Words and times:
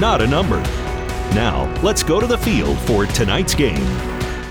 not 0.00 0.20
a 0.20 0.26
number. 0.26 0.60
Now, 1.34 1.72
let's 1.82 2.02
go 2.02 2.20
to 2.20 2.26
the 2.26 2.38
field 2.38 2.78
for 2.80 3.06
tonight's 3.06 3.54
game. 3.54 3.82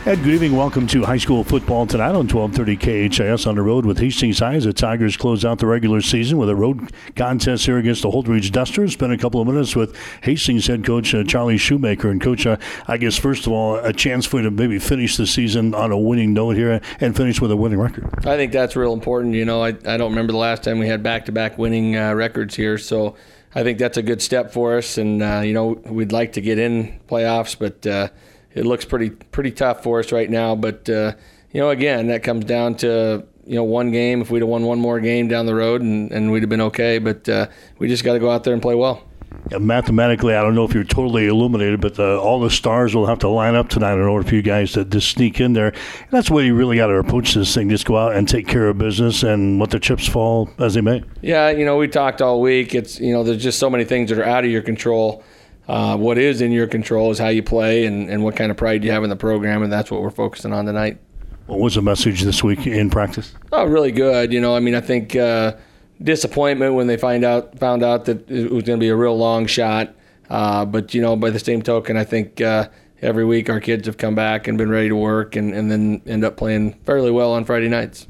And 0.06 0.22
good 0.22 0.34
evening. 0.34 0.58
Welcome 0.58 0.86
to 0.88 1.04
high 1.04 1.16
school 1.16 1.46
football 1.46 1.88
tonight 1.88 2.10
on 2.10 2.28
1230 2.28 3.08
KHAS 3.08 3.48
on 3.48 3.56
the 3.56 3.62
road 3.62 3.86
with 3.86 4.00
Hastings 4.00 4.40
High 4.40 4.56
as 4.56 4.66
the 4.66 4.74
Tigers 4.74 5.16
close 5.16 5.46
out 5.46 5.60
the 5.60 5.66
regular 5.66 6.02
season 6.02 6.38
with 6.38 6.50
a 6.50 6.56
road 6.58 6.92
contest 7.16 7.66
here 7.66 7.78
against 7.78 8.02
the 8.02 8.12
Holdrege 8.12 8.52
Dusters. 8.52 8.92
Spend 8.92 9.14
a 9.14 9.18
couple 9.18 9.40
of 9.40 9.48
minutes 9.48 9.78
with 9.78 9.96
Hastings 10.24 10.68
head 10.68 10.84
coach 10.84 11.16
uh, 11.16 11.24
Charlie 11.24 11.58
Shoemaker. 11.58 12.10
And, 12.10 12.20
coach, 12.20 12.46
uh, 12.46 12.58
I 12.86 12.98
guess, 12.98 13.18
first 13.18 13.48
of 13.48 13.54
all, 13.54 13.78
a 13.78 13.94
chance 13.94 14.26
for 14.26 14.40
you 14.40 14.44
to 14.44 14.52
maybe 14.52 14.78
finish 14.78 15.16
the 15.16 15.26
season 15.26 15.74
on 15.74 15.94
a 15.94 15.98
winning 15.98 16.34
note 16.34 16.58
here 16.58 16.82
and 17.00 17.16
finish 17.16 17.40
with 17.40 17.52
a 17.52 17.56
winning 17.56 17.80
record. 17.80 18.10
I 18.28 18.36
think 18.36 18.52
that's 18.52 18.76
real 18.76 18.92
important. 18.92 19.36
You 19.36 19.46
know, 19.46 19.64
I, 19.64 19.70
I 19.70 19.96
don't 19.96 20.10
remember 20.10 20.34
the 20.34 20.38
last 20.38 20.66
time 20.66 20.80
we 20.80 20.88
had 20.88 21.02
back 21.02 21.28
to 21.28 21.32
back 21.32 21.58
winning 21.58 21.96
uh, 21.96 22.14
records 22.14 22.56
here. 22.56 22.78
So 22.78 23.16
I 23.56 23.64
think 23.64 23.78
that's 23.78 23.98
a 23.98 24.04
good 24.04 24.22
step 24.22 24.52
for 24.52 24.78
us. 24.78 24.98
And, 24.98 25.22
uh, 25.22 25.42
you 25.44 25.54
know, 25.54 25.80
we'd 25.86 26.12
like 26.12 26.34
to 26.34 26.42
get 26.42 26.58
in 26.58 27.00
playoffs, 27.08 27.58
but 27.58 27.86
uh, 27.86 28.08
it 28.54 28.66
looks 28.66 28.86
pretty 28.86 29.10
pretty 29.10 29.52
tough 29.52 29.84
for 29.84 30.00
us 30.00 30.12
right 30.12 30.30
now. 30.30 30.56
But 30.56 30.90
uh, 30.90 31.14
you 31.52 31.60
know, 31.60 31.70
again, 31.70 32.08
that 32.08 32.24
comes 32.24 32.46
down 32.46 32.76
to 32.78 33.26
you 33.46 33.56
know 33.56 33.64
one 33.64 33.92
game. 33.92 34.22
If 34.22 34.30
we'd 34.30 34.42
have 34.42 34.50
won 34.50 34.64
one 34.64 34.80
more 34.80 35.00
game 35.00 35.28
down 35.28 35.46
the 35.46 35.56
road, 35.56 35.82
and, 35.82 36.12
and 36.12 36.32
we'd 36.32 36.44
have 36.44 36.50
been 36.50 36.62
okay. 36.62 37.00
But 37.00 37.28
uh, 37.28 37.48
we 37.80 37.88
just 37.88 38.04
got 38.04 38.14
to 38.14 38.20
go 38.20 38.30
out 38.30 38.44
there 38.44 38.54
and 38.54 38.62
play 38.62 38.76
well. 38.76 39.04
Mathematically, 39.52 40.36
I 40.36 40.42
don't 40.42 40.56
know 40.56 40.64
if 40.64 40.74
you're 40.74 40.84
totally 40.84 41.28
illuminated, 41.28 41.82
but 41.82 42.00
uh, 42.00 42.20
all 42.20 42.40
the 42.40 42.50
stars 42.50 42.96
will 42.96 43.06
have 43.06 43.20
to 43.20 43.28
line 43.28 43.56
up 43.56 43.70
tonight 43.70 43.94
in 43.94 44.02
order 44.02 44.28
for 44.28 44.36
you 44.36 44.42
guys 44.42 44.72
to, 44.74 44.86
to 44.86 45.02
sneak 45.02 45.42
in 45.42 45.54
there. 45.54 45.68
And 45.68 46.12
that's 46.12 46.30
the 46.30 46.34
way 46.34 46.46
you 46.46 46.56
really 46.56 46.78
got 46.78 46.88
to 46.88 46.96
approach 46.96 47.34
this 47.34 47.54
thing. 47.54 47.70
Just 47.70 47.86
go 47.86 47.98
out 47.98 48.16
and 48.16 48.28
take 48.28 48.48
care 48.48 48.68
of 48.70 48.78
business 48.78 49.22
and 49.22 49.60
let 49.60 49.70
the 49.70 49.80
chips 49.80 50.08
fall 50.08 50.50
as 50.60 50.76
they 50.76 50.82
may. 50.82 51.04
Yeah, 51.22 51.50
you 51.50 51.66
know, 51.66 51.78
we 51.78 51.88
talked 51.88 52.22
all 52.22 52.42
week. 52.42 52.74
It's 52.74 53.00
you 53.00 53.12
know, 53.12 53.24
there's 53.24 53.44
just 53.44 53.60
so 53.60 53.70
many 53.70 53.84
things 53.84 54.10
that 54.10 54.18
are 54.18 54.26
out 54.26 54.46
of 54.46 54.50
your 54.50 54.62
control. 54.62 55.24
Uh, 55.68 55.98
what 55.98 56.18
is 56.18 56.42
in 56.42 56.52
your 56.52 56.68
control 56.68 57.12
is 57.12 57.20
how 57.20 57.30
you 57.30 57.44
play 57.44 57.86
and, 57.86 58.10
and 58.10 58.24
what 58.24 58.36
kind 58.36 58.52
of 58.52 58.58
pride 58.58 58.84
you 58.84 58.92
have 58.92 59.04
in 59.04 59.10
the 59.10 59.16
program, 59.16 59.64
and 59.64 59.72
that's 59.72 59.90
what 59.92 60.02
we're 60.02 60.10
focusing 60.10 60.52
on 60.52 60.66
tonight. 60.66 61.00
What 61.48 61.60
was 61.60 61.76
the 61.76 61.82
message 61.82 62.22
this 62.22 62.44
week 62.44 62.66
in 62.66 62.90
practice? 62.90 63.34
Oh, 63.52 63.66
really 63.66 63.92
good. 63.92 64.32
You 64.32 64.40
know, 64.40 64.56
I 64.56 64.60
mean, 64.60 64.76
I 64.76 64.82
think 64.82 65.16
uh, 65.16 65.54
disappointment 66.02 66.76
when 66.76 66.88
they 66.88 66.98
find 66.98 67.24
out 67.24 67.58
found 67.60 67.84
out 67.84 68.06
that 68.06 68.30
it 68.30 68.52
was 68.52 68.64
going 68.64 68.80
to 68.80 68.84
be 68.84 68.90
a 68.90 68.96
real 68.96 69.18
long 69.18 69.46
shot. 69.46 69.94
Uh, 70.30 70.66
but 70.66 70.94
you 70.94 71.02
know, 71.02 71.16
by 71.16 71.30
the 71.30 71.40
same 71.40 71.62
token, 71.62 71.98
I 71.98 72.04
think 72.04 72.42
uh, 72.42 72.70
every 73.02 73.26
week 73.26 73.50
our 73.50 73.60
kids 73.60 73.86
have 73.86 73.98
come 73.98 74.16
back 74.16 74.48
and 74.48 74.58
been 74.58 74.70
ready 74.70 74.90
to 74.90 74.96
work, 74.96 75.36
and, 75.36 75.54
and 75.54 75.70
then 75.70 76.02
end 76.08 76.24
up 76.24 76.38
playing 76.38 76.74
fairly 76.86 77.12
well 77.12 77.34
on 77.34 77.46
Friday 77.46 77.70
nights. 77.70 78.08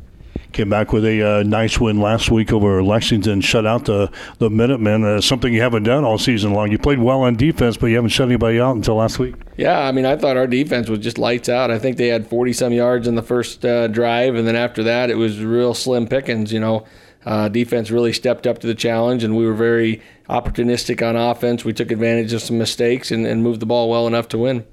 Came 0.54 0.70
back 0.70 0.94
with 0.94 1.04
a 1.04 1.40
uh, 1.40 1.44
nice 1.44 1.80
win 1.80 2.00
last 2.00 2.30
week 2.30 2.54
over 2.54 2.84
Lexington, 2.84 3.42
shut 3.42 3.66
out 3.66 3.86
the 3.86 4.12
the 4.38 4.52
Minutemen. 4.52 5.04
Uh, 5.04 5.20
something 5.20 5.52
you 5.52 5.62
haven't 5.62 5.82
done 5.82 6.04
all 6.04 6.20
season 6.20 6.54
long. 6.54 6.72
You 6.72 6.78
played 6.78 7.00
well 7.00 7.22
on 7.22 7.36
defense, 7.36 7.76
but 7.76 7.88
you 7.88 7.96
haven't 7.96 8.12
shut 8.12 8.28
anybody 8.28 8.60
out 8.60 8.76
until 8.76 8.96
last 8.96 9.18
week. 9.18 9.34
Yeah, 9.58 9.80
I 9.80 9.92
mean, 9.92 10.06
I 10.06 10.16
thought 10.16 10.38
our 10.38 10.46
defense 10.46 10.90
was 10.90 11.00
just 11.00 11.18
lights 11.18 11.50
out. 11.50 11.72
I 11.72 11.80
think 11.80 11.98
they 11.98 12.08
had 12.08 12.28
40 12.28 12.54
some 12.54 12.72
yards 12.72 13.08
in 13.08 13.16
the 13.16 13.24
first 13.24 13.66
uh, 13.66 13.88
drive, 13.88 14.36
and 14.36 14.48
then 14.48 14.56
after 14.56 14.84
that, 14.84 15.10
it 15.10 15.16
was 15.16 15.44
real 15.44 15.74
slim 15.74 16.08
pickings. 16.08 16.54
You 16.54 16.60
know, 16.60 16.86
uh, 17.26 17.48
defense 17.50 17.92
really 17.92 18.14
stepped 18.14 18.48
up 18.48 18.60
to 18.60 18.68
the 18.68 18.76
challenge, 18.76 19.24
and 19.24 19.36
we 19.36 19.46
were 19.46 19.54
very 19.54 20.02
opportunistic 20.30 21.08
on 21.08 21.16
offense. 21.16 21.64
We 21.64 21.74
took 21.74 21.92
advantage 21.92 22.34
of 22.34 22.42
some 22.42 22.58
mistakes 22.58 23.12
and, 23.12 23.26
and 23.26 23.44
moved 23.44 23.60
the 23.60 23.66
ball 23.66 23.90
well 23.90 24.08
enough 24.08 24.28
to 24.30 24.38
win. 24.38 24.66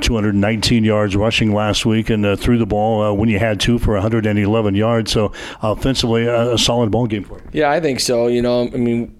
219 0.00 0.82
yards 0.82 1.14
rushing 1.14 1.54
last 1.54 1.86
week 1.86 2.10
and 2.10 2.26
uh, 2.26 2.34
threw 2.34 2.58
the 2.58 2.66
ball 2.66 3.02
uh, 3.02 3.12
when 3.12 3.28
you 3.28 3.38
had 3.38 3.60
to 3.60 3.78
for 3.78 3.94
111 3.94 4.74
yards. 4.74 5.12
So 5.12 5.32
offensively, 5.62 6.26
a, 6.26 6.54
a 6.54 6.58
solid 6.58 6.90
ball 6.90 7.06
game 7.06 7.22
for 7.22 7.38
you. 7.38 7.48
Yeah, 7.52 7.70
I 7.70 7.80
think 7.80 8.00
so. 8.00 8.26
You 8.26 8.42
know, 8.42 8.62
I 8.62 8.76
mean, 8.76 9.16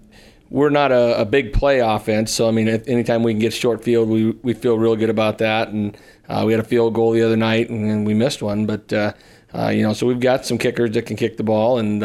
we're 0.51 0.71
not 0.71 0.91
a, 0.91 1.21
a, 1.21 1.25
big 1.25 1.53
play 1.53 1.79
offense, 1.79 2.33
so 2.33 2.49
I 2.49 2.51
mean, 2.51 2.69
anytime 2.69 3.23
we 3.23 3.33
can 3.33 3.39
get 3.39 3.53
short 3.53 3.85
field, 3.85 4.09
we 4.09 4.33
we 4.43 4.53
feel 4.53 4.77
real 4.77 4.97
good 4.97 5.11
about 5.11 5.39
that. 5.39 5.69
And 5.69 5.97
uh, 6.29 6.43
we 6.45 6.53
had 6.53 6.61
a 6.61 6.65
field 6.65 6.95
goal 6.95 7.13
the 7.13 7.23
other 7.23 7.37
night, 7.37 7.71
and, 7.71 7.89
and 7.89 8.05
we 8.05 8.15
missed 8.15 8.43
one, 8.43 8.67
but 8.67 8.93
uh, 8.93 9.13
uh, 9.55 9.69
you 9.69 9.83
know, 9.85 9.93
so 9.93 10.07
we've 10.07 10.21
got 10.21 10.45
some 10.45 10.59
kickers 10.59 10.91
that 10.93 11.07
can 11.07 11.17
kick 11.17 11.37
the 11.37 11.45
ball, 11.45 11.79
and 11.79 12.03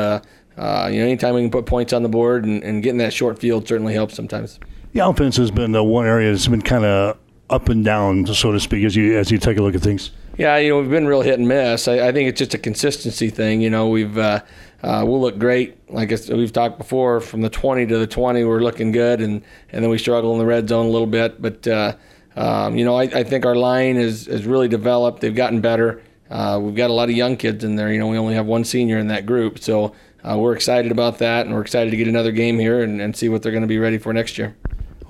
uh, 0.57 0.61
uh, 0.61 0.87
you 0.87 0.99
know, 0.99 1.05
anytime 1.05 1.35
we 1.35 1.41
can 1.41 1.51
put 1.51 1.65
points 1.65 1.93
on 1.93 2.03
the 2.03 2.09
board 2.09 2.45
and, 2.45 2.63
and 2.63 2.83
getting 2.83 2.97
that 2.99 3.13
short 3.13 3.39
field 3.39 3.67
certainly 3.67 3.93
helps 3.93 4.15
sometimes. 4.15 4.59
The 4.93 5.05
offense 5.05 5.37
has 5.37 5.51
been 5.51 5.71
the 5.71 5.83
one 5.83 6.05
area 6.05 6.31
that's 6.31 6.47
been 6.47 6.61
kind 6.61 6.85
of 6.85 7.17
up 7.49 7.69
and 7.69 7.83
down, 7.83 8.25
so 8.27 8.51
to 8.51 8.59
speak, 8.59 8.85
as 8.85 8.95
you 8.95 9.17
as 9.17 9.31
you 9.31 9.37
take 9.37 9.57
a 9.57 9.61
look 9.61 9.75
at 9.75 9.81
things? 9.81 10.11
Yeah, 10.37 10.57
you 10.57 10.69
know, 10.69 10.81
we've 10.81 10.89
been 10.89 11.07
real 11.07 11.21
hit 11.21 11.39
and 11.39 11.47
miss. 11.47 11.87
I, 11.87 12.07
I 12.07 12.11
think 12.11 12.29
it's 12.29 12.39
just 12.39 12.53
a 12.53 12.57
consistency 12.57 13.29
thing. 13.29 13.61
You 13.61 13.69
know, 13.69 13.87
we've 13.89 14.17
uh, 14.17 14.41
uh, 14.83 15.03
we'll 15.05 15.21
look 15.21 15.37
great, 15.37 15.77
like 15.89 16.09
we've 16.29 16.53
talked 16.53 16.77
before, 16.77 17.19
from 17.19 17.41
the 17.41 17.49
20 17.49 17.87
to 17.87 17.97
the 17.97 18.07
20, 18.07 18.43
we're 18.43 18.61
looking 18.61 18.91
good, 18.91 19.21
and 19.21 19.43
and 19.71 19.83
then 19.83 19.89
we 19.89 19.97
struggle 19.97 20.33
in 20.33 20.39
the 20.39 20.45
red 20.45 20.69
zone 20.69 20.85
a 20.85 20.89
little 20.89 21.07
bit. 21.07 21.41
But 21.41 21.67
uh, 21.67 21.95
um, 22.35 22.77
you 22.77 22.85
know, 22.85 22.95
I, 22.95 23.03
I 23.03 23.23
think 23.23 23.45
our 23.45 23.55
line 23.55 23.97
is 23.97 24.25
has 24.27 24.45
really 24.45 24.67
developed. 24.67 25.21
They've 25.21 25.35
gotten 25.35 25.61
better. 25.61 26.01
Uh, 26.29 26.59
we've 26.61 26.75
got 26.75 26.89
a 26.89 26.93
lot 26.93 27.09
of 27.09 27.15
young 27.15 27.37
kids 27.37 27.63
in 27.63 27.75
there. 27.75 27.91
You 27.91 27.99
know, 27.99 28.07
we 28.07 28.17
only 28.17 28.33
have 28.33 28.45
one 28.45 28.63
senior 28.63 28.97
in 28.97 29.07
that 29.07 29.25
group, 29.25 29.59
so 29.59 29.93
uh, 30.27 30.37
we're 30.37 30.53
excited 30.53 30.91
about 30.91 31.19
that, 31.19 31.45
and 31.45 31.53
we're 31.53 31.61
excited 31.61 31.91
to 31.91 31.97
get 31.97 32.07
another 32.07 32.31
game 32.31 32.57
here 32.57 32.81
and, 32.81 32.99
and 32.99 33.15
see 33.15 33.29
what 33.29 33.43
they're 33.43 33.51
going 33.51 33.61
to 33.61 33.67
be 33.67 33.79
ready 33.79 33.97
for 33.97 34.11
next 34.11 34.37
year. 34.37 34.55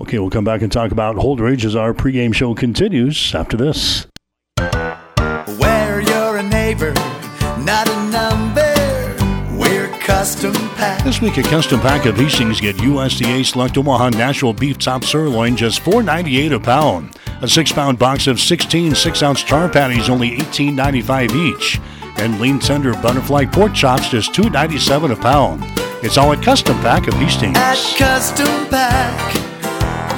Okay, 0.00 0.18
we'll 0.18 0.30
come 0.30 0.44
back 0.44 0.60
and 0.60 0.70
talk 0.70 0.92
about 0.92 1.16
Holdrege 1.16 1.64
as 1.64 1.74
our 1.74 1.94
pregame 1.94 2.34
show 2.34 2.54
continues 2.54 3.34
after 3.34 3.56
this. 3.56 4.06
Where 5.58 6.00
you're 6.00 6.36
a 6.36 6.42
neighbor, 6.42 6.92
not 7.64 7.88
a 7.88 8.10
number. 8.10 8.74
We're 9.58 9.88
Custom 10.00 10.52
Pack. 10.52 11.02
This 11.02 11.22
week, 11.22 11.38
a 11.38 11.42
custom 11.42 11.80
pack 11.80 12.04
of 12.04 12.16
Hastings 12.16 12.60
get 12.60 12.76
USDA 12.76 13.46
Select 13.46 13.78
Omaha 13.78 14.10
Natural 14.10 14.52
Beef 14.52 14.76
Top 14.76 15.02
Sirloin 15.02 15.56
just 15.56 15.80
$4.98 15.80 16.52
a 16.56 16.60
pound. 16.60 17.16
A 17.40 17.48
six 17.48 17.72
pound 17.72 17.98
box 17.98 18.26
of 18.26 18.38
16 18.38 18.94
six 18.94 19.22
ounce 19.22 19.42
char 19.42 19.68
patties, 19.70 20.10
only 20.10 20.36
$18.95 20.38 21.34
each. 21.34 21.80
And 22.18 22.40
lean 22.40 22.58
tender 22.58 22.92
butterfly 22.94 23.46
pork 23.46 23.74
chops, 23.74 24.08
just 24.08 24.32
$2.97 24.32 25.12
a 25.12 25.16
pound. 25.16 25.62
It's 26.02 26.18
all 26.18 26.32
at 26.32 26.42
Custom 26.42 26.76
Pack 26.80 27.08
of 27.08 27.14
Hastings. 27.14 27.56
At 27.56 27.76
Custom 27.96 28.66
Pack. 28.68 29.34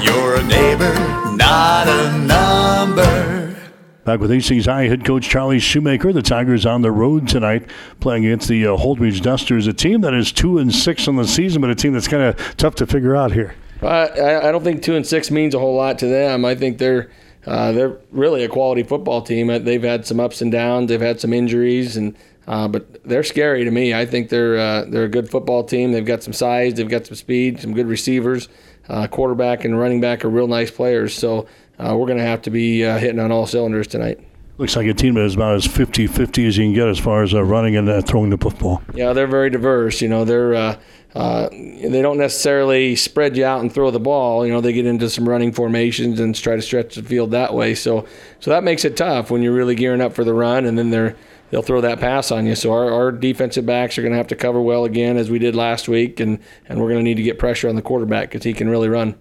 You're 0.03 0.37
a 0.37 0.45
neighbor, 0.45 0.95
not 1.37 1.89
a 1.89 2.19
number. 2.19 3.57
Back 4.05 4.21
with 4.21 4.31
Hastings 4.31 4.67
High 4.67 4.85
head 4.85 5.05
coach 5.05 5.29
Charlie 5.29 5.59
Shoemaker. 5.59 6.13
The 6.13 6.23
Tigers 6.23 6.65
on 6.65 6.83
the 6.83 6.91
road 6.91 7.29
tonight, 7.29 7.69
playing 8.01 8.25
against 8.27 8.49
the 8.49 8.67
uh, 8.67 8.77
Holdrege 8.77 9.21
Dusters, 9.21 9.67
a 9.67 9.73
team 9.73 10.01
that 10.01 10.15
is 10.15 10.33
two 10.33 10.59
and 10.59 10.75
six 10.75 11.09
on 11.09 11.17
the 11.17 11.27
season, 11.27 11.61
but 11.61 11.69
a 11.69 11.75
team 11.75 11.93
that's 11.93 12.09
kind 12.09 12.23
of 12.23 12.57
tough 12.57 12.75
to 12.77 12.87
figure 12.87 13.15
out 13.15 13.33
here. 13.33 13.55
I, 13.83 14.49
I 14.49 14.53
don't 14.53 14.65
think 14.65 14.83
two 14.83 14.97
and 14.97 15.07
six 15.07 15.31
means 15.31 15.55
a 15.55 15.59
whole 15.59 15.77
lot 15.77 15.99
to 15.99 16.07
them. 16.07 16.45
I 16.45 16.55
think 16.55 16.79
they're 16.79 17.11
uh, 17.49 17.73
they're 17.73 17.99
really 18.11 18.45
a 18.45 18.49
quality 18.49 18.83
football 18.83 19.23
team. 19.23 19.51
Uh, 19.51 19.59
they've 19.59 19.83
had 19.83 20.07
some 20.07 20.21
ups 20.21 20.43
and 20.43 20.53
downs. 20.53 20.89
They've 20.89 21.01
had 21.01 21.21
some 21.21 21.33
injuries, 21.33 21.97
and 21.97 22.17
uh, 22.47 22.69
but 22.69 23.03
they're 23.05 23.25
scary 23.25 23.65
to 23.65 23.71
me. 23.71 23.95
I 23.95 24.07
think 24.07 24.29
they're 24.29 24.59
uh, 24.59 24.85
they're 24.89 25.05
a 25.05 25.09
good 25.09 25.31
football 25.31 25.65
team. 25.65 25.93
They've 25.93 26.05
got 26.05 26.23
some 26.23 26.33
size. 26.33 26.75
They've 26.75 26.89
got 26.89 27.07
some 27.07 27.17
speed. 27.17 27.61
Some 27.61 27.75
good 27.75 27.87
receivers 27.87 28.49
uh, 28.89 29.07
quarterback 29.07 29.65
and 29.65 29.79
running 29.79 30.01
back 30.01 30.25
are 30.25 30.31
real 30.31 30.47
nice 30.47 30.71
players. 30.71 31.15
So 31.15 31.47
uh, 31.79 31.95
we're 31.97 32.07
going 32.07 32.19
to 32.19 32.25
have 32.25 32.43
to 32.43 32.51
be 32.51 32.85
uh, 32.85 32.99
hitting 32.99 33.21
on 33.21 33.31
all 33.31 33.47
cylinders 33.47 33.87
tonight. 33.87 34.21
Looks 34.57 34.75
like 34.75 34.87
a 34.87 34.95
team 34.95 35.15
that 35.15 35.25
is 35.25 35.37
about 35.37 35.55
as 35.55 35.67
50 35.67 36.09
50 36.09 36.47
as 36.47 36.57
you 36.57 36.65
can 36.65 36.75
get 36.75 36.89
as 36.89 36.99
far 36.99 37.23
as 37.23 37.33
uh, 37.33 37.45
running 37.45 37.77
and 37.77 37.89
uh, 37.89 38.01
throwing 38.03 38.31
the 38.31 38.39
football. 38.39 38.83
Yeah, 38.93 39.13
they're 39.13 39.29
very 39.29 39.51
diverse. 39.51 40.01
You 40.01 40.09
know, 40.09 40.25
they're. 40.25 40.77
Uh, 41.15 41.49
they 41.51 42.03
don't 42.03 42.19
necessarily 42.19 42.95
spread 42.95 43.37
you 43.37 43.45
out 43.45 43.61
and 43.61 43.73
throw 43.73 43.91
the 43.91 44.01
ball. 44.01 44.47
You 44.47 44.53
know, 44.53 44.61
they 44.61 44.73
get 44.73 44.87
into 44.87 45.09
some 45.09 45.29
running 45.29 45.53
formations 45.53 46.21
and 46.21 46.35
try 46.35 46.55
to 46.55 46.63
stretch 46.63 46.97
the 46.97 47.03
field 47.03 47.31
that 47.31 47.55
way. 47.55 47.75
So, 47.75 48.07
so 48.41 48.51
that 48.51 48.63
makes 48.63 48.85
it 48.85 48.97
tough 48.97 49.31
when 49.31 49.43
you're 49.43 49.55
really 49.55 49.75
gearing 49.75 50.01
up 50.01 50.13
for 50.13 50.23
the 50.23 50.35
run, 50.35 50.67
and 50.67 50.77
then 50.77 50.91
they're 50.91 51.17
they'll 51.51 51.63
throw 51.63 51.81
that 51.81 51.99
pass 51.99 52.31
on 52.31 52.47
you. 52.47 52.55
So 52.55 52.73
our, 52.73 52.93
our 52.93 53.13
defensive 53.13 53.65
backs 53.65 53.97
are 53.97 54.03
going 54.03 54.13
to 54.13 54.19
have 54.19 54.29
to 54.29 54.37
cover 54.37 54.61
well 54.61 54.85
again 54.85 55.17
as 55.17 55.31
we 55.31 55.39
did 55.39 55.55
last 55.55 55.89
week, 55.89 56.21
and, 56.21 56.41
and 56.69 56.81
we're 56.81 56.89
going 56.89 57.01
to 57.01 57.03
need 57.03 57.17
to 57.17 57.23
get 57.23 57.39
pressure 57.39 57.69
on 57.69 57.75
the 57.75 57.83
quarterback 57.83 58.31
because 58.31 58.45
he 58.45 58.53
can 58.53 58.69
really 58.69 58.89
run. 58.89 59.19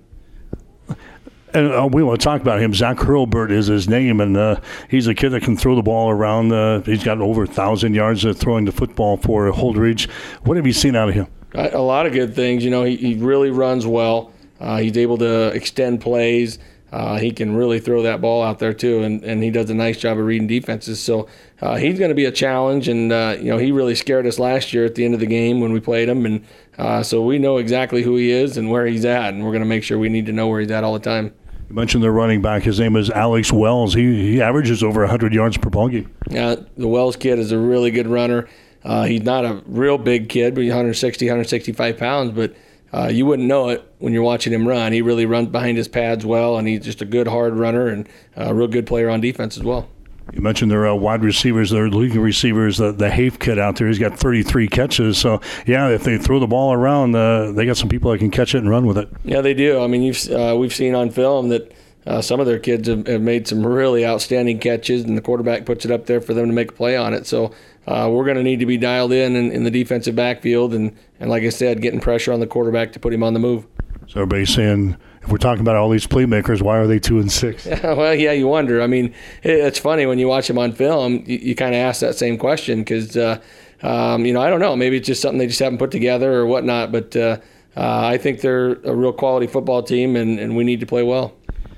And 1.54 1.72
uh, 1.72 1.88
we 1.90 2.04
want 2.04 2.20
to 2.20 2.24
talk 2.24 2.42
about 2.42 2.62
him. 2.62 2.74
Zach 2.74 2.98
Hurlbert 2.98 3.52
is 3.52 3.68
his 3.68 3.88
name, 3.88 4.20
and 4.20 4.36
uh, 4.36 4.60
he's 4.90 5.08
a 5.08 5.16
kid 5.16 5.30
that 5.30 5.44
can 5.44 5.56
throw 5.56 5.76
the 5.76 5.82
ball 5.82 6.10
around. 6.10 6.52
Uh, 6.52 6.82
he's 6.82 7.04
got 7.04 7.20
over 7.22 7.44
a 7.44 7.48
thousand 7.48 7.94
yards 7.94 8.26
of 8.26 8.38
throwing 8.38 8.66
the 8.66 8.72
football 8.74 9.16
for 9.16 9.50
Holdrege. 9.52 10.10
What 10.44 10.58
have 10.58 10.68
you 10.68 10.74
seen 10.74 10.96
out 10.96 11.08
of 11.08 11.16
him? 11.16 11.28
A 11.54 11.80
lot 11.80 12.06
of 12.06 12.14
good 12.14 12.36
things. 12.36 12.64
You 12.64 12.72
know, 12.72 12.84
he, 12.84 12.96
he 12.98 13.16
really 13.16 13.52
runs 13.52 13.88
well. 13.88 14.34
Uh, 14.60 14.78
he's 14.78 14.98
able 14.98 15.18
to 15.20 15.48
extend 15.50 16.02
plays. 16.02 16.60
Uh, 16.92 17.18
he 17.18 17.32
can 17.32 17.56
really 17.56 17.80
throw 17.80 18.04
that 18.04 18.22
ball 18.22 18.42
out 18.42 18.60
there 18.60 18.74
too, 18.74 19.04
and, 19.04 19.22
and 19.24 19.44
he 19.44 19.52
does 19.52 19.70
a 19.70 19.74
nice 19.74 19.98
job 19.98 20.18
of 20.18 20.26
reading 20.26 20.48
defenses. 20.48 21.04
So 21.04 21.28
uh, 21.62 21.76
he's 21.76 22.00
going 22.00 22.10
to 22.10 22.16
be 22.16 22.26
a 22.26 22.32
challenge, 22.32 22.88
and 22.88 23.12
uh, 23.12 23.36
you 23.38 23.52
know 23.52 23.58
he 23.58 23.72
really 23.74 23.96
scared 23.96 24.26
us 24.26 24.40
last 24.40 24.74
year 24.74 24.86
at 24.86 24.96
the 24.96 25.04
end 25.04 25.14
of 25.14 25.20
the 25.20 25.26
game 25.26 25.60
when 25.60 25.74
we 25.74 25.82
played 25.82 26.08
him, 26.08 26.26
and 26.26 26.46
uh, 26.78 27.04
so 27.04 27.22
we 27.22 27.40
know 27.40 27.58
exactly 27.58 28.04
who 28.04 28.16
he 28.16 28.32
is 28.32 28.56
and 28.56 28.72
where 28.72 28.86
he's 28.86 29.04
at, 29.04 29.34
and 29.34 29.44
we're 29.44 29.52
going 29.52 29.64
to 29.64 29.68
make 29.68 29.84
sure 29.84 30.00
we 30.00 30.08
need 30.08 30.26
to 30.28 30.32
know 30.32 30.48
where 30.48 30.62
he's 30.62 30.72
at 30.72 30.86
all 30.86 30.94
the 30.94 31.00
time. 31.00 31.34
You 31.68 31.76
mentioned 31.76 32.02
the 32.02 32.12
running 32.12 32.42
back. 32.42 32.64
His 32.64 32.80
name 32.80 32.96
is 32.96 33.10
Alex 33.10 33.52
Wells. 33.52 33.94
He, 33.94 34.32
he 34.32 34.42
averages 34.42 34.82
over 34.82 35.02
100 35.02 35.34
yards 35.34 35.58
per 35.58 35.70
ball 35.70 35.90
game. 35.90 36.10
Yeah, 36.30 36.56
the 36.78 36.88
Wells 36.88 37.18
kid 37.18 37.40
is 37.40 37.52
a 37.52 37.58
really 37.58 37.92
good 37.92 38.08
runner. 38.08 38.48
Uh, 38.88 39.04
he's 39.04 39.24
not 39.24 39.44
a 39.44 39.62
real 39.66 39.98
big 39.98 40.30
kid, 40.30 40.56
but 40.56 40.62
he's 40.62 40.70
160, 40.70 41.26
165 41.26 41.98
pounds, 41.98 42.32
but 42.32 42.56
uh, 42.94 43.10
you 43.12 43.26
wouldn't 43.26 43.46
know 43.46 43.68
it 43.68 43.86
when 44.00 44.14
you're 44.14 44.24
watching 44.24 44.54
him 44.54 44.66
run. 44.66 44.94
He 44.94 45.02
really 45.02 45.26
runs 45.26 45.50
behind 45.50 45.78
his 45.78 45.90
pads 45.90 46.26
well, 46.26 46.58
and 46.58 46.66
he's 46.66 46.86
just 46.86 47.02
a 47.02 47.06
good 47.06 47.28
hard 47.28 47.54
runner 47.54 47.88
and 47.88 48.08
a 48.38 48.56
real 48.56 48.70
good 48.70 48.88
player 48.88 49.10
on 49.10 49.20
defense 49.20 49.58
as 49.58 49.64
well. 49.64 49.90
You 50.32 50.42
mentioned 50.42 50.72
their 50.72 50.88
uh, 50.88 50.96
wide 50.96 51.22
receivers, 51.22 51.70
their 51.70 51.90
league 51.90 52.16
receivers, 52.16 52.78
the, 52.78 52.94
the 52.94 53.10
Hafe 53.10 53.40
kid 53.40 53.60
out 53.60 53.76
there. 53.76 53.90
He's 53.90 54.00
got 54.00 54.18
33 54.18 54.70
catches. 54.70 55.18
So, 55.18 55.42
yeah, 55.66 55.90
if 55.90 56.06
they 56.06 56.18
throw 56.18 56.40
the 56.40 56.48
ball 56.48 56.72
around, 56.72 57.14
uh, 57.14 57.52
they 57.52 57.66
got 57.66 57.76
some 57.76 57.90
people 57.90 58.12
that 58.12 58.20
can 58.20 58.32
catch 58.32 58.56
it 58.56 58.60
and 58.60 58.70
run 58.70 58.86
with 58.86 58.98
it. 58.98 59.10
Yeah, 59.26 59.42
they 59.42 59.54
do. 59.54 59.82
I 59.82 59.88
mean, 59.88 60.02
you've, 60.02 60.30
uh, 60.30 60.56
we've 60.58 60.74
seen 60.74 60.96
on 60.96 61.10
film 61.10 61.50
that 61.50 61.74
uh, 62.08 62.22
some 62.22 62.40
of 62.40 62.46
their 62.46 62.58
kids 62.58 62.88
have, 62.88 63.06
have, 63.06 63.22
made 63.22 63.48
some 63.48 63.68
really 63.68 64.06
outstanding 64.06 64.60
catches, 64.60 65.04
and 65.04 65.18
the 65.18 65.22
quarterback 65.22 65.66
puts 65.66 65.84
it 65.84 65.92
up 65.92 66.06
there 66.06 66.22
for 66.22 66.34
them 66.34 66.48
to 66.48 66.54
make 66.54 66.72
a 66.72 66.74
play 66.74 66.96
on 66.96 67.14
it. 67.14 67.28
So, 67.28 67.52
uh, 67.86 68.10
we're 68.12 68.24
going 68.24 68.38
to 68.38 68.44
need 68.44 68.60
to 68.60 68.66
be 68.66 68.78
dialed 68.78 69.12
in, 69.12 69.36
in 69.36 69.52
in 69.52 69.64
the 69.64 69.72
defensive 69.72 70.16
backfield, 70.16 70.74
and, 70.74 70.98
and 71.20 71.30
like 71.30 71.44
I 71.44 71.50
said, 71.50 71.82
getting 71.82 72.00
pressure 72.00 72.32
on 72.32 72.40
the 72.40 72.48
quarterback 72.48 72.94
to 72.94 73.00
put 73.00 73.14
him 73.14 73.24
on 73.24 73.34
the 73.34 73.40
move. 73.40 73.68
So, 74.08 74.22
everybody's 74.22 74.54
saying 74.54 74.96
if 75.28 75.32
we're 75.32 75.38
talking 75.38 75.60
about 75.60 75.76
all 75.76 75.90
these 75.90 76.08
playmakers, 76.08 76.62
why 76.62 76.78
are 76.78 76.88
they 76.88 77.00
two 77.00 77.20
and 77.20 77.30
six? 77.30 77.66
well, 77.84 78.16
yeah, 78.16 78.32
you 78.32 78.48
wonder. 78.48 78.82
I 78.82 78.88
mean, 78.88 79.08
it, 79.44 79.52
it's 79.52 79.78
funny 79.78 80.06
when 80.06 80.18
you 80.18 80.30
watch 80.30 80.48
them 80.48 80.58
on 80.58 80.72
film. 80.72 81.26
You, 81.26 81.38
you 81.38 81.56
kind 81.56 81.76
of 81.76 81.80
ask 81.80 82.00
that 82.00 82.16
same 82.16 82.38
question 82.38 82.80
because, 82.80 83.18
uh, 83.18 83.42
um, 83.82 84.26
you 84.26 84.32
know, 84.32 84.42
I 84.42 84.50
don't 84.50 84.62
know. 84.62 84.78
Maybe 84.78 84.96
it's 84.96 85.08
just 85.08 85.22
something 85.22 85.40
they 85.40 85.48
just 85.48 85.60
haven't 85.60 85.80
put 85.80 85.92
together 85.92 86.34
or 86.34 86.46
whatnot. 86.46 86.94
But 86.94 87.14
uh, 87.18 87.40
uh, 87.76 88.08
I 88.08 88.18
think 88.18 88.40
they're 88.40 88.76
a 88.84 88.96
real 88.96 89.12
quality 89.12 89.48
football 89.48 89.84
team, 89.84 90.16
and, 90.16 90.40
and 90.40 90.56
we 90.56 90.64
need 90.64 90.80
to 90.80 90.86
play 90.86 91.04
well. 91.04 91.37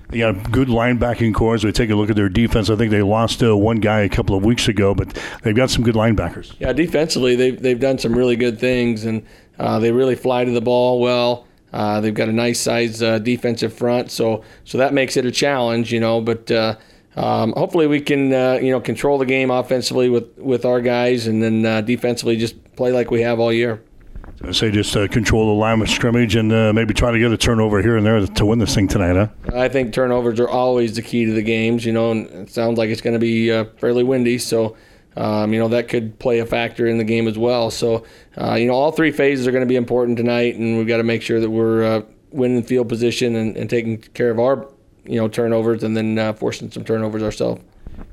They 0.09 0.19
got 0.19 0.51
good 0.51 0.69
linebacking 0.69 1.35
cores. 1.35 1.63
We 1.63 1.71
take 1.71 1.91
a 1.91 1.95
look 1.95 2.09
at 2.09 2.15
their 2.15 2.29
defense. 2.29 2.69
I 2.69 2.75
think 2.75 2.89
they 2.89 3.03
lost 3.03 3.44
uh, 3.44 3.56
one 3.56 3.77
guy 3.77 4.01
a 4.01 4.09
couple 4.09 4.35
of 4.35 4.44
weeks 4.44 4.67
ago, 4.67 4.95
but 4.95 5.17
they've 5.44 5.56
got 5.56 5.69
some 5.69 5.83
good 5.83 5.94
linebackers. 5.94 6.56
Yeah, 6.59 6.73
defensively, 6.73 7.35
they've, 7.35 7.61
they've 7.61 7.79
done 7.79 8.00
some 8.00 8.13
really 8.15 8.35
good 8.35 8.59
things, 8.59 9.06
and 9.06 9.23
uh, 9.59 9.77
they 9.77 9.91
really 9.91 10.15
fly 10.15 10.45
to 10.45 10.51
the 10.51 10.61
ball 10.61 11.00
well. 11.00 11.45
Uh, 11.71 12.01
they've 12.01 12.15
got 12.15 12.27
a 12.27 12.33
nice 12.33 12.59
size 12.59 13.03
uh, 13.03 13.19
defensive 13.19 13.71
front, 13.71 14.09
so 14.09 14.44
so 14.63 14.79
that 14.79 14.91
makes 14.91 15.15
it 15.15 15.25
a 15.25 15.31
challenge, 15.31 15.94
you 15.94 16.00
know. 16.00 16.19
But 16.19 16.50
uh, 16.50 16.77
um, 17.15 17.53
hopefully 17.56 17.85
we 17.85 18.01
can 18.01 18.33
uh, 18.33 18.53
you 18.59 18.71
know 18.71 18.79
control 18.79 19.19
the 19.19 19.27
game 19.27 19.51
offensively 19.51 20.09
with 20.09 20.35
with 20.39 20.65
our 20.65 20.81
guys, 20.81 21.27
and 21.27 21.44
then 21.44 21.85
defensively 21.85 22.38
just 22.38 22.75
play 22.75 22.91
like 22.91 23.11
we 23.11 23.21
have 23.21 23.39
all 23.39 23.53
year. 23.53 23.83
I 24.44 24.52
say 24.52 24.72
just 24.72 24.96
uh, 24.96 25.08
control 25.08 25.54
the 25.54 25.60
line 25.60 25.81
of 25.81 25.90
scrimmage 25.90 26.36
and 26.36 26.50
maybe 26.76 26.94
try 26.94 27.12
to 27.12 27.20
get 27.20 27.31
a 27.31 27.38
turnover 27.38 27.81
here 27.81 27.98
and 27.98 28.06
there 28.06 28.26
to 28.26 28.46
win 28.46 28.60
this 28.60 28.74
thing 28.74 28.88
tonight, 28.88 29.16
huh? 29.16 29.28
I 29.56 29.68
think 29.70 29.94
turnovers 29.94 30.40
are 30.40 30.50
always 30.50 30.96
the 30.96 31.02
key 31.02 31.26
to 31.26 31.34
the 31.34 31.42
games, 31.42 31.86
you 31.86 31.92
know, 31.92 32.12
and 32.12 32.28
it 32.28 32.50
sounds 32.50 32.78
like 32.78 32.90
it's 32.90 33.02
going 33.02 33.14
to 33.14 33.20
be 33.20 33.50
fairly 33.80 34.04
windy, 34.04 34.38
so 34.38 34.76
um, 35.20 35.54
you 35.54 35.60
know 35.60 35.68
that 35.70 35.90
could 35.90 36.18
play 36.20 36.40
a 36.40 36.46
factor 36.46 36.88
in 36.88 36.98
the 36.98 37.04
game 37.04 37.28
as 37.28 37.38
well. 37.38 37.70
So 37.72 38.06
uh, 38.38 38.56
you 38.56 38.68
know 38.68 38.74
all 38.74 38.92
three 38.92 39.12
phases 39.12 39.48
are 39.48 39.52
going 39.52 39.64
to 39.64 39.68
be 39.68 39.76
important 39.76 40.18
tonight, 40.18 40.56
and 40.56 40.78
we've 40.78 40.88
got 40.88 40.98
to 40.98 41.04
make 41.04 41.22
sure 41.22 41.40
that 41.40 41.50
we're 41.50 41.84
uh, 41.84 42.02
winning 42.31 42.64
field 42.64 42.88
position 42.90 43.36
and, 43.36 43.58
and, 43.58 43.70
taking 43.70 43.98
care 43.98 44.30
of 44.30 44.40
our 44.40 44.68
you 45.04 45.20
know 45.20 45.28
turnovers, 45.28 45.84
and 45.84 45.98
then 45.98 46.18
uh, 46.18 46.34
forcing 46.34 46.72
some 46.72 46.86
turnovers 46.86 47.22
ourselves. 47.22 47.62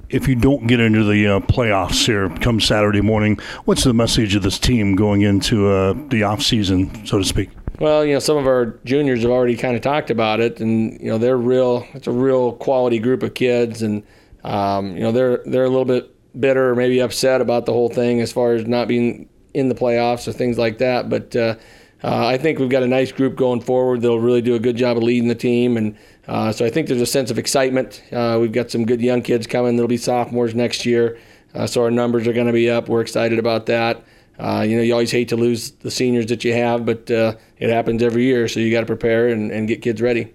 If 0.09 0.29
you 0.29 0.37
don't 0.37 0.67
get 0.67 0.79
into 0.81 1.05
the 1.05 1.27
uh, 1.27 1.41
playoffs 1.41 2.06
here 2.06 2.29
come 2.41 2.61
Saturday 2.61 3.00
morning, 3.00 3.38
what's 3.65 3.85
the 3.85 3.93
message 3.93 4.35
of 4.35 4.43
this 4.43 4.59
team 4.59 4.94
going 4.94 5.23
into 5.23 5.69
uh, 5.69 5.94
the 6.09 6.23
off 6.23 6.43
season, 6.43 7.05
so 7.06 7.19
to 7.19 7.25
speak? 7.25 7.50
Well, 7.79 8.05
you 8.05 8.15
know, 8.15 8.21
some 8.21 8.37
of 8.37 8.47
our 8.47 8.79
juniors 8.85 9.23
have 9.23 9.31
already 9.31 9.56
kind 9.56 9.77
of 9.77 9.83
talked 9.83 10.11
about 10.11 10.41
it, 10.41 10.61
and 10.61 10.99
you 11.00 11.09
know, 11.09 11.19
they're 11.19 11.37
real. 11.37 11.87
It's 11.93 12.06
a 12.06 12.12
real 12.12 12.53
quality 12.53 12.99
group 12.99 13.23
of 13.23 13.35
kids, 13.35 13.83
and 13.83 14.03
um, 14.44 14.97
you 14.97 15.03
know, 15.03 15.12
they're 15.12 15.43
they're 15.44 15.65
a 15.65 15.69
little 15.69 15.85
bit 15.85 16.12
bitter 16.41 16.71
or 16.71 16.75
maybe 16.75 17.00
upset 17.00 17.41
about 17.41 17.67
the 17.67 17.73
whole 17.73 17.89
thing 17.89 18.21
as 18.21 18.32
far 18.32 18.55
as 18.55 18.67
not 18.67 18.89
being 18.89 19.29
in 19.55 19.69
the 19.69 19.75
playoffs 19.75 20.29
or 20.29 20.32
things 20.32 20.59
like 20.59 20.79
that. 20.79 21.09
But 21.09 21.35
uh, 21.35 21.56
uh, 22.05 22.27
I 22.27 22.39
think 22.39 22.59
we've 22.59 22.71
got 22.71 22.82
a 22.82 22.87
nice 22.87 23.11
group 23.11 23.37
going 23.37 23.61
forward 23.61 24.03
They'll 24.03 24.19
really 24.19 24.43
do 24.43 24.55
a 24.55 24.59
good 24.59 24.77
job 24.77 24.97
of 24.97 25.03
leading 25.03 25.29
the 25.29 25.35
team. 25.35 25.77
And 25.77 25.97
uh, 26.26 26.52
so 26.52 26.64
I 26.64 26.70
think 26.70 26.88
there's 26.88 27.00
a 27.00 27.06
sense 27.06 27.31
of 27.31 27.38
excitement. 27.38 28.02
Uh, 28.12 28.38
we've 28.40 28.52
got 28.52 28.70
some 28.70 28.84
good 28.84 29.00
young 29.00 29.23
kids 29.23 29.46
coming 29.46 29.76
that'll 29.76 29.88
be 29.88 29.96
sophomores 29.96 30.55
next 30.55 30.84
year. 30.87 31.19
Uh, 31.55 31.67
so 31.67 31.82
our 31.82 31.90
numbers 31.90 32.26
are 32.26 32.32
going 32.32 32.46
to 32.46 32.52
be 32.52 32.70
up. 32.70 32.88
We're 32.88 33.00
excited 33.00 33.38
about 33.38 33.67
that. 33.67 34.05
Uh, 34.38 34.64
you 34.69 34.76
know, 34.76 34.82
you 34.82 34.93
always 34.93 35.11
hate 35.11 35.28
to 35.28 35.37
lose 35.37 35.70
the 35.70 35.90
seniors 35.90 36.26
that 36.26 36.44
you 36.44 36.52
have, 36.52 36.84
but 36.84 37.08
it 37.08 37.70
happens 37.70 38.02
every 38.02 38.25
year. 38.25 38.49
So 38.49 38.61
you 38.61 38.70
got 38.70 38.81
to 38.81 38.87
prepare 38.87 39.28
and, 39.28 39.50
and 39.50 39.67
get 39.67 39.82
kids 39.82 40.02
ready 40.02 40.32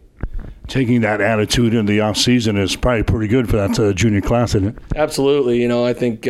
taking 0.68 1.02
that 1.02 1.20
attitude 1.20 1.74
in 1.74 1.86
the 1.86 2.00
off 2.00 2.16
season 2.16 2.56
is 2.56 2.78
probably 2.78 3.04
pretty 3.04 3.28
good 3.28 3.50
for 3.50 3.58
that 3.58 3.78
uh, 3.78 3.92
junior 3.92 4.22
class, 4.22 4.56
isn't 4.56 4.70
it? 4.70 4.76
Absolutely. 4.96 5.62
You 5.62 5.68
know, 5.68 5.86
I 5.86 5.94
think. 5.94 6.28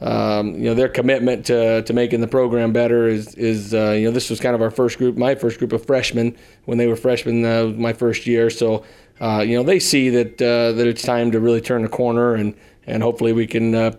Um, 0.00 0.54
you 0.54 0.64
know 0.64 0.74
their 0.74 0.88
commitment 0.88 1.46
to, 1.46 1.82
to 1.82 1.92
making 1.94 2.20
the 2.20 2.28
program 2.28 2.72
better 2.72 3.08
is 3.08 3.34
is 3.34 3.72
uh, 3.72 3.92
you 3.92 4.04
know 4.04 4.10
this 4.10 4.28
was 4.28 4.40
kind 4.40 4.54
of 4.54 4.60
our 4.60 4.70
first 4.70 4.98
group, 4.98 5.16
my 5.16 5.34
first 5.34 5.58
group 5.58 5.72
of 5.72 5.86
freshmen 5.86 6.36
when 6.66 6.76
they 6.76 6.86
were 6.86 6.96
freshmen, 6.96 7.44
uh, 7.44 7.72
my 7.76 7.94
first 7.94 8.26
year. 8.26 8.50
So 8.50 8.84
uh, 9.20 9.42
you 9.46 9.56
know 9.56 9.62
they 9.62 9.78
see 9.78 10.10
that 10.10 10.42
uh, 10.42 10.72
that 10.72 10.86
it's 10.86 11.02
time 11.02 11.30
to 11.30 11.40
really 11.40 11.62
turn 11.62 11.82
the 11.82 11.88
corner 11.88 12.34
and 12.34 12.54
and 12.86 13.02
hopefully 13.02 13.32
we 13.32 13.46
can 13.46 13.74
uh, 13.74 13.92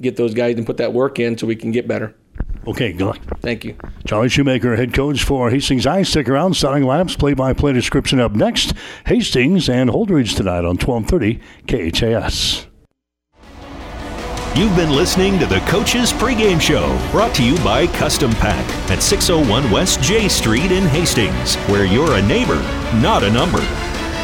get 0.00 0.16
those 0.16 0.34
guys 0.34 0.56
and 0.56 0.66
put 0.66 0.76
that 0.76 0.92
work 0.92 1.18
in 1.18 1.38
so 1.38 1.46
we 1.46 1.56
can 1.56 1.70
get 1.72 1.88
better. 1.88 2.14
Okay, 2.66 2.92
good 2.92 3.06
luck. 3.06 3.20
Thank 3.40 3.64
you. 3.64 3.76
Charlie 4.06 4.28
Shoemaker, 4.28 4.76
head 4.76 4.92
coach 4.92 5.24
for 5.24 5.50
Hastings 5.50 5.84
High. 5.84 6.02
Stick 6.02 6.28
around. 6.28 6.54
Starting 6.54 6.84
laps, 6.84 7.16
play-by-play 7.16 7.72
description 7.72 8.20
up 8.20 8.32
next. 8.32 8.74
Hastings 9.06 9.68
and 9.68 9.88
Holdrege 9.88 10.36
tonight 10.36 10.64
on 10.64 10.76
1230 10.76 11.40
KHAS. 11.66 12.69
You've 14.56 14.74
been 14.74 14.90
listening 14.90 15.38
to 15.38 15.46
the 15.46 15.60
Coach's 15.60 16.12
Pregame 16.12 16.60
Show, 16.60 16.88
brought 17.12 17.32
to 17.36 17.44
you 17.44 17.56
by 17.62 17.86
Custom 17.86 18.32
Pack 18.32 18.68
at 18.90 19.00
601 19.00 19.70
West 19.70 20.02
J 20.02 20.28
Street 20.28 20.72
in 20.72 20.88
Hastings, 20.88 21.54
where 21.68 21.84
you're 21.84 22.16
a 22.16 22.22
neighbor, 22.22 22.60
not 23.00 23.22
a 23.22 23.30
number. 23.30 23.60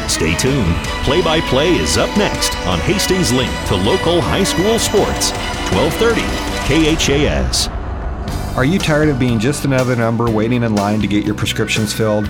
Stay 0.09 0.35
tuned. 0.35 0.75
Play 1.05 1.21
by 1.21 1.39
play 1.39 1.69
is 1.75 1.97
up 1.97 2.15
next 2.17 2.57
on 2.67 2.77
Hastings 2.79 3.31
Link 3.31 3.49
to 3.67 3.75
local 3.77 4.19
high 4.19 4.43
school 4.43 4.77
sports. 4.77 5.31
1230 5.71 6.21
KHAS. 6.67 7.69
Are 8.57 8.65
you 8.65 8.79
tired 8.79 9.07
of 9.07 9.17
being 9.17 9.39
just 9.39 9.63
another 9.63 9.95
number 9.95 10.29
waiting 10.29 10.63
in 10.63 10.75
line 10.75 10.99
to 10.99 11.07
get 11.07 11.25
your 11.25 11.35
prescriptions 11.35 11.93
filled? 11.93 12.29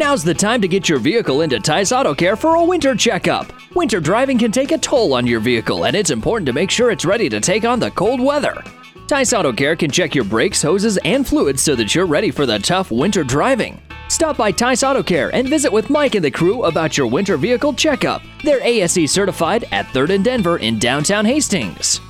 Now's 0.00 0.24
the 0.24 0.32
time 0.32 0.62
to 0.62 0.66
get 0.66 0.88
your 0.88 0.98
vehicle 0.98 1.42
into 1.42 1.60
Tice 1.60 1.92
Auto 1.92 2.14
Care 2.14 2.34
for 2.34 2.54
a 2.54 2.64
winter 2.64 2.94
checkup. 2.94 3.52
Winter 3.74 4.00
driving 4.00 4.38
can 4.38 4.50
take 4.50 4.72
a 4.72 4.78
toll 4.78 5.12
on 5.12 5.26
your 5.26 5.40
vehicle, 5.40 5.84
and 5.84 5.94
it's 5.94 6.08
important 6.08 6.46
to 6.46 6.54
make 6.54 6.70
sure 6.70 6.90
it's 6.90 7.04
ready 7.04 7.28
to 7.28 7.38
take 7.38 7.66
on 7.66 7.78
the 7.78 7.90
cold 7.90 8.18
weather. 8.18 8.64
Tice 9.08 9.34
Auto 9.34 9.52
Care 9.52 9.76
can 9.76 9.90
check 9.90 10.14
your 10.14 10.24
brakes, 10.24 10.62
hoses, 10.62 10.96
and 11.04 11.28
fluids 11.28 11.60
so 11.60 11.76
that 11.76 11.94
you're 11.94 12.06
ready 12.06 12.30
for 12.30 12.46
the 12.46 12.58
tough 12.58 12.90
winter 12.90 13.22
driving. 13.22 13.78
Stop 14.08 14.38
by 14.38 14.50
Tice 14.50 14.82
Auto 14.82 15.02
Care 15.02 15.28
and 15.34 15.46
visit 15.46 15.70
with 15.70 15.90
Mike 15.90 16.14
and 16.14 16.24
the 16.24 16.30
crew 16.30 16.64
about 16.64 16.96
your 16.96 17.06
winter 17.06 17.36
vehicle 17.36 17.74
checkup. 17.74 18.22
They're 18.42 18.62
ASE 18.62 19.12
certified 19.12 19.66
at 19.70 19.84
3rd 19.88 20.14
and 20.14 20.24
Denver 20.24 20.56
in 20.56 20.78
downtown 20.78 21.26
Hastings. 21.26 22.00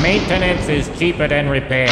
Maintenance 0.00 0.68
is 0.68 0.98
cheaper 1.00 1.26
than 1.26 1.48
repair. 1.48 1.88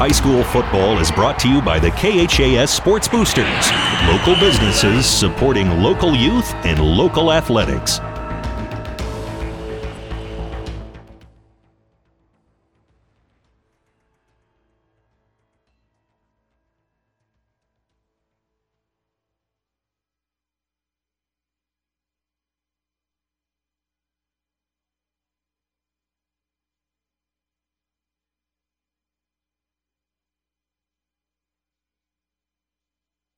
High 0.00 0.12
school 0.12 0.42
football 0.44 0.98
is 0.98 1.12
brought 1.12 1.38
to 1.40 1.48
you 1.50 1.60
by 1.60 1.78
the 1.78 1.90
KHAS 1.90 2.70
Sports 2.70 3.06
Boosters, 3.06 3.70
local 4.06 4.34
businesses 4.36 5.04
supporting 5.04 5.82
local 5.82 6.16
youth 6.16 6.54
and 6.64 6.82
local 6.82 7.30
athletics. 7.30 8.00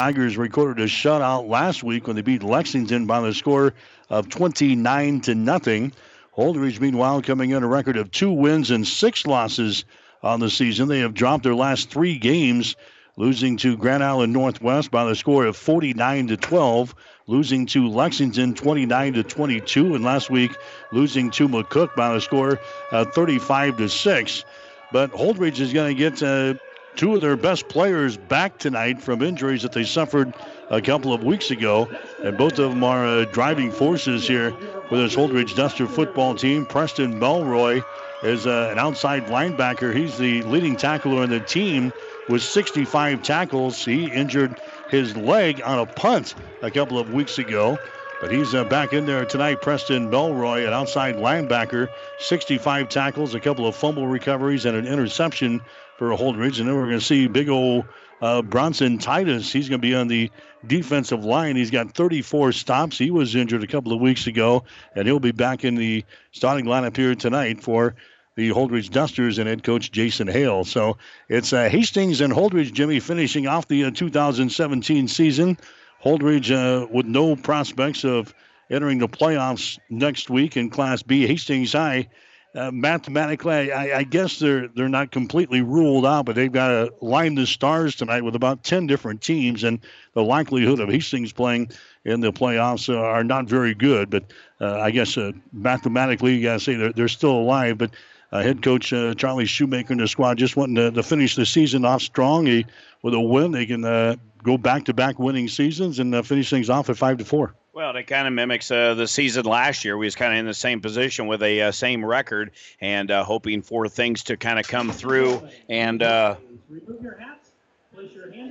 Tigers 0.02 0.37
recorded 0.37 0.82
a 0.82 0.88
shutout 0.88 1.49
last 1.49 1.85
week 1.85 2.09
when 2.09 2.16
they 2.16 2.23
beat 2.23 2.42
Lexington 2.42 3.06
by 3.06 3.21
the 3.21 3.32
score 3.32 3.73
of 4.11 4.28
29 4.28 5.21
to 5.21 5.37
nothing. 5.37 5.92
Holdrege, 6.37 6.80
meanwhile, 6.80 7.23
coming 7.23 7.50
in 7.50 7.62
a 7.62 7.68
record 7.68 7.97
of 7.97 8.11
two 8.11 8.32
wins 8.32 8.73
and 8.73 8.85
six 8.85 9.28
losses 9.28 9.85
on 10.21 10.40
the 10.40 10.50
season. 10.50 10.88
They 10.88 10.99
have 10.99 11.14
dropped 11.14 11.44
their 11.44 11.54
last 11.54 11.88
three 11.88 12.18
games, 12.18 12.75
losing 13.16 13.56
to 13.59 13.76
Grand 13.76 14.02
Island 14.02 14.32
Northwest 14.32 14.90
by 14.90 15.04
the 15.04 15.14
score 15.14 15.47
of 15.47 15.56
49 15.56 16.26
to 16.26 16.37
12, 16.37 16.97
losing 17.28 17.66
to 17.66 17.87
Lexington 17.87 18.54
29 18.54 19.12
to 19.12 19.23
22, 19.23 19.94
and 19.94 20.02
last 20.02 20.30
week 20.30 20.50
losing 20.90 21.30
to 21.30 21.49
McCook 21.49 21.94
by 21.94 22.12
the 22.12 22.21
score 22.21 22.59
of 22.90 23.14
35 23.14 23.76
to 23.76 23.88
6. 23.88 24.44
But 24.90 25.12
Holdrege 25.12 25.61
is 25.61 25.73
going 25.73 25.97
to 25.97 26.11
get 26.11 26.21
uh, 26.25 26.54
two 26.97 27.15
of 27.15 27.21
their 27.21 27.37
best 27.37 27.69
players 27.69 28.17
back 28.17 28.59
tonight 28.59 29.01
from 29.01 29.23
injuries 29.23 29.63
that 29.63 29.73
they 29.73 29.85
suffered 29.85 30.35
a 30.71 30.81
couple 30.81 31.13
of 31.13 31.23
weeks 31.23 31.51
ago, 31.51 31.89
and 32.23 32.37
both 32.37 32.59
of 32.59 32.71
them 32.71 32.85
are 32.85 33.07
uh, 33.07 33.25
driving 33.27 33.71
forces 33.71 34.27
here 34.27 34.53
for 34.89 34.97
this 34.97 35.15
Holdrege 35.15 35.55
Duster 35.55 35.87
football 35.87 36.35
team. 36.35 36.67
Preston 36.67 37.19
Melroy 37.19 37.85
is 38.23 38.47
uh, 38.47 38.69
an 38.71 38.79
outside 38.79 39.27
linebacker. 39.27 39.95
He's 39.95 40.17
the 40.19 40.43
leading 40.43 40.77
tackler 40.77 41.23
on 41.23 41.31
the 41.31 41.41
team 41.41 41.93
with 42.29 42.43
65 42.43 43.23
tackles. 43.23 43.85
He 43.85 44.11
injured 44.11 44.61
his 44.89 45.17
leg 45.17 45.61
on 45.65 45.79
a 45.79 45.87
punt 45.87 46.35
a 46.63 46.71
couple 46.71 46.99
of 46.99 47.13
weeks 47.13 47.39
ago. 47.39 47.79
But 48.21 48.31
he's 48.31 48.55
uh, 48.55 48.63
back 48.63 48.93
in 48.93 49.05
there 49.05 49.25
tonight. 49.25 49.63
Preston 49.63 50.09
Melroy, 50.09 50.65
an 50.65 50.73
outside 50.73 51.17
linebacker, 51.17 51.89
65 52.21 52.89
tackles, 52.89 53.35
a 53.35 53.41
couple 53.41 53.67
of 53.67 53.75
fumble 53.75 54.07
recoveries, 54.07 54.65
and 54.65 54.77
an 54.77 54.87
interception 54.87 55.61
for 55.99 56.11
Holdrege. 56.11 56.59
And 56.59 56.69
then 56.69 56.75
we're 56.75 56.87
going 56.87 56.99
to 56.99 57.05
see 57.05 57.27
big 57.29 57.49
old 57.49 57.85
uh, 58.21 58.43
Bronson 58.43 58.99
Titus. 58.99 59.53
He's 59.53 59.69
going 59.69 59.81
to 59.81 59.87
be 59.87 59.95
on 59.95 60.09
the 60.09 60.31
defensive 60.67 61.25
line. 61.25 61.57
He's 61.57 61.71
got 61.71 61.93
34 61.95 62.53
stops. 62.53 62.97
He 62.99 63.11
was 63.11 63.35
injured 63.35 63.65
a 63.65 63.67
couple 63.67 63.93
of 63.93 64.01
weeks 64.01 64.27
ago, 64.27 64.65
and 64.95 65.07
he'll 65.07 65.21
be 65.21 65.33
back 65.33 65.65
in 65.65 65.75
the 65.75 66.05
starting 66.31 66.67
lineup 66.67 66.97
here 66.97 67.15
tonight 67.15 67.63
for 67.63 67.97
the 68.37 68.51
Holdrege 68.51 68.91
Dusters 68.91 69.39
and 69.39 69.49
head 69.49 69.63
coach 69.63 69.91
Jason 69.91 70.27
Hale. 70.27 70.65
So 70.65 70.97
it's 71.29 71.53
uh, 71.53 71.69
Hastings 71.69 72.21
and 72.21 72.33
Holdrege, 72.33 72.73
Jimmy, 72.73 73.01
finishing 73.01 73.47
off 73.47 73.69
the 73.69 73.85
uh, 73.85 73.91
2017 73.91 75.09
season. 75.09 75.59
Holdrege 76.03 76.51
uh, 76.51 76.87
with 76.91 77.07
no 77.07 77.37
prospects 77.37 78.05
of 78.05 78.35
entering 78.71 78.99
the 78.99 79.09
playoffs 79.09 79.79
next 79.91 80.31
week 80.31 80.57
in 80.57 80.71
Class 80.71 81.03
B. 81.03 81.27
Hastings 81.27 81.73
High, 81.75 82.09
uh, 82.54 82.71
mathematically, 82.71 83.73
I, 83.73 84.00
I, 84.00 84.02
guess 84.02 84.38
they're 84.38 84.68
they're 84.68 84.88
not 84.88 85.11
completely 85.11 85.62
ruled 85.62 86.04
out, 86.04 86.26
but 86.26 86.35
they've 86.35 86.52
got 86.52 86.68
to 86.68 86.92
line 87.00 87.35
the 87.35 87.47
stars 87.47 87.97
tonight 87.97 88.23
with 88.23 88.35
about 88.35 88.62
10 88.62 88.87
different 88.87 89.23
teams, 89.23 89.64
and 89.64 89.80
the 90.12 90.23
likelihood 90.23 90.78
of 90.78 90.90
Hastings 90.90 91.32
playing 91.32 91.71
in 92.04 92.21
the 92.21 92.30
playoffs 92.30 92.94
are 92.94 93.25
not 93.25 93.47
very 93.47 93.75
good. 93.75 94.11
But 94.11 94.32
uh, 94.61 94.80
I 94.80 94.90
guess 94.90 95.16
uh, 95.16 95.32
mathematically, 95.52 96.35
you 96.35 96.42
got 96.42 96.54
to 96.54 96.61
say 96.61 96.75
they're, 96.75 96.92
they're 96.92 97.09
still 97.09 97.32
alive. 97.32 97.78
But 97.78 97.92
uh, 98.32 98.42
head 98.42 98.62
coach 98.62 98.92
uh, 98.92 99.14
Charlie 99.14 99.47
Shoemaker 99.47 99.92
and 99.92 100.00
the 100.00 100.09
squad 100.09 100.37
just 100.37 100.56
wanting 100.56 100.75
to, 100.76 100.90
to, 100.90 101.02
finish 101.02 101.37
the 101.37 101.47
season 101.47 101.87
off 101.87 102.02
strong. 102.02 102.44
He, 102.44 102.66
with 103.02 103.14
a 103.14 103.21
win, 103.21 103.52
they 103.52 103.64
can 103.64 103.85
uh, 103.85 104.16
go 104.42 104.59
back 104.59 104.85
to 104.87 104.94
back 104.94 105.18
winning 105.18 105.49
seasons 105.49 105.99
and 105.99 106.14
uh, 106.14 106.23
finish 106.23 106.50
things 106.50 106.68
off 106.68 106.90
at 106.90 106.99
five 106.99 107.16
to 107.18 107.25
four. 107.25 107.54
Well, 107.75 107.97
it 107.97 108.07
kind 108.07 108.29
of 108.29 108.35
mimics 108.35 108.71
uh, 108.71 108.93
the 108.93 109.09
season 109.09 109.47
last 109.47 109.83
year. 109.83 109.97
We 109.97 110.07
was 110.07 110.14
kind 110.14 110.35
of 110.35 110.38
in 110.38 110.45
the 110.45 110.52
same 110.52 110.83
position 110.83 111.26
with 111.26 111.43
a 111.43 111.62
uh, 111.62 111.73
same 111.73 112.05
record 112.05 112.50
and 112.83 113.11
uh, 113.11 113.25
hoping 113.25 113.62
for 113.62 113.88
things 113.88 114.25
to 114.25 114.37
kind 114.37 114.59
of 114.59 114.69
come 114.69 114.91
through 114.91 115.49
and 115.71 116.02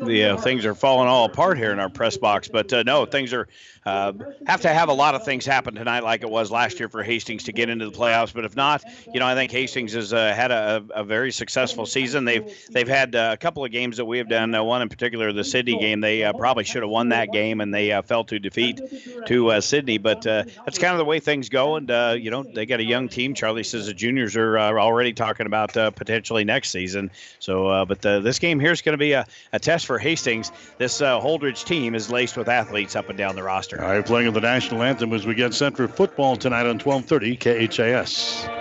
the 0.04 0.26
uh, 0.26 0.38
things 0.38 0.66
are 0.66 0.76
falling 0.76 1.08
all 1.08 1.26
apart 1.26 1.58
here 1.58 1.72
in 1.72 1.80
our 1.80 1.90
press 1.90 2.18
box. 2.18 2.48
But 2.48 2.72
uh, 2.72 2.84
no, 2.84 3.06
things 3.06 3.34
are 3.34 3.48
uh, 3.86 4.14
have 4.46 4.62
to 4.62 4.70
have 4.70 4.90
a 4.90 4.94
lot 4.94 5.16
of 5.16 5.26
things 5.26 5.46
happen 5.46 5.74
tonight, 5.74 6.04
like 6.04 6.22
it 6.22 6.30
was 6.30 6.52
last 6.52 6.80
year 6.80 6.88
for 6.88 7.02
Hastings 7.02 7.46
to 7.46 7.52
get 7.52 7.68
into 7.70 7.90
the 7.90 7.98
playoffs. 7.98 8.32
But 8.34 8.46
if 8.46 8.56
not, 8.56 8.84
you 9.12 9.20
know, 9.20 9.26
I 9.26 9.34
think 9.34 9.52
Hastings 9.52 9.94
has 9.94 10.14
uh, 10.14 10.34
had 10.34 10.52
a, 10.52 10.84
a, 10.94 11.04
very 11.04 11.32
successful 11.32 11.88
season. 11.88 12.26
They've 12.26 12.46
they've 12.70 12.88
had 12.88 13.16
uh, 13.16 13.32
a 13.34 13.38
couple 13.38 13.66
of 13.66 13.72
games 13.72 13.98
that 13.98 14.06
we 14.06 14.20
have 14.20 14.30
done. 14.30 14.54
Uh, 14.54 14.64
one 14.64 14.84
in 14.84 14.90
particular, 14.90 15.34
the 15.34 15.44
Sidney 15.44 15.80
game. 15.80 16.02
They 16.02 16.32
probably 16.38 16.64
should 16.64 16.84
have 16.84 16.92
won 16.92 17.10
that 17.10 17.32
game, 17.32 17.62
and 17.62 17.74
they 17.74 18.00
fell 18.06 18.24
to 18.26 18.38
defeat 18.38 18.80
to 19.26 19.62
Sidney. 19.62 19.98
But 19.98 20.22
that's 20.22 20.78
kind 20.78 20.94
of 20.94 21.00
the 21.00 21.06
way 21.06 21.20
things 21.20 21.50
go. 21.50 21.78
And 21.78 21.90
you 22.22 22.30
know, 22.30 22.44
they 22.44 22.68
got 22.68 22.80
a 22.80 22.86
young 22.86 23.10
team. 23.10 23.34
Charlie 23.34 23.64
says 23.64 23.88
the 23.88 23.94
juniors 23.94 24.38
are 24.38 24.80
already 24.80 25.14
talking 25.14 25.48
about 25.48 25.74
potentially 25.74 26.44
next 26.44 26.70
season. 26.70 27.10
So, 27.40 27.86
but 27.86 28.02
this 28.02 28.38
game 28.38 28.60
here 28.60 28.72
is 28.72 28.84
going 28.84 28.94
to 28.94 29.00
be 29.00 29.14
a, 29.14 29.26
a 29.54 29.60
test 29.60 29.86
for 29.86 29.98
Hastings. 29.98 30.52
This 30.78 31.02
uh, 31.02 31.20
Holdrege 31.20 31.66
team 31.66 31.96
is 31.96 32.10
laced 32.10 32.38
with 32.38 32.48
athletes 32.50 32.96
up 32.96 33.10
and 33.10 33.18
down 33.18 33.36
the 33.36 33.44
roster. 33.44 33.82
All 33.82 33.90
right, 33.90 34.06
playing 34.06 34.32
the 34.34 34.42
national 34.42 34.84
anthem 34.84 35.14
as 35.14 35.26
we 35.26 35.36
get 35.36 35.54
set 35.54 35.76
for 35.76 35.88
football 35.88 36.36
tonight 36.36 36.66
on 36.66 36.80
1230 36.80 37.68
KHAS. 37.68 38.61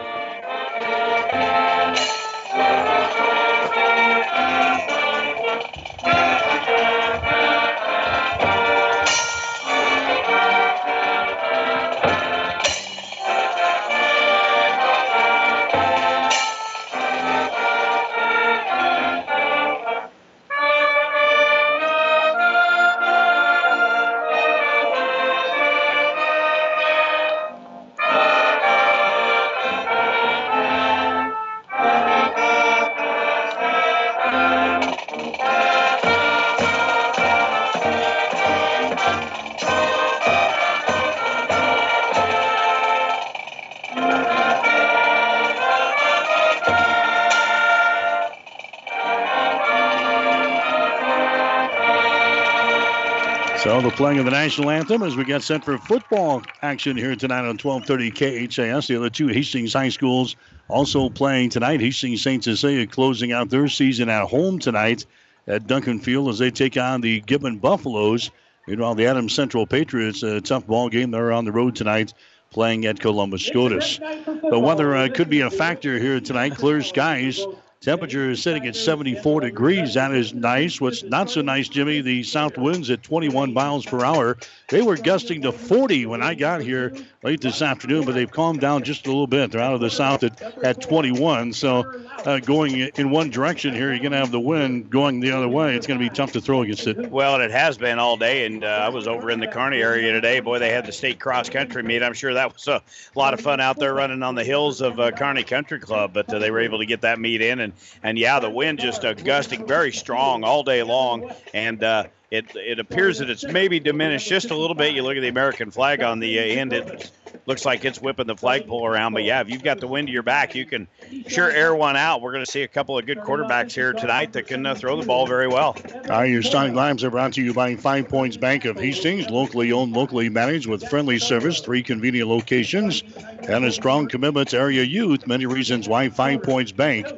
National 54.45 54.71
anthem 54.71 55.03
as 55.03 55.17
we 55.17 55.25
get 55.25 55.43
set 55.43 55.63
for 55.63 55.77
football 55.77 56.43
action 56.63 56.97
here 56.97 57.15
tonight 57.15 57.41
on 57.41 57.59
1230 57.59 58.11
KHAS. 58.49 58.87
The 58.87 58.97
other 58.97 59.11
two 59.11 59.27
Hastings 59.29 59.75
High 59.75 59.91
Schools 59.91 60.35
also 60.69 61.11
playing 61.11 61.51
tonight. 61.51 61.79
Hastings 61.79 62.23
St. 62.23 62.43
Cecilia 62.43 62.87
closing 62.87 63.33
out 63.33 63.51
their 63.51 63.69
season 63.69 64.09
at 64.09 64.25
home 64.25 64.59
tonight 64.59 65.05
at 65.47 65.67
Duncan 65.67 66.01
Field 66.01 66.31
as 66.31 66.39
they 66.39 66.51
take 66.51 66.79
on 66.79 67.03
the 67.03 67.21
Gibbon 67.21 67.59
Buffaloes. 67.59 68.31
Meanwhile, 68.67 68.95
the 68.95 69.05
Adams 69.05 69.35
Central 69.35 69.67
Patriots, 69.67 70.23
a 70.23 70.41
tough 70.41 70.67
ball 70.67 70.89
game. 70.89 71.11
They're 71.11 71.33
on 71.33 71.45
the 71.45 71.53
road 71.53 71.77
tonight 71.77 72.15
playing 72.49 72.87
at 72.87 72.99
Columbus 72.99 73.45
SCOTUS. 73.45 73.99
The 73.99 74.59
weather 74.59 74.97
uh, 74.97 75.09
could 75.13 75.29
be 75.29 75.43
a 75.43 75.51
factor 75.51 75.99
here 75.99 76.19
tonight. 76.19 76.55
Clear 76.55 76.81
skies 76.81 77.45
Temperature 77.81 78.29
is 78.29 78.43
sitting 78.43 78.67
at 78.67 78.77
74 78.77 79.41
degrees. 79.41 79.95
That 79.95 80.13
is 80.13 80.35
nice. 80.35 80.83
What's 80.83 81.03
not 81.03 81.31
so 81.31 81.41
nice, 81.41 81.67
Jimmy, 81.67 82.03
the 82.03 82.23
south 82.23 82.59
winds 82.59 82.91
at 82.91 83.03
21 83.03 83.55
miles 83.55 83.87
per 83.87 84.05
hour. 84.05 84.37
They 84.69 84.83
were 84.83 84.99
gusting 84.99 85.41
to 85.41 85.53
40 85.53 86.05
when 86.05 86.23
I 86.23 86.35
got 86.35 86.61
here 86.61 86.95
late 87.23 87.43
this 87.43 87.61
afternoon, 87.61 88.07
but 88.07 88.15
they've 88.15 88.31
calmed 88.31 88.61
down 88.61 88.83
just 88.83 89.07
a 89.07 89.11
little 89.11 89.27
bit. 89.27 89.51
They're 89.51 89.61
out 89.61 89.75
of 89.75 89.81
the 89.81 89.91
south 89.91 90.23
at, 90.25 90.41
at 90.65 90.81
21. 90.81 91.53
So 91.53 91.85
uh, 92.25 92.39
going 92.39 92.75
in 92.97 93.11
one 93.11 93.29
direction 93.29 93.75
here, 93.75 93.91
you're 93.91 93.99
going 93.99 94.13
to 94.13 94.19
have 94.19 94.31
the 94.31 94.41
wind 94.41 94.89
going 94.89 95.21
the 95.21 95.33
other 95.33 95.49
way. 95.49 95.77
It's 95.77 95.87
going 95.87 96.01
to 96.01 96.05
be 96.05 96.15
tough 96.15 96.33
to 96.33 96.41
throw 96.41 96.63
against 96.63 96.87
it. 96.87 97.11
Well, 97.11 97.39
it 97.43 97.51
has 97.51 97.77
been 97.77 97.99
all 97.99 98.17
day, 98.17 98.47
and 98.47 98.65
uh, 98.65 98.69
I 98.69 98.89
was 98.89 99.07
over 99.07 99.31
in 99.31 99.39
the 99.39 99.47
Kearney 99.47 99.83
area 99.83 100.13
today. 100.13 100.41
Boy, 100.41 100.61
they 100.61 100.71
had 100.71 100.87
the 100.87 100.93
state 100.93 101.21
cross 101.21 101.51
country 101.51 101.83
meet. 101.83 102.03
I'm 102.03 102.15
sure 102.15 102.33
that 102.33 102.55
was 102.55 102.67
a 102.67 102.83
lot 103.15 103.35
of 103.35 103.41
fun 103.41 103.61
out 103.61 103.79
there 103.79 103.93
running 103.93 104.23
on 104.23 104.35
the 104.35 104.45
hills 104.45 104.81
of 104.81 104.99
uh, 104.99 105.11
Kearney 105.11 105.45
Country 105.45 105.79
Club, 105.79 106.13
but 106.15 106.33
uh, 106.33 106.39
they 106.39 106.51
were 106.51 106.61
able 106.61 106.79
to 106.79 106.87
get 106.87 107.03
that 107.03 107.19
meet 107.19 107.43
in. 107.43 107.61
And, 107.61 107.75
and 108.03 108.19
yeah, 108.19 108.41
the 108.41 108.51
wind 108.51 108.79
just 108.79 109.03
gusting 109.03 109.67
very 109.67 109.93
strong 109.93 110.43
all 110.43 110.63
day 110.63 110.83
long. 110.83 111.31
And 111.53 111.85
uh, 111.85 112.05
it 112.31 112.55
it 112.55 112.79
appears 112.79 113.19
that 113.19 113.29
it's 113.29 113.45
maybe 113.45 113.81
diminished 113.81 114.29
just 114.29 114.51
a 114.51 114.57
little 114.57 114.77
bit. 114.77 114.95
You 114.95 115.03
look 115.03 115.17
at 115.17 115.21
the 115.21 115.29
American 115.29 115.71
flag 115.71 116.03
on 116.03 116.21
the 116.21 116.39
uh, 116.39 116.43
end; 116.43 116.73
it 116.73 117.11
looks 117.47 117.65
like 117.65 117.85
it's 117.85 118.01
whipping 118.01 118.29
the 118.29 118.37
flagpole 118.37 118.87
around. 118.87 119.15
But 119.15 119.25
yeah, 119.25 119.41
if 119.41 119.51
you've 119.51 119.65
got 119.65 119.81
the 119.81 119.89
wind 119.89 120.07
to 120.07 120.13
your 120.13 120.23
back, 120.23 120.55
you 120.55 120.65
can 120.65 120.87
sure 121.27 121.51
air 121.51 121.75
one 121.75 121.97
out. 121.97 122.23
We're 122.23 122.33
going 122.33 122.45
to 122.45 122.51
see 122.51 122.63
a 122.63 122.69
couple 122.69 122.97
of 122.97 123.05
good 123.05 123.19
quarterbacks 123.19 123.73
here 123.73 123.93
tonight 123.93 124.33
that 124.35 124.47
can 124.47 124.65
uh, 124.65 124.77
throw 124.77 125.01
the 125.01 125.07
ball 125.07 125.27
very 125.27 125.49
well. 125.49 125.77
All 125.93 126.01
right, 126.09 126.31
your 126.31 126.43
starting 126.43 126.75
lines 126.75 127.03
are 127.03 127.11
brought 127.11 127.33
to 127.35 127.43
you 127.43 127.53
by 127.53 127.75
Five 127.75 128.09
Points 128.09 128.37
Bank 128.37 128.65
of 128.65 128.77
Hastings, 128.79 129.29
locally 129.29 129.73
owned, 129.73 129.93
locally 129.93 130.29
managed, 130.29 130.69
with 130.69 130.89
friendly 130.89 131.19
service, 131.19 131.61
three 131.61 131.83
convenient 131.83 132.29
locations, 132.29 133.03
and 133.49 133.65
a 133.65 133.73
strong 133.73 134.07
commitment 134.09 134.51
to 134.51 134.59
area 134.59 134.85
youth. 134.85 135.27
Many 135.27 135.47
reasons 135.47 135.89
why 135.89 136.09
Five 136.11 136.45
Points 136.45 136.71
Bank 136.71 137.09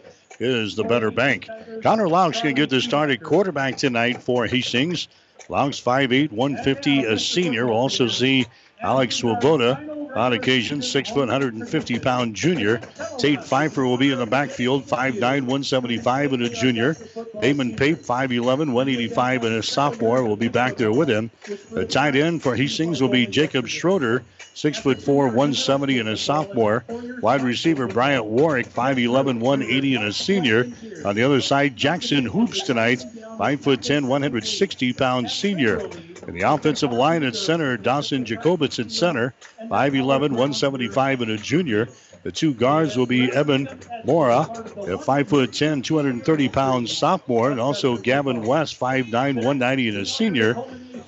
is 0.42 0.74
the 0.74 0.84
better 0.84 1.10
bank. 1.10 1.48
Connor 1.82 2.08
Laux 2.08 2.40
can 2.40 2.54
get 2.54 2.70
the 2.70 2.80
started 2.80 3.22
quarterback 3.22 3.76
tonight 3.76 4.22
for 4.22 4.46
Hastings. 4.46 5.08
Laux 5.48 5.82
5'8", 5.82 6.30
150, 6.30 7.04
a 7.04 7.18
senior. 7.18 7.66
We'll 7.66 7.76
also 7.76 8.08
see 8.08 8.46
Alex 8.82 9.16
Swoboda, 9.16 9.92
on 10.14 10.32
occasion. 10.32 10.82
Six 10.82 11.08
foot, 11.08 11.28
150 11.28 11.98
pound 11.98 12.34
junior. 12.34 12.80
Tate 13.18 13.42
Pfeiffer 13.42 13.84
will 13.84 13.96
be 13.96 14.10
in 14.10 14.18
the 14.18 14.26
backfield, 14.26 14.86
5'9, 14.86 15.20
175 15.20 16.32
and 16.32 16.42
a 16.42 16.48
junior. 16.48 16.96
Damon 17.40 17.76
Pape, 17.76 17.98
5'11, 17.98 18.72
185 18.72 19.44
and 19.44 19.54
a 19.56 19.62
sophomore, 19.62 20.24
will 20.24 20.36
be 20.36 20.48
back 20.48 20.76
there 20.76 20.92
with 20.92 21.08
him. 21.08 21.30
The 21.70 21.86
tight 21.86 22.16
end 22.16 22.42
for 22.42 22.54
Hastings 22.54 23.00
will 23.00 23.08
be 23.08 23.26
Jacob 23.26 23.68
Schroeder, 23.68 24.22
six 24.54 24.78
foot 24.78 25.00
four, 25.00 25.26
170 25.26 25.98
and 25.98 26.08
a 26.08 26.16
sophomore. 26.16 26.84
Wide 27.20 27.42
receiver 27.42 27.86
Bryant 27.86 28.24
Warwick, 28.24 28.68
5'11, 28.68 29.40
180 29.40 29.94
and 29.94 30.04
a 30.04 30.12
senior. 30.12 30.70
On 31.04 31.14
the 31.14 31.22
other 31.22 31.40
side, 31.40 31.76
Jackson 31.76 32.26
Hoops 32.26 32.62
tonight, 32.62 33.02
5'10, 33.38 34.06
160 34.06 34.92
pound 34.92 35.30
senior. 35.30 35.88
In 36.26 36.34
the 36.34 36.42
offensive 36.42 36.92
line 36.92 37.24
at 37.24 37.34
center, 37.34 37.76
Dawson 37.76 38.24
Jacobitz 38.24 38.78
at 38.78 38.92
center, 38.92 39.34
5'11, 39.62 40.06
175 40.30 41.20
and 41.22 41.30
a 41.32 41.36
junior. 41.36 41.88
The 42.22 42.30
two 42.30 42.54
guards 42.54 42.96
will 42.96 43.06
be 43.06 43.32
Evan 43.32 43.68
Mora, 44.04 44.42
a 44.42 44.98
5'10, 44.98 45.82
230 45.82 46.48
pound 46.48 46.88
sophomore, 46.88 47.50
and 47.50 47.58
also 47.58 47.96
Gavin 47.96 48.42
West, 48.42 48.78
5'9, 48.78 49.10
190 49.12 49.88
and 49.88 49.98
a 49.98 50.06
senior. 50.06 50.54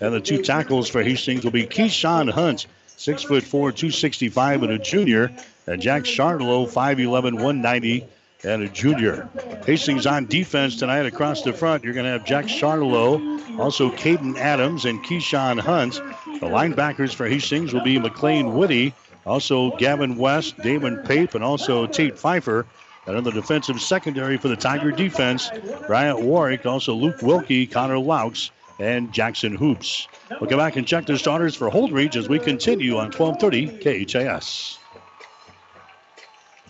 And 0.00 0.12
the 0.12 0.20
two 0.20 0.42
tackles 0.42 0.88
for 0.88 1.02
Hastings 1.02 1.44
will 1.44 1.52
be 1.52 1.66
Keyshawn 1.66 2.30
Hunt, 2.30 2.66
six 2.96 3.22
foot 3.22 3.44
four, 3.44 3.70
265 3.70 4.64
and 4.64 4.72
a 4.72 4.78
junior, 4.78 5.30
and 5.68 5.80
Jack 5.80 6.04
Charlow, 6.04 6.66
5'11, 6.66 7.34
190 7.34 8.08
and 8.44 8.62
a 8.62 8.68
junior. 8.68 9.28
Hastings 9.66 10.06
on 10.06 10.26
defense 10.26 10.76
tonight 10.76 11.06
across 11.06 11.42
the 11.42 11.52
front. 11.52 11.84
You're 11.84 11.94
going 11.94 12.04
to 12.04 12.12
have 12.12 12.24
Jack 12.24 12.48
Charlow, 12.48 13.14
also 13.58 13.90
Caden 13.90 14.36
Adams 14.36 14.84
and 14.84 15.02
Keyshawn 15.04 15.60
Hunt. 15.60 15.94
The 16.40 16.46
linebackers 16.46 17.14
for 17.14 17.28
Hastings 17.28 17.72
will 17.72 17.82
be 17.82 17.98
McLean 17.98 18.54
Whitty, 18.54 18.94
also 19.26 19.76
Gavin 19.76 20.16
West, 20.16 20.58
Damon 20.58 20.98
Pape, 20.98 21.34
and 21.34 21.44
also 21.44 21.86
Tate 21.86 22.18
Pfeiffer. 22.18 22.66
And 23.06 23.16
on 23.16 23.24
the 23.24 23.32
defensive 23.32 23.80
secondary 23.80 24.38
for 24.38 24.48
the 24.48 24.56
Tiger 24.56 24.90
defense, 24.90 25.50
Bryant 25.86 26.22
Warwick, 26.22 26.64
also 26.64 26.94
Luke 26.94 27.20
Wilkie, 27.20 27.66
Connor 27.66 27.98
Laux, 27.98 28.50
and 28.78 29.12
Jackson 29.12 29.54
Hoops. 29.54 30.08
We'll 30.40 30.48
come 30.48 30.58
back 30.58 30.76
and 30.76 30.86
check 30.86 31.06
the 31.06 31.18
starters 31.18 31.54
for 31.54 31.70
Holdrege 31.70 32.16
as 32.16 32.28
we 32.28 32.38
continue 32.38 32.96
on 32.96 33.12
1230 33.12 34.06
KHAS. 34.06 34.78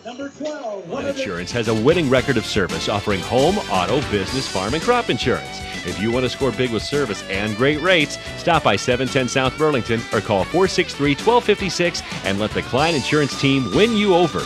Number 0.04 0.28
12. 0.28 0.86
One 0.90 1.06
Insurance 1.06 1.50
has 1.52 1.68
a 1.68 1.74
winning 1.74 2.10
record 2.10 2.36
of 2.36 2.44
service 2.44 2.90
offering 2.90 3.20
home, 3.20 3.56
auto, 3.70 4.02
business, 4.10 4.46
farm, 4.46 4.74
and 4.74 4.82
crop 4.82 5.08
insurance. 5.08 5.60
If 5.86 5.98
you 5.98 6.10
want 6.10 6.24
to 6.24 6.28
score 6.28 6.52
big 6.52 6.72
with 6.72 6.82
service 6.82 7.22
and 7.30 7.56
great 7.56 7.80
rates, 7.80 8.18
stop 8.36 8.62
by 8.62 8.76
710 8.76 9.28
South 9.28 9.56
Burlington 9.56 10.00
or 10.12 10.20
call 10.20 10.44
463 10.44 11.12
1256 11.12 12.02
and 12.24 12.38
let 12.38 12.50
the 12.50 12.60
Klein 12.62 12.94
Insurance 12.94 13.40
team 13.40 13.74
win 13.74 13.96
you 13.96 14.14
over. 14.14 14.42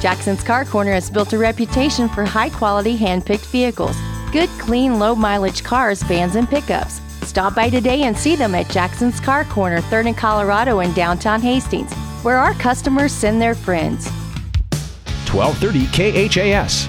Jackson's 0.00 0.42
Car 0.42 0.64
Corner 0.64 0.92
has 0.92 1.08
built 1.08 1.32
a 1.32 1.38
reputation 1.38 2.08
for 2.08 2.24
high 2.24 2.50
quality 2.50 2.96
hand 2.96 3.24
picked 3.24 3.46
vehicles. 3.46 3.96
Good, 4.32 4.50
clean, 4.58 4.98
low 4.98 5.14
mileage 5.14 5.62
cars, 5.62 6.02
vans, 6.02 6.34
and 6.34 6.48
pickups. 6.48 7.00
Stop 7.22 7.54
by 7.54 7.70
today 7.70 8.02
and 8.02 8.16
see 8.16 8.34
them 8.34 8.56
at 8.56 8.68
Jackson's 8.70 9.20
Car 9.20 9.44
Corner, 9.44 9.80
3rd 9.82 10.06
and 10.08 10.16
Colorado 10.16 10.80
in 10.80 10.92
downtown 10.94 11.40
Hastings, 11.40 11.92
where 12.26 12.38
our 12.38 12.54
customers 12.54 13.12
send 13.12 13.40
their 13.40 13.54
friends. 13.54 14.08
1230 15.30 15.86
KHAS. 15.92 16.88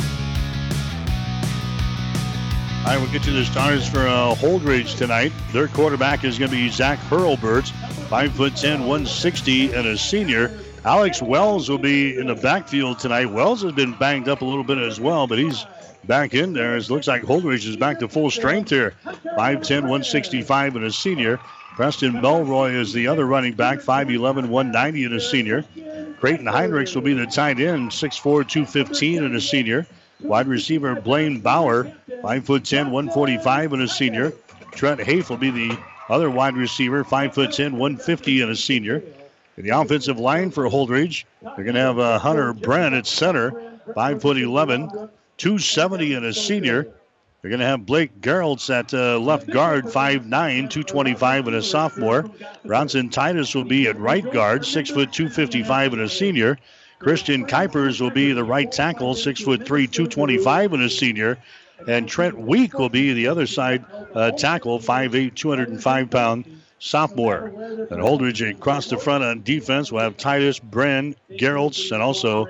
All 2.79 2.85
right, 2.85 2.99
we'll 2.99 3.11
get 3.11 3.21
to 3.21 3.29
the 3.29 3.45
stars 3.45 3.87
for 3.87 4.07
uh, 4.07 4.33
Holdrege 4.33 4.97
tonight. 4.97 5.31
Their 5.53 5.67
quarterback 5.67 6.23
is 6.23 6.39
going 6.39 6.49
to 6.49 6.57
be 6.57 6.69
Zach 6.69 6.97
Hurlbert, 6.97 7.65
5'10, 8.09 8.79
160, 8.79 9.73
and 9.73 9.85
a 9.85 9.95
senior. 9.95 10.57
Alex 10.83 11.21
Wells 11.21 11.69
will 11.69 11.77
be 11.77 12.17
in 12.17 12.25
the 12.25 12.35
backfield 12.35 12.97
tonight. 12.97 13.25
Wells 13.25 13.61
has 13.61 13.73
been 13.73 13.93
banged 13.93 14.27
up 14.27 14.41
a 14.41 14.45
little 14.45 14.63
bit 14.63 14.79
as 14.79 14.99
well, 14.99 15.27
but 15.27 15.37
he's 15.37 15.67
back 16.05 16.33
in 16.33 16.53
there. 16.53 16.75
It 16.77 16.89
looks 16.89 17.07
like 17.07 17.21
Holdrege 17.21 17.67
is 17.67 17.75
back 17.75 17.99
to 17.99 18.07
full 18.07 18.31
strength 18.31 18.71
here. 18.71 18.95
5'10, 19.05 19.81
165, 19.81 20.77
and 20.77 20.85
a 20.85 20.91
senior. 20.91 21.39
Preston 21.77 22.13
Melroy 22.13 22.73
is 22.73 22.91
the 22.91 23.07
other 23.07 23.27
running 23.27 23.53
back, 23.53 23.77
5'11, 23.77 24.47
190, 24.47 25.03
and 25.03 25.13
a 25.13 25.21
senior. 25.21 25.63
Creighton 26.19 26.47
Heinrichs 26.47 26.95
will 26.95 27.03
be 27.03 27.13
the 27.13 27.27
tight 27.27 27.59
end, 27.59 27.91
6'4, 27.91 28.47
215, 28.49 29.23
and 29.23 29.35
a 29.35 29.39
senior. 29.39 29.85
Wide 30.19 30.47
receiver 30.47 30.99
Blaine 30.99 31.39
Bauer, 31.39 31.83
5'10, 32.09 32.89
145, 32.89 33.73
and 33.73 33.83
a 33.83 33.87
senior. 33.87 34.33
Trent 34.71 34.99
Hafe 35.01 35.29
will 35.29 35.37
be 35.37 35.51
the 35.51 35.77
other 36.09 36.31
wide 36.31 36.55
receiver, 36.55 37.03
5'10, 37.03 37.73
150, 37.73 38.41
and 38.41 38.49
a 38.49 38.55
senior. 38.55 39.03
In 39.57 39.63
the 39.63 39.79
offensive 39.79 40.19
line 40.19 40.49
for 40.49 40.63
Holdrege, 40.63 41.25
they're 41.43 41.63
going 41.63 41.75
to 41.75 41.79
have 41.79 41.99
uh, 41.99 42.17
Hunter 42.17 42.53
Brent 42.53 42.95
at 42.95 43.05
center, 43.05 43.51
5'11, 43.89 45.11
270, 45.37 46.13
and 46.15 46.25
a 46.25 46.33
senior. 46.33 46.87
They're 47.47 47.57
going 47.57 47.65
to 47.65 47.67
have 47.67 47.85
Blake 47.85 48.19
Geraltz 48.19 48.69
at 48.69 48.93
uh, 48.93 49.17
left 49.17 49.49
guard, 49.49 49.85
5'9, 49.85 50.27
225, 50.29 51.47
and 51.47 51.55
a 51.55 51.63
sophomore. 51.63 52.29
Bronson 52.65 53.07
Titus 53.07 53.55
will 53.55 53.63
be 53.63 53.87
at 53.87 53.97
right 53.97 54.33
guard, 54.33 54.65
6 54.65 54.89
foot 54.89 55.13
255, 55.13 55.93
and 55.93 56.01
a 56.01 56.09
senior. 56.09 56.57
Christian 56.99 57.47
Kuipers 57.47 58.01
will 58.01 58.11
be 58.11 58.33
the 58.33 58.43
right 58.43 58.69
tackle, 58.69 59.15
6 59.15 59.39
foot 59.39 59.65
3, 59.65 59.87
225, 59.87 60.73
and 60.73 60.83
a 60.83 60.89
senior. 60.89 61.37
And 61.87 62.05
Trent 62.09 62.37
Week 62.37 62.77
will 62.77 62.89
be 62.89 63.13
the 63.13 63.27
other 63.27 63.47
side 63.47 63.85
uh, 64.13 64.31
tackle, 64.31 64.79
5'8, 64.79 65.33
205 65.33 66.09
pound 66.09 66.43
sophomore. 66.79 67.45
And 67.45 68.01
Holdrege 68.01 68.51
across 68.51 68.89
the 68.89 68.97
front 68.97 69.23
on 69.23 69.41
defense 69.43 69.89
will 69.89 70.01
have 70.01 70.17
Titus, 70.17 70.59
Bren, 70.59 71.15
Geraltz, 71.31 71.93
and 71.93 72.03
also 72.03 72.47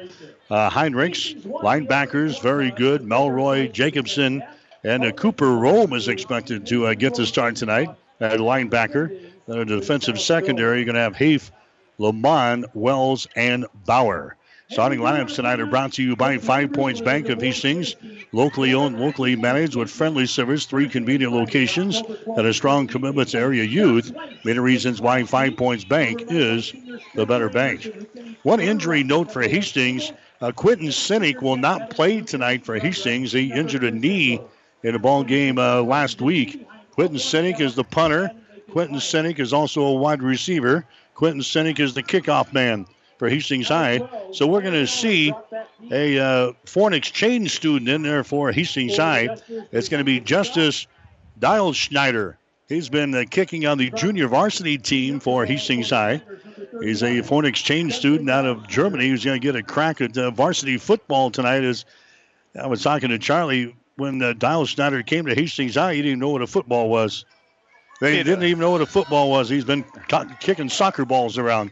uh, 0.50 0.72
Heinrichs. 0.72 1.40
Linebackers, 1.44 2.42
very 2.42 2.72
good. 2.72 3.04
Melroy, 3.04 3.72
Jacobson, 3.72 4.42
and 4.84 5.06
uh, 5.06 5.12
Cooper 5.12 5.56
Rome 5.56 5.94
is 5.94 6.08
expected 6.08 6.66
to 6.68 6.88
uh, 6.88 6.94
get 6.94 7.16
the 7.16 7.26
start 7.26 7.56
tonight 7.56 7.90
at 8.20 8.40
linebacker. 8.40 9.20
Then 9.48 9.60
a 9.60 9.66
defensive 9.66 10.20
secondary, 10.20 10.78
you're 10.78 10.86
going 10.86 10.96
to 10.96 11.02
have 11.02 11.16
Hafe, 11.16 11.52
Lamont, 11.98 12.66
Wells, 12.74 13.28
and 13.36 13.66
Bauer. 13.86 14.36
Starting 14.70 15.00
lineups 15.00 15.34
tonight 15.34 15.62
are 15.62 15.66
brought 15.66 15.94
to 15.94 16.04
you 16.04 16.14
by 16.18 16.38
Five 16.38 16.74
Points 16.74 17.00
Bank 17.00 17.30
of 17.30 17.42
Hastings. 17.42 17.96
Locally 18.34 18.74
owned, 18.74 19.00
locally 19.00 19.34
managed 19.38 19.78
with 19.78 19.90
friendly 19.90 20.26
service, 20.26 20.66
three 20.66 20.90
convenient 20.90 21.32
locations, 21.32 22.04
and 22.36 22.46
a 22.46 22.54
strong 22.54 22.86
commitment 22.86 23.30
to 23.30 23.40
area 23.40 23.64
youth. 23.64 24.12
Many 24.44 24.60
reasons 24.60 25.00
why 25.00 25.24
Five 25.24 25.56
Points 25.56 25.86
Bank 25.86 26.26
is 26.28 26.74
the 27.16 27.26
better 27.26 27.48
bank. 27.48 27.90
One 28.44 28.60
injury 28.60 29.04
note 29.04 29.32
for 29.32 29.42
Hastings 29.42 30.12
uh, 30.42 30.52
Quentin 30.52 30.88
Sinek 30.88 31.42
will 31.42 31.56
not 31.56 31.90
play 31.90 32.22
tonight 32.22 32.66
for 32.66 32.78
Hastings. 32.78 33.32
He 33.32 33.52
injured 33.52 33.84
a 33.84 33.92
knee 33.92 34.40
in 34.88 34.96
a 34.96 35.00
ball 35.00 35.24
game 35.24 35.60
uh, 35.60 35.82
last 35.82 36.22
week. 36.22 36.66
Quentin 36.92 37.18
Sinek 37.18 37.60
is 37.60 37.76
the 37.76 37.84
punter. 37.84 38.32
Quentin 38.72 38.98
Sinek 38.98 39.40
is 39.40 39.52
also 39.52 39.84
a 39.84 39.94
wide 39.94 40.24
receiver. 40.24 40.86
Quentin 41.14 41.42
Sinek 41.42 41.80
is 41.80 41.94
the 41.94 42.02
kickoff 42.02 42.54
man 42.54 42.86
for 43.18 43.28
Hastings 43.28 43.68
High. 43.68 44.00
So 44.32 44.48
we're 44.48 44.62
going 44.62 44.74
to 44.74 44.88
see 44.88 45.34
a 45.92 46.20
uh, 46.20 46.54
foreign 46.66 46.94
exchange 46.94 47.54
student 47.56 47.90
in 47.90 48.02
there 48.02 48.24
for 48.24 48.52
Hastings 48.52 48.98
High. 48.98 49.36
It's 49.72 49.90
going 49.90 50.00
to 50.00 50.06
be 50.06 50.20
Justice 50.22 50.88
Dial 51.40 51.74
Schneider. 51.74 52.38
He's 52.70 52.90
been 52.90 53.14
uh, 53.16 53.24
kicking 53.30 53.66
on 53.66 53.78
the 53.78 53.90
junior 53.92 54.28
varsity 54.28 54.78
team 54.78 55.20
for 55.20 55.46
Hastings 55.46 55.90
High. 55.90 56.22
He's 56.82 57.04
a 57.04 57.22
foreign 57.22 57.46
exchange 57.46 57.96
student 57.96 58.30
out 58.30 58.46
of 58.46 58.68
Germany 58.68 59.10
who's 59.10 59.26
going 59.26 59.40
to 59.40 59.46
get 59.46 59.56
a 59.56 59.64
crack 59.64 60.00
at 60.02 60.18
uh, 60.18 60.32
varsity 60.32 60.78
football 60.78 61.32
tonight. 61.32 61.64
As 61.64 61.86
I 62.62 62.68
was 62.68 62.84
talking 62.84 63.10
to 63.10 63.20
Charlie 63.20 63.76
when 63.98 64.22
uh, 64.22 64.34
Dial 64.34 64.66
Schneider 64.66 65.04
came 65.04 65.26
to 65.26 65.36
Hastings 65.36 65.76
High, 65.76 65.96
he 65.96 66.02
didn't 66.02 66.10
even 66.10 66.20
know 66.20 66.30
what 66.30 66.42
a 66.42 66.48
football 66.48 66.90
was. 66.90 67.26
They 68.00 68.22
didn't 68.24 68.44
even 68.44 68.60
know 68.60 68.72
what 68.72 68.82
a 68.82 68.86
football 68.86 69.30
was. 69.30 69.50
He's 69.50 69.66
been 69.66 69.84
kicking 70.40 70.70
soccer 70.70 71.04
balls 71.04 71.38
around. 71.40 71.72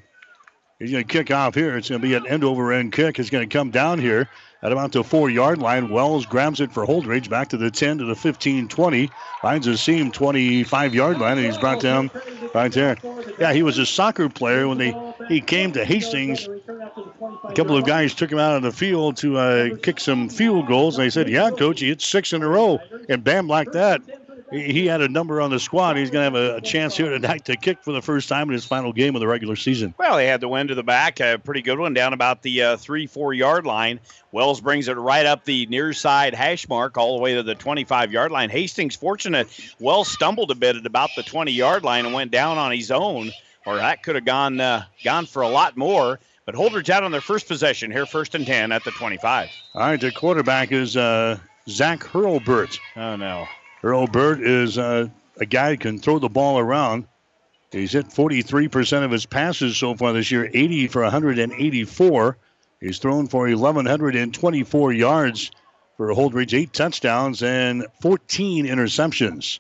He's 0.80 0.92
going 0.92 1.06
to 1.06 1.12
kick 1.12 1.32
off 1.32 1.54
here. 1.54 1.78
It's 1.78 1.88
going 1.88 2.02
to 2.02 2.08
be 2.08 2.16
an 2.16 2.28
end 2.28 2.44
over 2.44 2.74
end 2.74 2.92
kick. 2.92 3.20
It's 3.20 3.30
going 3.30 3.48
to 3.48 3.54
come 3.54 3.70
down 3.70 4.00
here 4.00 4.28
at 4.66 4.72
about 4.72 4.92
the 4.92 5.04
four 5.04 5.30
yard 5.30 5.60
line. 5.60 5.90
Wells 5.90 6.26
grabs 6.26 6.60
it 6.60 6.72
for 6.72 6.88
Holdrege. 6.88 7.30
back 7.30 7.50
to 7.50 7.58
the 7.58 7.70
10 7.70 8.00
to 8.00 8.06
the 8.06 8.16
15 8.16 8.68
20. 8.68 9.12
Finds 9.42 9.68
a 9.68 9.78
seam 9.78 10.12
25 10.12 10.96
yard 10.96 11.20
line, 11.20 11.38
and 11.38 11.46
he's 11.46 11.58
brought 11.58 11.80
down 11.80 12.10
right 12.56 12.72
there. 12.72 12.98
Yeah, 13.40 13.54
he 13.54 13.62
was 13.62 13.78
a 13.78 13.86
soccer 13.86 14.28
player 14.28 14.68
when 14.68 14.80
they, 14.80 14.96
he 15.30 15.40
came 15.40 15.72
to 15.74 15.86
Hastings. 15.86 16.48
A 16.48 17.54
couple 17.54 17.78
of 17.78 17.86
guys 17.86 18.16
took 18.16 18.32
him 18.32 18.40
out 18.40 18.56
of 18.56 18.64
the 18.64 18.72
field 18.72 19.18
to 19.18 19.38
uh, 19.38 19.78
kick 19.84 20.00
some 20.00 20.30
field 20.30 20.68
goals. 20.68 20.98
And 20.98 21.06
they 21.06 21.12
said, 21.12 21.30
Yeah, 21.30 21.52
coach, 21.52 21.82
he 21.82 21.90
hit 21.90 22.02
six 22.02 22.34
in 22.34 22.42
a 22.42 22.48
row. 22.48 22.80
And 23.08 23.24
bam, 23.24 23.48
like 23.48 23.72
that 23.74 24.02
he 24.56 24.86
had 24.86 25.02
a 25.02 25.08
number 25.08 25.42
on 25.42 25.50
the 25.50 25.60
squad. 25.60 25.98
He's 25.98 26.10
going 26.10 26.34
to 26.34 26.40
have 26.40 26.58
a, 26.58 26.62
chance 26.62 26.98
here 26.98 27.10
tonight 27.10 27.46
to 27.46 27.56
kick 27.56 27.84
for 27.84 27.92
the 27.92 28.02
first 28.02 28.28
time 28.28 28.48
in 28.50 28.54
his 28.54 28.66
final 28.66 28.92
game 28.92 29.16
of 29.16 29.20
the 29.20 29.28
regular 29.28 29.56
season. 29.56 29.94
Well, 29.98 30.18
he 30.18 30.26
had 30.26 30.42
the 30.42 30.48
wind 30.48 30.70
to 30.70 30.76
the 30.76 30.84
back, 30.84 31.20
a 31.20 31.38
pretty 31.38 31.62
good 31.62 31.78
one 31.78 31.94
down 31.94 32.14
about 32.14 32.42
the 32.42 32.62
uh, 32.62 32.78
three, 32.78 33.08
four 33.08 33.34
yard 33.34 33.66
line. 33.66 34.00
Wells 34.32 34.62
brings 34.62 34.88
it 34.88 34.94
right 34.94 35.26
up 35.26 35.46
the 35.46 35.66
near 35.68 35.94
side 35.94 36.34
hash 36.34 36.68
mark 36.68 36.98
all 36.98 37.16
the 37.16 37.22
way 37.22 37.36
to 37.36 37.44
the 37.44 37.56
25 37.56 38.12
yard 38.12 38.32
line. 38.32 38.50
Hastings 38.50 38.96
fortunate. 38.96 39.48
Wells 39.80 40.08
stumbled 40.08 40.52
a 40.52 40.56
bit 40.56 40.76
at 40.76 40.86
about 40.86 41.10
the 41.16 41.24
20 41.24 41.52
yard 41.52 41.84
line 41.84 42.06
and 42.06 42.14
went 42.14 42.32
down 42.32 42.58
on 42.58 42.72
his 42.72 42.92
own 42.92 43.32
or 43.66 43.78
that 43.78 44.04
could 44.04 44.16
have 44.16 44.26
gone 44.26 44.62
uh, 44.62 44.84
gone 45.04 45.26
for 45.26 45.42
a 45.42 45.50
lot 45.50 45.76
more. 45.76 46.20
But 46.46 46.54
Holdrege 46.54 46.90
out 46.90 47.04
on 47.04 47.12
their 47.12 47.22
first 47.22 47.48
possession 47.48 47.92
here, 47.92 48.06
first 48.06 48.36
and 48.36 48.46
10 48.46 48.72
at 48.72 48.84
the 48.84 48.92
25. 48.92 49.50
All 49.74 49.82
right, 49.82 50.00
the 50.00 50.12
quarterback 50.12 50.72
is 50.72 50.96
uh, 50.96 51.40
Zach 51.68 52.02
Hurlbert. 52.02 52.80
Oh, 52.96 53.16
no. 53.16 53.48
Hurlbert 53.86 54.42
is 54.42 54.80
uh, 54.80 55.10
a 55.38 55.46
guy 55.46 55.70
who 55.70 55.78
can 55.78 56.00
throw 56.00 56.18
the 56.18 56.28
ball 56.28 56.58
around. 56.58 57.06
He's 57.72 57.92
hit 57.92 58.08
43% 58.08 59.06
of 59.06 59.12
his 59.12 59.28
passes 59.28 59.78
so 59.78 59.94
far 59.94 60.12
this 60.12 60.32
year, 60.32 60.50
80 60.52 60.88
for 60.88 61.04
184. 61.04 62.38
He's 62.80 62.98
thrown 62.98 63.28
for 63.28 63.48
1,124 63.48 64.94
yards 64.94 65.52
for 65.98 66.08
Holdrege, 66.08 66.58
eight 66.58 66.74
touchdowns 66.74 67.44
and 67.44 67.86
14 68.02 68.66
interceptions. 68.66 69.60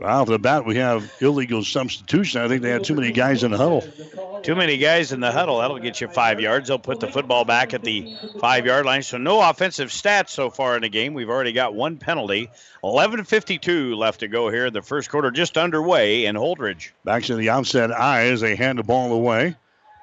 Wow, 0.00 0.22
off 0.22 0.28
the 0.28 0.38
bat, 0.38 0.64
we 0.64 0.76
have 0.76 1.12
illegal 1.20 1.62
substitution. 1.62 2.40
I 2.40 2.48
think 2.48 2.62
they 2.62 2.70
had 2.70 2.84
too 2.84 2.94
many 2.94 3.12
guys 3.12 3.44
in 3.44 3.50
the 3.50 3.58
huddle. 3.58 3.82
Too 4.42 4.54
many 4.54 4.78
guys 4.78 5.12
in 5.12 5.20
the 5.20 5.30
huddle. 5.30 5.58
That'll 5.58 5.78
get 5.78 6.00
you 6.00 6.08
five 6.08 6.40
yards. 6.40 6.68
They'll 6.68 6.78
put 6.78 7.00
the 7.00 7.08
football 7.08 7.44
back 7.44 7.74
at 7.74 7.84
the 7.84 8.16
five 8.40 8.64
yard 8.64 8.86
line. 8.86 9.02
So 9.02 9.18
no 9.18 9.46
offensive 9.46 9.90
stats 9.90 10.30
so 10.30 10.48
far 10.48 10.74
in 10.76 10.82
the 10.82 10.88
game. 10.88 11.12
We've 11.12 11.28
already 11.28 11.52
got 11.52 11.74
one 11.74 11.98
penalty. 11.98 12.48
11.52 12.82 13.94
left 13.94 14.20
to 14.20 14.28
go 14.28 14.48
here. 14.48 14.66
in 14.66 14.72
The 14.72 14.80
first 14.80 15.10
quarter 15.10 15.30
just 15.30 15.58
underway 15.58 16.24
in 16.24 16.34
Holdrege. 16.34 16.92
Back 17.04 17.24
to 17.24 17.36
the 17.36 17.50
offset 17.50 17.92
eye 17.92 18.28
as 18.28 18.40
they 18.40 18.56
hand 18.56 18.78
the 18.78 18.82
ball 18.82 19.12
away. 19.12 19.54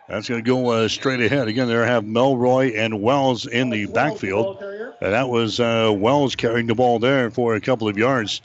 That's 0.08 0.30
going 0.30 0.44
to 0.44 0.48
go 0.48 0.70
uh, 0.70 0.88
straight 0.90 1.22
ahead. 1.22 1.48
Again, 1.48 1.68
there 1.68 1.86
have 1.86 2.04
Melroy 2.04 2.78
and 2.78 3.02
Wells 3.02 3.48
in 3.48 3.72
the 3.72 3.88
backfield. 3.88 4.62
And 5.02 5.14
that 5.14 5.28
was 5.28 5.60
uh, 5.60 5.92
Wells 5.96 6.36
carrying 6.36 6.68
the 6.68 6.76
ball 6.76 7.00
there 7.00 7.32
for 7.32 7.56
a 7.56 7.62
couple 7.62 7.88
of 7.88 7.98
yards. 7.98 8.42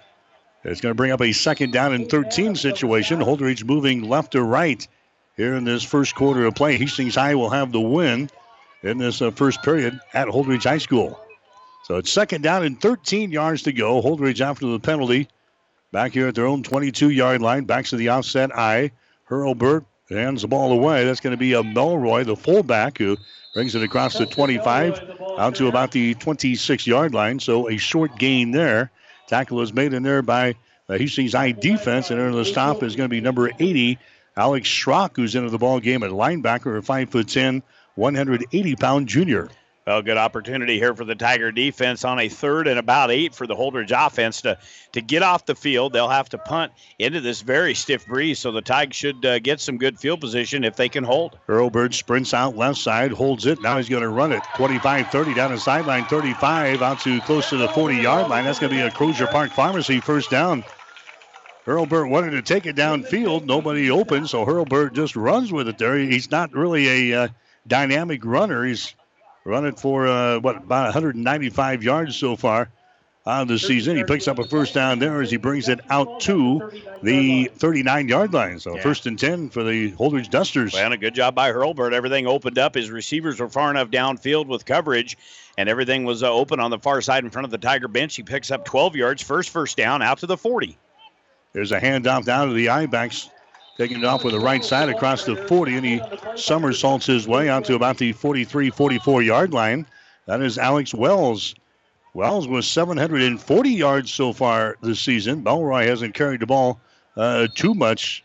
It's 0.64 0.80
going 0.80 0.90
to 0.90 0.96
bring 0.96 1.10
up 1.10 1.20
a 1.20 1.32
second 1.32 1.72
down 1.72 1.92
and 1.92 2.08
13 2.08 2.54
situation. 2.54 3.20
Holdrege 3.20 3.64
moving 3.64 4.02
left 4.02 4.32
to 4.32 4.42
right 4.42 4.86
here 5.36 5.54
in 5.54 5.64
this 5.64 5.82
first 5.82 6.14
quarter 6.14 6.44
of 6.46 6.54
play. 6.54 6.76
Hastings 6.76 7.16
High 7.16 7.34
will 7.34 7.50
have 7.50 7.72
the 7.72 7.80
win 7.80 8.30
in 8.82 8.98
this 8.98 9.20
uh, 9.20 9.30
first 9.32 9.62
period 9.62 9.98
at 10.14 10.28
Holdrege 10.28 10.64
High 10.64 10.78
School. 10.78 11.18
So 11.84 11.96
it's 11.96 12.12
second 12.12 12.42
down 12.42 12.64
and 12.64 12.80
13 12.80 13.32
yards 13.32 13.62
to 13.62 13.72
go. 13.72 14.00
Holdrege 14.00 14.40
after 14.40 14.66
the 14.66 14.78
penalty. 14.78 15.28
Back 15.90 16.12
here 16.12 16.28
at 16.28 16.34
their 16.34 16.46
own 16.46 16.62
22 16.62 17.10
yard 17.10 17.42
line. 17.42 17.64
Backs 17.64 17.90
to 17.90 17.96
the 17.96 18.10
offset 18.10 18.56
eye. 18.56 18.92
Hurlbert 19.28 19.84
hands 20.08 20.42
the 20.42 20.48
ball 20.48 20.72
away. 20.72 21.04
That's 21.04 21.20
going 21.20 21.32
to 21.32 21.38
be 21.38 21.54
a 21.54 21.62
Melroy, 21.62 22.24
the 22.24 22.36
fullback, 22.36 22.98
who 22.98 23.16
brings 23.54 23.74
it 23.74 23.82
across 23.82 24.16
the 24.16 24.26
25 24.26 25.20
out 25.38 25.54
to 25.56 25.66
about 25.66 25.90
the 25.90 26.14
26 26.14 26.86
yard 26.86 27.14
line. 27.14 27.40
So 27.40 27.68
a 27.68 27.76
short 27.76 28.16
gain 28.18 28.52
there. 28.52 28.90
Tackle 29.26 29.56
was 29.56 29.72
made 29.72 29.92
in 29.92 30.02
there 30.02 30.22
by 30.22 30.50
uh, 30.50 30.54
the 30.88 30.98
Hastings 30.98 31.32
High 31.32 31.52
defense, 31.52 32.10
and 32.10 32.20
under 32.20 32.36
the 32.36 32.44
stop 32.44 32.82
is 32.82 32.96
going 32.96 33.08
to 33.08 33.14
be 33.14 33.20
number 33.20 33.50
80, 33.58 33.98
Alex 34.36 34.68
Schrock, 34.68 35.16
who's 35.16 35.34
into 35.34 35.50
the 35.50 35.58
ball 35.58 35.80
game 35.80 36.02
at 36.02 36.10
linebacker, 36.10 36.78
a 36.78 36.82
5'10, 36.82 37.62
180 37.94 38.76
pound 38.76 39.08
junior. 39.08 39.48
Well, 39.84 40.00
good 40.00 40.16
opportunity 40.16 40.78
here 40.78 40.94
for 40.94 41.04
the 41.04 41.16
Tiger 41.16 41.50
defense 41.50 42.04
on 42.04 42.20
a 42.20 42.28
third 42.28 42.68
and 42.68 42.78
about 42.78 43.10
eight 43.10 43.34
for 43.34 43.48
the 43.48 43.56
Holdrege 43.56 43.90
offense 43.90 44.42
to, 44.42 44.56
to 44.92 45.00
get 45.00 45.24
off 45.24 45.44
the 45.44 45.56
field. 45.56 45.92
They'll 45.92 46.08
have 46.08 46.28
to 46.28 46.38
punt 46.38 46.70
into 47.00 47.20
this 47.20 47.40
very 47.40 47.74
stiff 47.74 48.06
breeze, 48.06 48.38
so 48.38 48.52
the 48.52 48.62
Tigers 48.62 48.94
should 48.94 49.26
uh, 49.26 49.40
get 49.40 49.60
some 49.60 49.78
good 49.78 49.98
field 49.98 50.20
position 50.20 50.62
if 50.62 50.76
they 50.76 50.88
can 50.88 51.02
hold. 51.02 51.36
Hurlbert 51.48 51.94
sprints 51.94 52.32
out 52.32 52.56
left 52.56 52.78
side, 52.78 53.10
holds 53.10 53.44
it. 53.46 53.60
Now 53.60 53.76
he's 53.76 53.88
going 53.88 54.04
to 54.04 54.08
run 54.08 54.30
it 54.30 54.44
25 54.54 55.08
30 55.08 55.34
down 55.34 55.50
the 55.50 55.58
sideline, 55.58 56.04
35 56.04 56.80
out 56.80 57.00
to 57.00 57.20
close 57.22 57.48
to 57.48 57.56
the 57.56 57.68
40 57.68 57.96
yard 57.96 58.30
line. 58.30 58.44
That's 58.44 58.60
going 58.60 58.70
to 58.70 58.76
be 58.76 58.82
a 58.82 58.90
Crozier 58.90 59.26
Park 59.26 59.50
Pharmacy 59.50 59.98
first 59.98 60.30
down. 60.30 60.62
Hurlbert 61.66 62.08
wanted 62.08 62.30
to 62.32 62.42
take 62.42 62.66
it 62.66 62.76
downfield. 62.76 63.46
Nobody 63.46 63.90
open, 63.90 64.28
so 64.28 64.44
Hurlbert 64.44 64.94
just 64.94 65.16
runs 65.16 65.52
with 65.52 65.66
it 65.66 65.78
there. 65.78 65.98
He's 65.98 66.30
not 66.30 66.52
really 66.52 67.10
a 67.10 67.24
uh, 67.24 67.28
dynamic 67.66 68.24
runner. 68.24 68.64
He's 68.64 68.94
running 69.44 69.74
for 69.74 70.06
uh, 70.06 70.38
what 70.38 70.56
about 70.56 70.84
195 70.84 71.82
yards 71.82 72.16
so 72.16 72.36
far 72.36 72.68
on 73.24 73.46
the 73.46 73.58
season. 73.58 73.96
He 73.96 74.04
picks 74.04 74.26
up 74.26 74.38
a 74.38 74.44
first 74.44 74.74
down 74.74 74.98
there 74.98 75.22
as 75.22 75.30
he 75.30 75.36
brings 75.36 75.68
it 75.68 75.80
out 75.90 76.20
to 76.22 76.72
the 77.02 77.50
39 77.56 78.08
yard 78.08 78.32
line. 78.32 78.58
So 78.58 78.74
Yeah. 78.76 78.82
first 78.82 79.06
and 79.06 79.18
10 79.18 79.50
for 79.50 79.62
the 79.62 79.92
Holdrege 79.92 80.28
Dusters. 80.30 80.72
Well, 80.72 80.84
and 80.84 80.94
a 80.94 80.96
good 80.96 81.14
job 81.14 81.34
by 81.34 81.52
Hurlbert. 81.52 81.92
Everything 81.92 82.26
opened 82.26 82.58
up. 82.58 82.74
His 82.74 82.90
receivers 82.90 83.38
were 83.38 83.48
far 83.48 83.70
enough 83.70 83.88
downfield 83.90 84.46
with 84.46 84.64
coverage, 84.64 85.16
and 85.56 85.68
everything 85.68 86.04
was 86.04 86.22
uh, 86.22 86.32
open 86.32 86.58
on 86.58 86.70
the 86.70 86.78
far 86.78 87.00
side 87.00 87.22
in 87.24 87.30
front 87.30 87.44
of 87.44 87.50
the 87.50 87.58
Tiger 87.58 87.88
bench. 87.88 88.16
He 88.16 88.22
picks 88.22 88.50
up 88.50 88.64
12 88.64 88.96
yards, 88.96 89.22
first 89.22 89.50
first 89.50 89.76
down, 89.76 90.02
out 90.02 90.18
to 90.18 90.26
the 90.26 90.36
40. 90.36 90.76
There's 91.52 91.70
a 91.70 91.80
handoff 91.80 92.24
down 92.24 92.48
to 92.48 92.54
the 92.54 92.70
I 92.70 92.86
backs, 92.86 93.28
taking 93.76 93.98
it 93.98 94.04
off 94.04 94.24
with 94.24 94.34
the 94.34 94.40
right 94.40 94.64
side 94.64 94.88
across 94.88 95.24
the 95.24 95.36
40, 95.36 95.76
and 95.76 95.86
he 95.86 96.00
somersaults 96.36 97.06
his 97.06 97.26
way 97.26 97.48
out 97.48 97.64
to 97.64 97.74
about 97.74 97.98
the 97.98 98.12
43 98.12 98.70
44 98.70 99.22
yard 99.22 99.52
line. 99.52 99.86
That 100.26 100.40
is 100.42 100.58
Alex 100.58 100.94
Wells. 100.94 101.54
Wells 102.14 102.46
was 102.46 102.66
740 102.66 103.70
yards 103.70 104.12
so 104.12 104.32
far 104.32 104.76
this 104.82 105.00
season. 105.00 105.42
Melroy 105.42 105.86
hasn't 105.86 106.14
carried 106.14 106.40
the 106.40 106.46
ball 106.46 106.78
uh, 107.16 107.48
too 107.54 107.74
much 107.74 108.22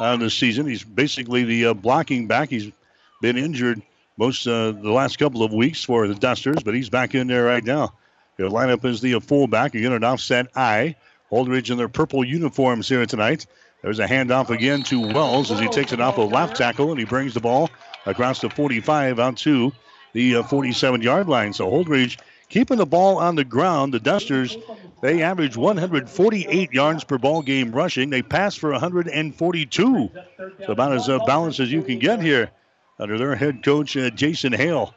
on 0.00 0.18
this 0.18 0.34
season. 0.34 0.66
He's 0.66 0.82
basically 0.82 1.44
the 1.44 1.66
uh, 1.66 1.74
blocking 1.74 2.26
back. 2.26 2.50
He's 2.50 2.70
been 3.20 3.38
injured 3.38 3.80
most 4.16 4.46
uh, 4.46 4.72
the 4.72 4.90
last 4.90 5.18
couple 5.18 5.42
of 5.42 5.52
weeks 5.52 5.84
for 5.84 6.06
the 6.06 6.14
Dusters, 6.14 6.62
but 6.64 6.74
he's 6.74 6.90
back 6.90 7.14
in 7.14 7.28
there 7.28 7.44
right 7.44 7.64
now. 7.64 7.94
He'll 8.36 8.50
line 8.50 8.70
up 8.70 8.84
as 8.84 9.00
the 9.00 9.14
uh, 9.14 9.20
fullback. 9.20 9.74
Again, 9.74 9.92
an 9.92 10.04
offset 10.04 10.48
eye. 10.56 10.96
Holdrege 11.30 11.70
in 11.70 11.78
their 11.78 11.88
purple 11.88 12.24
uniforms 12.24 12.88
here 12.88 13.06
tonight. 13.06 13.46
There's 13.82 13.98
a 13.98 14.06
handoff 14.06 14.50
again 14.50 14.84
to 14.84 15.00
Wells 15.00 15.50
as 15.50 15.58
he 15.58 15.68
takes 15.68 15.92
it 15.92 16.00
off 16.00 16.16
a 16.16 16.22
left 16.22 16.56
tackle 16.56 16.90
and 16.90 16.98
he 16.98 17.04
brings 17.04 17.34
the 17.34 17.40
ball 17.40 17.68
across 18.06 18.40
the 18.40 18.48
45 18.48 19.18
out 19.18 19.36
to 19.38 19.72
the 20.12 20.42
47 20.42 21.02
yard 21.02 21.28
line. 21.28 21.52
So 21.52 21.68
Holdrege 21.68 22.18
keeping 22.48 22.76
the 22.76 22.86
ball 22.86 23.18
on 23.18 23.34
the 23.34 23.44
ground. 23.44 23.92
The 23.92 23.98
Dusters, 23.98 24.56
they 25.00 25.22
average 25.22 25.56
148 25.56 26.72
yards 26.72 27.02
per 27.02 27.18
ball 27.18 27.42
game 27.42 27.72
rushing. 27.72 28.10
They 28.10 28.22
pass 28.22 28.54
for 28.54 28.70
142. 28.70 30.10
So 30.64 30.72
about 30.72 30.92
as 30.92 31.08
uh, 31.08 31.18
balanced 31.26 31.58
as 31.58 31.72
you 31.72 31.82
can 31.82 31.98
get 31.98 32.22
here 32.22 32.50
under 33.00 33.18
their 33.18 33.34
head 33.34 33.64
coach, 33.64 33.96
uh, 33.96 34.10
Jason 34.10 34.52
Hale. 34.52 34.94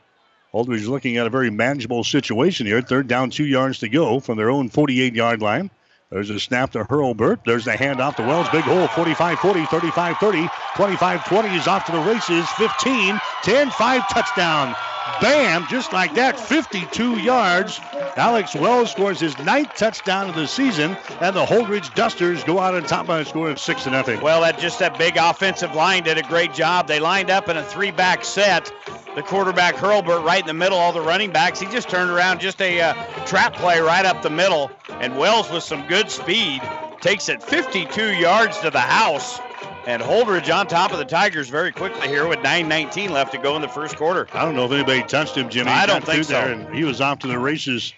Holdrege 0.54 0.88
looking 0.88 1.18
at 1.18 1.26
a 1.26 1.32
very 1.32 1.50
manageable 1.50 2.04
situation 2.04 2.68
here. 2.68 2.82
Third 2.82 3.08
down, 3.08 3.32
two 3.32 3.46
yards 3.46 3.80
to 3.80 3.90
go 3.90 4.20
from 4.20 4.38
their 4.38 4.52
own 4.52 4.70
48 4.70 5.16
yard 5.16 5.42
line. 5.42 5.72
There's 6.16 6.30
a 6.30 6.40
snap 6.40 6.72
to 6.72 6.86
Hurlbert. 6.86 7.44
There's 7.46 7.66
the 7.66 7.72
handoff 7.72 8.16
to 8.16 8.22
Wells. 8.22 8.48
Big 8.50 8.64
hole. 8.64 8.88
45 8.88 9.38
40, 9.38 9.66
35 9.66 10.16
30, 10.16 10.48
25 10.78 11.26
20 11.28 11.50
is 11.50 11.68
off 11.68 11.86
to 11.88 11.92
the 11.92 12.00
races. 12.00 12.48
15, 12.52 13.20
10, 13.44 13.70
5 13.72 14.08
touchdown. 14.08 14.74
Bam! 15.22 15.68
Just 15.70 15.94
like 15.94 16.16
that, 16.16 16.40
52 16.40 17.20
yards. 17.20 17.80
Alex 18.16 18.56
Wells 18.56 18.92
scores 18.92 19.20
his 19.20 19.38
ninth 19.40 19.74
touchdown 19.76 20.30
of 20.30 20.36
the 20.36 20.48
season, 20.48 20.98
and 21.22 21.36
the 21.36 21.46
Holdrege 21.46 21.94
Dusters 21.94 22.44
go 22.44 22.60
out 22.60 22.74
on 22.74 22.84
top 22.84 23.06
by 23.06 23.20
a 23.20 23.26
score 23.26 23.50
of 23.50 23.60
6 23.60 23.84
to 23.84 23.92
nothing. 23.92 24.20
Well, 24.22 24.42
that 24.42 24.58
just 24.58 24.80
that 24.80 24.98
big 24.98 25.18
offensive 25.18 25.76
line 25.76 26.04
did 26.04 26.18
a 26.18 26.24
great 26.24 26.54
job. 26.54 26.88
They 26.88 27.00
lined 27.00 27.30
up 27.30 27.50
in 27.50 27.58
a 27.58 27.64
three-back 27.64 28.26
set. 28.26 28.72
The 29.16 29.22
quarterback 29.22 29.76
Hurlbert 29.76 30.24
right 30.26 30.42
in 30.42 30.48
the 30.48 30.54
middle, 30.54 30.78
all 30.78 30.92
the 30.92 31.02
running 31.02 31.32
backs. 31.32 31.60
He 31.60 31.68
just 31.68 31.88
turned 31.88 32.10
around, 32.10 32.42
just 32.42 32.62
a 32.62 32.82
uh, 32.82 32.94
trap 33.26 33.54
play 33.56 33.80
right 33.80 34.06
up 34.06 34.24
the 34.24 34.30
middle, 34.30 34.72
and 34.90 35.18
Wells 35.18 35.52
with 35.52 35.64
some 35.64 35.88
good 35.88 36.10
speed 36.10 36.62
takes 37.00 37.30
it 37.30 37.44
52 37.44 38.14
yards 38.14 38.60
to 38.62 38.72
the 38.72 38.80
house. 38.80 39.40
And 39.86 40.02
Holdrege 40.02 40.54
on 40.54 40.66
top 40.66 40.92
of 40.92 40.98
the 40.98 41.06
Tigers 41.06 41.48
very 41.48 41.72
quickly 41.72 42.08
here 42.08 42.28
with 42.28 42.40
9:19 42.40 43.12
left 43.12 43.32
to 43.34 43.38
go 43.38 43.56
in 43.56 43.62
the 43.62 43.68
first 43.68 43.96
quarter. 43.98 44.28
I 44.34 44.44
don't 44.44 44.56
know 44.56 44.66
if 44.66 44.72
anybody 44.72 45.04
touched 45.04 45.36
him, 45.36 45.50
Jimmy. 45.50 45.70
I 45.70 45.86
don't 45.86 46.04
think 46.04 46.24
so. 46.24 46.40
and 46.40 46.74
he 46.74 46.84
was 46.84 47.02
off 47.02 47.20
to 47.20 47.28
the 47.28 47.38
races. 47.38 47.94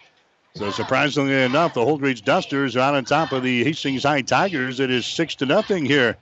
So 0.56 0.70
surprisingly 0.72 1.34
enough, 1.44 1.74
the 1.74 1.86
Holdrege 1.86 2.24
Dusters 2.24 2.76
are 2.76 2.82
out 2.82 2.96
on 2.96 3.06
top 3.06 3.32
of 3.32 3.44
the 3.44 3.64
Hastings 3.64 4.04
High 4.04 4.22
Tigers. 4.22 4.80
It 4.80 4.90
is 4.90 5.06
six 5.06 5.36
to 5.36 5.46
nothing 5.46 5.86
here 5.86 6.18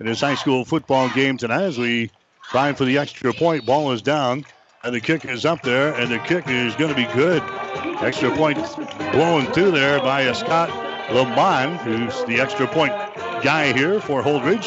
in 0.00 0.06
this 0.06 0.20
high 0.20 0.34
school 0.34 0.64
football 0.64 1.08
game 1.10 1.38
tonight 1.38 1.62
as 1.62 1.78
we 1.78 2.10
try 2.50 2.72
for 2.72 2.84
the 2.84 2.98
extra 2.98 3.32
point. 3.32 3.64
Ball 3.64 3.92
is 3.92 4.02
down, 4.02 4.44
and 4.82 4.94
the 4.94 5.00
kick 5.00 5.24
is 5.24 5.46
up 5.46 5.62
there, 5.62 5.94
and 5.94 6.10
the 6.10 6.18
kick 6.18 6.48
is 6.48 6.74
going 6.74 6.90
to 6.90 6.96
be 6.96 7.06
good. 7.14 7.42
Extra 8.02 8.34
point 8.36 8.58
blown 9.12 9.46
through 9.52 9.70
there 9.70 10.00
by 10.00 10.22
a 10.22 10.34
Scott 10.34 10.89
Lamont, 11.12 11.80
who's 11.80 12.24
the 12.24 12.40
extra 12.40 12.66
point 12.66 12.92
guy 13.42 13.72
here 13.72 14.00
for 14.00 14.22
Holdrege. 14.22 14.64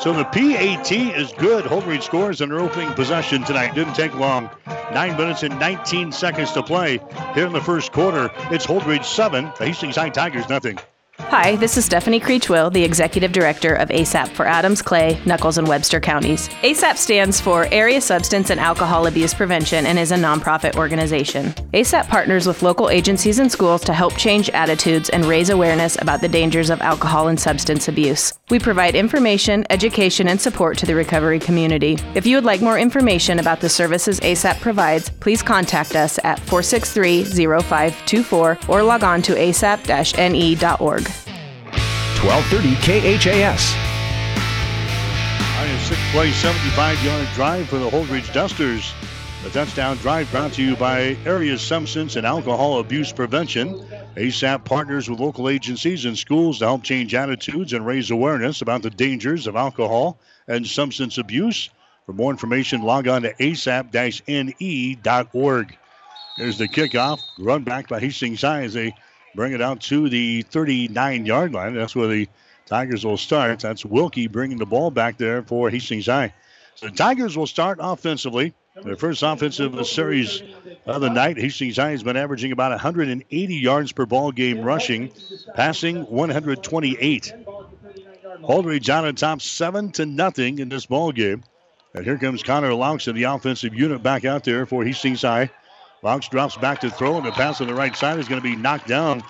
So 0.00 0.12
the 0.12 0.24
PAT 0.24 0.92
is 0.92 1.32
good. 1.32 1.64
Holdrege 1.64 2.02
scores 2.02 2.40
in 2.40 2.50
their 2.50 2.60
opening 2.60 2.92
possession 2.92 3.44
tonight. 3.44 3.74
Didn't 3.74 3.94
take 3.94 4.14
long. 4.14 4.50
Nine 4.92 5.16
minutes 5.16 5.42
and 5.42 5.58
19 5.58 6.12
seconds 6.12 6.52
to 6.52 6.62
play 6.62 7.00
here 7.34 7.46
in 7.46 7.52
the 7.52 7.60
first 7.60 7.92
quarter. 7.92 8.30
It's 8.50 8.66
Holdrege 8.66 9.04
seven, 9.04 9.50
the 9.58 9.66
Hastings 9.66 9.96
High 9.96 10.10
Tigers 10.10 10.48
nothing. 10.48 10.78
Hi, 11.18 11.56
this 11.56 11.78
is 11.78 11.84
Stephanie 11.86 12.20
Creechwill, 12.20 12.72
the 12.72 12.84
Executive 12.84 13.32
Director 13.32 13.74
of 13.74 13.88
ASAP 13.88 14.28
for 14.28 14.46
Adams, 14.46 14.82
Clay, 14.82 15.14
Nuckolls, 15.24 15.56
and 15.56 15.66
Webster 15.66 15.98
counties. 15.98 16.48
ASAP 16.62 16.96
stands 16.96 17.40
for 17.40 17.66
Area 17.72 18.00
Substance 18.02 18.50
and 18.50 18.60
Alcohol 18.60 19.06
Abuse 19.06 19.32
Prevention 19.32 19.86
and 19.86 19.98
is 19.98 20.12
a 20.12 20.16
nonprofit 20.16 20.76
organization. 20.76 21.46
ASAP 21.72 22.06
partners 22.08 22.46
with 22.46 22.62
local 22.62 22.90
agencies 22.90 23.38
and 23.38 23.50
schools 23.50 23.82
to 23.84 23.94
help 23.94 24.16
change 24.16 24.50
attitudes 24.50 25.08
and 25.08 25.24
raise 25.24 25.48
awareness 25.48 25.96
about 26.00 26.20
the 26.20 26.28
dangers 26.28 26.68
of 26.68 26.82
alcohol 26.82 27.28
and 27.28 27.40
substance 27.40 27.88
abuse. 27.88 28.34
We 28.50 28.58
provide 28.58 28.94
information, 28.94 29.64
education, 29.70 30.28
and 30.28 30.40
support 30.40 30.76
to 30.78 30.86
the 30.86 30.94
recovery 30.94 31.38
community. 31.38 31.98
If 32.14 32.26
you 32.26 32.36
would 32.36 32.44
like 32.44 32.60
more 32.60 32.78
information 32.78 33.38
about 33.38 33.60
the 33.60 33.68
services 33.68 34.20
ASAP 34.20 34.60
provides, 34.60 35.08
please 35.08 35.42
contact 35.42 35.96
us 35.96 36.18
at 36.24 36.38
463 36.40 37.24
0524 37.24 38.58
or 38.68 38.82
log 38.82 39.02
on 39.02 39.22
to 39.22 39.34
asap 39.34 39.86
ne.org. 40.16 41.05
1230 42.22 43.20
KHAS. 43.20 43.74
On 45.58 45.66
a 45.68 45.80
sixth 45.80 46.12
play, 46.12 46.32
75 46.32 47.04
yard 47.04 47.28
drive 47.34 47.68
for 47.68 47.78
the 47.78 47.88
Holdrege 47.88 48.32
Dusters. 48.32 48.92
The 49.44 49.50
touchdown 49.50 49.96
drive 49.98 50.30
brought 50.30 50.54
to 50.54 50.62
you 50.62 50.74
by 50.76 51.16
Area 51.24 51.56
Substance 51.56 52.16
and 52.16 52.26
Alcohol 52.26 52.80
Abuse 52.80 53.12
Prevention. 53.12 53.78
ASAP 54.16 54.64
partners 54.64 55.08
with 55.08 55.20
local 55.20 55.48
agencies 55.48 56.04
and 56.04 56.18
schools 56.18 56.58
to 56.58 56.64
help 56.64 56.82
change 56.82 57.14
attitudes 57.14 57.72
and 57.72 57.86
raise 57.86 58.10
awareness 58.10 58.60
about 58.60 58.82
the 58.82 58.90
dangers 58.90 59.46
of 59.46 59.54
alcohol 59.54 60.18
and 60.48 60.66
substance 60.66 61.18
abuse. 61.18 61.70
For 62.06 62.12
more 62.12 62.32
information, 62.32 62.82
log 62.82 63.06
on 63.08 63.22
to 63.22 63.34
asap-ne.org. 63.34 63.86
There's 66.38 66.58
the 66.58 66.68
kickoff, 66.68 67.20
run 67.38 67.62
back 67.62 67.88
by 67.88 68.00
Hastings 68.00 68.42
High 68.42 68.62
as 68.62 68.74
they 68.74 68.94
bring 69.36 69.52
it 69.52 69.62
out 69.62 69.80
to 69.82 70.08
the 70.08 70.42
39-yard 70.44 71.52
line. 71.52 71.74
That's 71.74 71.94
where 71.94 72.08
the 72.08 72.28
Tigers 72.64 73.04
will 73.04 73.18
start. 73.18 73.60
That's 73.60 73.84
Wilkie 73.84 74.26
bringing 74.26 74.58
the 74.58 74.66
ball 74.66 74.90
back 74.90 75.18
there 75.18 75.42
for 75.42 75.70
Hastings 75.70 76.06
High. 76.06 76.34
So 76.74 76.86
the 76.86 76.96
Tigers 76.96 77.36
will 77.36 77.46
start 77.46 77.78
offensively. 77.80 78.54
Their 78.82 78.96
first 78.96 79.22
offensive 79.22 79.72
of 79.72 79.78
the 79.78 79.84
series 79.84 80.42
of 80.84 81.00
the 81.00 81.08
night. 81.08 81.38
Hastings 81.38 81.76
High 81.76 81.92
has 81.92 82.02
been 82.02 82.16
averaging 82.16 82.52
about 82.52 82.72
180 82.72 83.54
yards 83.54 83.92
per 83.92 84.04
ball 84.04 84.32
game 84.32 84.60
rushing, 84.60 85.12
passing 85.54 86.02
128. 86.02 87.32
Holdrege 88.42 88.88
out 88.90 89.06
on 89.06 89.14
top 89.14 89.40
seven 89.40 89.92
to 89.92 90.04
nothing 90.04 90.58
in 90.58 90.68
this 90.68 90.86
ball 90.86 91.12
game. 91.12 91.44
And 91.94 92.04
here 92.04 92.18
comes 92.18 92.42
Connor 92.42 92.72
Laux 92.74 93.08
in 93.08 93.14
the 93.16 93.24
offensive 93.24 93.74
unit 93.74 94.02
back 94.02 94.26
out 94.26 94.44
there 94.44 94.66
for 94.66 94.84
Hastings 94.84 95.22
High. 95.22 95.50
Laux 96.06 96.30
drops 96.30 96.56
back 96.56 96.80
to 96.82 96.90
throw, 96.90 97.16
and 97.16 97.26
the 97.26 97.32
pass 97.32 97.60
on 97.60 97.66
the 97.66 97.74
right 97.74 97.96
side 97.96 98.20
is 98.20 98.28
going 98.28 98.40
to 98.40 98.48
be 98.48 98.54
knocked 98.54 98.86
down. 98.86 99.24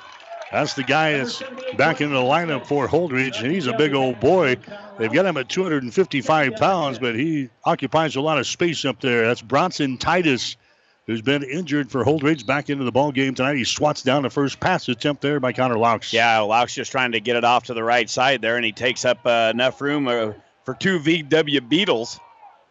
That's 0.53 0.75
the 0.75 0.83
guy 0.83 1.17
that's 1.17 1.43
back 1.79 2.03
in 2.03 2.11
the 2.11 2.21
lineup 2.21 2.67
for 2.67 2.87
Holdrege, 2.87 3.43
and 3.43 3.51
he's 3.51 3.67
a 3.67 3.73
big 3.73 3.95
old 3.95 4.21
boy. 4.21 4.59
They've 4.99 5.13
got 5.13 5.25
him 5.25 5.39
at 5.39 5.49
255 5.49 6.57
pounds, 6.57 6.99
but 6.99 7.15
he 7.15 7.49
occupies 7.65 8.17
a 8.17 8.21
lot 8.21 8.39
of 8.39 8.47
space 8.47 8.85
up 8.85 9.01
there. 9.01 9.27
That's 9.27 9.41
Bronson 9.41 9.97
Titus, 9.97 10.59
who's 11.07 11.23
been 11.23 11.43
injured 11.45 11.91
for 11.91 12.05
Holdrege, 12.05 12.45
back 12.45 12.69
into 12.69 12.85
the 12.85 12.93
ball 12.93 13.11
game 13.11 13.35
tonight. 13.35 13.57
He 13.57 13.65
swats 13.65 14.03
down 14.03 14.23
the 14.23 14.31
first 14.31 14.61
pass 14.61 14.87
attempt 14.91 15.23
there 15.23 15.41
by 15.41 15.55
Connor 15.55 15.77
Laux. 15.77 16.13
Yeah, 16.13 16.41
Laux 16.41 16.75
just 16.75 16.93
trying 16.93 17.13
to 17.13 17.21
get 17.21 17.37
it 17.37 17.45
off 17.45 17.65
to 17.65 17.75
the 17.75 17.83
right 17.83 18.09
side 18.09 18.43
there, 18.43 18.57
and 18.57 18.65
he 18.67 18.73
takes 18.73 19.07
up 19.07 19.21
uh, 19.25 19.51
enough 19.51 19.81
room 19.81 20.07
uh, 20.09 20.33
for 20.65 20.75
two 20.75 20.99
VW 20.99 21.67
Beetles 21.71 22.21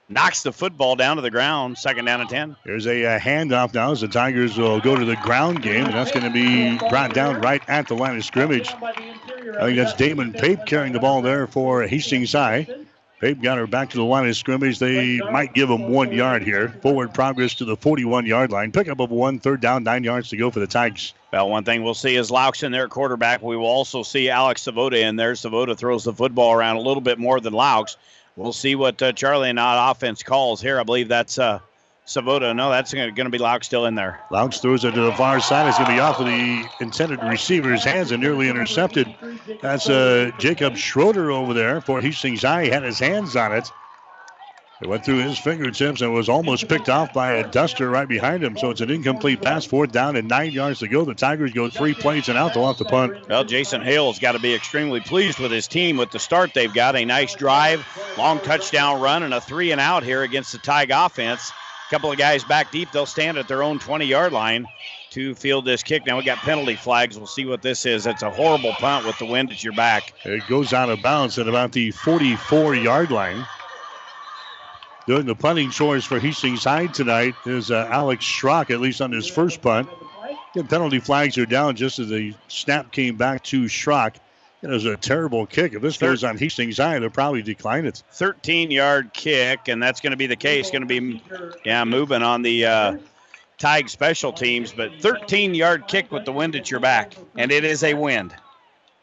knocks 0.10 0.44
the 0.44 0.54
football 0.54 0.96
down 0.96 1.16
to 1.16 1.22
the 1.22 1.32
ground. 1.32 1.78
Second 1.78 2.06
down 2.06 2.22
and 2.22 2.30
10. 2.30 2.56
There's 2.66 2.88
a, 2.88 3.04
a 3.04 3.20
handoff 3.20 3.74
now 3.74 3.92
as 3.92 4.02
the 4.02 4.08
Tigers 4.08 4.58
will 4.58 4.80
go 4.80 4.96
to 4.96 5.06
the 5.06 5.16
ground 5.18 5.62
game, 5.62 5.86
and 5.86 5.94
that's 5.94 6.12
going 6.12 6.26
to 6.26 6.32
be 6.32 6.78
brought 6.90 7.14
down 7.14 7.42
right 7.42 7.62
at 7.68 7.88
the 7.88 7.96
line 7.96 8.18
of 8.18 8.24
scrimmage. 8.24 8.70
I 8.70 9.66
think 9.66 9.78
that's 9.78 9.94
Damon 9.94 10.34
Pape 10.34 10.66
carrying 10.66 10.94
the 10.94 11.00
ball 11.00 11.22
there 11.22 11.48
for 11.48 11.84
Hastings 11.84 12.34
High. 12.34 12.68
Pape 13.22 13.42
got 13.42 13.58
her 13.58 13.66
back 13.66 13.90
to 13.92 13.98
the 13.98 14.04
line 14.04 14.28
of 14.28 14.36
scrimmage. 14.36 14.78
They 14.78 15.20
might 15.20 15.54
give 15.54 15.70
him 15.70 15.90
one 15.90 16.12
yard 16.12 16.44
here. 16.44 16.70
Forward 16.82 17.14
progress 17.14 17.56
to 17.56 17.66
the 17.66 17.78
41 17.78 18.26
yard 18.26 18.52
line. 18.52 18.74
Pickup 18.74 19.00
of 19.00 19.10
one, 19.10 19.40
third 19.40 19.62
down, 19.62 19.84
nine 19.84 20.04
yards 20.04 20.30
to 20.30 20.38
go 20.38 20.52
for 20.52 20.60
the 20.60 20.68
Tigers. 20.68 21.14
Well, 21.32 21.50
one 21.50 21.64
thing 21.64 21.82
we'll 21.82 21.94
see 21.94 22.18
is 22.18 22.30
Laux 22.30 22.62
in 22.64 22.72
there 22.72 22.90
quarterback. 22.90 23.42
We 23.42 23.56
will 23.56 23.66
also 23.66 24.04
see 24.04 24.30
Alex 24.30 24.64
Swoboda 24.64 25.00
in 25.00 25.16
there. 25.16 25.34
Swoboda 25.36 25.76
throws 25.76 26.04
the 26.04 26.14
football 26.14 26.54
around 26.54 26.76
a 26.76 26.82
little 26.82 27.02
bit 27.02 27.18
more 27.18 27.40
than 27.40 27.54
Laux. 27.54 27.96
We'll 28.36 28.54
see 28.54 28.76
what 28.76 29.02
uh, 29.02 29.14
Charlie 29.14 29.50
and 29.50 29.60
Odd 29.60 29.92
offense 29.92 30.24
calls 30.24 30.62
here. 30.62 30.80
I 30.80 30.84
believe 30.84 31.08
that's 31.08 31.40
uh, 31.40 31.60
Swoboda. 32.06 32.54
No, 32.54 32.70
that's 32.70 32.94
going 32.94 33.16
to 33.16 33.30
be 33.30 33.38
Laux 33.38 33.64
still 33.64 33.86
in 33.86 33.96
there. 33.96 34.20
Laux 34.30 34.60
throws 34.60 34.84
it 34.84 34.92
to 34.92 35.02
the 35.02 35.14
far 35.14 35.40
side. 35.40 35.68
It's 35.68 35.78
going 35.78 35.90
to 35.90 35.96
be 35.96 36.00
off 36.00 36.20
of 36.20 36.26
the 36.26 36.66
intended 36.82 37.24
receiver's 37.24 37.84
hands 37.84 38.12
and 38.12 38.22
nearly 38.22 38.50
intercepted. 38.50 39.14
That's 39.62 39.90
uh, 39.90 40.32
Jacob 40.38 40.76
Schroeder 40.76 41.32
over 41.32 41.54
there 41.54 41.80
for 41.80 42.02
Hastings 42.02 42.42
High. 42.42 42.66
He 42.66 42.70
had 42.70 42.84
his 42.84 43.00
hands 43.00 43.36
on 43.36 43.54
it. 43.54 43.72
It 44.82 44.88
went 44.88 45.06
through 45.06 45.20
his 45.20 45.38
fingertips 45.40 46.02
and 46.02 46.14
was 46.14 46.28
almost 46.28 46.68
picked 46.68 46.90
off 46.90 47.14
by 47.14 47.34
a 47.34 47.48
duster 47.50 47.90
right 47.90 48.08
behind 48.08 48.44
him. 48.44 48.58
So 48.58 48.72
it's 48.72 48.82
an 48.82 48.90
incomplete 48.90 49.42
pass, 49.42 49.64
fourth 49.64 49.94
down 49.94 50.18
and 50.18 50.28
nine 50.28 50.52
yards 50.52 50.80
to 50.80 50.90
go. 50.90 51.06
The 51.06 51.14
Tigers 51.14 51.54
go 51.54 51.70
three 51.70 51.94
plays 51.94 52.28
and 52.28 52.38
out. 52.38 52.54
They'll 52.54 52.68
have 52.68 52.78
to 52.78 52.86
punt. 52.86 53.30
Well, 53.30 53.46
Jason 53.46 53.82
Hale's 53.82 54.20
got 54.20 54.34
to 54.34 54.40
be 54.40 54.54
extremely 54.54 55.00
pleased 55.00 55.40
with 55.40 55.52
his 55.52 55.68
team 55.70 55.96
with 55.96 56.12
the 56.12 56.20
start 56.20 56.54
they've 56.54 56.74
got. 56.74 56.98
A 56.98 57.06
nice 57.06 57.36
drive, 57.36 57.86
long 58.18 58.40
touchdown 58.42 59.00
run, 59.00 59.24
and 59.24 59.34
a 59.34 59.40
three 59.40 59.72
and 59.72 59.80
out 59.80 60.04
here 60.04 60.24
against 60.24 60.52
the 60.52 60.58
Tig 60.58 60.92
offense. 60.92 61.52
A 61.88 61.90
couple 61.90 62.12
of 62.12 62.18
guys 62.18 62.44
back 62.44 62.72
deep. 62.72 62.92
They'll 62.92 63.06
stand 63.06 63.38
at 63.38 63.48
their 63.48 63.64
own 63.64 63.80
20 63.80 64.06
yard 64.06 64.34
line 64.34 64.68
to 65.12 65.36
field 65.36 65.64
this 65.64 65.84
kick. 65.84 66.06
Now 66.06 66.18
we 66.18 66.24
got 66.24 66.40
penalty 66.40 66.76
flags. 66.76 67.18
We'll 67.18 67.28
see 67.28 67.46
what 67.46 67.62
this 67.62 67.86
is. 67.86 68.06
It's 68.06 68.24
a 68.24 68.30
horrible 68.30 68.74
punt 68.74 69.06
with 69.06 69.18
the 69.20 69.26
wind 69.26 69.52
at 69.52 69.64
your 69.64 69.74
back. 69.74 70.14
It 70.26 70.46
goes 70.48 70.74
out 70.74 70.90
of 70.90 71.02
bounds 71.02 71.40
at 71.40 71.48
about 71.48 71.72
the 71.72 71.92
44 71.92 72.76
yard 72.76 73.12
line. 73.12 73.46
Doing 75.08 75.28
the 75.28 75.36
punting 75.36 75.70
chores 75.70 76.04
for 76.04 76.20
Hastings 76.20 76.64
High 76.64 76.88
tonight 76.88 77.36
is 77.46 77.70
uh, 77.70 77.88
Alex 77.92 78.26
Schrock, 78.26 78.72
at 78.72 78.80
least 78.82 79.02
on 79.02 79.12
his 79.12 79.28
first 79.28 79.62
punt. 79.62 79.88
The 80.56 80.64
penalty 80.64 81.00
flags 81.00 81.38
are 81.38 81.46
down 81.46 81.76
just 81.76 82.00
as 82.00 82.10
the 82.10 82.34
snap 82.48 82.92
came 82.92 83.16
back 83.16 83.44
to 83.44 83.64
Schrock. 83.64 84.16
It 84.64 84.70
was 84.70 84.86
a 84.86 84.98
terrible 84.98 85.46
kick. 85.46 85.74
If 85.74 85.84
this 85.84 85.98
goes 85.98 86.24
on 86.24 86.40
Hastings 86.40 86.78
High, 86.78 86.98
they'll 86.98 87.12
probably 87.12 87.44
decline 87.44 87.86
it. 87.86 88.02
13 88.14 88.72
yard 88.72 89.14
kick, 89.14 89.68
and 89.68 89.84
that's 89.84 90.02
going 90.02 90.12
to 90.12 90.18
be 90.18 90.26
the 90.26 90.36
case. 90.36 90.72
Going 90.72 90.88
to 90.88 90.88
be, 90.88 91.22
yeah, 91.64 91.84
moving 91.84 92.24
on 92.24 92.42
the 92.42 92.66
uh, 92.66 92.98
Tig 93.60 93.90
special 93.90 94.34
teams, 94.34 94.74
but 94.74 94.92
13 95.02 95.54
yard 95.54 95.88
kick 95.88 96.12
with 96.12 96.26
the 96.26 96.32
wind 96.32 96.56
at 96.56 96.72
your 96.72 96.80
back, 96.80 97.16
and 97.36 97.52
it 97.52 97.64
is 97.64 97.84
a 97.84 97.94
wind. 97.94 98.34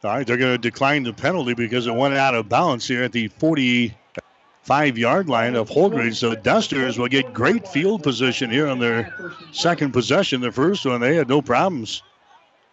All 0.02 0.10
right, 0.10 0.26
they're 0.26 0.36
going 0.36 0.54
to 0.54 0.58
decline 0.58 1.04
the 1.04 1.12
penalty 1.12 1.54
because 1.54 1.86
it 1.86 1.94
went 1.94 2.14
out 2.14 2.34
of 2.34 2.48
bounds 2.48 2.88
here 2.88 3.04
at 3.04 3.12
the 3.12 3.28
40 3.28 3.94
five 4.62 4.96
yard 4.96 5.28
line 5.28 5.54
of 5.56 5.68
Holdrege. 5.68 6.16
So 6.16 6.30
the 6.30 6.36
Dusters 6.36 6.98
will 6.98 7.08
get 7.08 7.32
great 7.32 7.66
field 7.68 8.02
position 8.02 8.50
here 8.50 8.68
on 8.68 8.78
their 8.78 9.32
second 9.52 9.92
possession. 9.92 10.40
The 10.40 10.52
first 10.52 10.86
one, 10.86 11.00
they 11.00 11.16
had 11.16 11.28
no 11.28 11.42
problems. 11.42 12.02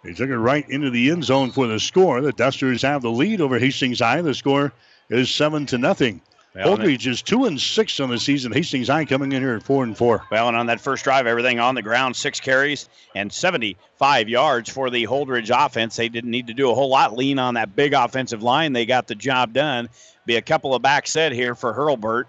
They 0.04 0.13
took 0.13 0.30
it 0.30 0.38
right 0.38 0.67
into 0.69 0.89
the 0.89 1.12
end 1.12 1.25
zone 1.25 1.52
for 1.52 1.67
the 1.67 1.80
score. 1.80 2.21
The 2.21 2.32
Dusters 2.32 2.82
have 2.84 3.02
the 3.02 3.12
lead 3.12 3.41
over 3.41 3.60
Hastings 3.60 3.99
High. 3.99 4.21
The 4.21 4.34
score 4.34 4.71
is 5.10 5.30
seven 5.30 5.65
to 5.67 5.78
nothing. 5.78 6.21
Well, 6.56 6.78
Holdrege 6.78 7.06
is 7.06 7.21
two 7.21 7.45
and 7.45 7.60
six 7.62 7.99
on 7.99 8.10
the 8.10 8.17
season. 8.17 8.52
Hastings 8.52 8.88
High 8.88 9.06
coming 9.06 9.32
in 9.34 9.41
here 9.41 9.56
at 9.56 9.63
four 9.63 9.84
and 9.84 9.95
four. 9.95 10.23
Well, 10.32 10.47
and 10.47 10.58
on 10.58 10.65
that 10.65 10.82
first 10.82 11.04
drive, 11.04 11.28
everything 11.28 11.60
on 11.60 11.75
the 11.75 11.82
ground, 11.82 12.15
six 12.15 12.39
carries 12.39 12.89
and 13.13 13.32
75 13.32 14.30
yards 14.30 14.69
for 14.69 14.89
the 14.89 15.06
Holdrege 15.06 15.52
offense. 15.54 15.95
They 15.95 16.10
didn't 16.10 16.32
need 16.32 16.47
to 16.47 16.54
do 16.54 16.71
a 16.71 16.75
whole 16.75 16.89
lot. 16.89 17.15
Lean 17.15 17.38
on 17.38 17.54
that 17.54 17.75
big 17.75 17.93
offensive 17.93 18.41
line. 18.41 18.73
They 18.73 18.88
got 18.88 19.08
the 19.08 19.15
job 19.15 19.54
done. 19.54 19.89
Be 20.30 20.36
a 20.36 20.44
couple 20.44 20.76
of 20.76 20.84
back 20.84 21.08
set 21.08 21.32
here 21.32 21.56
for 21.56 21.74
Hurlbert. 21.74 22.28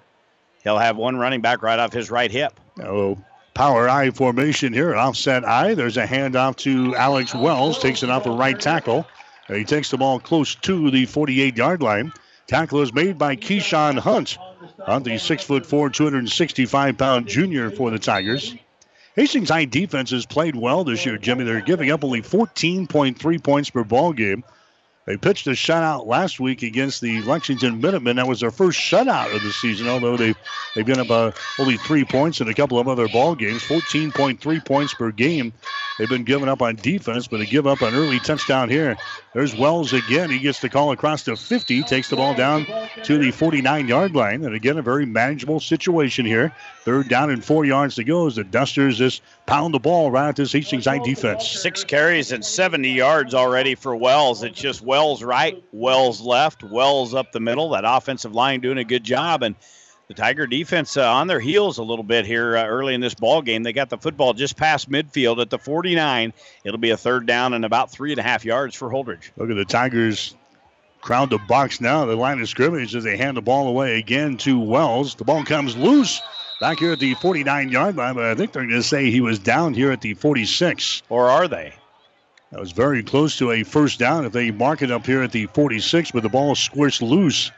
He'll 0.65 0.79
have 0.79 0.97
one 0.97 1.19
running 1.19 1.43
back 1.43 1.63
right 1.63 1.79
off 1.79 1.93
his 1.93 2.11
right 2.11 2.31
hip. 2.31 2.59
Oh, 2.83 3.19
power 3.53 3.91
I 3.91 4.11
formation 4.11 4.73
here. 4.73 4.97
Offset 4.97 5.45
I. 5.45 5.75
There's 5.75 5.99
a 5.99 6.07
handoff 6.07 6.57
to 6.61 6.97
Alex 6.97 7.35
Wells. 7.35 7.79
Takes 7.79 8.03
it 8.03 8.09
off 8.09 8.25
a 8.25 8.31
right 8.31 8.59
tackle. 8.59 9.07
He 9.49 9.65
takes 9.65 9.91
the 9.91 9.99
ball 9.99 10.19
close 10.19 10.55
to 10.55 10.91
the 10.91 11.05
48 11.05 11.59
yard 11.59 11.83
line. 11.83 12.11
Tackle 12.47 12.81
is 12.81 12.95
made 12.95 13.19
by 13.19 13.37
Keyshawn 13.37 13.99
Hunt 13.99 14.39
on 14.87 15.03
the 15.03 15.17
6'4, 15.17 15.93
265 15.93 16.97
pound 16.97 17.27
junior 17.29 17.71
for 17.71 17.91
the 17.91 17.99
Tigers. 17.99 18.55
Hastings 19.15 19.51
High 19.51 19.67
defense 19.67 20.09
has 20.13 20.25
played 20.25 20.57
well 20.57 20.85
this 20.85 21.05
year, 21.05 21.19
Jimmy. 21.19 21.45
They're 21.45 21.61
giving 21.61 21.91
up 21.91 22.03
only 22.03 22.23
14.3 22.23 23.43
points 23.43 23.69
per 23.69 23.85
ball 23.85 24.15
game. 24.15 24.43
They 25.07 25.17
pitched 25.17 25.47
a 25.47 25.51
shutout 25.51 26.07
last 26.07 26.39
week 26.41 26.63
against 26.63 27.01
the 27.01 27.23
Lexington 27.23 27.81
Minutemen. 27.81 28.17
That 28.17 28.29
was 28.29 28.41
their 28.41 28.51
first 28.51 28.79
shutout 28.79 29.35
of 29.35 29.43
the 29.43 29.53
season, 29.53 29.89
although 29.89 30.17
they've, 30.17 30.37
they've 30.75 30.87
given 30.87 31.01
up 31.01 31.11
uh, 31.11 31.33
only 31.59 31.79
three 31.79 32.05
points 32.05 32.41
in 32.41 32.49
a 32.49 32.55
couple 32.55 32.79
of 32.79 32.87
other 32.87 33.09
ball 33.09 33.35
games. 33.35 33.67
14.3 33.67 34.65
points 34.65 34.95
per 34.95 35.11
game 35.11 35.53
they've 35.99 36.09
been 36.09 36.25
giving 36.25 36.49
up 36.49 36.63
on 36.63 36.77
defense, 36.77 37.29
but 37.29 37.39
they 37.39 37.47
give 37.47 37.67
up 37.67 37.83
an 37.83 37.95
early 37.95 38.21
touchdown 38.21 38.69
here. 38.69 38.97
There's 39.35 39.55
Wells 39.55 39.93
again. 39.93 40.31
He 40.31 40.39
gets 40.39 40.61
the 40.61 40.71
call 40.71 40.93
across 40.93 41.25
to 41.25 41.37
50, 41.37 41.83
takes 41.85 42.09
the 42.09 42.17
ball 42.17 42.35
down 42.35 42.67
to 43.03 43.19
the 43.19 43.31
49 43.31 43.89
yard 43.89 44.15
line. 44.15 44.45
And 44.45 44.55
again, 44.55 44.79
a 44.79 44.83
very 44.83 45.07
manageable 45.07 45.61
situation 45.61 46.25
here. 46.25 46.53
Third 46.85 47.09
down 47.09 47.31
and 47.31 47.45
four 47.45 47.65
yards 47.65 47.97
to 47.97 48.05
go 48.05 48.27
as 48.27 48.37
the 48.37 48.45
Dusters 48.45 48.99
just 48.99 49.23
pound 49.51 49.75
the 49.75 49.81
ball 49.81 50.13
right 50.13 50.29
at 50.29 50.37
this 50.37 50.53
Hastings 50.53 50.85
High 50.85 51.01
defense. 51.01 51.49
Six 51.49 51.83
carries 51.83 52.31
and 52.31 52.45
70 52.45 52.89
yards 52.89 53.35
already 53.35 53.75
for 53.75 53.97
Wells. 53.97 54.45
It's 54.45 54.61
just 54.61 54.81
Wells 54.81 55.25
right, 55.25 55.61
Wells 55.73 56.21
left, 56.21 56.63
Wells 56.63 57.15
up 57.15 57.33
the 57.33 57.41
middle. 57.41 57.71
That 57.71 57.83
offensive 57.85 58.33
line 58.33 58.61
doing 58.61 58.79
a 58.79 58.85
good 58.85 59.03
job. 59.03 59.43
And 59.43 59.57
the 60.07 60.15
Tiger 60.15 60.47
defense 60.47 60.97
uh, 60.97 61.13
on 61.13 61.27
their 61.27 61.41
heels 61.41 61.79
a 61.79 61.83
little 61.83 62.05
bit 62.05 62.27
here 62.27 62.57
uh, 62.57 62.65
early 62.65 62.95
in 62.95 63.01
this 63.01 63.15
ball 63.15 63.43
game. 63.43 63.65
They 63.65 63.73
got 63.73 63.91
the 63.91 63.99
football 63.99 64.35
just 64.35 64.57
past 64.57 64.89
midfield 64.89 65.41
at 65.41 65.51
the 65.51 65.59
49. 65.59 66.33
It'll 66.65 66.79
be 66.79 66.91
a 66.91 66.97
third 66.97 67.27
down 67.27 67.53
and 67.53 67.65
about 67.65 67.91
three 67.91 68.13
and 68.13 68.21
a 68.21 68.23
half 68.23 68.45
yards 68.45 68.77
for 68.77 68.89
Holdrege. 68.89 69.33
Look 69.37 69.51
at 69.51 69.57
the 69.57 69.65
Tigers 69.65 70.37
crowd 71.01 71.31
the 71.31 71.39
box 71.39 71.81
now. 71.81 72.05
The 72.05 72.15
line 72.15 72.41
of 72.41 72.49
scrimmage 72.49 72.95
as 72.95 73.03
they 73.03 73.17
hand 73.17 73.37
the 73.37 73.43
ball 73.43 73.67
away 73.67 73.99
again 73.99 74.37
to 74.39 74.61
Wells. 74.61 75.17
The 75.17 75.25
ball 75.25 75.43
comes 75.43 75.77
loose 75.77 76.23
back 76.61 76.79
here 76.79 76.93
at 76.93 77.01
the 77.01 77.15
49 77.15 77.71
yard 77.71 77.97
line, 77.97 78.15
but 78.15 78.25
I 78.25 78.35
think 78.35 78.53
they're 78.53 78.63
going 78.63 78.75
to 78.75 78.83
say 78.83 79.11
he 79.11 79.21
was 79.21 79.39
down 79.39 79.75
here 79.75 79.91
at 79.91 80.03
the 80.03 80.15
46. 80.15 81.03
Or 81.09 81.29
are 81.29 81.49
they? 81.49 81.73
That 82.53 82.61
was 82.61 82.73
very 82.73 83.03
close 83.03 83.39
to 83.39 83.53
a 83.53 83.63
first 83.63 83.99
down 83.99 84.25
if 84.25 84.33
they 84.33 84.51
mark 84.51 84.83
it 84.83 84.91
up 84.91 85.07
here 85.07 85.23
at 85.23 85.33
the 85.33 85.47
46, 85.47 86.11
but 86.11 86.23
the 86.23 86.29
ball 86.29 86.55
squished 86.55 87.01
loose. 87.01 87.51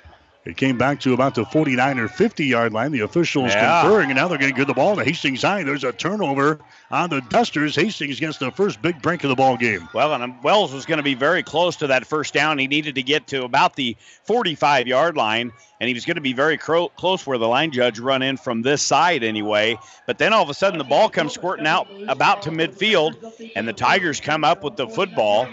It 0.45 0.57
came 0.57 0.77
back 0.77 0.99
to 1.01 1.15
about 1.15 1.37
the 1.37 1.45
49 1.45 2.01
or 2.01 2.09
50 2.09 2.45
yard 2.45 2.73
line. 2.73 2.91
The 2.91 3.01
officials 3.01 3.55
Yeah. 3.55 3.83
conferring, 3.83 4.11
and 4.11 4.17
now 4.17 4.27
they're 4.27 4.39
going 4.39 4.51
to 4.53 4.57
give 4.57 4.67
the 4.67 4.75
ball 4.75 4.97
to 4.97 5.05
Hastings 5.05 5.43
High. 5.43 5.63
There's 5.63 5.85
a 5.85 5.93
turnover 5.93 6.59
on 6.91 7.11
the 7.11 7.21
Dusters. 7.21 7.77
Hastings 7.77 8.19
gets 8.19 8.39
the 8.39 8.51
first 8.51 8.83
big 8.83 9.01
break 9.01 9.23
of 9.23 9.31
the 9.31 9.37
ball 9.37 9.57
game. 9.57 9.89
Well, 9.93 10.13
and 10.15 10.23
um, 10.23 10.43
Wells 10.43 10.73
was 10.73 10.85
going 10.85 10.97
to 10.97 11.05
be 11.05 11.15
very 11.15 11.45
close 11.45 11.77
to 11.77 11.87
that 11.87 12.05
first 12.07 12.35
down. 12.35 12.59
He 12.59 12.67
needed 12.67 12.97
to 12.97 13.03
get 13.05 13.29
to 13.29 13.45
about 13.45 13.77
the 13.77 13.97
45 14.25 14.89
yard 14.89 15.17
line, 15.17 15.53
and 15.81 15.87
he 15.87 15.95
was 15.95 16.05
going 16.05 16.17
to 16.17 16.21
be 16.21 16.33
very 16.33 16.59
cro- 16.59 16.89
close 16.89 17.25
where 17.25 17.39
the 17.39 17.47
line 17.47 17.71
judge 17.71 18.01
run 18.01 18.21
in 18.23 18.37
from 18.37 18.63
this 18.63 18.83
side 18.83 19.23
anyway. 19.23 19.79
But 20.09 20.19
then 20.19 20.33
all 20.33 20.43
of 20.43 20.51
a 20.51 20.55
sudden, 20.55 20.79
the 20.79 20.85
ball 20.85 21.09
comes 21.09 21.35
squirting 21.35 21.69
out 21.69 21.87
about 22.09 22.43
to 22.43 22.51
midfield, 22.51 23.15
and 23.55 23.69
the 23.69 23.73
Tigers 23.73 24.21
come 24.21 24.43
up 24.43 24.65
with 24.65 24.75
the 24.75 24.89
football. 24.89 25.47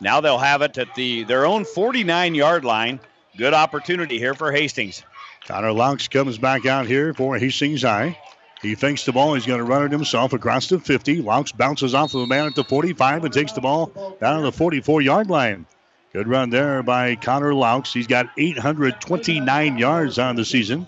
Now 0.00 0.20
they'll 0.20 0.38
have 0.38 0.62
it 0.62 0.76
at 0.78 0.92
the 0.96 1.22
their 1.22 1.46
own 1.46 1.64
49 1.64 2.34
yard 2.34 2.64
line. 2.64 2.98
Good 3.36 3.54
opportunity 3.54 4.18
here 4.18 4.34
for 4.34 4.52
Hastings. 4.52 5.02
Connor 5.46 5.72
Laux 5.72 6.10
comes 6.10 6.36
back 6.36 6.66
out 6.66 6.86
here 6.86 7.14
for 7.14 7.38
Hastings 7.38 7.80
High. 7.80 8.18
He 8.60 8.74
thinks 8.74 9.06
the 9.06 9.12
ball. 9.12 9.32
He's 9.32 9.46
going 9.46 9.58
to 9.58 9.64
run 9.64 9.84
it 9.84 9.90
himself 9.90 10.34
across 10.34 10.68
the 10.68 10.78
50. 10.78 11.22
Laux 11.22 11.56
bounces 11.56 11.94
off 11.94 12.14
of 12.14 12.20
a 12.20 12.26
man 12.26 12.46
at 12.46 12.54
the 12.54 12.62
45 12.62 13.24
and 13.24 13.32
takes 13.32 13.52
the 13.52 13.62
ball 13.62 13.86
down 14.20 14.36
to 14.36 14.42
the 14.42 14.52
44 14.52 15.00
yard 15.00 15.30
line. 15.30 15.64
Good 16.12 16.28
run 16.28 16.50
there 16.50 16.82
by 16.82 17.16
Connor 17.16 17.54
Laux. 17.54 17.90
He's 17.90 18.06
got 18.06 18.28
829 18.36 19.78
yards 19.78 20.18
on 20.18 20.36
the 20.36 20.44
season. 20.44 20.86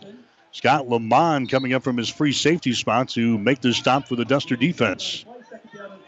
Scott 0.53 0.87
Lamont 0.87 1.51
coming 1.51 1.73
up 1.73 1.83
from 1.83 1.97
his 1.97 2.11
free 2.11 2.33
safety 2.33 2.75
spot 2.75 3.09
to 3.11 3.39
make 3.39 3.63
the 3.63 3.73
stop 3.73 4.07
for 4.07 4.17
the 4.17 4.25
Duster 4.25 4.55
defense. 4.55 5.25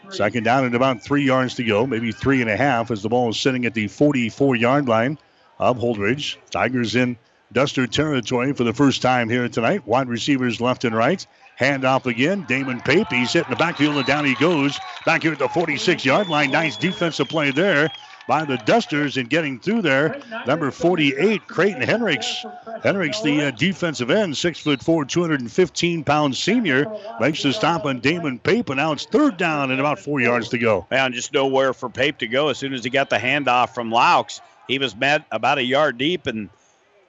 Second 0.09 0.43
down 0.43 0.65
and 0.65 0.75
about 0.75 1.01
three 1.01 1.23
yards 1.23 1.55
to 1.55 1.63
go, 1.63 1.87
maybe 1.87 2.11
three 2.11 2.41
and 2.41 2.49
a 2.49 2.55
half, 2.55 2.91
as 2.91 3.01
the 3.01 3.09
ball 3.09 3.29
is 3.29 3.39
sitting 3.39 3.65
at 3.65 3.73
the 3.73 3.87
44 3.87 4.55
yard 4.55 4.87
line 4.87 5.17
of 5.59 5.77
Holdrege. 5.77 6.37
Tigers 6.51 6.95
in 6.95 7.17
Duster 7.53 7.87
territory 7.87 8.53
for 8.53 8.63
the 8.63 8.73
first 8.73 9.01
time 9.01 9.29
here 9.29 9.47
tonight. 9.47 9.87
Wide 9.87 10.09
receivers 10.09 10.59
left 10.59 10.83
and 10.83 10.95
right. 10.95 11.25
Hand 11.55 11.85
off 11.85 12.05
again. 12.05 12.45
Damon 12.47 12.81
Pape. 12.81 13.07
He's 13.09 13.33
hitting 13.33 13.49
the 13.49 13.55
backfield 13.55 13.95
and 13.95 14.05
down 14.05 14.25
he 14.25 14.35
goes. 14.35 14.77
Back 15.05 15.23
here 15.23 15.31
at 15.31 15.39
the 15.39 15.47
46 15.47 16.03
yard 16.03 16.27
line. 16.27 16.51
Nice 16.51 16.75
defensive 16.77 17.29
play 17.29 17.51
there 17.51 17.89
by 18.27 18.43
the 18.43 18.57
Dusters 18.57 19.17
and 19.17 19.29
getting 19.29 19.59
through 19.59 19.81
there. 19.81 20.21
Number 20.45 20.69
48, 20.69 21.47
Creighton 21.47 21.81
Henricks. 21.81 22.43
Henricks, 22.83 23.23
the 23.23 23.47
uh, 23.47 23.51
defensive 23.51 24.11
end, 24.11 24.37
six 24.37 24.59
foot 24.59 24.83
four, 24.83 25.05
215 25.05 26.03
pound 26.03 26.35
senior, 26.35 26.85
makes 27.19 27.41
the 27.41 27.53
stop 27.53 27.85
on 27.85 28.01
Damon 28.01 28.37
Pape, 28.39 28.69
and 28.69 28.77
now 28.77 28.91
it's 28.91 29.05
third 29.05 29.37
down 29.37 29.71
and 29.71 29.79
about 29.79 29.99
four 29.99 30.19
yards 30.19 30.49
to 30.49 30.57
go. 30.57 30.85
And 30.91 31.13
just 31.13 31.33
nowhere 31.33 31.73
for 31.73 31.89
Pape 31.89 32.17
to 32.19 32.27
go. 32.27 32.49
As 32.49 32.57
soon 32.57 32.73
as 32.73 32.83
he 32.83 32.89
got 32.89 33.09
the 33.09 33.17
handoff 33.17 33.73
from 33.73 33.89
Laux, 33.89 34.41
he 34.67 34.79
was 34.79 34.95
met 34.95 35.25
about 35.31 35.57
a 35.57 35.63
yard 35.63 35.97
deep, 35.97 36.27
and 36.27 36.49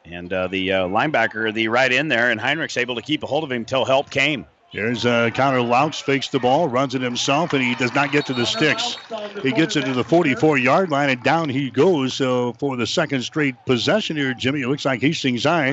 and 0.04 0.32
uh, 0.32 0.48
the 0.48 0.72
uh, 0.72 0.88
linebacker, 0.88 1.52
the 1.52 1.68
right 1.68 1.92
in 1.92 2.08
there, 2.08 2.30
and 2.30 2.40
Henricks 2.40 2.76
able 2.78 2.94
to 2.94 3.02
keep 3.02 3.22
a 3.22 3.26
hold 3.26 3.44
of 3.44 3.52
him 3.52 3.58
until 3.58 3.84
help 3.84 4.10
came. 4.10 4.46
Here's 4.70 5.06
uh, 5.06 5.30
Connor 5.34 5.62
Laux, 5.62 6.00
fakes 6.02 6.28
the 6.28 6.38
ball, 6.38 6.68
runs 6.68 6.94
it 6.94 7.00
himself, 7.00 7.54
and 7.54 7.62
he 7.62 7.74
does 7.76 7.94
not 7.94 8.12
get 8.12 8.26
to 8.26 8.34
the 8.34 8.44
sticks. 8.44 8.98
He 9.42 9.50
gets 9.50 9.76
it 9.76 9.86
to 9.86 9.94
the 9.94 10.04
44 10.04 10.58
yard 10.58 10.90
line, 10.90 11.08
and 11.08 11.22
down 11.22 11.48
he 11.48 11.70
goes. 11.70 12.12
So 12.12 12.52
for 12.54 12.76
the 12.76 12.86
second 12.86 13.22
straight 13.22 13.54
possession 13.64 14.16
here, 14.16 14.34
Jimmy, 14.34 14.60
it 14.60 14.68
looks 14.68 14.84
like 14.84 15.00
Hastings 15.00 15.44
High 15.44 15.70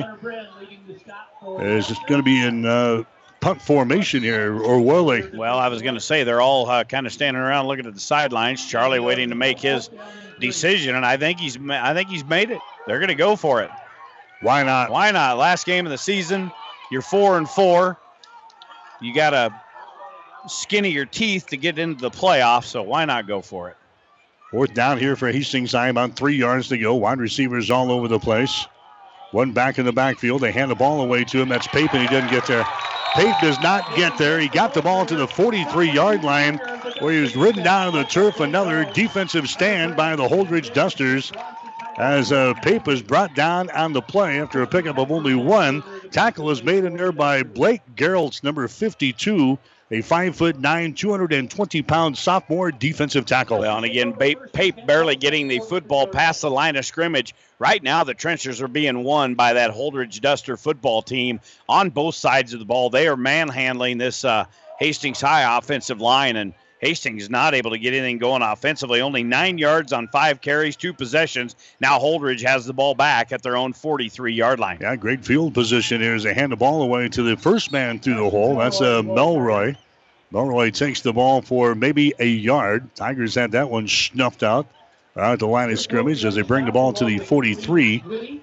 is 1.60 1.92
going 2.08 2.20
to 2.20 2.22
be 2.22 2.42
in 2.42 2.64
uh, 2.64 3.02
punt 3.46 3.62
formation 3.62 4.24
here, 4.24 4.60
or 4.60 4.80
will 4.80 5.06
they? 5.06 5.22
Well, 5.28 5.56
I 5.56 5.68
was 5.68 5.80
going 5.80 5.94
to 5.94 6.00
say 6.00 6.24
they're 6.24 6.40
all 6.40 6.68
uh, 6.68 6.82
kind 6.82 7.06
of 7.06 7.12
standing 7.12 7.40
around 7.40 7.68
looking 7.68 7.86
at 7.86 7.94
the 7.94 8.00
sidelines. 8.00 8.66
Charlie 8.66 8.98
waiting 8.98 9.28
to 9.28 9.36
make 9.36 9.60
his 9.60 9.88
decision, 10.40 10.96
and 10.96 11.06
I 11.06 11.16
think 11.16 11.38
he's 11.38 11.56
I 11.70 11.94
think 11.94 12.08
he's 12.08 12.24
made 12.24 12.50
it. 12.50 12.58
They're 12.88 12.98
going 12.98 13.06
to 13.06 13.14
go 13.14 13.36
for 13.36 13.62
it. 13.62 13.70
Why 14.40 14.64
not? 14.64 14.90
Why 14.90 15.12
not? 15.12 15.38
Last 15.38 15.64
game 15.64 15.86
of 15.86 15.92
the 15.92 15.98
season, 15.98 16.50
you're 16.90 17.02
four 17.02 17.38
and 17.38 17.48
four. 17.48 17.96
You 19.00 19.14
got 19.14 19.30
to 19.30 19.54
skinny 20.48 20.90
your 20.90 21.06
teeth 21.06 21.46
to 21.50 21.56
get 21.56 21.78
into 21.78 22.00
the 22.00 22.10
playoffs, 22.10 22.64
so 22.64 22.82
why 22.82 23.04
not 23.04 23.28
go 23.28 23.42
for 23.42 23.68
it? 23.68 23.76
Fourth 24.50 24.74
down 24.74 24.98
here 24.98 25.14
for 25.14 25.30
Hastings 25.30 25.70
High, 25.70 25.88
about 25.88 26.16
three 26.16 26.34
yards 26.34 26.66
to 26.70 26.78
go. 26.78 26.96
Wide 26.96 27.20
receivers 27.20 27.70
all 27.70 27.92
over 27.92 28.08
the 28.08 28.18
place. 28.18 28.66
One 29.32 29.52
back 29.52 29.78
in 29.78 29.84
the 29.84 29.92
backfield. 29.92 30.40
They 30.40 30.52
hand 30.52 30.70
the 30.70 30.76
ball 30.76 31.00
away 31.00 31.24
to 31.24 31.40
him. 31.40 31.48
That's 31.48 31.66
Pape, 31.66 31.92
and 31.92 32.02
he 32.02 32.08
doesn't 32.08 32.30
get 32.30 32.46
there. 32.46 32.66
Pape 33.14 33.34
does 33.40 33.58
not 33.60 33.96
get 33.96 34.18
there. 34.18 34.38
He 34.38 34.48
got 34.48 34.74
the 34.74 34.82
ball 34.82 35.06
to 35.06 35.16
the 35.16 35.26
43 35.26 35.90
yard 35.90 36.22
line 36.22 36.58
where 37.00 37.12
he 37.12 37.20
was 37.20 37.34
ridden 37.34 37.64
down 37.64 37.92
to 37.92 37.98
the 37.98 38.04
turf. 38.04 38.40
Another 38.40 38.84
defensive 38.92 39.48
stand 39.48 39.96
by 39.96 40.16
the 40.16 40.28
Holdrege 40.28 40.72
Dusters 40.74 41.32
as 41.98 42.30
uh, 42.30 42.54
Pape 42.62 42.88
is 42.88 43.02
brought 43.02 43.34
down 43.34 43.70
on 43.70 43.92
the 43.92 44.02
play 44.02 44.40
after 44.40 44.62
a 44.62 44.66
pickup 44.66 44.98
of 44.98 45.10
only 45.10 45.34
one. 45.34 45.82
Tackle 46.10 46.50
is 46.50 46.62
made 46.62 46.84
in 46.84 46.96
there 46.96 47.12
by 47.12 47.42
Blake 47.42 47.82
Geraltz, 47.94 48.44
number 48.44 48.68
52, 48.68 49.58
a 49.90 50.00
five 50.02 50.34
foot 50.36 50.58
nine, 50.58 50.94
220 50.94 51.82
pound 51.82 52.18
sophomore 52.18 52.72
defensive 52.72 53.26
tackle. 53.26 53.60
Well, 53.60 53.76
and 53.76 53.86
again, 53.86 54.12
Pape, 54.12 54.86
barely 54.86 55.16
getting 55.16 55.48
the 55.48 55.60
football 55.60 56.06
past 56.06 56.40
the 56.40 56.50
line 56.50 56.76
of 56.76 56.84
scrimmage. 56.84 57.34
Right 57.58 57.82
now, 57.82 58.04
the 58.04 58.14
trenches 58.14 58.60
are 58.60 58.68
being 58.68 59.04
won 59.04 59.34
by 59.34 59.54
that 59.54 59.70
Holdrege 59.70 60.20
Duster 60.20 60.56
football 60.56 61.02
team 61.02 61.40
on 61.68 61.90
both 61.90 62.14
sides 62.14 62.52
of 62.52 62.58
the 62.58 62.66
ball. 62.66 62.90
They 62.90 63.08
are 63.08 63.16
manhandling 63.16 63.98
this 63.98 64.24
uh, 64.24 64.46
Hastings 64.78 65.20
High 65.20 65.56
offensive 65.56 66.00
line, 66.00 66.36
and 66.36 66.52
Hastings 66.80 67.30
not 67.30 67.54
able 67.54 67.70
to 67.70 67.78
get 67.78 67.94
anything 67.94 68.18
going 68.18 68.42
offensively. 68.42 69.00
Only 69.00 69.22
nine 69.22 69.58
yards 69.58 69.92
on 69.92 70.08
five 70.08 70.40
carries, 70.40 70.76
two 70.76 70.92
possessions. 70.92 71.56
Now 71.80 71.98
Holdrege 71.98 72.46
has 72.46 72.66
the 72.66 72.74
ball 72.74 72.94
back 72.94 73.32
at 73.32 73.42
their 73.42 73.56
own 73.56 73.72
43 73.72 74.34
yard 74.34 74.60
line. 74.60 74.78
Yeah, 74.80 74.96
great 74.96 75.24
field 75.24 75.54
position 75.54 76.00
here 76.00 76.14
as 76.14 76.22
they 76.22 76.34
hand 76.34 76.52
the 76.52 76.56
ball 76.56 76.82
away 76.82 77.08
to 77.08 77.22
the 77.22 77.36
first 77.36 77.72
man 77.72 77.98
through 77.98 78.16
the 78.16 78.30
hole. 78.30 78.56
That's 78.56 78.80
uh, 78.80 79.02
Melroy. 79.02 79.76
Melroy 80.32 80.72
takes 80.72 81.00
the 81.00 81.12
ball 81.12 81.40
for 81.40 81.74
maybe 81.74 82.12
a 82.18 82.26
yard. 82.26 82.94
Tigers 82.94 83.34
had 83.34 83.52
that 83.52 83.70
one 83.70 83.88
snuffed 83.88 84.42
out 84.42 84.66
out 85.16 85.32
at 85.34 85.38
the 85.38 85.46
line 85.46 85.70
of 85.70 85.80
scrimmage 85.80 86.24
as 86.24 86.34
they 86.34 86.42
bring 86.42 86.66
the 86.66 86.72
ball 86.72 86.92
to 86.92 87.04
the 87.04 87.18
43. 87.18 88.42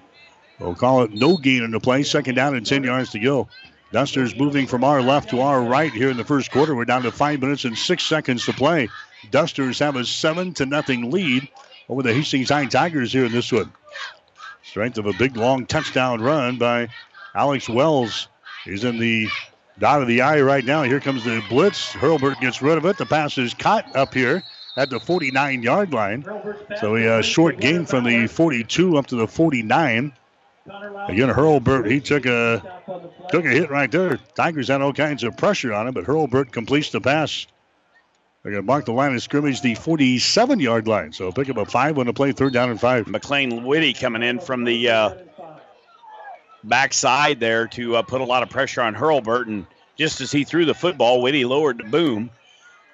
We'll 0.58 0.74
call 0.74 1.02
it 1.02 1.12
no 1.12 1.36
gain 1.36 1.62
in 1.62 1.70
the 1.70 1.80
play. 1.80 2.02
Second 2.02 2.34
down 2.34 2.54
and 2.56 2.66
10 2.66 2.84
yards 2.84 3.10
to 3.10 3.18
go. 3.18 3.48
Dusters 3.94 4.34
moving 4.34 4.66
from 4.66 4.82
our 4.82 5.00
left 5.00 5.30
to 5.30 5.40
our 5.40 5.62
right 5.62 5.92
here 5.92 6.10
in 6.10 6.16
the 6.16 6.24
first 6.24 6.50
quarter. 6.50 6.74
We're 6.74 6.84
down 6.84 7.02
to 7.02 7.12
five 7.12 7.40
minutes 7.40 7.64
and 7.64 7.78
six 7.78 8.02
seconds 8.02 8.44
to 8.46 8.52
play. 8.52 8.88
Dusters 9.30 9.78
have 9.78 9.94
a 9.94 10.04
seven 10.04 10.52
to 10.54 10.66
nothing 10.66 11.12
lead 11.12 11.48
over 11.88 12.02
the 12.02 12.12
Hastings 12.12 12.48
High 12.48 12.66
Tigers 12.66 13.12
here 13.12 13.24
in 13.24 13.30
this 13.30 13.52
one. 13.52 13.72
Strength 14.64 14.98
of 14.98 15.06
a 15.06 15.12
big 15.12 15.36
long 15.36 15.64
touchdown 15.64 16.20
run 16.20 16.58
by 16.58 16.88
Alex 17.36 17.68
Wells. 17.68 18.26
He's 18.64 18.82
in 18.82 18.98
the 18.98 19.28
dot 19.78 20.02
of 20.02 20.08
the 20.08 20.22
eye 20.22 20.40
right 20.40 20.64
now. 20.64 20.82
Here 20.82 20.98
comes 20.98 21.22
the 21.22 21.40
blitz. 21.48 21.92
Hurlbert 21.92 22.40
gets 22.40 22.60
rid 22.60 22.76
of 22.76 22.84
it. 22.86 22.98
The 22.98 23.06
pass 23.06 23.38
is 23.38 23.54
caught 23.54 23.94
up 23.94 24.12
here 24.12 24.42
at 24.76 24.90
the 24.90 24.98
49 24.98 25.62
yard 25.62 25.92
line. 25.92 26.24
So 26.80 26.96
a 26.96 27.20
uh, 27.20 27.22
short 27.22 27.60
gain 27.60 27.86
from 27.86 28.02
the 28.02 28.26
42 28.26 28.96
up 28.96 29.06
to 29.06 29.14
the 29.14 29.28
49. 29.28 30.12
Again, 30.66 31.28
Hurlbert, 31.28 31.90
he 31.90 32.00
took 32.00 32.24
a 32.24 32.62
took 33.30 33.44
a 33.44 33.48
hit 33.48 33.70
right 33.70 33.90
there. 33.90 34.18
Tigers 34.34 34.68
had 34.68 34.80
all 34.80 34.94
kinds 34.94 35.22
of 35.22 35.36
pressure 35.36 35.74
on 35.74 35.88
him, 35.88 35.94
but 35.94 36.04
Hurlbert 36.04 36.52
completes 36.52 36.90
the 36.90 37.00
pass. 37.00 37.46
They're 38.42 38.52
going 38.52 38.62
to 38.62 38.66
mark 38.66 38.84
the 38.84 38.92
line 38.92 39.14
of 39.14 39.22
scrimmage, 39.22 39.60
the 39.60 39.74
47 39.74 40.60
yard 40.60 40.86
line. 40.86 41.12
So 41.12 41.32
pick 41.32 41.48
up 41.50 41.56
a 41.56 41.64
five 41.64 41.98
on 41.98 42.06
the 42.06 42.12
play, 42.12 42.32
third 42.32 42.52
down 42.52 42.70
and 42.70 42.80
five. 42.80 43.06
McLean 43.06 43.64
Whitty 43.64 43.92
coming 43.92 44.22
in 44.22 44.38
from 44.38 44.64
the 44.64 44.88
uh, 44.88 45.14
backside 46.62 47.40
there 47.40 47.66
to 47.68 47.96
uh, 47.96 48.02
put 48.02 48.20
a 48.20 48.24
lot 48.24 48.42
of 48.42 48.50
pressure 48.50 48.82
on 48.82 48.94
Hurlbert. 48.94 49.46
And 49.46 49.66
just 49.96 50.20
as 50.20 50.32
he 50.32 50.44
threw 50.44 50.64
the 50.64 50.74
football, 50.74 51.22
Whitty 51.22 51.44
lowered 51.44 51.78
the 51.78 51.84
boom. 51.84 52.30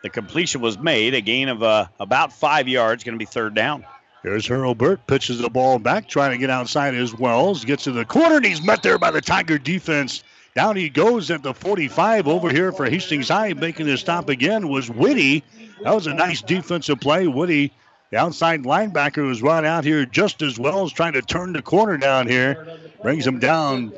The 0.03 0.09
completion 0.09 0.61
was 0.61 0.79
made, 0.79 1.15
a 1.15 1.21
gain 1.21 1.49
of 1.49 1.63
uh, 1.63 1.87
about 1.99 2.33
five 2.33 2.69
yards, 2.69 3.05
going 3.05 3.15
to 3.15 3.19
be 3.19 3.27
third 3.27 3.55
down. 3.55 3.85
Here's 4.23 4.47
Hurlbert, 4.47 5.07
pitches 5.07 5.39
the 5.39 5.49
ball 5.49 5.79
back, 5.79 6.07
trying 6.07 6.33
to 6.33 6.39
get 6.39 6.51
outside 6.51 6.95
as 6.95 7.15
Wells. 7.15 7.65
Gets 7.65 7.85
to 7.85 7.93
the 7.93 8.05
corner, 8.05 8.37
and 8.37 8.45
he's 8.45 8.63
met 8.63 8.83
there 8.83 8.99
by 8.99 9.11
the 9.11 9.23
Tiger 9.23 9.57
defense. 9.57 10.23
Down 10.55 10.77
he 10.77 10.91
goes 10.91 11.31
at 11.31 11.43
the 11.43 11.55
45 11.55 12.29
over 12.29 12.51
here 12.51 12.71
for 12.71 12.85
Hastings 12.85 13.29
High. 13.29 13.55
Making 13.55 13.87
the 13.87 13.97
stop 13.97 14.29
again 14.29 14.69
was 14.69 14.91
Whitty. 14.91 15.43
That 15.83 15.95
was 15.95 16.07
a 16.07 16.13
nice 16.13 16.43
defensive 16.43 17.01
play. 17.01 17.29
Whitty, 17.29 17.73
the 18.11 18.19
outside 18.19 18.65
linebacker, 18.65 19.27
was 19.27 19.41
run 19.41 19.65
out 19.65 19.85
here 19.85 20.05
just 20.05 20.43
as 20.43 20.59
well 20.59 20.85
as 20.85 20.93
trying 20.93 21.15
to 21.15 21.23
turn 21.23 21.55
the 21.55 21.63
corner 21.63 21.97
down 21.97 22.27
here. 22.27 22.67
Brings 23.01 23.27
him 23.27 23.39
down. 23.39 23.93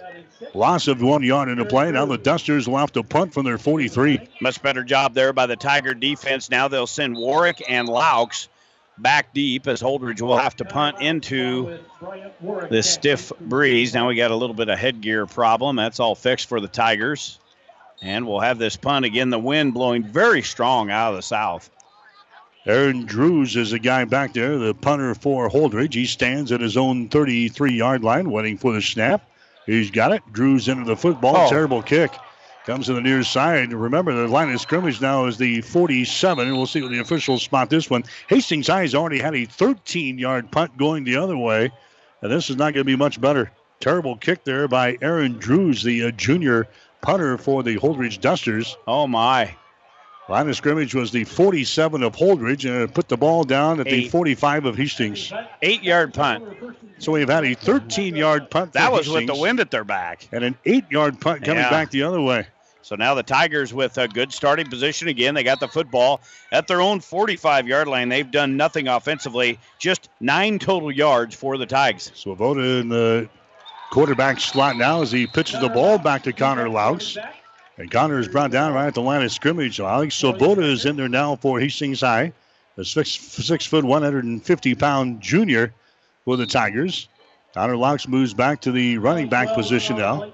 Loss 0.54 0.86
of 0.86 1.02
one 1.02 1.22
yard 1.22 1.48
in 1.48 1.58
the 1.58 1.64
play. 1.64 1.90
Now 1.90 2.06
the 2.06 2.18
Dusters 2.18 2.68
will 2.68 2.78
have 2.78 2.92
to 2.92 3.02
punt 3.02 3.32
from 3.32 3.44
their 3.44 3.58
43. 3.58 4.20
Much 4.40 4.62
better 4.62 4.84
job 4.84 5.14
there 5.14 5.32
by 5.32 5.46
the 5.46 5.56
Tiger 5.56 5.94
defense. 5.94 6.50
Now 6.50 6.68
they'll 6.68 6.86
send 6.86 7.16
Warwick 7.16 7.62
and 7.68 7.88
Laux 7.88 8.48
back 8.98 9.32
deep 9.34 9.66
as 9.66 9.80
Holdrege 9.82 10.20
will 10.20 10.36
have 10.36 10.56
to 10.56 10.64
punt 10.64 11.00
into 11.00 11.78
this 12.70 12.90
stiff 12.90 13.32
breeze. 13.40 13.94
Now 13.94 14.08
we 14.08 14.14
got 14.14 14.30
a 14.30 14.36
little 14.36 14.54
bit 14.54 14.68
of 14.68 14.78
headgear 14.78 15.26
problem. 15.26 15.76
That's 15.76 16.00
all 16.00 16.14
fixed 16.14 16.48
for 16.48 16.60
the 16.60 16.68
Tigers. 16.68 17.38
And 18.00 18.26
we'll 18.26 18.40
have 18.40 18.58
this 18.58 18.76
punt 18.76 19.04
again. 19.04 19.30
The 19.30 19.38
wind 19.38 19.74
blowing 19.74 20.02
very 20.02 20.42
strong 20.42 20.90
out 20.90 21.10
of 21.10 21.16
the 21.16 21.22
south. 21.22 21.70
Aaron 22.64 23.06
Drews 23.06 23.56
is 23.56 23.72
the 23.72 23.78
guy 23.78 24.04
back 24.04 24.34
there, 24.34 24.56
the 24.56 24.74
punter 24.74 25.14
for 25.14 25.48
Holdrege. 25.48 25.94
He 25.94 26.06
stands 26.06 26.52
at 26.52 26.60
his 26.60 26.76
own 26.76 27.08
33 27.08 27.74
yard 27.74 28.04
line, 28.04 28.30
waiting 28.30 28.56
for 28.56 28.72
the 28.72 28.82
snap. 28.82 29.28
He's 29.66 29.90
got 29.90 30.12
it. 30.12 30.22
Drews 30.32 30.68
into 30.68 30.84
the 30.84 30.96
football. 30.96 31.36
Oh. 31.36 31.48
Terrible 31.50 31.82
kick. 31.82 32.12
Comes 32.64 32.86
to 32.86 32.94
the 32.94 33.00
near 33.00 33.24
side. 33.24 33.72
Remember, 33.72 34.14
the 34.14 34.28
line 34.28 34.52
of 34.52 34.60
scrimmage 34.60 35.00
now 35.00 35.26
is 35.26 35.36
the 35.36 35.62
47, 35.62 36.46
and 36.46 36.56
we'll 36.56 36.66
see 36.66 36.80
what 36.80 36.92
the 36.92 37.00
officials 37.00 37.42
spot 37.42 37.68
this 37.68 37.90
one. 37.90 38.04
Hastings 38.28 38.68
has 38.68 38.94
already 38.94 39.18
had 39.18 39.34
a 39.34 39.46
13 39.46 40.16
yard 40.16 40.48
punt 40.52 40.76
going 40.76 41.02
the 41.02 41.16
other 41.16 41.36
way, 41.36 41.72
and 42.20 42.30
this 42.30 42.50
is 42.50 42.56
not 42.56 42.72
going 42.72 42.82
to 42.82 42.84
be 42.84 42.94
much 42.94 43.20
better. 43.20 43.50
Terrible 43.80 44.16
kick 44.16 44.44
there 44.44 44.68
by 44.68 44.96
Aaron 45.02 45.38
Drews, 45.38 45.82
the 45.82 46.04
uh, 46.04 46.10
junior 46.12 46.68
punter 47.00 47.36
for 47.36 47.64
the 47.64 47.78
Holdrege 47.78 48.20
Dusters. 48.20 48.76
Oh, 48.86 49.08
my. 49.08 49.56
Line 50.28 50.48
of 50.48 50.56
scrimmage 50.56 50.94
was 50.94 51.10
the 51.10 51.24
47 51.24 52.02
of 52.02 52.14
Holdrege, 52.14 52.64
and 52.64 52.82
it 52.82 52.94
put 52.94 53.08
the 53.08 53.16
ball 53.16 53.44
down 53.44 53.80
at 53.80 53.86
the 53.86 54.08
45 54.08 54.66
of 54.66 54.76
Hastings. 54.76 55.32
Eight 55.62 55.82
yard 55.82 56.14
punt. 56.14 56.44
So 56.98 57.12
we've 57.12 57.28
had 57.28 57.44
a 57.44 57.54
13 57.54 58.14
yard 58.14 58.48
punt. 58.48 58.72
That 58.72 58.92
was 58.92 59.08
with 59.08 59.26
the 59.26 59.34
wind 59.34 59.58
at 59.60 59.70
their 59.70 59.84
back. 59.84 60.28
And 60.30 60.44
an 60.44 60.56
eight 60.64 60.84
yard 60.90 61.20
punt 61.20 61.44
coming 61.44 61.62
Yeah. 61.62 61.70
back 61.70 61.90
the 61.90 62.04
other 62.04 62.20
way. 62.20 62.46
So 62.82 62.96
now 62.96 63.14
the 63.14 63.22
Tigers 63.22 63.74
with 63.74 63.98
a 63.98 64.08
good 64.08 64.32
starting 64.32 64.66
position 64.68 65.08
again. 65.08 65.34
They 65.34 65.42
got 65.42 65.60
the 65.60 65.68
football 65.68 66.20
at 66.50 66.66
their 66.66 66.80
own 66.80 67.00
45 67.00 67.66
yard 67.66 67.88
line. 67.88 68.08
They've 68.08 68.30
done 68.30 68.56
nothing 68.56 68.88
offensively, 68.88 69.58
just 69.78 70.08
nine 70.20 70.58
total 70.58 70.90
yards 70.92 71.34
for 71.34 71.58
the 71.58 71.66
Tigers. 71.66 72.10
Swoboda 72.14 72.60
in 72.80 72.88
the 72.88 73.28
quarterback 73.90 74.40
slot 74.40 74.76
now 74.76 75.02
as 75.02 75.12
he 75.12 75.26
pitches 75.26 75.60
the 75.60 75.68
ball 75.68 75.98
back 75.98 76.22
to 76.24 76.32
Connor 76.32 76.68
Laux. 76.68 77.16
And 77.78 77.90
Connor 77.90 78.18
is 78.18 78.28
brought 78.28 78.50
down 78.50 78.74
right 78.74 78.86
at 78.86 78.94
the 78.94 79.02
line 79.02 79.22
of 79.22 79.32
scrimmage. 79.32 79.76
So 79.76 79.86
Alex 79.86 80.14
Swoboda 80.14 80.62
is 80.62 80.84
in 80.84 80.96
there 80.96 81.08
now 81.08 81.36
for 81.36 81.58
Hastings 81.58 82.00
High. 82.00 82.32
The 82.76 82.84
six, 82.84 83.10
six 83.10 83.66
foot, 83.66 83.84
150 83.84 84.74
pound 84.74 85.20
junior 85.20 85.72
for 86.24 86.36
the 86.36 86.46
Tigers. 86.46 87.08
Connor 87.54 87.76
Laux 87.76 88.08
moves 88.08 88.32
back 88.32 88.62
to 88.62 88.72
the 88.72 88.96
running 88.98 89.28
back 89.28 89.54
position 89.54 89.96
now. 89.96 90.30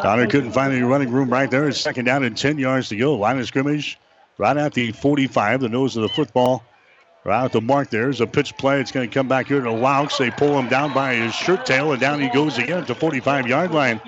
Connor 0.00 0.26
couldn't 0.26 0.52
find 0.52 0.72
any 0.72 0.82
running 0.82 1.10
room 1.10 1.28
right 1.28 1.50
there. 1.50 1.68
It's 1.68 1.80
second 1.80 2.06
down 2.06 2.24
and 2.24 2.36
10 2.36 2.58
yards 2.58 2.88
to 2.88 2.96
go. 2.96 3.14
Line 3.14 3.38
of 3.38 3.46
scrimmage 3.46 3.98
right 4.38 4.56
at 4.56 4.72
the 4.72 4.92
45, 4.92 5.60
the 5.60 5.68
nose 5.68 5.96
of 5.96 6.02
the 6.02 6.08
football. 6.08 6.64
Right 7.24 7.44
at 7.44 7.52
the 7.52 7.60
mark 7.60 7.90
there 7.90 8.08
is 8.08 8.22
a 8.22 8.26
pitch 8.26 8.56
play. 8.56 8.80
It's 8.80 8.90
going 8.90 9.08
to 9.08 9.14
come 9.14 9.28
back 9.28 9.48
here 9.48 9.60
to 9.60 9.70
Laux. 9.70 10.16
They 10.16 10.30
pull 10.30 10.58
him 10.58 10.70
down 10.70 10.94
by 10.94 11.14
his 11.14 11.34
shirt 11.34 11.66
tail, 11.66 11.92
and 11.92 12.00
down 12.00 12.18
he 12.20 12.30
goes 12.30 12.56
again 12.56 12.84
the 12.86 12.94
45 12.94 13.46
yard 13.46 13.72
line. 13.72 14.00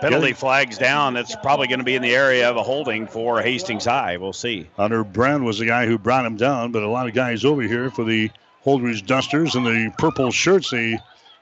Penalty 0.00 0.32
flags 0.32 0.78
down. 0.78 1.14
That's 1.14 1.34
probably 1.36 1.68
going 1.68 1.78
to 1.78 1.84
be 1.84 1.94
in 1.94 2.02
the 2.02 2.14
area 2.14 2.48
of 2.50 2.56
a 2.56 2.62
holding 2.62 3.06
for 3.06 3.40
Hastings 3.40 3.84
High. 3.84 4.16
We'll 4.16 4.32
see. 4.32 4.68
Hunter 4.76 5.04
Brown 5.04 5.44
was 5.44 5.58
the 5.58 5.66
guy 5.66 5.86
who 5.86 5.98
brought 5.98 6.26
him 6.26 6.36
down, 6.36 6.72
but 6.72 6.82
a 6.82 6.88
lot 6.88 7.08
of 7.08 7.14
guys 7.14 7.44
over 7.44 7.62
here 7.62 7.90
for 7.90 8.04
the 8.04 8.30
Holdrege 8.64 9.06
Dusters 9.06 9.54
in 9.54 9.64
the 9.64 9.92
purple 9.96 10.30
shirts. 10.30 10.70
They 10.70 10.98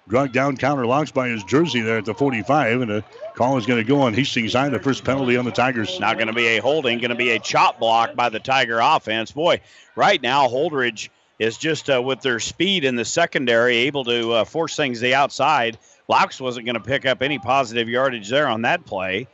drug 0.09 0.33
down 0.33 0.57
Connor 0.57 0.85
Laux 0.85 1.13
by 1.13 1.29
his 1.29 1.43
jersey 1.45 1.81
there 1.81 1.99
at 1.99 2.05
the 2.05 2.15
45, 2.15 2.83
and 2.83 2.91
the 2.91 3.05
call 3.35 3.57
is 3.57 3.67
going 3.67 3.83
to 3.83 3.89
go 3.89 4.03
on 4.03 4.15
Hastings 4.15 4.53
High. 4.53 4.69
The 4.69 4.79
first 4.79 5.05
penalty 5.05 5.37
on 5.37 5.45
the 5.45 5.51
Tigers. 5.51 5.99
Not 5.99 6.17
going 6.17 6.29
to 6.29 6.35
be 6.35 6.47
a 6.47 6.59
holding, 6.59 6.99
going 6.99 7.11
to 7.11 7.17
be 7.17 7.31
a 7.31 7.39
chop 7.39 7.79
block 7.79 8.15
by 8.15 8.29
the 8.29 8.41
Tiger 8.41 8.79
offense. 8.81 9.33
Boy, 9.33 9.61
right 9.97 10.21
now, 10.21 10.47
Holdrege 10.49 11.09
is 11.39 11.57
just 11.57 11.91
uh, 11.91 12.01
with 12.01 12.21
their 12.21 12.39
speed 12.41 12.85
in 12.85 12.97
the 12.97 13.05
secondary 13.05 13.77
able 13.79 14.05
to 14.05 14.33
uh, 14.33 14.45
force 14.45 14.77
things 14.77 15.01
the 15.01 15.15
outside. 15.15 15.79
Laux 16.09 16.41
wasn't 16.41 16.67
going 16.67 16.75
to 16.75 16.81
pick 16.81 17.07
up 17.07 17.23
any 17.23 17.39
positive 17.39 17.89
yardage 17.89 18.29
there 18.29 18.49
on 18.49 18.63
that 18.63 18.85
play. 18.85 19.27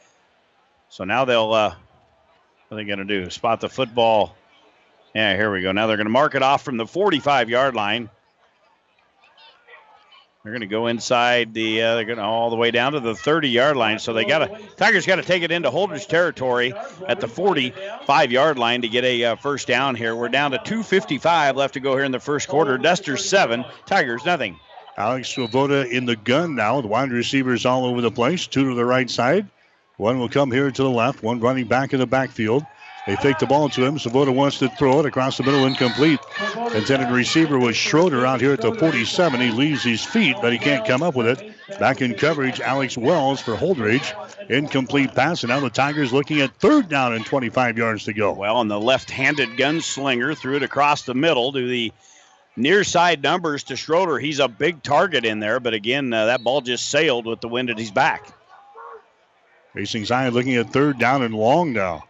So 0.88 1.04
now 1.04 1.24
they'll, 1.24 1.52
uh, 1.52 1.74
what 2.68 2.74
are 2.74 2.76
they 2.76 2.84
going 2.84 2.98
to 2.98 3.04
do? 3.04 3.30
Spot 3.30 3.60
the 3.60 3.68
football. 3.68 4.36
Yeah, 5.14 5.34
here 5.36 5.52
we 5.52 5.62
go. 5.62 5.72
Now 5.72 5.86
they're 5.86 5.96
going 5.96 6.06
to 6.06 6.12
mark 6.12 6.34
it 6.34 6.42
off 6.42 6.62
from 6.62 6.76
the 6.76 6.86
45 6.86 7.50
yard 7.50 7.74
line. 7.74 8.10
They're 10.42 10.52
going 10.52 10.60
to 10.62 10.66
go 10.66 10.86
inside 10.86 11.52
the. 11.52 11.82
Uh, 11.82 11.94
they're 11.96 12.04
going 12.04 12.18
all 12.18 12.48
the 12.48 12.56
way 12.56 12.70
down 12.70 12.92
to 12.92 13.00
the 13.00 13.12
30-yard 13.12 13.76
line. 13.76 13.98
So 13.98 14.14
they 14.14 14.24
got 14.24 14.38
to. 14.38 14.58
Tigers 14.76 15.04
got 15.04 15.16
to 15.16 15.22
take 15.22 15.42
it 15.42 15.50
into 15.50 15.70
Holdrege 15.70 16.06
territory 16.06 16.72
at 17.06 17.20
the 17.20 17.26
45-yard 17.26 18.58
line 18.58 18.80
to 18.80 18.88
get 18.88 19.04
a 19.04 19.24
uh, 19.24 19.36
first 19.36 19.68
down 19.68 19.94
here. 19.94 20.16
We're 20.16 20.30
down 20.30 20.52
to 20.52 20.58
2:55 20.58 21.56
left 21.56 21.74
to 21.74 21.80
go 21.80 21.94
here 21.94 22.04
in 22.04 22.12
the 22.12 22.20
first 22.20 22.48
quarter. 22.48 22.78
Dusters 22.78 23.28
seven, 23.28 23.66
Tigers 23.84 24.24
nothing. 24.24 24.58
Alex 25.00 25.30
Swoboda 25.30 25.88
in 25.88 26.04
the 26.04 26.14
gun 26.14 26.54
now. 26.54 26.78
The 26.82 26.86
wide 26.86 27.10
receivers 27.10 27.64
all 27.64 27.86
over 27.86 28.02
the 28.02 28.10
place. 28.10 28.46
Two 28.46 28.68
to 28.68 28.74
the 28.74 28.84
right 28.84 29.08
side. 29.08 29.46
One 29.96 30.18
will 30.18 30.28
come 30.28 30.50
here 30.50 30.70
to 30.70 30.82
the 30.82 30.90
left. 30.90 31.22
One 31.22 31.40
running 31.40 31.66
back 31.66 31.94
in 31.94 32.00
the 32.00 32.06
backfield. 32.06 32.66
They 33.06 33.16
fake 33.16 33.38
the 33.38 33.46
ball 33.46 33.70
to 33.70 33.82
him. 33.82 33.98
Swoboda 33.98 34.30
wants 34.30 34.58
to 34.58 34.68
throw 34.68 35.00
it 35.00 35.06
across 35.06 35.38
the 35.38 35.42
middle, 35.42 35.64
incomplete. 35.64 36.20
Intended 36.74 37.08
receiver 37.08 37.58
was 37.58 37.76
Schroeder 37.76 38.26
out 38.26 38.42
here 38.42 38.52
at 38.52 38.60
the 38.60 38.74
47. 38.74 39.40
He 39.40 39.50
leaves 39.50 39.82
his 39.82 40.04
feet, 40.04 40.36
but 40.42 40.52
he 40.52 40.58
can't 40.58 40.86
come 40.86 41.02
up 41.02 41.14
with 41.14 41.26
it. 41.26 41.78
Back 41.78 42.02
in 42.02 42.12
coverage, 42.12 42.60
Alex 42.60 42.98
Wells 42.98 43.40
for 43.40 43.56
Holdrege. 43.56 44.12
Incomplete 44.50 45.14
pass, 45.14 45.42
and 45.42 45.48
now 45.48 45.60
the 45.60 45.70
Tigers 45.70 46.12
looking 46.12 46.42
at 46.42 46.54
third 46.56 46.90
down 46.90 47.14
and 47.14 47.24
25 47.24 47.78
yards 47.78 48.04
to 48.04 48.12
go. 48.12 48.34
Well, 48.34 48.60
and 48.60 48.70
the 48.70 48.78
left-handed 48.78 49.56
gunslinger 49.56 50.36
threw 50.36 50.56
it 50.56 50.62
across 50.62 51.02
the 51.02 51.14
middle 51.14 51.52
to 51.52 51.66
the 51.66 51.90
near 52.56 52.84
side 52.84 53.22
numbers 53.22 53.64
to 53.64 53.76
Schroeder. 53.76 54.18
He's 54.18 54.38
a 54.38 54.48
big 54.48 54.82
target 54.82 55.24
in 55.24 55.40
there, 55.40 55.60
but 55.60 55.74
again, 55.74 56.12
uh, 56.12 56.26
that 56.26 56.42
ball 56.42 56.60
just 56.60 56.90
sailed 56.90 57.26
with 57.26 57.40
the 57.40 57.48
wind 57.48 57.70
at 57.70 57.78
his 57.78 57.90
back. 57.90 58.32
Hastings 59.74 60.08
High 60.08 60.28
looking 60.28 60.56
at 60.56 60.70
third 60.70 60.98
down 60.98 61.22
and 61.22 61.34
long 61.34 61.72
now. 61.72 62.04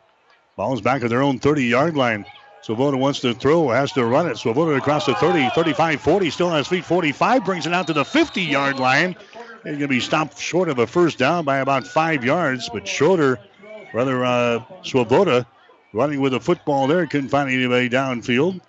Ball's 0.56 0.80
back 0.80 1.02
at 1.02 1.10
their 1.10 1.22
own 1.22 1.38
30 1.38 1.64
yard 1.64 1.96
line. 1.96 2.24
Swoboda 2.62 2.96
wants 2.96 3.20
to 3.20 3.32
throw, 3.32 3.68
has 3.70 3.92
to 3.92 4.04
run 4.04 4.28
it. 4.28 4.36
Swoboda 4.36 4.76
across 4.76 5.06
the 5.06 5.14
30, 5.14 5.50
35, 5.54 6.00
40, 6.00 6.30
still 6.30 6.48
on 6.48 6.58
his 6.58 6.68
feet. 6.68 6.84
45 6.84 7.44
brings 7.44 7.66
it 7.66 7.72
out 7.72 7.86
to 7.86 7.92
the 7.92 8.04
50 8.04 8.42
yard 8.42 8.78
line. 8.78 9.16
He's 9.64 9.72
going 9.72 9.80
to 9.80 9.88
be 9.88 10.00
stopped 10.00 10.38
short 10.38 10.68
of 10.68 10.78
a 10.78 10.86
first 10.86 11.18
down 11.18 11.44
by 11.44 11.58
about 11.58 11.86
five 11.86 12.24
yards, 12.24 12.68
but 12.68 12.86
Schroeder, 12.86 13.38
rather, 13.92 14.24
uh, 14.24 14.62
Swoboda 14.82 15.46
running 15.92 16.20
with 16.20 16.32
the 16.32 16.40
football 16.40 16.86
there, 16.86 17.06
couldn't 17.06 17.28
find 17.28 17.50
anybody 17.50 17.88
downfield. 17.88 18.60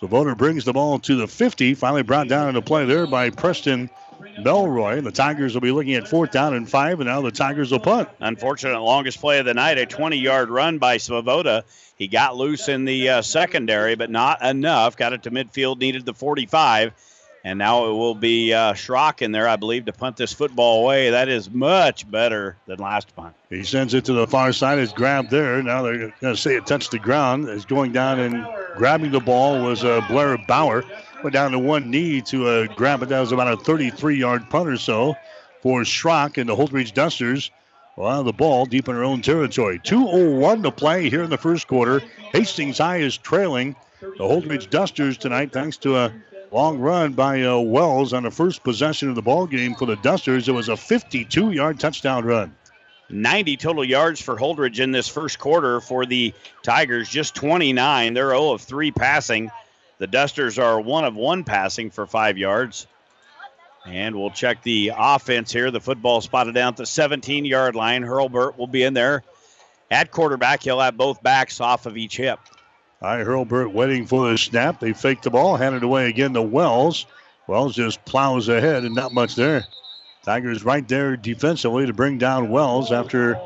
Swoboda 0.00 0.34
brings 0.34 0.64
the 0.64 0.72
ball 0.72 0.98
to 1.00 1.14
the 1.14 1.28
50, 1.28 1.74
finally 1.74 2.02
brought 2.02 2.26
down 2.26 2.48
into 2.48 2.62
play 2.62 2.86
there 2.86 3.06
by 3.06 3.28
Preston 3.28 3.90
Melroy. 4.38 5.04
The 5.04 5.12
Tigers 5.12 5.52
will 5.52 5.60
be 5.60 5.72
looking 5.72 5.92
at 5.92 6.08
fourth 6.08 6.30
down 6.30 6.54
and 6.54 6.66
five, 6.66 7.00
and 7.00 7.06
now 7.06 7.20
the 7.20 7.30
Tigers 7.30 7.70
will 7.70 7.80
punt. 7.80 8.08
Unfortunate 8.18 8.80
longest 8.80 9.20
play 9.20 9.40
of 9.40 9.44
the 9.44 9.52
night, 9.52 9.76
a 9.76 9.84
20-yard 9.84 10.48
run 10.48 10.78
by 10.78 10.96
Swoboda. 10.96 11.64
He 11.96 12.08
got 12.08 12.34
loose 12.34 12.70
in 12.70 12.86
the 12.86 13.10
uh, 13.10 13.20
secondary, 13.20 13.94
but 13.94 14.08
not 14.08 14.42
enough. 14.42 14.96
Got 14.96 15.12
it 15.12 15.24
to 15.24 15.30
midfield, 15.30 15.80
needed 15.80 16.06
the 16.06 16.14
45. 16.14 16.94
And 17.42 17.58
now 17.58 17.86
it 17.86 17.92
will 17.92 18.14
be 18.14 18.52
uh, 18.52 18.74
Schrock 18.74 19.22
in 19.22 19.32
there, 19.32 19.48
I 19.48 19.56
believe, 19.56 19.86
to 19.86 19.92
punt 19.92 20.16
this 20.16 20.32
football 20.32 20.82
away. 20.82 21.10
That 21.10 21.28
is 21.28 21.50
much 21.50 22.10
better 22.10 22.56
than 22.66 22.78
last 22.78 23.14
punt. 23.16 23.34
He 23.48 23.62
sends 23.62 23.94
it 23.94 24.04
to 24.06 24.12
the 24.12 24.26
far 24.26 24.52
side. 24.52 24.78
It's 24.78 24.92
grabbed 24.92 25.30
there. 25.30 25.62
Now 25.62 25.82
they're 25.82 25.98
going 25.98 26.12
to 26.20 26.36
say 26.36 26.56
it 26.56 26.66
touched 26.66 26.90
the 26.90 26.98
ground. 26.98 27.48
It's 27.48 27.64
going 27.64 27.92
down 27.92 28.20
and 28.20 28.46
grabbing 28.76 29.10
the 29.10 29.20
ball 29.20 29.62
was 29.62 29.84
uh, 29.84 30.02
Blair 30.08 30.36
Bauer. 30.46 30.84
Went 31.22 31.32
down 31.32 31.52
to 31.52 31.58
one 31.58 31.90
knee 31.90 32.20
to 32.22 32.46
uh, 32.46 32.66
grab 32.74 33.02
it. 33.02 33.08
That 33.08 33.20
was 33.20 33.32
about 33.32 33.52
a 33.52 33.56
33-yard 33.56 34.50
punt 34.50 34.68
or 34.68 34.76
so 34.76 35.16
for 35.62 35.82
Schrock 35.82 36.36
and 36.36 36.48
the 36.48 36.56
Holdrege 36.56 36.92
Dusters. 36.92 37.50
Well, 37.96 38.22
the 38.22 38.32
ball 38.32 38.66
deep 38.66 38.88
in 38.88 38.94
their 38.94 39.04
own 39.04 39.20
territory. 39.20 39.78
2.01 39.78 40.62
to 40.62 40.70
play 40.70 41.10
here 41.10 41.22
in 41.22 41.30
the 41.30 41.38
first 41.38 41.68
quarter. 41.68 42.00
Hastings 42.32 42.78
High 42.78 42.98
is 42.98 43.16
trailing 43.16 43.76
the 44.00 44.24
Holdrege 44.24 44.70
Dusters 44.70 45.18
tonight 45.18 45.52
thanks 45.52 45.76
to 45.78 45.96
a 45.96 46.12
long 46.52 46.78
run 46.78 47.12
by 47.12 47.42
uh, 47.42 47.58
Wells 47.58 48.12
on 48.12 48.24
the 48.24 48.30
first 48.30 48.64
possession 48.64 49.08
of 49.08 49.14
the 49.14 49.22
ball 49.22 49.46
game 49.46 49.74
for 49.74 49.86
the 49.86 49.96
Dusters. 49.96 50.48
It 50.48 50.52
was 50.52 50.68
a 50.68 50.72
52-yard 50.72 51.78
touchdown 51.78 52.24
run. 52.24 52.54
90 53.08 53.56
total 53.56 53.84
yards 53.84 54.20
for 54.20 54.36
Holdrege 54.36 54.80
in 54.80 54.92
this 54.92 55.08
first 55.08 55.38
quarter 55.38 55.80
for 55.80 56.06
the 56.06 56.32
Tigers, 56.62 57.08
just 57.08 57.34
29. 57.34 58.14
They're 58.14 58.30
0 58.30 58.52
of 58.52 58.60
3 58.62 58.92
passing. 58.92 59.50
The 59.98 60.06
Dusters 60.06 60.58
are 60.58 60.80
1 60.80 61.04
of 61.04 61.14
1 61.14 61.44
passing 61.44 61.90
for 61.90 62.06
5 62.06 62.38
yards. 62.38 62.86
And 63.86 64.14
we'll 64.14 64.30
check 64.30 64.62
the 64.62 64.92
offense 64.96 65.52
here. 65.52 65.70
The 65.70 65.80
football 65.80 66.20
spotted 66.20 66.54
down 66.54 66.68
at 66.68 66.76
the 66.76 66.86
17 66.86 67.44
yard 67.44 67.74
line. 67.74 68.02
Hurlbert 68.02 68.58
will 68.58 68.66
be 68.66 68.82
in 68.82 68.94
there 68.94 69.22
at 69.90 70.10
quarterback. 70.10 70.62
He'll 70.62 70.80
have 70.80 70.96
both 70.96 71.22
backs 71.22 71.60
off 71.60 71.86
of 71.86 71.96
each 71.96 72.16
hip. 72.16 72.38
All 73.02 73.16
right, 73.16 73.26
Hurlbert 73.26 73.72
waiting 73.72 74.06
for 74.06 74.30
the 74.30 74.36
snap. 74.36 74.78
They 74.78 74.92
fake 74.92 75.22
the 75.22 75.30
ball, 75.30 75.56
hand 75.56 75.74
it 75.74 75.82
away 75.82 76.08
again 76.08 76.34
to 76.34 76.42
Wells. 76.42 77.06
Wells 77.46 77.74
just 77.74 78.04
plows 78.04 78.48
ahead 78.48 78.84
and 78.84 78.94
not 78.94 79.14
much 79.14 79.34
there. 79.36 79.64
Tigers 80.22 80.64
right 80.64 80.86
there 80.86 81.16
defensively 81.16 81.86
to 81.86 81.94
bring 81.94 82.18
down 82.18 82.50
Wells 82.50 82.92
after 82.92 83.40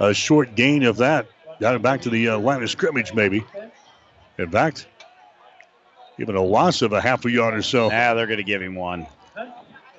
a 0.00 0.12
short 0.12 0.56
gain 0.56 0.82
of 0.82 0.96
that. 0.96 1.28
Got 1.60 1.76
it 1.76 1.82
back 1.82 2.02
to 2.02 2.10
the 2.10 2.30
uh, 2.30 2.38
line 2.38 2.62
of 2.64 2.70
scrimmage, 2.70 3.14
maybe. 3.14 3.44
In 4.38 4.50
fact, 4.50 4.88
Even 6.18 6.34
a 6.34 6.42
loss 6.42 6.82
of 6.82 6.92
a 6.92 7.00
half 7.00 7.24
a 7.24 7.30
yard 7.30 7.54
or 7.54 7.62
so. 7.62 7.88
Yeah, 7.88 8.14
they're 8.14 8.26
going 8.26 8.38
to 8.38 8.44
give 8.44 8.60
him 8.60 8.74
one. 8.74 9.06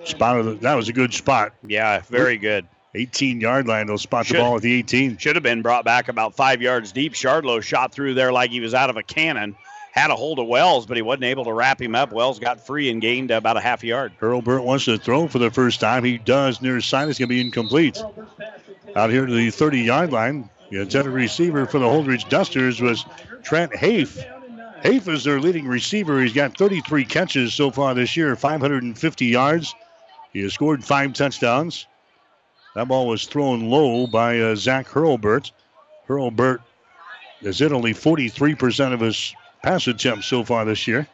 Spot 0.04 0.40
of 0.40 0.46
the, 0.46 0.54
that 0.56 0.76
was 0.76 0.90
a 0.90 0.94
good 0.94 1.14
spot. 1.14 1.54
Yeah, 1.66 2.02
very 2.10 2.38
good. 2.38 2.68
18 2.98 3.40
yard 3.40 3.68
line. 3.68 3.88
They'll 3.88 3.98
spot 3.98 4.26
Should, 4.26 4.38
the 4.38 4.42
ball 4.42 4.56
at 4.56 4.62
the 4.62 4.74
18. 4.74 5.18
Should 5.18 5.36
have 5.36 5.44
been 5.44 5.62
brought 5.62 5.86
back 5.86 6.08
about 6.08 6.36
five 6.36 6.62
yards 6.62 6.92
deep. 6.92 7.14
Shardlow 7.14 7.62
shot 7.62 7.92
through 7.92 8.16
there 8.16 8.32
like 8.32 8.52
he 8.52 8.60
was 8.60 8.74
out 8.74 8.90
of 8.90 8.98
a 8.98 9.04
cannon. 9.04 9.56
Had 9.92 10.12
a 10.12 10.16
hold 10.16 10.38
of 10.40 10.48
Wells, 10.48 10.86
but 10.86 10.98
he 10.98 11.02
wasn't 11.02 11.24
able 11.24 11.46
to 11.46 11.54
wrap 11.54 11.82
him 11.82 11.96
up. 11.96 12.12
Wells 12.12 12.38
got 12.38 12.66
free 12.66 12.90
and 12.90 13.02
gained 13.02 13.32
about 13.32 13.58
a 13.58 13.60
half 13.60 13.84
yard. 13.84 14.14
Hurlbert 14.20 14.64
wants 14.64 14.86
to 14.86 14.98
throw 14.98 15.28
for 15.28 15.40
the 15.40 15.50
first 15.50 15.80
time. 15.80 16.04
He 16.04 16.20
does 16.20 16.62
near 16.62 16.76
his 16.76 16.86
side. 16.86 17.10
It's 17.10 17.18
going 17.18 17.30
to 17.30 17.34
be 17.34 17.42
incomplete. 17.42 18.02
Out 18.96 19.10
here 19.10 19.26
to 19.26 19.34
the 19.34 19.50
30 19.50 19.80
yard 19.80 20.12
line, 20.12 20.50
the 20.70 20.82
intended 20.82 21.12
receiver 21.12 21.66
for 21.66 21.80
the 21.80 21.86
Holdrege 21.86 22.30
Dusters 22.30 22.82
was 22.82 23.06
Trent 23.44 23.76
Hafe. 23.76 24.24
Hafe 24.84 25.08
is 25.08 25.24
their 25.24 25.40
leading 25.40 25.68
receiver. 25.68 26.22
He's 26.22 26.34
got 26.34 26.58
33 26.58 27.06
catches 27.06 27.54
so 27.54 27.72
far 27.72 27.96
this 27.96 28.16
year, 28.16 28.36
550 28.36 29.26
yards. 29.26 29.74
He 30.34 30.42
has 30.42 30.54
scored 30.54 30.84
five 30.84 31.14
touchdowns. 31.14 31.88
That 32.78 32.90
ball 32.90 33.08
was 33.08 33.26
thrown 33.26 33.72
low 33.72 34.06
by 34.06 34.40
uh, 34.40 34.56
Zach 34.56 34.88
Hurlbert. 34.88 35.50
Hurlbert 36.08 36.62
has 37.42 37.58
hit 37.58 37.72
only 37.72 37.92
43% 37.92 38.94
of 38.94 39.00
his 39.00 39.34
pass 39.64 39.88
attempts 39.88 40.28
so 40.28 40.44
far 40.44 40.64
this 40.64 40.86
year. 40.86 41.08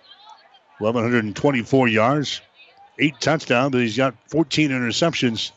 1,124 0.80 1.88
yards, 1.88 2.42
eight 3.00 3.14
touchdowns, 3.22 3.72
but 3.72 3.80
he's 3.80 3.96
got 3.96 4.14
14 4.28 4.72
interceptions. 4.72 5.54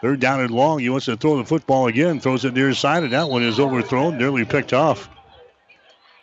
Third 0.00 0.18
down 0.18 0.40
and 0.40 0.50
long. 0.50 0.80
He 0.80 0.88
wants 0.88 1.06
to 1.06 1.16
throw 1.16 1.36
the 1.36 1.44
football 1.44 1.86
again. 1.86 2.18
Throws 2.18 2.44
it 2.44 2.54
near 2.54 2.74
side, 2.74 3.04
and 3.04 3.12
that 3.12 3.28
one 3.28 3.44
is 3.44 3.60
overthrown, 3.60 4.18
nearly 4.18 4.44
picked 4.44 4.72
off. 4.72 5.08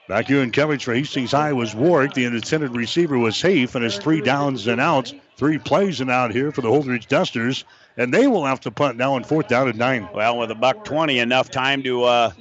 Back 0.10 0.28
here 0.28 0.44
in 0.44 0.52
coverage 0.52 0.84
for 0.84 0.94
Hastings 0.94 1.32
High 1.32 1.54
was 1.54 1.74
Warwick. 1.74 2.14
The 2.14 2.26
intended 2.26 2.76
receiver 2.76 3.18
was 3.18 3.42
Hafe, 3.42 3.76
and 3.76 3.86
it's 3.86 3.98
three 3.98 4.20
downs 4.20 4.68
and 4.68 4.82
outs. 4.82 5.14
Three 5.38 5.58
plays 5.58 6.02
and 6.02 6.12
out 6.12 6.32
here 6.32 6.52
for 6.52 6.60
the 6.60 6.68
Holdrege 6.68 7.08
Dusters 7.08 7.64
and 7.98 8.14
they 8.14 8.28
will 8.28 8.46
have 8.46 8.60
to 8.62 8.72
punt 8.72 8.98
now 8.98 9.14
on 9.14 9.24
fourth 9.24 9.48
down 9.48 9.68
and 9.68 9.78
nine. 9.78 10.08
Well, 10.14 10.38
with 10.38 10.52
a 10.52 10.56
buck 10.56 10.84
20, 10.86 11.20
enough 11.20 11.50
time 11.50 11.84
to 11.84 12.04
uh, 12.04 12.32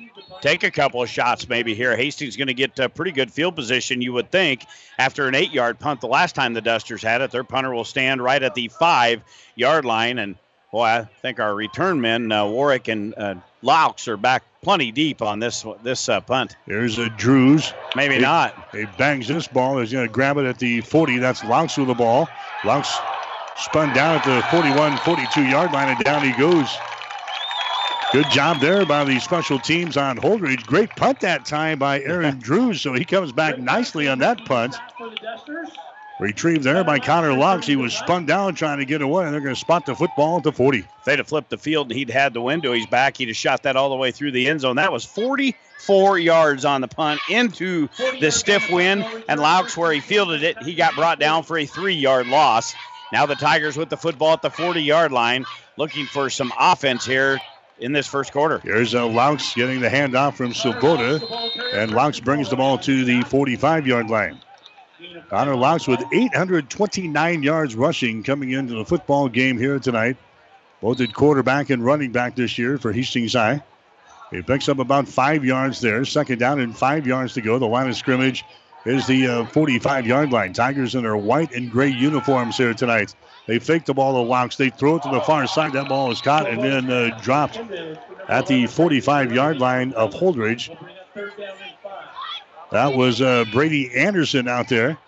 take 0.40 0.62
a 0.62 0.70
couple 0.70 1.02
of 1.02 1.08
shots 1.08 1.48
maybe 1.48 1.74
here. 1.74 1.96
Hastings 1.96 2.36
going 2.36 2.48
to 2.48 2.54
get 2.54 2.78
a 2.78 2.88
pretty 2.88 3.12
good 3.12 3.32
field 3.32 3.54
position, 3.54 4.00
you 4.00 4.12
would 4.12 4.30
think, 4.30 4.66
after 4.98 5.28
an 5.28 5.34
eight 5.34 5.52
yard 5.52 5.78
punt 5.78 6.00
the 6.00 6.06
last 6.06 6.34
time 6.34 6.54
the 6.54 6.60
Dusters 6.60 7.02
had 7.02 7.20
it. 7.20 7.30
Their 7.30 7.44
punter 7.44 7.72
will 7.72 7.84
stand 7.84 8.22
right 8.22 8.42
at 8.42 8.54
the 8.54 8.68
five 8.68 9.22
yard 9.54 9.84
line. 9.84 10.18
And, 10.18 10.36
boy, 10.72 10.84
I 10.84 11.04
think 11.22 11.40
our 11.40 11.54
return 11.54 12.00
men, 12.00 12.32
uh, 12.32 12.46
Warwick 12.46 12.88
and 12.88 13.14
uh, 13.16 13.36
Laux, 13.62 14.08
are 14.08 14.16
back 14.16 14.42
plenty 14.62 14.90
deep 14.90 15.22
on 15.22 15.38
this 15.38 15.64
this 15.82 16.08
uh, 16.08 16.20
punt. 16.20 16.56
Here's 16.66 16.98
a 16.98 17.08
Drews. 17.10 17.72
Maybe 17.94 18.16
he, 18.16 18.20
not. 18.20 18.68
He 18.72 18.86
bangs 18.98 19.28
this 19.28 19.46
ball. 19.46 19.78
He's 19.78 19.92
going 19.92 20.06
to 20.06 20.12
grab 20.12 20.36
it 20.38 20.46
at 20.46 20.58
the 20.58 20.80
40. 20.80 21.18
That's 21.18 21.44
Laux 21.44 21.78
with 21.78 21.88
the 21.88 21.94
ball. 21.94 22.28
Laux 22.62 22.98
Spun 23.56 23.92
down 23.94 24.16
at 24.16 24.24
the 24.24 24.42
41 24.50 24.96
42 24.98 25.44
yard 25.44 25.72
line, 25.72 25.88
and 25.88 26.04
down 26.04 26.22
he 26.22 26.32
goes. 26.32 26.68
Good 28.12 28.30
job 28.30 28.60
there 28.60 28.86
by 28.86 29.02
the 29.04 29.18
special 29.18 29.58
teams 29.58 29.96
on 29.96 30.16
Holdrege. 30.16 30.64
Great 30.66 30.90
punt 30.90 31.20
that 31.20 31.44
time 31.44 31.78
by 31.78 32.00
Aaron 32.02 32.38
Drews, 32.42 32.80
so 32.80 32.92
he 32.92 33.04
comes 33.04 33.32
back 33.32 33.58
nicely 33.58 34.06
on 34.06 34.18
that 34.20 34.44
punt. 34.44 34.76
Retrieved 36.20 36.62
there 36.62 36.84
by 36.84 37.00
Connor 37.00 37.32
Laux. 37.32 37.64
He 37.66 37.74
was 37.74 37.92
spun 37.92 38.24
down 38.24 38.54
trying 38.54 38.78
to 38.78 38.84
get 38.84 39.02
away, 39.02 39.24
and 39.24 39.34
they're 39.34 39.40
going 39.40 39.54
to 39.54 39.60
spot 39.60 39.84
the 39.84 39.96
football 39.96 40.36
at 40.36 40.44
the 40.44 40.52
40. 40.52 40.78
If 40.78 40.86
they'd 41.04 41.18
have 41.18 41.26
flipped 41.26 41.50
the 41.50 41.58
field 41.58 41.90
and 41.90 41.98
he'd 41.98 42.08
had 42.10 42.34
the 42.34 42.40
window 42.40 42.72
he's 42.72 42.86
back, 42.86 43.16
he'd 43.16 43.28
have 43.28 43.36
shot 43.36 43.64
that 43.64 43.74
all 43.74 43.90
the 43.90 43.96
way 43.96 44.12
through 44.12 44.30
the 44.30 44.48
end 44.48 44.60
zone. 44.60 44.76
That 44.76 44.92
was 44.92 45.04
44 45.04 46.18
yards 46.20 46.64
on 46.64 46.82
the 46.82 46.88
punt 46.88 47.20
into 47.28 47.88
the 48.20 48.30
stiff 48.30 48.70
wind, 48.70 49.04
and 49.28 49.40
Laux, 49.40 49.76
where 49.76 49.92
he 49.92 49.98
fielded 49.98 50.44
it, 50.44 50.62
he 50.62 50.74
got 50.74 50.94
brought 50.94 51.18
down 51.18 51.42
for 51.42 51.58
a 51.58 51.66
three 51.66 51.94
yard 51.94 52.28
loss. 52.28 52.74
Now 53.14 53.26
the 53.26 53.36
Tigers 53.36 53.76
with 53.76 53.90
the 53.90 53.96
football 53.96 54.32
at 54.32 54.42
the 54.42 54.50
40 54.50 54.82
yard 54.82 55.12
line, 55.12 55.44
looking 55.76 56.04
for 56.04 56.28
some 56.28 56.52
offense 56.58 57.06
here 57.06 57.38
in 57.78 57.92
this 57.92 58.08
first 58.08 58.32
quarter. 58.32 58.58
Here's 58.58 58.92
uh, 58.92 59.04
a 59.04 59.08
Laux 59.08 59.54
getting 59.54 59.80
the 59.80 59.88
handoff 59.88 60.34
from 60.34 60.52
Swoboda, 60.52 61.24
and 61.72 61.92
Laux 61.92 62.24
brings 62.24 62.50
the 62.50 62.56
ball 62.56 62.76
to 62.78 63.04
the 63.04 63.22
45 63.22 63.86
yard 63.86 64.10
line. 64.10 64.40
Connor 65.30 65.54
Laux 65.54 65.86
with 65.86 66.02
829 66.12 67.44
yards 67.44 67.76
rushing 67.76 68.24
coming 68.24 68.50
into 68.50 68.74
the 68.74 68.84
football 68.84 69.28
game 69.28 69.58
here 69.58 69.78
tonight. 69.78 70.16
Both 70.80 71.00
at 71.00 71.14
quarterback 71.14 71.70
and 71.70 71.84
running 71.84 72.10
back 72.10 72.34
this 72.34 72.58
year 72.58 72.78
for 72.78 72.92
Hastings 72.92 73.34
High. 73.34 73.62
He 74.32 74.42
picks 74.42 74.68
up 74.68 74.80
about 74.80 75.06
five 75.06 75.44
yards 75.44 75.80
there. 75.80 76.04
Second 76.04 76.40
down 76.40 76.58
and 76.58 76.76
five 76.76 77.06
yards 77.06 77.34
to 77.34 77.40
go. 77.40 77.60
The 77.60 77.66
line 77.66 77.88
of 77.88 77.94
scrimmage 77.94 78.42
is 78.84 79.06
the 79.06 79.48
45 79.52 80.04
uh, 80.04 80.06
yard 80.06 80.32
line. 80.32 80.52
Tigers 80.52 80.94
in 80.94 81.02
their 81.02 81.16
white 81.16 81.52
and 81.52 81.70
gray 81.70 81.88
uniforms 81.88 82.56
here 82.56 82.74
tonight. 82.74 83.14
They 83.46 83.58
fake 83.58 83.84
the 83.84 83.94
ball 83.94 84.14
to 84.14 84.28
Laux. 84.28 84.56
They 84.56 84.70
throw 84.70 84.96
it 84.96 85.02
to 85.02 85.10
the 85.10 85.20
far 85.20 85.46
side. 85.46 85.72
That 85.72 85.88
ball 85.88 86.10
is 86.10 86.20
caught 86.20 86.48
and 86.48 86.62
then 86.62 86.90
uh, 86.90 87.18
dropped 87.20 87.58
at 88.28 88.46
the 88.46 88.66
45 88.66 89.32
yard 89.32 89.58
line 89.58 89.92
of 89.92 90.14
Holdrege. 90.14 90.76
That 92.70 92.94
was 92.94 93.20
uh, 93.20 93.44
Brady 93.52 93.94
Anderson 93.94 94.48
out 94.48 94.68
there. 94.68 94.98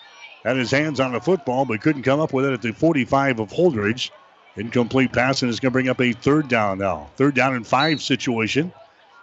Had 0.44 0.56
his 0.56 0.70
hands 0.70 1.00
on 1.00 1.12
the 1.12 1.20
football, 1.20 1.64
but 1.64 1.80
couldn't 1.80 2.04
come 2.04 2.20
up 2.20 2.32
with 2.32 2.44
it 2.44 2.52
at 2.52 2.62
the 2.62 2.72
45 2.72 3.40
of 3.40 3.48
Holdrege. 3.50 4.10
Incomplete 4.56 5.12
pass, 5.12 5.42
and 5.42 5.50
it's 5.50 5.60
going 5.60 5.70
to 5.70 5.72
bring 5.72 5.88
up 5.88 6.00
a 6.00 6.12
third 6.12 6.48
down 6.48 6.78
now. 6.78 7.10
Third 7.16 7.34
down 7.34 7.54
and 7.54 7.66
five 7.66 8.00
situation. 8.00 8.72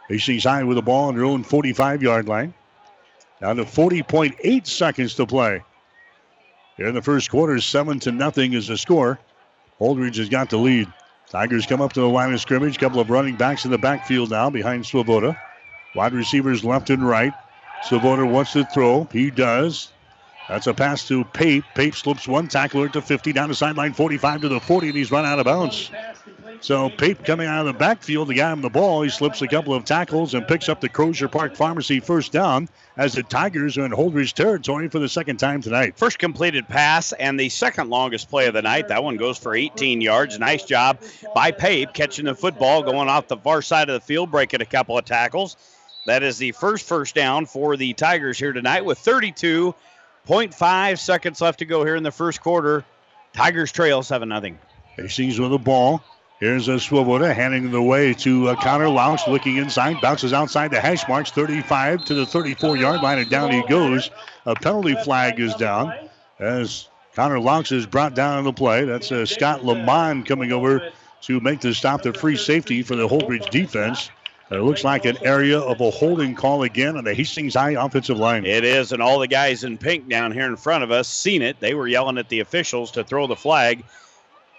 Hastings 0.09 0.43
High 0.43 0.63
with 0.63 0.75
the 0.75 0.81
ball 0.81 1.07
on 1.07 1.15
their 1.15 1.23
own 1.23 1.43
45 1.43 2.03
yard 2.03 2.27
line. 2.27 2.53
Down 3.43 3.57
to 3.57 3.65
40.8 3.65 4.65
seconds 4.65 5.15
to 5.15 5.25
play. 5.25 5.61
Here 6.77 6.87
in 6.87 6.95
the 6.95 7.01
first 7.01 7.29
quarter, 7.29 7.59
seven 7.59 7.99
to 7.99 8.11
nothing 8.13 8.53
is 8.53 8.67
the 8.67 8.77
score. 8.77 9.19
Holdrege 9.81 10.15
has 10.15 10.29
got 10.29 10.49
the 10.49 10.55
lead. 10.55 10.87
Tigers 11.29 11.65
come 11.65 11.81
up 11.81 11.91
to 11.91 11.99
the 11.99 12.07
line 12.07 12.33
of 12.33 12.39
scrimmage. 12.39 12.79
Couple 12.79 13.01
of 13.01 13.09
running 13.09 13.35
backs 13.35 13.65
in 13.65 13.71
the 13.71 13.77
backfield 13.77 14.31
now 14.31 14.49
behind 14.49 14.85
Swoboda. 14.85 15.37
Wide 15.93 16.13
receivers 16.13 16.63
left 16.63 16.89
and 16.89 17.05
right. 17.05 17.33
Swoboda 17.83 18.25
wants 18.25 18.53
to 18.53 18.63
throw. 18.63 19.09
He 19.11 19.29
does. 19.29 19.91
That's 20.49 20.67
a 20.67 20.73
pass 20.73 21.07
to 21.07 21.23
Pape. 21.23 21.63
Pape 21.73 21.95
slips 21.95 22.27
one 22.27 22.47
tackler 22.47 22.89
to 22.89 23.01
50 23.01 23.33
down 23.33 23.49
the 23.49 23.55
sideline, 23.55 23.93
45 23.93 24.41
to 24.41 24.49
the 24.49 24.59
40, 24.59 24.87
and 24.87 24.97
he's 24.97 25.11
run 25.11 25.25
out 25.25 25.39
of 25.39 25.45
bounds. 25.45 25.89
So 26.59 26.89
Pape 26.89 27.25
coming 27.25 27.47
out 27.47 27.61
of 27.61 27.65
the 27.65 27.77
backfield 27.77 28.27
to 28.29 28.33
get 28.33 28.51
him 28.51 28.61
the 28.61 28.69
ball. 28.69 29.01
He 29.01 29.09
slips 29.09 29.41
a 29.41 29.47
couple 29.47 29.73
of 29.73 29.83
tackles 29.83 30.33
and 30.33 30.47
picks 30.47 30.69
up 30.69 30.79
the 30.79 30.89
Crozier 30.89 31.27
Park 31.27 31.55
Pharmacy 31.55 31.99
first 31.99 32.31
down 32.31 32.69
as 32.95 33.13
the 33.13 33.23
Tigers 33.23 33.77
are 33.77 33.85
in 33.85 33.91
Holdrege 33.91 34.33
territory 34.33 34.87
for 34.89 34.99
the 34.99 35.09
second 35.09 35.37
time 35.37 35.61
tonight. 35.61 35.97
First 35.97 36.19
completed 36.19 36.67
pass 36.67 37.11
and 37.13 37.39
the 37.39 37.49
second 37.49 37.89
longest 37.89 38.29
play 38.29 38.47
of 38.47 38.53
the 38.53 38.61
night. 38.61 38.87
That 38.89 39.03
one 39.03 39.17
goes 39.17 39.37
for 39.37 39.55
18 39.55 40.01
yards. 40.01 40.39
Nice 40.39 40.63
job 40.63 40.99
by 41.33 41.51
Pape 41.51 41.93
catching 41.93 42.25
the 42.25 42.35
football, 42.35 42.83
going 42.83 43.09
off 43.09 43.27
the 43.27 43.37
far 43.37 43.61
side 43.61 43.89
of 43.89 43.93
the 43.93 44.05
field, 44.05 44.31
breaking 44.31 44.61
a 44.61 44.65
couple 44.65 44.97
of 44.97 45.05
tackles. 45.05 45.57
That 46.05 46.23
is 46.23 46.37
the 46.37 46.51
first 46.51 46.85
first 46.85 47.15
down 47.15 47.45
for 47.45 47.77
the 47.77 47.93
Tigers 47.93 48.37
here 48.37 48.53
tonight 48.53 48.85
with 48.85 48.99
32.5 50.27 50.99
seconds 50.99 51.41
left 51.41 51.59
to 51.59 51.65
go 51.65 51.83
here 51.83 51.95
in 51.95 52.03
the 52.03 52.11
first 52.11 52.41
quarter. 52.41 52.85
Tigers 53.33 53.71
trail 53.71 54.03
7 54.03 54.29
0. 54.29 54.55
Hastings 54.95 55.39
with 55.39 55.51
the 55.51 55.57
ball. 55.57 56.01
Here's 56.39 56.67
a 56.67 56.79
Swoboda 56.79 57.33
handing 57.33 57.71
the 57.71 57.81
way 57.81 58.13
to 58.15 58.49
uh, 58.49 58.55
Connor 58.55 58.87
Laux, 58.87 59.27
looking 59.27 59.57
inside, 59.57 60.01
bounces 60.01 60.33
outside 60.33 60.71
the 60.71 60.79
hash 60.79 61.07
marks, 61.07 61.31
35 61.31 62.05
to 62.05 62.13
the 62.13 62.25
34 62.25 62.77
yard 62.77 63.01
line, 63.01 63.19
and 63.19 63.29
down 63.29 63.51
he 63.51 63.63
goes. 63.67 64.09
A 64.45 64.55
penalty 64.55 64.95
flag 65.03 65.39
is 65.39 65.53
down 65.55 65.93
as 66.39 66.89
Connor 67.15 67.39
Laux 67.39 67.71
is 67.71 67.85
brought 67.85 68.13
down 68.13 68.39
on 68.39 68.43
the 68.43 68.53
play. 68.53 68.83
That's 68.85 69.11
uh, 69.11 69.25
Scott 69.25 69.63
Lamont 69.63 70.25
coming 70.25 70.51
over 70.51 70.89
to 71.21 71.39
make 71.39 71.61
the 71.61 71.73
stop, 71.73 72.01
the 72.01 72.13
free 72.13 72.35
safety 72.35 72.83
for 72.83 72.95
the 72.95 73.07
Holdrege 73.07 73.49
defense. 73.49 74.09
It 74.51 74.61
looks 74.61 74.83
like 74.83 75.05
an 75.05 75.17
area 75.23 75.57
of 75.57 75.81
a 75.81 75.89
holding 75.89 76.35
call 76.35 76.63
again 76.63 76.97
on 76.97 77.03
the 77.03 77.13
Hastings 77.13 77.55
High 77.55 77.71
offensive 77.71 78.17
line. 78.17 78.45
It 78.45 78.63
is, 78.63 78.91
and 78.91 79.01
all 79.01 79.17
the 79.19 79.27
guys 79.27 79.63
in 79.63 79.77
pink 79.77 80.09
down 80.09 80.31
here 80.31 80.45
in 80.45 80.57
front 80.57 80.83
of 80.83 80.91
us 80.91 81.07
seen 81.07 81.41
it. 81.41 81.59
They 81.59 81.73
were 81.73 81.87
yelling 81.87 82.17
at 82.17 82.29
the 82.29 82.41
officials 82.41 82.91
to 82.91 83.03
throw 83.03 83.25
the 83.25 83.35
flag. 83.35 83.83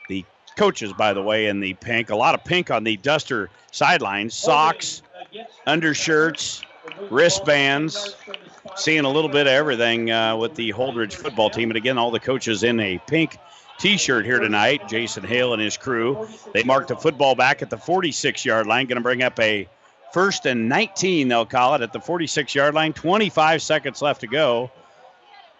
The 0.08 0.24
coaches, 0.56 0.92
by 0.92 1.12
the 1.12 1.22
way, 1.22 1.46
in 1.46 1.60
the 1.60 1.74
pink. 1.74 2.10
A 2.10 2.16
lot 2.16 2.34
of 2.34 2.44
pink 2.44 2.70
on 2.70 2.82
the 2.82 2.96
Duster 2.96 3.50
sidelines. 3.70 4.34
Socks, 4.34 5.02
undershirts, 5.66 6.62
wristbands. 7.10 8.16
Seeing 8.76 9.04
a 9.04 9.10
little 9.10 9.30
bit 9.30 9.42
of 9.42 9.52
everything 9.52 10.10
uh, 10.10 10.36
with 10.36 10.54
the 10.54 10.72
Holdrege 10.72 11.12
football 11.12 11.50
team. 11.50 11.70
And 11.70 11.76
again, 11.76 11.98
all 11.98 12.10
the 12.10 12.18
coaches 12.18 12.64
in 12.64 12.80
a 12.80 12.98
pink 13.06 13.36
T-shirt 13.84 14.24
here 14.24 14.40
tonight. 14.40 14.88
Jason 14.88 15.24
Hale 15.24 15.52
and 15.52 15.60
his 15.60 15.76
crew. 15.76 16.26
They 16.54 16.62
marked 16.62 16.88
the 16.88 16.96
football 16.96 17.34
back 17.34 17.60
at 17.60 17.68
the 17.68 17.76
46-yard 17.76 18.66
line. 18.66 18.86
Going 18.86 18.96
to 18.96 19.02
bring 19.02 19.22
up 19.22 19.38
a 19.38 19.68
first 20.14 20.46
and 20.46 20.70
19. 20.70 21.28
They'll 21.28 21.44
call 21.44 21.74
it 21.74 21.82
at 21.82 21.92
the 21.92 21.98
46-yard 21.98 22.72
line. 22.72 22.94
25 22.94 23.60
seconds 23.60 24.00
left 24.00 24.22
to 24.22 24.26
go. 24.26 24.70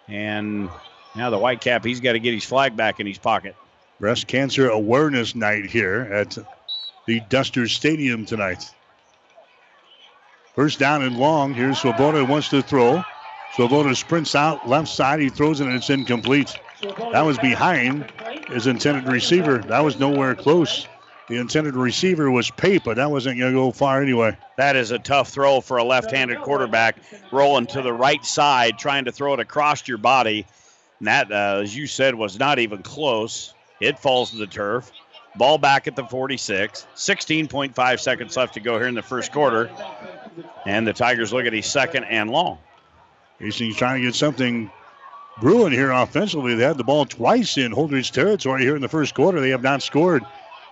And 0.07 0.69
now 1.15 1.29
the 1.29 1.37
white 1.37 1.61
cap, 1.61 1.85
he's 1.85 1.99
got 1.99 2.13
to 2.13 2.19
get 2.19 2.33
his 2.33 2.43
flag 2.43 2.75
back 2.75 2.99
in 2.99 3.05
his 3.05 3.19
pocket. 3.19 3.55
Breast 3.99 4.25
Cancer 4.25 4.69
Awareness 4.69 5.35
Night 5.35 5.67
here 5.67 6.01
at 6.11 6.35
the 7.05 7.19
Duster 7.29 7.67
Stadium 7.67 8.25
tonight. 8.25 8.67
First 10.55 10.79
down 10.79 11.03
and 11.03 11.19
long. 11.19 11.53
Here's 11.53 11.77
Swoboda 11.77 12.25
wants 12.25 12.49
to 12.49 12.63
throw. 12.63 13.03
Swoboda 13.53 13.93
sprints 13.93 14.33
out 14.33 14.67
left 14.67 14.87
side. 14.87 15.19
He 15.19 15.29
throws 15.29 15.61
it 15.61 15.67
and 15.67 15.75
it's 15.75 15.91
incomplete. 15.91 16.57
That 17.11 17.25
was 17.25 17.37
behind 17.39 18.05
his 18.49 18.67
intended 18.67 19.07
receiver. 19.07 19.59
That 19.59 19.83
was 19.83 19.99
nowhere 19.99 20.35
close. 20.35 20.87
The 21.27 21.37
intended 21.37 21.75
receiver 21.75 22.29
was 22.29 22.51
Pape, 22.51 22.83
but 22.83 22.97
that 22.97 23.09
wasn't 23.09 23.39
going 23.39 23.51
to 23.51 23.57
go 23.57 23.71
far 23.71 24.01
anyway. 24.01 24.37
That 24.57 24.75
is 24.75 24.91
a 24.91 24.99
tough 24.99 25.29
throw 25.29 25.59
for 25.59 25.77
a 25.77 25.83
left 25.83 26.11
handed 26.11 26.39
quarterback 26.41 26.97
rolling 27.31 27.65
to 27.67 27.81
the 27.81 27.93
right 27.93 28.23
side, 28.23 28.77
trying 28.77 29.05
to 29.05 29.11
throw 29.11 29.33
it 29.33 29.39
across 29.39 29.87
your 29.87 29.97
body. 29.97 30.45
And 30.99 31.07
that, 31.07 31.31
uh, 31.31 31.61
as 31.63 31.75
you 31.75 31.87
said, 31.87 32.13
was 32.13 32.37
not 32.37 32.59
even 32.59 32.83
close. 32.83 33.53
It 33.79 33.97
falls 33.97 34.31
to 34.31 34.37
the 34.37 34.47
turf. 34.47 34.91
Ball 35.35 35.57
back 35.57 35.87
at 35.87 35.95
the 35.95 36.05
46. 36.05 36.85
16.5 36.95 37.99
seconds 37.99 38.37
left 38.37 38.53
to 38.53 38.59
go 38.59 38.77
here 38.77 38.87
in 38.87 38.95
the 38.95 39.01
first 39.01 39.31
quarter. 39.31 39.69
And 40.65 40.85
the 40.85 40.93
Tigers 40.93 41.33
look 41.33 41.45
at 41.45 41.53
a 41.53 41.61
second 41.61 42.05
and 42.05 42.29
long. 42.29 42.59
Hastings 43.39 43.75
trying 43.75 44.01
to 44.01 44.07
get 44.07 44.15
something 44.15 44.71
brewing 45.39 45.71
here 45.71 45.91
offensively. 45.91 46.55
They 46.55 46.63
had 46.63 46.77
the 46.77 46.83
ball 46.83 47.05
twice 47.05 47.57
in 47.57 47.71
Holdrege 47.71 48.11
territory 48.11 48.63
here 48.63 48.75
in 48.75 48.81
the 48.81 48.89
first 48.89 49.13
quarter. 49.15 49.39
They 49.39 49.49
have 49.49 49.63
not 49.63 49.81
scored. 49.81 50.23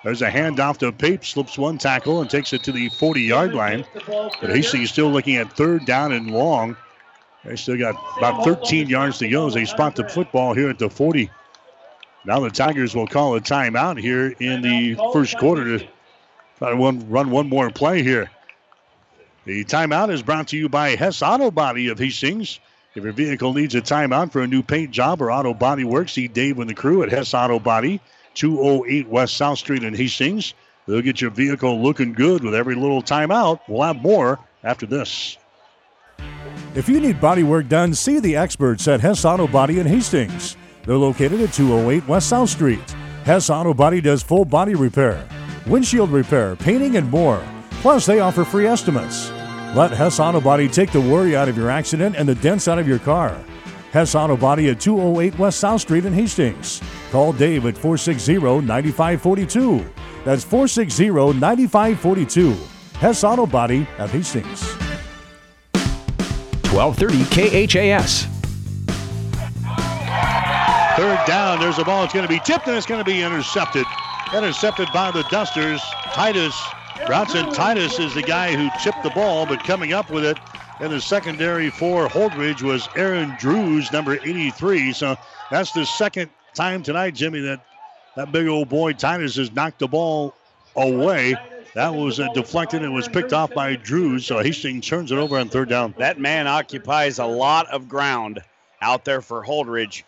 There's 0.04 0.22
a 0.22 0.30
handoff 0.30 0.78
to 0.80 0.92
Pape, 0.92 1.24
slips 1.24 1.58
one 1.58 1.78
tackle 1.78 2.22
and 2.22 2.30
takes 2.30 2.52
it 2.52 2.64
to 2.64 2.72
the 2.72 2.90
40 2.90 3.22
yard 3.22 3.54
line. 3.54 3.86
But 4.06 4.50
Hastings 4.50 4.92
still 4.92 5.10
looking 5.10 5.38
at 5.38 5.56
third 5.56 5.86
down 5.86 6.12
and 6.12 6.32
long. 6.32 6.76
They 7.46 7.56
still 7.56 7.78
got 7.78 7.96
about 8.18 8.44
13 8.44 8.88
yards 8.88 9.18
to 9.20 9.30
go 9.30 9.48
as 9.48 9.54
they 9.54 9.66
spot 9.66 9.96
the 9.96 10.08
football 10.08 10.54
here 10.54 10.70
at 10.70 10.80
the 10.80 10.90
40. 10.90 11.30
Now 12.26 12.40
the 12.40 12.50
Tigers 12.50 12.96
will 12.96 13.08
call 13.08 13.36
a 13.36 13.42
timeout 13.42 14.00
here 14.00 14.34
in 14.40 14.62
the 14.62 14.96
first 15.12 15.38
quarter 15.38 15.78
to 15.78 15.88
try 16.58 16.70
to 16.70 16.76
run 16.76 17.30
one 17.30 17.50
more 17.50 17.70
play 17.70 18.02
here. 18.02 18.30
The 19.46 19.66
timeout 19.66 20.10
is 20.10 20.22
brought 20.22 20.50
to 20.50 20.58
you 20.58 20.70
by 20.70 20.96
Hess 20.96 21.22
Auto 21.22 21.52
Body 21.52 21.90
of 21.90 22.00
Hastings. 22.00 22.62
If 22.96 23.04
your 23.04 23.14
vehicle 23.14 23.54
needs 23.54 23.74
a 23.74 23.82
timeout 23.82 24.32
for 24.32 24.42
a 24.42 24.48
new 24.48 24.62
paint 24.62 24.92
job 24.92 25.20
or 25.20 25.32
auto 25.32 25.56
body 25.56 25.84
work, 25.84 26.10
see 26.10 26.28
Dave 26.28 26.60
and 26.60 26.70
the 26.70 26.76
crew 26.76 27.02
at 27.02 27.10
Hess 27.10 27.34
Auto 27.34 27.58
Body, 27.58 28.00
208 28.36 29.08
West 29.08 29.36
South 29.36 29.58
Street 29.58 29.84
in 29.84 29.96
Hastings. 29.96 30.54
They'll 30.86 31.02
get 31.02 31.20
your 31.20 31.32
vehicle 31.32 31.82
looking 31.82 32.14
good 32.14 32.44
with 32.44 32.54
every 32.54 32.76
little 32.76 33.02
timeout. 33.02 33.62
We'll 33.68 33.82
have 33.82 33.96
more 33.96 34.40
after 34.64 34.86
this. 34.86 35.40
If 36.76 36.88
you 36.88 37.00
need 37.00 37.20
body 37.20 37.42
work 37.42 37.68
done, 37.68 37.96
see 37.96 38.20
the 38.20 38.36
experts 38.36 38.88
at 38.88 39.02
Hess 39.02 39.26
Auto 39.26 39.48
Body 39.48 39.80
in 39.80 39.88
Hastings. 39.88 40.56
They're 40.86 40.96
located 40.96 41.42
at 41.42 41.54
208 41.54 42.08
West 42.08 42.30
South 42.30 42.50
Street. 42.52 42.92
Hess 43.24 43.50
Auto 43.50 43.74
Body 43.74 44.02
does 44.02 44.22
full 44.22 44.46
body 44.46 44.76
repair, 44.76 45.28
windshield 45.66 46.12
repair, 46.12 46.56
painting, 46.58 46.98
and 46.98 47.10
more. 47.10 47.44
Plus, 47.82 48.06
they 48.06 48.20
offer 48.20 48.44
free 48.44 48.68
estimates. 48.68 49.32
Let 49.76 49.90
Hess 49.90 50.20
Auto 50.20 50.40
Body 50.40 50.68
take 50.68 50.92
the 50.92 51.02
worry 51.02 51.36
out 51.36 51.50
of 51.50 51.58
your 51.58 51.72
accident 51.72 52.16
and 52.16 52.30
the 52.30 52.36
dents 52.36 52.68
out 52.68 52.78
of 52.78 52.88
your 52.88 53.00
car. 53.00 53.44
Hess 53.92 54.14
Auto 54.14 54.38
Body 54.38 54.70
at 54.70 54.80
208 54.80 55.40
West 55.40 55.60
South 55.60 55.82
Street 55.82 56.06
in 56.06 56.14
Hastings. 56.14 56.80
Call 57.10 57.34
Dave 57.34 57.66
at 57.66 57.76
460 57.76 58.38
9542. 58.62 59.84
That's 60.24 60.44
460 60.44 61.10
9542. 61.40 62.56
Hess 63.00 63.24
Auto 63.24 63.48
Body 63.48 63.88
at 63.98 64.12
Hastings. 64.12 64.62
1230 66.72 67.68
KHAS. 67.68 68.28
Third 70.98 71.20
down. 71.26 71.60
There's 71.60 71.80
a 71.80 71.84
ball. 71.84 72.04
It's 72.04 72.14
going 72.14 72.28
to 72.28 72.32
be 72.32 72.42
tipped 72.46 72.68
and 72.68 72.78
it's 72.78 72.86
going 72.86 73.04
to 73.04 73.12
be 73.12 73.24
intercepted. 73.24 73.86
Intercepted 74.36 74.90
by 74.94 75.10
the 75.10 75.24
Dusters. 75.32 75.82
Titus 76.14 76.56
Bronson 77.06 77.52
Titus 77.54 78.00
is 78.00 78.14
the 78.16 78.22
guy 78.22 78.56
who 78.56 78.70
chipped 78.84 79.04
the 79.04 79.10
ball, 79.10 79.46
but 79.46 79.64
coming 79.64 79.94
up 79.94 80.10
with 80.10 80.26
it 80.26 80.38
in 80.80 80.90
the 80.90 81.02
secondary 81.02 81.70
for 81.70 82.08
Holdrege 82.08 82.62
was 82.62 82.88
Aaron 82.96 83.36
Drews, 83.40 83.92
number 83.92 84.14
83. 84.14 84.94
So 84.94 85.16
that's 85.52 85.72
the 85.72 85.86
second 85.86 86.30
time 86.54 86.84
tonight, 86.84 87.14
Jimmy, 87.14 87.42
that 87.42 87.62
that 88.16 88.32
big 88.32 88.48
old 88.48 88.70
boy 88.70 88.94
Titus 88.94 89.36
has 89.36 89.52
knocked 89.52 89.80
the 89.80 89.88
ball 89.88 90.34
away. 90.76 91.36
That 91.76 91.94
was 91.94 92.20
uh, 92.20 92.28
deflected 92.34 92.84
and 92.84 92.94
was 92.94 93.08
picked 93.08 93.34
off 93.34 93.54
by 93.54 93.76
Drews. 93.76 94.26
So 94.26 94.40
Hastings 94.40 94.88
turns 94.88 95.12
it 95.12 95.18
over 95.18 95.38
on 95.38 95.50
third 95.50 95.70
down. 95.70 95.96
That 95.98 96.20
man 96.20 96.48
occupies 96.48 97.18
a 97.18 97.26
lot 97.26 97.68
of 97.72 97.90
ground 97.90 98.42
out 98.82 99.04
there 99.06 99.22
for 99.22 99.44
Holdrege. 99.44 100.04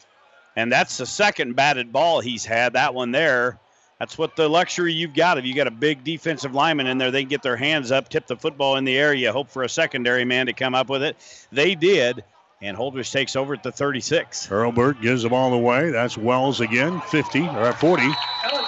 And 0.55 0.71
that's 0.71 0.97
the 0.97 1.05
second 1.05 1.55
batted 1.55 1.91
ball 1.91 2.21
he's 2.21 2.45
had. 2.45 2.73
That 2.73 2.93
one 2.93 3.11
there. 3.11 3.59
That's 3.99 4.17
what 4.17 4.35
the 4.35 4.49
luxury 4.49 4.91
you've 4.93 5.13
got. 5.13 5.37
If 5.37 5.45
you 5.45 5.55
got 5.55 5.67
a 5.67 5.71
big 5.71 6.03
defensive 6.03 6.53
lineman 6.53 6.87
in 6.87 6.97
there, 6.97 7.11
they 7.11 7.23
get 7.23 7.41
their 7.41 7.55
hands 7.55 7.91
up, 7.91 8.09
tip 8.09 8.27
the 8.27 8.35
football 8.35 8.75
in 8.75 8.83
the 8.83 8.97
air. 8.97 9.13
You 9.13 9.31
hope 9.31 9.49
for 9.49 9.63
a 9.63 9.69
secondary 9.69 10.25
man 10.25 10.47
to 10.47 10.53
come 10.53 10.75
up 10.75 10.89
with 10.89 11.01
it. 11.01 11.17
They 11.51 11.75
did. 11.75 12.23
And 12.61 12.75
Holdrege 12.75 13.11
takes 13.11 13.35
over 13.35 13.53
at 13.53 13.63
the 13.63 13.71
36. 13.71 14.47
Hurlburt 14.47 15.01
gives 15.01 15.23
the 15.23 15.29
ball 15.29 15.53
away. 15.53 15.91
That's 15.91 16.17
Wells 16.17 16.61
again, 16.61 16.99
50 17.01 17.47
or 17.49 17.73
40 17.73 18.03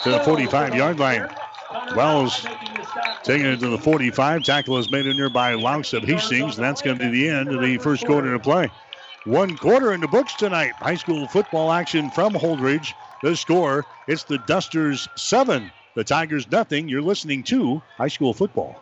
to 0.03 0.11
the 0.11 0.19
45 0.19 0.75
yard 0.75 0.99
line. 0.99 1.27
Wells 1.95 2.45
taking 3.23 3.47
it 3.47 3.59
to 3.59 3.69
the 3.69 3.77
45. 3.77 4.43
Tackle 4.43 4.77
is 4.77 4.91
made 4.91 5.07
in 5.07 5.17
there 5.17 5.29
by 5.29 5.53
Laux 5.53 5.93
of 5.93 6.03
Hastings, 6.03 6.57
and 6.57 6.65
that's 6.65 6.81
going 6.81 6.97
to 6.97 7.03
be 7.05 7.11
the 7.11 7.29
end 7.29 7.49
of 7.49 7.61
the 7.61 7.77
first 7.77 8.05
quarter 8.05 8.33
of 8.33 8.43
play. 8.43 8.69
One 9.25 9.57
quarter 9.57 9.93
in 9.93 9.99
the 9.99 10.07
books 10.07 10.35
tonight. 10.35 10.73
High 10.73 10.95
school 10.95 11.27
football 11.27 11.71
action 11.71 12.09
from 12.11 12.33
Holdrege. 12.33 12.93
The 13.23 13.35
score, 13.35 13.85
it's 14.07 14.23
the 14.23 14.37
Dusters 14.39 15.07
7, 15.15 15.71
the 15.95 16.03
Tigers 16.03 16.49
nothing. 16.51 16.87
You're 16.87 17.01
listening 17.01 17.43
to 17.43 17.81
high 17.97 18.09
school 18.09 18.33
football. 18.33 18.81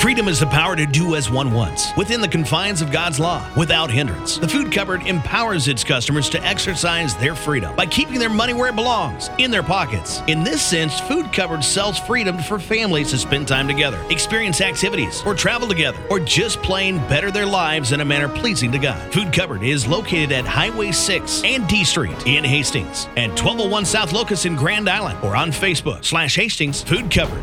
Freedom 0.00 0.28
is 0.28 0.38
the 0.38 0.46
power 0.46 0.76
to 0.76 0.86
do 0.86 1.16
as 1.16 1.28
one 1.28 1.52
wants, 1.52 1.88
within 1.96 2.20
the 2.20 2.28
confines 2.28 2.80
of 2.80 2.92
God's 2.92 3.18
law, 3.18 3.44
without 3.56 3.90
hindrance. 3.90 4.38
The 4.38 4.46
Food 4.46 4.70
Cupboard 4.70 5.02
empowers 5.02 5.66
its 5.66 5.82
customers 5.82 6.30
to 6.30 6.42
exercise 6.44 7.16
their 7.16 7.34
freedom 7.34 7.74
by 7.74 7.86
keeping 7.86 8.20
their 8.20 8.30
money 8.30 8.54
where 8.54 8.68
it 8.68 8.76
belongs, 8.76 9.28
in 9.38 9.50
their 9.50 9.64
pockets. 9.64 10.22
In 10.28 10.44
this 10.44 10.62
sense, 10.62 11.00
Food 11.00 11.32
Cupboard 11.32 11.64
sells 11.64 11.98
freedom 11.98 12.38
for 12.38 12.60
families 12.60 13.10
to 13.10 13.18
spend 13.18 13.48
time 13.48 13.66
together, 13.66 14.00
experience 14.08 14.60
activities, 14.60 15.20
or 15.26 15.34
travel 15.34 15.66
together, 15.66 15.98
or 16.10 16.20
just 16.20 16.62
plain 16.62 16.98
better 17.08 17.32
their 17.32 17.44
lives 17.44 17.90
in 17.90 18.00
a 18.00 18.04
manner 18.04 18.28
pleasing 18.28 18.70
to 18.70 18.78
God. 18.78 19.12
Food 19.12 19.32
Cupboard 19.32 19.64
is 19.64 19.88
located 19.88 20.30
at 20.30 20.46
Highway 20.46 20.92
6 20.92 21.42
and 21.42 21.66
D 21.66 21.82
Street 21.82 22.24
in 22.24 22.44
Hastings, 22.44 23.08
and 23.16 23.32
1201 23.32 23.84
South 23.84 24.12
Locust 24.12 24.46
in 24.46 24.54
Grand 24.54 24.88
Island, 24.88 25.18
or 25.24 25.34
on 25.34 25.50
Facebook 25.50 26.04
slash 26.04 26.36
Hastings 26.36 26.82
Food 26.82 27.10
Cupboard. 27.10 27.42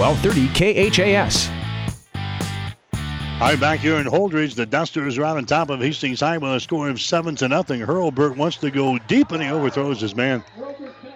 1230 0.00 0.90
KHAS. 0.94 1.50
Hi, 3.38 3.54
back 3.56 3.80
here 3.80 3.96
in 3.96 4.06
Holdrege, 4.06 4.54
the 4.54 4.64
Dusters 4.64 5.18
are 5.18 5.24
out 5.24 5.36
on 5.36 5.44
top 5.44 5.68
of 5.68 5.80
Hastings 5.80 6.20
High 6.20 6.38
with 6.38 6.52
a 6.52 6.58
score 6.58 6.88
of 6.88 6.98
seven 6.98 7.36
to 7.36 7.48
nothing. 7.48 7.82
Hurlburt 7.82 8.34
wants 8.34 8.56
to 8.58 8.70
go 8.70 8.96
deep 9.08 9.30
and 9.32 9.42
he 9.42 9.50
overthrows 9.50 10.00
his 10.00 10.14
man. 10.14 10.42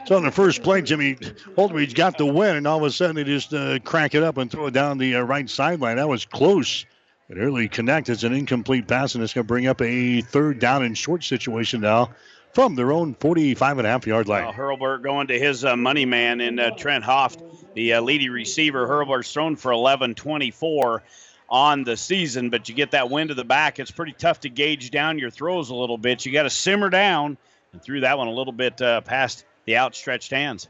So 0.05 0.16
on 0.16 0.22
the 0.22 0.30
first 0.30 0.62
play, 0.62 0.82
Jimmy 0.82 1.14
Holdrege 1.57 1.95
got 1.95 2.18
the 2.18 2.26
win, 2.26 2.57
and 2.57 2.66
all 2.66 2.76
of 2.76 2.82
a 2.82 2.91
sudden 2.91 3.16
they 3.16 3.24
just 3.24 3.55
uh, 3.55 3.78
crank 3.78 4.14
it 4.14 4.22
up 4.22 4.37
and 4.37 4.51
throw 4.51 4.66
it 4.66 4.74
down 4.74 4.99
the 4.99 5.16
uh, 5.16 5.22
right 5.22 5.49
sideline. 5.49 5.97
That 5.97 6.09
was 6.09 6.26
close. 6.26 6.85
It 7.30 7.39
early 7.39 7.68
connect. 7.68 8.11
It's 8.11 8.22
an 8.22 8.35
incomplete 8.35 8.87
pass, 8.87 9.14
and 9.14 9.24
it's 9.24 9.32
going 9.32 9.47
to 9.47 9.49
bring 9.49 9.66
up 9.66 9.80
a 9.80 10.20
third 10.20 10.59
down 10.59 10.82
and 10.82 10.97
short 10.97 11.24
situation 11.24 11.80
now 11.80 12.11
from 12.55 12.76
their 12.76 12.92
own 12.92 13.14
45 13.14 13.78
and 13.78 13.86
a 13.86 13.90
half 13.90 14.07
yard 14.07 14.28
line. 14.28 14.55
Hurlburt 14.55 15.02
going 15.02 15.26
to 15.26 15.38
his 15.38 15.64
uh, 15.64 15.76
money 15.76 16.07
man 16.07 16.40
in 16.40 16.59
uh, 16.59 16.70
Trent 16.76 17.05
Hoft, 17.05 17.42
the 17.74 17.94
uh, 17.94 18.00
leading 18.00 18.30
receiver. 18.30 18.86
Hurlburt's 18.86 19.32
thrown 19.32 19.57
for 19.57 19.72
11 19.72 20.14
24 20.14 21.02
on 21.50 21.84
the 21.84 21.96
season, 21.96 22.50
but 22.50 22.68
you 22.68 22.74
get 22.74 22.92
that 22.92 23.11
wind 23.11 23.28
to 23.28 23.34
the 23.34 23.44
back. 23.44 23.78
It's 23.78 23.90
pretty 23.90 24.12
tough 24.12 24.40
to 24.40 24.48
gauge 24.48 24.90
down 24.90 25.18
your 25.18 25.30
throws 25.30 25.70
a 25.70 25.74
little 25.74 25.98
bit. 25.98 26.24
You 26.24 26.32
got 26.32 26.44
to 26.44 26.50
simmer 26.50 26.88
down 26.90 27.36
and 27.72 27.82
threw 27.82 28.00
that 28.00 28.16
one 28.16 28.28
a 28.28 28.32
little 28.32 28.52
bit 28.52 28.80
uh, 28.80 29.00
past 29.02 29.44
the 29.66 29.76
outstretched 29.76 30.30
hands. 30.30 30.68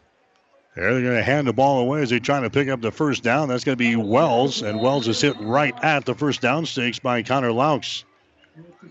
There 0.74 0.93
they're 0.93 1.03
going 1.03 1.16
to 1.16 1.22
hand 1.22 1.47
the 1.47 1.53
ball 1.53 1.80
away 1.80 2.03
as 2.03 2.11
they're 2.11 2.18
trying 2.18 2.43
to 2.43 2.51
pick 2.51 2.68
up 2.68 2.80
the 2.80 2.91
first 2.91 3.22
down. 3.22 3.49
That's 3.49 3.62
going 3.62 3.78
to 3.78 3.85
be 3.85 3.95
Wells, 3.95 4.62
and 4.62 4.80
Wells 4.80 5.07
is 5.07 5.20
hit 5.20 5.37
right 5.39 5.74
at 5.85 6.05
the 6.05 6.14
first 6.14 6.41
down 6.41 6.66
stakes 6.66 6.99
by 6.99 7.22
Connor 7.22 7.53
Laux. 7.53 8.03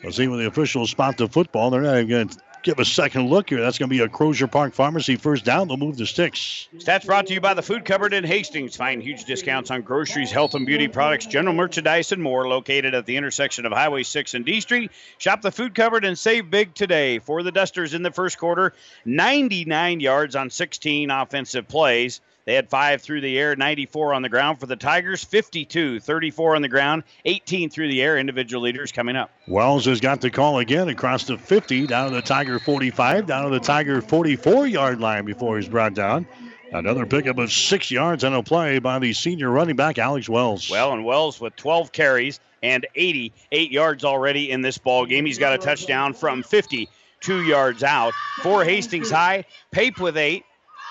We'll 0.01 0.13
see 0.13 0.27
when 0.27 0.39
the 0.39 0.47
officials 0.47 0.91
spot 0.91 1.17
the 1.17 1.27
football. 1.27 1.69
They're 1.69 1.81
not 1.81 1.97
even 1.97 2.09
going 2.09 2.27
to 2.29 2.37
give 2.63 2.79
a 2.79 2.85
second 2.85 3.29
look 3.29 3.49
here. 3.49 3.61
That's 3.61 3.77
going 3.77 3.89
to 3.89 3.95
be 3.95 4.01
a 4.01 4.09
Crozier 4.09 4.47
Park 4.47 4.73
Pharmacy 4.73 5.17
first 5.17 5.45
down. 5.45 5.67
They'll 5.67 5.77
move 5.77 5.97
the 5.97 6.05
sticks. 6.05 6.67
Stats 6.77 7.05
brought 7.05 7.27
to 7.27 7.33
you 7.33 7.41
by 7.41 7.53
the 7.53 7.61
Food 7.61 7.85
Cupboard 7.85 8.13
in 8.13 8.23
Hastings. 8.23 8.75
Find 8.75 9.03
huge 9.03 9.25
discounts 9.25 9.69
on 9.69 9.81
groceries, 9.81 10.31
health 10.31 10.55
and 10.55 10.65
beauty 10.65 10.87
products, 10.87 11.25
general 11.25 11.53
merchandise, 11.53 12.11
and 12.11 12.23
more. 12.23 12.47
Located 12.47 12.95
at 12.95 13.05
the 13.05 13.17
intersection 13.17 13.65
of 13.65 13.71
Highway 13.71 14.03
6 14.03 14.33
and 14.33 14.45
D 14.45 14.61
Street. 14.61 14.91
Shop 15.17 15.41
the 15.41 15.51
Food 15.51 15.75
Cupboard 15.75 16.05
and 16.05 16.17
save 16.17 16.49
big 16.49 16.73
today. 16.73 17.19
For 17.19 17.43
the 17.43 17.51
Dusters 17.51 17.93
in 17.93 18.01
the 18.01 18.11
first 18.11 18.37
quarter, 18.37 18.73
99 19.05 19.99
yards 19.99 20.35
on 20.35 20.49
16 20.49 21.11
offensive 21.11 21.67
plays. 21.67 22.21
They 22.45 22.55
had 22.55 22.69
five 22.69 23.01
through 23.01 23.21
the 23.21 23.39
air, 23.39 23.55
94 23.55 24.13
on 24.13 24.21
the 24.21 24.29
ground. 24.29 24.59
For 24.59 24.65
the 24.65 24.75
Tigers, 24.75 25.23
52, 25.23 25.99
34 26.01 26.55
on 26.55 26.61
the 26.61 26.67
ground, 26.67 27.03
18 27.23 27.69
through 27.69 27.87
the 27.87 28.01
air. 28.01 28.17
Individual 28.17 28.63
leaders 28.63 28.91
coming 28.91 29.15
up. 29.15 29.31
Wells 29.47 29.85
has 29.85 30.01
got 30.01 30.19
the 30.19 30.29
call 30.29 30.59
again 30.59 30.89
across 30.89 31.23
the 31.23 31.37
50, 31.37 31.87
down 31.87 32.09
to 32.09 32.15
the 32.15 32.21
Tiger 32.21 32.59
45, 32.59 33.25
down 33.25 33.45
to 33.45 33.49
the 33.49 33.59
Tiger 33.59 34.01
44 34.01 34.67
yard 34.67 34.99
line 34.99 35.23
before 35.25 35.57
he's 35.57 35.69
brought 35.69 35.93
down. 35.93 36.27
Another 36.73 37.05
pickup 37.05 37.37
of 37.37 37.51
six 37.51 37.91
yards 37.91 38.23
on 38.23 38.33
a 38.33 38.41
play 38.41 38.79
by 38.79 38.97
the 38.97 39.13
senior 39.13 39.49
running 39.51 39.75
back, 39.75 39.99
Alex 39.99 40.27
Wells. 40.27 40.69
Well, 40.69 40.91
and 40.91 41.05
Wells 41.05 41.39
with 41.39 41.55
12 41.55 41.91
carries 41.91 42.39
and 42.63 42.87
88 42.95 43.71
yards 43.71 44.03
already 44.03 44.49
in 44.49 44.61
this 44.61 44.79
ball 44.79 45.05
game. 45.05 45.25
He's 45.25 45.37
got 45.37 45.53
a 45.53 45.59
touchdown 45.59 46.13
from 46.13 46.41
52 46.41 47.43
yards 47.43 47.83
out. 47.83 48.13
For 48.41 48.63
Hastings 48.63 49.11
High, 49.11 49.45
Pape 49.71 49.99
with 49.99 50.17
eight, 50.17 50.45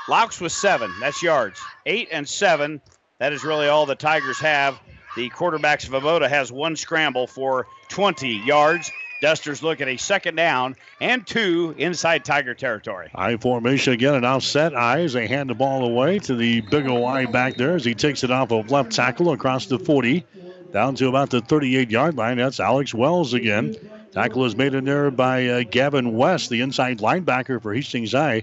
Laux 0.08 0.40
with 0.40 0.52
seven. 0.52 0.92
That's 1.00 1.22
yards. 1.22 1.60
Eight 1.86 2.08
and 2.10 2.28
seven. 2.28 2.80
That 3.18 3.32
is 3.32 3.44
really 3.44 3.68
all 3.68 3.86
the 3.86 3.94
Tigers 3.94 4.38
have. 4.40 4.78
The 5.16 5.28
quarterback 5.28 5.80
Swoboda 5.80 6.28
has 6.28 6.50
one 6.50 6.74
scramble 6.74 7.26
for 7.26 7.66
20 7.88 8.28
yards. 8.44 8.90
Dusters 9.20 9.62
look 9.62 9.80
at 9.80 9.86
a 9.86 9.96
second 9.96 10.34
down 10.34 10.74
and 11.00 11.24
two 11.24 11.76
inside 11.78 12.24
Tiger 12.24 12.54
territory. 12.54 13.08
High 13.14 13.36
formation 13.36 13.92
again, 13.92 14.14
and 14.14 14.26
offset 14.26 14.74
eyes. 14.74 15.12
They 15.12 15.28
hand 15.28 15.50
the 15.50 15.54
ball 15.54 15.84
away 15.84 16.18
to 16.20 16.34
the 16.34 16.62
big 16.62 16.88
Y 16.88 17.26
back 17.26 17.56
there 17.56 17.76
as 17.76 17.84
he 17.84 17.94
takes 17.94 18.24
it 18.24 18.32
off 18.32 18.50
of 18.50 18.72
left 18.72 18.90
tackle 18.90 19.30
across 19.30 19.66
the 19.66 19.78
40 19.78 20.24
down 20.72 20.96
to 20.96 21.06
about 21.06 21.30
the 21.30 21.40
38 21.40 21.90
yard 21.90 22.16
line. 22.16 22.38
That's 22.38 22.58
Alex 22.58 22.92
Wells 22.92 23.32
again. 23.34 23.76
Tackle 24.10 24.44
is 24.44 24.56
made 24.56 24.74
in 24.74 24.84
there 24.84 25.12
by 25.12 25.46
uh, 25.46 25.62
Gavin 25.70 26.16
West, 26.16 26.50
the 26.50 26.60
inside 26.60 26.98
linebacker 26.98 27.62
for 27.62 27.72
Hastings 27.72 28.12
High. 28.12 28.42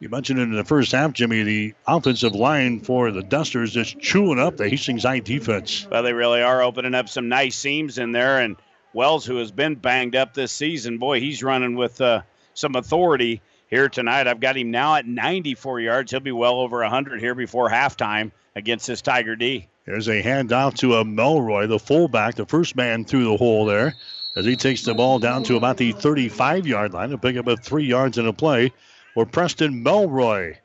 You 0.00 0.08
mentioned 0.08 0.38
in 0.38 0.52
the 0.52 0.62
first 0.62 0.92
half, 0.92 1.12
Jimmy, 1.12 1.42
the 1.42 1.74
offensive 1.88 2.32
line 2.32 2.78
for 2.78 3.10
the 3.10 3.22
Dusters 3.22 3.76
is 3.76 3.92
chewing 3.98 4.38
up 4.38 4.56
the 4.56 4.68
Hastings 4.68 5.02
High 5.02 5.18
defense. 5.18 5.88
Well, 5.90 6.04
they 6.04 6.12
really 6.12 6.40
are 6.40 6.62
opening 6.62 6.94
up 6.94 7.08
some 7.08 7.28
nice 7.28 7.56
seams 7.56 7.98
in 7.98 8.12
there. 8.12 8.38
And 8.38 8.54
Wells, 8.92 9.26
who 9.26 9.38
has 9.38 9.50
been 9.50 9.74
banged 9.74 10.14
up 10.14 10.34
this 10.34 10.52
season, 10.52 10.98
boy, 10.98 11.18
he's 11.18 11.42
running 11.42 11.74
with 11.74 12.00
uh, 12.00 12.22
some 12.54 12.76
authority 12.76 13.42
here 13.70 13.88
tonight. 13.88 14.28
I've 14.28 14.38
got 14.38 14.56
him 14.56 14.70
now 14.70 14.94
at 14.94 15.06
94 15.06 15.80
yards. 15.80 16.12
He'll 16.12 16.20
be 16.20 16.30
well 16.30 16.60
over 16.60 16.78
100 16.78 17.18
here 17.18 17.34
before 17.34 17.68
halftime 17.68 18.30
against 18.54 18.86
this 18.86 19.02
Tiger 19.02 19.34
D. 19.34 19.66
There's 19.84 20.08
a 20.08 20.22
handoff 20.22 20.74
to 20.76 20.94
a 20.94 21.04
Melroy, 21.04 21.66
the 21.66 21.78
fullback, 21.80 22.36
the 22.36 22.46
first 22.46 22.76
man 22.76 23.04
through 23.04 23.24
the 23.24 23.36
hole 23.36 23.64
there, 23.64 23.94
as 24.36 24.44
he 24.44 24.54
takes 24.54 24.82
the 24.82 24.94
ball 24.94 25.18
down 25.18 25.42
to 25.44 25.56
about 25.56 25.76
the 25.76 25.90
35 25.90 26.68
yard 26.68 26.92
line 26.92 27.10
to 27.10 27.18
pick 27.18 27.36
up 27.36 27.48
a 27.48 27.56
three 27.56 27.86
yards 27.86 28.16
in 28.16 28.26
a 28.26 28.32
play 28.32 28.72
for 29.14 29.26
Preston 29.26 29.84
Melroy. 29.84 30.56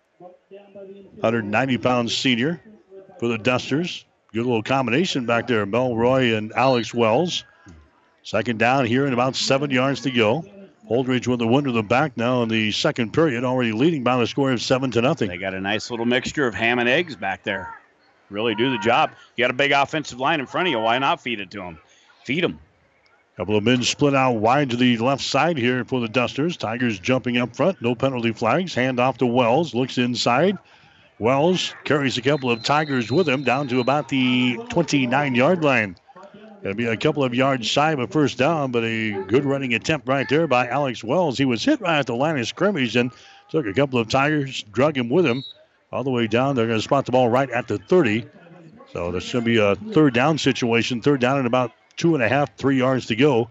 190 0.50 1.78
pound 1.78 2.12
senior 2.12 2.62
for 3.20 3.28
the 3.28 3.38
Dusters. 3.38 4.06
Good 4.34 4.46
little 4.46 4.64
combination 4.64 5.26
back 5.26 5.48
there, 5.48 5.66
Melroy 5.66 6.38
and 6.38 6.52
Alex 6.54 6.94
Wells. 6.94 7.44
Second 8.24 8.58
down 8.58 8.86
here 8.86 9.06
and 9.06 9.14
about 9.14 9.36
seven 9.36 9.70
yards 9.70 10.02
to 10.02 10.12
go. 10.12 10.46
Holdrege 10.90 11.28
with 11.28 11.40
the 11.40 11.48
wind 11.48 11.66
to 11.66 11.72
the 11.72 11.84
back 11.84 12.18
now 12.18 12.44
in 12.44 12.50
the 12.50 12.72
second 12.72 13.14
period, 13.14 13.44
already 13.44 13.72
leading 13.72 14.04
by 14.04 14.18
the 14.18 14.28
score 14.28 14.52
of 14.52 14.62
seven 14.62 14.92
to 14.92 15.02
nothing. 15.02 15.30
They 15.30 15.38
got 15.38 15.54
a 15.54 15.62
nice 15.62 15.90
little 15.90 16.06
mixture 16.06 16.46
of 16.46 16.54
ham 16.54 16.80
and 16.80 16.90
eggs 16.90 17.16
back 17.16 17.44
there. 17.44 17.74
Really 18.30 18.56
do 18.56 18.72
the 18.72 18.78
job. 18.80 19.12
You 19.36 19.44
got 19.44 19.52
a 19.52 19.54
big 19.54 19.72
offensive 19.72 20.20
line 20.20 20.40
in 20.40 20.46
front 20.46 20.68
of 20.68 20.72
you. 20.72 20.80
Why 20.80 20.98
not 21.00 21.22
feed 21.22 21.40
it 21.40 21.52
to 21.52 21.60
them? 21.60 21.80
Feed 22.26 22.44
them. 22.44 22.60
Couple 23.38 23.58
of 23.58 23.64
men 23.64 23.82
split 23.82 24.14
out 24.14 24.34
wide 24.34 24.70
to 24.70 24.78
the 24.78 24.98
left 24.98 25.24
side 25.24 25.58
here 25.58 25.84
for 25.86 26.00
the 26.00 26.08
Dusters. 26.08 26.56
Tigers 26.56 27.00
jumping 27.00 27.38
up 27.38 27.56
front. 27.56 27.82
No 27.82 27.96
penalty 27.96 28.32
flags. 28.32 28.76
Hand 28.76 29.00
off 29.00 29.18
to 29.18 29.26
Wells. 29.26 29.74
Looks 29.74 29.98
inside. 29.98 30.58
Wells 31.18 31.74
carries 31.84 32.18
a 32.18 32.22
couple 32.22 32.52
of 32.52 32.64
Tigers 32.64 33.12
with 33.12 33.28
him 33.28 33.44
down 33.44 33.68
to 33.70 33.80
about 33.80 34.08
the 34.10 34.58
29 34.70 35.34
yard 35.34 35.64
line. 35.64 35.96
To 36.64 36.76
be 36.76 36.86
a 36.86 36.96
couple 36.96 37.24
of 37.24 37.34
yards 37.34 37.66
shy 37.68 37.92
of 37.92 38.00
a 38.00 38.08
first 38.08 38.38
down, 38.38 38.72
but 38.72 38.84
a 38.84 39.12
good 39.24 39.46
running 39.46 39.74
attempt 39.74 40.08
right 40.08 40.30
there 40.30 40.48
by 40.48 40.68
Alex 40.68 41.04
Wells. 41.04 41.38
He 41.38 41.46
was 41.46 41.64
hit 41.64 41.82
right 41.82 42.00
at 42.00 42.06
the 42.06 42.16
line 42.16 42.38
of 42.38 42.48
scrimmage 42.48 42.96
and 42.96 43.12
took 43.50 43.66
a 43.66 43.74
couple 43.74 44.00
of 44.00 44.10
Tigers, 44.10 44.64
drug 44.72 44.96
him 44.96 45.10
with 45.10 45.26
him 45.26 45.44
all 45.92 46.04
the 46.04 46.12
way 46.12 46.28
down. 46.28 46.56
They're 46.56 46.68
going 46.68 46.80
to 46.80 46.84
spot 46.84 47.06
the 47.06 47.12
ball 47.12 47.30
right 47.30 47.50
at 47.50 47.68
the 47.68 47.80
30. 47.80 48.26
So 48.94 49.12
this 49.12 49.24
should 49.24 49.44
be 49.44 49.58
a 49.58 49.76
third 49.76 50.14
down 50.14 50.38
situation. 50.38 51.02
Third 51.02 51.20
down 51.20 51.38
and 51.40 51.48
about 51.48 51.72
two 51.98 52.16
and 52.16 52.24
a 52.24 52.30
half, 52.30 52.56
three 52.58 52.78
yards 52.78 53.08
to 53.08 53.16
go. 53.16 53.50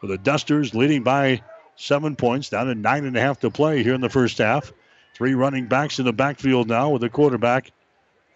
For 0.00 0.06
the 0.06 0.18
Dusters 0.18 0.74
leading 0.74 1.02
by 1.02 1.42
seven 1.76 2.16
points, 2.16 2.50
down 2.50 2.66
to 2.66 2.74
nine 2.74 3.04
and 3.04 3.16
a 3.16 3.20
half 3.20 3.40
to 3.40 3.50
play 3.50 3.82
here 3.82 3.94
in 3.94 4.00
the 4.00 4.08
first 4.08 4.38
half. 4.38 4.72
Three 5.14 5.34
running 5.34 5.66
backs 5.66 5.98
in 5.98 6.04
the 6.04 6.12
backfield 6.12 6.68
now 6.68 6.90
with 6.90 7.02
the 7.02 7.08
quarterback, 7.08 7.70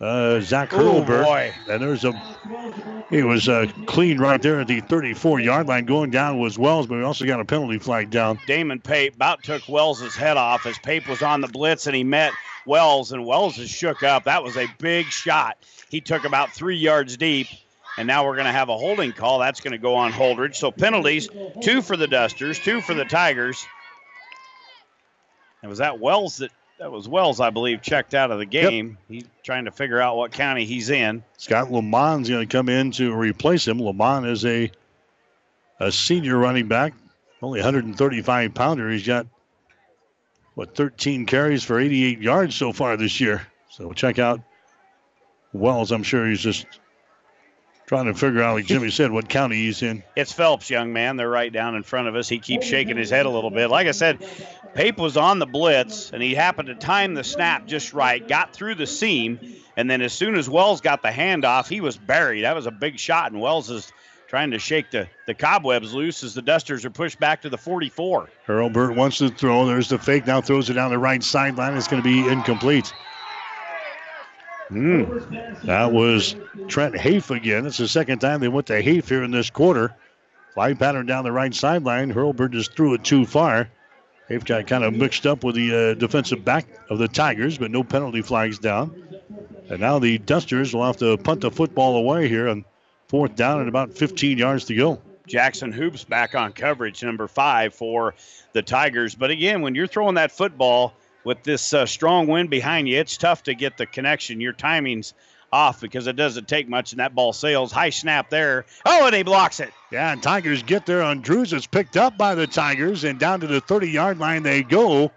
uh, 0.00 0.40
Zach 0.40 0.70
Hurlbert. 0.70 1.24
boy. 1.24 1.52
And 1.68 1.82
there's 1.82 2.04
a, 2.04 2.12
he 3.10 3.22
was 3.22 3.48
uh, 3.48 3.66
clean 3.86 4.18
right 4.18 4.40
there 4.40 4.60
at 4.60 4.68
the 4.68 4.80
34 4.80 5.40
yard 5.40 5.66
line. 5.66 5.86
Going 5.86 6.10
down 6.10 6.38
was 6.38 6.56
Wells, 6.56 6.86
but 6.86 6.98
we 6.98 7.02
also 7.02 7.26
got 7.26 7.40
a 7.40 7.44
penalty 7.44 7.78
flag 7.78 8.10
down. 8.10 8.38
Damon 8.46 8.80
Pape 8.80 9.16
about 9.16 9.42
took 9.42 9.68
Wells' 9.68 10.14
head 10.14 10.36
off 10.36 10.66
as 10.66 10.78
Pape 10.78 11.08
was 11.08 11.20
on 11.20 11.40
the 11.40 11.48
blitz 11.48 11.86
and 11.86 11.96
he 11.96 12.04
met 12.04 12.32
Wells, 12.64 13.12
and 13.12 13.24
Wells 13.24 13.58
is 13.58 13.70
shook 13.70 14.02
up. 14.02 14.24
That 14.24 14.44
was 14.44 14.56
a 14.56 14.66
big 14.78 15.06
shot. 15.06 15.56
He 15.88 16.00
took 16.00 16.24
about 16.24 16.52
three 16.52 16.76
yards 16.76 17.16
deep. 17.16 17.48
And 17.98 18.06
now 18.06 18.24
we're 18.24 18.36
going 18.36 18.46
to 18.46 18.52
have 18.52 18.68
a 18.68 18.78
holding 18.78 19.10
call. 19.10 19.40
That's 19.40 19.60
going 19.60 19.72
to 19.72 19.78
go 19.78 19.96
on 19.96 20.12
Holdrege. 20.12 20.54
So 20.54 20.70
penalties, 20.70 21.28
two 21.60 21.82
for 21.82 21.96
the 21.96 22.06
Dusters, 22.06 22.60
two 22.60 22.80
for 22.80 22.94
the 22.94 23.04
Tigers. 23.04 23.66
And 25.62 25.68
was 25.68 25.80
that 25.80 25.98
Wells 25.98 26.36
that 26.36 26.52
that 26.78 26.92
was 26.92 27.08
Wells, 27.08 27.40
I 27.40 27.50
believe, 27.50 27.82
checked 27.82 28.14
out 28.14 28.30
of 28.30 28.38
the 28.38 28.46
game. 28.46 28.98
He's 29.08 29.24
trying 29.42 29.64
to 29.64 29.72
figure 29.72 30.00
out 30.00 30.16
what 30.16 30.30
county 30.30 30.64
he's 30.64 30.90
in. 30.90 31.24
Scott 31.36 31.72
Lamont's 31.72 32.28
going 32.28 32.46
to 32.46 32.56
come 32.56 32.68
in 32.68 32.92
to 32.92 33.12
replace 33.12 33.66
him. 33.66 33.82
Lamont 33.82 34.26
is 34.26 34.44
a 34.44 34.70
a 35.80 35.90
senior 35.90 36.38
running 36.38 36.68
back, 36.68 36.94
only 37.42 37.58
135 37.58 38.54
pounder. 38.54 38.90
He's 38.90 39.06
got 39.06 39.26
what 40.54 40.76
13 40.76 41.26
carries 41.26 41.64
for 41.64 41.80
88 41.80 42.20
yards 42.20 42.54
so 42.54 42.72
far 42.72 42.96
this 42.96 43.20
year. 43.20 43.44
So 43.70 43.92
check 43.92 44.20
out 44.20 44.40
Wells. 45.52 45.90
I'm 45.90 46.04
sure 46.04 46.28
he's 46.28 46.40
just 46.40 46.66
trying 47.88 48.04
to 48.04 48.14
figure 48.14 48.42
out, 48.42 48.54
like 48.54 48.66
Jimmy 48.66 48.90
said, 48.92 49.10
what 49.10 49.28
county 49.28 49.56
he's 49.56 49.82
in. 49.82 50.02
It's 50.14 50.32
Phelps, 50.32 50.70
young 50.70 50.92
man. 50.92 51.16
They're 51.16 51.28
right 51.28 51.52
down 51.52 51.74
in 51.74 51.82
front 51.82 52.06
of 52.06 52.14
us. 52.14 52.28
He 52.28 52.38
keeps 52.38 52.66
oh, 52.66 52.70
shaking 52.70 52.96
his 52.96 53.10
head 53.10 53.26
a 53.26 53.30
little 53.30 53.50
bit. 53.50 53.68
Like 53.70 53.88
I 53.88 53.92
said, 53.92 54.24
Pape 54.74 54.98
was 54.98 55.16
on 55.16 55.38
the 55.38 55.46
blitz, 55.46 56.12
and 56.12 56.22
he 56.22 56.34
happened 56.34 56.68
to 56.68 56.74
time 56.74 57.14
the 57.14 57.24
snap 57.24 57.66
just 57.66 57.94
right, 57.94 58.26
got 58.26 58.52
through 58.52 58.76
the 58.76 58.86
seam, 58.86 59.40
and 59.76 59.90
then 59.90 60.02
as 60.02 60.12
soon 60.12 60.36
as 60.36 60.48
Wells 60.48 60.80
got 60.80 61.02
the 61.02 61.08
handoff, 61.08 61.68
he 61.68 61.80
was 61.80 61.96
buried. 61.96 62.44
That 62.44 62.54
was 62.54 62.66
a 62.66 62.70
big 62.70 62.98
shot, 62.98 63.32
and 63.32 63.40
Wells 63.40 63.70
is 63.70 63.90
trying 64.28 64.50
to 64.50 64.58
shake 64.58 64.90
the, 64.90 65.08
the 65.26 65.32
cobwebs 65.32 65.94
loose 65.94 66.22
as 66.22 66.34
the 66.34 66.42
Dusters 66.42 66.84
are 66.84 66.90
pushed 66.90 67.18
back 67.18 67.40
to 67.42 67.48
the 67.48 67.56
44. 67.56 68.28
Hurlbert 68.46 68.94
wants 68.94 69.18
to 69.18 69.30
throw. 69.30 69.64
There's 69.64 69.88
the 69.88 69.98
fake. 69.98 70.26
Now 70.26 70.42
throws 70.42 70.68
it 70.68 70.74
down 70.74 70.90
the 70.90 70.98
right 70.98 71.22
sideline. 71.22 71.76
It's 71.76 71.88
going 71.88 72.02
to 72.02 72.06
be 72.06 72.28
incomplete. 72.28 72.92
Mm. 74.70 75.62
That 75.62 75.92
was 75.92 76.36
Trent 76.66 76.96
Hafe 76.96 77.30
again. 77.30 77.66
It's 77.66 77.78
the 77.78 77.88
second 77.88 78.18
time 78.18 78.40
they 78.40 78.48
went 78.48 78.66
to 78.66 78.82
Hafe 78.82 79.08
here 79.08 79.22
in 79.22 79.30
this 79.30 79.50
quarter. 79.50 79.94
Fly 80.54 80.74
pattern 80.74 81.06
down 81.06 81.24
the 81.24 81.32
right 81.32 81.54
sideline. 81.54 82.10
Hurlbert 82.10 82.52
just 82.52 82.74
threw 82.74 82.94
it 82.94 83.04
too 83.04 83.24
far. 83.24 83.68
Hafe 84.28 84.44
got 84.44 84.66
kind 84.66 84.84
of 84.84 84.92
mixed 84.94 85.26
up 85.26 85.42
with 85.42 85.54
the 85.54 85.74
uh, 85.74 85.94
defensive 85.94 86.44
back 86.44 86.66
of 86.90 86.98
the 86.98 87.08
Tigers, 87.08 87.56
but 87.56 87.70
no 87.70 87.82
penalty 87.82 88.20
flags 88.20 88.58
down. 88.58 88.94
And 89.70 89.80
now 89.80 89.98
the 89.98 90.18
Dusters 90.18 90.74
will 90.74 90.84
have 90.84 90.98
to 90.98 91.16
punt 91.16 91.40
the 91.40 91.50
football 91.50 91.96
away 91.96 92.28
here 92.28 92.48
on 92.48 92.64
fourth 93.08 93.34
down 93.36 93.60
and 93.60 93.68
about 93.68 93.92
15 93.92 94.36
yards 94.36 94.64
to 94.66 94.74
go. 94.74 95.00
Jackson 95.26 95.72
Hoops 95.72 96.04
back 96.04 96.34
on 96.34 96.52
coverage, 96.52 97.02
number 97.02 97.28
five 97.28 97.74
for 97.74 98.14
the 98.52 98.62
Tigers. 98.62 99.14
But 99.14 99.30
again, 99.30 99.60
when 99.60 99.74
you're 99.74 99.86
throwing 99.86 100.14
that 100.14 100.32
football 100.32 100.94
with 101.28 101.42
this 101.42 101.74
uh, 101.74 101.84
strong 101.84 102.26
wind 102.26 102.48
behind 102.48 102.88
you, 102.88 102.98
it's 102.98 103.18
tough 103.18 103.42
to 103.42 103.54
get 103.54 103.76
the 103.76 103.84
connection. 103.84 104.40
Your 104.40 104.54
timing's 104.54 105.12
off 105.52 105.78
because 105.78 106.06
it 106.06 106.16
doesn't 106.16 106.48
take 106.48 106.70
much, 106.70 106.92
and 106.92 107.00
that 107.00 107.14
ball 107.14 107.34
sails. 107.34 107.70
High 107.70 107.90
snap 107.90 108.30
there. 108.30 108.64
Oh, 108.86 109.04
and 109.04 109.14
he 109.14 109.22
blocks 109.22 109.60
it. 109.60 109.70
Yeah, 109.92 110.10
and 110.10 110.22
Tigers 110.22 110.62
get 110.62 110.86
there 110.86 111.02
on 111.02 111.20
Drews. 111.20 111.52
It's 111.52 111.66
picked 111.66 111.98
up 111.98 112.16
by 112.16 112.34
the 112.34 112.46
Tigers, 112.46 113.04
and 113.04 113.18
down 113.18 113.40
to 113.40 113.46
the 113.46 113.60
30 113.60 113.90
yard 113.90 114.18
line 114.18 114.42
they 114.42 114.62
go. 114.62 115.12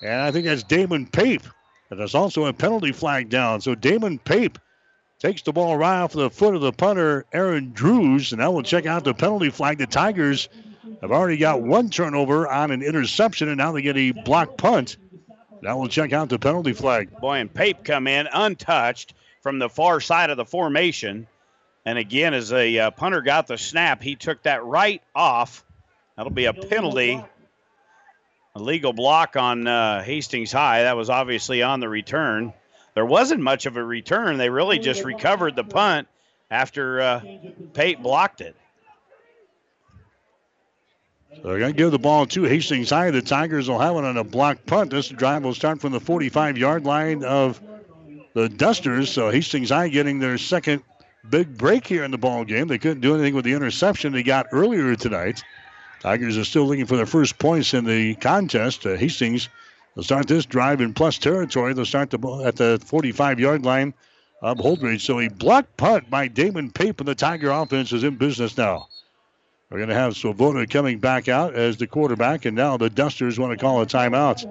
And 0.00 0.22
I 0.22 0.30
think 0.30 0.46
that's 0.46 0.62
Damon 0.62 1.06
Pape. 1.06 1.44
And 1.90 2.00
there's 2.00 2.14
also 2.14 2.46
a 2.46 2.52
penalty 2.54 2.92
flag 2.92 3.28
down. 3.28 3.60
So 3.60 3.74
Damon 3.74 4.18
Pape 4.18 4.58
takes 5.18 5.42
the 5.42 5.52
ball 5.52 5.76
right 5.76 6.00
off 6.00 6.14
the 6.14 6.30
foot 6.30 6.54
of 6.54 6.62
the 6.62 6.72
punter, 6.72 7.26
Aaron 7.34 7.72
Drews. 7.74 8.32
And 8.32 8.40
now 8.40 8.50
we'll 8.50 8.62
check 8.62 8.86
out 8.86 9.04
the 9.04 9.12
penalty 9.12 9.50
flag. 9.50 9.76
The 9.76 9.86
Tigers 9.86 10.48
have 11.02 11.12
already 11.12 11.36
got 11.36 11.60
one 11.60 11.90
turnover 11.90 12.48
on 12.48 12.70
an 12.70 12.82
interception, 12.82 13.48
and 13.48 13.58
now 13.58 13.72
they 13.72 13.82
get 13.82 13.98
a 13.98 14.12
block 14.12 14.56
punt. 14.56 14.96
Now 15.64 15.78
we'll 15.78 15.88
check 15.88 16.12
out 16.12 16.28
the 16.28 16.38
penalty 16.38 16.74
flag. 16.74 17.10
Boy, 17.20 17.38
and 17.38 17.52
Pape 17.52 17.84
come 17.84 18.06
in 18.06 18.28
untouched 18.30 19.14
from 19.40 19.58
the 19.58 19.70
far 19.70 19.98
side 19.98 20.28
of 20.28 20.36
the 20.36 20.44
formation. 20.44 21.26
And 21.86 21.96
again, 21.96 22.34
as 22.34 22.52
a 22.52 22.78
uh, 22.78 22.90
punter 22.90 23.22
got 23.22 23.46
the 23.46 23.56
snap, 23.56 24.02
he 24.02 24.14
took 24.14 24.42
that 24.42 24.62
right 24.62 25.00
off. 25.14 25.64
That'll 26.16 26.32
be 26.32 26.44
a 26.44 26.52
penalty. 26.52 27.24
A 28.54 28.58
legal 28.60 28.92
block 28.92 29.36
on 29.36 29.66
uh, 29.66 30.02
Hastings 30.02 30.52
High. 30.52 30.82
That 30.82 30.98
was 30.98 31.08
obviously 31.08 31.62
on 31.62 31.80
the 31.80 31.88
return. 31.88 32.52
There 32.94 33.06
wasn't 33.06 33.40
much 33.40 33.64
of 33.64 33.78
a 33.78 33.82
return. 33.82 34.36
They 34.36 34.50
really 34.50 34.78
just 34.78 35.02
recovered 35.02 35.56
the 35.56 35.64
punt 35.64 36.08
after 36.50 37.00
uh, 37.00 37.20
Pape 37.72 38.02
blocked 38.02 38.42
it. 38.42 38.54
So 41.36 41.48
they're 41.48 41.58
going 41.58 41.72
to 41.72 41.76
give 41.76 41.90
the 41.90 41.98
ball 41.98 42.26
to 42.26 42.44
Hastings 42.44 42.90
High. 42.90 43.10
The 43.10 43.22
Tigers 43.22 43.68
will 43.68 43.78
have 43.78 43.96
it 43.96 44.04
on 44.04 44.16
a 44.16 44.24
block 44.24 44.64
punt. 44.66 44.90
This 44.90 45.08
drive 45.08 45.44
will 45.44 45.54
start 45.54 45.80
from 45.80 45.92
the 45.92 46.00
45 46.00 46.56
yard 46.58 46.84
line 46.84 47.24
of 47.24 47.60
the 48.34 48.48
Dusters. 48.48 49.10
So 49.10 49.30
Hastings 49.30 49.70
High 49.70 49.88
getting 49.88 50.18
their 50.18 50.38
second 50.38 50.82
big 51.28 51.56
break 51.56 51.86
here 51.86 52.04
in 52.04 52.10
the 52.10 52.18
ball 52.18 52.44
game. 52.44 52.68
They 52.68 52.78
couldn't 52.78 53.00
do 53.00 53.14
anything 53.14 53.34
with 53.34 53.44
the 53.44 53.52
interception 53.52 54.12
they 54.12 54.22
got 54.22 54.46
earlier 54.52 54.94
tonight. 54.96 55.42
Tigers 56.00 56.36
are 56.36 56.44
still 56.44 56.66
looking 56.66 56.86
for 56.86 56.96
their 56.96 57.06
first 57.06 57.38
points 57.38 57.72
in 57.72 57.84
the 57.84 58.14
contest. 58.16 58.84
Uh, 58.84 58.96
Hastings 58.96 59.48
will 59.94 60.02
start 60.02 60.26
this 60.28 60.44
drive 60.44 60.80
in 60.80 60.92
plus 60.92 61.18
territory. 61.18 61.72
They'll 61.72 61.86
start 61.86 62.10
the 62.10 62.18
ball 62.18 62.46
at 62.46 62.56
the 62.56 62.80
45 62.84 63.40
yard 63.40 63.64
line 63.64 63.94
of 64.42 64.58
Holdrege. 64.58 65.00
So 65.00 65.20
a 65.20 65.28
block 65.28 65.66
punt 65.76 66.10
by 66.10 66.28
Damon 66.28 66.70
Pape, 66.70 67.00
and 67.00 67.08
the 67.08 67.14
Tiger 67.14 67.50
offense 67.50 67.92
is 67.92 68.04
in 68.04 68.16
business 68.16 68.58
now. 68.58 68.88
We're 69.74 69.80
going 69.80 69.88
to 69.88 69.96
have 69.96 70.16
Swoboda 70.16 70.68
coming 70.68 71.00
back 71.00 71.28
out 71.28 71.56
as 71.56 71.78
the 71.78 71.88
quarterback, 71.88 72.44
and 72.44 72.56
now 72.56 72.76
the 72.76 72.88
Dusters 72.88 73.40
want 73.40 73.50
to 73.50 73.56
call 73.56 73.82
a 73.82 73.86
timeout. 73.86 74.42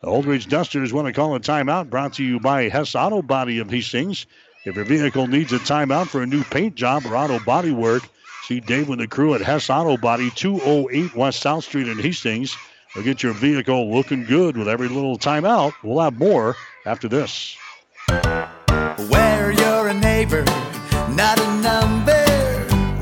The 0.00 0.08
Holdrege 0.08 0.48
Dusters 0.48 0.94
want 0.94 1.08
to 1.08 1.12
call 1.12 1.34
a 1.34 1.40
timeout 1.40 1.90
brought 1.90 2.14
to 2.14 2.24
you 2.24 2.40
by 2.40 2.70
Hess 2.70 2.94
Auto 2.94 3.20
Body 3.20 3.58
of 3.58 3.68
Hastings. 3.68 4.24
If 4.64 4.74
your 4.74 4.86
vehicle 4.86 5.26
needs 5.26 5.52
a 5.52 5.58
timeout 5.58 6.06
for 6.06 6.22
a 6.22 6.26
new 6.26 6.42
paint 6.42 6.74
job 6.74 7.04
or 7.04 7.14
auto 7.14 7.38
body 7.40 7.70
work, 7.70 8.04
see 8.44 8.60
Dave 8.60 8.88
and 8.88 8.98
the 8.98 9.06
crew 9.06 9.34
at 9.34 9.42
Hess 9.42 9.68
Auto 9.68 9.98
Body, 9.98 10.30
208 10.30 11.14
West 11.14 11.42
South 11.42 11.64
Street 11.64 11.88
in 11.88 11.98
Hastings. 11.98 12.56
They'll 12.94 13.04
get 13.04 13.22
your 13.22 13.34
vehicle 13.34 13.94
looking 13.94 14.24
good 14.24 14.56
with 14.56 14.68
every 14.68 14.88
little 14.88 15.18
timeout. 15.18 15.74
We'll 15.82 16.00
have 16.00 16.18
more 16.18 16.56
after 16.86 17.08
this. 17.08 17.58
Where 18.08 19.52
you're 19.52 19.88
a 19.88 19.92
neighbor, 19.92 20.44
not 21.10 21.38
a 21.38 21.60
number. 21.60 22.22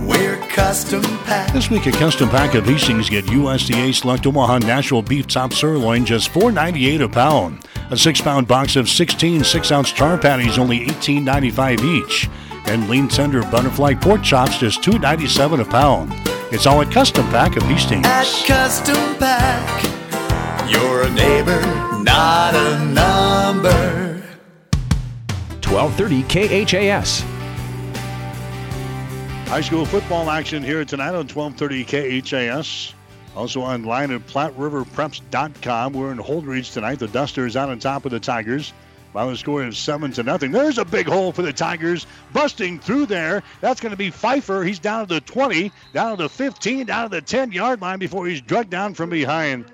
We're 0.05 0.37
Custom 0.49 1.14
Pack. 1.25 1.53
This 1.53 1.71
week, 1.71 1.87
a 1.87 1.93
custom 1.93 2.29
pack 2.29 2.55
of 2.55 2.65
Hastings 2.67 3.11
get 3.11 3.25
USDA 3.27 3.95
Select 3.95 4.27
Omaha 4.27 4.59
Natural 4.59 5.03
Beef 5.03 5.27
Top 5.27 5.53
Sirloin 5.53 6.05
just 6.05 6.31
$4.98 6.31 7.03
a 7.03 7.09
pound. 7.09 7.67
A 7.91 7.97
six 7.97 8.21
pound 8.21 8.47
box 8.47 8.77
of 8.77 8.89
16 8.89 9.45
six 9.45 9.71
ounce 9.73 9.93
char 9.93 10.19
patties, 10.19 10.59
only 10.59 10.87
$18.95 10.87 11.83
each. 11.85 12.29
And 12.67 12.89
lean 12.89 13.09
tender 13.09 13.43
butterfly 13.43 13.95
pork 13.95 14.23
chops, 14.23 14.59
just 14.59 14.83
$2.97 14.83 15.61
a 15.61 15.65
pound. 15.65 16.13
It's 16.53 16.67
all 16.67 16.81
at 16.83 16.93
Custom 16.93 17.27
Pack 17.29 17.57
of 17.57 17.63
Hastings. 17.65 18.07
At 18.07 18.27
Custom 18.47 19.17
Pack, 19.17 19.85
you're 20.71 21.03
a 21.03 21.11
neighbor, 21.11 21.61
not 22.03 22.55
a 22.55 22.85
number. 22.87 24.23
1230 25.67 26.65
KHAS. 26.65 27.34
High 29.47 29.61
school 29.61 29.85
football 29.85 30.31
action 30.31 30.65
here 30.65 30.85
tonight 30.85 31.15
on 31.15 31.29
1230 31.29 31.85
KHAS. 32.23 32.95
Also 33.37 33.61
online 33.61 34.11
at 34.11 34.27
PlatteRiverPreps.com. 34.27 35.93
We're 35.93 36.11
in 36.11 36.19
Holdrege 36.19 36.73
tonight. 36.73 36.99
The 36.99 37.07
Dusters 37.07 37.57
out 37.57 37.69
on 37.69 37.79
top 37.79 38.05
of 38.05 38.11
the 38.11 38.19
Tigers 38.19 38.73
by 39.13 39.25
the 39.27 39.37
score 39.37 39.63
of 39.63 39.77
seven 39.77 40.11
to 40.13 40.25
nothing. 40.25 40.51
There's 40.51 40.79
a 40.79 40.85
big 40.85 41.07
hole 41.07 41.31
for 41.31 41.43
the 41.43 41.53
Tigers, 41.53 42.07
busting 42.33 42.81
through 42.81 43.07
there. 43.07 43.45
That's 43.61 43.81
going 43.81 43.93
to 43.93 43.97
be 43.97 44.11
Pfeiffer. 44.11 44.65
He's 44.65 44.81
down 44.81 45.07
to 45.07 45.15
the 45.15 45.21
20, 45.21 45.71
down 45.93 46.17
to 46.17 46.25
the 46.25 46.29
15, 46.29 46.87
down 46.87 47.11
to 47.11 47.17
the 47.17 47.23
10 47.23 47.53
yard 47.53 47.81
line 47.81 48.01
before 48.01 48.27
he's 48.27 48.41
drugged 48.41 48.71
down 48.71 48.95
from 48.95 49.09
behind. 49.11 49.67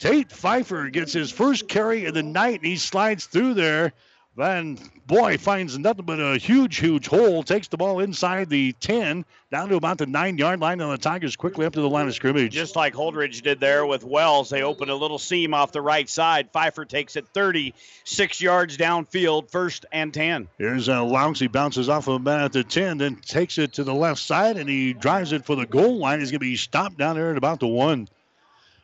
Tate 0.00 0.32
Pfeiffer 0.32 0.88
gets 0.90 1.12
his 1.12 1.30
first 1.30 1.68
carry 1.68 2.06
of 2.06 2.14
the 2.14 2.24
night, 2.24 2.58
and 2.58 2.66
he 2.66 2.76
slides 2.76 3.26
through 3.26 3.54
there. 3.54 3.92
Then, 4.34 4.78
boy, 5.06 5.36
finds 5.36 5.78
nothing 5.78 6.06
but 6.06 6.18
a 6.18 6.38
huge, 6.38 6.78
huge 6.78 7.06
hole. 7.06 7.42
Takes 7.42 7.68
the 7.68 7.76
ball 7.76 8.00
inside 8.00 8.48
the 8.48 8.72
10, 8.80 9.26
down 9.50 9.68
to 9.68 9.76
about 9.76 9.98
the 9.98 10.06
nine 10.06 10.38
yard 10.38 10.58
line, 10.58 10.80
and 10.80 10.90
the 10.90 10.96
Tigers 10.96 11.36
quickly 11.36 11.66
up 11.66 11.74
to 11.74 11.82
the 11.82 11.88
line 11.88 12.08
of 12.08 12.14
scrimmage. 12.14 12.50
Just 12.50 12.74
like 12.74 12.94
Holdrege 12.94 13.42
did 13.42 13.60
there 13.60 13.84
with 13.84 14.04
Wells, 14.04 14.48
they 14.48 14.62
open 14.62 14.88
a 14.88 14.94
little 14.94 15.18
seam 15.18 15.52
off 15.52 15.72
the 15.72 15.82
right 15.82 16.08
side. 16.08 16.48
Pfeiffer 16.50 16.86
takes 16.86 17.16
it 17.16 17.26
36 17.34 18.40
yards 18.40 18.78
downfield, 18.78 19.50
first 19.50 19.84
and 19.92 20.14
10. 20.14 20.48
Here's 20.56 20.88
uh, 20.88 21.04
Lounge. 21.04 21.38
He 21.38 21.46
bounces 21.48 21.90
off 21.90 22.08
of 22.08 22.22
him 22.22 22.28
at 22.28 22.54
the 22.54 22.64
10, 22.64 22.96
then 22.96 23.16
takes 23.16 23.58
it 23.58 23.74
to 23.74 23.84
the 23.84 23.94
left 23.94 24.20
side, 24.20 24.56
and 24.56 24.66
he 24.66 24.94
drives 24.94 25.32
it 25.32 25.44
for 25.44 25.56
the 25.56 25.66
goal 25.66 25.98
line. 25.98 26.20
He's 26.20 26.30
going 26.30 26.40
to 26.40 26.46
be 26.46 26.56
stopped 26.56 26.96
down 26.96 27.16
there 27.16 27.32
at 27.32 27.36
about 27.36 27.60
the 27.60 27.68
one. 27.68 28.08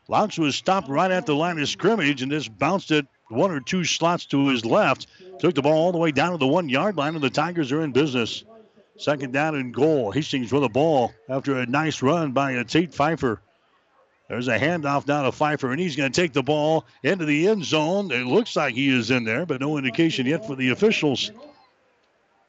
Lounge 0.08 0.38
was 0.38 0.56
stopped 0.56 0.88
right 0.88 1.10
at 1.10 1.24
the 1.24 1.34
line 1.34 1.58
of 1.58 1.68
scrimmage 1.68 2.20
and 2.20 2.32
just 2.32 2.56
bounced 2.58 2.90
it 2.90 3.06
one 3.28 3.50
or 3.50 3.60
two 3.60 3.84
slots 3.84 4.26
to 4.26 4.48
his 4.48 4.64
left. 4.64 5.06
Took 5.38 5.54
the 5.54 5.62
ball 5.62 5.86
all 5.86 5.92
the 5.92 5.98
way 5.98 6.10
down 6.10 6.32
to 6.32 6.38
the 6.38 6.46
one 6.46 6.68
yard 6.68 6.96
line, 6.96 7.14
and 7.14 7.22
the 7.22 7.30
Tigers 7.30 7.72
are 7.72 7.82
in 7.82 7.92
business. 7.92 8.44
Second 8.98 9.32
down 9.32 9.54
and 9.54 9.72
goal. 9.72 10.10
Hastings 10.10 10.52
with 10.52 10.62
the 10.62 10.68
ball 10.68 11.12
after 11.28 11.58
a 11.58 11.66
nice 11.66 12.02
run 12.02 12.32
by 12.32 12.60
Tate 12.64 12.92
Pfeiffer. 12.92 13.40
There's 14.28 14.48
a 14.48 14.58
handoff 14.58 15.06
down 15.06 15.24
to 15.24 15.32
Pfeiffer, 15.32 15.70
and 15.70 15.80
he's 15.80 15.96
going 15.96 16.12
to 16.12 16.20
take 16.20 16.34
the 16.34 16.42
ball 16.42 16.84
into 17.02 17.24
the 17.24 17.48
end 17.48 17.64
zone. 17.64 18.10
It 18.10 18.26
looks 18.26 18.56
like 18.56 18.74
he 18.74 18.90
is 18.90 19.10
in 19.10 19.24
there, 19.24 19.46
but 19.46 19.60
no 19.60 19.78
indication 19.78 20.26
yet 20.26 20.46
for 20.46 20.54
the 20.54 20.70
officials. 20.70 21.30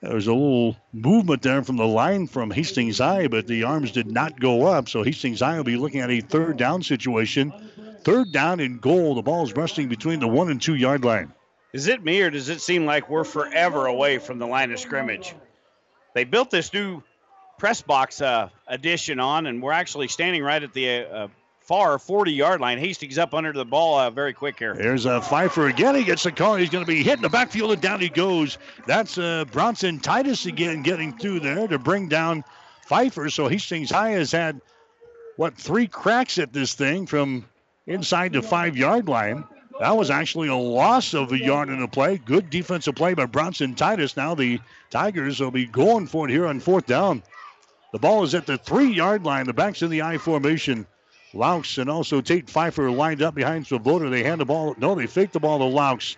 There's 0.02 0.28
a 0.28 0.34
little 0.34 0.76
movement 0.92 1.42
there 1.42 1.62
from 1.62 1.78
the 1.78 1.88
line 1.88 2.28
from 2.28 2.52
Hastings 2.52 3.00
High, 3.00 3.28
but 3.28 3.48
the 3.48 3.64
arms 3.64 3.92
did 3.92 4.12
not 4.12 4.40
go 4.40 4.66
up. 4.66 4.90
So 4.90 5.04
Hastings 5.04 5.42
High 5.42 5.58
will 5.58 5.64
be 5.64 5.78
looking 5.78 6.02
at 6.02 6.10
a 6.10 6.22
third 6.22 6.58
down 6.58 6.84
situation. 6.84 7.54
Third 8.04 8.32
down 8.32 8.60
and 8.60 8.80
goal. 8.80 9.16
The 9.16 9.22
ball 9.22 9.44
is 9.44 9.54
resting 9.54 9.88
between 9.88 10.20
the 10.20 10.28
one 10.28 10.50
and 10.50 10.62
two 10.62 10.76
yard 10.76 11.04
line. 11.04 11.34
Is 11.74 11.88
it 11.88 12.04
me 12.04 12.22
or 12.22 12.30
does 12.30 12.50
it 12.50 12.62
seem 12.62 12.86
like 12.86 13.10
we're 13.10 13.24
forever 13.24 13.86
away 13.86 14.18
from 14.18 14.40
the 14.40 14.48
line 14.48 14.72
of 14.72 14.80
scrimmage? 14.80 15.36
They 16.16 16.24
built 16.24 16.50
this 16.50 16.74
new 16.74 17.04
press 17.60 17.82
box 17.82 18.22
uh, 18.22 18.50
addition 18.68 19.20
on, 19.20 19.46
and 19.46 19.62
we're 19.62 19.74
actually 19.74 20.08
standing 20.08 20.42
right 20.42 20.64
at 20.64 20.74
the 20.74 21.02
uh, 21.02 21.28
far 21.62 22.00
40 22.00 22.32
yard 22.32 22.62
line. 22.62 22.80
Hastings 22.80 23.20
up 23.20 23.36
under 23.36 23.54
the 23.54 23.66
ball 23.66 24.00
uh, 24.00 24.10
very 24.10 24.34
quick 24.34 24.58
here. 24.58 24.74
There's 24.74 25.06
a 25.06 25.22
Pfeiffer 25.22 25.68
again. 25.68 25.94
He 25.94 26.04
gets 26.04 26.24
the 26.24 26.32
call. 26.32 26.56
He's 26.56 26.72
going 26.72 26.84
to 26.84 26.92
be 26.92 27.04
hit 27.04 27.18
in 27.18 27.22
the 27.22 27.30
backfield, 27.30 27.72
and 27.72 27.82
down 27.82 28.00
he 28.00 28.10
goes. 28.10 28.58
That's 28.88 29.20
uh, 29.20 29.46
Bronson 29.52 30.00
Titus 30.00 30.48
again 30.48 30.82
getting 30.82 31.16
through 31.16 31.42
there 31.42 31.68
to 31.68 31.78
bring 31.78 32.08
down 32.08 32.44
Pfeiffer. 32.88 33.30
So 33.30 33.48
Hastings 33.48 33.92
High 33.92 34.12
has 34.12 34.32
had, 34.32 34.60
what, 35.36 35.56
three 35.56 35.88
cracks 35.88 36.40
at 36.40 36.52
this 36.52 36.74
thing 36.74 37.06
from 37.06 37.46
inside 37.90 38.32
the 38.32 38.42
five 38.42 38.78
yard 38.78 39.10
line. 39.10 39.44
That 39.80 39.98
was 39.98 40.10
actually 40.10 40.50
a 40.50 40.56
loss 40.56 41.14
of 41.14 41.32
a 41.32 41.40
yard 41.40 41.70
in 41.70 41.80
the 41.80 41.88
play. 41.88 42.18
Good 42.18 42.50
defensive 42.50 42.96
play 42.96 43.14
by 43.14 43.26
Bronson 43.26 43.76
Titus. 43.76 44.16
Now 44.16 44.36
the 44.36 44.60
Tigers 44.90 45.40
will 45.40 45.52
be 45.52 45.66
going 45.66 46.08
for 46.08 46.28
it 46.28 46.32
here 46.32 46.48
on 46.48 46.60
fourth 46.60 46.86
down. 46.86 47.24
The 47.92 48.00
ball 48.00 48.24
is 48.24 48.36
at 48.36 48.46
the 48.46 48.58
three 48.58 48.94
yard 48.94 49.24
line. 49.24 49.46
The 49.46 49.54
back's 49.54 49.82
in 49.82 49.90
the 49.90 50.04
I 50.04 50.18
formation. 50.18 50.86
Laux 51.34 51.78
and 51.78 51.90
also 51.90 52.22
Tate 52.22 52.50
Pfeiffer 52.50 52.90
lined 52.90 53.22
up 53.22 53.36
behind 53.36 53.68
Swoboda. 53.68 54.10
They 54.10 54.24
hand 54.24 54.42
the 54.42 54.46
ball. 54.46 54.76
No, 54.78 54.96
they 54.96 55.08
fake 55.08 55.32
the 55.32 55.40
ball 55.40 55.60
to 55.60 55.66
Laux. 55.66 56.16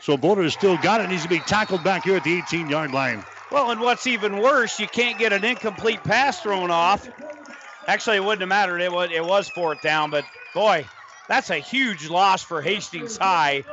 Swoboda 0.00 0.42
has 0.42 0.52
still 0.52 0.76
got 0.78 1.00
it. 1.00 1.08
Needs 1.08 1.22
to 1.22 1.28
be 1.28 1.40
tackled 1.40 1.84
back 1.84 2.04
here 2.04 2.16
at 2.16 2.24
the 2.24 2.38
18 2.38 2.68
yard 2.68 2.92
line. 2.92 3.24
Well, 3.50 3.70
and 3.70 3.80
what's 3.80 4.06
even 4.06 4.38
worse, 4.38 4.80
you 4.80 4.86
can't 4.86 5.18
get 5.18 5.32
an 5.32 5.44
incomplete 5.44 6.02
pass 6.02 6.40
thrown 6.40 6.70
off. 6.70 7.08
Actually, 7.86 8.16
it 8.16 8.24
wouldn't 8.24 8.40
have 8.40 8.48
mattered. 8.48 8.80
It 8.80 8.90
was, 8.90 9.10
it 9.12 9.24
was 9.24 9.48
fourth 9.50 9.82
down, 9.82 10.10
but 10.10 10.24
boy, 10.54 10.86
that's 11.28 11.50
a 11.50 11.56
huge 11.56 12.08
loss 12.08 12.42
for 12.42 12.62
Hastings 12.62 13.16
High 13.16 13.64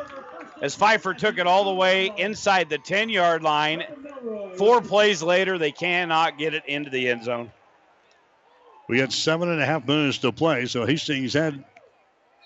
as 0.62 0.76
Pfeiffer 0.76 1.14
took 1.14 1.38
it 1.38 1.48
all 1.48 1.66
the 1.66 1.74
way 1.74 2.12
inside 2.18 2.70
the 2.70 2.78
10 2.78 3.10
yard 3.10 3.44
line. 3.44 3.84
Four 4.58 4.82
plays 4.82 5.24
later, 5.24 5.58
they 5.58 5.72
cannot 5.72 6.38
get 6.38 6.54
it 6.54 6.66
into 6.68 6.90
the 6.90 7.10
end 7.10 7.24
zone. 7.24 7.52
We 8.88 9.00
had 9.00 9.14
seven 9.14 9.50
and 9.50 9.62
a 9.62 9.66
half 9.66 9.88
minutes 9.88 10.20
to 10.20 10.32
play, 10.32 10.66
so 10.66 10.86
Hastings 10.86 11.34
had 11.34 11.64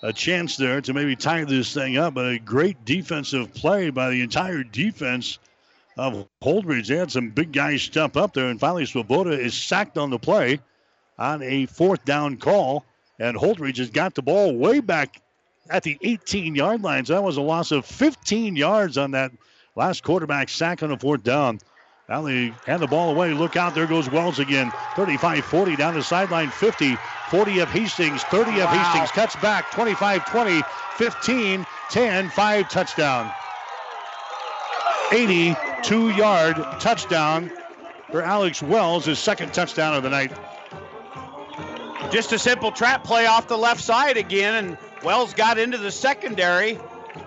a 0.04 0.14
chance 0.14 0.58
there 0.58 0.82
to 0.82 0.94
maybe 0.94 1.16
tie 1.16 1.44
this 1.44 1.74
thing 1.74 1.98
up, 1.98 2.14
but 2.14 2.26
a 2.26 2.38
great 2.38 2.86
defensive 2.86 3.54
play 3.54 3.90
by 3.90 4.12
the 4.12 4.22
entire 4.22 4.64
defense 4.64 5.40
of 5.98 6.28
Holdrege. 6.44 6.88
They 6.88 6.98
had 6.98 7.12
some 7.12 7.32
big 7.32 7.52
guys 7.52 7.82
step 7.82 8.16
up 8.16 8.34
there, 8.34 8.50
and 8.50 8.60
finally 8.60 8.86
Swoboda 8.86 9.32
is 9.32 9.56
sacked 9.56 9.98
on 9.98 10.10
the 10.10 10.20
play 10.20 10.60
on 11.18 11.42
a 11.42 11.66
fourth 11.66 12.06
down 12.06 12.38
call, 12.38 12.86
and 13.20 13.38
Holdrege 13.38 13.78
has 13.78 13.90
got 13.90 14.16
the 14.16 14.22
ball 14.22 14.56
way 14.56 14.80
back 14.80 15.22
at 15.70 15.84
the 15.84 15.98
18 16.02 16.56
yard 16.56 16.82
line. 16.82 17.06
So 17.06 17.14
that 17.14 17.24
was 17.24 17.38
a 17.38 17.42
loss 17.42 17.72
of 17.72 17.86
15 17.86 18.56
yards 18.56 18.98
on 18.98 19.12
that 19.12 19.32
last 19.76 20.04
quarterback 20.04 20.50
sack 20.50 20.84
on 20.84 20.90
the 20.90 20.98
fourth 20.98 21.24
down. 21.24 21.60
Now 22.08 22.22
they 22.22 22.54
hand 22.66 22.82
the 22.84 22.88
ball 22.88 23.10
away. 23.10 23.34
Look 23.34 23.56
out. 23.56 23.74
There 23.74 23.88
goes 23.88 24.10
Wells 24.10 24.38
again. 24.40 24.72
35 24.96 25.44
40 25.44 25.76
down 25.76 25.96
the 25.96 26.04
sideline. 26.04 26.50
50 26.50 26.96
40 27.30 27.60
of 27.60 27.70
Hastings. 27.70 28.24
30 28.26 28.60
of 28.60 28.66
Wow. 28.66 28.84
Hastings. 28.84 29.12
Cuts 29.12 29.36
back. 29.38 29.72
25 29.72 30.26
20. 30.26 30.62
15 30.98 31.66
10. 31.90 32.30
5 32.30 32.70
touchdown. 32.70 33.32
82 35.12 36.10
yard 36.12 36.56
touchdown 36.80 37.52
for 38.12 38.22
Alex 38.22 38.62
Wells, 38.62 39.06
his 39.06 39.20
second 39.20 39.54
touchdown 39.54 39.96
of 39.96 40.04
the 40.04 40.10
night. 40.10 40.32
Just 42.12 42.32
a 42.32 42.40
simple 42.40 42.72
trap 42.72 43.04
play 43.04 43.26
off 43.26 43.48
the 43.48 43.58
left 43.58 43.82
side 43.82 44.18
again, 44.18 44.56
and 44.56 44.78
Wells 45.04 45.34
got 45.34 45.58
into 45.58 45.78
the 45.78 45.92
secondary, 45.92 46.80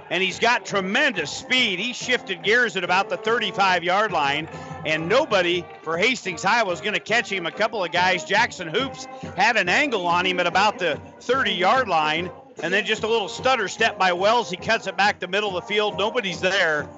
and 0.08 0.22
he's 0.22 0.38
got 0.38 0.64
tremendous 0.64 1.30
speed. 1.30 1.78
He 1.78 1.92
shifted 1.92 2.42
gears 2.42 2.76
at 2.76 2.84
about 2.84 3.10
the 3.10 3.16
35 3.16 3.84
yard 3.84 4.12
line, 4.12 4.48
and 4.86 5.08
nobody 5.08 5.64
for 5.82 5.98
Hastings 5.98 6.42
High 6.42 6.62
was 6.62 6.80
going 6.80 6.94
to 6.94 7.00
catch 7.00 7.30
him. 7.30 7.44
A 7.44 7.50
couple 7.50 7.84
of 7.84 7.92
guys, 7.92 8.24
Jackson 8.24 8.68
Hoops, 8.68 9.06
had 9.36 9.56
an 9.56 9.68
angle 9.68 10.06
on 10.06 10.24
him 10.24 10.40
at 10.40 10.46
about 10.46 10.78
the 10.78 11.00
30 11.20 11.52
yard 11.52 11.88
line, 11.88 12.30
and 12.62 12.72
then 12.72 12.86
just 12.86 13.02
a 13.02 13.08
little 13.08 13.28
stutter 13.28 13.68
step 13.68 13.98
by 13.98 14.12
Wells. 14.12 14.48
He 14.48 14.56
cuts 14.56 14.86
it 14.86 14.96
back 14.96 15.18
the 15.18 15.28
middle 15.28 15.56
of 15.56 15.66
the 15.66 15.68
field. 15.72 15.98
Nobody's 15.98 16.40
there. 16.40 16.88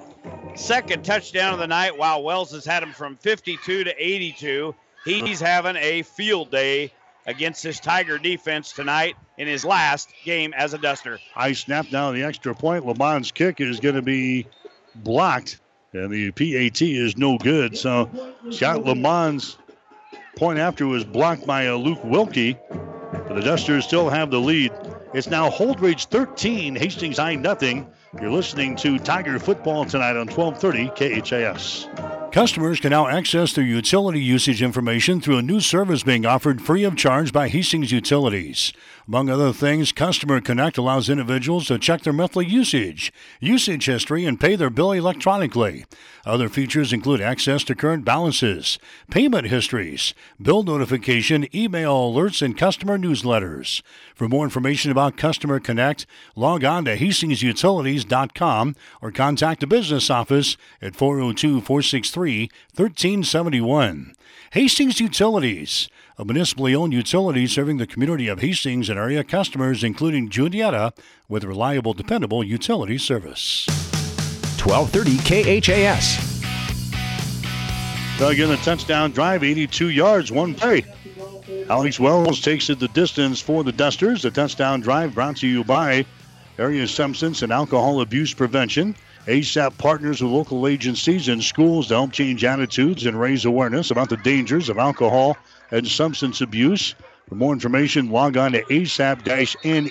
Second 0.55 1.03
touchdown 1.03 1.53
of 1.53 1.59
the 1.59 1.67
night. 1.67 1.97
Wow, 1.97 2.19
Wells 2.19 2.51
has 2.51 2.63
had 2.63 2.83
him 2.83 2.93
from 2.93 3.17
52 3.17 3.85
to 3.85 3.93
82. 3.97 4.75
He's 5.03 5.39
having 5.39 5.75
a 5.77 6.03
field 6.03 6.51
day 6.51 6.93
against 7.25 7.63
this 7.63 7.79
Tiger 7.79 8.17
defense 8.17 8.73
tonight 8.73 9.15
in 9.37 9.47
his 9.47 9.63
last 9.63 10.11
game 10.23 10.53
as 10.55 10.73
a 10.73 10.77
Duster. 10.77 11.19
High 11.33 11.53
snap 11.53 11.89
down 11.89 12.15
the 12.15 12.23
extra 12.23 12.53
point. 12.55 12.85
Lamont's 12.85 13.31
kick 13.31 13.61
is 13.61 13.79
going 13.79 13.95
to 13.95 14.01
be 14.01 14.47
blocked, 14.95 15.59
and 15.93 16.11
the 16.11 16.31
PAT 16.31 16.81
is 16.81 17.17
no 17.17 17.37
good. 17.37 17.77
So 17.77 18.09
shot 18.51 18.83
Lamont's 18.83 19.57
point 20.35 20.59
after 20.59 20.87
was 20.87 21.03
blocked 21.03 21.45
by 21.45 21.67
uh, 21.67 21.75
Luke 21.75 22.03
Wilkie, 22.03 22.57
but 23.11 23.35
the 23.35 23.41
Dusters 23.41 23.85
still 23.85 24.09
have 24.09 24.31
the 24.31 24.39
lead. 24.39 24.71
It's 25.13 25.27
now 25.27 25.49
Holdrege 25.49 26.05
13, 26.05 26.75
Hastings 26.75 27.17
High 27.17 27.35
nothing. 27.35 27.91
You're 28.19 28.29
listening 28.29 28.75
to 28.77 28.99
Tiger 28.99 29.39
football 29.39 29.85
tonight 29.85 30.17
on 30.17 30.27
1230 30.27 31.21
KHAS. 31.21 31.87
Customers 32.33 32.81
can 32.81 32.89
now 32.89 33.07
access 33.07 33.53
their 33.53 33.63
utility 33.63 34.19
usage 34.19 34.61
information 34.61 35.21
through 35.21 35.37
a 35.37 35.41
new 35.41 35.61
service 35.61 36.03
being 36.03 36.25
offered 36.25 36.61
free 36.61 36.83
of 36.83 36.97
charge 36.97 37.31
by 37.31 37.47
Hastings 37.47 37.93
Utilities. 37.93 38.73
Among 39.07 39.29
other 39.29 39.51
things, 39.51 39.91
Customer 39.91 40.39
Connect 40.39 40.77
allows 40.77 41.09
individuals 41.09 41.67
to 41.67 41.79
check 41.79 42.03
their 42.03 42.13
monthly 42.13 42.45
usage, 42.45 43.11
usage 43.39 43.85
history, 43.85 44.25
and 44.25 44.39
pay 44.39 44.55
their 44.55 44.69
bill 44.69 44.91
electronically. 44.91 45.85
Other 46.25 46.49
features 46.49 46.93
include 46.93 47.19
access 47.19 47.63
to 47.63 47.75
current 47.75 48.05
balances, 48.05 48.77
payment 49.09 49.47
histories, 49.47 50.13
bill 50.39 50.61
notification, 50.61 51.47
email 51.55 52.11
alerts, 52.11 52.43
and 52.43 52.55
customer 52.55 52.97
newsletters. 52.97 53.81
For 54.13 54.29
more 54.29 54.43
information 54.43 54.91
about 54.91 55.17
Customer 55.17 55.59
Connect, 55.59 56.05
log 56.35 56.63
on 56.63 56.85
to 56.85 56.95
HastingsUtilities.com 56.95 58.75
or 59.01 59.11
contact 59.11 59.61
the 59.61 59.67
business 59.67 60.11
office 60.11 60.57
at 60.79 60.95
402 60.95 61.61
463 61.61 62.49
1371. 62.75 64.15
Hastings 64.51 64.99
Utilities, 64.99 65.87
a 66.17 66.25
municipally 66.25 66.75
owned 66.75 66.91
utility 66.91 67.47
serving 67.47 67.77
the 67.77 67.87
community 67.87 68.27
of 68.27 68.41
Hastings 68.41 68.89
and 68.89 68.99
area 68.99 69.23
customers, 69.23 69.81
including 69.81 70.27
Juniata, 70.27 70.91
with 71.29 71.45
reliable, 71.45 71.93
dependable 71.93 72.43
utility 72.43 72.97
service. 72.97 73.65
1230 74.61 75.61
KHAS. 75.61 76.41
Dug 78.19 78.39
in 78.39 78.51
a 78.51 78.57
touchdown 78.57 79.11
drive, 79.11 79.41
82 79.45 79.87
yards, 79.87 80.33
one 80.33 80.53
play. 80.53 80.83
Alex 81.69 81.97
Wells 81.97 82.41
takes 82.41 82.69
it 82.69 82.77
the 82.77 82.89
distance 82.89 83.39
for 83.39 83.63
the 83.63 83.71
Dusters. 83.71 84.23
The 84.23 84.31
touchdown 84.31 84.81
drive 84.81 85.13
brought 85.13 85.37
to 85.37 85.47
you 85.47 85.63
by 85.63 86.05
Area 86.59 86.89
Substance 86.89 87.41
and 87.41 87.53
Alcohol 87.53 88.01
Abuse 88.01 88.33
Prevention. 88.33 88.97
ASAP 89.27 89.77
partners 89.77 90.21
with 90.21 90.31
local 90.31 90.67
agencies 90.67 91.27
and 91.27 91.43
schools 91.43 91.87
to 91.87 91.93
help 91.93 92.11
change 92.11 92.43
attitudes 92.43 93.05
and 93.05 93.19
raise 93.19 93.45
awareness 93.45 93.91
about 93.91 94.09
the 94.09 94.17
dangers 94.17 94.67
of 94.69 94.79
alcohol 94.79 95.37
and 95.69 95.87
substance 95.87 96.41
abuse. 96.41 96.95
For 97.29 97.35
more 97.35 97.53
information, 97.53 98.09
log 98.09 98.35
on 98.37 98.53
to 98.53 98.63
asap-ne.org. 98.63 99.89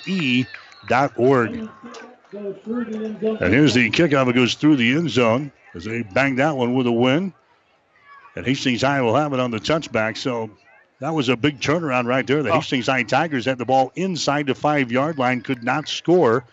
And 2.33 3.53
here's 3.53 3.73
the 3.73 3.89
kickoff. 3.89 4.29
It 4.29 4.33
goes 4.33 4.53
through 4.55 4.75
the 4.75 4.91
end 4.95 5.09
zone 5.09 5.51
as 5.73 5.85
they 5.85 6.03
bang 6.03 6.35
that 6.35 6.55
one 6.55 6.73
with 6.75 6.87
a 6.87 6.91
win. 6.91 7.33
And 8.35 8.45
Hastings 8.45 8.81
High 8.81 9.01
will 9.01 9.15
have 9.15 9.33
it 9.33 9.39
on 9.39 9.51
the 9.51 9.59
touchback. 9.59 10.17
So 10.17 10.49
that 10.99 11.13
was 11.13 11.29
a 11.29 11.37
big 11.37 11.59
turnaround 11.59 12.05
right 12.05 12.27
there. 12.27 12.43
The 12.43 12.51
oh. 12.51 12.59
Hastings 12.59 12.87
High 12.87 13.03
Tigers 13.03 13.45
had 13.45 13.57
the 13.57 13.65
ball 13.65 13.91
inside 13.95 14.47
the 14.47 14.55
five 14.55 14.91
yard 14.91 15.17
line, 15.17 15.41
could 15.41 15.63
not 15.63 15.87
score 15.87 16.43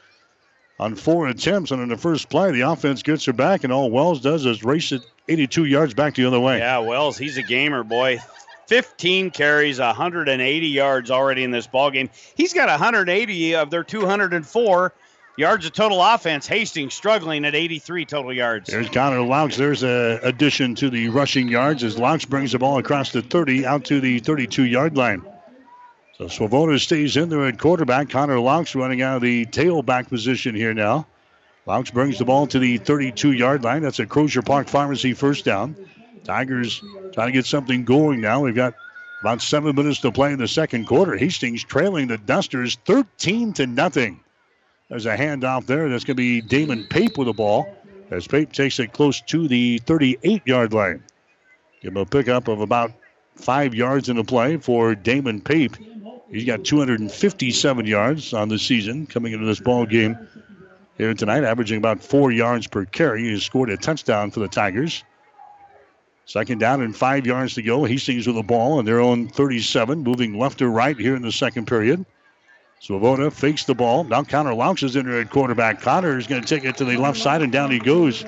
on 0.78 0.94
four 0.94 1.28
attempts. 1.28 1.70
And 1.70 1.82
in 1.82 1.88
the 1.88 1.96
first 1.96 2.28
play, 2.28 2.50
the 2.52 2.62
offense 2.62 3.02
gets 3.02 3.24
her 3.24 3.32
back, 3.32 3.64
and 3.64 3.72
all 3.72 3.90
Wells 3.90 4.20
does 4.20 4.46
is 4.46 4.64
race 4.64 4.92
it 4.92 5.02
82 5.28 5.66
yards 5.66 5.94
back 5.94 6.14
the 6.14 6.24
other 6.24 6.40
way. 6.40 6.58
Yeah, 6.58 6.78
Wells, 6.78 7.18
he's 7.18 7.36
a 7.36 7.42
gamer, 7.42 7.84
boy. 7.84 8.20
15 8.66 9.30
carries, 9.30 9.78
180 9.78 10.66
yards 10.66 11.10
already 11.10 11.42
in 11.42 11.50
this 11.50 11.66
ball 11.66 11.90
game. 11.90 12.10
He's 12.36 12.52
got 12.52 12.68
180 12.68 13.54
of 13.54 13.70
their 13.70 13.82
204 13.82 14.92
yards 15.38 15.64
of 15.64 15.72
total 15.72 16.02
offense. 16.02 16.46
Hastings 16.46 16.92
struggling 16.92 17.46
at 17.46 17.54
83 17.54 18.04
total 18.04 18.32
yards. 18.32 18.68
There's 18.68 18.90
Connor 18.90 19.20
Laux. 19.20 19.56
There's 19.56 19.82
a 19.82 20.20
addition 20.22 20.74
to 20.76 20.90
the 20.90 21.08
rushing 21.08 21.48
yards 21.48 21.82
as 21.82 21.96
Laux 21.96 22.28
brings 22.28 22.52
the 22.52 22.58
ball 22.58 22.78
across 22.78 23.12
the 23.12 23.22
30 23.22 23.64
out 23.64 23.84
to 23.86 24.00
the 24.00 24.18
32 24.18 24.64
yard 24.64 24.96
line. 24.96 25.22
So 26.18 26.78
stays 26.78 27.16
in 27.16 27.28
there 27.28 27.46
at 27.46 27.58
quarterback. 27.60 28.10
Connor 28.10 28.38
Laux 28.40 28.74
running 28.74 29.02
out 29.02 29.16
of 29.16 29.22
the 29.22 29.46
tailback 29.46 30.08
position 30.08 30.52
here 30.52 30.74
now. 30.74 31.06
Laux 31.64 31.92
brings 31.92 32.18
the 32.18 32.24
ball 32.24 32.48
to 32.48 32.58
the 32.58 32.78
32 32.78 33.32
yard 33.32 33.62
line. 33.62 33.82
That's 33.82 34.00
a 34.00 34.06
Crozier 34.06 34.42
Park 34.42 34.66
Pharmacy 34.66 35.14
first 35.14 35.44
down. 35.44 35.76
Tigers 36.24 36.82
trying 37.12 37.28
to 37.28 37.32
get 37.32 37.46
something 37.46 37.84
going 37.84 38.20
now. 38.20 38.40
We've 38.40 38.54
got 38.54 38.74
about 39.20 39.42
seven 39.42 39.76
minutes 39.76 40.00
to 40.00 40.10
play 40.10 40.32
in 40.32 40.40
the 40.40 40.48
second 40.48 40.86
quarter. 40.86 41.16
Hastings 41.16 41.62
trailing 41.62 42.08
the 42.08 42.18
Dusters 42.18 42.78
13 42.84 43.52
to 43.52 43.68
nothing. 43.68 44.18
There's 44.88 45.06
a 45.06 45.16
handoff 45.16 45.66
there. 45.66 45.88
That's 45.88 46.04
going 46.04 46.16
to 46.16 46.20
be 46.20 46.40
Damon 46.40 46.88
Pape 46.90 47.16
with 47.16 47.26
the 47.26 47.32
ball 47.32 47.76
as 48.10 48.26
Pape 48.26 48.52
takes 48.52 48.80
it 48.80 48.92
close 48.92 49.20
to 49.20 49.46
the 49.46 49.78
38 49.78 50.42
yard 50.46 50.72
line. 50.72 51.04
Give 51.80 51.92
him 51.92 51.98
a 51.98 52.06
pickup 52.06 52.48
of 52.48 52.60
about 52.60 52.90
five 53.36 53.72
yards 53.72 54.08
in 54.08 54.16
the 54.16 54.24
play 54.24 54.56
for 54.56 54.96
Damon 54.96 55.40
Pape. 55.40 55.76
He's 56.30 56.44
got 56.44 56.64
257 56.64 57.86
yards 57.86 58.34
on 58.34 58.48
the 58.48 58.58
season 58.58 59.06
coming 59.06 59.32
into 59.32 59.46
this 59.46 59.60
ball 59.60 59.86
game 59.86 60.18
here 60.98 61.14
tonight, 61.14 61.44
averaging 61.44 61.78
about 61.78 62.02
four 62.02 62.30
yards 62.30 62.66
per 62.66 62.84
carry. 62.84 63.22
He 63.22 63.38
scored 63.40 63.70
a 63.70 63.76
touchdown 63.76 64.30
for 64.30 64.40
the 64.40 64.48
Tigers. 64.48 65.04
Second 66.26 66.58
down 66.58 66.82
and 66.82 66.94
five 66.94 67.26
yards 67.26 67.54
to 67.54 67.62
go. 67.62 67.84
Hastings 67.84 68.26
with 68.26 68.36
the 68.36 68.42
ball 68.42 68.78
on 68.78 68.84
their 68.84 69.00
own 69.00 69.28
37, 69.28 70.02
moving 70.02 70.38
left 70.38 70.58
to 70.58 70.68
right 70.68 70.98
here 70.98 71.16
in 71.16 71.22
the 71.22 71.32
second 71.32 71.66
period. 71.66 72.04
Swoboda 72.80 73.30
fakes 73.30 73.64
the 73.64 73.74
ball. 73.74 74.04
Now 74.04 74.22
Connor 74.22 74.52
Laux 74.52 74.82
is 74.82 74.94
in 74.94 75.06
there 75.06 75.20
at 75.20 75.30
quarterback. 75.30 75.80
Connor 75.80 76.18
is 76.18 76.26
going 76.26 76.42
to 76.42 76.46
take 76.46 76.64
it 76.64 76.76
to 76.76 76.84
the 76.84 76.98
left 76.98 77.18
side, 77.18 77.40
and 77.40 77.50
down 77.50 77.70
he 77.70 77.78
goes. 77.78 78.26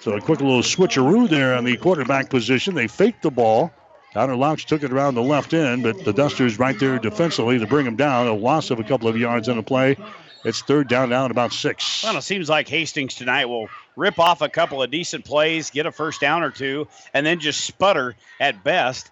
So 0.00 0.12
a 0.12 0.20
quick 0.20 0.40
little 0.40 0.62
switcheroo 0.62 1.28
there 1.28 1.54
on 1.54 1.64
the 1.64 1.76
quarterback 1.76 2.30
position. 2.30 2.74
They 2.74 2.86
fake 2.86 3.20
the 3.20 3.30
ball. 3.30 3.72
Connor 4.14 4.36
Laux 4.36 4.64
took 4.64 4.84
it 4.84 4.92
around 4.92 5.16
the 5.16 5.22
left 5.22 5.52
end, 5.54 5.82
but 5.82 6.04
the 6.04 6.12
Dusters 6.12 6.56
right 6.56 6.78
there 6.78 7.00
defensively 7.00 7.58
to 7.58 7.66
bring 7.66 7.84
him 7.84 7.96
down. 7.96 8.28
A 8.28 8.32
loss 8.32 8.70
of 8.70 8.78
a 8.78 8.84
couple 8.84 9.08
of 9.08 9.18
yards 9.18 9.48
on 9.48 9.56
the 9.56 9.62
play. 9.62 9.96
It's 10.44 10.62
third 10.62 10.88
down 10.88 11.08
now 11.08 11.26
about 11.26 11.52
six. 11.52 12.04
Well, 12.04 12.16
it 12.16 12.22
seems 12.22 12.48
like 12.48 12.68
Hastings 12.68 13.16
tonight 13.16 13.46
will 13.46 13.68
rip 13.96 14.20
off 14.20 14.40
a 14.40 14.48
couple 14.48 14.82
of 14.82 14.90
decent 14.92 15.24
plays, 15.24 15.70
get 15.70 15.86
a 15.86 15.90
first 15.90 16.20
down 16.20 16.44
or 16.44 16.50
two, 16.50 16.86
and 17.12 17.26
then 17.26 17.40
just 17.40 17.62
sputter 17.62 18.14
at 18.38 18.62
best. 18.62 19.10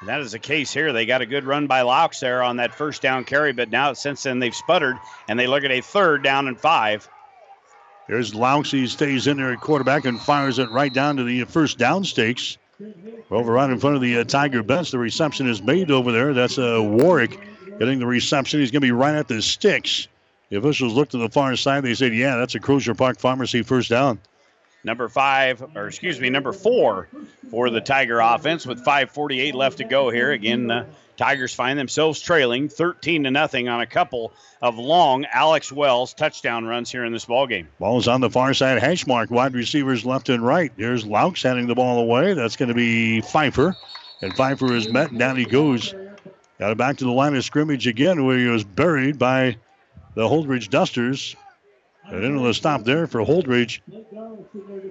And 0.00 0.10
that 0.10 0.20
is 0.20 0.32
the 0.32 0.38
case 0.38 0.70
here. 0.70 0.92
They 0.92 1.06
got 1.06 1.22
a 1.22 1.26
good 1.26 1.44
run 1.44 1.66
by 1.66 1.80
Laux 1.80 2.20
there 2.20 2.42
on 2.42 2.58
that 2.58 2.74
first 2.74 3.00
down 3.00 3.24
carry, 3.24 3.54
but 3.54 3.70
now 3.70 3.94
since 3.94 4.24
then 4.24 4.40
they've 4.40 4.54
sputtered 4.54 4.96
and 5.26 5.38
they 5.38 5.46
look 5.46 5.64
at 5.64 5.70
a 5.70 5.80
third 5.80 6.22
down 6.22 6.48
and 6.48 6.60
five. 6.60 7.08
There's 8.08 8.34
Laux. 8.34 8.70
He 8.70 8.86
stays 8.88 9.26
in 9.26 9.38
there 9.38 9.52
at 9.52 9.60
quarterback 9.60 10.04
and 10.04 10.20
fires 10.20 10.58
it 10.58 10.70
right 10.70 10.92
down 10.92 11.16
to 11.16 11.24
the 11.24 11.44
first 11.44 11.78
down 11.78 12.04
stakes. 12.04 12.58
Over 13.30 13.52
right 13.52 13.70
in 13.70 13.78
front 13.78 13.96
of 13.96 14.02
the 14.02 14.18
uh, 14.18 14.24
Tiger 14.24 14.62
bench. 14.62 14.90
The 14.90 14.98
reception 14.98 15.48
is 15.48 15.62
made 15.62 15.90
over 15.90 16.12
there. 16.12 16.34
That's 16.34 16.58
uh, 16.58 16.80
Warwick 16.82 17.38
getting 17.78 17.98
the 17.98 18.06
reception. 18.06 18.60
He's 18.60 18.70
going 18.70 18.80
to 18.80 18.86
be 18.86 18.92
right 18.92 19.14
at 19.14 19.28
the 19.28 19.40
sticks. 19.42 20.08
The 20.50 20.56
officials 20.56 20.94
looked 20.94 21.12
to 21.12 21.18
the 21.18 21.28
far 21.28 21.56
side. 21.56 21.84
They 21.84 21.94
said, 21.94 22.14
yeah, 22.14 22.36
that's 22.36 22.54
a 22.54 22.60
Crozier 22.60 22.94
Park 22.94 23.18
Pharmacy 23.18 23.62
first 23.62 23.90
down. 23.90 24.20
Number 24.84 25.08
five, 25.08 25.64
or 25.74 25.88
excuse 25.88 26.20
me, 26.20 26.28
number 26.28 26.52
four 26.52 27.08
for 27.50 27.70
the 27.70 27.80
Tiger 27.80 28.20
offense 28.20 28.66
with 28.66 28.84
5:48 28.84 29.54
left 29.54 29.78
to 29.78 29.84
go 29.84 30.10
here. 30.10 30.32
Again, 30.32 30.70
uh, 30.70 30.84
Tigers 31.16 31.54
find 31.54 31.78
themselves 31.78 32.20
trailing 32.20 32.68
13 32.68 33.24
to 33.24 33.30
nothing 33.30 33.68
on 33.68 33.80
a 33.80 33.86
couple 33.86 34.32
of 34.60 34.78
long 34.78 35.24
Alex 35.32 35.70
Wells 35.70 36.14
touchdown 36.14 36.64
runs 36.64 36.90
here 36.90 37.04
in 37.04 37.12
this 37.12 37.24
ball 37.24 37.46
game. 37.46 37.68
Ball's 37.78 38.08
on 38.08 38.20
the 38.20 38.30
far 38.30 38.54
side 38.54 38.78
hash 38.78 39.06
mark. 39.06 39.30
Wide 39.30 39.54
receivers 39.54 40.04
left 40.04 40.28
and 40.28 40.44
right. 40.44 40.72
Here's 40.76 41.04
Laux 41.04 41.42
handing 41.42 41.66
the 41.66 41.74
ball 41.74 41.98
away. 41.98 42.34
That's 42.34 42.56
going 42.56 42.68
to 42.68 42.74
be 42.74 43.20
Pfeiffer. 43.20 43.76
And 44.22 44.34
Pfeiffer 44.34 44.72
is 44.74 44.88
met, 44.88 45.10
and 45.10 45.18
down 45.18 45.36
he 45.36 45.44
goes. 45.44 45.94
Got 46.58 46.70
it 46.70 46.78
back 46.78 46.96
to 46.98 47.04
the 47.04 47.10
line 47.10 47.34
of 47.34 47.44
scrimmage 47.44 47.86
again, 47.86 48.24
where 48.24 48.38
he 48.38 48.46
was 48.46 48.64
buried 48.64 49.18
by 49.18 49.56
the 50.14 50.22
Holdrege 50.22 50.70
Dusters. 50.70 51.34
And 52.06 52.22
into 52.22 52.40
the 52.40 52.52
stop 52.52 52.84
there 52.84 53.06
for 53.06 53.20
Holdrege. 53.20 53.80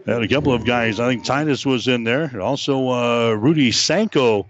Had 0.06 0.24
a 0.24 0.28
couple 0.28 0.52
of 0.52 0.66
guys. 0.66 1.00
I 1.00 1.08
think 1.08 1.24
Titus 1.24 1.66
was 1.66 1.88
in 1.88 2.04
there. 2.04 2.42
Also, 2.42 2.90
uh, 2.90 3.32
Rudy 3.34 3.72
Sanko 3.72 4.48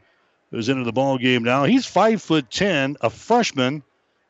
is 0.54 0.70
into 0.70 0.84
the 0.84 0.94
ball 0.94 1.18
game 1.18 1.44
now. 1.44 1.66
He's 1.66 1.86
five 1.86 2.22
foot 2.22 2.50
ten, 2.50 2.96
a 3.02 3.10
freshman, 3.10 3.84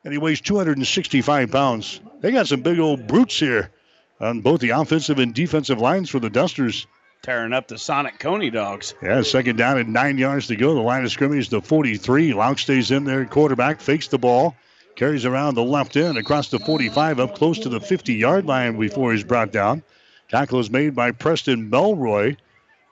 and 0.04 0.14
he 0.14 0.18
weighs 0.18 0.42
265 0.42 1.52
pounds. 1.52 2.02
They 2.22 2.32
got 2.32 2.48
some 2.48 2.62
big 2.62 2.80
old 2.80 3.08
brutes 3.08 3.40
here 3.40 3.72
on 4.20 4.42
both 4.42 4.62
the 4.62 4.72
offensive 4.72 5.20
and 5.20 5.34
defensive 5.34 5.80
lines 5.80 6.10
for 6.10 6.20
the 6.20 6.30
Dusters. 6.30 6.88
Tearing 7.22 7.54
up 7.54 7.68
the 7.68 7.78
Sonic 7.78 8.20
Coney 8.20 8.50
dogs. 8.50 8.96
Yeah, 9.02 9.22
second 9.22 9.58
down 9.58 9.78
and 9.78 9.94
nine 9.94 10.18
yards 10.18 10.48
to 10.48 10.58
go. 10.58 10.74
The 10.74 10.82
line 10.82 11.06
of 11.06 11.12
scrimmage 11.12 11.50
to 11.50 11.62
43. 11.62 12.34
Laux 12.34 12.60
stays 12.60 12.92
in 12.92 13.06
there. 13.06 13.26
Quarterback 13.26 13.80
fakes 13.80 14.08
the 14.08 14.18
ball. 14.18 14.56
Carries 14.96 15.26
around 15.26 15.56
the 15.56 15.64
left 15.64 15.96
end 15.96 16.18
across 16.18 16.50
the 16.50 16.60
45 16.60 17.20
up 17.20 17.36
close 17.36 17.60
to 17.60 17.70
the 17.70 17.80
50 17.80 18.14
yard 18.14 18.46
line 18.46 18.78
before 18.78 19.14
he's 19.14 19.24
brought 19.24 19.52
down. 19.52 19.84
Tackle 20.30 20.60
is 20.60 20.70
made 20.70 20.96
by 20.96 21.12
Preston 21.12 21.70
Melroy, 21.70 22.38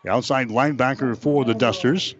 the 0.04 0.12
outside 0.12 0.50
linebacker 0.50 1.18
for 1.18 1.44
the 1.44 1.54
Dusters. 1.54 2.16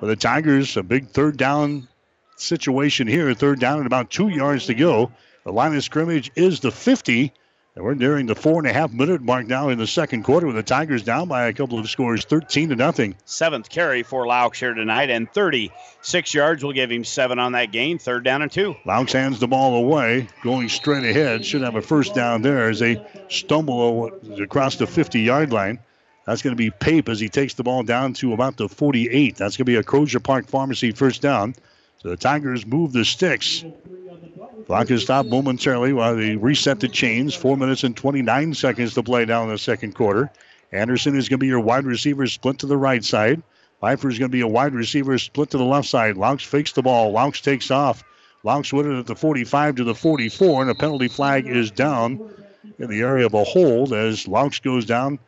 For 0.00 0.06
the 0.06 0.16
Tigers, 0.16 0.76
a 0.76 0.82
big 0.82 1.08
third 1.08 1.36
down 1.36 1.88
situation 2.36 3.06
here. 3.06 3.32
Third 3.34 3.60
down 3.60 3.78
and 3.78 3.86
about 3.86 4.10
two 4.10 4.28
yards 4.28 4.66
to 4.66 4.74
go. 4.74 5.12
The 5.44 5.52
line 5.52 5.74
of 5.74 5.84
scrimmage 5.84 6.30
is 6.34 6.60
the 6.60 6.70
50. 6.70 7.32
And 7.76 7.84
we're 7.84 7.94
nearing 7.94 8.26
the 8.26 8.36
four 8.36 8.58
and 8.58 8.68
a 8.68 8.72
half 8.72 8.92
minute 8.92 9.20
mark 9.20 9.48
now 9.48 9.68
in 9.68 9.78
the 9.78 9.86
second 9.86 10.22
quarter 10.22 10.46
with 10.46 10.54
the 10.54 10.62
Tigers 10.62 11.02
down 11.02 11.26
by 11.26 11.46
a 11.46 11.52
couple 11.52 11.76
of 11.78 11.90
scores, 11.90 12.24
13 12.24 12.68
to 12.68 12.76
nothing. 12.76 13.16
Seventh 13.24 13.68
carry 13.68 14.04
for 14.04 14.26
Laux 14.26 14.56
here 14.56 14.74
tonight, 14.74 15.10
and 15.10 15.28
36 15.32 16.34
yards 16.34 16.62
will 16.62 16.72
give 16.72 16.92
him 16.92 17.02
seven 17.02 17.40
on 17.40 17.52
that 17.52 17.72
gain. 17.72 17.98
Third 17.98 18.22
down 18.22 18.42
and 18.42 18.50
two. 18.52 18.76
Laux 18.86 19.12
hands 19.12 19.40
the 19.40 19.48
ball 19.48 19.74
away, 19.74 20.28
going 20.42 20.68
straight 20.68 21.02
ahead. 21.04 21.44
Should 21.44 21.62
have 21.62 21.74
a 21.74 21.82
first 21.82 22.14
down 22.14 22.42
there 22.42 22.68
as 22.68 22.78
they 22.78 23.04
stumble 23.28 24.12
across 24.40 24.76
the 24.76 24.86
50 24.86 25.20
yard 25.20 25.52
line. 25.52 25.80
That's 26.26 26.40
going 26.40 26.52
to 26.52 26.58
be 26.58 26.70
Pape 26.70 27.08
as 27.08 27.20
he 27.20 27.28
takes 27.28 27.54
the 27.54 27.62
ball 27.62 27.82
down 27.82 28.14
to 28.14 28.32
about 28.32 28.56
the 28.56 28.68
48. 28.68 29.36
That's 29.36 29.56
going 29.56 29.66
to 29.66 29.72
be 29.72 29.76
a 29.76 29.82
Crozier 29.82 30.20
Park 30.20 30.46
Pharmacy 30.46 30.92
first 30.92 31.20
down. 31.20 31.54
So 31.98 32.08
the 32.08 32.16
Tigers 32.16 32.66
move 32.66 32.92
the 32.92 33.04
sticks. 33.04 33.64
Clock 34.66 34.90
is 34.90 35.02
stopped 35.02 35.28
momentarily 35.28 35.92
while 35.92 36.16
they 36.16 36.36
reset 36.36 36.80
the 36.80 36.88
chains. 36.88 37.34
Four 37.34 37.56
minutes 37.56 37.84
and 37.84 37.96
29 37.96 38.54
seconds 38.54 38.94
to 38.94 39.02
play 39.02 39.26
down 39.26 39.44
in 39.44 39.50
the 39.50 39.58
second 39.58 39.94
quarter. 39.94 40.30
Anderson 40.72 41.16
is 41.16 41.28
going 41.28 41.38
to 41.38 41.44
be 41.44 41.48
your 41.48 41.60
wide 41.60 41.84
receiver 41.84 42.26
split 42.26 42.58
to 42.60 42.66
the 42.66 42.76
right 42.76 43.04
side. 43.04 43.42
Pfeiffer 43.80 44.08
is 44.08 44.18
going 44.18 44.30
to 44.30 44.36
be 44.36 44.40
a 44.40 44.48
wide 44.48 44.74
receiver 44.74 45.18
split 45.18 45.50
to 45.50 45.58
the 45.58 45.64
left 45.64 45.88
side. 45.88 46.16
Laux 46.16 46.42
fakes 46.42 46.72
the 46.72 46.82
ball. 46.82 47.12
Laux 47.12 47.42
takes 47.42 47.70
off. 47.70 48.02
Laux 48.42 48.72
with 48.72 48.86
it 48.86 48.98
at 48.98 49.06
the 49.06 49.14
45 49.14 49.76
to 49.76 49.84
the 49.84 49.94
44, 49.94 50.62
and 50.62 50.70
a 50.70 50.74
penalty 50.74 51.08
flag 51.08 51.46
is 51.46 51.70
down 51.70 52.30
in 52.78 52.88
the 52.88 53.02
area 53.02 53.26
of 53.26 53.34
a 53.34 53.44
hold 53.44 53.92
as 53.92 54.26
Laux 54.26 54.62
goes 54.62 54.86
down 54.86 55.18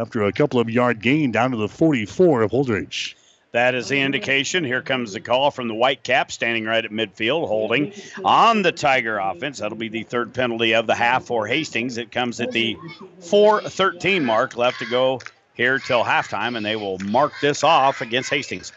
after 0.00 0.24
a 0.24 0.32
couple 0.32 0.58
of 0.58 0.70
yard 0.70 1.00
gain 1.00 1.30
down 1.30 1.50
to 1.50 1.56
the 1.56 1.68
44 1.68 2.42
of 2.42 2.50
Holdrege. 2.50 3.14
That 3.52 3.74
is 3.74 3.88
the 3.88 3.96
mm-hmm. 3.96 4.06
indication. 4.06 4.64
Here 4.64 4.80
comes 4.80 5.12
the 5.12 5.20
call 5.20 5.50
from 5.50 5.68
the 5.68 5.74
white 5.74 6.02
cap 6.02 6.30
standing 6.30 6.64
right 6.64 6.84
at 6.84 6.90
midfield, 6.90 7.48
holding 7.48 7.92
on 8.24 8.62
the 8.62 8.72
Tiger 8.72 9.18
offense. 9.18 9.58
That'll 9.58 9.76
be 9.76 9.88
the 9.88 10.04
third 10.04 10.32
penalty 10.32 10.74
of 10.74 10.86
the 10.86 10.94
half 10.94 11.24
for 11.24 11.46
Hastings. 11.46 11.98
It 11.98 12.12
comes 12.12 12.40
at 12.40 12.52
the 12.52 12.76
4:13 13.20 14.24
mark, 14.24 14.56
left 14.56 14.78
to 14.78 14.86
go 14.86 15.20
here 15.54 15.78
till 15.78 16.04
halftime, 16.04 16.56
and 16.56 16.64
they 16.64 16.76
will 16.76 16.98
mark 17.00 17.32
this 17.42 17.64
off 17.64 18.00
against 18.00 18.30
Hastings. 18.30 18.72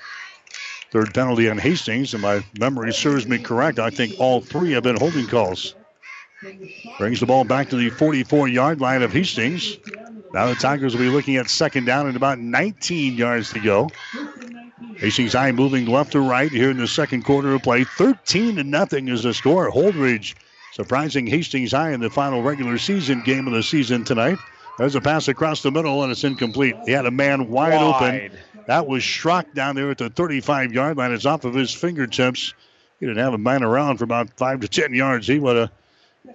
Third 0.91 1.13
penalty 1.13 1.49
on 1.49 1.57
Hastings, 1.57 2.13
and 2.13 2.21
my 2.21 2.43
memory 2.59 2.93
serves 2.93 3.27
me 3.27 3.37
correct. 3.37 3.79
I 3.79 3.91
think 3.91 4.15
all 4.19 4.41
three 4.41 4.71
have 4.71 4.83
been 4.83 4.97
holding 4.97 5.27
calls. 5.27 5.75
Brings 6.97 7.19
the 7.19 7.25
ball 7.25 7.45
back 7.45 7.69
to 7.69 7.75
the 7.75 7.89
44 7.89 8.47
yard 8.47 8.81
line 8.81 9.01
of 9.01 9.13
Hastings. 9.13 9.77
Now 10.33 10.47
the 10.47 10.55
Tigers 10.55 10.95
will 10.95 11.03
be 11.03 11.09
looking 11.09 11.35
at 11.35 11.47
second 11.47 11.85
down 11.85 12.07
and 12.07 12.17
about 12.17 12.39
19 12.39 13.13
yards 13.13 13.53
to 13.53 13.59
go. 13.59 13.89
Hastings 14.97 15.33
High 15.33 15.51
moving 15.51 15.85
left 15.85 16.13
to 16.13 16.21
right 16.21 16.51
here 16.51 16.71
in 16.71 16.77
the 16.77 16.87
second 16.87 17.23
quarter 17.23 17.53
of 17.53 17.61
play. 17.61 17.83
13 17.83 18.55
to 18.55 18.63
nothing 18.63 19.09
is 19.09 19.23
the 19.23 19.33
score. 19.33 19.69
Holdrege 19.71 20.33
surprising 20.71 21.27
Hastings 21.27 21.71
High 21.71 21.91
in 21.91 21.99
the 21.99 22.09
final 22.09 22.41
regular 22.41 22.79
season 22.79 23.21
game 23.21 23.45
of 23.45 23.53
the 23.53 23.61
season 23.61 24.03
tonight. 24.03 24.39
There's 24.79 24.95
a 24.95 25.01
pass 25.01 25.27
across 25.27 25.61
the 25.61 25.71
middle 25.71 26.01
and 26.01 26.11
it's 26.11 26.23
incomplete. 26.23 26.75
He 26.85 26.91
had 26.91 27.05
a 27.05 27.11
man 27.11 27.49
wide, 27.49 27.75
wide. 27.75 28.31
open. 28.31 28.39
That 28.65 28.87
was 28.87 29.03
Schrock 29.03 29.53
down 29.53 29.75
there 29.75 29.91
at 29.91 29.99
the 29.99 30.09
35 30.09 30.73
yard 30.73 30.97
line. 30.97 31.11
It's 31.11 31.27
off 31.27 31.45
of 31.45 31.53
his 31.53 31.71
fingertips. 31.71 32.55
He 32.99 33.05
didn't 33.05 33.23
have 33.23 33.33
a 33.33 33.37
man 33.37 33.61
around 33.61 33.97
for 33.97 34.05
about 34.05 34.35
five 34.35 34.61
to 34.61 34.67
10 34.67 34.95
yards. 34.95 35.27
He 35.27 35.37
would 35.37 35.57
have 35.57 35.71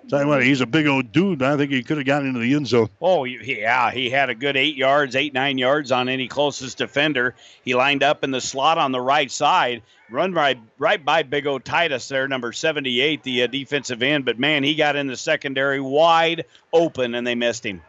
Tell 0.08 0.22
you 0.22 0.28
what, 0.28 0.42
he's 0.42 0.60
a 0.60 0.66
big 0.66 0.86
old 0.86 1.12
dude. 1.12 1.42
I 1.42 1.56
think 1.56 1.70
he 1.70 1.82
could 1.82 1.98
have 1.98 2.06
gotten 2.06 2.28
into 2.28 2.40
the 2.40 2.54
end 2.54 2.66
zone. 2.66 2.88
Oh, 3.00 3.24
yeah. 3.24 3.90
He 3.90 4.10
had 4.10 4.30
a 4.30 4.34
good 4.34 4.56
eight 4.56 4.76
yards, 4.76 5.16
eight, 5.16 5.34
nine 5.34 5.58
yards 5.58 5.92
on 5.92 6.08
any 6.08 6.28
closest 6.28 6.78
defender. 6.78 7.34
He 7.64 7.74
lined 7.74 8.02
up 8.02 8.24
in 8.24 8.30
the 8.30 8.40
slot 8.40 8.78
on 8.78 8.92
the 8.92 9.00
right 9.00 9.30
side, 9.30 9.82
run 10.10 10.32
right, 10.32 10.58
right 10.78 11.04
by 11.04 11.22
Big 11.22 11.46
old 11.46 11.64
Titus 11.64 12.08
there, 12.08 12.26
number 12.28 12.52
78, 12.52 13.22
the 13.22 13.42
uh, 13.42 13.46
defensive 13.46 14.02
end. 14.02 14.24
But 14.24 14.38
man, 14.38 14.64
he 14.64 14.74
got 14.74 14.96
in 14.96 15.06
the 15.06 15.16
secondary 15.16 15.80
wide 15.80 16.46
open 16.72 17.14
and 17.14 17.26
they 17.26 17.34
missed 17.34 17.66
him. 17.66 17.82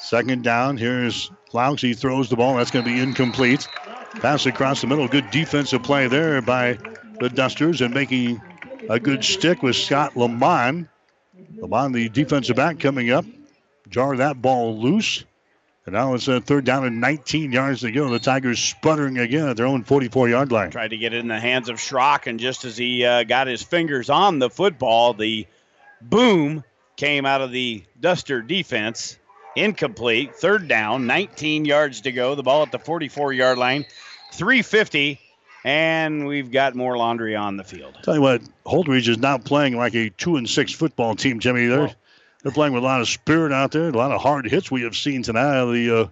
Second 0.00 0.44
down. 0.44 0.76
Here's 0.76 1.30
Laux. 1.52 1.80
He 1.80 1.94
throws 1.94 2.28
the 2.28 2.36
ball. 2.36 2.56
That's 2.56 2.70
going 2.70 2.84
to 2.84 2.90
be 2.90 3.00
incomplete. 3.00 3.68
Pass 4.20 4.46
across 4.46 4.80
the 4.80 4.86
middle. 4.86 5.08
Good 5.08 5.30
defensive 5.30 5.82
play 5.82 6.06
there 6.06 6.40
by 6.40 6.78
the 7.20 7.28
Dusters 7.28 7.80
and 7.80 7.92
making 7.92 8.40
a 8.88 8.98
good 9.00 9.24
stick 9.24 9.62
with 9.62 9.76
Scott 9.76 10.16
Lamont. 10.16 10.88
Lamont, 11.56 11.94
the 11.94 12.08
defensive 12.08 12.56
back, 12.56 12.80
coming 12.80 13.10
up. 13.10 13.24
Jar 13.88 14.16
that 14.16 14.40
ball 14.40 14.78
loose. 14.78 15.24
And 15.84 15.94
now 15.94 16.14
it's 16.14 16.26
a 16.26 16.40
third 16.40 16.64
down 16.64 16.84
and 16.84 17.00
19 17.00 17.52
yards 17.52 17.82
to 17.82 17.92
go. 17.92 18.10
The 18.10 18.18
Tigers 18.18 18.58
sputtering 18.58 19.18
again 19.18 19.48
at 19.48 19.56
their 19.56 19.66
own 19.66 19.84
44 19.84 20.28
yard 20.28 20.50
line. 20.50 20.70
Tried 20.70 20.88
to 20.88 20.96
get 20.96 21.14
it 21.14 21.18
in 21.18 21.28
the 21.28 21.38
hands 21.38 21.68
of 21.68 21.76
Schrock, 21.76 22.26
and 22.26 22.40
just 22.40 22.64
as 22.64 22.76
he 22.76 23.04
uh, 23.04 23.22
got 23.22 23.46
his 23.46 23.62
fingers 23.62 24.10
on 24.10 24.40
the 24.40 24.50
football, 24.50 25.14
the 25.14 25.46
boom 26.02 26.64
came 26.96 27.24
out 27.24 27.40
of 27.40 27.52
the 27.52 27.84
Duster 28.00 28.42
defense. 28.42 29.18
Incomplete. 29.54 30.34
Third 30.34 30.68
down, 30.68 31.06
19 31.06 31.64
yards 31.64 32.02
to 32.02 32.12
go. 32.12 32.34
The 32.34 32.42
ball 32.42 32.62
at 32.62 32.72
the 32.72 32.78
44 32.78 33.32
yard 33.32 33.56
line. 33.56 33.86
350 34.32 35.20
and 35.66 36.28
we've 36.28 36.52
got 36.52 36.76
more 36.76 36.96
laundry 36.96 37.34
on 37.34 37.56
the 37.56 37.64
field. 37.64 37.98
Tell 38.04 38.14
you 38.14 38.20
what, 38.20 38.40
Holdrege 38.64 39.08
is 39.08 39.18
not 39.18 39.44
playing 39.44 39.76
like 39.76 39.96
a 39.96 40.10
two 40.10 40.36
and 40.36 40.48
six 40.48 40.72
football 40.72 41.16
team, 41.16 41.40
Jimmy. 41.40 41.66
They're 41.66 41.92
they're 42.42 42.52
playing 42.52 42.72
with 42.72 42.84
a 42.84 42.86
lot 42.86 43.00
of 43.00 43.08
spirit 43.08 43.52
out 43.52 43.72
there, 43.72 43.88
a 43.88 43.92
lot 43.92 44.12
of 44.12 44.22
hard 44.22 44.48
hits 44.48 44.70
we 44.70 44.82
have 44.82 44.96
seen 44.96 45.24
tonight. 45.24 45.64
The 45.72 46.02
uh, 46.02 46.08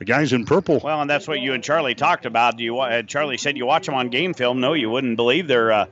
the 0.00 0.04
guys 0.04 0.32
in 0.32 0.44
purple. 0.44 0.80
Well, 0.82 1.00
and 1.00 1.08
that's 1.08 1.28
what 1.28 1.38
you 1.38 1.52
and 1.52 1.62
Charlie 1.62 1.94
talked 1.94 2.26
about. 2.26 2.58
You? 2.58 2.80
Uh, 2.80 3.02
Charlie 3.02 3.38
said 3.38 3.56
you 3.56 3.66
watch 3.66 3.86
them 3.86 3.94
on 3.94 4.08
game 4.08 4.34
film. 4.34 4.60
No, 4.60 4.72
you 4.72 4.90
wouldn't 4.90 5.16
believe 5.16 5.46
they're 5.46 5.70
uh, 5.70 5.86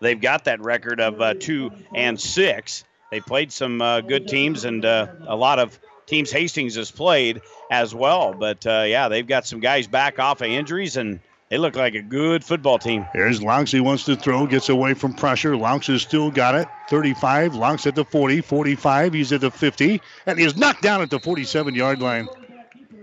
they've 0.00 0.20
got 0.20 0.44
that 0.44 0.60
record 0.60 1.00
of 1.00 1.22
uh, 1.22 1.32
two 1.34 1.70
and 1.94 2.20
six. 2.20 2.84
They 3.10 3.20
played 3.20 3.50
some 3.50 3.80
uh, 3.80 4.02
good 4.02 4.28
teams 4.28 4.66
and 4.66 4.84
uh, 4.84 5.06
a 5.26 5.34
lot 5.34 5.58
of 5.58 5.80
teams 6.04 6.30
Hastings 6.30 6.74
has 6.76 6.90
played 6.90 7.40
as 7.70 7.94
well. 7.94 8.34
But 8.34 8.66
yeah, 8.66 9.08
they've 9.08 9.26
got 9.26 9.46
some 9.46 9.60
guys 9.60 9.86
back 9.86 10.18
off 10.18 10.42
of 10.42 10.48
injuries 10.48 10.98
and 10.98 11.20
they 11.50 11.58
look 11.58 11.74
like 11.74 11.96
a 11.96 12.02
good 12.02 12.44
football 12.44 12.78
team. 12.78 13.04
Here's 13.12 13.40
Laux. 13.40 13.72
He 13.72 13.80
wants 13.80 14.04
to 14.04 14.14
throw, 14.14 14.46
gets 14.46 14.68
away 14.68 14.94
from 14.94 15.14
pressure. 15.14 15.56
Laux 15.56 15.84
has 15.88 16.02
still 16.02 16.30
got 16.30 16.54
it. 16.54 16.68
35. 16.88 17.56
Laux 17.56 17.86
at 17.86 17.96
the 17.96 18.04
40, 18.04 18.40
45. 18.40 19.12
He's 19.12 19.32
at 19.32 19.40
the 19.40 19.50
50, 19.50 20.00
and 20.26 20.38
he's 20.38 20.56
knocked 20.56 20.82
down 20.82 21.02
at 21.02 21.10
the 21.10 21.18
47 21.18 21.74
yard 21.74 22.00
line. 22.00 22.28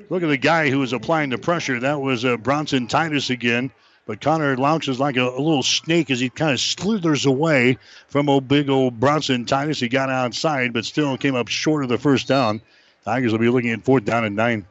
Look 0.09 0.23
at 0.23 0.27
the 0.27 0.37
guy 0.37 0.69
who 0.69 0.79
was 0.79 0.93
applying 0.93 1.29
the 1.29 1.37
pressure. 1.37 1.81
That 1.81 1.99
was 1.99 2.23
uh, 2.23 2.37
Bronson 2.37 2.87
Titus 2.87 3.29
again. 3.29 3.69
But 4.05 4.21
Connor 4.21 4.55
Laux 4.55 4.87
is 4.87 5.01
like 5.01 5.17
a, 5.17 5.27
a, 5.27 5.41
little 5.41 5.63
snake 5.63 6.09
as 6.09 6.21
he 6.21 6.29
kind 6.29 6.53
of 6.53 6.61
slithers 6.61 7.25
away 7.25 7.77
from 8.07 8.29
old 8.29 8.47
big 8.47 8.69
old 8.69 9.01
Bronson 9.01 9.43
Titus. 9.43 9.81
He 9.81 9.89
got 9.89 10.09
outside, 10.09 10.71
but 10.71 10.85
still 10.85 11.17
came 11.17 11.35
up 11.35 11.49
short 11.49 11.83
of 11.83 11.89
the 11.89 11.97
first 11.97 12.29
down. 12.29 12.61
Tigers 13.03 13.33
will 13.33 13.39
be 13.39 13.49
looking 13.49 13.71
at 13.71 13.83
fourth 13.83 14.05
down 14.05 14.23
and 14.23 14.37
nine. 14.37 14.65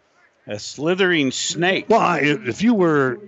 A 0.46 0.58
slithering 0.58 1.32
snake. 1.32 1.84
Well, 1.90 2.18
if 2.22 2.62
you 2.62 2.72
were 2.72 3.20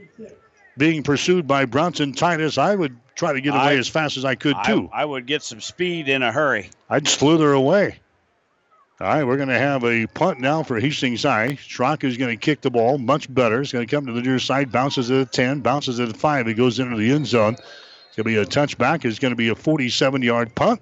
being 0.78 1.02
pursued 1.02 1.46
by 1.46 1.64
Bronson 1.64 2.12
Titus, 2.12 2.56
I 2.56 2.74
would 2.74 2.96
try 3.14 3.32
to 3.32 3.40
get 3.40 3.54
away 3.54 3.74
I, 3.74 3.76
as 3.76 3.88
fast 3.88 4.16
as 4.16 4.24
I 4.24 4.36
could 4.36 4.56
too. 4.64 4.88
I, 4.92 5.02
I, 5.02 5.04
would 5.04 5.26
get 5.26 5.42
some 5.42 5.60
speed 5.60 6.08
in 6.08 6.22
a 6.22 6.32
hurry. 6.32 6.70
I'd 6.88 7.08
slither 7.08 7.52
away. 7.52 7.98
All 9.00 9.06
right, 9.06 9.24
we're 9.24 9.36
going 9.36 9.48
to 9.48 9.58
have 9.58 9.84
a 9.84 10.06
punt 10.06 10.40
now 10.40 10.62
for 10.62 10.80
Hastings 10.80 11.22
High. 11.22 11.52
Schrock 11.52 12.02
is 12.02 12.16
going 12.16 12.36
to 12.36 12.36
kick 12.36 12.62
the 12.62 12.70
ball 12.70 12.98
much 12.98 13.32
better. 13.32 13.60
It's 13.60 13.70
going 13.70 13.86
to 13.86 13.94
come 13.94 14.06
to 14.06 14.12
the 14.12 14.22
near 14.22 14.40
side, 14.40 14.72
bounces 14.72 15.10
at 15.10 15.20
a 15.20 15.24
10, 15.24 15.60
bounces 15.60 16.00
at 16.00 16.08
a 16.08 16.14
5. 16.14 16.48
It 16.48 16.54
goes 16.54 16.80
into 16.80 16.96
the 16.96 17.12
end 17.12 17.26
zone. 17.26 17.54
It's 17.54 18.16
going 18.16 18.24
to 18.24 18.24
be 18.24 18.36
a 18.36 18.44
touchback. 18.44 19.04
It's 19.04 19.20
going 19.20 19.30
to 19.30 19.36
be 19.36 19.50
a 19.50 19.54
47 19.54 20.22
yard 20.22 20.54
punt. 20.54 20.80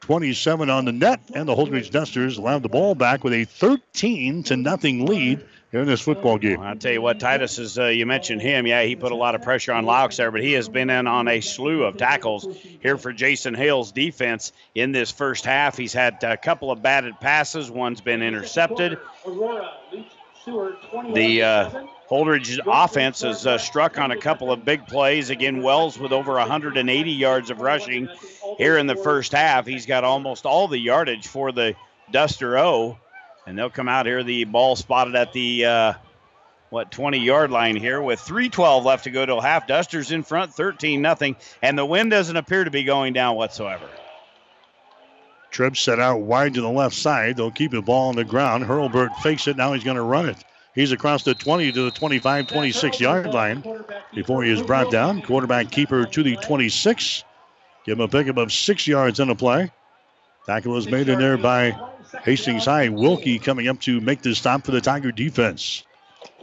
27 0.00 0.68
on 0.68 0.84
the 0.84 0.92
net, 0.92 1.20
and 1.32 1.48
the 1.48 1.54
Holdrege 1.54 1.90
Dusters 1.90 2.38
will 2.38 2.48
have 2.48 2.60
the 2.60 2.68
ball 2.68 2.94
back 2.94 3.24
with 3.24 3.32
a 3.32 3.44
13 3.44 4.42
to 4.42 4.54
nothing 4.54 5.06
lead 5.06 5.42
in 5.80 5.86
this 5.88 6.00
football 6.00 6.38
game. 6.38 6.60
I'll 6.60 6.76
tell 6.76 6.92
you 6.92 7.02
what, 7.02 7.18
Titus 7.18 7.58
is. 7.58 7.78
Uh, 7.78 7.86
you 7.86 8.06
mentioned 8.06 8.40
him. 8.40 8.66
Yeah, 8.66 8.82
he 8.82 8.96
put 8.96 9.12
a 9.12 9.16
lot 9.16 9.34
of 9.34 9.42
pressure 9.42 9.72
on 9.72 9.84
Laux 9.84 10.16
there, 10.16 10.30
but 10.30 10.42
he 10.42 10.52
has 10.52 10.68
been 10.68 10.90
in 10.90 11.06
on 11.06 11.26
a 11.28 11.40
slew 11.40 11.84
of 11.84 11.96
tackles 11.96 12.46
here 12.80 12.96
for 12.96 13.12
Jason 13.12 13.54
Hale's 13.54 13.92
defense 13.92 14.52
in 14.74 14.92
this 14.92 15.10
first 15.10 15.44
half. 15.44 15.76
He's 15.76 15.92
had 15.92 16.22
a 16.22 16.36
couple 16.36 16.70
of 16.70 16.82
batted 16.82 17.18
passes. 17.20 17.70
One's 17.70 18.00
been 18.00 18.22
intercepted. 18.22 18.98
The 20.46 21.42
uh, 21.42 21.86
Holdrege 22.10 22.60
offense 22.66 23.22
has 23.22 23.46
uh, 23.46 23.56
struck 23.58 23.98
on 23.98 24.10
a 24.10 24.16
couple 24.16 24.52
of 24.52 24.64
big 24.64 24.86
plays. 24.86 25.30
Again, 25.30 25.62
Wells 25.62 25.98
with 25.98 26.12
over 26.12 26.34
180 26.34 27.10
yards 27.10 27.50
of 27.50 27.60
rushing 27.60 28.08
here 28.58 28.76
in 28.76 28.86
the 28.86 28.96
first 28.96 29.32
half. 29.32 29.66
He's 29.66 29.86
got 29.86 30.04
almost 30.04 30.44
all 30.44 30.68
the 30.68 30.78
yardage 30.78 31.26
for 31.26 31.50
the 31.50 31.74
Duster 32.12 32.58
O. 32.58 32.98
And 33.46 33.58
they'll 33.58 33.70
come 33.70 33.88
out 33.88 34.06
here. 34.06 34.22
The 34.22 34.44
ball 34.44 34.76
spotted 34.76 35.14
at 35.14 35.32
the, 35.32 35.64
uh, 35.64 35.92
what, 36.70 36.90
20 36.90 37.18
yard 37.18 37.50
line 37.50 37.76
here 37.76 38.00
with 38.00 38.20
3.12 38.20 38.84
left 38.84 39.04
to 39.04 39.10
go 39.10 39.26
till 39.26 39.40
half. 39.40 39.66
Dusters 39.66 40.10
in 40.10 40.22
front, 40.22 40.54
13 40.54 41.02
nothing, 41.02 41.36
And 41.62 41.78
the 41.78 41.84
wind 41.84 42.10
doesn't 42.10 42.36
appear 42.36 42.64
to 42.64 42.70
be 42.70 42.84
going 42.84 43.12
down 43.12 43.36
whatsoever. 43.36 43.86
Tripp 45.50 45.76
set 45.76 46.00
out 46.00 46.22
wide 46.22 46.54
to 46.54 46.60
the 46.60 46.68
left 46.68 46.96
side. 46.96 47.36
They'll 47.36 47.50
keep 47.50 47.70
the 47.70 47.80
ball 47.80 48.08
on 48.08 48.16
the 48.16 48.24
ground. 48.24 48.64
Hurlbert 48.64 49.14
fakes 49.22 49.46
it. 49.46 49.56
Now 49.56 49.72
he's 49.72 49.84
going 49.84 49.96
to 49.96 50.02
run 50.02 50.28
it. 50.28 50.36
He's 50.74 50.90
across 50.90 51.22
the 51.22 51.34
20 51.34 51.70
to 51.70 51.82
the 51.84 51.90
25, 51.92 52.48
26 52.48 53.00
yard 53.00 53.26
line 53.32 53.62
before 54.12 54.42
he 54.42 54.50
is 54.50 54.60
brought 54.60 54.90
down. 54.90 55.22
Quarterback 55.22 55.70
keeper 55.70 56.04
to 56.06 56.22
the 56.24 56.36
26. 56.36 57.22
Give 57.86 57.98
him 57.98 58.04
a 58.04 58.08
pickup 58.08 58.38
of 58.38 58.52
six 58.52 58.88
yards 58.88 59.20
in 59.20 59.28
the 59.28 59.36
play. 59.36 59.70
Tackle 60.46 60.72
was 60.72 60.88
made 60.88 61.08
in 61.08 61.20
there 61.20 61.38
by 61.38 61.78
Hastings 62.22 62.64
High. 62.64 62.88
Wilkie 62.88 63.38
coming 63.38 63.68
up 63.68 63.80
to 63.80 64.00
make 64.00 64.22
the 64.22 64.34
stop 64.34 64.64
for 64.64 64.70
the 64.70 64.80
Tiger 64.80 65.12
defense. 65.12 65.84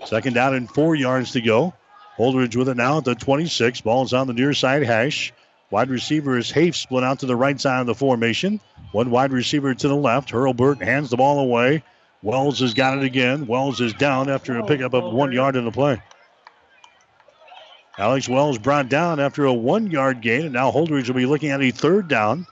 Second 0.06 0.34
down 0.34 0.56
and 0.56 0.70
four 0.70 0.96
yards 0.96 1.32
to 1.32 1.42
go. 1.42 1.74
Holdrege 2.18 2.56
with 2.56 2.70
it 2.70 2.78
now 2.78 2.98
at 2.98 3.06
the 3.06 3.16
26. 3.16 3.82
Ball's 3.82 4.14
on 4.14 4.28
the 4.28 4.34
near 4.34 4.54
side 4.54 4.84
hash. 4.84 5.34
Wide 5.70 5.90
receiver 5.90 6.38
is 6.38 6.52
Hafe 6.52 6.76
split 6.76 7.04
out 7.04 7.20
to 7.20 7.26
the 7.26 7.36
right 7.36 7.60
side 7.60 7.80
of 7.80 7.88
the 7.88 7.96
formation. 7.96 8.60
One 8.92 9.10
wide 9.10 9.32
receiver 9.32 9.74
to 9.74 9.88
the 9.88 9.96
left. 9.96 10.30
Hurlburt 10.32 10.84
hands 10.84 11.10
the 11.10 11.18
ball 11.18 11.40
away. 11.40 11.84
Wells 12.22 12.60
has 12.60 12.74
got 12.74 12.98
it 12.98 13.04
again. 13.04 13.48
Wells 13.48 13.80
is 13.80 13.94
down 13.94 14.30
after 14.30 14.58
a 14.58 14.66
pickup 14.66 14.94
of 14.94 15.14
one 15.14 15.32
yard 15.32 15.56
in 15.56 15.66
the 15.66 15.72
play. 15.72 16.02
Alex 17.98 18.28
Wells 18.28 18.58
brought 18.58 18.90
down 18.90 19.20
after 19.20 19.46
a 19.46 19.54
one 19.54 19.90
yard 19.90 20.22
gain, 20.22 20.46
and 20.46 20.54
now 20.54 20.72
Holdrege 20.72 21.08
will 21.08 21.16
be 21.16 21.26
looking 21.26 21.52
at 21.52 21.62
a 21.62 21.72
third 21.72 22.08
down. 22.08 22.46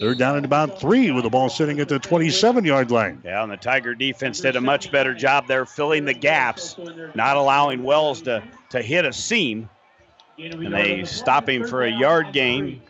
They're 0.00 0.14
down 0.14 0.38
at 0.38 0.46
about 0.46 0.80
three 0.80 1.10
with 1.10 1.24
the 1.24 1.30
ball 1.30 1.50
sitting 1.50 1.78
at 1.78 1.88
the 1.90 1.98
27 1.98 2.64
yard 2.64 2.90
line. 2.90 3.20
Yeah, 3.22 3.42
and 3.42 3.52
the 3.52 3.58
Tiger 3.58 3.94
defense 3.94 4.40
did 4.40 4.56
a 4.56 4.60
much 4.60 4.90
better 4.90 5.12
job 5.12 5.46
there 5.46 5.66
filling 5.66 6.06
the 6.06 6.14
gaps, 6.14 6.74
not 7.14 7.36
allowing 7.36 7.82
Wells 7.82 8.22
to, 8.22 8.42
to 8.70 8.80
hit 8.80 9.04
a 9.04 9.12
seam. 9.12 9.68
And 10.38 10.72
they 10.72 11.04
stop 11.04 11.46
him 11.46 11.66
for 11.66 11.82
a 11.82 11.90
yard 11.90 12.32
gain. 12.32 12.80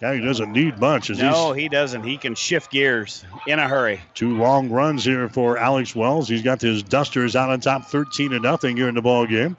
Yeah, 0.00 0.14
he 0.14 0.20
doesn't 0.20 0.52
need 0.52 0.78
much. 0.78 1.10
Is 1.10 1.18
he? 1.18 1.24
No, 1.24 1.52
he 1.52 1.68
doesn't. 1.68 2.04
He 2.04 2.16
can 2.16 2.36
shift 2.36 2.70
gears 2.70 3.24
in 3.48 3.58
a 3.58 3.66
hurry. 3.66 4.00
Two 4.14 4.36
long 4.36 4.70
runs 4.70 5.04
here 5.04 5.28
for 5.28 5.58
Alex 5.58 5.96
Wells. 5.96 6.28
He's 6.28 6.42
got 6.42 6.60
his 6.60 6.84
dusters 6.84 7.34
out 7.34 7.50
on 7.50 7.58
top 7.58 7.86
13 7.86 8.30
to 8.30 8.38
nothing 8.38 8.76
here 8.76 8.88
in 8.88 8.94
the 8.94 9.02
ball 9.02 9.26
game. 9.26 9.56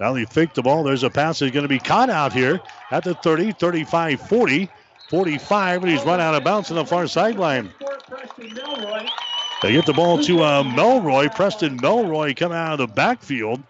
Now 0.00 0.14
he 0.14 0.24
faked 0.24 0.56
the 0.56 0.62
ball. 0.62 0.82
There's 0.82 1.04
a 1.04 1.10
pass 1.10 1.38
that's 1.38 1.52
going 1.52 1.62
to 1.62 1.68
be 1.68 1.78
caught 1.78 2.10
out 2.10 2.32
here 2.32 2.60
at 2.90 3.04
the 3.04 3.14
30, 3.14 3.52
35, 3.52 4.20
40. 4.28 4.68
45, 5.12 5.82
and 5.82 5.92
he's 5.92 6.02
run 6.04 6.20
out 6.20 6.34
of 6.34 6.42
bounds 6.42 6.70
on 6.70 6.76
the 6.78 6.86
far 6.86 7.06
sideline. 7.06 7.70
They 9.60 9.72
get 9.72 9.84
the 9.84 9.92
ball 9.92 10.22
to 10.22 10.42
uh, 10.42 10.62
Melroy. 10.62 11.32
Preston 11.34 11.78
Melroy 11.78 12.34
coming 12.34 12.56
out 12.56 12.72
of 12.72 12.78
the 12.78 12.86
backfield. 12.86 13.62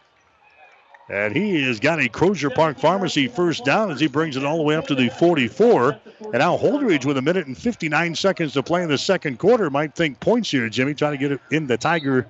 And 1.11 1.35
he 1.35 1.61
has 1.65 1.81
got 1.81 1.99
a 1.99 2.09
Crozier 2.09 2.49
Park 2.51 2.79
Pharmacy 2.79 3.27
first 3.27 3.65
down 3.65 3.91
as 3.91 3.99
he 3.99 4.07
brings 4.07 4.37
it 4.37 4.45
all 4.45 4.57
the 4.57 4.63
way 4.63 4.77
up 4.77 4.87
to 4.87 4.95
the 4.95 5.09
44. 5.09 5.99
And 6.21 6.35
now 6.35 6.57
Holdrege 6.57 7.05
with 7.07 7.19
a 7.19 7.23
minute 7.23 7.49
and 7.49 7.59
59 7.59 8.15
seconds 8.15 8.53
to 8.53 8.63
play 8.63 8.85
in 8.85 8.89
the 8.89 8.97
second 8.97 9.41
quarter 9.41 9.69
might 9.69 9.97
think 9.97 10.21
points 10.21 10.49
here, 10.49 10.69
Jimmy, 10.69 10.95
trying 10.95 11.13
to 11.13 11.19
get 11.19 11.33
it 11.33 11.41
in 11.51 11.67
the 11.67 11.77
Tiger 11.77 12.29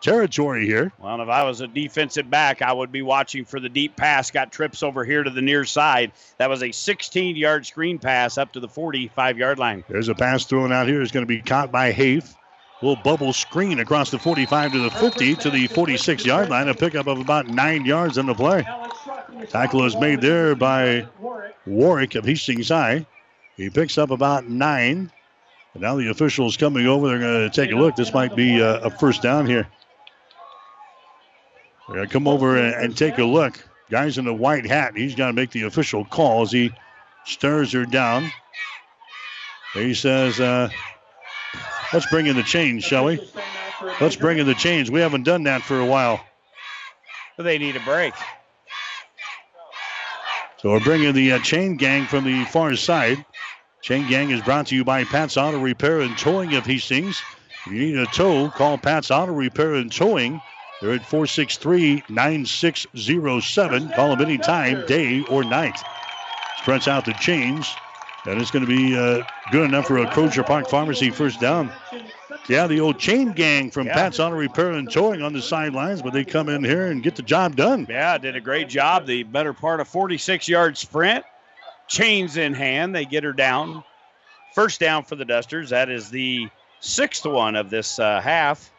territory 0.00 0.66
here. 0.66 0.92
Well, 0.98 1.20
if 1.20 1.28
I 1.28 1.44
was 1.44 1.60
a 1.60 1.66
defensive 1.66 2.30
back, 2.30 2.62
I 2.62 2.72
would 2.72 2.92
be 2.92 3.02
watching 3.02 3.44
for 3.44 3.60
the 3.60 3.68
deep 3.68 3.96
pass. 3.96 4.30
Got 4.30 4.52
trips 4.52 4.82
over 4.82 5.04
here 5.04 5.22
to 5.22 5.30
the 5.30 5.42
near 5.42 5.64
side. 5.64 6.12
That 6.38 6.48
was 6.50 6.62
a 6.62 6.72
16 6.72 7.36
yard 7.36 7.66
screen 7.66 7.98
pass 7.98 8.38
up 8.38 8.52
to 8.52 8.60
the 8.60 8.68
45 8.68 9.38
yard 9.38 9.58
line. 9.58 9.84
There's 9.88 10.08
a 10.08 10.14
pass 10.14 10.44
thrown 10.44 10.72
out 10.72 10.88
here. 10.88 11.02
It's 11.02 11.12
going 11.12 11.24
to 11.24 11.28
be 11.28 11.40
caught 11.40 11.72
by 11.72 11.92
Hafe. 11.92 12.34
Little 12.80 13.02
bubble 13.02 13.32
screen 13.32 13.80
across 13.80 14.10
the 14.10 14.20
45 14.20 14.72
to 14.72 14.78
the 14.78 14.90
50 14.90 15.34
to 15.36 15.50
the 15.50 15.66
46 15.66 16.24
yard 16.24 16.48
line. 16.48 16.68
A 16.68 16.74
pickup 16.74 17.08
of 17.08 17.18
about 17.18 17.48
nine 17.48 17.84
yards 17.84 18.18
in 18.18 18.26
the 18.26 18.34
play. 18.34 18.64
Tackle 19.48 19.84
is 19.84 19.96
made 19.96 20.20
there 20.20 20.54
by 20.54 21.06
Warwick 21.66 22.14
of 22.14 22.24
Hastings 22.24 22.68
High. 22.68 23.04
He 23.56 23.68
picks 23.68 23.98
up 23.98 24.10
about 24.10 24.48
nine. 24.48 25.10
And 25.74 25.82
now 25.82 25.96
the 25.96 26.08
officials 26.08 26.56
coming 26.56 26.86
over. 26.86 27.08
They're 27.08 27.18
going 27.18 27.50
to 27.50 27.54
take 27.54 27.72
a 27.72 27.76
look. 27.76 27.96
This 27.96 28.14
might 28.14 28.36
be 28.36 28.60
a, 28.60 28.80
a 28.82 28.90
first 28.90 29.22
down 29.22 29.46
here. 29.46 29.66
We're 31.88 31.96
going 31.96 32.06
to 32.06 32.12
come 32.12 32.28
over 32.28 32.56
and, 32.56 32.74
and, 32.74 32.96
take 32.96 33.18
a 33.18 33.24
look. 33.24 33.64
Guys 33.90 34.18
in 34.18 34.26
the 34.26 34.34
white 34.34 34.66
hat. 34.66 34.94
He's 34.94 35.14
got 35.14 35.28
to 35.28 35.32
make 35.32 35.50
the 35.50 35.62
official 35.62 36.04
call 36.04 36.42
as 36.42 36.52
he 36.52 36.70
stirs 37.24 37.72
her 37.72 37.86
down. 37.86 38.30
He 39.72 39.94
says, 39.94 40.38
uh, 40.38 40.68
let's 41.92 42.06
bring 42.10 42.26
in 42.26 42.36
the 42.36 42.42
change, 42.42 42.84
shall 42.84 43.06
we? 43.06 43.20
Let's 44.00 44.16
bring 44.16 44.38
in 44.38 44.46
the 44.46 44.54
change. 44.54 44.90
We 44.90 45.00
haven't 45.00 45.22
done 45.22 45.44
that 45.44 45.62
for 45.62 45.80
a 45.80 45.86
while. 45.86 46.20
They 47.38 47.58
need 47.58 47.76
a 47.76 47.80
break. 47.80 48.12
So 50.58 50.70
we're 50.70 50.80
bringing 50.80 51.12
the 51.14 51.32
uh, 51.32 51.38
chain 51.38 51.76
gang 51.76 52.06
from 52.06 52.24
the 52.24 52.44
far 52.46 52.74
side. 52.74 53.24
Chain 53.80 54.08
gang 54.08 54.30
is 54.30 54.42
brought 54.42 54.66
to 54.66 54.74
you 54.74 54.84
by 54.84 55.04
Pat's 55.04 55.36
Auto 55.36 55.60
Repair 55.60 56.00
and 56.00 56.18
Towing 56.18 56.54
of 56.54 56.66
Hastings. 56.66 57.22
If 57.64 57.72
you 57.72 57.78
need 57.78 57.96
a 57.96 58.06
tow, 58.06 58.50
call 58.50 58.76
Pat's 58.76 59.10
Auto 59.10 59.32
Repair 59.32 59.74
and 59.74 59.92
Towing. 59.92 60.42
They're 60.80 60.92
at 60.92 61.04
463 61.04 62.04
9607. 62.08 63.88
Call 63.90 64.16
them 64.16 64.20
anytime, 64.20 64.86
day 64.86 65.22
or 65.22 65.42
night. 65.42 65.78
Spreads 66.58 66.86
out 66.86 67.04
the 67.04 67.14
chains, 67.14 67.74
and 68.26 68.40
it's 68.40 68.50
going 68.50 68.64
to 68.64 68.68
be 68.68 68.96
uh, 68.96 69.24
good 69.50 69.64
enough 69.64 69.86
for 69.86 69.98
a 69.98 70.10
Crozier 70.10 70.44
Park 70.44 70.68
Pharmacy 70.68 71.10
first 71.10 71.40
down. 71.40 71.72
Yeah, 72.48 72.66
the 72.66 72.80
old 72.80 72.98
chain 72.98 73.32
gang 73.32 73.70
from 73.70 73.88
yeah. 73.88 73.94
Pat's 73.94 74.20
Auto 74.20 74.36
Repair 74.36 74.72
and 74.72 74.90
Towing 74.90 75.20
on 75.20 75.32
the 75.32 75.42
sidelines, 75.42 76.00
but 76.00 76.12
they 76.12 76.24
come 76.24 76.48
in 76.48 76.64
here 76.64 76.86
and 76.86 77.02
get 77.02 77.16
the 77.16 77.22
job 77.22 77.56
done. 77.56 77.86
Yeah, 77.90 78.16
did 78.16 78.36
a 78.36 78.40
great 78.40 78.68
job. 78.68 79.04
The 79.04 79.24
better 79.24 79.52
part 79.52 79.80
of 79.80 79.88
46 79.88 80.48
yard 80.48 80.78
sprint. 80.78 81.24
Chains 81.88 82.36
in 82.36 82.54
hand. 82.54 82.94
They 82.94 83.04
get 83.04 83.24
her 83.24 83.32
down. 83.32 83.82
First 84.54 84.80
down 84.80 85.04
for 85.04 85.16
the 85.16 85.24
Dusters. 85.24 85.70
That 85.70 85.90
is 85.90 86.10
the 86.10 86.48
sixth 86.80 87.26
one 87.26 87.56
of 87.56 87.68
this 87.68 87.98
uh, 87.98 88.20
half. 88.20 88.70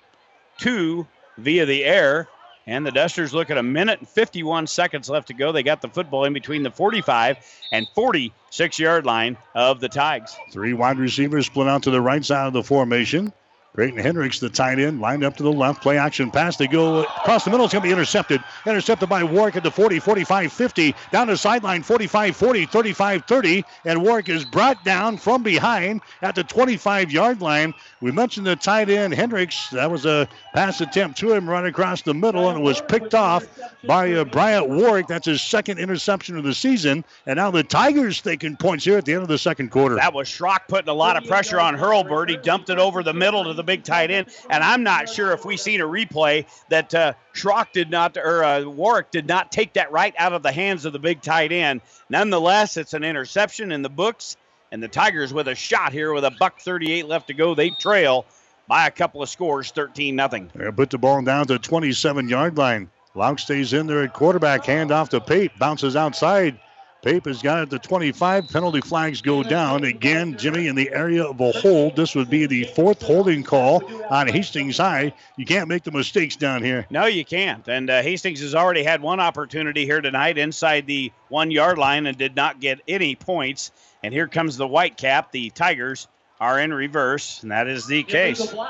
Two 0.57 1.07
via 1.39 1.65
the 1.65 1.83
air. 1.83 2.27
And 2.67 2.85
the 2.85 2.91
Dusters 2.91 3.33
look 3.33 3.49
at 3.49 3.57
a 3.57 3.63
minute 3.63 3.99
and 3.99 4.07
51 4.07 4.67
seconds 4.67 5.09
left 5.09 5.29
to 5.29 5.33
go. 5.33 5.51
They 5.51 5.63
got 5.63 5.81
the 5.81 5.87
football 5.87 6.25
in 6.25 6.33
between 6.33 6.61
the 6.61 6.69
45 6.69 7.37
and 7.71 7.87
46 7.95 8.77
yard 8.77 9.07
line 9.07 9.37
of 9.55 9.79
the 9.79 9.89
Tigers. 9.89 10.35
Three 10.51 10.73
wide 10.73 10.99
receivers 10.99 11.47
split 11.47 11.67
out 11.67 11.83
to 11.83 11.91
the 11.91 12.01
right 12.01 12.23
side 12.23 12.45
of 12.45 12.53
the 12.53 12.63
formation. 12.63 13.33
Creighton 13.75 14.03
Henricks, 14.03 14.39
the 14.39 14.49
tight 14.49 14.79
end, 14.79 14.99
lined 14.99 15.23
up 15.23 15.37
to 15.37 15.43
the 15.43 15.51
left. 15.51 15.81
Play 15.81 15.97
action 15.97 16.31
pass. 16.31 16.57
They 16.57 16.67
go 16.67 17.03
across 17.03 17.45
the 17.45 17.51
middle. 17.51 17.65
It's 17.65 17.73
going 17.73 17.83
to 17.83 17.87
be 17.87 17.93
intercepted. 17.93 18.43
Intercepted 18.65 19.07
by 19.07 19.23
Warwick 19.23 19.55
at 19.55 19.63
the 19.63 19.71
40, 19.71 19.99
45, 19.99 20.51
50. 20.51 20.95
Down 21.11 21.27
the 21.27 21.37
sideline, 21.37 21.83
45, 21.83 22.35
40, 22.35 22.65
35, 22.65 23.25
30. 23.25 23.63
And 23.85 24.01
Warwick 24.01 24.27
is 24.27 24.43
brought 24.43 24.83
down 24.83 25.17
from 25.17 25.43
behind 25.43 26.01
at 26.21 26.35
the 26.35 26.43
25 26.43 27.11
yard 27.11 27.41
line. 27.41 27.73
We 28.01 28.11
mentioned 28.11 28.47
the 28.47 28.55
tight 28.55 28.89
end, 28.89 29.13
Henricks. 29.13 29.69
That 29.71 29.91
was 29.91 30.05
a 30.05 30.27
pass 30.53 30.81
attempt 30.81 31.19
to 31.19 31.33
him 31.33 31.47
right 31.49 31.65
across 31.65 32.01
the 32.01 32.13
middle, 32.13 32.49
and 32.49 32.59
it 32.59 32.63
was 32.63 32.81
picked 32.81 33.13
off 33.13 33.47
by 33.85 34.11
uh, 34.13 34.25
Bryant 34.25 34.67
Warwick. 34.67 35.07
That's 35.07 35.27
his 35.27 35.41
second 35.41 35.77
interception 35.77 36.37
of 36.37 36.43
the 36.43 36.53
season. 36.53 37.05
And 37.27 37.37
now 37.37 37.51
the 37.51 37.63
Tigers 37.63 38.21
taking 38.21 38.57
points 38.57 38.83
here 38.83 38.97
at 38.97 39.05
the 39.05 39.13
end 39.13 39.21
of 39.21 39.27
the 39.27 39.37
second 39.37 39.69
quarter. 39.69 39.95
That 39.95 40.13
was 40.13 40.27
Schrock 40.27 40.67
putting 40.67 40.89
a 40.89 40.93
lot 40.93 41.17
of 41.17 41.25
pressure 41.25 41.59
on 41.59 41.75
Hurlburt. 41.75 42.29
He 42.29 42.37
dumped 42.37 42.69
it 42.69 42.79
over 42.79 43.03
the 43.03 43.13
middle 43.13 43.43
to 43.43 43.53
the 43.53 43.58
big 43.63 43.83
tight 43.83 44.11
end. 44.11 44.27
And 44.49 44.63
I'm 44.63 44.83
not 44.83 45.09
sure 45.09 45.31
if 45.31 45.45
we 45.45 45.57
seen 45.57 45.81
a 45.81 45.87
replay 45.87 46.45
that 46.69 46.93
uh, 46.93 47.13
Schrock 47.33 47.71
did 47.71 47.89
not, 47.89 48.17
or 48.17 48.43
uh, 48.43 48.63
Warwick 48.63 49.11
did 49.11 49.27
not 49.27 49.51
take 49.51 49.73
that 49.73 49.91
right 49.91 50.13
out 50.17 50.33
of 50.33 50.43
the 50.43 50.51
hands 50.51 50.85
of 50.85 50.93
the 50.93 50.99
big 50.99 51.21
tight 51.21 51.51
end. 51.51 51.81
Nonetheless, 52.09 52.77
it's 52.77 52.93
an 52.93 53.03
interception 53.03 53.71
in 53.71 53.81
the 53.81 53.89
books. 53.89 54.37
And 54.71 54.83
the 54.83 54.87
Tigers 54.87 55.33
with 55.33 55.47
a 55.47 55.55
shot 55.55 55.93
here 55.93 56.13
with 56.13 56.23
a 56.25 56.31
buck 56.31 56.59
38 56.59 57.07
left 57.07 57.27
to 57.27 57.33
go. 57.33 57.55
They 57.55 57.71
trail 57.71 58.25
by 58.67 58.85
a 58.85 58.91
couple 58.91 59.23
of 59.23 59.29
scores, 59.29 59.71
13 59.71 60.15
nothing. 60.15 60.51
Put 60.75 60.91
the 60.91 60.99
ball 60.99 61.23
down 61.23 61.47
to 61.47 61.57
27 61.57 62.29
yard 62.29 62.57
line. 62.57 62.89
Laux 63.15 63.39
stays 63.39 63.73
in 63.73 63.87
there 63.87 64.03
at 64.03 64.13
quarterback, 64.13 64.63
hand 64.65 64.91
off 64.91 65.09
to 65.09 65.19
Pape, 65.19 65.51
bounces 65.57 65.95
outside. 65.95 66.59
Pape 67.01 67.25
has 67.25 67.41
got 67.41 67.63
it 67.63 67.69
to 67.69 67.79
25. 67.79 68.49
Penalty 68.49 68.81
flags 68.81 69.21
go 69.21 69.41
down. 69.41 69.85
Again, 69.85 70.37
Jimmy 70.37 70.67
in 70.67 70.75
the 70.75 70.91
area 70.91 71.23
of 71.23 71.39
a 71.39 71.51
hold. 71.51 71.95
This 71.95 72.13
would 72.13 72.29
be 72.29 72.45
the 72.45 72.65
fourth 72.75 73.01
holding 73.01 73.43
call 73.43 73.81
on 74.09 74.27
Hastings 74.27 74.77
High. 74.77 75.13
You 75.37 75.45
can't 75.45 75.69
make 75.69 75.83
the 75.83 75.91
mistakes 75.91 76.35
down 76.35 76.61
here. 76.61 76.85
No, 76.89 77.05
you 77.05 77.23
can't. 77.23 77.65
And 77.69 77.89
uh, 77.89 78.01
Hastings 78.01 78.41
has 78.41 78.53
already 78.53 78.83
had 78.83 79.01
one 79.01 79.21
opportunity 79.21 79.85
here 79.85 80.01
tonight 80.01 80.37
inside 80.37 80.87
the 80.87 81.13
one 81.29 81.51
yard 81.51 81.77
line 81.77 82.05
and 82.05 82.17
did 82.17 82.35
not 82.35 82.59
get 82.59 82.81
any 82.85 83.15
points. 83.15 83.71
And 84.03 84.13
here 84.13 84.27
comes 84.27 84.57
the 84.57 84.67
white 84.67 84.97
cap. 84.97 85.31
The 85.31 85.51
Tigers 85.51 86.09
are 86.41 86.59
in 86.59 86.73
reverse, 86.73 87.43
and 87.43 87.51
that 87.51 87.67
is 87.67 87.87
the 87.87 88.03
case. 88.03 88.39
So 88.39 88.67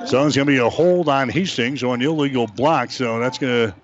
it's 0.00 0.12
going 0.12 0.30
to 0.32 0.44
be 0.46 0.56
a 0.58 0.68
hold 0.68 1.08
on 1.08 1.28
Hastings 1.28 1.84
on 1.84 2.02
illegal 2.02 2.48
block. 2.48 2.90
So 2.90 3.20
that's 3.20 3.38
going 3.38 3.68
to 3.68 3.74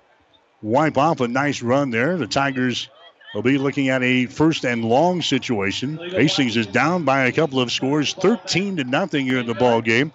wipe 0.61 0.97
off 0.97 1.21
a 1.21 1.27
nice 1.27 1.61
run 1.61 1.89
there. 1.89 2.17
The 2.17 2.27
Tigers 2.27 2.89
will 3.33 3.41
be 3.41 3.57
looking 3.57 3.89
at 3.89 4.03
a 4.03 4.25
first 4.25 4.65
and 4.65 4.85
long 4.85 5.21
situation. 5.21 5.97
Hastings 5.97 6.57
is 6.57 6.67
down 6.67 7.03
by 7.03 7.25
a 7.25 7.31
couple 7.31 7.59
of 7.59 7.71
scores, 7.71 8.13
13 8.13 8.77
to 8.77 8.83
nothing 8.83 9.25
here 9.25 9.39
in 9.39 9.47
the 9.47 9.53
ball 9.53 9.81
game. 9.81 10.11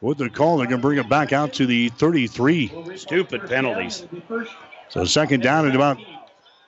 With 0.00 0.18
the 0.18 0.30
call, 0.30 0.56
they're 0.56 0.66
going 0.66 0.80
to 0.80 0.86
bring 0.86 0.98
it 0.98 1.08
back 1.08 1.32
out 1.32 1.52
to 1.54 1.66
the 1.66 1.90
33. 1.90 2.96
Stupid 2.96 3.46
penalties. 3.48 4.06
So 4.88 5.04
second 5.04 5.42
down 5.42 5.66
and 5.66 5.74
about 5.74 5.98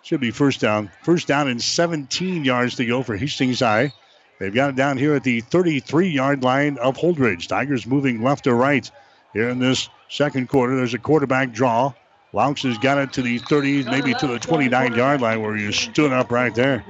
should 0.03 0.21
be 0.21 0.31
first 0.31 0.61
down. 0.61 0.91
First 1.03 1.29
down 1.29 1.49
and 1.49 1.63
17 1.63 2.45
yards 2.45 2.75
to 2.77 2.85
go 2.85 3.03
for 3.03 3.17
Hastings 3.17 3.61
High. 3.61 3.93
They've 4.39 4.53
got 4.53 4.71
it 4.71 4.77
down 4.77 4.99
here 4.99 5.15
at 5.15 5.23
the 5.23 5.41
33 5.41 6.09
yard 6.09 6.43
line 6.43 6.77
of 6.79 6.97
Holdrege. 6.97 7.47
Tigers 7.47 7.87
moving 7.87 8.23
left 8.23 8.45
to 8.45 8.55
right 8.55 8.91
here 9.33 9.49
in 9.49 9.61
this 9.61 9.89
second 10.09 10.49
quarter. 10.49 10.77
There's 10.77 10.95
a 10.95 10.99
quarterback 10.99 11.53
draw. 11.53 11.95
Laux 12.35 12.63
has 12.63 12.79
got 12.79 12.97
it 12.97 13.13
to 13.13 13.23
the 13.23 13.39
30, 13.39 13.85
maybe 13.85 14.15
to 14.15 14.27
the 14.27 14.39
29 14.39 14.95
yard 14.95 15.21
line 15.21 15.43
where 15.43 15.57
you 15.57 15.71
stood 15.71 16.13
up 16.13 16.33
right 16.33 16.55
there. 16.55 16.85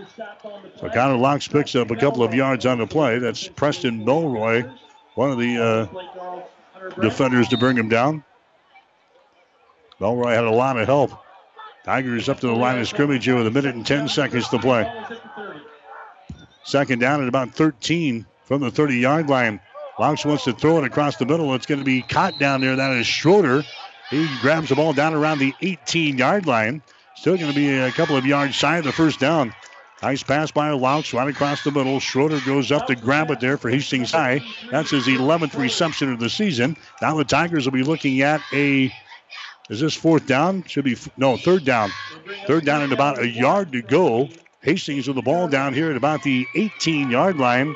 So 0.78 0.89
Connor 0.89 1.16
Laux 1.16 1.51
picks 1.51 1.74
up 1.74 1.90
a 1.90 1.97
couple 1.97 2.23
of 2.23 2.32
yards 2.32 2.64
on 2.64 2.78
the 2.78 2.86
play. 2.86 3.19
That's 3.19 3.48
Preston 3.48 4.05
Melroy, 4.05 4.73
one 5.14 5.32
of 5.32 5.39
the 5.39 5.59
uh, 5.59 7.01
defenders 7.01 7.48
to 7.48 7.56
bring 7.56 7.77
him 7.77 7.89
down. 7.89 8.23
Melroy 10.01 10.35
had 10.35 10.44
a 10.44 10.51
lot 10.51 10.78
of 10.78 10.86
help. 10.86 11.10
Tigers 11.85 12.28
up 12.28 12.39
to 12.40 12.47
the 12.47 12.52
line 12.52 12.78
of 12.78 12.86
scrimmage 12.86 13.24
here 13.24 13.36
with 13.36 13.48
a 13.48 13.51
minute 13.51 13.74
and 13.74 13.85
10 13.85 14.09
seconds 14.09 14.48
to 14.51 14.59
play. 14.60 14.90
Second 16.64 17.01
down 17.01 17.20
at 17.20 17.27
about 17.27 17.51
13 17.51 18.24
from 18.44 18.60
the 18.60 18.70
30 18.70 18.97
yard 18.98 19.28
line. 19.28 19.60
Laux 19.98 20.24
wants 20.24 20.44
to 20.44 20.52
throw 20.52 20.78
it 20.78 20.85
across 20.85 21.16
the 21.16 21.27
middle. 21.27 21.52
It's 21.55 21.66
going 21.66 21.81
to 21.81 21.85
be 21.85 22.02
caught 22.02 22.39
down 22.39 22.60
there. 22.60 22.77
That 22.77 22.93
is 22.93 23.06
Schroeder. 23.06 23.64
He 24.12 24.28
grabs 24.36 24.68
the 24.68 24.74
ball 24.74 24.93
down 24.93 25.14
around 25.14 25.39
the 25.39 25.56
18 25.62 26.18
yard 26.18 26.47
line. 26.47 26.82
Still 27.14 27.39
going 27.39 27.48
to 27.48 27.55
be 27.55 27.78
a 27.78 27.90
couple 27.93 28.14
of 28.14 28.26
yards 28.26 28.55
shy 28.55 28.76
of 28.76 28.84
the 28.84 28.93
first 28.93 29.18
down. 29.18 29.55
Nice 30.02 30.22
pass 30.22 30.51
by 30.51 30.68
Laux 30.70 31.14
right 31.14 31.28
across 31.28 31.62
the 31.62 31.72
middle. 31.72 31.98
Schroeder 31.98 32.39
goes 32.40 32.70
up 32.70 32.86
to 32.89 32.94
grab 32.94 33.30
it 33.30 33.40
there 33.40 33.56
for 33.56 33.70
Hastings 33.70 34.10
High. 34.10 34.43
That's 34.70 34.90
his 34.90 35.06
11th 35.06 35.56
reception 35.56 36.12
of 36.12 36.18
the 36.18 36.28
season. 36.28 36.76
Now 37.01 37.16
the 37.16 37.24
Tigers 37.24 37.64
will 37.64 37.72
be 37.72 37.82
looking 37.82 38.20
at 38.20 38.43
a. 38.52 38.93
Is 39.70 39.80
this 39.80 39.94
fourth 39.94 40.26
down? 40.26 40.62
Should 40.64 40.84
be 40.84 40.97
no 41.16 41.39
third 41.39 41.64
down. 41.64 41.90
Third 42.47 42.66
down 42.66 42.82
and 42.82 42.93
about 42.93 43.18
a 43.18 43.26
yard 43.26 43.72
to 43.72 43.80
go. 43.80 44.28
Hastings 44.60 45.06
with 45.06 45.16
the 45.16 45.22
ball 45.22 45.48
down 45.48 45.72
here 45.72 45.90
at 45.90 45.97
about 45.97 46.22
the 46.22 46.47
18 46.55 47.10
yard 47.10 47.39
line 47.39 47.74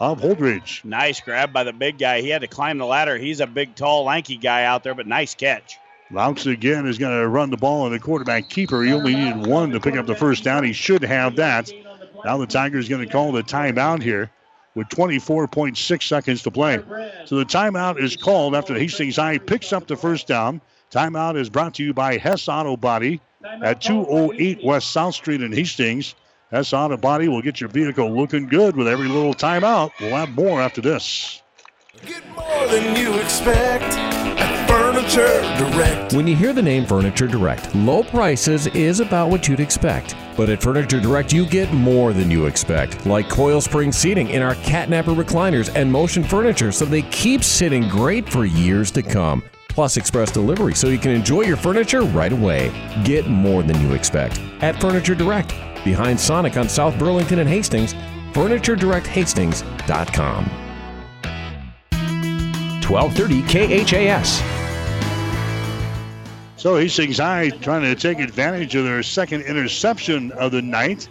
of 0.00 0.20
Holdrege. 0.20 0.84
Nice 0.84 1.20
grab 1.20 1.52
by 1.52 1.64
the 1.64 1.72
big 1.72 1.98
guy. 1.98 2.20
He 2.20 2.28
had 2.28 2.42
to 2.42 2.48
climb 2.48 2.78
the 2.78 2.86
ladder. 2.86 3.16
He's 3.16 3.40
a 3.40 3.46
big, 3.46 3.74
tall, 3.74 4.04
lanky 4.04 4.36
guy 4.36 4.64
out 4.64 4.82
there, 4.82 4.94
but 4.94 5.06
nice 5.06 5.34
catch. 5.34 5.78
Laux 6.10 6.46
again 6.46 6.86
is 6.86 6.98
going 6.98 7.18
to 7.18 7.26
run 7.28 7.50
the 7.50 7.56
ball, 7.56 7.86
and 7.86 7.94
the 7.94 7.98
quarterback 7.98 8.48
keeper, 8.50 8.82
he 8.82 8.92
only 8.92 9.14
needed 9.14 9.46
one 9.46 9.70
to 9.70 9.80
pick 9.80 9.96
up 9.96 10.06
the 10.06 10.14
first 10.14 10.44
down. 10.44 10.64
He 10.64 10.72
should 10.72 11.02
have 11.02 11.36
that. 11.36 11.70
Now 12.24 12.36
the 12.36 12.46
Tigers 12.46 12.86
are 12.86 12.90
going 12.90 13.06
to 13.06 13.12
call 13.12 13.32
the 13.32 13.42
timeout 13.42 14.02
here 14.02 14.30
with 14.74 14.88
24.6 14.88 16.02
seconds 16.02 16.42
to 16.42 16.50
play. 16.50 16.78
So 17.24 17.36
the 17.36 17.44
timeout 17.44 17.98
is 17.98 18.16
called 18.16 18.54
after 18.54 18.74
Hastings 18.74 19.16
High 19.16 19.38
picks 19.38 19.72
up 19.72 19.86
the 19.86 19.96
first 19.96 20.26
down. 20.26 20.60
Timeout 20.90 21.36
is 21.36 21.50
brought 21.50 21.74
to 21.74 21.84
you 21.84 21.94
by 21.94 22.16
Hess 22.16 22.48
Auto 22.48 22.76
Body 22.76 23.20
at 23.44 23.80
208 23.80 24.64
West 24.64 24.92
South 24.92 25.14
Street 25.14 25.42
in 25.42 25.52
Hastings. 25.52 26.14
Hess 26.50 26.72
Auto 26.72 26.96
Body 26.96 27.28
will 27.28 27.42
get 27.42 27.60
your 27.60 27.70
vehicle 27.70 28.10
looking 28.14 28.46
good 28.46 28.76
with 28.76 28.86
every 28.86 29.08
little 29.08 29.34
timeout. 29.34 29.90
We'll 30.00 30.10
have 30.10 30.30
more 30.30 30.60
after 30.60 30.80
this. 30.80 31.42
Get 32.04 32.28
more 32.30 32.66
than 32.68 32.94
you 32.96 33.14
expect 33.18 33.84
at 33.84 34.68
Furniture 34.68 35.40
Direct. 35.58 36.12
When 36.12 36.26
you 36.26 36.36
hear 36.36 36.52
the 36.52 36.62
name 36.62 36.84
Furniture 36.84 37.26
Direct, 37.26 37.74
low 37.74 38.02
prices 38.02 38.66
is 38.68 39.00
about 39.00 39.30
what 39.30 39.48
you'd 39.48 39.60
expect. 39.60 40.14
But 40.36 40.50
at 40.50 40.62
Furniture 40.62 41.00
Direct, 41.00 41.32
you 41.32 41.46
get 41.46 41.72
more 41.72 42.12
than 42.12 42.30
you 42.30 42.46
expect, 42.46 43.06
like 43.06 43.28
coil 43.28 43.60
spring 43.60 43.90
seating 43.90 44.28
in 44.28 44.42
our 44.42 44.56
catnapper 44.56 45.12
recliners 45.12 45.74
and 45.74 45.90
motion 45.90 46.22
furniture, 46.22 46.72
so 46.72 46.84
they 46.84 47.02
keep 47.02 47.42
sitting 47.42 47.88
great 47.88 48.28
for 48.28 48.44
years 48.44 48.90
to 48.92 49.02
come. 49.02 49.42
Plus, 49.68 49.96
express 49.96 50.30
delivery 50.30 50.74
so 50.74 50.88
you 50.88 50.98
can 50.98 51.10
enjoy 51.10 51.42
your 51.42 51.56
furniture 51.56 52.02
right 52.02 52.32
away. 52.32 52.70
Get 53.04 53.28
more 53.28 53.62
than 53.62 53.80
you 53.80 53.94
expect 53.94 54.40
at 54.60 54.80
Furniture 54.80 55.14
Direct, 55.14 55.52
behind 55.84 56.18
Sonic 56.18 56.56
on 56.56 56.68
South 56.68 56.98
Burlington 56.98 57.38
and 57.38 57.48
Hastings, 57.48 57.94
FurnitureDirectHastings.com. 58.32 60.44
1230 62.88 63.84
KHAS. 63.84 64.42
So 66.56 66.76
Hastings 66.76 67.18
High 67.18 67.50
trying 67.50 67.82
to 67.82 67.94
take 67.94 68.20
advantage 68.20 68.74
of 68.74 68.84
their 68.84 69.02
second 69.02 69.42
interception 69.42 70.32
of 70.32 70.52
the 70.52 70.62
night. 70.62 71.08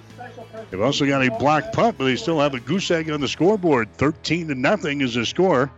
They've 0.70 0.82
also 0.82 1.06
got 1.06 1.26
a 1.26 1.32
block 1.38 1.74
punt, 1.74 1.98
but 1.98 2.06
they 2.06 2.16
still 2.16 2.40
have 2.40 2.56
a 2.56 2.60
goose 2.60 2.90
egg 2.90 3.12
on 3.12 3.22
the 3.22 3.28
scoreboard. 3.28 3.94
13 3.94 4.48
to 4.48 4.56
nothing 4.56 5.02
is 5.02 5.14
the 5.14 5.26
score. 5.26 5.72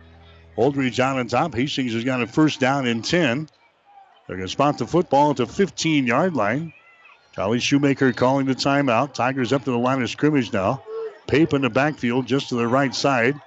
Holdrege 0.56 0.98
out 0.98 1.18
on 1.18 1.28
top. 1.28 1.54
Hastings 1.54 1.92
has 1.92 2.04
got 2.04 2.22
a 2.22 2.26
first 2.26 2.60
down 2.60 2.86
in 2.86 3.02
10. 3.02 3.48
They're 4.26 4.36
going 4.36 4.46
to 4.46 4.52
spot 4.52 4.78
the 4.78 4.86
football 4.86 5.32
at 5.32 5.36
the 5.36 5.46
15 5.46 6.06
yard 6.06 6.34
line. 6.34 6.72
Charlie 7.36 7.60
Shoemaker 7.60 8.14
calling 8.14 8.46
the 8.46 8.54
timeout. 8.54 9.12
Tigers 9.12 9.52
up 9.52 9.62
to 9.64 9.70
the 9.70 9.76
line 9.76 10.00
of 10.00 10.08
scrimmage 10.08 10.54
now. 10.54 10.82
Pape 11.26 11.52
in 11.52 11.60
the 11.60 11.68
backfield 11.68 12.24
just 12.24 12.48
to 12.48 12.54
the 12.54 12.66
right 12.66 12.94
side 12.94 13.38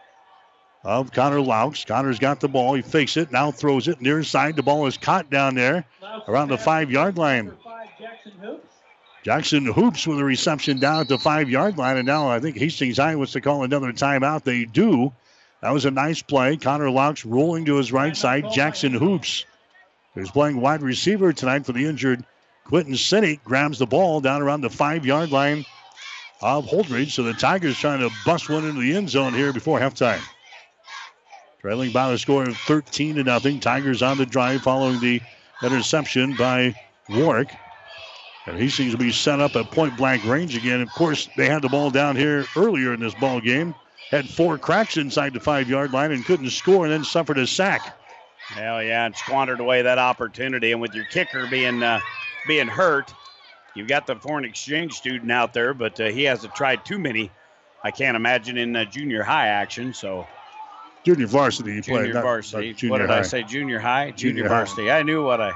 of 0.83 1.11
Connor 1.11 1.41
Laux. 1.41 1.87
Connor's 1.87 2.19
got 2.19 2.39
the 2.39 2.47
ball. 2.47 2.75
He 2.75 2.83
fakes 2.83 3.17
it. 3.17 3.31
Now 3.31 3.49
throws 3.49 3.87
it 3.87 3.99
near 3.99 4.23
side. 4.23 4.55
The 4.55 4.61
ball 4.61 4.85
is 4.85 4.97
caught 4.97 5.31
down 5.31 5.55
there 5.55 5.85
around 6.27 6.49
the 6.49 6.57
five 6.59 6.91
yard 6.91 7.17
line. 7.17 7.51
Jackson 9.23 9.65
Hoops 9.65 10.05
with 10.05 10.19
a 10.19 10.23
reception 10.23 10.79
down 10.79 11.01
at 11.01 11.07
the 11.07 11.17
five 11.17 11.49
yard 11.49 11.79
line. 11.79 11.97
And 11.97 12.05
now 12.05 12.29
I 12.29 12.39
think 12.39 12.57
Hastings 12.57 12.97
High 12.97 13.15
wants 13.15 13.31
to 13.31 13.41
call 13.41 13.63
another 13.63 13.91
timeout. 13.91 14.43
They 14.43 14.65
do. 14.65 15.11
That 15.61 15.71
was 15.71 15.85
a 15.85 15.91
nice 15.91 16.21
play. 16.21 16.57
Connor 16.57 16.91
Laux 16.91 17.25
rolling 17.25 17.65
to 17.65 17.77
his 17.77 17.91
right 17.91 18.15
side. 18.15 18.51
Jackson 18.53 18.93
Hoops, 18.93 19.45
who's 20.13 20.29
playing 20.29 20.61
wide 20.61 20.83
receiver 20.83 21.33
tonight 21.33 21.65
for 21.65 21.71
the 21.71 21.87
injured 21.87 22.23
Quinton 22.69 22.95
Sidney, 22.95 23.39
grabs 23.43 23.79
the 23.79 23.87
ball 23.87 24.21
down 24.21 24.43
around 24.43 24.61
the 24.61 24.69
five 24.69 25.03
yard 25.03 25.31
line 25.31 25.65
of 26.43 26.67
Holdrege. 26.67 27.09
So 27.09 27.23
the 27.23 27.33
Tigers 27.33 27.79
trying 27.79 27.99
to 27.99 28.11
bust 28.25 28.47
one 28.47 28.63
into 28.63 28.79
the 28.79 28.95
end 28.95 29.09
zone 29.09 29.33
here 29.33 29.51
before 29.51 29.79
halftime. 29.79 30.21
Trailing 31.61 31.91
by 31.91 32.11
the 32.11 32.17
score 32.19 32.43
of 32.43 32.55
13 32.55 33.15
to 33.15 33.23
nothing. 33.23 33.59
Tigers 33.59 34.03
on 34.03 34.17
the 34.17 34.25
drive 34.25 34.61
following 34.61 34.99
the 34.99 35.19
interception 35.63 36.35
by 36.35 36.75
Warwick. 37.09 37.49
And 38.45 38.57
he 38.57 38.69
seems 38.69 38.91
to 38.91 38.99
be 38.99 39.11
set 39.11 39.39
up 39.39 39.55
at 39.55 39.71
point 39.71 39.97
blank 39.97 40.23
range 40.25 40.55
again. 40.55 40.79
Of 40.79 40.89
course, 40.91 41.27
they 41.35 41.47
had 41.47 41.63
the 41.63 41.69
ball 41.69 41.89
down 41.89 42.15
here 42.15 42.45
earlier 42.55 42.93
in 42.93 42.99
this 42.99 43.15
ball 43.15 43.41
game. 43.41 43.73
Had 44.11 44.29
four 44.29 44.59
cracks 44.59 44.95
inside 44.95 45.33
the 45.33 45.39
five 45.39 45.67
yard 45.67 45.91
line 45.91 46.11
and 46.11 46.23
couldn't 46.23 46.51
score 46.51 46.85
and 46.85 46.93
then 46.93 47.03
suffered 47.03 47.39
a 47.39 47.47
sack. 47.47 47.97
Hell 48.37 48.81
yeah, 48.83 49.05
and 49.05 49.15
squandered 49.15 49.59
away 49.59 49.81
that 49.81 49.97
opportunity. 49.97 50.71
And 50.71 50.79
with 50.79 50.93
your 50.93 51.05
kicker 51.05 51.45
being 51.47 51.83
uh, 51.83 51.99
being 52.47 52.67
hurt, 52.67 53.13
you've 53.75 53.87
got 53.87 54.07
the 54.07 54.15
foreign 54.15 54.45
exchange 54.45 54.93
student 54.93 55.31
out 55.31 55.53
there, 55.53 55.73
but 55.73 55.99
uh, 55.99 56.05
he 56.05 56.23
hasn't 56.23 56.55
tried 56.55 56.85
too 56.85 56.99
many. 56.99 57.31
I 57.83 57.91
can't 57.91 58.15
imagine 58.15 58.57
in 58.57 58.75
uh, 58.75 58.85
junior 58.85 59.23
high 59.23 59.47
action. 59.47 59.93
So 59.93 60.27
Junior 61.03 61.27
varsity 61.27 61.75
he 61.75 61.81
junior 61.81 62.11
played. 62.11 62.21
varsity. 62.23 62.67
not 62.71 62.77
junior 62.77 62.91
what 62.91 62.97
did 62.99 63.09
high. 63.09 63.19
I 63.19 63.21
say? 63.21 63.43
Junior 63.43 63.79
high, 63.79 64.11
junior, 64.11 64.33
Junior 64.33 64.43
high. 64.49 64.55
varsity. 64.55 64.91
I 64.91 65.03
knew 65.03 65.23
what 65.23 65.39
I 65.39 65.53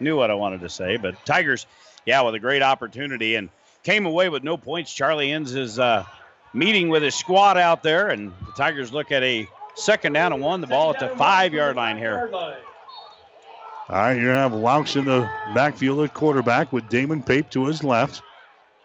knew 0.00 0.16
what 0.16 0.30
I 0.30 0.34
wanted 0.34 0.60
to 0.62 0.68
say. 0.68 0.96
But 0.96 1.14
Tigers, 1.24 1.66
yeah, 2.04 2.20
with 2.22 2.34
a 2.34 2.40
great 2.40 2.62
opportunity 2.62 3.36
and 3.36 3.48
came 3.84 4.06
away 4.06 4.28
with 4.28 4.42
no 4.42 4.56
points. 4.56 4.92
Charlie 4.92 5.30
ends 5.30 5.52
his 5.52 5.78
uh, 5.78 6.04
meeting 6.52 6.88
with 6.88 7.02
his 7.04 7.14
squad 7.14 7.56
out 7.56 7.84
there, 7.84 8.08
and 8.08 8.32
the 8.44 8.52
Tigers 8.56 8.92
look 8.92 9.12
at 9.12 9.22
a 9.22 9.46
second 9.76 10.14
down 10.14 10.32
and 10.32 10.42
one. 10.42 10.60
The 10.60 10.66
ball 10.66 10.90
at 10.92 10.98
the 10.98 11.08
five 11.16 11.54
yard 11.54 11.76
line 11.76 11.96
here. 11.96 12.28
All 13.88 13.94
right, 13.94 14.14
to 14.14 14.34
have 14.34 14.52
Laux 14.52 14.96
in 14.96 15.04
the 15.04 15.30
backfield 15.54 16.00
at 16.00 16.12
quarterback 16.12 16.72
with 16.72 16.88
Damon 16.88 17.22
Pape 17.22 17.48
to 17.50 17.66
his 17.66 17.84
left. 17.84 18.20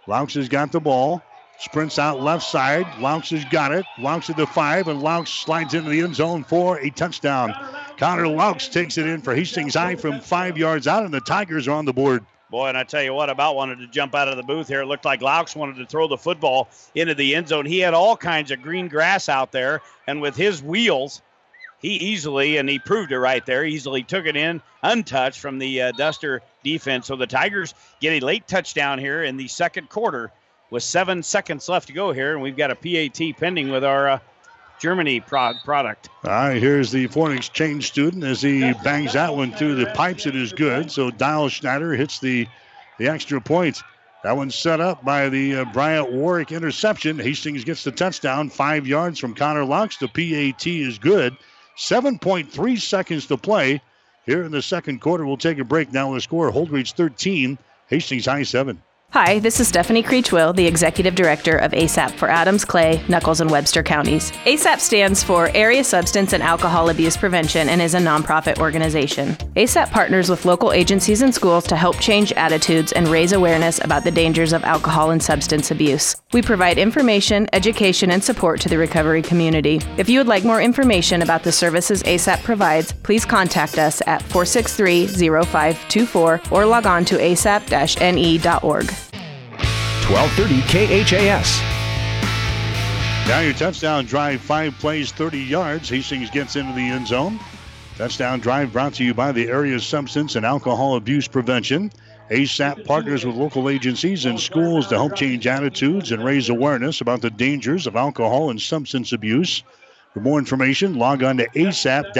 Laux 0.07 0.35
has 0.35 0.47
got 0.47 0.71
the 0.71 0.79
ball, 0.79 1.23
sprints 1.57 1.97
out 1.97 2.21
left 2.21 2.43
side. 2.43 2.85
Laux 2.99 3.31
has 3.31 3.43
got 3.45 3.71
it. 3.71 3.83
Laux 3.97 4.29
at 4.29 4.37
the 4.37 4.45
five, 4.45 4.87
and 4.87 5.01
Laux 5.01 5.27
slides 5.27 5.73
into 5.73 5.89
the 5.89 6.01
end 6.01 6.15
zone 6.15 6.43
for 6.43 6.77
a 6.77 6.91
touchdown. 6.91 7.51
Connor 7.97 8.27
Laux 8.27 8.71
takes 8.71 8.99
it 8.99 9.07
in 9.07 9.21
for 9.21 9.33
Hastings 9.33 9.73
High 9.73 9.95
from 9.95 10.19
five 10.19 10.55
yards 10.55 10.87
out, 10.87 11.03
and 11.03 11.13
the 11.13 11.21
Tigers 11.21 11.67
are 11.67 11.75
on 11.75 11.85
the 11.85 11.93
board. 11.93 12.23
Boy, 12.51 12.67
and 12.67 12.77
I 12.77 12.83
tell 12.83 13.01
you 13.01 13.13
what, 13.13 13.31
about 13.31 13.55
wanted 13.55 13.79
to 13.79 13.87
jump 13.87 14.13
out 14.13 14.27
of 14.27 14.37
the 14.37 14.43
booth 14.43 14.67
here. 14.67 14.81
It 14.81 14.85
looked 14.85 15.05
like 15.05 15.21
Laux 15.21 15.55
wanted 15.55 15.77
to 15.77 15.85
throw 15.87 16.07
the 16.07 16.17
football 16.17 16.69
into 16.93 17.15
the 17.15 17.33
end 17.33 17.47
zone. 17.47 17.65
He 17.65 17.79
had 17.79 17.95
all 17.95 18.15
kinds 18.15 18.51
of 18.51 18.61
green 18.61 18.87
grass 18.87 19.29
out 19.29 19.51
there, 19.51 19.81
and 20.05 20.21
with 20.21 20.35
his 20.35 20.61
wheels, 20.61 21.23
he 21.81 21.95
easily, 21.95 22.57
and 22.57 22.69
he 22.69 22.79
proved 22.79 23.11
it 23.11 23.19
right 23.19 23.45
there, 23.45 23.65
easily 23.65 24.03
took 24.03 24.25
it 24.25 24.35
in 24.35 24.61
untouched 24.83 25.39
from 25.39 25.59
the 25.59 25.81
uh, 25.81 25.91
Duster 25.93 26.41
defense. 26.63 27.07
So 27.07 27.15
the 27.15 27.27
Tigers 27.27 27.73
get 27.99 28.21
a 28.21 28.25
late 28.25 28.47
touchdown 28.47 28.99
here 28.99 29.23
in 29.23 29.37
the 29.37 29.47
second 29.47 29.89
quarter 29.89 30.31
with 30.69 30.83
seven 30.83 31.21
seconds 31.21 31.67
left 31.69 31.87
to 31.87 31.93
go 31.93 32.11
here, 32.11 32.33
and 32.33 32.41
we've 32.41 32.57
got 32.57 32.71
a 32.71 32.75
PAT 32.75 33.37
pending 33.37 33.69
with 33.69 33.83
our 33.83 34.09
uh, 34.09 34.19
Germany 34.79 35.19
pro- 35.19 35.53
product. 35.63 36.09
All 36.23 36.31
right, 36.31 36.61
here's 36.61 36.91
the 36.91 37.07
foreign 37.07 37.37
exchange 37.37 37.87
student 37.87 38.23
as 38.23 38.41
he 38.41 38.73
bangs 38.83 39.13
that 39.13 39.35
one 39.35 39.51
through 39.51 39.75
the 39.75 39.87
pipes. 39.87 40.25
It 40.25 40.35
is 40.35 40.53
good. 40.53 40.91
So 40.91 41.11
Dial 41.11 41.49
Schneider 41.49 41.93
hits 41.93 42.19
the 42.19 42.47
the 42.97 43.07
extra 43.07 43.41
point. 43.41 43.81
That 44.23 44.37
one's 44.37 44.53
set 44.53 44.79
up 44.79 45.03
by 45.03 45.29
the 45.29 45.57
uh, 45.57 45.65
Bryant 45.65 46.11
Warwick 46.11 46.51
interception. 46.51 47.17
Hastings 47.17 47.63
gets 47.63 47.83
the 47.83 47.91
touchdown, 47.91 48.49
five 48.49 48.85
yards 48.85 49.17
from 49.17 49.33
Connor 49.33 49.65
Laux. 49.65 49.97
The 49.97 50.07
PAT 50.07 50.67
is 50.67 50.99
good. 50.99 51.35
7.3 51.77 52.79
seconds 52.79 53.27
to 53.27 53.37
play 53.37 53.81
here 54.25 54.43
in 54.43 54.51
the 54.51 54.61
second 54.61 55.01
quarter. 55.01 55.25
We'll 55.25 55.37
take 55.37 55.59
a 55.59 55.63
break 55.63 55.91
now. 55.91 56.13
The 56.13 56.21
score: 56.21 56.51
Holdrege 56.51 56.93
13, 56.93 57.57
Hastings 57.87 58.25
High 58.25 58.43
7. 58.43 58.81
Hi, 59.13 59.39
this 59.39 59.59
is 59.59 59.67
Stephanie 59.67 60.03
Creechwill, 60.03 60.55
the 60.55 60.65
Executive 60.65 61.15
Director 61.15 61.57
of 61.57 61.73
ASAP 61.73 62.11
for 62.11 62.29
Adams, 62.29 62.63
Clay, 62.63 62.99
Nuckolls, 63.07 63.41
and 63.41 63.51
Webster 63.51 63.83
counties. 63.83 64.31
ASAP 64.45 64.79
stands 64.79 65.21
for 65.21 65.49
Area 65.53 65.83
Substance 65.83 66.31
and 66.31 66.41
Alcohol 66.41 66.89
Abuse 66.89 67.17
Prevention 67.17 67.67
and 67.67 67.81
is 67.81 67.93
a 67.93 67.99
nonprofit 67.99 68.59
organization. 68.59 69.35
ASAP 69.57 69.91
partners 69.91 70.29
with 70.29 70.45
local 70.45 70.71
agencies 70.71 71.23
and 71.23 71.35
schools 71.35 71.67
to 71.67 71.75
help 71.75 71.99
change 71.99 72.31
attitudes 72.31 72.93
and 72.93 73.05
raise 73.09 73.33
awareness 73.33 73.83
about 73.83 74.05
the 74.05 74.11
dangers 74.11 74.53
of 74.53 74.63
alcohol 74.63 75.11
and 75.11 75.21
substance 75.21 75.71
abuse. 75.71 76.15
We 76.31 76.41
provide 76.41 76.77
information, 76.77 77.49
education, 77.51 78.11
and 78.11 78.23
support 78.23 78.61
to 78.61 78.69
the 78.69 78.77
recovery 78.77 79.23
community. 79.23 79.81
If 79.97 80.07
you 80.07 80.19
would 80.19 80.27
like 80.27 80.45
more 80.45 80.61
information 80.61 81.21
about 81.21 81.43
the 81.43 81.51
services 81.51 82.01
ASAP 82.03 82.43
provides, 82.43 82.93
please 82.93 83.25
contact 83.25 83.77
us 83.77 84.01
at 84.07 84.21
463 84.21 85.07
0524 85.07 86.41
or 86.49 86.65
log 86.65 86.85
on 86.85 87.03
to 87.03 87.17
asap-ne.org. 87.17 89.00
1230 90.09 91.05
KHAS. 91.05 91.61
Now 93.27 93.39
your 93.39 93.53
touchdown 93.53 94.05
drive, 94.05 94.41
five 94.41 94.73
plays, 94.79 95.11
30 95.11 95.39
yards. 95.39 95.89
Hastings 95.89 96.29
gets 96.29 96.55
into 96.55 96.73
the 96.73 96.81
end 96.81 97.07
zone. 97.07 97.39
Touchdown 97.97 98.39
drive 98.39 98.73
brought 98.73 98.93
to 98.95 99.03
you 99.03 99.13
by 99.13 99.31
the 99.31 99.47
area 99.47 99.79
substance 99.79 100.35
and 100.35 100.45
alcohol 100.45 100.95
abuse 100.95 101.27
prevention. 101.27 101.91
ASAP 102.29 102.85
partners 102.85 103.25
with 103.25 103.35
local 103.35 103.69
agencies 103.69 104.25
and 104.25 104.39
schools 104.39 104.87
to 104.87 104.95
help 104.95 105.15
change 105.15 105.45
attitudes 105.47 106.11
and 106.11 106.23
raise 106.25 106.49
awareness 106.49 107.01
about 107.01 107.21
the 107.21 107.29
dangers 107.29 107.87
of 107.87 107.95
alcohol 107.95 108.49
and 108.49 108.61
substance 108.61 109.13
abuse. 109.13 109.63
For 110.13 110.19
more 110.19 110.39
information, 110.39 110.95
log 110.95 111.23
on 111.23 111.37
to 111.37 111.47
asap-ne.org. 111.49 112.17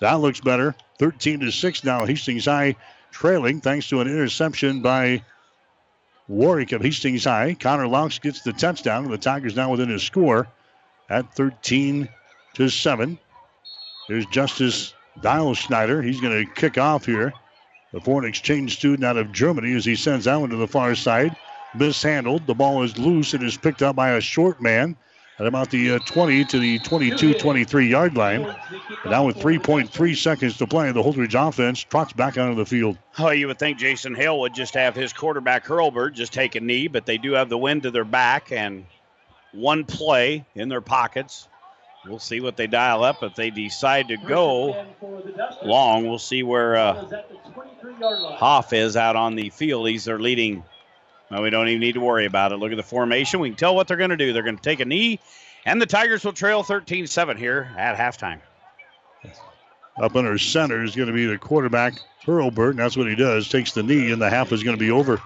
That 0.00 0.20
looks 0.20 0.40
better. 0.40 0.74
13 0.98 1.40
to 1.40 1.52
6 1.52 1.84
now. 1.84 2.04
Hastings 2.06 2.46
High 2.46 2.76
trailing 3.10 3.60
thanks 3.60 3.88
to 3.88 4.00
an 4.00 4.08
interception 4.08 4.80
by 4.80 5.22
Warwick 6.28 6.72
of 6.72 6.82
Hastings 6.82 7.24
High. 7.24 7.54
Connor 7.54 7.86
Laux 7.86 8.20
gets 8.20 8.42
the 8.42 8.52
touchdown, 8.52 9.08
the 9.10 9.18
Tigers 9.18 9.56
now 9.56 9.70
within 9.70 9.88
his 9.88 10.02
score 10.02 10.46
at 11.08 11.34
13 11.34 12.08
to 12.54 12.68
7. 12.68 13.18
There's 14.08 14.26
Justice 14.26 14.94
Dial 15.20 15.54
Schneider. 15.54 16.02
He's 16.02 16.20
going 16.20 16.46
to 16.46 16.52
kick 16.52 16.78
off 16.78 17.06
here. 17.06 17.32
The 17.92 18.00
foreign 18.00 18.28
exchange 18.28 18.76
student 18.76 19.04
out 19.04 19.16
of 19.16 19.32
Germany 19.32 19.74
as 19.74 19.84
he 19.84 19.96
sends 19.96 20.26
that 20.26 20.36
one 20.36 20.50
to 20.50 20.56
the 20.56 20.68
far 20.68 20.94
side. 20.94 21.34
Mishandled. 21.74 22.46
The 22.46 22.54
ball 22.54 22.82
is 22.82 22.98
loose 22.98 23.34
and 23.34 23.42
is 23.42 23.56
picked 23.56 23.82
up 23.82 23.96
by 23.96 24.10
a 24.10 24.20
short 24.20 24.60
man 24.60 24.96
at 25.38 25.46
about 25.46 25.70
the 25.70 25.92
uh, 25.92 25.98
20 26.00 26.44
to 26.46 26.58
the 26.58 26.78
22 26.80 27.34
23 27.34 27.88
yard 27.88 28.16
line. 28.16 28.44
And 28.44 29.10
now 29.10 29.26
with 29.26 29.36
3.3 29.36 30.16
seconds 30.16 30.56
to 30.58 30.66
play, 30.66 30.90
the 30.92 31.02
Holdrege 31.02 31.48
offense 31.48 31.80
trots 31.80 32.12
back 32.12 32.36
onto 32.38 32.56
the 32.56 32.66
field. 32.66 32.98
Oh, 33.18 33.30
you 33.30 33.46
would 33.46 33.58
think 33.58 33.78
Jason 33.78 34.14
Hale 34.14 34.40
would 34.40 34.54
just 34.54 34.74
have 34.74 34.94
his 34.94 35.12
quarterback 35.12 35.64
Hurlburt 35.64 36.14
just 36.14 36.32
take 36.32 36.54
a 36.54 36.60
knee, 36.60 36.88
but 36.88 37.06
they 37.06 37.18
do 37.18 37.32
have 37.32 37.48
the 37.48 37.58
wind 37.58 37.84
to 37.84 37.90
their 37.90 38.04
back 38.04 38.52
and 38.52 38.84
one 39.52 39.84
play 39.84 40.44
in 40.54 40.68
their 40.68 40.80
pockets. 40.80 41.48
We'll 42.06 42.18
see 42.18 42.40
what 42.40 42.56
they 42.56 42.66
dial 42.66 43.04
up. 43.04 43.22
If 43.22 43.34
they 43.34 43.50
decide 43.50 44.08
to 44.08 44.16
go 44.16 44.86
long, 45.62 46.06
we'll 46.06 46.18
see 46.18 46.42
where 46.42 46.76
uh, 46.76 47.06
Hoff 48.36 48.72
is 48.72 48.96
out 48.96 49.16
on 49.16 49.34
the 49.34 49.50
field. 49.50 49.88
He's 49.88 50.04
their 50.04 50.18
leading. 50.18 50.64
Well, 51.30 51.42
we 51.42 51.50
don't 51.50 51.68
even 51.68 51.80
need 51.80 51.92
to 51.92 52.00
worry 52.00 52.26
about 52.26 52.52
it. 52.52 52.56
Look 52.56 52.72
at 52.72 52.76
the 52.76 52.82
formation. 52.82 53.40
We 53.40 53.50
can 53.50 53.56
tell 53.56 53.74
what 53.74 53.88
they're 53.88 53.96
going 53.96 54.10
to 54.10 54.16
do. 54.16 54.32
They're 54.32 54.42
going 54.42 54.56
to 54.56 54.62
take 54.62 54.80
a 54.80 54.84
knee, 54.84 55.20
and 55.64 55.80
the 55.80 55.86
Tigers 55.86 56.24
will 56.24 56.32
trail 56.32 56.62
13 56.62 57.06
7 57.06 57.36
here 57.36 57.70
at 57.76 57.96
halftime. 57.96 58.40
Up 60.00 60.14
under 60.14 60.38
center 60.38 60.84
is 60.84 60.94
going 60.94 61.08
to 61.08 61.14
be 61.14 61.26
the 61.26 61.38
quarterback, 61.38 61.94
Hurlburt, 62.24 62.70
and 62.70 62.78
that's 62.78 62.96
what 62.96 63.08
he 63.08 63.16
does. 63.16 63.48
Takes 63.48 63.72
the 63.72 63.82
knee, 63.82 64.12
and 64.12 64.22
the 64.22 64.30
half 64.30 64.52
is 64.52 64.62
going 64.62 64.76
to 64.76 64.80
be 64.80 64.92
over. 64.92 65.20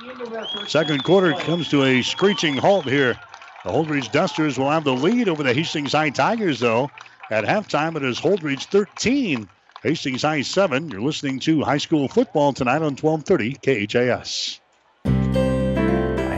Second 0.67 1.05
quarter 1.05 1.35
comes 1.35 1.69
to 1.69 1.85
a 1.85 2.03
screeching 2.03 2.57
halt 2.57 2.87
here. 2.87 3.19
The 3.65 3.71
Holdrege 3.71 4.11
Dusters 4.11 4.59
will 4.59 4.71
have 4.71 4.85
the 4.85 4.95
lead 4.95 5.29
over 5.29 5.43
the 5.43 5.53
Hastings 5.53 5.93
High 5.93 6.11
Tigers, 6.11 6.59
though. 6.59 6.91
At 7.31 7.45
halftime, 7.45 7.97
it 7.97 8.03
is 8.03 8.19
Holdrege 8.19 8.65
13, 8.65 9.49
Hastings 9.83 10.23
High 10.23 10.43
7. 10.43 10.91
You're 10.91 11.03
listening 11.03 11.39
to 11.41 11.63
high 11.63 11.79
school 11.79 12.09
football 12.09 12.53
tonight 12.55 12.83
on 12.83 12.97
1230 12.97 13.87
KHAS. 13.87 14.62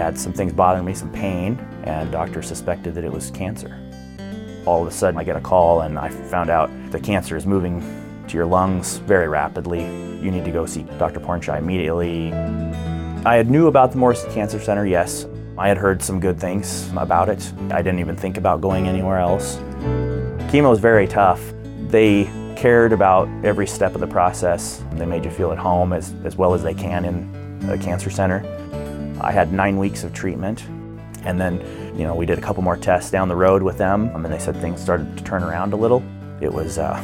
Had 0.05 0.19
some 0.19 0.35
things 0.35 0.53
bothering 0.53 0.85
me, 0.85 0.93
some 0.93 1.11
pain, 1.11 1.59
and 1.85 2.13
doctor 2.13 2.43
suspected 2.43 2.95
that 2.95 3.05
it 3.05 3.11
was 3.11 3.31
cancer. 3.31 3.75
All 4.67 4.83
of 4.83 4.87
a 4.87 4.91
sudden, 4.91 5.19
I 5.19 5.25
get 5.25 5.35
a 5.35 5.41
call, 5.41 5.81
and 5.81 5.99
I 5.99 6.11
found 6.11 6.51
out 6.51 6.71
the 6.91 7.01
cancer 7.01 7.39
is 7.39 7.47
moving 7.47 7.81
to 8.29 8.37
your 8.37 8.45
lungs 8.45 8.99
very 8.99 9.29
rapidly. 9.29 9.81
You 9.81 10.31
need 10.31 10.45
to 10.45 10.51
go 10.51 10.67
see 10.67 10.83
Dr. 10.99 11.21
Pornchai 11.21 11.57
immediately. 11.57 12.35
I 13.25 13.37
had 13.37 13.49
knew 13.49 13.67
about 13.67 13.93
the 13.93 13.97
Morrison 13.97 14.31
Cancer 14.35 14.61
Center, 14.61 14.85
yes. 14.85 15.27
I 15.57 15.69
had 15.69 15.79
heard 15.79 16.03
some 16.03 16.21
good 16.21 16.39
things 16.39 16.93
about 16.99 17.31
it. 17.31 17.51
I 17.71 17.81
didn't 17.81 18.01
even 18.01 18.15
think 18.15 18.37
about 18.37 18.61
going 18.61 18.87
anywhere 18.87 19.21
else. 19.21 19.57
Chemo 20.53 20.71
is 20.75 20.81
very 20.81 21.09
tough. 21.09 21.41
They 21.89 22.25
cared 22.57 22.93
about 22.93 23.27
every 23.43 23.67
step 23.67 23.95
of 23.95 24.03
the 24.03 24.07
process. 24.07 24.85
They 24.93 25.07
made 25.07 25.25
you 25.25 25.31
feel 25.31 25.51
at 25.51 25.59
home 25.59 25.95
as, 25.95 26.13
as 26.27 26.37
well 26.37 26.53
as 26.53 26.63
they 26.63 26.75
can 26.75 27.07
in 27.07 27.71
a 27.71 27.79
cancer 27.79 28.11
center. 28.11 28.43
I 29.25 29.33
had 29.33 29.55
nine 29.55 29.79
weeks 29.79 30.05
of 30.05 30.13
treatment, 30.13 30.67
and 31.25 31.41
then, 31.41 31.59
you 31.97 32.05
know, 32.05 32.15
we 32.15 32.27
did 32.27 32.39
a 32.39 32.43
couple 32.43 32.63
more 32.63 32.77
tests 32.77 33.11
down 33.11 33.29
the 33.29 33.37
road 33.37 33.63
with 33.63 33.79
them, 33.79 34.15
and 34.15 34.27
they 34.27 34.39
said 34.39 34.55
things 34.59 34.83
started 34.83 35.17
to 35.17 35.25
turn 35.25 35.43
around 35.43 35.73
a 35.73 35.77
little. 35.77 36.03
It 36.43 36.53
was, 36.53 36.77
uh, 36.77 37.03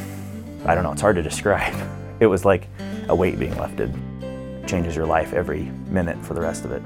I 0.65 0.75
don't 0.75 0.83
know, 0.83 0.91
it's 0.91 1.01
hard 1.01 1.15
to 1.15 1.23
describe. 1.31 1.73
It 2.19 2.27
was 2.27 2.45
like 2.45 2.67
a 3.07 3.15
weight 3.15 3.39
being 3.39 3.57
lifted. 3.57 3.91
It 4.21 4.67
changes 4.67 4.95
your 4.95 5.07
life 5.07 5.33
every 5.33 5.63
minute 5.87 6.23
for 6.23 6.35
the 6.35 6.41
rest 6.41 6.63
of 6.63 6.71
it. 6.71 6.83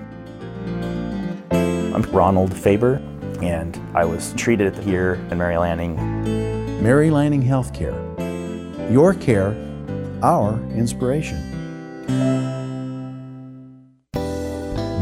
I'm 1.52 2.02
Ronald 2.03 2.56
Faber, 2.56 2.95
and 3.41 3.78
I 3.94 4.06
was 4.06 4.34
treated 4.38 4.78
here 4.78 5.16
in 5.32 5.38
Mary 5.38 5.57
Lanning. 5.57 6.82
Mary 6.82 7.12
Lanning 7.12 7.44
Healthcare. 7.44 7.94
Your 8.90 9.14
care, 9.14 9.53
our 10.24 10.57
inspiration. 10.72 12.45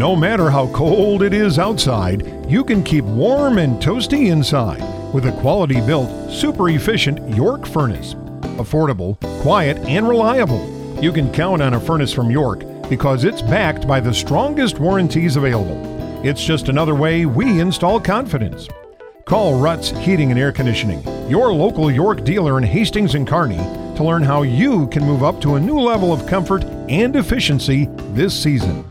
No 0.04 0.18
matter 0.18 0.50
how 0.50 0.68
cold 0.74 1.24
it 1.24 1.34
is 1.34 1.58
outside, 1.58 2.28
you 2.52 2.66
can 2.66 2.84
keep 2.84 3.06
warm 3.06 3.58
and 3.58 3.82
toasty 3.82 4.32
inside 4.34 4.84
with 5.14 5.28
a 5.28 5.32
quality 5.40 5.80
built, 5.80 6.30
super 6.30 6.68
efficient 6.68 7.34
York 7.34 7.66
furnace. 7.66 8.14
Affordable, 8.60 9.18
quiet, 9.42 9.78
and 9.88 10.06
reliable. 10.06 10.62
You 11.02 11.14
can 11.14 11.32
count 11.32 11.62
on 11.62 11.76
a 11.76 11.80
furnace 11.80 12.12
from 12.12 12.30
York 12.30 12.66
because 12.90 13.24
it's 13.24 13.42
backed 13.42 13.88
by 13.88 14.02
the 14.02 14.14
strongest 14.14 14.78
warranties 14.78 15.38
available. 15.38 15.80
It's 16.22 16.44
just 16.44 16.68
another 16.68 16.96
way 16.96 17.26
we 17.26 17.62
install 17.62 18.02
confidence. 18.02 18.68
Call 19.24 19.58
Ruts 19.58 19.92
Heating 19.92 20.32
and 20.32 20.40
Air 20.40 20.52
Conditioning, 20.52 21.02
your 21.30 21.54
local 21.54 21.90
York 21.90 22.26
dealer 22.26 22.58
in 22.58 22.66
Hastings 22.66 23.16
and 23.16 23.26
Kearney, 23.26 23.56
to 23.96 24.04
learn 24.04 24.24
how 24.24 24.42
you 24.42 24.86
can 24.88 25.06
move 25.06 25.24
up 25.24 25.40
to 25.40 25.56
a 25.56 25.62
new 25.62 25.80
level 25.80 26.12
of 26.12 26.28
comfort 26.28 26.66
and 26.90 27.16
efficiency 27.16 27.88
this 28.12 28.38
season. 28.38 28.84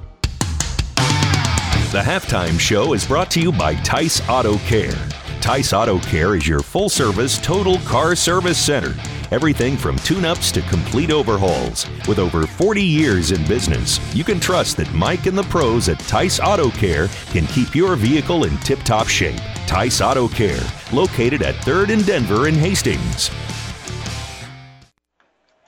The 1.93 1.99
halftime 1.99 2.59
show 2.59 2.95
is 2.95 3.07
brought 3.07 3.31
to 3.33 3.41
you 3.43 3.53
by 3.53 3.75
Tice 3.75 4.27
Auto 4.27 4.57
Care. 4.61 4.97
Tice 5.43 5.75
Auto 5.75 5.99
Care 5.99 6.37
is 6.37 6.49
your 6.49 6.61
full 6.61 6.89
service 6.89 7.39
total 7.39 7.77
car 7.81 8.17
service 8.17 8.57
center. 8.57 8.95
Everything 9.31 9.77
from 9.77 9.97
tune 9.97 10.25
ups 10.25 10.51
to 10.53 10.63
complete 10.63 11.11
overhauls. 11.11 11.87
With 12.09 12.19
over 12.19 12.47
40 12.47 12.83
years 12.83 13.31
in 13.31 13.47
business, 13.47 14.01
you 14.17 14.25
can 14.25 14.41
trust 14.41 14.79
that 14.79 14.91
Mike 14.95 15.27
and 15.27 15.37
the 15.37 15.43
pros 15.43 15.91
at 15.91 15.99
Tice 15.99 16.41
Auto 16.41 16.71
Care 16.71 17.09
can 17.27 17.47
keep 17.49 17.75
your 17.75 17.95
vehicle 17.95 18.45
in 18.45 18.57
tip 18.61 18.79
top 18.85 19.07
shape. 19.07 19.39
Tice 19.67 20.01
Auto 20.01 20.29
Care, 20.29 20.67
located 20.95 21.43
at 21.43 21.57
3rd 21.57 21.93
and 21.93 22.07
Denver 22.07 22.49
in 22.49 22.55
Hastings. 22.55 23.31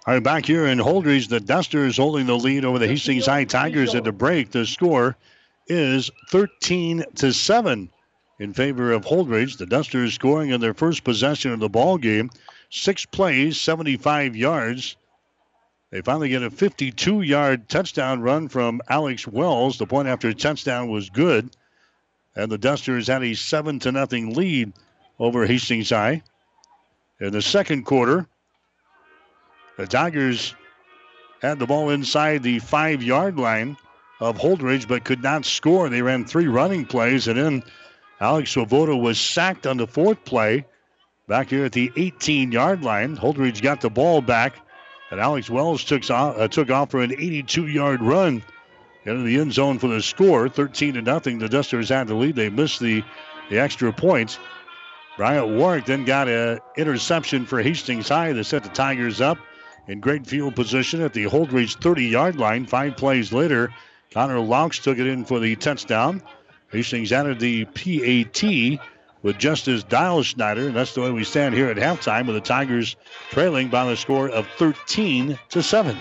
All 0.06 0.14
right, 0.14 0.22
back 0.22 0.46
here 0.46 0.64
in 0.68 0.78
Holdrege, 0.78 1.28
the 1.28 1.40
Dusters 1.40 1.98
holding 1.98 2.24
the 2.24 2.38
lead 2.38 2.64
over 2.64 2.78
the 2.78 2.88
Hastings 2.88 3.26
High 3.26 3.44
Tigers 3.44 3.94
at 3.94 4.05
the 4.05 4.12
break. 4.12 4.52
The 4.52 4.64
score 4.64 5.18
is 5.66 6.11
13 6.31 7.05
to 7.16 7.32
7 7.32 7.91
in 8.39 8.53
favor 8.53 8.93
of 8.93 9.05
Holdrege. 9.05 9.57
The 9.57 9.66
Dusters 9.66 10.15
scoring 10.15 10.51
in 10.51 10.61
their 10.61 10.74
first 10.74 11.05
possession 11.05 11.53
of 11.53 11.61
the 11.61 11.69
ball 11.69 11.99
game. 11.99 12.31
Six 12.70 13.07
plays, 13.07 13.61
75 13.61 14.36
yards. 14.36 14.97
They 15.91 16.01
finally 16.01 16.28
get 16.28 16.43
a 16.43 16.51
52 16.51 17.23
yard 17.23 17.69
touchdown 17.69 18.20
run 18.20 18.49
from 18.49 18.81
Alex 18.89 19.28
Wells. 19.28 19.78
The 19.78 19.86
point 19.86 20.09
after 20.09 20.32
touchdown 20.32 20.89
was 20.89 21.09
good. 21.11 21.51
And 22.35 22.51
the 22.51 22.59
Dusters 22.59 23.07
had 23.07 23.23
a 23.23 23.35
7 23.35 23.78
to 23.81 23.93
nothing 23.93 24.35
lead 24.35 24.73
over 25.19 25.47
Hastings 25.47 25.91
High. 25.91 26.23
In 27.20 27.32
the 27.32 27.43
second 27.43 27.85
quarter, 27.85 28.27
the 29.77 29.86
Tigers 29.86 30.55
had 31.41 31.59
the 31.59 31.66
ball 31.66 31.91
inside 31.91 32.43
the 32.43 32.59
five 32.59 33.03
yard 33.03 33.39
line 33.39 33.77
of 34.20 34.39
Holdrege, 34.39 34.89
but 34.89 35.05
could 35.05 35.23
not 35.23 35.45
score. 35.45 35.89
They 35.89 36.03
ran 36.03 36.24
three 36.24 36.47
running 36.47 36.86
plays, 36.86 37.28
and 37.28 37.39
then 37.39 37.62
Alex 38.20 38.51
Swoboda 38.53 38.97
was 38.97 39.20
sacked 39.20 39.66
on 39.66 39.77
the 39.77 39.86
fourth 39.86 40.24
play 40.24 40.65
back 41.28 41.51
here 41.51 41.65
at 41.65 41.73
the 41.73 41.91
18 41.97 42.53
yard 42.53 42.82
line. 42.82 43.16
Holdrege 43.16 43.61
got 43.62 43.81
the 43.81 43.91
ball 43.91 44.20
back, 44.20 44.55
and 45.11 45.20
Alex 45.20 45.51
Wells 45.51 45.85
took 45.85 46.09
off, 46.11 46.39
uh, 46.39 46.49
took 46.49 46.70
off 46.70 46.91
for 46.91 47.03
an 47.03 47.12
82 47.12 47.66
yard 47.66 48.03
run 48.03 48.43
into 49.05 49.23
the 49.23 49.39
end 49.39 49.53
zone 49.53 49.78
for 49.78 49.89
the 49.89 50.03
score. 50.03 50.49
13 50.49 50.95
to 50.95 51.03
nothing. 51.03 51.39
The 51.39 51.49
Dusters 51.49 51.89
had 51.89 52.09
the 52.09 52.15
lead. 52.15 52.36
They 52.36 52.49
missed 52.49 52.81
the, 52.81 53.03
the 53.51 53.59
extra 53.59 53.93
points. 53.93 54.39
Bryant 55.16 55.49
Warwick 55.49 55.85
then 55.85 56.05
got 56.05 56.28
an 56.28 56.59
interception 56.77 57.47
for 57.47 57.62
Hastings 57.62 58.09
High 58.09 58.32
that 58.32 58.45
set 58.45 58.65
the 58.65 58.70
Tigers 58.70 59.20
up 59.20 59.39
in 59.86 60.01
great 60.01 60.27
field 60.27 60.57
position 60.57 61.03
at 61.03 61.12
the 61.12 61.24
Holdrege 61.24 61.81
30 61.81 62.07
yard 62.07 62.36
line. 62.36 62.66
Five 62.66 62.97
plays 62.97 63.32
later, 63.32 63.70
Connor 64.15 64.39
Laux 64.39 64.81
took 64.81 64.99
it 64.99 65.09
in 65.09 65.24
for 65.24 65.41
the 65.41 65.57
touchdown. 65.57 66.23
Hastings 66.70 67.11
added 67.11 67.41
the 67.41 67.65
PAT 67.65 68.78
with 69.23 69.39
Justice 69.39 69.82
Dial 69.82 70.23
Schneider, 70.23 70.69
and 70.69 70.77
that's 70.77 70.95
the 70.95 71.01
way 71.01 71.11
we 71.11 71.24
stand 71.24 71.53
here 71.53 71.69
at 71.69 71.77
halftime 71.77 72.27
with 72.27 72.36
the 72.36 72.41
Tigers 72.41 72.95
trailing 73.31 73.69
by 73.69 73.85
the 73.86 73.97
score 73.97 74.28
of 74.28 74.47
13 74.57 75.36
to 75.49 75.62
7. 75.65 75.99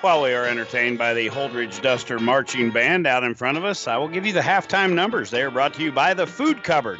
While 0.00 0.22
we 0.22 0.32
are 0.34 0.46
entertained 0.46 0.98
by 0.98 1.14
the 1.14 1.30
Holdrege 1.30 1.80
Duster 1.80 2.18
marching 2.18 2.72
band 2.72 3.06
out 3.06 3.22
in 3.22 3.34
front 3.34 3.56
of 3.56 3.64
us, 3.64 3.86
I 3.86 3.98
will 3.98 4.08
give 4.08 4.26
you 4.26 4.32
the 4.32 4.40
halftime 4.40 4.92
numbers. 4.92 5.30
They 5.30 5.42
are 5.42 5.50
brought 5.52 5.74
to 5.74 5.82
you 5.82 5.92
by 5.92 6.12
the 6.12 6.26
Food 6.26 6.64
Cupboard. 6.64 6.98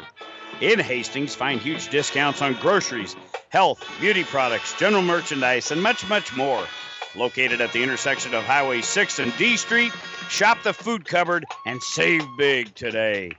In 0.61 0.79
Hastings, 0.79 1.35
find 1.35 1.59
huge 1.59 1.89
discounts 1.89 2.41
on 2.41 2.53
groceries, 2.61 3.17
health, 3.49 3.85
beauty 3.99 4.23
products, 4.23 4.73
general 4.79 5.01
merchandise, 5.01 5.71
and 5.71 5.83
much, 5.83 6.07
much 6.07 6.33
more. 6.33 6.65
Located 7.13 7.59
at 7.59 7.73
the 7.73 7.83
intersection 7.83 8.33
of 8.33 8.43
Highway 8.43 8.81
6 8.81 9.19
and 9.19 9.35
D 9.37 9.57
Street, 9.57 9.91
shop 10.29 10.63
the 10.63 10.73
food 10.73 11.05
cupboard 11.05 11.45
and 11.65 11.81
save 11.81 12.25
big 12.37 12.73
today. 12.75 13.31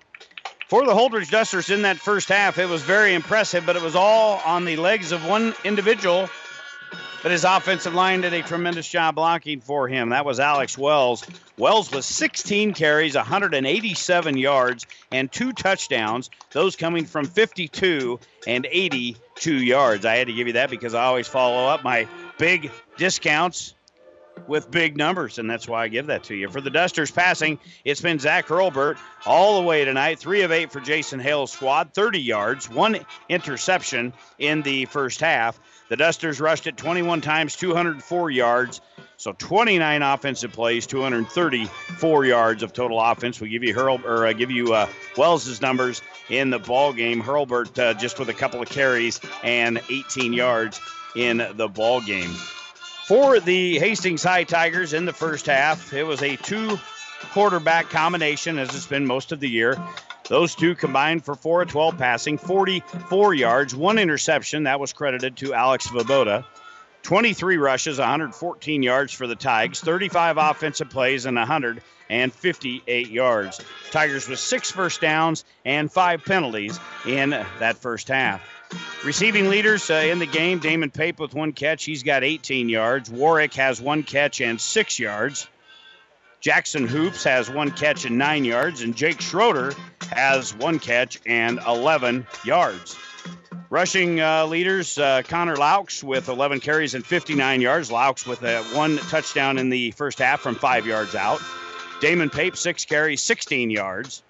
For 0.69 0.85
the 0.85 0.93
Holdrege 0.93 1.31
Dusters 1.31 1.71
in 1.71 1.83
that 1.83 1.97
first 1.97 2.29
half, 2.29 2.59
it 2.59 2.69
was 2.69 2.83
very 2.83 3.15
impressive, 3.15 3.65
but 3.65 3.77
it 3.77 3.83
was 3.83 3.95
all 3.95 4.41
on 4.45 4.65
the 4.65 4.77
legs 4.77 5.13
of 5.13 5.25
one 5.25 5.55
individual. 5.63 6.29
But 7.23 7.33
his 7.33 7.45
offensive 7.45 7.95
line 7.95 8.21
did 8.21 8.33
a 8.33 8.43
tremendous 8.43 8.89
job 8.89 9.15
blocking 9.15 9.61
for 9.61 9.89
him. 9.89 10.11
That 10.11 10.25
was 10.25 10.39
Alex 10.39 10.77
Wells. 10.77 11.25
Wells 11.57 11.91
was 11.91 12.05
16 12.07 12.75
carries, 12.75 13.15
187 13.15 14.37
yards, 14.37 14.87
and 15.11 15.31
two 15.31 15.53
touchdowns, 15.53 16.31
those 16.51 16.77
coming 16.77 17.05
from 17.05 17.27
52 17.27 18.21
and 18.47 18.67
82 18.71 19.55
yards. 19.55 20.05
I 20.05 20.17
had 20.17 20.27
to 20.27 20.33
give 20.33 20.47
you 20.47 20.53
that 20.55 20.71
because 20.71 20.95
I 20.95 21.05
always 21.05 21.27
follow 21.27 21.69
up 21.69 21.83
my 21.85 22.07
big 22.39 22.71
discounts 22.97 23.75
with 24.47 24.71
big 24.71 24.97
numbers, 24.97 25.39
and 25.39 25.49
that's 25.49 25.69
why 25.69 25.85
I 25.85 25.89
give 25.89 26.07
that 26.07 26.25
to 26.25 26.35
you. 26.35 26.49
For 26.49 26.61
the 26.61 26.71
Dusters 26.71 27.11
passing, 27.11 27.59
it's 27.85 28.01
been 28.01 28.19
Zach 28.19 28.47
Hurlbert 28.47 28.99
all 29.25 29.61
the 29.61 29.67
way 29.67 29.85
tonight. 29.85 30.19
Three 30.19 30.43
of 30.43 30.53
eight 30.53 30.71
for 30.71 30.81
Jason 30.81 31.21
Hale's 31.21 31.53
squad, 31.53 31.95
30 31.95 32.21
yards, 32.21 32.71
one 32.71 32.99
interception 33.29 34.13
in 34.39 34.63
the 34.63 34.85
first 34.87 35.21
half. 35.21 35.59
The 35.89 35.97
Dusters 35.97 36.41
rushed 36.41 36.67
it 36.67 36.77
21 36.77 37.21
times, 37.21 37.57
204 37.57 38.31
yards. 38.31 38.81
So 39.19 39.33
29 39.33 40.03
offensive 40.03 40.53
plays, 40.53 40.87
234 40.87 42.25
yards 42.27 42.63
of 42.63 42.73
total 42.73 43.01
offense. 43.01 43.41
We 43.41 43.49
give 43.49 43.63
you 43.63 43.73
Hurl 43.73 44.01
or 44.05 44.27
uh, 44.27 44.33
give 44.33 44.51
you 44.51 44.75
uh, 44.75 44.89
Wells's 45.17 45.63
numbers 45.63 46.03
in 46.29 46.51
the 46.51 46.59
ball 46.59 46.93
game. 46.93 47.23
Hurlbert 47.23 47.79
uh, 47.79 47.95
just 47.95 48.19
with 48.19 48.29
a 48.29 48.35
couple 48.35 48.61
of 48.61 48.69
carries 48.69 49.21
and 49.43 49.81
18 49.91 50.33
yards 50.33 50.81
in 51.15 51.47
the 51.55 51.69
ball 51.69 52.03
game. 52.03 52.31
For 53.07 53.39
the 53.39 53.79
Hastings 53.79 54.25
High 54.25 54.43
Tigers 54.43 54.93
in 54.93 55.05
the 55.05 55.13
first 55.13 55.47
half, 55.47 55.93
it 55.93 56.03
was 56.03 56.23
a 56.25 56.35
two 56.35 56.77
quarterback 57.31 57.89
combination 57.89 58.59
as 58.59 58.75
it's 58.75 58.89
been 58.89 59.07
most 59.07 59.31
of 59.31 59.39
the 59.39 59.49
year. 59.49 59.81
Those 60.29 60.57
two 60.57 60.75
combined 60.75 61.25
for 61.25 61.37
4 61.37 61.63
of 61.63 61.69
12 61.69 61.99
passing, 61.99 62.37
44 62.37 63.33
yards, 63.33 63.77
one 63.77 64.01
interception. 64.01 64.65
That 64.65 64.81
was 64.81 64.93
credited 64.93 65.37
to 65.37 65.55
Alex 65.55 65.85
Swoboda. 65.85 66.45
23 67.05 67.59
rushes, 67.59 68.01
114 68.01 68.83
yards 68.83 69.13
for 69.13 69.29
the 69.29 69.37
Tigers, 69.37 69.81
35 69.81 70.37
offensive 70.39 70.91
plays, 70.91 71.27
and 71.27 71.37
158 71.37 73.09
yards. 73.09 73.61
Tigers 73.93 74.29
with 74.29 74.41
six 74.41 74.73
first 74.73 75.01
downs 75.01 75.45
and 75.65 75.93
five 75.93 76.25
penalties 76.25 76.81
in 77.07 77.31
that 77.31 77.77
first 77.77 78.09
half. 78.09 78.43
Receiving 79.05 79.49
leaders 79.49 79.89
uh, 79.91 79.95
in 79.95 80.19
the 80.19 80.27
game 80.27 80.59
Damon 80.59 80.91
Pape 80.91 81.21
with 81.21 81.35
one 81.35 81.53
catch. 81.53 81.85
He's 81.85 82.03
got 82.03 82.25
18 82.25 82.69
yards. 82.69 83.11
Warwick 83.11 83.55
has 83.55 83.81
one 83.81 84.03
catch 84.03 84.41
and 84.41 84.61
six 84.61 84.99
yards. 84.99 85.47
Jackson 86.41 86.87
Hoops 86.87 87.25
has 87.25 87.51
one 87.51 87.71
catch 87.71 88.05
and 88.05 88.19
nine 88.19 88.45
yards. 88.45 88.83
And 88.83 88.97
Jake 88.97 89.21
Schroeder 89.21 89.75
has 90.11 90.55
one 90.55 90.79
catch 90.79 91.21
and 91.27 91.61
11 91.67 92.27
yards. 92.45 92.97
Rushing 93.69 94.21
uh, 94.21 94.47
leaders, 94.47 94.97
uh, 94.97 95.23
Connor 95.27 95.57
Laux 95.57 96.03
with 96.03 96.29
11 96.29 96.61
carries 96.61 96.95
and 96.95 97.05
59 97.05 97.61
yards. 97.61 97.91
Laux 97.91 98.27
with 98.27 98.43
a 98.43 98.63
one 98.75 98.97
touchdown 98.97 99.59
in 99.59 99.71
the 99.71 99.91
first 99.93 100.19
half 100.19 100.41
from 100.41 100.55
five 100.55 100.87
yards 100.87 101.15
out. 101.15 101.41
Damon 102.01 102.31
Pape, 102.31 102.57
six 102.57 102.85
carries, 102.85 103.23
16 103.23 103.71
yards. 103.71 104.23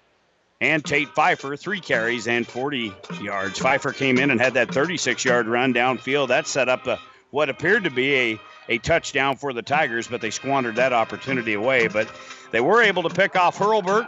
And 0.59 0.83
Tate 0.83 1.09
Pfeiffer, 1.09 1.55
three 1.55 1.79
carries 1.79 2.27
and 2.27 2.47
40 2.47 2.93
yards. 3.21 3.59
Pfeiffer 3.59 3.91
came 3.91 4.17
in 4.17 4.31
and 4.31 4.41
had 4.41 4.55
that 4.55 4.73
36 4.73 5.23
yard 5.23 5.47
run 5.47 5.73
downfield. 5.73 6.29
That 6.29 6.47
set 6.47 6.67
up 6.67 6.87
a, 6.87 6.99
what 7.29 7.49
appeared 7.49 7.83
to 7.83 7.91
be 7.91 8.15
a, 8.15 8.39
a 8.69 8.77
touchdown 8.79 9.37
for 9.37 9.53
the 9.53 9.61
Tigers, 9.61 10.07
but 10.07 10.19
they 10.21 10.31
squandered 10.31 10.77
that 10.77 10.93
opportunity 10.93 11.53
away. 11.53 11.87
But 11.87 12.09
they 12.51 12.61
were 12.61 12.81
able 12.81 13.03
to 13.03 13.09
pick 13.09 13.35
off 13.35 13.57
Hurlbert 13.57 14.07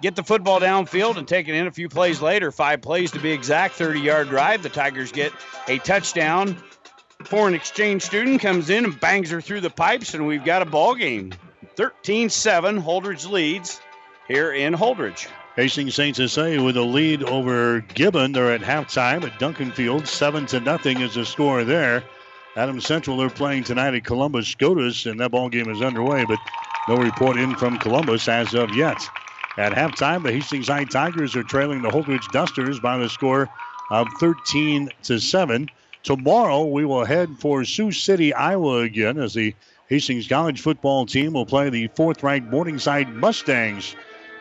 get 0.00 0.16
the 0.16 0.22
football 0.22 0.60
downfield 0.60 1.16
and 1.16 1.26
take 1.26 1.48
it 1.48 1.54
in 1.54 1.66
a 1.66 1.70
few 1.70 1.88
plays 1.88 2.20
later, 2.20 2.52
five 2.52 2.82
plays 2.82 3.12
to 3.12 3.18
be 3.18 3.32
exact, 3.32 3.74
30 3.74 4.00
yard 4.00 4.28
drive. 4.28 4.62
The 4.62 4.68
Tigers 4.68 5.12
get 5.12 5.32
a 5.66 5.78
touchdown. 5.78 6.56
Foreign 7.24 7.54
exchange 7.54 8.02
student 8.02 8.40
comes 8.40 8.70
in 8.70 8.84
and 8.84 9.00
bangs 9.00 9.30
her 9.30 9.40
through 9.40 9.60
the 9.60 9.70
pipes, 9.70 10.14
and 10.14 10.26
we've 10.26 10.44
got 10.44 10.62
a 10.62 10.66
ball 10.66 10.94
game. 10.94 11.32
13 11.76 12.28
7, 12.30 12.80
Holdrege 12.80 13.28
leads 13.28 13.80
here 14.28 14.52
in 14.52 14.74
Holdrege. 14.74 15.26
Hastings 15.58 15.96
St. 15.96 16.14
Cecilia 16.14 16.62
with 16.62 16.76
a 16.76 16.82
lead 16.82 17.24
over 17.24 17.80
Gibbon. 17.80 18.30
They're 18.30 18.52
at 18.52 18.60
halftime 18.60 19.24
at 19.24 19.40
Duncan 19.40 19.72
Field. 19.72 20.06
Seven 20.06 20.46
to 20.46 20.60
nothing 20.60 21.00
is 21.00 21.14
the 21.14 21.26
score 21.26 21.64
there. 21.64 22.04
Adams 22.54 22.86
Central, 22.86 23.16
they're 23.16 23.28
playing 23.28 23.64
tonight 23.64 23.92
at 23.92 24.04
Columbus 24.04 24.46
Scotus, 24.46 25.06
and 25.06 25.18
that 25.18 25.32
ball 25.32 25.48
game 25.48 25.68
is 25.68 25.82
underway, 25.82 26.24
but 26.26 26.38
no 26.88 26.94
report 26.94 27.38
in 27.38 27.56
from 27.56 27.76
Columbus 27.76 28.28
as 28.28 28.54
of 28.54 28.72
yet. 28.76 29.02
At 29.56 29.72
halftime, 29.72 30.22
the 30.22 30.30
Hastings 30.30 30.68
High 30.68 30.84
Tigers 30.84 31.34
are 31.34 31.42
trailing 31.42 31.82
the 31.82 31.90
Holdrege 31.90 32.30
Dusters 32.30 32.78
by 32.78 32.96
the 32.96 33.08
score 33.08 33.48
of 33.90 34.06
13 34.20 34.90
to 35.02 35.18
7. 35.18 35.68
Tomorrow, 36.04 36.66
we 36.66 36.84
will 36.84 37.04
head 37.04 37.30
for 37.40 37.64
Sioux 37.64 37.90
City, 37.90 38.32
Iowa 38.32 38.82
again 38.82 39.18
as 39.18 39.34
the 39.34 39.56
Hastings 39.88 40.28
College 40.28 40.60
football 40.60 41.04
team 41.04 41.32
will 41.32 41.46
play 41.46 41.68
the 41.68 41.88
fourth 41.96 42.22
ranked 42.22 42.48
Morningside 42.48 43.12
Mustangs. 43.12 43.96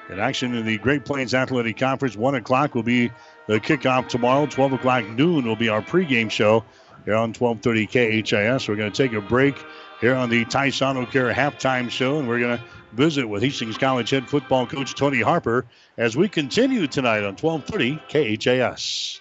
In 0.10 0.20
action 0.20 0.56
in 0.56 0.66
the 0.66 0.78
Great 0.78 1.04
Plains 1.04 1.34
Athletic 1.34 1.78
Conference, 1.78 2.16
1 2.16 2.36
o'clock 2.36 2.76
will 2.76 2.84
be 2.84 3.12
the 3.48 3.60
kickoff 3.60 4.08
tomorrow. 4.08 4.46
12 4.46 4.74
o'clock 4.74 5.06
noon 5.10 5.46
will 5.46 5.56
be 5.56 5.68
our 5.68 5.82
pregame 5.82 6.32
show 6.32 6.64
here 7.04 7.16
on 7.16 7.34
1230 7.34 7.88
KHAS. 8.24 8.68
We're 8.68 8.78
going 8.78 8.92
to 8.92 9.04
take 9.04 9.14
a 9.14 9.22
break 9.22 9.62
here 10.00 10.16
on 10.16 10.30
the 10.30 10.46
Tyson 10.46 11.06
Care 11.08 11.34
halftime 11.34 11.90
show, 11.90 12.20
and 12.20 12.28
we're 12.28 12.40
going 12.40 12.58
to 12.58 12.64
visit 12.94 13.28
with 13.28 13.44
Hastings 13.44 13.78
College 13.78 14.10
head 14.10 14.30
football 14.30 14.66
coach 14.66 14.96
Tony 14.96 15.22
Harper 15.22 15.66
as 15.98 16.16
we 16.16 16.30
continue 16.30 16.88
tonight 16.88 17.24
on 17.24 17.36
1230 17.36 18.38
KHAS. 18.38 19.20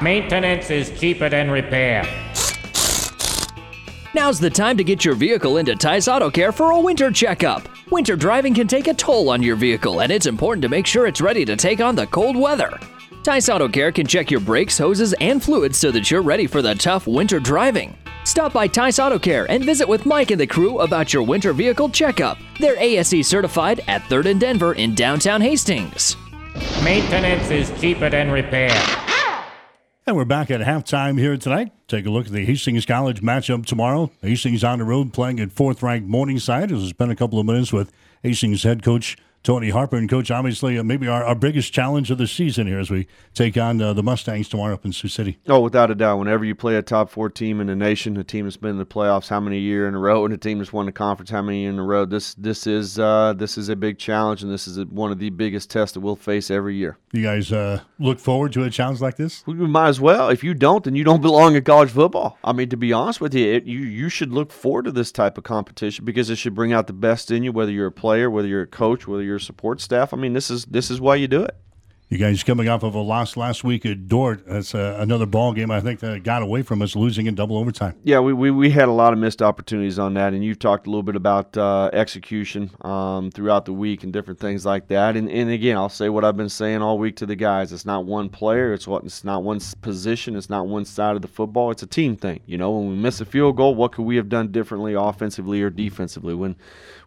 Maintenance 0.00 0.70
is 0.70 0.98
cheaper 0.98 1.28
than 1.28 1.50
repair. 1.50 2.04
Now's 4.16 4.40
the 4.40 4.48
time 4.48 4.78
to 4.78 4.82
get 4.82 5.04
your 5.04 5.14
vehicle 5.14 5.58
into 5.58 5.76
Tice 5.76 6.08
Auto 6.08 6.30
Care 6.30 6.50
for 6.50 6.70
a 6.70 6.80
winter 6.80 7.10
checkup. 7.10 7.68
Winter 7.90 8.16
driving 8.16 8.54
can 8.54 8.66
take 8.66 8.86
a 8.86 8.94
toll 8.94 9.28
on 9.28 9.42
your 9.42 9.56
vehicle, 9.56 10.00
and 10.00 10.10
it's 10.10 10.24
important 10.24 10.62
to 10.62 10.70
make 10.70 10.86
sure 10.86 11.06
it's 11.06 11.20
ready 11.20 11.44
to 11.44 11.54
take 11.54 11.82
on 11.82 11.94
the 11.94 12.06
cold 12.06 12.34
weather. 12.34 12.80
Tice 13.22 13.50
Auto 13.50 13.68
Care 13.68 13.92
can 13.92 14.06
check 14.06 14.30
your 14.30 14.40
brakes, 14.40 14.78
hoses, 14.78 15.12
and 15.20 15.44
fluids 15.44 15.76
so 15.76 15.90
that 15.90 16.10
you're 16.10 16.22
ready 16.22 16.46
for 16.46 16.62
the 16.62 16.74
tough 16.74 17.06
winter 17.06 17.38
driving. 17.38 17.94
Stop 18.24 18.54
by 18.54 18.66
Tice 18.66 18.98
Auto 18.98 19.18
Care 19.18 19.44
and 19.50 19.62
visit 19.62 19.86
with 19.86 20.06
Mike 20.06 20.30
and 20.30 20.40
the 20.40 20.46
crew 20.46 20.78
about 20.78 21.12
your 21.12 21.22
winter 21.22 21.52
vehicle 21.52 21.90
checkup. 21.90 22.38
They're 22.58 22.78
ASE 22.78 23.28
certified 23.28 23.84
at 23.86 24.00
3rd 24.04 24.30
and 24.30 24.40
Denver 24.40 24.72
in 24.72 24.94
downtown 24.94 25.42
Hastings. 25.42 26.16
Maintenance 26.82 27.50
is 27.50 27.70
cheaper 27.78 28.08
than 28.08 28.30
repair. 28.30 28.70
And 30.08 30.14
we're 30.14 30.24
back 30.24 30.52
at 30.52 30.60
halftime 30.60 31.18
here 31.18 31.36
tonight. 31.36 31.72
Take 31.88 32.06
a 32.06 32.10
look 32.10 32.26
at 32.26 32.32
the 32.32 32.44
Hastings 32.44 32.86
College 32.86 33.22
matchup 33.22 33.66
tomorrow. 33.66 34.12
Hastings 34.22 34.62
on 34.62 34.78
the 34.78 34.84
road 34.84 35.12
playing 35.12 35.40
at 35.40 35.50
fourth 35.50 35.82
ranked 35.82 36.08
Morningside. 36.08 36.70
It's 36.70 36.92
been 36.92 37.10
a 37.10 37.16
couple 37.16 37.40
of 37.40 37.46
minutes 37.46 37.72
with 37.72 37.90
Hastings 38.22 38.62
head 38.62 38.84
coach 38.84 39.16
Tony 39.46 39.70
Harper. 39.70 39.96
And, 39.96 40.10
Coach, 40.10 40.32
obviously, 40.32 40.76
uh, 40.76 40.82
maybe 40.82 41.06
our, 41.06 41.22
our 41.22 41.36
biggest 41.36 41.72
challenge 41.72 42.10
of 42.10 42.18
the 42.18 42.26
season 42.26 42.66
here 42.66 42.80
as 42.80 42.90
we 42.90 43.06
take 43.32 43.56
on 43.56 43.80
uh, 43.80 43.92
the 43.92 44.02
Mustangs 44.02 44.48
tomorrow 44.48 44.74
up 44.74 44.84
in 44.84 44.92
Sioux 44.92 45.06
City. 45.06 45.38
Oh, 45.46 45.60
without 45.60 45.88
a 45.88 45.94
doubt. 45.94 46.18
Whenever 46.18 46.44
you 46.44 46.56
play 46.56 46.74
a 46.74 46.82
top 46.82 47.10
four 47.10 47.30
team 47.30 47.60
in 47.60 47.68
the 47.68 47.76
nation, 47.76 48.16
a 48.16 48.24
team 48.24 48.46
that's 48.46 48.56
been 48.56 48.72
in 48.72 48.78
the 48.78 48.84
playoffs 48.84 49.28
how 49.28 49.38
many 49.38 49.60
year 49.60 49.86
in 49.86 49.94
a 49.94 50.00
row, 50.00 50.24
and 50.24 50.34
a 50.34 50.36
team 50.36 50.58
that's 50.58 50.72
won 50.72 50.86
the 50.86 50.92
conference 50.92 51.30
how 51.30 51.42
many 51.42 51.60
year 51.60 51.70
in 51.70 51.78
a 51.78 51.84
row, 51.84 52.04
this 52.04 52.34
this 52.34 52.66
is 52.66 52.98
uh, 52.98 53.34
this 53.34 53.56
is 53.56 53.68
a 53.68 53.76
big 53.76 53.98
challenge, 53.98 54.42
and 54.42 54.50
this 54.50 54.66
is 54.66 54.78
a, 54.78 54.84
one 54.86 55.12
of 55.12 55.20
the 55.20 55.30
biggest 55.30 55.70
tests 55.70 55.94
that 55.94 56.00
we'll 56.00 56.16
face 56.16 56.50
every 56.50 56.74
year. 56.74 56.98
You 57.12 57.22
guys 57.22 57.52
uh, 57.52 57.82
look 58.00 58.18
forward 58.18 58.52
to 58.54 58.64
a 58.64 58.70
challenge 58.70 59.00
like 59.00 59.16
this? 59.16 59.44
We 59.46 59.54
might 59.54 59.88
as 59.88 60.00
well. 60.00 60.28
If 60.28 60.42
you 60.42 60.54
don't, 60.54 60.82
then 60.82 60.96
you 60.96 61.04
don't 61.04 61.22
belong 61.22 61.54
in 61.54 61.62
college 61.62 61.90
football. 61.90 62.36
I 62.42 62.52
mean, 62.52 62.68
to 62.70 62.76
be 62.76 62.92
honest 62.92 63.20
with 63.20 63.32
you, 63.32 63.46
it, 63.46 63.64
you 63.64 63.78
you 63.78 64.08
should 64.08 64.32
look 64.32 64.50
forward 64.50 64.86
to 64.86 64.92
this 64.92 65.12
type 65.12 65.38
of 65.38 65.44
competition 65.44 66.04
because 66.04 66.30
it 66.30 66.36
should 66.36 66.56
bring 66.56 66.72
out 66.72 66.88
the 66.88 66.92
best 66.92 67.30
in 67.30 67.44
you, 67.44 67.52
whether 67.52 67.70
you're 67.70 67.86
a 67.86 67.92
player, 67.92 68.28
whether 68.28 68.48
you're 68.48 68.62
a 68.62 68.66
coach, 68.66 69.06
whether 69.06 69.22
you're 69.22 69.35
a 69.36 69.40
support 69.40 69.80
staff. 69.80 70.12
I 70.12 70.16
mean, 70.16 70.32
this 70.32 70.50
is 70.50 70.64
this 70.66 70.90
is 70.90 71.00
why 71.00 71.16
you 71.16 71.28
do 71.28 71.42
it. 71.42 71.56
You 72.08 72.18
guys 72.18 72.44
coming 72.44 72.68
off 72.68 72.84
of 72.84 72.94
a 72.94 73.00
loss 73.00 73.36
last 73.36 73.64
week 73.64 73.84
at 73.84 74.06
Dordt. 74.06 74.46
That's 74.46 74.76
uh, 74.76 74.96
another 75.00 75.26
ball 75.26 75.52
game 75.52 75.72
I 75.72 75.80
think 75.80 75.98
that 76.00 76.22
got 76.22 76.40
away 76.40 76.62
from 76.62 76.80
us, 76.80 76.94
losing 76.94 77.26
in 77.26 77.34
double 77.34 77.56
overtime. 77.58 77.96
Yeah, 78.04 78.20
we, 78.20 78.32
we, 78.32 78.52
we 78.52 78.70
had 78.70 78.86
a 78.86 78.92
lot 78.92 79.12
of 79.12 79.18
missed 79.18 79.42
opportunities 79.42 79.98
on 79.98 80.14
that, 80.14 80.32
and 80.32 80.44
you've 80.44 80.60
talked 80.60 80.86
a 80.86 80.90
little 80.90 81.02
bit 81.02 81.16
about 81.16 81.56
uh, 81.56 81.90
execution 81.92 82.70
um, 82.82 83.32
throughout 83.32 83.64
the 83.64 83.72
week 83.72 84.04
and 84.04 84.12
different 84.12 84.38
things 84.38 84.64
like 84.64 84.86
that. 84.86 85.16
And, 85.16 85.28
and 85.28 85.50
again, 85.50 85.76
I'll 85.76 85.88
say 85.88 86.08
what 86.08 86.24
I've 86.24 86.36
been 86.36 86.48
saying 86.48 86.80
all 86.80 86.96
week 86.96 87.16
to 87.16 87.26
the 87.26 87.34
guys: 87.34 87.72
it's 87.72 87.84
not 87.84 88.04
one 88.04 88.28
player, 88.28 88.72
it's 88.72 88.86
what 88.86 89.02
it's 89.02 89.24
not 89.24 89.42
one 89.42 89.58
position, 89.80 90.36
it's 90.36 90.48
not 90.48 90.68
one 90.68 90.84
side 90.84 91.16
of 91.16 91.22
the 91.22 91.28
football. 91.28 91.72
It's 91.72 91.82
a 91.82 91.88
team 91.88 92.14
thing. 92.14 92.38
You 92.46 92.56
know, 92.56 92.70
when 92.70 92.88
we 92.88 92.94
miss 92.94 93.20
a 93.20 93.24
field 93.24 93.56
goal, 93.56 93.74
what 93.74 93.90
could 93.90 94.04
we 94.04 94.14
have 94.14 94.28
done 94.28 94.52
differently, 94.52 94.94
offensively 94.94 95.60
or 95.60 95.70
defensively? 95.70 96.34
When 96.36 96.54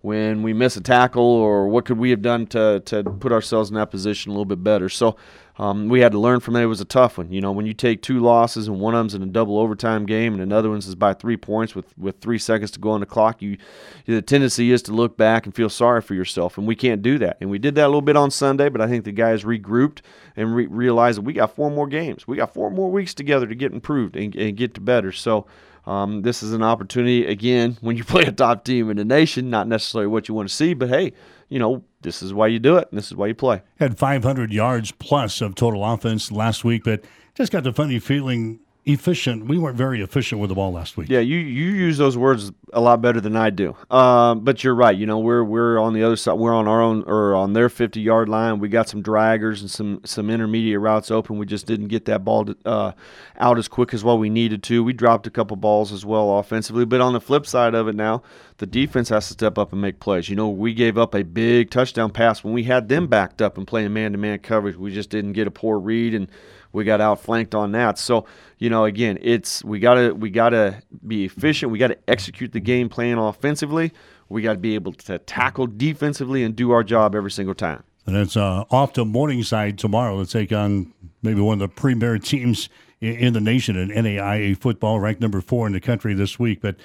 when 0.01 0.43
we 0.43 0.53
miss 0.53 0.77
a 0.77 0.81
tackle, 0.81 1.23
or 1.23 1.67
what 1.67 1.85
could 1.85 1.97
we 1.97 2.09
have 2.11 2.21
done 2.21 2.47
to 2.47 2.81
to 2.85 3.03
put 3.03 3.31
ourselves 3.31 3.69
in 3.69 3.75
that 3.75 3.91
position 3.91 4.31
a 4.31 4.33
little 4.33 4.45
bit 4.45 4.63
better? 4.63 4.89
So. 4.89 5.15
Um, 5.59 5.89
we 5.89 5.99
had 5.99 6.13
to 6.13 6.19
learn 6.19 6.39
from 6.39 6.55
it. 6.55 6.61
It 6.61 6.67
was 6.67 6.79
a 6.79 6.85
tough 6.85 7.17
one. 7.17 7.33
You 7.33 7.41
know, 7.41 7.51
when 7.51 7.65
you 7.65 7.73
take 7.73 8.01
two 8.01 8.21
losses 8.21 8.69
and 8.69 8.79
one 8.79 8.95
of 8.95 8.99
them's 8.99 9.13
in 9.13 9.21
a 9.21 9.25
double 9.25 9.59
overtime 9.59 10.05
game 10.05 10.31
and 10.31 10.41
another 10.41 10.69
one's 10.69 10.87
is 10.87 10.95
by 10.95 11.13
three 11.13 11.35
points 11.35 11.75
with, 11.75 11.97
with 11.97 12.21
three 12.21 12.39
seconds 12.39 12.71
to 12.71 12.79
go 12.79 12.91
on 12.91 13.01
the 13.01 13.05
clock, 13.05 13.41
you 13.41 13.57
the 14.05 14.21
tendency 14.21 14.71
is 14.71 14.81
to 14.83 14.93
look 14.93 15.17
back 15.17 15.45
and 15.45 15.53
feel 15.53 15.67
sorry 15.67 16.01
for 16.01 16.13
yourself, 16.13 16.57
and 16.57 16.65
we 16.65 16.77
can't 16.77 17.01
do 17.01 17.17
that. 17.17 17.35
And 17.41 17.49
we 17.49 17.59
did 17.59 17.75
that 17.75 17.83
a 17.83 17.87
little 17.87 18.01
bit 18.01 18.15
on 18.15 18.31
Sunday, 18.31 18.69
but 18.69 18.79
I 18.79 18.87
think 18.87 19.03
the 19.03 19.11
guys 19.11 19.43
regrouped 19.43 19.99
and 20.37 20.55
re- 20.55 20.67
realized 20.67 21.17
that 21.17 21.23
we 21.23 21.33
got 21.33 21.53
four 21.53 21.69
more 21.69 21.87
games. 21.87 22.25
We 22.25 22.37
got 22.37 22.53
four 22.53 22.71
more 22.71 22.89
weeks 22.89 23.13
together 23.13 23.45
to 23.45 23.53
get 23.53 23.73
improved 23.73 24.15
and, 24.15 24.33
and 24.37 24.55
get 24.55 24.75
to 24.75 24.81
better. 24.81 25.11
So. 25.11 25.45
Um, 25.89 26.21
this 26.21 26.43
is 26.43 26.53
an 26.53 26.61
opportunity 26.61 27.25
again 27.25 27.77
when 27.81 27.97
you 27.97 28.03
play 28.13 28.23
a 28.23 28.31
top 28.31 28.63
team 28.63 28.91
in 28.91 28.97
the 28.97 29.05
nation. 29.05 29.49
Not 29.49 29.67
necessarily 29.67 30.07
what 30.07 30.27
you 30.27 30.35
want 30.35 30.47
to 30.47 30.53
see, 30.53 30.75
but 30.75 30.89
hey, 30.89 31.13
you 31.49 31.57
know 31.57 31.83
this 32.01 32.21
is 32.21 32.31
why 32.31 32.47
you 32.47 32.59
do 32.59 32.77
it. 32.77 32.87
and 32.91 32.97
This 32.97 33.07
is 33.07 33.15
why 33.15 33.27
you 33.27 33.35
play. 33.35 33.63
Had 33.79 33.97
500 33.97 34.53
yards 34.53 34.91
plus 34.91 35.41
of 35.41 35.55
total 35.55 35.83
offense 35.83 36.31
last 36.31 36.63
week, 36.63 36.83
but 36.83 37.03
just 37.33 37.51
got 37.51 37.63
the 37.63 37.73
funny 37.73 37.97
feeling 37.97 38.59
efficient. 38.85 39.45
We 39.45 39.57
weren't 39.57 39.77
very 39.77 40.01
efficient 40.01 40.41
with 40.41 40.49
the 40.49 40.55
ball 40.55 40.71
last 40.71 40.97
week. 40.97 41.09
Yeah, 41.09 41.19
you 41.19 41.37
you 41.37 41.71
use 41.71 41.97
those 41.97 42.17
words 42.17 42.51
a 42.73 42.81
lot 42.81 43.01
better 43.01 43.19
than 43.19 43.35
I 43.35 43.49
do. 43.49 43.75
Um, 43.89 44.41
but 44.41 44.63
you're 44.63 44.75
right. 44.75 44.95
You 44.95 45.05
know, 45.05 45.19
we're 45.19 45.43
we're 45.43 45.79
on 45.79 45.93
the 45.93 46.03
other 46.03 46.15
side. 46.15 46.33
We're 46.33 46.53
on 46.53 46.67
our 46.67 46.81
own 46.81 47.03
or 47.03 47.35
on 47.35 47.53
their 47.53 47.69
50 47.69 47.99
yard 47.99 48.29
line. 48.29 48.59
We 48.59 48.69
got 48.69 48.89
some 48.89 49.03
draggers 49.03 49.61
and 49.61 49.69
some 49.69 50.01
some 50.05 50.29
intermediate 50.29 50.79
routes 50.79 51.11
open. 51.11 51.37
We 51.37 51.45
just 51.45 51.65
didn't 51.65 51.87
get 51.87 52.05
that 52.05 52.23
ball 52.23 52.45
to, 52.45 52.57
uh, 52.65 52.91
out 53.37 53.57
as 53.57 53.67
quick 53.67 53.93
as 53.93 54.03
what 54.03 54.19
we 54.19 54.29
needed 54.29 54.63
to. 54.63 54.83
We 54.83 54.93
dropped 54.93 55.27
a 55.27 55.31
couple 55.31 55.57
balls 55.57 55.91
as 55.91 56.05
well 56.05 56.39
offensively. 56.39 56.85
But 56.85 57.01
on 57.01 57.13
the 57.13 57.21
flip 57.21 57.45
side 57.45 57.75
of 57.75 57.87
it 57.87 57.95
now, 57.95 58.23
the 58.57 58.65
defense 58.65 59.09
has 59.09 59.27
to 59.27 59.33
step 59.33 59.57
up 59.57 59.71
and 59.71 59.81
make 59.81 59.99
plays. 59.99 60.29
You 60.29 60.35
know, 60.35 60.49
we 60.49 60.73
gave 60.73 60.97
up 60.97 61.13
a 61.13 61.23
big 61.23 61.69
touchdown 61.69 62.11
pass 62.11 62.43
when 62.43 62.53
we 62.53 62.63
had 62.63 62.89
them 62.89 63.07
backed 63.07 63.41
up 63.41 63.57
and 63.57 63.67
playing 63.67 63.93
man 63.93 64.13
to 64.13 64.17
man 64.17 64.39
coverage. 64.39 64.75
We 64.75 64.93
just 64.93 65.09
didn't 65.09 65.33
get 65.33 65.47
a 65.47 65.51
poor 65.51 65.79
read 65.79 66.13
and 66.13 66.29
we 66.71 66.83
got 66.83 67.01
outflanked 67.01 67.55
on 67.55 67.71
that. 67.71 67.97
So, 67.97 68.25
you 68.57 68.69
know, 68.69 68.85
again, 68.85 69.17
it's 69.21 69.63
we 69.63 69.79
gotta 69.79 70.13
we 70.13 70.29
gotta 70.29 70.81
be 71.05 71.25
efficient. 71.25 71.71
We 71.71 71.79
gotta 71.79 71.97
execute 72.07 72.51
the 72.51 72.59
game 72.59 72.89
plan 72.89 73.17
offensively. 73.17 73.91
We 74.29 74.43
got 74.43 74.53
to 74.53 74.59
be 74.59 74.75
able 74.75 74.93
to 74.93 75.17
tackle 75.17 75.65
defensively 75.67 76.43
and 76.43 76.55
do 76.55 76.71
our 76.71 76.83
job 76.83 77.15
every 77.15 77.31
single 77.31 77.55
time. 77.55 77.83
And 78.05 78.15
it's 78.15 78.37
uh, 78.37 78.63
off 78.69 78.93
to 78.93 79.05
Morningside 79.05 79.77
tomorrow 79.77 80.23
to 80.23 80.29
take 80.29 80.51
on 80.51 80.93
maybe 81.21 81.41
one 81.41 81.53
of 81.53 81.59
the 81.59 81.67
premier 81.67 82.17
teams 82.19 82.69
in, 83.01 83.15
in 83.15 83.33
the 83.33 83.41
nation 83.41 83.75
in 83.75 83.89
NAIA 83.89 84.57
football, 84.57 84.99
ranked 84.99 85.21
number 85.21 85.41
four 85.41 85.67
in 85.67 85.73
the 85.73 85.79
country 85.79 86.13
this 86.13 86.39
week. 86.39 86.61
But 86.61 86.75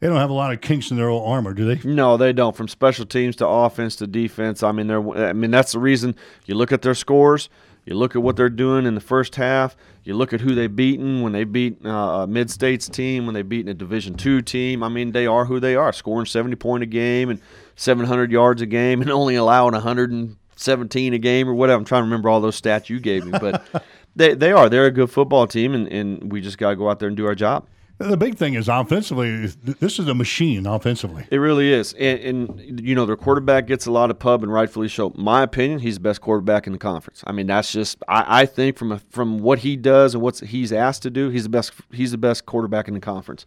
they 0.00 0.08
don't 0.08 0.18
have 0.18 0.30
a 0.30 0.34
lot 0.34 0.52
of 0.52 0.60
kinks 0.60 0.90
in 0.90 0.96
their 0.96 1.08
old 1.08 1.28
armor, 1.28 1.54
do 1.54 1.74
they? 1.74 1.88
No, 1.88 2.16
they 2.16 2.32
don't. 2.32 2.56
From 2.56 2.68
special 2.68 3.06
teams 3.06 3.36
to 3.36 3.46
offense 3.46 3.96
to 3.96 4.06
defense, 4.06 4.62
I 4.62 4.72
mean, 4.72 4.86
they're. 4.86 5.28
I 5.28 5.32
mean, 5.32 5.50
that's 5.50 5.72
the 5.72 5.78
reason 5.78 6.16
you 6.46 6.54
look 6.54 6.72
at 6.72 6.82
their 6.82 6.94
scores. 6.94 7.48
You 7.84 7.94
look 7.94 8.16
at 8.16 8.22
what 8.22 8.36
they're 8.36 8.48
doing 8.48 8.86
in 8.86 8.94
the 8.94 9.00
first 9.00 9.36
half. 9.36 9.76
You 10.04 10.14
look 10.14 10.32
at 10.32 10.40
who 10.40 10.54
they've 10.54 10.74
beaten 10.74 11.22
when 11.22 11.32
they 11.32 11.44
beat 11.44 11.84
uh, 11.84 12.22
a 12.22 12.26
mid-states 12.26 12.88
team, 12.88 13.26
when 13.26 13.34
they 13.34 13.42
beat 13.42 13.68
a 13.68 13.74
Division 13.74 14.14
two 14.14 14.40
team. 14.40 14.82
I 14.82 14.88
mean, 14.88 15.12
they 15.12 15.26
are 15.26 15.44
who 15.44 15.60
they 15.60 15.76
are, 15.76 15.92
scoring 15.92 16.26
70 16.26 16.56
point 16.56 16.82
a 16.82 16.86
game 16.86 17.28
and 17.28 17.40
700 17.76 18.32
yards 18.32 18.62
a 18.62 18.66
game, 18.66 19.02
and 19.02 19.10
only 19.10 19.34
allowing 19.34 19.72
117 19.74 21.14
a 21.14 21.18
game 21.18 21.48
or 21.48 21.54
whatever. 21.54 21.78
I'm 21.78 21.84
trying 21.84 22.00
to 22.00 22.06
remember 22.06 22.28
all 22.28 22.40
those 22.40 22.60
stats 22.60 22.88
you 22.88 23.00
gave 23.00 23.26
me, 23.26 23.38
but 23.38 23.66
they 24.16 24.34
they 24.34 24.52
are. 24.52 24.68
They're 24.68 24.86
a 24.86 24.90
good 24.90 25.10
football 25.10 25.46
team, 25.46 25.74
and, 25.74 25.88
and 25.88 26.32
we 26.32 26.40
just 26.40 26.58
got 26.58 26.70
to 26.70 26.76
go 26.76 26.88
out 26.88 26.98
there 26.98 27.08
and 27.08 27.16
do 27.16 27.26
our 27.26 27.34
job. 27.34 27.66
The 27.98 28.16
big 28.16 28.36
thing 28.36 28.54
is 28.54 28.68
offensively. 28.68 29.46
This 29.46 30.00
is 30.00 30.08
a 30.08 30.14
machine 30.14 30.66
offensively. 30.66 31.26
It 31.30 31.36
really 31.36 31.72
is, 31.72 31.92
and, 31.92 32.18
and, 32.18 32.80
you 32.80 32.92
know 32.92 33.06
their 33.06 33.16
quarterback 33.16 33.68
gets 33.68 33.86
a 33.86 33.92
lot 33.92 34.10
of 34.10 34.18
pub, 34.18 34.42
and 34.42 34.52
rightfully 34.52 34.88
so. 34.88 35.12
My 35.14 35.42
opinion, 35.42 35.78
he's 35.78 35.94
the 35.94 36.00
best 36.00 36.20
quarterback 36.20 36.66
in 36.66 36.72
the 36.72 36.78
conference. 36.78 37.22
I 37.24 37.30
mean, 37.30 37.46
that's 37.46 37.70
just 37.70 37.98
I, 38.08 38.42
I 38.42 38.46
think 38.46 38.76
from 38.76 38.90
a, 38.90 38.98
from 39.10 39.38
what 39.38 39.60
he 39.60 39.76
does 39.76 40.14
and 40.14 40.22
what 40.22 40.40
he's 40.40 40.72
asked 40.72 41.02
to 41.04 41.10
do, 41.10 41.28
he's 41.28 41.44
the 41.44 41.48
best. 41.50 41.72
He's 41.92 42.10
the 42.10 42.18
best 42.18 42.46
quarterback 42.46 42.88
in 42.88 42.94
the 42.94 43.00
conference. 43.00 43.46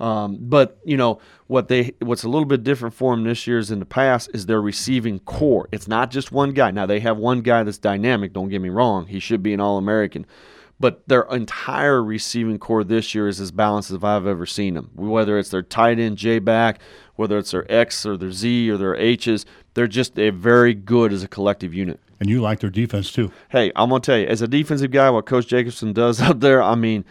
Um, 0.00 0.38
but 0.40 0.76
you 0.84 0.96
know 0.96 1.20
what 1.46 1.68
they 1.68 1.92
what's 2.00 2.24
a 2.24 2.28
little 2.28 2.46
bit 2.46 2.64
different 2.64 2.96
for 2.96 3.14
them 3.14 3.22
this 3.22 3.46
year 3.46 3.58
is 3.58 3.70
in 3.70 3.78
the 3.78 3.86
past 3.86 4.28
is 4.34 4.46
their 4.46 4.60
receiving 4.60 5.20
corps. 5.20 5.68
It's 5.70 5.86
not 5.86 6.10
just 6.10 6.32
one 6.32 6.50
guy. 6.50 6.72
Now 6.72 6.86
they 6.86 6.98
have 6.98 7.16
one 7.16 7.42
guy 7.42 7.62
that's 7.62 7.78
dynamic. 7.78 8.32
Don't 8.32 8.48
get 8.48 8.60
me 8.60 8.70
wrong; 8.70 9.06
he 9.06 9.20
should 9.20 9.42
be 9.42 9.54
an 9.54 9.60
All 9.60 9.78
American 9.78 10.26
but 10.80 11.06
their 11.08 11.22
entire 11.22 12.02
receiving 12.02 12.58
corps 12.58 12.84
this 12.84 13.14
year 13.14 13.28
is 13.28 13.40
as 13.40 13.50
balanced 13.50 13.90
as 13.90 14.02
I've 14.02 14.26
ever 14.26 14.46
seen 14.46 14.74
them. 14.74 14.90
Whether 14.94 15.38
it's 15.38 15.50
their 15.50 15.62
tight 15.62 15.98
end 15.98 16.18
J 16.18 16.38
back, 16.38 16.80
whether 17.16 17.38
it's 17.38 17.52
their 17.52 17.70
X 17.70 18.04
or 18.04 18.16
their 18.16 18.32
Z 18.32 18.70
or 18.70 18.76
their 18.76 18.96
H's, 18.96 19.46
they're 19.74 19.86
just 19.86 20.14
they're 20.14 20.32
very 20.32 20.74
good 20.74 21.12
as 21.12 21.22
a 21.22 21.28
collective 21.28 21.72
unit. 21.74 22.00
And 22.20 22.28
you 22.28 22.40
like 22.40 22.60
their 22.60 22.70
defense 22.70 23.12
too. 23.12 23.30
Hey, 23.50 23.70
I'm 23.76 23.90
gonna 23.90 24.00
tell 24.00 24.18
you, 24.18 24.26
as 24.26 24.42
a 24.42 24.48
defensive 24.48 24.90
guy, 24.90 25.10
what 25.10 25.26
Coach 25.26 25.46
Jacobson 25.46 25.92
does 25.92 26.20
up 26.22 26.40
there, 26.40 26.62
I 26.62 26.74
mean, 26.74 27.04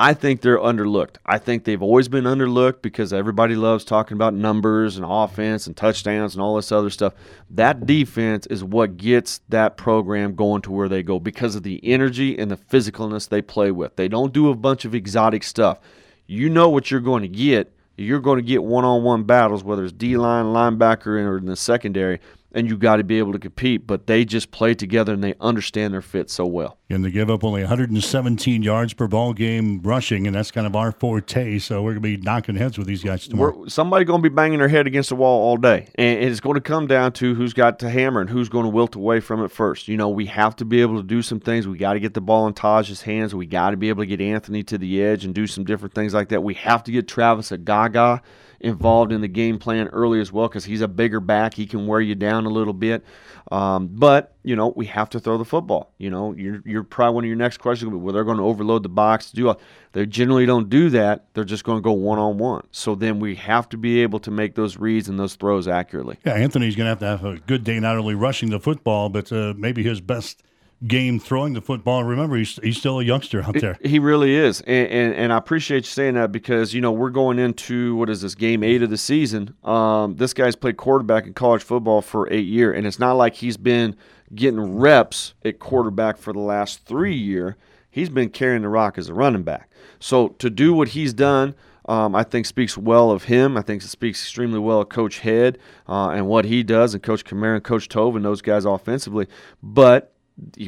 I 0.00 0.14
think 0.14 0.42
they're 0.42 0.58
underlooked. 0.58 1.16
I 1.26 1.38
think 1.38 1.64
they've 1.64 1.82
always 1.82 2.06
been 2.06 2.22
underlooked 2.22 2.82
because 2.82 3.12
everybody 3.12 3.56
loves 3.56 3.84
talking 3.84 4.14
about 4.14 4.32
numbers 4.32 4.96
and 4.96 5.04
offense 5.08 5.66
and 5.66 5.76
touchdowns 5.76 6.34
and 6.34 6.42
all 6.42 6.54
this 6.54 6.70
other 6.70 6.90
stuff. 6.90 7.14
That 7.50 7.84
defense 7.84 8.46
is 8.46 8.62
what 8.62 8.96
gets 8.96 9.40
that 9.48 9.76
program 9.76 10.36
going 10.36 10.62
to 10.62 10.70
where 10.70 10.88
they 10.88 11.02
go 11.02 11.18
because 11.18 11.56
of 11.56 11.64
the 11.64 11.80
energy 11.82 12.38
and 12.38 12.48
the 12.48 12.56
physicalness 12.56 13.28
they 13.28 13.42
play 13.42 13.72
with. 13.72 13.96
They 13.96 14.06
don't 14.06 14.32
do 14.32 14.50
a 14.50 14.54
bunch 14.54 14.84
of 14.84 14.94
exotic 14.94 15.42
stuff. 15.42 15.80
You 16.28 16.48
know 16.48 16.68
what 16.68 16.92
you're 16.92 17.00
going 17.00 17.22
to 17.22 17.28
get. 17.28 17.72
You're 17.96 18.20
going 18.20 18.38
to 18.38 18.44
get 18.44 18.62
one 18.62 18.84
on 18.84 19.02
one 19.02 19.24
battles, 19.24 19.64
whether 19.64 19.82
it's 19.82 19.92
D 19.92 20.16
line, 20.16 20.44
linebacker, 20.44 21.06
or 21.06 21.38
in 21.38 21.46
the 21.46 21.56
secondary 21.56 22.20
and 22.52 22.68
you 22.68 22.76
got 22.76 22.96
to 22.96 23.04
be 23.04 23.18
able 23.18 23.32
to 23.32 23.38
compete. 23.38 23.86
But 23.86 24.06
they 24.06 24.24
just 24.24 24.50
play 24.50 24.74
together 24.74 25.12
and 25.12 25.22
they 25.22 25.34
understand 25.40 25.92
their 25.94 26.02
fit 26.02 26.30
so 26.30 26.46
well. 26.46 26.78
And 26.90 27.04
they 27.04 27.10
give 27.10 27.28
up 27.28 27.44
only 27.44 27.60
117 27.60 28.62
yards 28.62 28.94
per 28.94 29.06
ball 29.06 29.34
game 29.34 29.80
rushing, 29.82 30.26
and 30.26 30.34
that's 30.34 30.50
kind 30.50 30.66
of 30.66 30.74
our 30.74 30.90
forte. 30.90 31.58
So 31.58 31.82
we're 31.82 31.92
going 31.92 32.02
to 32.02 32.16
be 32.16 32.22
knocking 32.22 32.56
heads 32.56 32.78
with 32.78 32.86
these 32.86 33.04
guys 33.04 33.28
tomorrow. 33.28 33.58
We're, 33.58 33.68
somebody 33.68 34.06
going 34.06 34.22
to 34.22 34.28
be 34.28 34.34
banging 34.34 34.58
their 34.58 34.68
head 34.68 34.86
against 34.86 35.10
the 35.10 35.16
wall 35.16 35.48
all 35.48 35.58
day, 35.58 35.88
and 35.96 36.22
it's 36.22 36.40
going 36.40 36.54
to 36.54 36.62
come 36.62 36.86
down 36.86 37.12
to 37.12 37.34
who's 37.34 37.52
got 37.52 37.78
to 37.80 37.90
hammer 37.90 38.22
and 38.22 38.30
who's 38.30 38.48
going 38.48 38.64
to 38.64 38.70
wilt 38.70 38.94
away 38.94 39.20
from 39.20 39.44
it 39.44 39.50
first. 39.50 39.86
You 39.86 39.98
know, 39.98 40.08
we 40.08 40.26
have 40.26 40.56
to 40.56 40.64
be 40.64 40.80
able 40.80 40.96
to 40.96 41.02
do 41.02 41.20
some 41.20 41.40
things. 41.40 41.68
We 41.68 41.76
got 41.76 41.92
to 41.92 42.00
get 42.00 42.14
the 42.14 42.22
ball 42.22 42.46
in 42.46 42.54
Taj's 42.54 43.02
hands. 43.02 43.34
We 43.34 43.44
got 43.44 43.70
to 43.70 43.76
be 43.76 43.90
able 43.90 44.02
to 44.02 44.06
get 44.06 44.22
Anthony 44.22 44.62
to 44.64 44.78
the 44.78 45.02
edge 45.02 45.26
and 45.26 45.34
do 45.34 45.46
some 45.46 45.64
different 45.64 45.94
things 45.94 46.14
like 46.14 46.30
that. 46.30 46.42
We 46.42 46.54
have 46.54 46.82
to 46.84 46.92
get 46.92 47.06
Travis 47.06 47.52
a 47.52 47.58
Gaga 47.58 48.22
involved 48.60 49.12
in 49.12 49.20
the 49.20 49.28
game 49.28 49.58
plan 49.58 49.88
early 49.88 50.20
as 50.20 50.32
well 50.32 50.48
because 50.48 50.64
he's 50.64 50.80
a 50.80 50.88
bigger 50.88 51.20
back. 51.20 51.54
He 51.54 51.66
can 51.66 51.86
wear 51.86 52.00
you 52.00 52.14
down 52.14 52.46
a 52.46 52.48
little 52.48 52.72
bit. 52.72 53.04
Um, 53.50 53.88
but 53.90 54.34
you 54.42 54.56
know 54.56 54.72
we 54.76 54.86
have 54.86 55.08
to 55.10 55.20
throw 55.20 55.38
the 55.38 55.44
football. 55.44 55.92
You 55.98 56.10
know 56.10 56.32
you're, 56.32 56.62
you're 56.64 56.84
probably 56.84 57.14
one 57.14 57.24
of 57.24 57.28
your 57.28 57.36
next 57.36 57.58
questions. 57.58 57.92
Well, 57.94 58.12
they're 58.12 58.24
going 58.24 58.36
to 58.38 58.44
overload 58.44 58.82
the 58.82 58.88
box 58.88 59.30
do. 59.30 59.54
They 59.92 60.04
generally 60.06 60.44
don't 60.44 60.68
do 60.68 60.90
that. 60.90 61.26
They're 61.32 61.44
just 61.44 61.64
going 61.64 61.78
to 61.78 61.82
go 61.82 61.92
one 61.92 62.18
on 62.18 62.38
one. 62.38 62.66
So 62.70 62.94
then 62.94 63.20
we 63.20 63.36
have 63.36 63.68
to 63.70 63.78
be 63.78 64.02
able 64.02 64.18
to 64.20 64.30
make 64.30 64.54
those 64.54 64.76
reads 64.76 65.08
and 65.08 65.18
those 65.18 65.34
throws 65.34 65.66
accurately. 65.66 66.18
Yeah, 66.26 66.34
Anthony's 66.34 66.76
going 66.76 66.84
to 66.84 66.90
have 66.90 66.98
to 66.98 67.06
have 67.06 67.24
a 67.24 67.38
good 67.38 67.64
day, 67.64 67.80
not 67.80 67.96
only 67.96 68.14
rushing 68.14 68.50
the 68.50 68.60
football, 68.60 69.08
but 69.08 69.32
uh, 69.32 69.54
maybe 69.56 69.82
his 69.82 70.00
best 70.00 70.42
game 70.86 71.18
throwing 71.18 71.54
the 71.54 71.60
football. 71.60 72.04
Remember, 72.04 72.36
he's, 72.36 72.58
he's 72.62 72.78
still 72.78 73.00
a 73.00 73.04
youngster 73.04 73.42
out 73.42 73.54
there. 73.54 73.78
He 73.82 73.98
really 73.98 74.34
is, 74.34 74.60
and, 74.62 74.88
and, 74.88 75.14
and 75.14 75.32
I 75.32 75.36
appreciate 75.36 75.78
you 75.78 75.90
saying 75.90 76.14
that 76.14 76.30
because 76.30 76.74
you 76.74 76.80
know 76.80 76.92
we're 76.92 77.10
going 77.10 77.38
into 77.38 77.96
what 77.96 78.08
is 78.10 78.22
this 78.22 78.34
game 78.34 78.62
eight 78.62 78.82
of 78.82 78.90
the 78.90 78.98
season. 78.98 79.54
Um, 79.64 80.16
this 80.16 80.32
guy's 80.32 80.56
played 80.56 80.76
quarterback 80.76 81.26
in 81.26 81.34
college 81.34 81.62
football 81.62 82.02
for 82.02 82.32
eight 82.32 82.46
years, 82.46 82.76
and 82.76 82.86
it's 82.86 82.98
not 82.98 83.14
like 83.14 83.34
he's 83.34 83.56
been 83.56 83.96
getting 84.34 84.78
reps 84.78 85.34
at 85.44 85.58
quarterback 85.58 86.18
for 86.18 86.32
the 86.32 86.40
last 86.40 86.84
three 86.84 87.16
year. 87.16 87.56
He's 87.90 88.10
been 88.10 88.28
carrying 88.28 88.62
the 88.62 88.68
rock 88.68 88.98
as 88.98 89.08
a 89.08 89.14
running 89.14 89.42
back. 89.42 89.70
So 89.98 90.28
to 90.28 90.50
do 90.50 90.72
what 90.74 90.88
he's 90.88 91.12
done. 91.12 91.54
Um, 91.88 92.14
I 92.14 92.22
think 92.22 92.44
speaks 92.44 92.76
well 92.76 93.10
of 93.10 93.24
him. 93.24 93.56
I 93.56 93.62
think 93.62 93.82
it 93.82 93.86
speaks 93.88 94.20
extremely 94.20 94.58
well 94.58 94.82
of 94.82 94.90
Coach 94.90 95.20
Head 95.20 95.56
uh, 95.88 96.10
and 96.10 96.26
what 96.26 96.44
he 96.44 96.62
does, 96.62 96.92
and 96.92 97.02
Coach 97.02 97.24
Kamara 97.24 97.54
and 97.54 97.64
Coach 97.64 97.88
Tove 97.88 98.14
and 98.14 98.22
those 98.22 98.42
guys 98.42 98.66
offensively. 98.66 99.26
But 99.62 100.12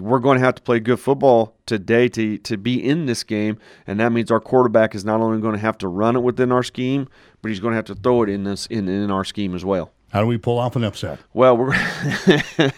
we're 0.01 0.19
going 0.19 0.39
to 0.39 0.45
have 0.45 0.57
to 0.57 0.63
play 0.63 0.81
good 0.81 0.99
football 1.01 1.57
today 1.67 2.09
to 2.09 2.39
to 2.39 2.57
be 2.57 2.83
in 2.83 3.07
this 3.07 3.23
game, 3.23 3.59
and 3.87 4.01
that 4.01 4.13
means 4.13 4.31
our 4.31 4.41
quarterback 4.41 4.95
is 4.95 5.05
not 5.05 5.21
only 5.21 5.41
going 5.41 5.55
to 5.55 5.61
have 5.61 5.79
to 5.79 5.89
run 5.89 6.17
it 6.17 6.21
within 6.21 6.51
our 6.53 6.63
scheme, 6.63 7.09
but 7.43 7.51
he's 7.51 7.61
going 7.61 7.73
to 7.73 7.77
have 7.77 7.85
to 7.87 7.95
throw 7.95 8.23
it 8.23 8.29
in 8.29 8.45
this 8.45 8.67
in, 8.67 8.89
in 8.89 9.11
our 9.11 9.25
scheme 9.25 9.55
as 9.55 9.65
well. 9.65 9.93
How 10.13 10.21
do 10.21 10.27
we 10.27 10.39
pull 10.39 10.59
off 10.59 10.75
an 10.75 10.83
upset? 10.83 11.21
Well, 11.33 11.57
we're 11.57 12.73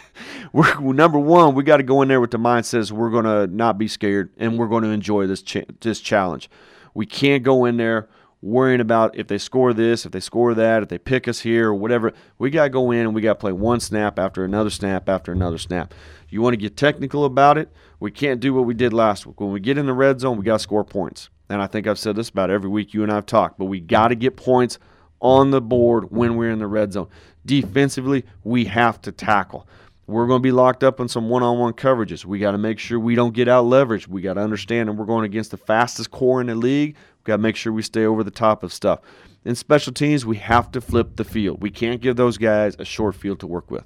we're 0.52 0.92
number 0.92 1.18
one. 1.18 1.54
We 1.54 1.62
got 1.62 1.78
to 1.78 1.82
go 1.82 2.02
in 2.02 2.08
there 2.08 2.20
with 2.20 2.30
the 2.30 2.38
mindset 2.38 2.90
we're 2.90 3.10
going 3.10 3.24
to 3.24 3.46
not 3.46 3.78
be 3.78 3.88
scared 3.88 4.30
and 4.36 4.58
we're 4.58 4.68
going 4.68 4.84
to 4.84 4.90
enjoy 4.90 5.26
this 5.26 5.42
cha- 5.42 5.64
this 5.80 6.00
challenge. 6.00 6.50
We 6.94 7.06
can't 7.06 7.42
go 7.42 7.64
in 7.64 7.78
there 7.78 8.08
worrying 8.42 8.80
about 8.80 9.16
if 9.16 9.28
they 9.28 9.38
score 9.38 9.72
this, 9.72 10.04
if 10.04 10.12
they 10.12 10.20
score 10.20 10.52
that, 10.52 10.82
if 10.82 10.88
they 10.88 10.98
pick 10.98 11.26
us 11.28 11.40
here 11.40 11.68
or 11.68 11.74
whatever. 11.74 12.12
We 12.38 12.50
got 12.50 12.64
to 12.64 12.70
go 12.70 12.90
in 12.90 13.00
and 13.00 13.14
we 13.14 13.22
got 13.22 13.34
to 13.34 13.38
play 13.38 13.52
one 13.52 13.80
snap 13.80 14.18
after 14.18 14.44
another 14.44 14.70
snap 14.70 15.08
after 15.08 15.32
another 15.32 15.58
snap. 15.58 15.94
You 16.32 16.40
want 16.40 16.54
to 16.54 16.58
get 16.58 16.76
technical 16.76 17.26
about 17.26 17.58
it? 17.58 17.70
We 18.00 18.10
can't 18.10 18.40
do 18.40 18.54
what 18.54 18.64
we 18.64 18.72
did 18.72 18.94
last 18.94 19.26
week. 19.26 19.38
When 19.38 19.52
we 19.52 19.60
get 19.60 19.76
in 19.76 19.84
the 19.84 19.92
red 19.92 20.18
zone, 20.18 20.38
we 20.38 20.44
got 20.44 20.54
to 20.54 20.58
score 20.58 20.82
points. 20.82 21.28
And 21.50 21.60
I 21.60 21.66
think 21.66 21.86
I've 21.86 21.98
said 21.98 22.16
this 22.16 22.30
about 22.30 22.50
every 22.50 22.70
week 22.70 22.94
you 22.94 23.02
and 23.02 23.12
I've 23.12 23.26
talked, 23.26 23.58
but 23.58 23.66
we 23.66 23.80
got 23.80 24.08
to 24.08 24.14
get 24.14 24.36
points 24.36 24.78
on 25.20 25.50
the 25.50 25.60
board 25.60 26.10
when 26.10 26.36
we're 26.36 26.50
in 26.50 26.58
the 26.58 26.66
red 26.66 26.94
zone. 26.94 27.08
Defensively, 27.44 28.24
we 28.44 28.64
have 28.64 29.00
to 29.02 29.12
tackle. 29.12 29.68
We're 30.06 30.26
going 30.26 30.40
to 30.40 30.42
be 30.42 30.52
locked 30.52 30.82
up 30.82 31.00
on 31.00 31.08
some 31.08 31.28
one 31.28 31.42
on 31.42 31.58
one 31.58 31.74
coverages. 31.74 32.24
We 32.24 32.38
got 32.38 32.52
to 32.52 32.58
make 32.58 32.78
sure 32.78 32.98
we 32.98 33.14
don't 33.14 33.34
get 33.34 33.46
out 33.46 33.66
leveraged. 33.66 34.08
We 34.08 34.22
got 34.22 34.34
to 34.34 34.40
understand 34.40 34.88
that 34.88 34.94
we're 34.94 35.04
going 35.04 35.24
against 35.24 35.50
the 35.50 35.58
fastest 35.58 36.10
corps 36.10 36.40
in 36.40 36.46
the 36.46 36.54
league. 36.54 36.96
We 36.96 37.24
got 37.24 37.36
to 37.36 37.42
make 37.42 37.56
sure 37.56 37.74
we 37.74 37.82
stay 37.82 38.06
over 38.06 38.24
the 38.24 38.30
top 38.30 38.62
of 38.62 38.72
stuff. 38.72 39.00
In 39.44 39.54
special 39.54 39.92
teams, 39.92 40.24
we 40.24 40.36
have 40.36 40.70
to 40.72 40.80
flip 40.80 41.16
the 41.16 41.24
field. 41.24 41.62
We 41.62 41.70
can't 41.70 42.00
give 42.00 42.16
those 42.16 42.38
guys 42.38 42.74
a 42.78 42.84
short 42.84 43.14
field 43.14 43.40
to 43.40 43.46
work 43.46 43.70
with. 43.70 43.84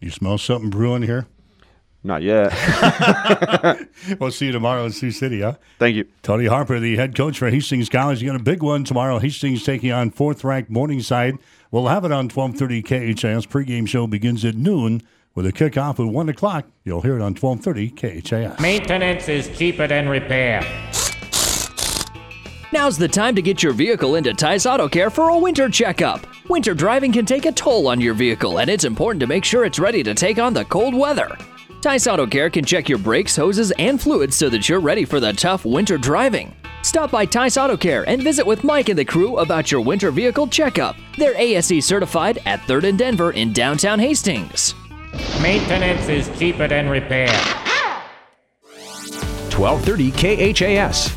You 0.00 0.10
smell 0.10 0.38
something 0.38 0.70
brewing 0.70 1.02
here? 1.02 1.26
Not 2.04 2.22
yet. 2.22 2.52
we'll 4.20 4.30
see 4.30 4.46
you 4.46 4.52
tomorrow 4.52 4.84
in 4.84 4.92
Sioux 4.92 5.10
City, 5.10 5.40
huh? 5.40 5.54
Thank 5.78 5.96
you. 5.96 6.06
Tony 6.22 6.46
Harper, 6.46 6.78
the 6.78 6.96
head 6.96 7.16
coach 7.16 7.38
for 7.38 7.50
Hastings 7.50 7.88
College. 7.88 8.22
You 8.22 8.30
got 8.30 8.40
a 8.40 8.42
big 8.42 8.62
one 8.62 8.84
tomorrow. 8.84 9.18
Hastings 9.18 9.64
taking 9.64 9.90
on 9.90 10.10
fourth-ranked 10.10 10.70
Morningside. 10.70 11.38
We'll 11.70 11.88
have 11.88 12.04
it 12.04 12.12
on 12.12 12.28
1230 12.28 12.82
KHAS. 12.82 13.46
Pregame 13.46 13.88
show 13.88 14.06
begins 14.06 14.44
at 14.44 14.54
noon 14.54 15.02
with 15.34 15.46
a 15.46 15.52
kickoff 15.52 15.98
at 15.98 16.12
1 16.12 16.28
o'clock. 16.28 16.66
You'll 16.84 17.02
hear 17.02 17.16
it 17.16 17.22
on 17.22 17.34
1230 17.34 17.90
KHAS. 18.22 18.60
Maintenance 18.60 19.28
is 19.28 19.48
cheaper 19.58 19.88
than 19.88 20.08
repair. 20.08 20.62
Now's 22.72 22.98
the 22.98 23.08
time 23.08 23.34
to 23.34 23.42
get 23.42 23.62
your 23.62 23.72
vehicle 23.72 24.14
into 24.14 24.34
Tice 24.34 24.66
Auto 24.66 24.88
Care 24.88 25.10
for 25.10 25.30
a 25.30 25.38
winter 25.38 25.68
checkup. 25.68 26.26
Winter 26.48 26.74
driving 26.74 27.12
can 27.12 27.26
take 27.26 27.46
a 27.46 27.52
toll 27.52 27.88
on 27.88 28.00
your 28.00 28.14
vehicle, 28.14 28.58
and 28.58 28.70
it's 28.70 28.84
important 28.84 29.20
to 29.20 29.26
make 29.26 29.44
sure 29.44 29.64
it's 29.64 29.78
ready 29.78 30.02
to 30.02 30.14
take 30.14 30.38
on 30.38 30.54
the 30.54 30.64
cold 30.66 30.94
weather. 30.94 31.36
Tice 31.80 32.08
Auto 32.08 32.26
Care 32.26 32.50
can 32.50 32.64
check 32.64 32.88
your 32.88 32.98
brakes, 32.98 33.36
hoses, 33.36 33.70
and 33.78 34.00
fluids 34.00 34.34
so 34.34 34.48
that 34.48 34.68
you're 34.68 34.80
ready 34.80 35.04
for 35.04 35.20
the 35.20 35.32
tough 35.32 35.64
winter 35.64 35.96
driving. 35.96 36.52
Stop 36.82 37.12
by 37.12 37.24
Tice 37.24 37.56
Auto 37.56 37.76
Care 37.76 38.02
and 38.08 38.20
visit 38.20 38.44
with 38.44 38.64
Mike 38.64 38.88
and 38.88 38.98
the 38.98 39.04
crew 39.04 39.36
about 39.36 39.70
your 39.70 39.80
winter 39.80 40.10
vehicle 40.10 40.48
checkup. 40.48 40.96
They're 41.18 41.36
ASE 41.36 41.86
certified 41.86 42.40
at 42.46 42.58
3rd 42.62 42.88
and 42.88 42.98
Denver 42.98 43.30
in 43.30 43.52
downtown 43.52 44.00
Hastings. 44.00 44.74
Maintenance 45.40 46.08
is 46.08 46.28
cheaper 46.36 46.66
than 46.66 46.88
repair. 46.88 47.28
1230 49.56 50.10
KHAS. 50.52 51.14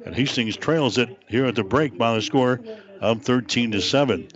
And 0.05 0.15
Hastings 0.15 0.57
trails 0.57 0.97
it 0.97 1.17
here 1.27 1.45
at 1.45 1.55
the 1.55 1.63
break 1.63 1.97
by 1.97 2.15
the 2.15 2.21
score 2.21 2.59
of 2.99 3.21
13 3.21 3.71
to 3.71 3.81
7. 3.81 4.27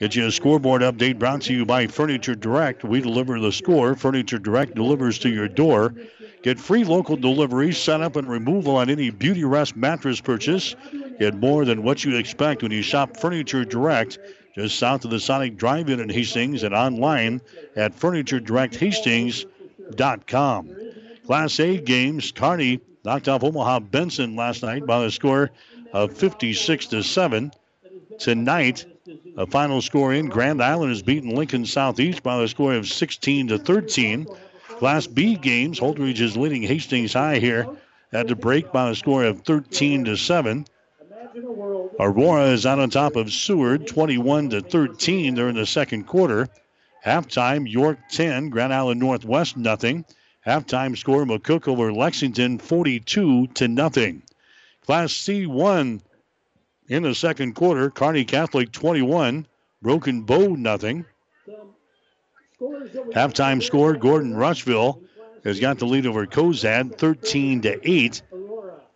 Get 0.00 0.16
you 0.16 0.26
a 0.26 0.32
scoreboard 0.32 0.82
update 0.82 1.18
brought 1.18 1.42
to 1.42 1.54
you 1.54 1.64
by 1.64 1.86
Furniture 1.86 2.34
Direct. 2.34 2.84
We 2.84 3.00
deliver 3.00 3.38
the 3.38 3.52
score. 3.52 3.94
Furniture 3.94 4.38
Direct 4.38 4.74
delivers 4.74 5.18
to 5.20 5.30
your 5.30 5.48
door. 5.48 5.94
Get 6.42 6.60
free 6.60 6.84
local 6.84 7.16
delivery, 7.16 7.72
setup, 7.72 8.16
and 8.16 8.28
removal 8.28 8.76
on 8.76 8.90
any 8.90 9.10
Beauty 9.10 9.44
Rest 9.44 9.76
mattress 9.76 10.20
purchase. 10.20 10.74
Get 11.18 11.36
more 11.36 11.64
than 11.64 11.82
what 11.82 12.04
you 12.04 12.16
expect 12.16 12.62
when 12.62 12.72
you 12.72 12.82
shop 12.82 13.16
Furniture 13.16 13.64
Direct 13.64 14.18
just 14.54 14.78
south 14.78 15.04
of 15.04 15.10
the 15.10 15.18
Sonic 15.18 15.56
Drive-In 15.56 15.98
in 16.00 16.08
Hastings 16.08 16.62
and 16.62 16.72
online 16.74 17.40
at 17.74 17.98
FurnitureDirectHastings.com. 17.98 20.83
Class 21.26 21.58
A 21.58 21.78
games, 21.78 22.32
Kearney 22.32 22.80
knocked 23.04 23.28
off 23.28 23.42
Omaha 23.42 23.80
Benson 23.80 24.36
last 24.36 24.62
night 24.62 24.86
by 24.86 25.04
a 25.04 25.10
score 25.10 25.50
of 25.92 26.12
56 26.12 26.86
to 26.86 27.02
7. 27.02 27.50
Tonight, 28.18 28.84
a 29.36 29.46
final 29.46 29.80
score 29.80 30.12
in 30.12 30.28
Grand 30.28 30.62
Island 30.62 30.90
has 30.90 31.02
beaten 31.02 31.34
Lincoln 31.34 31.64
Southeast 31.64 32.22
by 32.22 32.42
a 32.42 32.48
score 32.48 32.74
of 32.74 32.86
16 32.86 33.48
to 33.48 33.58
13. 33.58 34.26
Class 34.78 35.06
B 35.06 35.36
games, 35.36 35.80
Holdrege 35.80 36.20
is 36.20 36.36
leading 36.36 36.62
Hastings 36.62 37.14
High 37.14 37.38
here 37.38 37.66
at 38.12 38.28
the 38.28 38.36
break 38.36 38.70
by 38.70 38.90
a 38.90 38.94
score 38.94 39.24
of 39.24 39.40
13 39.42 40.04
to 40.04 40.16
7. 40.16 40.66
Aurora 42.00 42.48
is 42.48 42.66
out 42.66 42.78
on 42.78 42.90
top 42.90 43.16
of 43.16 43.32
Seward, 43.32 43.86
21 43.86 44.50
to 44.50 44.60
13. 44.60 45.34
They're 45.34 45.52
the 45.52 45.64
second 45.64 46.04
quarter. 46.04 46.48
Halftime, 47.04 47.70
York 47.70 47.98
10, 48.10 48.50
Grand 48.50 48.74
Island 48.74 49.00
Northwest 49.00 49.56
nothing. 49.56 50.04
Halftime 50.46 50.96
score, 50.96 51.24
McCook 51.24 51.68
over 51.68 51.90
Lexington, 51.90 52.58
42 52.58 53.46
to 53.46 53.68
nothing. 53.68 54.22
Class 54.84 55.12
C1 55.12 56.00
in 56.88 57.02
the 57.02 57.14
second 57.14 57.54
quarter, 57.54 57.88
Kearney 57.88 58.26
Catholic 58.26 58.70
21, 58.70 59.46
Broken 59.80 60.22
Bow 60.22 60.54
nothing. 60.54 61.06
Halftime 63.14 63.62
score, 63.62 63.94
Gordon 63.94 64.34
Rushville 64.34 65.00
has 65.44 65.60
got 65.60 65.78
the 65.78 65.86
lead 65.86 66.06
over 66.06 66.26
Cozad, 66.26 66.98
13 66.98 67.62
to 67.62 67.90
8. 67.90 68.22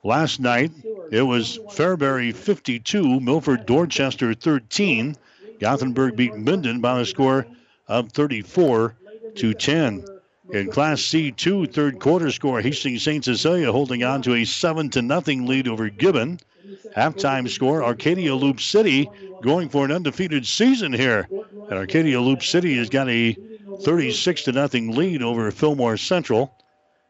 Last 0.04 0.40
night, 0.40 0.72
it 1.10 1.22
was 1.22 1.58
Fairbury 1.70 2.34
52, 2.34 3.20
Milford 3.20 3.64
Dorchester 3.64 4.34
13. 4.34 5.16
Gothenburg 5.60 6.14
beat 6.14 6.34
Minden 6.34 6.80
by 6.80 7.00
a 7.00 7.06
score 7.06 7.46
of 7.86 8.12
34 8.12 8.94
to 9.36 9.54
10. 9.54 10.04
In 10.50 10.70
Class 10.70 11.00
C2, 11.02 11.72
third 11.72 11.98
quarter 11.98 12.30
score, 12.30 12.60
Hastings 12.60 13.02
St. 13.02 13.24
Cecilia 13.24 13.70
holding 13.70 14.02
on 14.02 14.22
to 14.22 14.34
a 14.34 14.44
7 14.44 14.90
to 14.90 15.02
nothing 15.02 15.46
lead 15.46 15.68
over 15.68 15.88
Gibbon. 15.88 16.40
Halftime 16.96 17.48
score, 17.48 17.82
Arcadia 17.82 18.34
Loop 18.34 18.60
City 18.60 19.10
going 19.42 19.68
for 19.68 19.84
an 19.84 19.92
undefeated 19.92 20.46
season 20.46 20.92
here. 20.92 21.28
And 21.30 21.72
Arcadia 21.72 22.20
Loop 22.20 22.42
City 22.42 22.76
has 22.78 22.88
got 22.88 23.08
a 23.08 23.36
36 23.82 24.42
to 24.44 24.52
nothing 24.52 24.96
lead 24.96 25.22
over 25.22 25.50
Fillmore 25.50 25.96
Central. 25.96 26.54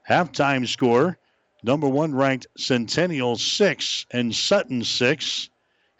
Halftime 0.09 0.67
score, 0.67 1.19
Number 1.63 1.89
one 1.89 2.15
ranked 2.15 2.47
Centennial 2.57 3.37
6 3.37 4.07
and 4.13 4.35
Sutton 4.35 4.85
6. 4.85 5.51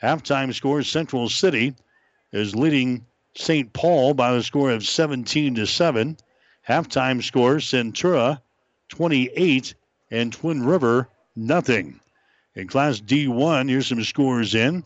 Halftime 0.01 0.55
score 0.55 0.83
Central 0.85 1.29
City 1.29 1.75
is 2.33 2.55
leading 2.55 3.05
St. 3.35 3.73
Paul 3.73 4.15
by 4.15 4.37
a 4.37 4.43
score 4.43 4.71
of 4.71 4.87
17 4.87 5.57
to 5.57 5.67
7. 5.67 6.17
Halftime 6.69 7.23
score 7.23 7.57
Centura 7.57 8.43
28 8.91 9.75
and 10.11 10.31
Twin 10.31 10.67
River 10.67 11.09
nothing. 11.35 11.99
In 12.55 12.69
Class 12.69 13.01
D1, 13.01 13.71
here's 13.71 13.87
some 13.87 14.05
scores 14.05 14.55
in. 14.55 14.85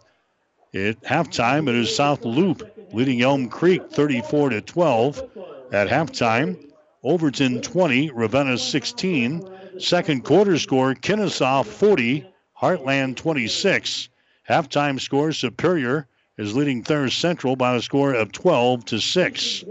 At 0.75 1.03
halftime, 1.03 1.69
it 1.69 1.75
is 1.75 1.95
South 1.95 2.25
Loop 2.25 2.63
leading 2.93 3.23
Elm 3.23 3.49
Creek 3.49 3.91
34 3.91 4.51
to 4.51 4.61
12. 4.61 5.23
At 5.73 5.89
halftime, 5.89 6.71
Overton 7.03 7.61
20, 7.61 8.11
Ravenna 8.11 8.59
16. 8.59 9.49
Second 9.81 10.25
quarter 10.25 10.59
score, 10.59 10.95
Kenesaw 10.95 11.67
40, 11.67 12.25
Heartland 12.61 13.17
26. 13.17 14.09
Halftime 14.49 15.01
score, 15.01 15.33
Superior 15.33 16.07
is 16.39 16.57
leading 16.57 16.83
Thayer 16.83 17.11
Central 17.11 17.57
by 17.57 17.75
a 17.75 17.83
score 17.83 18.15
of 18.15 18.33
12 18.33 18.85
to 18.87 19.01
6. 19.01 19.65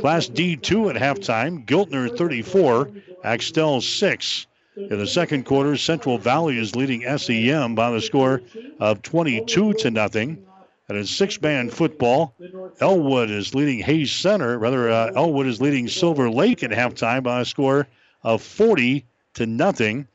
Class 0.00 0.28
D2 0.28 0.94
at 0.94 0.96
halftime, 0.96 1.66
Giltner 1.66 2.16
34, 2.16 2.90
Axtell 3.22 3.80
6. 3.80 4.46
In 4.76 4.98
the 4.98 5.06
second 5.06 5.44
quarter, 5.44 5.76
Central 5.76 6.18
Valley 6.18 6.58
is 6.58 6.74
leading 6.74 7.02
SEM 7.18 7.74
by 7.74 7.90
the 7.90 8.00
score 8.00 8.42
of 8.80 9.02
22 9.02 9.74
to 9.74 9.90
nothing. 9.90 10.42
And 10.88 10.96
in 10.96 11.04
six-man 11.04 11.70
football, 11.70 12.34
Elwood 12.80 13.30
is 13.30 13.54
leading 13.54 13.80
Hayes 13.80 14.12
Center. 14.12 14.58
Rather, 14.58 14.88
uh, 14.88 15.12
Elwood 15.16 15.46
is 15.46 15.60
leading 15.60 15.88
Silver 15.88 16.30
Lake 16.30 16.62
at 16.62 16.70
halftime 16.70 17.24
by 17.24 17.40
a 17.40 17.44
score 17.44 17.88
of 18.22 18.40
40 18.40 19.04
to 19.34 19.46
nothing. 19.46 20.06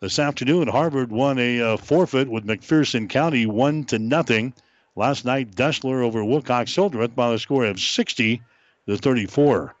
This 0.00 0.18
afternoon, 0.18 0.68
Harvard 0.68 1.10
won 1.10 1.38
a 1.38 1.60
uh, 1.60 1.76
forfeit 1.76 2.28
with 2.28 2.46
McPherson 2.46 3.08
County, 3.08 3.46
one 3.46 3.84
to 3.86 3.98
nothing. 3.98 4.54
Last 4.96 5.24
night, 5.24 5.56
Deshler 5.56 6.02
over 6.02 6.24
Wilcox 6.24 6.72
Hildreth 6.74 7.16
by 7.16 7.32
a 7.32 7.38
score 7.38 7.64
of 7.64 7.80
60 7.80 8.42
to 8.88 8.96
34. 8.96 9.74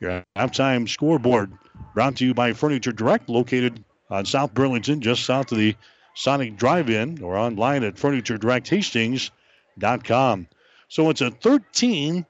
Your 0.00 0.24
halftime 0.36 0.86
scoreboard 0.88 1.52
brought 1.94 2.16
to 2.16 2.26
you 2.26 2.34
by 2.34 2.52
Furniture 2.52 2.92
Direct, 2.92 3.30
located 3.30 3.82
on 4.10 4.26
South 4.26 4.52
Burlington, 4.52 5.00
just 5.00 5.24
south 5.24 5.52
of 5.52 5.58
the 5.58 5.74
Sonic 6.14 6.56
Drive-In, 6.56 7.22
or 7.22 7.36
online 7.36 7.82
at 7.82 7.94
FurnitureDirectHastings.com. 7.94 10.46
So 10.88 11.10
it's 11.10 11.20
a 11.20 11.30
13 11.30 12.26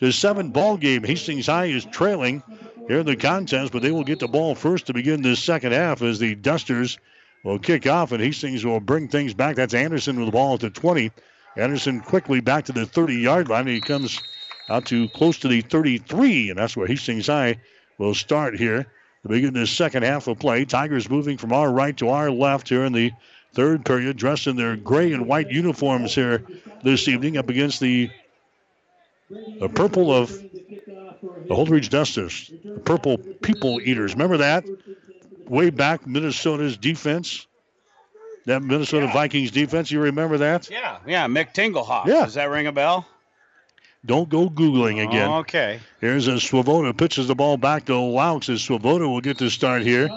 to 0.00 0.12
7 0.12 0.50
ball 0.50 0.78
game. 0.78 1.04
Hastings 1.04 1.46
High 1.46 1.66
is 1.66 1.84
trailing 1.84 2.42
here 2.88 3.00
in 3.00 3.06
the 3.06 3.16
contest, 3.16 3.72
but 3.72 3.82
they 3.82 3.90
will 3.90 4.04
get 4.04 4.18
the 4.18 4.28
ball 4.28 4.54
first 4.54 4.86
to 4.86 4.94
begin 4.94 5.20
this 5.22 5.42
second 5.42 5.72
half 5.72 6.02
as 6.02 6.18
the 6.18 6.34
Dusters 6.36 6.98
will 7.44 7.58
kick 7.58 7.86
off 7.86 8.12
and 8.12 8.22
Hastings 8.22 8.64
will 8.64 8.80
bring 8.80 9.08
things 9.08 9.34
back. 9.34 9.56
That's 9.56 9.74
Anderson 9.74 10.16
with 10.16 10.24
the 10.26 10.32
ball 10.32 10.54
at 10.54 10.60
the 10.60 10.70
20. 10.70 11.10
Anderson 11.56 12.00
quickly 12.00 12.40
back 12.40 12.64
to 12.66 12.72
the 12.72 12.86
30 12.86 13.14
yard 13.16 13.48
line. 13.48 13.66
He 13.66 13.80
comes 13.80 14.20
out 14.68 14.86
to 14.86 15.08
close 15.10 15.38
to 15.38 15.48
the 15.48 15.60
33, 15.60 16.50
and 16.50 16.58
that's 16.58 16.76
where 16.76 16.86
Hastings 16.86 17.26
High 17.26 17.60
will 17.98 18.14
start 18.14 18.58
here 18.58 18.86
to 19.22 19.28
begin 19.28 19.54
this 19.54 19.70
second 19.70 20.02
half 20.02 20.26
of 20.26 20.38
play. 20.38 20.64
Tigers 20.64 21.10
moving 21.10 21.36
from 21.36 21.52
our 21.52 21.70
right 21.70 21.96
to 21.98 22.08
our 22.08 22.30
left 22.30 22.68
here 22.68 22.84
in 22.84 22.92
the 22.92 23.12
third 23.54 23.84
period, 23.84 24.16
dressed 24.16 24.46
in 24.46 24.56
their 24.56 24.76
gray 24.76 25.12
and 25.12 25.26
white 25.26 25.50
uniforms 25.50 26.14
here 26.14 26.42
this 26.82 27.06
evening 27.06 27.36
up 27.36 27.50
against 27.50 27.80
the, 27.80 28.10
the 29.28 29.68
purple 29.68 30.12
of 30.12 30.30
the 30.30 31.54
Holdrege 31.54 31.90
Dusters, 31.90 32.50
the 32.64 32.80
purple 32.80 33.18
people 33.18 33.80
eaters. 33.82 34.14
Remember 34.14 34.38
that? 34.38 34.64
Way 35.46 35.70
back, 35.70 36.06
Minnesota's 36.06 36.76
defense. 36.76 37.46
That 38.46 38.62
Minnesota 38.62 39.06
yeah. 39.06 39.12
Vikings 39.12 39.50
defense, 39.50 39.90
you 39.90 40.00
remember 40.00 40.38
that? 40.38 40.68
Yeah, 40.70 40.98
yeah, 41.06 41.26
Mick 41.26 41.54
Tingelhoff. 41.54 42.06
Yeah. 42.06 42.24
Does 42.24 42.34
that 42.34 42.50
ring 42.50 42.66
a 42.66 42.72
bell? 42.72 43.06
Don't 44.04 44.28
go 44.28 44.50
Googling 44.50 45.06
again. 45.06 45.28
Oh, 45.28 45.38
okay. 45.38 45.78
Here's 46.00 46.26
a 46.26 46.40
Swoboda 46.40 46.92
pitches 46.92 47.28
the 47.28 47.36
ball 47.36 47.56
back 47.56 47.84
to 47.84 47.92
Laux 47.92 48.48
as 48.48 48.60
Swoboda 48.60 49.08
will 49.08 49.20
get 49.20 49.38
to 49.38 49.48
start 49.48 49.82
here 49.82 50.08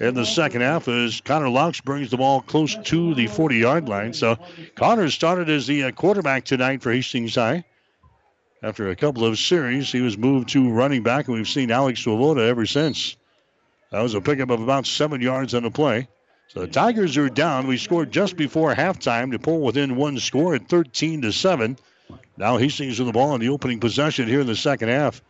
in 0.00 0.14
the 0.14 0.24
second 0.24 0.62
half 0.62 0.88
as 0.88 1.20
Connor 1.20 1.48
Laux 1.48 1.84
brings 1.84 2.10
the 2.10 2.16
ball 2.16 2.40
close 2.40 2.74
to 2.84 3.14
the 3.14 3.26
40 3.26 3.56
yard 3.56 3.88
line. 3.90 4.14
So 4.14 4.38
Connor 4.74 5.10
started 5.10 5.50
as 5.50 5.66
the 5.66 5.84
uh, 5.84 5.90
quarterback 5.90 6.46
tonight 6.46 6.82
for 6.82 6.92
Hastings 6.92 7.34
High. 7.34 7.64
After 8.62 8.88
a 8.88 8.96
couple 8.96 9.26
of 9.26 9.38
series, 9.38 9.92
he 9.92 10.00
was 10.00 10.16
moved 10.16 10.48
to 10.50 10.70
running 10.70 11.02
back, 11.02 11.28
and 11.28 11.36
we've 11.36 11.46
seen 11.46 11.70
Alex 11.70 12.00
Swoboda 12.00 12.42
ever 12.42 12.64
since. 12.64 13.16
That 13.92 14.00
was 14.00 14.14
a 14.14 14.20
pickup 14.22 14.48
of 14.48 14.62
about 14.62 14.86
seven 14.86 15.20
yards 15.20 15.54
on 15.54 15.62
the 15.62 15.70
play. 15.70 16.08
The 16.56 16.66
Tigers 16.66 17.18
are 17.18 17.28
down. 17.28 17.66
We 17.66 17.76
scored 17.76 18.10
just 18.10 18.34
before 18.34 18.74
halftime 18.74 19.30
to 19.32 19.38
pull 19.38 19.60
within 19.60 19.94
one 19.94 20.18
score 20.18 20.54
at 20.54 20.70
13 20.70 21.20
to 21.20 21.30
7. 21.30 21.76
Now 22.38 22.56
Hastings 22.56 22.98
with 22.98 23.08
the 23.08 23.12
ball 23.12 23.34
in 23.34 23.42
the 23.42 23.50
opening 23.50 23.78
possession 23.78 24.26
here 24.26 24.40
in 24.40 24.46
the 24.46 24.56
second 24.56 24.88
half. 24.88 25.20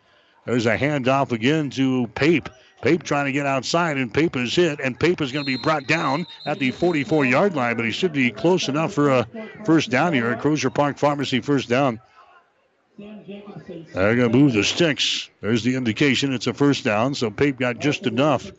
There's 0.45 0.67
a 0.67 0.79
handoff 0.79 1.33
again 1.33 1.71
to 1.71 2.07
Pape. 2.15 2.49
Pape 2.81 3.03
trying 3.03 3.25
to 3.25 3.33
get 3.33 3.45
outside, 3.45 3.97
and 3.97 4.15
Pape 4.15 4.37
is 4.37 4.55
hit, 4.55 4.79
and 4.79 5.01
Pape 5.01 5.21
is 5.21 5.33
going 5.33 5.45
to 5.45 5.51
be 5.51 5.61
brought 5.61 5.89
down 5.89 6.29
at 6.45 6.61
the 6.61 6.71
44 6.71 7.25
yard 7.25 7.57
line, 7.57 7.75
but 7.75 7.85
he 7.85 7.91
should 7.91 8.13
be 8.13 8.31
close 8.31 8.69
enough 8.69 8.93
for 8.93 9.11
a 9.11 9.27
first 9.65 9.91
down 9.91 10.13
here 10.13 10.29
at 10.29 10.41
Crozier 10.41 10.71
Park 10.71 10.97
Pharmacy 10.97 11.41
first 11.41 11.69
down. 11.69 12.01
They're 12.99 14.17
going 14.17 14.33
to 14.33 14.39
move 14.39 14.53
the 14.55 14.65
sticks. 14.65 15.29
There's 15.41 15.63
the 15.63 15.75
indication 15.75 16.33
it's 16.33 16.47
a 16.47 16.55
first 16.55 16.85
down, 16.85 17.15
so 17.15 17.31
Pape 17.31 17.59
got 17.59 17.79
just 17.79 18.07
enough 18.07 18.51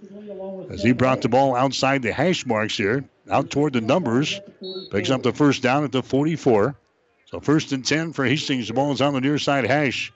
as 0.69 0.84
he 0.84 0.91
brought 0.91 1.22
the 1.22 1.30
ball 1.30 1.55
outside 1.55 2.01
the 2.01 2.11
hash 2.11 2.45
marks 2.45 2.77
here, 2.77 3.03
out 3.30 3.49
toward 3.49 3.73
the 3.73 3.81
numbers. 3.81 4.39
Picks 4.91 5.09
up 5.09 5.23
the 5.23 5.34
first 5.34 5.64
down 5.64 5.84
at 5.84 5.91
the 5.91 6.03
44. 6.03 6.76
So 7.26 7.39
first 7.39 7.72
and 7.72 7.84
10 7.84 8.14
for 8.14 8.26
Hastings. 8.26 8.68
The 8.68 8.73
ball 8.73 8.91
is 8.91 9.01
on 9.01 9.14
the 9.14 9.22
near 9.22 9.39
side 9.39 9.65
hash. 9.65 10.14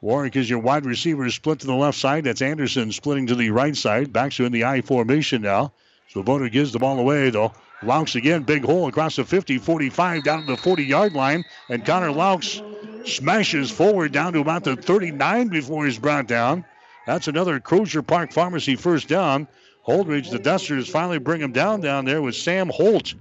Warwick 0.00 0.36
is 0.36 0.48
your 0.48 0.58
wide 0.58 0.84
receiver, 0.84 1.28
split 1.30 1.60
to 1.60 1.66
the 1.66 1.74
left 1.74 1.98
side. 1.98 2.24
That's 2.24 2.42
Anderson 2.42 2.92
splitting 2.92 3.26
to 3.28 3.34
the 3.34 3.50
right 3.50 3.74
side. 3.74 4.12
Backs 4.12 4.38
you 4.38 4.44
in 4.44 4.52
the 4.52 4.64
I 4.64 4.82
formation 4.82 5.42
now. 5.42 5.72
Swoboda 6.08 6.50
gives 6.50 6.72
the 6.72 6.78
ball 6.78 6.98
away, 6.98 7.30
though. 7.30 7.52
Laux 7.82 8.14
again, 8.14 8.42
big 8.42 8.64
hole 8.64 8.88
across 8.88 9.16
the 9.16 9.24
50, 9.24 9.58
45, 9.58 10.24
down 10.24 10.40
to 10.40 10.46
the 10.46 10.56
40 10.56 10.84
yard 10.84 11.12
line. 11.12 11.44
And 11.68 11.84
Connor 11.84 12.10
Laux 12.10 12.62
smashes 13.06 13.70
forward 13.70 14.12
down 14.12 14.32
to 14.32 14.40
about 14.40 14.64
the 14.64 14.76
39 14.76 15.48
before 15.48 15.84
he's 15.84 15.98
brought 15.98 16.26
down. 16.26 16.64
That's 17.06 17.28
another 17.28 17.60
Crozier 17.60 18.02
Park 18.02 18.32
Pharmacy 18.32 18.76
first 18.76 19.08
down. 19.08 19.46
Holdrege, 19.86 20.30
the 20.30 20.38
Dusters 20.38 20.88
finally 20.88 21.18
bring 21.18 21.40
him 21.40 21.52
down 21.52 21.80
down 21.80 22.04
there 22.04 22.20
with 22.20 22.34
Sam 22.34 22.68
Holt. 22.68 23.14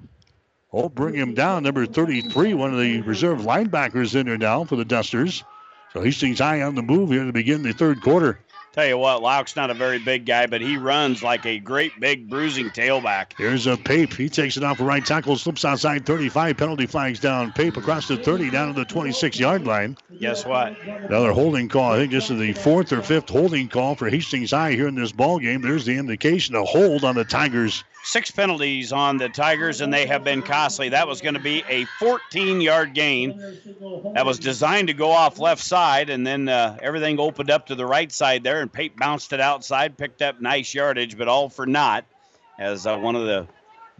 Holt 0.69 0.95
bring 0.95 1.13
him 1.13 1.35
down, 1.35 1.63
number 1.63 1.85
33, 1.85 2.55
one 2.55 2.73
of 2.73 2.79
the 2.79 3.01
reserve 3.01 3.41
linebackers 3.41 4.15
in 4.15 4.25
there 4.25 4.37
now 4.37 4.63
for 4.63 4.75
the 4.75 4.85
Dusters. 4.85 5.43
So 5.93 6.01
Hastings 6.01 6.39
High 6.39 6.63
on 6.63 6.75
the 6.75 6.81
move 6.81 7.11
here 7.11 7.23
to 7.23 7.31
begin 7.31 7.61
the 7.61 7.71
third 7.71 8.01
quarter. 8.01 8.39
Tell 8.75 8.85
you 8.85 8.97
what, 8.97 9.21
Laux's 9.21 9.55
not 9.55 9.71
a 9.71 9.73
very 9.73 9.99
big 9.99 10.25
guy, 10.25 10.47
but 10.47 10.59
he 10.59 10.75
runs 10.75 11.23
like 11.23 11.45
a 11.45 11.59
great 11.59 11.97
big 11.97 12.29
bruising 12.29 12.71
tailback. 12.71 13.31
Here's 13.37 13.67
a 13.67 13.77
Pape. 13.77 14.13
He 14.13 14.27
takes 14.27 14.57
it 14.57 14.65
off 14.65 14.81
right 14.81 15.05
tackle, 15.05 15.37
slips 15.37 15.63
outside 15.63 16.05
35. 16.05 16.57
Penalty 16.57 16.85
flags 16.85 17.21
down. 17.21 17.53
Pape 17.53 17.77
across 17.77 18.09
the 18.09 18.17
30 18.17 18.49
down 18.49 18.67
to 18.67 18.73
the 18.73 18.83
26 18.83 19.39
yard 19.39 19.65
line. 19.65 19.95
Guess 20.19 20.45
what? 20.45 20.77
Another 20.85 21.31
holding 21.31 21.69
call. 21.69 21.93
I 21.93 21.99
think 21.99 22.11
this 22.11 22.29
is 22.29 22.37
the 22.37 22.51
fourth 22.51 22.91
or 22.91 23.01
fifth 23.01 23.29
holding 23.29 23.69
call 23.69 23.95
for 23.95 24.09
Hastings 24.09 24.51
High 24.51 24.73
here 24.73 24.89
in 24.89 24.95
this 24.95 25.13
ball 25.13 25.39
game. 25.39 25.61
There's 25.61 25.85
the 25.85 25.95
indication 25.95 26.53
a 26.55 26.65
hold 26.65 27.05
on 27.05 27.15
the 27.15 27.23
Tigers 27.23 27.85
six 28.05 28.31
penalties 28.31 28.91
on 28.91 29.17
the 29.17 29.27
Tigers, 29.27 29.81
and 29.81 29.93
they 29.93 30.05
have 30.05 30.23
been 30.23 30.41
costly. 30.41 30.89
That 30.89 31.07
was 31.07 31.21
going 31.21 31.33
to 31.33 31.39
be 31.39 31.63
a 31.67 31.85
14 31.99 32.61
yard 32.61 32.93
gain 32.93 33.37
that 34.13 34.25
was 34.25 34.39
designed 34.39 34.87
to 34.87 34.93
go 34.93 35.11
off 35.11 35.39
left 35.39 35.61
side, 35.63 36.09
and 36.09 36.25
then 36.25 36.47
uh, 36.47 36.77
everything 36.81 37.19
opened 37.19 37.49
up 37.49 37.65
to 37.67 37.75
the 37.75 37.85
right 37.85 38.11
side 38.11 38.43
there, 38.43 38.61
and 38.61 38.71
Pape 38.71 38.97
bounced 38.97 39.33
it 39.33 39.41
outside, 39.41 39.97
picked 39.97 40.21
up 40.21 40.39
nice 40.39 40.73
yardage, 40.73 41.17
but 41.17 41.27
all 41.27 41.49
for 41.49 41.65
naught 41.65 42.05
as 42.59 42.85
uh, 42.85 42.97
one 42.97 43.15
of 43.15 43.25
the 43.25 43.47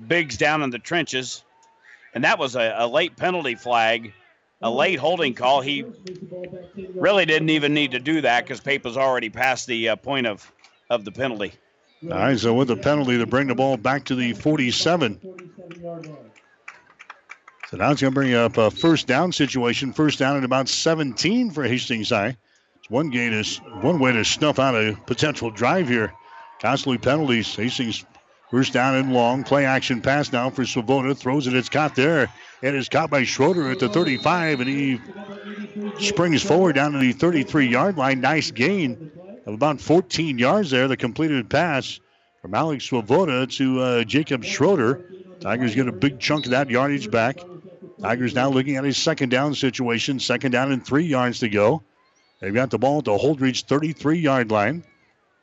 bigs 0.07 0.38
down 0.38 0.61
in 0.61 0.69
the 0.69 0.80
trenches. 0.80 1.44
And 2.14 2.23
that 2.23 2.40
was 2.40 2.56
a, 2.56 2.76
a 2.77 2.88
late 2.88 3.18
penalty 3.18 3.56
flag, 3.56 4.14
a 4.61 4.69
late 4.69 4.99
holding 4.99 5.34
call. 5.34 5.61
He 5.61 5.84
really 6.94 7.26
didn't 7.26 7.49
even 7.49 7.73
need 7.73 7.91
to 7.91 7.99
do 7.99 8.22
that 8.22 8.45
because 8.45 8.61
Pape 8.61 8.86
was 8.86 8.98
already 8.98 9.30
past 9.30 9.68
the 9.68 9.90
uh, 9.90 9.95
point 9.95 10.27
of, 10.27 10.49
of 10.90 11.03
the 11.03 11.11
penalty. 11.11 11.53
All 12.11 12.18
right, 12.19 12.38
so 12.38 12.53
with 12.53 12.68
the 12.68 12.76
penalty 12.76 13.18
to 13.18 13.26
bring 13.26 13.48
the 13.48 13.56
ball 13.56 13.77
back 13.77 14.06
to 14.06 14.15
the 14.15 14.34
47. 14.34 15.19
So 17.69 17.77
now 17.77 17.91
it's 17.91 18.02
going 18.02 18.11
to 18.11 18.11
bring 18.11 18.36
up 18.36 18.57
a 18.57 18.69
first 18.69 19.07
down 19.07 19.32
situation. 19.32 19.91
First 19.91 20.19
down 20.19 20.38
at 20.38 20.44
about 20.44 20.69
17 20.69 21.49
for 21.49 21.64
Hastings 21.64 22.11
High. 22.11 22.38
It's 22.77 22.90
one 22.91 23.10
game 23.10 23.34
is 23.34 23.57
one 23.82 23.98
way 23.98 24.11
to 24.11 24.23
snuff 24.23 24.60
out 24.60 24.76
a 24.76 24.95
potential 25.07 25.49
drive 25.49 25.88
here. 25.88 26.14
Constantly 26.61 26.99
penalties. 26.99 27.56
Hastings 27.56 28.06
first 28.52 28.73
down 28.73 28.95
and 28.95 29.11
long. 29.11 29.44
Play 29.44 29.65
action 29.65 29.99
pass 29.99 30.32
now 30.32 30.52
for 30.52 30.64
Swoboda. 30.64 31.15
Throws 31.15 31.48
it. 31.48 31.56
It's 31.56 31.69
caught 31.69 31.95
there. 31.95 32.32
It 32.61 32.76
is 32.76 32.88
caught 32.88 33.10
by 33.10 33.23
Schroeder 33.23 33.72
at 33.72 33.80
the 33.80 33.90
35, 33.90 34.60
and 34.60 34.69
he 34.69 35.02
springs 35.99 36.44
forward 36.44 36.76
down 36.76 36.91
to 36.91 36.99
the 36.99 37.14
33 37.14 37.68
yard 37.68 37.98
line. 37.98 38.22
Nice 38.22 38.52
gain 38.52 39.11
of 39.46 39.54
about 39.54 39.80
14 39.80 40.38
yards 40.38 40.72
there. 40.72 40.88
The 40.88 40.98
completed 40.98 41.50
pass 41.50 42.00
from 42.42 42.54
Alex 42.54 42.86
Swoboda 42.86 43.48
to 43.48 43.82
uh, 43.82 44.04
Jacob 44.04 44.44
Schroeder. 44.44 45.06
Tigers 45.40 45.76
get 45.76 45.88
a 45.88 45.92
big 45.92 46.20
chunk 46.20 46.46
of 46.46 46.52
that 46.52 46.70
yardage 46.70 47.12
back. 47.12 47.40
Tigers 48.02 48.36
now 48.36 48.50
looking 48.50 48.76
at 48.76 48.86
a 48.86 48.94
second 48.94 49.30
down 49.30 49.56
situation. 49.56 50.20
Second 50.20 50.52
down 50.52 50.72
and 50.72 50.86
three 50.86 51.06
yards 51.06 51.40
to 51.40 51.50
go. 51.50 51.84
They've 52.40 52.54
got 52.54 52.70
the 52.70 52.78
ball 52.78 53.00
at 53.00 53.06
the 53.06 53.18
Holdrege 53.18 53.64
33 53.64 54.20
yard 54.20 54.52
line. 54.52 54.84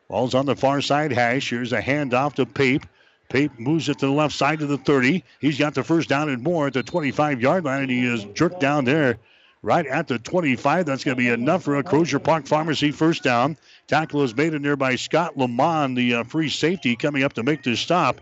Ball's 0.09 0.35
on 0.35 0.47
the 0.47 0.57
far 0.57 0.81
side 0.81 1.13
hash. 1.13 1.51
Here's 1.51 1.73
a 1.73 1.81
handoff 1.81 2.35
to 2.35 2.47
Pape. 2.47 2.87
Pape 3.29 3.59
moves 3.59 3.89
it 3.89 3.99
to 4.01 4.07
the 4.07 4.13
left 4.13 4.35
side 4.35 4.61
of 4.61 4.69
the 4.69 4.77
30. 4.77 5.25
He's 5.41 5.59
got 5.59 5.75
the 5.75 5.83
first 5.83 6.09
down 6.09 6.29
and 6.29 6.43
more 6.43 6.67
at 6.67 6.75
the 6.75 6.83
25 6.83 7.41
yard 7.41 7.65
line, 7.65 7.83
and 7.83 7.91
he 7.91 8.05
is 8.05 8.25
jerked 8.35 8.61
down 8.61 8.85
there 8.85 9.19
right 9.63 9.87
at 9.87 10.09
the 10.09 10.19
25. 10.19 10.85
That's 10.85 11.03
going 11.03 11.17
to 11.17 11.23
be 11.23 11.31
enough 11.31 11.63
for 11.63 11.77
a 11.77 11.83
Crozier 11.83 12.19
Park 12.19 12.47
Pharmacy 12.47 12.91
first 12.91 13.23
down. 13.23 13.57
Tackle 13.89 14.23
is 14.23 14.35
made 14.35 14.55
in 14.55 14.63
there 14.63 14.77
by 14.77 14.97
Scott 14.97 15.37
Lamont, 15.37 15.97
the 15.97 16.15
uh, 16.15 16.25
free 16.25 16.49
safety, 16.49 16.97
coming 16.97 17.25
up 17.25 17.35
to 17.35 17.43
make 17.43 17.63
the 17.63 17.77
stop. 17.77 18.21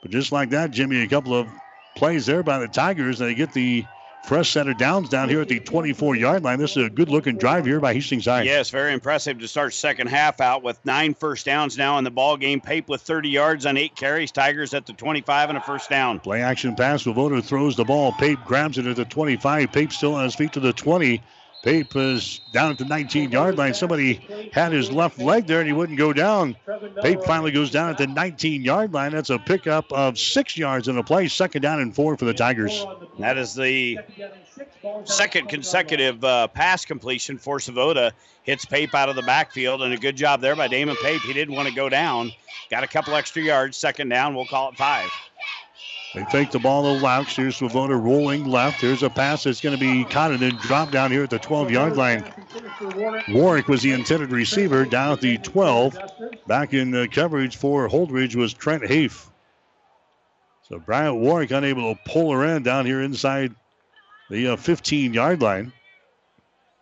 But 0.00 0.10
just 0.10 0.32
like 0.32 0.50
that, 0.50 0.70
Jimmy, 0.70 1.02
a 1.02 1.08
couple 1.08 1.34
of 1.34 1.48
plays 1.96 2.26
there 2.26 2.42
by 2.42 2.58
the 2.58 2.68
Tigers. 2.68 3.18
They 3.18 3.34
get 3.34 3.52
the 3.52 3.84
fresh 4.24 4.50
set 4.50 4.68
of 4.68 4.78
downs 4.78 5.08
down 5.08 5.28
here 5.28 5.40
at 5.40 5.48
the 5.48 5.60
24 5.60 6.16
yard 6.16 6.42
line. 6.42 6.58
This 6.58 6.76
is 6.76 6.86
a 6.86 6.90
good 6.90 7.08
looking 7.08 7.36
drive 7.36 7.66
here 7.66 7.80
by 7.80 7.92
Hastings 7.94 8.26
High. 8.26 8.42
Yes, 8.42 8.70
very 8.70 8.92
impressive 8.92 9.38
to 9.40 9.48
start 9.48 9.74
second 9.74 10.06
half 10.06 10.40
out 10.40 10.62
with 10.62 10.78
nine 10.84 11.14
first 11.14 11.46
downs 11.46 11.76
now 11.76 11.98
in 11.98 12.04
the 12.04 12.10
ball 12.10 12.36
game. 12.36 12.60
Pape 12.60 12.88
with 12.88 13.02
30 13.02 13.28
yards 13.28 13.66
on 13.66 13.76
eight 13.76 13.96
carries. 13.96 14.30
Tigers 14.30 14.74
at 14.74 14.86
the 14.86 14.92
25 14.92 15.50
and 15.50 15.58
a 15.58 15.60
first 15.60 15.90
down. 15.90 16.20
Play 16.20 16.42
action 16.42 16.74
pass. 16.74 17.02
Swoboda 17.02 17.42
throws 17.42 17.76
the 17.76 17.84
ball. 17.84 18.12
Pape 18.12 18.38
grabs 18.44 18.78
it 18.78 18.86
at 18.86 18.96
the 18.96 19.04
25. 19.04 19.72
Pape 19.72 19.92
still 19.92 20.14
on 20.14 20.24
his 20.24 20.34
feet 20.34 20.52
to 20.52 20.60
the 20.60 20.72
20. 20.72 21.22
Pape 21.62 21.94
is 21.94 22.40
down 22.52 22.72
at 22.72 22.78
the 22.78 22.84
19 22.84 23.30
yard 23.30 23.56
line. 23.56 23.72
Somebody 23.72 24.50
had 24.52 24.72
his 24.72 24.90
left 24.90 25.20
leg 25.20 25.46
there 25.46 25.60
and 25.60 25.66
he 25.68 25.72
wouldn't 25.72 25.96
go 25.96 26.12
down. 26.12 26.56
Pape 27.02 27.22
finally 27.22 27.52
goes 27.52 27.70
down 27.70 27.88
at 27.88 27.98
the 27.98 28.06
19 28.06 28.62
yard 28.62 28.92
line. 28.92 29.12
That's 29.12 29.30
a 29.30 29.38
pickup 29.38 29.90
of 29.92 30.18
six 30.18 30.58
yards 30.58 30.88
in 30.88 30.98
a 30.98 31.04
play. 31.04 31.28
Second 31.28 31.62
down 31.62 31.80
and 31.80 31.94
four 31.94 32.16
for 32.16 32.24
the 32.24 32.34
Tigers. 32.34 32.84
That 33.20 33.38
is 33.38 33.54
the 33.54 33.98
second 35.04 35.48
consecutive 35.48 36.24
uh, 36.24 36.48
pass 36.48 36.84
completion 36.84 37.38
for 37.38 37.60
Swoboda. 37.60 38.12
Hits 38.42 38.64
Pape 38.64 38.92
out 38.92 39.08
of 39.08 39.14
the 39.14 39.22
backfield, 39.22 39.82
and 39.82 39.94
a 39.94 39.96
good 39.96 40.16
job 40.16 40.40
there 40.40 40.56
by 40.56 40.66
Damon 40.66 40.96
Pape. 41.00 41.20
He 41.20 41.32
didn't 41.32 41.54
want 41.54 41.68
to 41.68 41.74
go 41.74 41.88
down. 41.88 42.32
Got 42.70 42.82
a 42.82 42.88
couple 42.88 43.14
extra 43.14 43.40
yards. 43.40 43.76
Second 43.76 44.08
down. 44.08 44.34
We'll 44.34 44.46
call 44.46 44.70
it 44.70 44.76
five. 44.76 45.08
They 46.14 46.24
fake 46.26 46.50
the 46.50 46.58
ball 46.58 46.82
to 46.82 47.02
Laux. 47.02 47.34
Here's 47.34 47.56
Swoboda 47.56 47.96
rolling 47.96 48.44
left. 48.44 48.82
Here's 48.82 49.02
a 49.02 49.08
pass 49.08 49.44
that's 49.44 49.62
going 49.62 49.78
to 49.78 49.80
be 49.80 50.04
caught 50.04 50.30
and 50.30 50.40
then 50.40 50.56
dropped 50.56 50.92
down 50.92 51.10
here 51.10 51.22
at 51.22 51.30
the 51.30 51.38
12 51.38 51.70
yard 51.70 51.96
line. 51.96 52.24
Warwick 53.28 53.68
was 53.68 53.80
the 53.80 53.92
intended 53.92 54.30
receiver 54.30 54.84
down 54.84 55.12
at 55.12 55.20
the 55.22 55.38
12. 55.38 55.98
Back 56.46 56.74
in 56.74 56.90
the 56.90 57.08
coverage 57.08 57.56
for 57.56 57.88
Holdrege 57.88 58.36
was 58.36 58.52
Trent 58.52 58.86
Hafe. 58.86 59.30
So 60.68 60.78
Bryant 60.78 61.16
Warwick 61.16 61.50
unable 61.50 61.94
to 61.94 62.00
pull 62.04 62.32
her 62.32 62.44
in 62.44 62.62
down 62.62 62.84
here 62.84 63.00
inside 63.00 63.54
the 64.28 64.56
15 64.56 65.10
uh, 65.10 65.14
yard 65.14 65.40
line. 65.40 65.72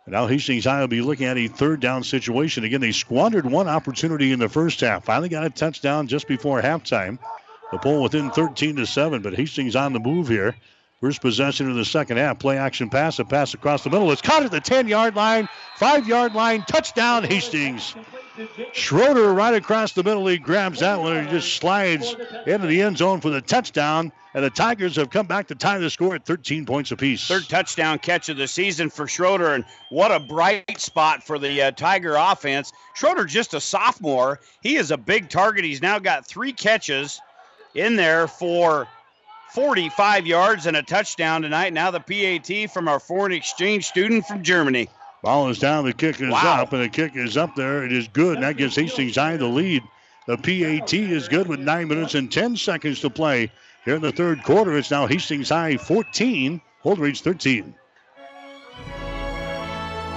And 0.05 0.13
now 0.13 0.27
Hastings 0.27 0.65
High 0.65 0.81
will 0.81 0.87
be 0.87 1.01
looking 1.01 1.27
at 1.27 1.37
a 1.37 1.47
third 1.47 1.79
down 1.79 2.03
situation. 2.03 2.63
Again, 2.63 2.81
they 2.81 2.91
squandered 2.91 3.45
one 3.45 3.69
opportunity 3.69 4.31
in 4.31 4.39
the 4.39 4.49
first 4.49 4.81
half. 4.81 5.05
Finally 5.05 5.29
got 5.29 5.45
a 5.45 5.49
touchdown 5.49 6.07
just 6.07 6.27
before 6.27 6.61
halftime. 6.61 7.19
The 7.71 7.77
pull 7.77 8.03
within 8.03 8.31
13 8.31 8.75
to 8.75 8.85
7, 8.85 9.21
but 9.21 9.33
Hastings 9.33 9.75
on 9.75 9.93
the 9.93 9.99
move 9.99 10.27
here. 10.27 10.55
First 10.99 11.21
possession 11.21 11.67
of 11.67 11.75
the 11.75 11.85
second 11.85 12.17
half. 12.17 12.37
Play 12.37 12.57
action 12.57 12.87
pass. 12.87 13.17
A 13.17 13.25
pass 13.25 13.55
across 13.55 13.83
the 13.83 13.89
middle. 13.89 14.11
It's 14.11 14.21
caught 14.21 14.43
at 14.43 14.51
the 14.51 14.59
10 14.59 14.87
yard 14.87 15.15
line, 15.15 15.49
5 15.77 16.07
yard 16.07 16.35
line. 16.35 16.63
Touchdown, 16.67 17.23
Hastings. 17.23 17.95
Schroeder 18.73 19.33
right 19.33 19.55
across 19.55 19.93
the 19.93 20.03
middle. 20.03 20.27
He 20.27 20.37
grabs 20.37 20.81
that 20.81 20.99
one 20.99 21.15
and 21.15 21.29
just 21.29 21.55
slides 21.55 22.15
into 22.45 22.67
the 22.67 22.83
end 22.83 22.99
zone 22.99 23.19
for 23.19 23.31
the 23.31 23.41
touchdown. 23.41 24.11
And 24.33 24.45
the 24.45 24.49
Tigers 24.49 24.95
have 24.97 25.09
come 25.09 25.25
back 25.25 25.47
to 25.47 25.55
tie 25.55 25.79
the 25.79 25.89
score 25.89 26.13
at 26.13 26.25
13 26.25 26.65
points 26.65 26.91
apiece. 26.91 27.27
Third 27.27 27.49
touchdown 27.49 27.97
catch 27.97 28.29
of 28.29 28.37
the 28.37 28.47
season 28.47 28.89
for 28.89 29.07
Schroeder, 29.07 29.55
and 29.55 29.65
what 29.89 30.11
a 30.11 30.19
bright 30.19 30.79
spot 30.79 31.21
for 31.23 31.37
the 31.37 31.63
uh, 31.63 31.71
Tiger 31.71 32.15
offense. 32.15 32.71
Schroeder, 32.93 33.25
just 33.25 33.53
a 33.53 33.59
sophomore. 33.59 34.39
He 34.61 34.77
is 34.77 34.91
a 34.91 34.97
big 34.97 35.29
target. 35.29 35.65
He's 35.65 35.81
now 35.81 35.99
got 35.99 36.25
three 36.25 36.53
catches 36.53 37.19
in 37.75 37.95
there 37.95 38.27
for 38.27 38.87
45 39.53 40.25
yards 40.25 40.65
and 40.65 40.77
a 40.77 40.83
touchdown 40.83 41.41
tonight. 41.41 41.73
Now 41.73 41.91
the 41.91 41.99
PAT 41.99 42.71
from 42.71 42.87
our 42.87 42.99
foreign 42.99 43.31
exchange 43.33 43.85
student 43.85 44.25
from 44.25 44.43
Germany. 44.43 44.87
Ball 45.23 45.49
is 45.49 45.59
down, 45.59 45.85
the 45.85 45.93
kick 45.93 46.19
is 46.19 46.31
Wow. 46.31 46.61
up, 46.63 46.73
and 46.73 46.81
the 46.81 46.89
kick 46.89 47.15
is 47.15 47.37
up 47.37 47.55
there. 47.55 47.83
It 47.85 47.91
is 47.91 48.07
good, 48.07 48.35
and 48.35 48.43
that 48.43 48.57
gives 48.57 48.75
Hastings 48.75 49.15
High 49.15 49.37
the 49.37 49.45
lead. 49.45 49.83
The 50.27 50.37
PAT 50.37 50.93
is 50.93 51.27
good 51.27 51.47
with 51.47 51.59
9 51.59 51.87
minutes 51.87 52.15
and 52.15 52.31
10 52.31 52.55
seconds 52.55 53.01
to 53.01 53.09
play. 53.09 53.51
Here 53.85 53.95
in 53.95 54.01
the 54.01 54.11
third 54.11 54.43
quarter, 54.43 54.77
it's 54.77 54.89
now 54.91 55.05
Hastings 55.07 55.49
High 55.49 55.77
14, 55.77 56.61
Holdrege 56.83 57.21
13. 57.21 57.75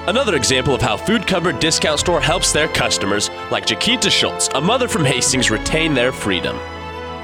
Another 0.06 0.36
example 0.36 0.74
of 0.74 0.82
how 0.82 0.98
Food 0.98 1.26
Cupboard 1.26 1.58
Discount 1.60 1.98
Store 1.98 2.20
helps 2.20 2.52
their 2.52 2.68
customers, 2.68 3.30
like 3.50 3.64
Jaquita 3.66 4.10
Schultz, 4.10 4.48
a 4.54 4.60
mother 4.60 4.86
from 4.86 5.04
Hastings, 5.04 5.50
retain 5.50 5.94
their 5.94 6.12
freedom. 6.12 6.58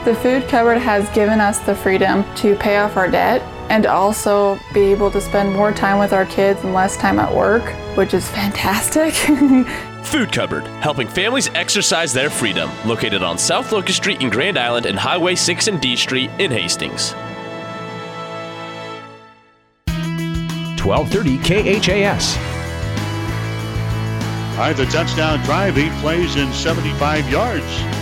The 0.04 0.14
food 0.14 0.48
cupboard 0.48 0.78
has 0.78 1.08
given 1.10 1.40
us 1.40 1.58
the 1.58 1.74
freedom 1.74 2.24
to 2.36 2.56
pay 2.56 2.78
off 2.78 2.96
our 2.96 3.10
debt 3.10 3.42
and 3.68 3.84
also 3.84 4.58
be 4.72 4.80
able 4.80 5.10
to 5.10 5.20
spend 5.20 5.52
more 5.52 5.72
time 5.72 5.98
with 5.98 6.14
our 6.14 6.24
kids 6.24 6.64
and 6.64 6.72
less 6.72 6.96
time 6.96 7.18
at 7.18 7.34
work, 7.34 7.62
which 7.98 8.14
is 8.14 8.26
fantastic. 8.30 9.12
Food 10.04 10.32
Cupboard, 10.32 10.66
helping 10.82 11.06
families 11.06 11.50
exercise 11.54 12.14
their 12.14 12.30
freedom, 12.30 12.70
located 12.86 13.22
on 13.22 13.36
South 13.36 13.70
Locust 13.72 13.98
Street 13.98 14.22
in 14.22 14.30
Grand 14.30 14.58
Island 14.58 14.86
and 14.86 14.98
Highway 14.98 15.34
6 15.34 15.68
and 15.68 15.78
D 15.80 15.96
Street 15.96 16.30
in 16.38 16.50
Hastings. 16.50 17.12
1230 20.82 21.78
KHAS. 21.78 22.36
All 24.52 24.66
right, 24.66 24.76
the 24.76 24.86
touchdown 24.86 25.40
drive, 25.44 25.76
eight 25.76 25.92
plays 26.00 26.36
in 26.36 26.50
75 26.54 27.30
yards. 27.30 27.99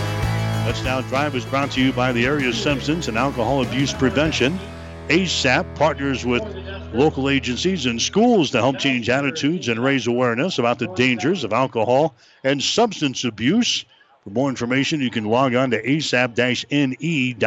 Touchdown 0.69 1.01
drive 1.07 1.35
is 1.35 1.45
brought 1.45 1.71
to 1.71 1.81
you 1.81 1.91
by 1.91 2.11
the 2.11 2.27
area 2.27 2.53
Substance 2.53 3.07
and 3.07 3.17
alcohol 3.17 3.63
abuse 3.63 3.91
prevention. 3.91 4.59
ASAP 5.07 5.65
partners 5.73 6.27
with 6.27 6.43
local 6.93 7.27
agencies 7.27 7.87
and 7.87 7.99
schools 7.99 8.51
to 8.51 8.59
help 8.59 8.77
change 8.77 9.09
attitudes 9.09 9.67
and 9.67 9.83
raise 9.83 10.05
awareness 10.05 10.59
about 10.59 10.77
the 10.77 10.85
dangers 10.89 11.43
of 11.43 11.53
alcohol 11.53 12.13
and 12.43 12.61
substance 12.61 13.23
abuse. 13.23 13.83
For 14.23 14.29
more 14.29 14.47
information, 14.47 15.01
you 15.01 15.09
can 15.09 15.25
log 15.25 15.55
on 15.55 15.71
to 15.71 15.81
asap-ne.org. 15.81 17.37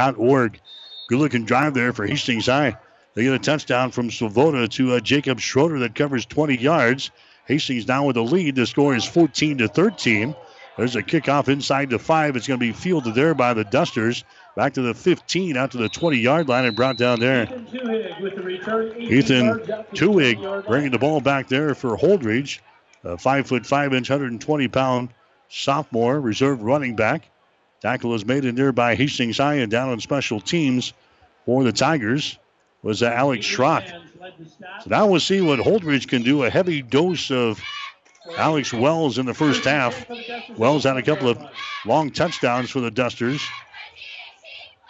Good 1.08 1.18
looking 1.20 1.44
drive 1.44 1.74
there 1.74 1.92
for 1.92 2.04
Hastings 2.04 2.46
High. 2.46 2.76
They 3.14 3.22
get 3.22 3.34
a 3.34 3.38
touchdown 3.38 3.92
from 3.92 4.10
Swoboda 4.10 4.66
to 4.66 4.94
uh, 4.94 5.00
Jacob 5.00 5.38
Schroeder 5.38 5.78
that 5.78 5.94
covers 5.94 6.26
20 6.26 6.56
yards. 6.56 7.12
Hastings 7.46 7.86
now 7.86 8.04
with 8.04 8.16
the 8.16 8.24
lead. 8.24 8.56
The 8.56 8.66
score 8.66 8.96
is 8.96 9.04
14 9.04 9.58
to 9.58 9.68
13. 9.68 10.34
There's 10.76 10.96
a 10.96 11.02
kickoff 11.02 11.48
inside 11.48 11.90
the 11.90 11.98
five. 11.98 12.36
It's 12.36 12.48
going 12.48 12.58
to 12.58 12.66
be 12.66 12.72
fielded 12.72 13.14
there 13.14 13.34
by 13.34 13.54
the 13.54 13.64
Dusters. 13.64 14.24
Back 14.56 14.74
to 14.74 14.82
the 14.82 14.94
15, 14.94 15.56
out 15.56 15.70
to 15.72 15.78
the 15.78 15.88
20 15.88 16.18
yard 16.18 16.48
line, 16.48 16.64
and 16.64 16.76
brought 16.76 16.96
down 16.96 17.20
there. 17.20 17.42
Ethan 17.42 17.66
Tuig 19.94 20.66
bringing 20.66 20.90
the 20.90 20.98
ball 20.98 21.20
back 21.20 21.48
there 21.48 21.74
for 21.74 21.96
Holdrege. 21.96 22.60
A 23.04 23.18
five 23.18 23.46
foot 23.46 23.66
five 23.66 23.92
inch, 23.92 24.08
120 24.08 24.68
pound 24.68 25.10
sophomore 25.48 26.20
reserve 26.20 26.62
running 26.62 26.96
back. 26.96 27.28
Tackle 27.80 28.14
is 28.14 28.24
made 28.24 28.44
in 28.44 28.54
there 28.54 28.72
by 28.72 28.94
Hastings 28.94 29.38
High 29.38 29.56
and 29.56 29.70
down 29.70 29.88
on 29.88 30.00
special 30.00 30.40
teams 30.40 30.92
for 31.44 31.64
the 31.64 31.72
Tigers 31.72 32.38
was 32.82 33.02
uh, 33.02 33.06
Alex 33.06 33.46
Schrock. 33.46 33.88
So 34.82 34.90
now 34.90 35.06
we'll 35.06 35.20
see 35.20 35.40
what 35.40 35.58
Holdrege 35.58 36.06
can 36.06 36.22
do. 36.22 36.44
A 36.44 36.50
heavy 36.50 36.82
dose 36.82 37.30
of 37.30 37.60
Alex 38.36 38.72
Wells 38.72 39.18
in 39.18 39.26
the 39.26 39.34
first 39.34 39.64
half. 39.64 40.06
Wells 40.56 40.84
had 40.84 40.96
a 40.96 41.02
couple 41.02 41.28
of 41.28 41.38
long 41.84 42.10
touchdowns 42.10 42.70
for 42.70 42.80
the 42.80 42.90
Dusters. 42.90 43.42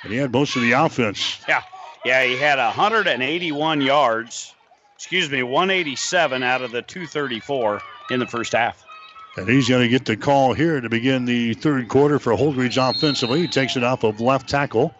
And 0.02 0.12
he 0.12 0.18
had 0.18 0.32
most 0.32 0.56
of 0.56 0.62
the 0.62 0.72
offense. 0.72 1.38
Yeah, 1.48 1.62
yeah, 2.04 2.24
he 2.24 2.36
had 2.36 2.58
181 2.58 3.80
yards. 3.80 4.54
Excuse 4.96 5.30
me, 5.30 5.42
187 5.42 6.42
out 6.42 6.62
of 6.62 6.70
the 6.70 6.82
234 6.82 7.80
in 8.10 8.20
the 8.20 8.26
first 8.26 8.52
half. 8.52 8.84
And 9.36 9.48
he's 9.48 9.68
going 9.68 9.82
to 9.82 9.88
get 9.88 10.04
the 10.04 10.16
call 10.16 10.52
here 10.52 10.80
to 10.80 10.88
begin 10.88 11.24
the 11.24 11.54
third 11.54 11.88
quarter 11.88 12.18
for 12.18 12.32
Holdrege 12.34 12.76
offensively. 12.76 13.40
He 13.40 13.48
takes 13.48 13.76
it 13.76 13.82
off 13.82 14.04
of 14.04 14.20
left 14.20 14.48
tackle, 14.48 14.94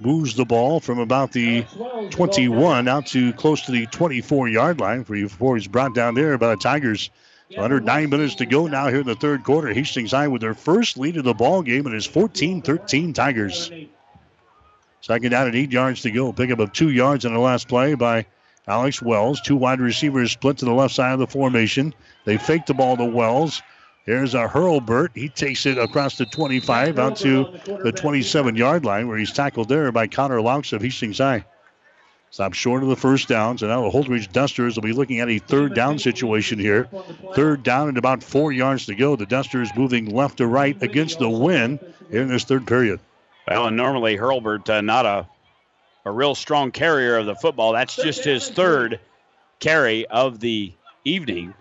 moves 0.00 0.34
the 0.34 0.44
ball 0.44 0.78
from 0.78 1.00
about 1.00 1.32
the 1.32 1.64
21 2.10 2.86
out 2.86 3.06
to 3.06 3.32
close 3.32 3.62
to 3.62 3.72
the 3.72 3.86
24 3.86 4.48
yard 4.48 4.80
line 4.80 5.02
before 5.02 5.56
he's 5.56 5.66
brought 5.66 5.94
down 5.94 6.14
there 6.14 6.38
by 6.38 6.50
the 6.50 6.56
Tigers. 6.56 7.10
So 7.54 7.62
under 7.62 7.80
nine 7.80 8.08
minutes 8.08 8.36
to 8.36 8.46
go 8.46 8.66
now 8.66 8.88
here 8.88 9.00
in 9.00 9.06
the 9.06 9.14
third 9.14 9.44
quarter. 9.44 9.72
Hastings 9.72 10.12
High 10.12 10.28
with 10.28 10.40
their 10.40 10.54
first 10.54 10.96
lead 10.96 11.18
of 11.18 11.24
the 11.24 11.34
ball 11.34 11.62
game. 11.62 11.86
It 11.86 11.94
is 11.94 12.06
14 12.06 12.62
13 12.62 13.12
Tigers. 13.12 13.70
Second 15.02 15.30
down 15.30 15.48
and 15.48 15.56
eight 15.56 15.72
yards 15.72 16.02
to 16.02 16.10
go. 16.10 16.32
Pickup 16.32 16.60
of 16.60 16.72
two 16.72 16.90
yards 16.90 17.24
in 17.24 17.34
the 17.34 17.40
last 17.40 17.68
play 17.68 17.94
by 17.94 18.24
Alex 18.66 19.02
Wells. 19.02 19.40
Two 19.40 19.56
wide 19.56 19.80
receivers 19.80 20.32
split 20.32 20.58
to 20.58 20.64
the 20.64 20.72
left 20.72 20.94
side 20.94 21.12
of 21.12 21.18
the 21.18 21.26
formation. 21.26 21.94
They 22.24 22.38
fake 22.38 22.66
the 22.66 22.74
ball 22.74 22.96
to 22.96 23.04
Wells. 23.04 23.60
Here's 24.06 24.34
a 24.34 24.48
Hurlbert. 24.48 25.10
He 25.14 25.28
takes 25.28 25.66
it 25.66 25.76
across 25.76 26.16
the 26.16 26.26
25 26.26 26.98
out 26.98 27.16
to 27.18 27.60
the 27.66 27.92
27 27.92 28.56
yard 28.56 28.84
line 28.84 29.08
where 29.08 29.18
he's 29.18 29.32
tackled 29.32 29.68
there 29.68 29.92
by 29.92 30.06
Connor 30.06 30.40
Laux 30.40 30.72
of 30.72 30.82
Hastings 30.82 31.18
High. 31.18 31.44
Stop 32.32 32.54
short 32.54 32.82
of 32.82 32.88
the 32.88 32.96
first 32.96 33.28
down. 33.28 33.58
So 33.58 33.66
now 33.68 33.82
the 33.82 33.90
Holdrege 33.90 34.32
Dusters 34.32 34.74
will 34.74 34.82
be 34.82 34.94
looking 34.94 35.20
at 35.20 35.28
a 35.28 35.38
third 35.38 35.74
down 35.74 35.98
situation 35.98 36.58
here. 36.58 36.88
Third 37.34 37.62
down 37.62 37.88
and 37.88 37.98
about 37.98 38.22
four 38.22 38.50
yards 38.52 38.86
to 38.86 38.94
go. 38.94 39.16
The 39.16 39.26
Dusters 39.26 39.68
moving 39.76 40.06
left 40.06 40.38
to 40.38 40.46
right 40.46 40.82
against 40.82 41.18
the 41.18 41.28
wind 41.28 41.78
in 42.08 42.28
this 42.28 42.44
third 42.44 42.66
period. 42.66 43.00
Well, 43.46 43.66
and 43.66 43.76
normally 43.76 44.16
Hurlbert, 44.16 44.70
uh, 44.70 44.80
not 44.80 45.04
a, 45.04 45.28
a 46.06 46.10
real 46.10 46.34
strong 46.34 46.70
carrier 46.70 47.18
of 47.18 47.26
the 47.26 47.34
football. 47.34 47.74
That's 47.74 47.96
just 47.96 48.24
his 48.24 48.48
third 48.48 48.98
carry 49.60 50.06
of 50.06 50.40
the 50.40 50.72
evening. 51.04 51.52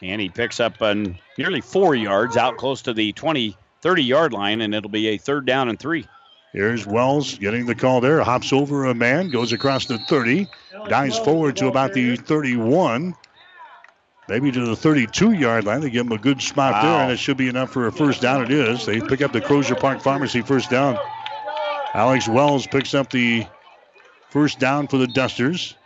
And 0.00 0.20
he 0.20 0.28
picks 0.28 0.60
up 0.60 0.80
uh, 0.80 0.94
nearly 1.38 1.60
four 1.60 1.96
yards 1.96 2.36
out 2.36 2.56
close 2.56 2.82
to 2.82 2.92
the 2.92 3.12
20, 3.14 3.56
30 3.82 4.02
yard 4.04 4.32
line, 4.32 4.60
and 4.60 4.76
it'll 4.76 4.90
be 4.90 5.08
a 5.08 5.18
third 5.18 5.44
down 5.44 5.68
and 5.68 5.78
three. 5.78 6.06
Here's 6.52 6.84
Wells 6.84 7.38
getting 7.38 7.66
the 7.66 7.76
call 7.76 8.00
there. 8.00 8.20
Hops 8.22 8.52
over 8.52 8.86
a 8.86 8.94
man, 8.94 9.30
goes 9.30 9.52
across 9.52 9.86
the 9.86 9.98
30, 9.98 10.48
dives 10.88 11.16
forward 11.18 11.56
to 11.58 11.68
about 11.68 11.92
the 11.92 12.16
31, 12.16 13.14
maybe 14.28 14.50
to 14.50 14.66
the 14.66 14.74
32 14.74 15.32
yard 15.32 15.64
line. 15.64 15.80
They 15.80 15.90
give 15.90 16.06
him 16.06 16.12
a 16.12 16.18
good 16.18 16.42
spot 16.42 16.72
wow. 16.72 16.82
there, 16.82 17.02
and 17.02 17.12
it 17.12 17.18
should 17.18 17.36
be 17.36 17.48
enough 17.48 17.70
for 17.70 17.86
a 17.86 17.92
first 17.92 18.20
down. 18.20 18.42
It 18.42 18.50
is. 18.50 18.84
They 18.84 19.00
pick 19.00 19.22
up 19.22 19.32
the 19.32 19.40
Crozier 19.40 19.76
Park 19.76 20.00
Pharmacy 20.00 20.42
first 20.42 20.70
down. 20.70 20.98
Alex 21.94 22.28
Wells 22.28 22.66
picks 22.66 22.94
up 22.94 23.10
the 23.10 23.46
first 24.30 24.58
down 24.58 24.88
for 24.88 24.98
the 24.98 25.06
Dusters. 25.06 25.76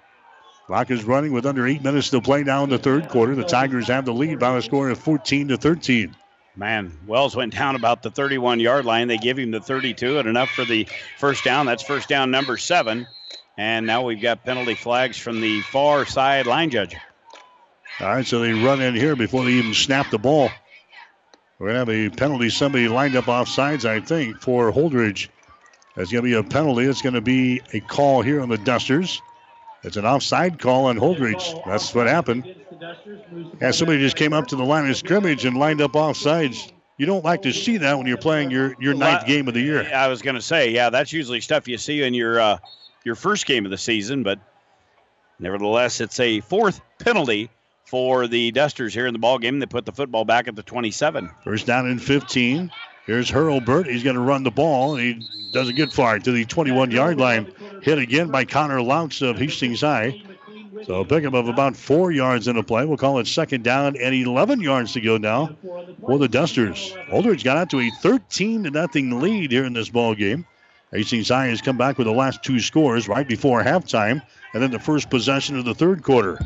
Clock 0.66 0.91
is 0.91 1.05
running 1.05 1.32
with 1.32 1.45
under 1.45 1.66
eight 1.66 1.82
minutes 1.82 2.09
to 2.09 2.23
play 2.23 2.43
now 2.43 2.65
in 2.65 2.70
the 2.70 2.78
third 2.78 3.11
quarter. 3.11 3.35
The 3.35 3.45
Tigers 3.45 3.89
have 3.89 4.07
the 4.07 4.15
lead 4.15 4.39
by 4.39 4.57
a 4.57 4.62
score 4.62 4.89
of 4.89 4.99
14 4.99 5.49
to 5.49 5.59
13. 5.59 6.16
Man, 6.56 6.93
Wells 7.06 7.35
went 7.35 7.52
down 7.52 7.74
about 7.74 8.02
the 8.02 8.10
31 8.10 8.60
yard 8.60 8.85
line. 8.85 9.09
They 9.09 9.16
give 9.16 9.39
him 9.39 9.51
the 9.51 9.60
32 9.60 10.18
and 10.18 10.28
enough 10.28 10.51
for 10.51 10.64
the 10.64 10.86
first 11.18 11.43
down. 11.44 11.66
That's 11.66 11.82
first 11.82 12.09
down 12.09 12.31
number 12.31 12.56
seven. 12.56 13.06
And 13.56 13.86
now 13.86 14.02
we've 14.02 14.20
got 14.20 14.44
penalty 14.44 14.74
flags 14.74 15.16
from 15.16 15.40
the 15.40 15.60
far 15.62 16.06
side 16.06 16.47
line 16.47 16.70
judge. 16.70 16.94
All 18.01 18.09
right, 18.09 18.26
so 18.26 18.40
they 18.40 18.52
run 18.52 18.81
in 18.81 18.94
here 18.94 19.14
before 19.16 19.44
they 19.44 19.52
even 19.52 19.74
snap 19.74 20.10
the 20.10 20.18
ball. 20.18 20.51
We're 21.59 21.72
going 21.72 21.86
to 21.86 21.93
have 21.93 22.12
a 22.12 22.16
penalty. 22.16 22.51
Somebody 22.51 22.89
lined 22.89 23.14
up 23.14 23.28
off 23.28 23.48
sides, 23.48 23.85
I 23.85 24.01
think, 24.01 24.40
for 24.40 24.72
Holdrege. 24.72 25.28
There's 25.94 26.10
going 26.10 26.24
to 26.24 26.28
be 26.28 26.35
a 26.35 26.43
penalty. 26.43 26.85
It's 26.85 27.02
going 27.02 27.14
to 27.14 27.20
be 27.20 27.60
a 27.72 27.81
call 27.81 28.22
here 28.22 28.40
on 28.40 28.48
the 28.48 28.59
Dusters. 28.59 29.22
It's 29.85 29.97
an 29.97 30.05
offside 30.05 30.59
call 30.59 30.86
on 30.86 30.98
Holdrege. 30.98 31.64
That's 31.66 31.94
what 31.94 32.09
happened. 32.09 32.52
And 33.61 33.74
somebody 33.74 33.98
just 33.98 34.16
came 34.16 34.32
up 34.32 34.47
to 34.48 34.56
the 34.56 34.65
line 34.65 34.89
of 34.89 34.97
scrimmage 34.97 35.44
and 35.44 35.56
lined 35.56 35.81
up 35.81 35.93
offsides. 35.93 36.73
You 36.97 37.06
don't 37.06 37.24
like 37.24 37.43
to 37.43 37.52
see 37.52 37.77
that 37.78 37.98
when 37.98 38.06
you're 38.06 38.16
playing 38.16 38.51
your, 38.51 38.77
your 38.78 38.94
ninth 38.94 39.27
game 39.27 39.48
of 39.48 39.55
the 39.55 39.61
year. 39.61 39.90
I 39.93 40.06
was 40.06 40.23
going 40.23 40.36
to 40.36 40.43
say, 40.43 40.70
yeah, 40.70 40.90
that's 40.90 41.12
usually 41.12 41.40
stuff 41.40 41.66
you 41.66 41.77
see 41.77 42.02
in 42.02 42.15
your 42.15 42.39
uh, 42.39 42.59
your 43.05 43.15
first 43.15 43.47
game 43.47 43.65
of 43.65 43.70
the 43.70 43.78
season, 43.78 44.23
but 44.23 44.39
nevertheless, 45.39 46.01
it's 46.01 46.19
a 46.20 46.40
fourth 46.40 46.81
penalty 46.98 47.51
for 47.85 48.27
the 48.27 48.51
Dusters 48.52 48.94
here 48.94 49.06
in 49.06 49.12
the 49.12 49.19
ball 49.19 49.39
game. 49.39 49.59
They 49.59 49.66
put 49.66 49.85
the 49.85 49.93
football 49.93 50.24
back 50.24 50.48
at 50.48 50.56
the 50.56 50.62
27. 50.62 51.31
First 51.43 51.66
down 51.66 51.86
and 51.86 52.02
15. 52.02 52.70
Here's 53.06 53.31
Hurlbert. 53.31 53.86
He's 53.86 54.02
going 54.02 54.16
to 54.16 54.23
run 54.23 54.44
the 54.44 54.51
ball, 54.51 54.97
and 54.97 55.01
he 55.01 55.51
doesn't 55.52 55.77
get 55.77 55.93
far 55.93 56.19
to 56.19 56.32
the 56.32 56.44
21 56.47 56.90
yard 56.90 57.20
line. 57.20 57.52
Hit 57.82 57.98
again 57.98 58.31
by 58.31 58.44
Connor 58.47 58.81
Laux 58.81 59.20
of 59.20 59.36
Hastings 59.36 59.82
High. 59.82 60.23
So 60.86 61.01
a 61.01 61.05
pickup 61.05 61.32
of 61.32 61.48
about 61.48 61.77
four 61.77 62.12
yards 62.12 62.47
in 62.47 62.56
the 62.56 62.62
play. 62.62 62.85
We'll 62.85 62.98
call 62.98 63.19
it 63.19 63.27
second 63.27 63.65
down 63.65 63.97
and 63.97 64.15
11 64.15 64.61
yards 64.61 64.93
to 64.93 65.01
go 65.01 65.16
now 65.16 65.56
for 66.05 66.19
the 66.19 66.28
Dusters. 66.28 66.93
Holdrege 67.09 67.43
got 67.43 67.56
out 67.56 67.70
to 67.70 67.81
a 67.81 67.90
13 68.02 68.65
to 68.65 68.70
nothing 68.70 69.20
lead 69.20 69.51
here 69.51 69.65
in 69.65 69.73
this 69.73 69.89
ball 69.89 70.15
game. 70.15 70.47
Hastings 70.93 71.31
High 71.31 71.47
has 71.47 71.62
come 71.62 71.78
back 71.78 71.97
with 71.97 72.06
the 72.06 72.12
last 72.12 72.43
two 72.43 72.61
scores 72.61 73.09
right 73.09 73.27
before 73.27 73.62
halftime, 73.62 74.23
and 74.52 74.62
then 74.62 74.70
the 74.70 74.78
first 74.78 75.11
possession 75.11 75.59
of 75.59 75.65
the 75.65 75.74
third 75.74 76.02
quarter. 76.02 76.39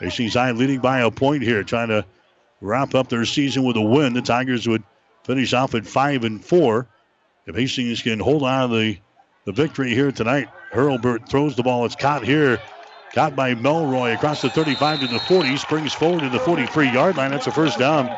Hastings 0.00 0.34
High 0.34 0.52
leading 0.52 0.80
by 0.80 1.00
a 1.00 1.10
point 1.10 1.42
here, 1.42 1.62
trying 1.62 1.88
to 1.88 2.04
wrap 2.60 2.94
up 2.94 3.08
their 3.08 3.24
season 3.24 3.64
with 3.64 3.76
a 3.76 3.82
win. 3.82 4.14
The 4.14 4.22
Tigers 4.22 4.66
would 4.66 4.82
finish 5.24 5.52
off 5.52 5.74
at 5.74 5.86
five 5.86 6.24
and 6.24 6.42
four. 6.42 6.86
If 7.46 7.54
Hastings 7.54 8.02
can 8.02 8.18
hold 8.18 8.42
on 8.42 8.70
to 8.70 8.76
the, 8.76 8.98
the 9.44 9.52
victory 9.52 9.94
here 9.94 10.10
tonight, 10.10 10.48
Hurlbert 10.72 11.28
throws 11.28 11.54
the 11.54 11.62
ball. 11.62 11.84
It's 11.84 11.94
caught 11.94 12.24
here. 12.24 12.60
Caught 13.14 13.34
by 13.34 13.54
Melroy 13.54 14.14
across 14.14 14.42
the 14.42 14.50
35 14.50 15.00
to 15.00 15.06
the 15.06 15.18
40. 15.20 15.56
Springs 15.56 15.92
forward 15.92 16.20
to 16.20 16.28
the 16.28 16.40
43 16.40 16.90
yard 16.90 17.16
line. 17.16 17.30
That's 17.30 17.46
a 17.46 17.52
first 17.52 17.78
down. 17.78 18.08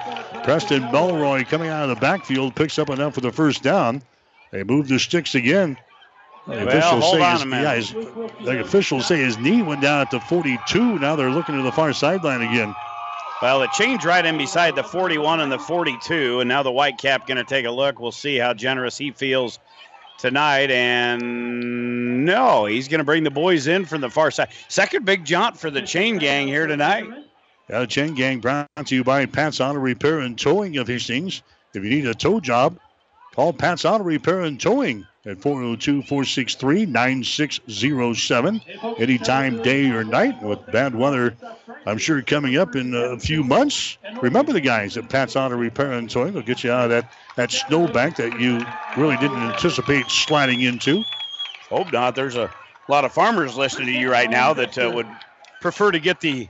Preston 0.42 0.82
Melroy 0.84 1.46
coming 1.46 1.68
out 1.68 1.84
of 1.84 1.88
the 1.90 2.00
backfield 2.00 2.56
picks 2.56 2.78
up 2.78 2.90
enough 2.90 3.14
for 3.14 3.20
the 3.20 3.30
first 3.30 3.62
down. 3.62 4.02
They 4.52 4.64
move 4.64 4.88
the 4.88 4.98
sticks 4.98 5.34
again. 5.34 5.76
The 6.46 6.52
well, 6.52 6.68
officials 6.68 7.04
hold 7.04 7.16
say 7.16 7.22
on 7.22 7.32
his, 7.32 7.42
a 7.42 7.46
minute. 7.46 7.62
Yeah, 7.62 7.74
his, 7.76 7.92
the 8.44 8.60
officials 8.60 9.06
say 9.06 9.18
his 9.18 9.38
knee 9.38 9.62
went 9.62 9.80
down 9.80 10.00
at 10.00 10.10
the 10.10 10.20
42. 10.20 10.98
Now 10.98 11.14
they're 11.14 11.30
looking 11.30 11.56
to 11.56 11.62
the 11.62 11.72
far 11.72 11.92
sideline 11.92 12.42
again. 12.42 12.74
Well, 13.42 13.62
it 13.62 13.72
changed 13.72 14.04
right 14.04 14.24
in 14.24 14.36
beside 14.36 14.74
the 14.76 14.82
41 14.82 15.40
and 15.40 15.50
the 15.50 15.58
42, 15.58 16.40
and 16.40 16.48
now 16.48 16.62
the 16.62 16.70
Whitecap 16.70 17.26
going 17.26 17.38
to 17.38 17.44
take 17.44 17.64
a 17.64 17.70
look. 17.70 17.98
We'll 17.98 18.12
see 18.12 18.36
how 18.36 18.52
generous 18.52 18.98
he 18.98 19.12
feels 19.12 19.58
tonight. 20.20 20.70
And 20.70 22.24
no, 22.24 22.66
he's 22.66 22.88
going 22.88 22.98
to 22.98 23.04
bring 23.04 23.24
the 23.24 23.30
boys 23.30 23.66
in 23.66 23.84
from 23.84 24.00
the 24.00 24.10
far 24.10 24.30
side. 24.30 24.48
Second 24.68 25.04
big 25.04 25.24
jaunt 25.24 25.58
for 25.58 25.70
the 25.70 25.82
chain 25.82 26.18
gang 26.18 26.46
here 26.46 26.66
tonight. 26.66 27.04
Yeah, 27.68 27.80
the 27.80 27.86
chain 27.86 28.14
gang 28.14 28.40
brought 28.40 28.68
to 28.84 28.94
you 28.94 29.04
by 29.04 29.26
Pat's 29.26 29.60
Auto 29.60 29.78
Repair 29.78 30.20
and 30.20 30.38
Towing 30.38 30.76
of 30.78 30.88
Hastings. 30.88 31.42
If 31.72 31.84
you 31.84 31.90
need 31.90 32.06
a 32.06 32.14
tow 32.14 32.40
job, 32.40 32.78
call 33.34 33.52
Pat's 33.52 33.84
Auto 33.84 34.04
Repair 34.04 34.40
and 34.40 34.60
Towing 34.60 35.06
at 35.26 35.40
402 35.42 36.02
463 36.02 36.86
9607. 36.86 38.60
Anytime, 38.98 39.62
day 39.62 39.90
or 39.90 40.04
night. 40.04 40.42
With 40.42 40.64
bad 40.72 40.94
weather, 40.94 41.36
I'm 41.86 41.98
sure 41.98 42.22
coming 42.22 42.56
up 42.56 42.74
in 42.74 42.94
a 42.94 43.18
few 43.18 43.44
months. 43.44 43.98
Remember 44.22 44.52
the 44.52 44.60
guys 44.60 44.96
at 44.96 45.08
Pat's 45.10 45.36
Auto 45.36 45.56
Repair 45.56 45.92
and 45.92 46.08
Towing. 46.08 46.32
They'll 46.32 46.42
get 46.42 46.64
you 46.64 46.72
out 46.72 46.84
of 46.84 46.90
that, 46.90 47.12
that 47.36 47.50
snowbank 47.50 48.16
that 48.16 48.40
you 48.40 48.64
really 48.96 49.16
didn't 49.18 49.38
anticipate 49.38 50.10
sliding 50.10 50.62
into. 50.62 51.02
Hope 51.68 51.92
not. 51.92 52.14
There's 52.14 52.36
a 52.36 52.50
lot 52.88 53.04
of 53.04 53.12
farmers 53.12 53.56
listening 53.56 53.88
to 53.88 53.92
you 53.92 54.10
right 54.10 54.30
now 54.30 54.54
that 54.54 54.78
uh, 54.78 54.90
would 54.94 55.06
prefer 55.60 55.90
to 55.90 56.00
get 56.00 56.20
the 56.20 56.48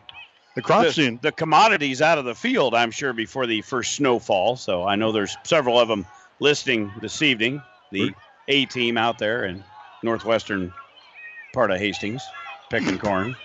the 0.56 0.62
crops 0.62 0.96
the, 0.96 1.06
in 1.06 1.18
the 1.22 1.30
commodities 1.30 2.02
out 2.02 2.18
of 2.18 2.24
the 2.24 2.34
field. 2.34 2.74
I'm 2.74 2.90
sure 2.90 3.12
before 3.12 3.46
the 3.46 3.62
first 3.62 3.94
snowfall. 3.94 4.56
So 4.56 4.84
I 4.84 4.96
know 4.96 5.12
there's 5.12 5.36
several 5.44 5.78
of 5.78 5.88
them 5.88 6.06
listening 6.40 6.90
this 7.00 7.22
evening. 7.22 7.62
The 7.92 8.14
a 8.50 8.66
team 8.66 8.98
out 8.98 9.18
there 9.18 9.44
in 9.44 9.64
northwestern 10.02 10.72
part 11.54 11.70
of 11.70 11.78
Hastings 11.78 12.22
picking 12.68 12.98
corn. 13.06 13.36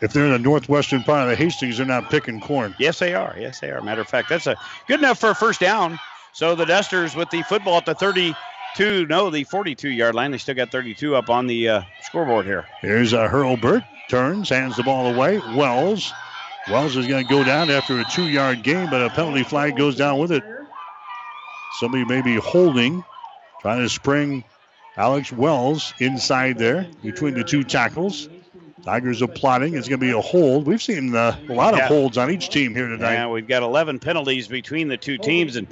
If 0.00 0.12
they're 0.12 0.26
in 0.26 0.32
the 0.32 0.38
northwestern 0.38 1.02
part 1.02 1.22
of 1.22 1.28
the 1.28 1.36
Hastings, 1.36 1.76
they're 1.76 1.86
not 1.86 2.10
picking 2.10 2.40
corn. 2.40 2.74
Yes, 2.78 2.98
they 2.98 3.14
are. 3.14 3.36
Yes, 3.38 3.60
they 3.60 3.70
are. 3.70 3.80
Matter 3.82 4.00
of 4.00 4.08
fact, 4.08 4.28
that's 4.28 4.46
a 4.46 4.56
good 4.88 5.00
enough 5.00 5.18
for 5.18 5.30
a 5.30 5.34
first 5.34 5.60
down. 5.60 5.98
So 6.32 6.54
the 6.54 6.66
Dusters 6.66 7.16
with 7.16 7.30
the 7.30 7.42
football 7.42 7.78
at 7.78 7.86
the 7.86 7.94
32, 7.94 9.06
no, 9.06 9.30
the 9.30 9.44
42 9.44 9.88
yard 9.88 10.14
line. 10.14 10.30
They 10.30 10.38
still 10.38 10.54
got 10.54 10.70
32 10.70 11.16
up 11.16 11.30
on 11.30 11.46
the 11.46 11.68
uh, 11.68 11.82
scoreboard 12.02 12.46
here. 12.46 12.66
Here's 12.82 13.12
a 13.12 13.28
Hurlbert. 13.28 13.84
Turns, 14.08 14.48
hands 14.48 14.76
the 14.76 14.82
ball 14.82 15.12
away. 15.12 15.38
Wells. 15.56 16.12
Wells 16.68 16.96
is 16.96 17.06
going 17.06 17.24
to 17.24 17.30
go 17.30 17.42
down 17.42 17.70
after 17.70 17.98
a 17.98 18.04
two 18.04 18.28
yard 18.28 18.62
gain, 18.62 18.90
but 18.90 19.00
a 19.00 19.10
penalty 19.10 19.44
flag 19.44 19.76
goes 19.76 19.96
down 19.96 20.18
with 20.18 20.30
it. 20.30 20.44
Somebody 21.78 22.04
may 22.04 22.22
be 22.22 22.36
holding 22.36 23.04
Trying 23.66 23.82
to 23.82 23.88
spring 23.88 24.44
Alex 24.96 25.32
Wells 25.32 25.92
inside 25.98 26.56
there 26.56 26.86
between 27.02 27.34
the 27.34 27.42
two 27.42 27.64
tackles. 27.64 28.28
Tigers 28.84 29.20
are 29.22 29.26
plotting. 29.26 29.74
It's 29.74 29.88
going 29.88 29.98
to 29.98 30.06
be 30.06 30.12
a 30.12 30.20
hold. 30.20 30.68
We've 30.68 30.80
seen 30.80 31.16
uh, 31.16 31.36
a 31.48 31.52
lot 31.52 31.74
of 31.74 31.80
holds 31.80 32.16
on 32.16 32.30
each 32.30 32.50
team 32.50 32.76
here 32.76 32.86
tonight. 32.86 33.14
Yeah, 33.14 33.28
we've 33.28 33.48
got 33.48 33.64
11 33.64 33.98
penalties 33.98 34.46
between 34.46 34.86
the 34.86 34.96
two 34.96 35.18
teams, 35.18 35.56
and 35.56 35.66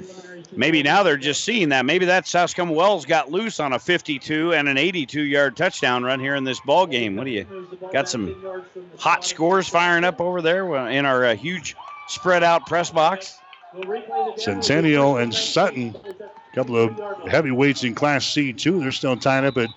maybe 0.51 0.83
now 0.83 1.03
they're 1.03 1.15
just 1.15 1.45
seeing 1.45 1.69
that. 1.69 1.85
Maybe 1.85 2.03
that 2.07 2.29
come 2.53 2.67
Wells 2.71 3.05
got 3.05 3.31
loose 3.31 3.61
on 3.61 3.71
a 3.71 3.79
52 3.79 4.51
and 4.51 4.67
an 4.67 4.75
82-yard 4.75 5.55
touchdown 5.55 6.03
run 6.03 6.19
here 6.19 6.35
in 6.35 6.43
this 6.43 6.59
ball 6.59 6.87
game. 6.87 7.15
What 7.15 7.23
do 7.23 7.31
you 7.31 7.79
got? 7.93 8.09
Some 8.09 8.35
hot 8.97 9.23
scores 9.23 9.69
firing 9.69 10.03
up 10.03 10.19
over 10.19 10.41
there 10.41 10.89
in 10.89 11.05
our 11.05 11.23
uh, 11.23 11.35
huge 11.37 11.77
spread-out 12.09 12.65
press 12.65 12.91
box. 12.91 13.39
Centennial 14.35 15.15
and 15.15 15.33
Sutton 15.33 15.95
couple 16.55 16.77
of 16.77 17.27
heavyweights 17.27 17.83
in 17.83 17.93
Class 17.93 18.25
C, 18.25 18.53
too. 18.53 18.79
They're 18.79 18.91
still 18.91 19.17
tied 19.17 19.43
up 19.43 19.57
at 19.57 19.69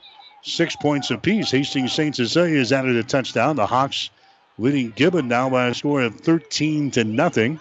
six 0.42 0.76
points 0.76 1.10
apiece. 1.10 1.50
Hastings 1.50 1.92
St. 1.92 2.14
Cecilia 2.14 2.58
has 2.58 2.72
added 2.72 2.96
a 2.96 3.02
touchdown. 3.02 3.56
The 3.56 3.66
Hawks 3.66 4.10
leading 4.58 4.92
Gibbon 4.92 5.26
now 5.28 5.50
by 5.50 5.66
a 5.66 5.74
score 5.74 6.02
of 6.02 6.20
13 6.20 6.92
to 6.92 7.04
nothing. 7.04 7.58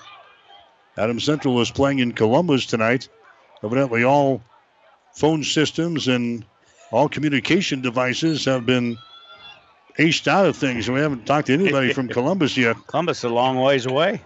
Adams 0.98 1.23
Central 1.23 1.60
is 1.61 1.72
playing 1.72 1.99
in 1.99 2.11
Columbus 2.11 2.65
tonight. 2.68 3.10
Evidently, 3.64 4.03
all 4.03 4.41
phone 5.15 5.44
systems 5.44 6.07
and 6.07 6.45
all 6.91 7.10
communication 7.10 7.81
devices 7.81 8.45
have 8.45 8.65
been 8.65 8.98
aced 9.98 10.27
out 10.27 10.45
of 10.45 10.56
things. 10.56 10.89
We 10.89 10.99
haven't 10.99 11.26
talked 11.26 11.48
to 11.48 11.53
anybody 11.53 11.91
from 11.94 12.07
Columbus 12.18 12.56
yet. 12.56 12.77
Columbus 12.88 13.23
a 13.23 13.30
long 13.30 13.60
ways 13.60 13.85
away. 13.88 14.22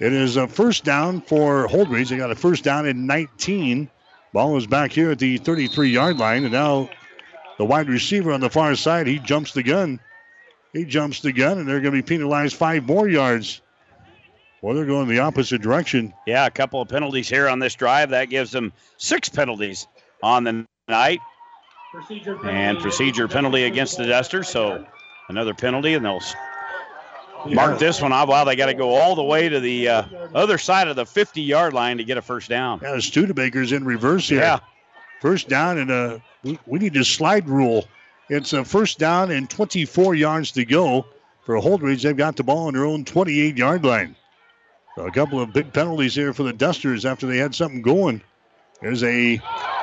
It 0.00 0.14
is 0.14 0.36
a 0.36 0.48
first 0.48 0.82
down 0.82 1.20
for 1.20 1.68
Holdrege. 1.68 2.08
They 2.08 2.16
got 2.16 2.30
a 2.30 2.34
first 2.34 2.64
down 2.64 2.86
in 2.86 3.06
19. 3.06 3.90
Ball 4.32 4.56
is 4.56 4.66
back 4.66 4.92
here 4.92 5.10
at 5.10 5.18
the 5.18 5.36
33 5.36 5.90
yard 5.90 6.16
line, 6.16 6.44
and 6.44 6.52
now 6.52 6.88
the 7.58 7.66
wide 7.66 7.88
receiver 7.88 8.32
on 8.32 8.40
the 8.40 8.48
far 8.48 8.74
side, 8.76 9.06
he 9.06 9.18
jumps 9.18 9.52
the 9.52 9.62
gun. 9.62 10.00
He 10.72 10.84
jumps 10.84 11.20
the 11.20 11.32
gun, 11.32 11.58
and 11.58 11.68
they're 11.68 11.80
going 11.80 11.94
to 11.94 12.02
be 12.02 12.06
penalized 12.06 12.56
five 12.56 12.86
more 12.86 13.08
yards. 13.08 13.60
Well, 14.62 14.74
they're 14.74 14.86
going 14.86 15.08
the 15.08 15.18
opposite 15.18 15.60
direction. 15.60 16.14
Yeah, 16.26 16.46
a 16.46 16.50
couple 16.50 16.80
of 16.80 16.88
penalties 16.88 17.28
here 17.28 17.48
on 17.48 17.58
this 17.58 17.74
drive. 17.74 18.10
That 18.10 18.26
gives 18.26 18.52
them 18.52 18.72
six 18.96 19.28
penalties 19.28 19.86
on 20.22 20.44
the 20.44 20.66
night. 20.88 21.20
And 22.44 22.78
procedure 22.78 23.28
penalty 23.28 23.64
against 23.64 23.98
the 23.98 24.06
Dusters. 24.06 24.48
So 24.48 24.86
another 25.28 25.54
penalty, 25.54 25.94
and 25.94 26.04
they'll 26.04 26.20
mark 27.46 27.78
this 27.78 28.00
one 28.00 28.12
off. 28.12 28.28
Wow, 28.28 28.44
they 28.44 28.56
got 28.56 28.66
to 28.66 28.74
go 28.74 28.94
all 28.94 29.14
the 29.14 29.22
way 29.22 29.48
to 29.48 29.60
the 29.60 29.88
uh, 29.88 30.02
other 30.34 30.58
side 30.58 30.88
of 30.88 30.96
the 30.96 31.06
50 31.06 31.40
yard 31.40 31.72
line 31.72 31.98
to 31.98 32.04
get 32.04 32.18
a 32.18 32.22
first 32.22 32.48
down. 32.48 32.80
Yeah, 32.82 32.96
Studebaker's 32.96 33.72
in 33.72 33.84
reverse 33.84 34.28
here. 34.28 34.40
Yeah. 34.40 34.60
First 35.20 35.48
down, 35.48 35.78
and 35.78 35.90
uh, 35.90 36.18
we, 36.42 36.58
we 36.66 36.78
need 36.78 36.96
a 36.96 37.04
slide 37.04 37.48
rule. 37.48 37.86
It's 38.28 38.52
a 38.52 38.64
first 38.64 38.98
down 38.98 39.30
and 39.30 39.50
24 39.50 40.14
yards 40.14 40.52
to 40.52 40.64
go 40.64 41.04
for 41.44 41.56
Holdrege. 41.56 42.02
They've 42.02 42.16
got 42.16 42.36
the 42.36 42.44
ball 42.44 42.68
on 42.68 42.74
their 42.74 42.84
own 42.84 43.04
28 43.04 43.56
yard 43.56 43.84
line. 43.84 44.16
So 44.96 45.06
a 45.06 45.12
couple 45.12 45.40
of 45.40 45.52
big 45.52 45.72
penalties 45.72 46.14
here 46.14 46.32
for 46.32 46.42
the 46.42 46.52
Dusters 46.52 47.04
after 47.04 47.26
they 47.26 47.38
had 47.38 47.54
something 47.54 47.82
going. 47.82 48.22
There's 48.80 49.02
a 49.02 49.40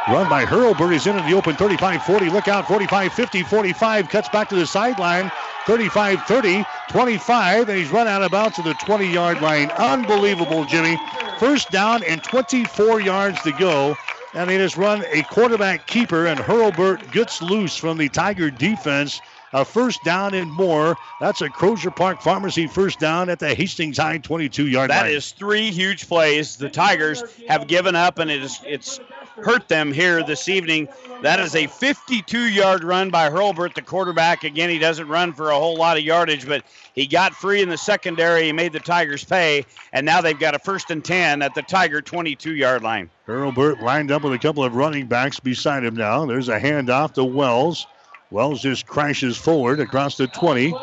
run 0.09 0.29
by 0.29 0.45
Hurlbert. 0.45 0.91
He's 0.91 1.07
into 1.07 1.21
the 1.23 1.34
open 1.34 1.55
35 1.55 2.03
40. 2.03 2.29
Look 2.29 2.47
out 2.47 2.67
45 2.67 3.13
50 3.13 3.43
45. 3.43 4.09
Cuts 4.09 4.29
back 4.29 4.49
to 4.49 4.55
the 4.55 4.65
sideline. 4.65 5.31
35 5.65 6.23
30 6.23 6.65
25. 6.89 7.69
And 7.69 7.77
he's 7.77 7.91
run 7.91 8.07
out 8.07 8.21
of 8.21 8.31
bounds 8.31 8.55
to 8.55 8.61
the 8.61 8.73
20 8.73 9.11
yard 9.11 9.41
line. 9.41 9.69
Unbelievable, 9.71 10.65
Jimmy. 10.65 10.97
First 11.39 11.71
down 11.71 12.03
and 12.03 12.23
24 12.23 13.01
yards 13.01 13.41
to 13.43 13.51
go. 13.51 13.95
And 14.34 14.49
they 14.49 14.57
just 14.57 14.77
run 14.77 15.03
a 15.11 15.23
quarterback 15.23 15.88
keeper, 15.88 16.27
and 16.27 16.39
Hurlbert 16.39 17.11
gets 17.11 17.41
loose 17.41 17.75
from 17.77 17.97
the 17.97 18.09
Tiger 18.09 18.51
defense. 18.51 19.21
A 19.53 19.63
first 19.63 20.03
down 20.03 20.34
and 20.34 20.51
more. 20.51 20.97
That's 21.21 21.41
a 21.41 21.49
Crozier 21.49 21.91
Park 21.91 22.21
Pharmacy 22.21 22.67
first 22.67 22.99
down 22.99 23.29
at 23.29 23.39
the 23.39 23.55
Hastings 23.55 23.97
High 23.97 24.17
22 24.17 24.67
yard 24.67 24.89
line. 24.89 25.05
That 25.05 25.11
is 25.11 25.31
three 25.31 25.71
huge 25.71 26.07
plays. 26.07 26.57
The 26.57 26.69
Tigers 26.69 27.23
have 27.47 27.67
given 27.67 27.95
up, 27.95 28.19
and 28.19 28.29
it 28.29 28.43
is, 28.43 28.59
it's 28.65 28.99
hurt 29.43 29.68
them 29.68 29.91
here 29.91 30.23
this 30.23 30.49
evening. 30.49 30.88
That 31.22 31.39
is 31.39 31.55
a 31.55 31.68
52 31.68 32.49
yard 32.49 32.84
run 32.84 33.09
by 33.09 33.30
Hurlbert, 33.30 33.76
the 33.76 33.81
quarterback. 33.81 34.43
Again, 34.43 34.69
he 34.69 34.80
doesn't 34.80 35.07
run 35.07 35.34
for 35.34 35.49
a 35.49 35.55
whole 35.57 35.77
lot 35.77 35.97
of 35.97 36.03
yardage, 36.03 36.47
but 36.47 36.64
he 36.93 37.07
got 37.07 37.34
free 37.34 37.61
in 37.61 37.69
the 37.69 37.77
secondary. 37.77 38.43
He 38.43 38.51
made 38.51 38.73
the 38.73 38.80
Tigers 38.80 39.23
pay, 39.23 39.65
and 39.93 40.05
now 40.05 40.22
they've 40.22 40.38
got 40.38 40.55
a 40.55 40.59
first 40.59 40.91
and 40.91 41.03
10 41.03 41.41
at 41.41 41.55
the 41.55 41.61
Tiger 41.61 42.01
22 42.01 42.55
yard 42.55 42.84
line. 42.84 43.09
Hurlbert 43.26 43.81
lined 43.81 44.11
up 44.11 44.23
with 44.23 44.34
a 44.34 44.39
couple 44.39 44.64
of 44.64 44.76
running 44.76 45.07
backs 45.07 45.39
beside 45.39 45.84
him 45.84 45.95
now. 45.95 46.26
There's 46.26 46.49
a 46.49 46.59
handoff 46.59 47.14
to 47.14 47.23
Wells. 47.23 47.88
Wells 48.30 48.61
just 48.61 48.88
crashes 48.88 49.38
forward 49.38 49.80
across 49.80 50.18
the 50.18 50.27
20 50.27 50.73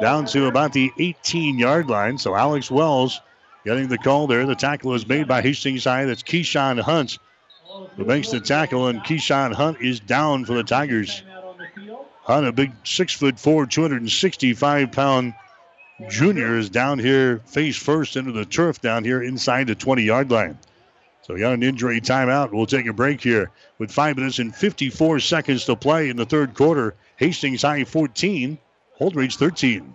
down 0.00 0.26
to 0.26 0.46
about 0.46 0.72
the 0.72 0.90
18 0.98 1.58
yard 1.58 1.88
line. 1.88 2.18
So 2.18 2.34
Alex 2.34 2.70
Wells 2.70 3.20
getting 3.64 3.88
the 3.88 3.98
call 3.98 4.26
there. 4.26 4.44
The 4.46 4.54
tackle 4.54 4.94
is 4.94 5.06
made 5.06 5.26
by 5.26 5.40
Hastings 5.40 5.84
High. 5.84 6.04
That's 6.04 6.22
Keyshawn 6.22 6.80
Hunt 6.80 7.18
who 7.96 8.04
makes 8.04 8.30
the 8.30 8.40
tackle, 8.40 8.88
and 8.88 9.00
Keyshawn 9.00 9.52
Hunt 9.52 9.80
is 9.80 10.00
down 10.00 10.44
for 10.44 10.54
the 10.54 10.64
Tigers. 10.64 11.22
Hunt, 12.22 12.46
a 12.46 12.52
big 12.52 12.72
six 12.84 13.12
foot 13.12 13.38
four, 13.38 13.66
265 13.66 14.92
pound 14.92 15.34
junior, 16.08 16.56
is 16.56 16.70
down 16.70 16.98
here 16.98 17.40
face 17.46 17.76
first 17.76 18.16
into 18.16 18.32
the 18.32 18.44
turf 18.44 18.80
down 18.80 19.04
here 19.04 19.22
inside 19.22 19.66
the 19.66 19.74
20 19.74 20.02
yard 20.02 20.30
line. 20.30 20.58
So 21.22 21.34
we 21.34 21.40
got 21.40 21.52
an 21.52 21.62
injury 21.62 22.00
timeout. 22.00 22.52
We'll 22.52 22.66
take 22.66 22.86
a 22.86 22.92
break 22.92 23.20
here 23.20 23.50
with 23.78 23.90
five 23.90 24.16
minutes 24.16 24.38
and 24.38 24.54
54 24.54 25.20
seconds 25.20 25.64
to 25.66 25.76
play 25.76 26.08
in 26.08 26.16
the 26.16 26.26
third 26.26 26.54
quarter. 26.54 26.94
Hastings 27.16 27.62
High 27.62 27.84
14, 27.84 28.58
Holdrege 28.98 29.36
13. 29.36 29.94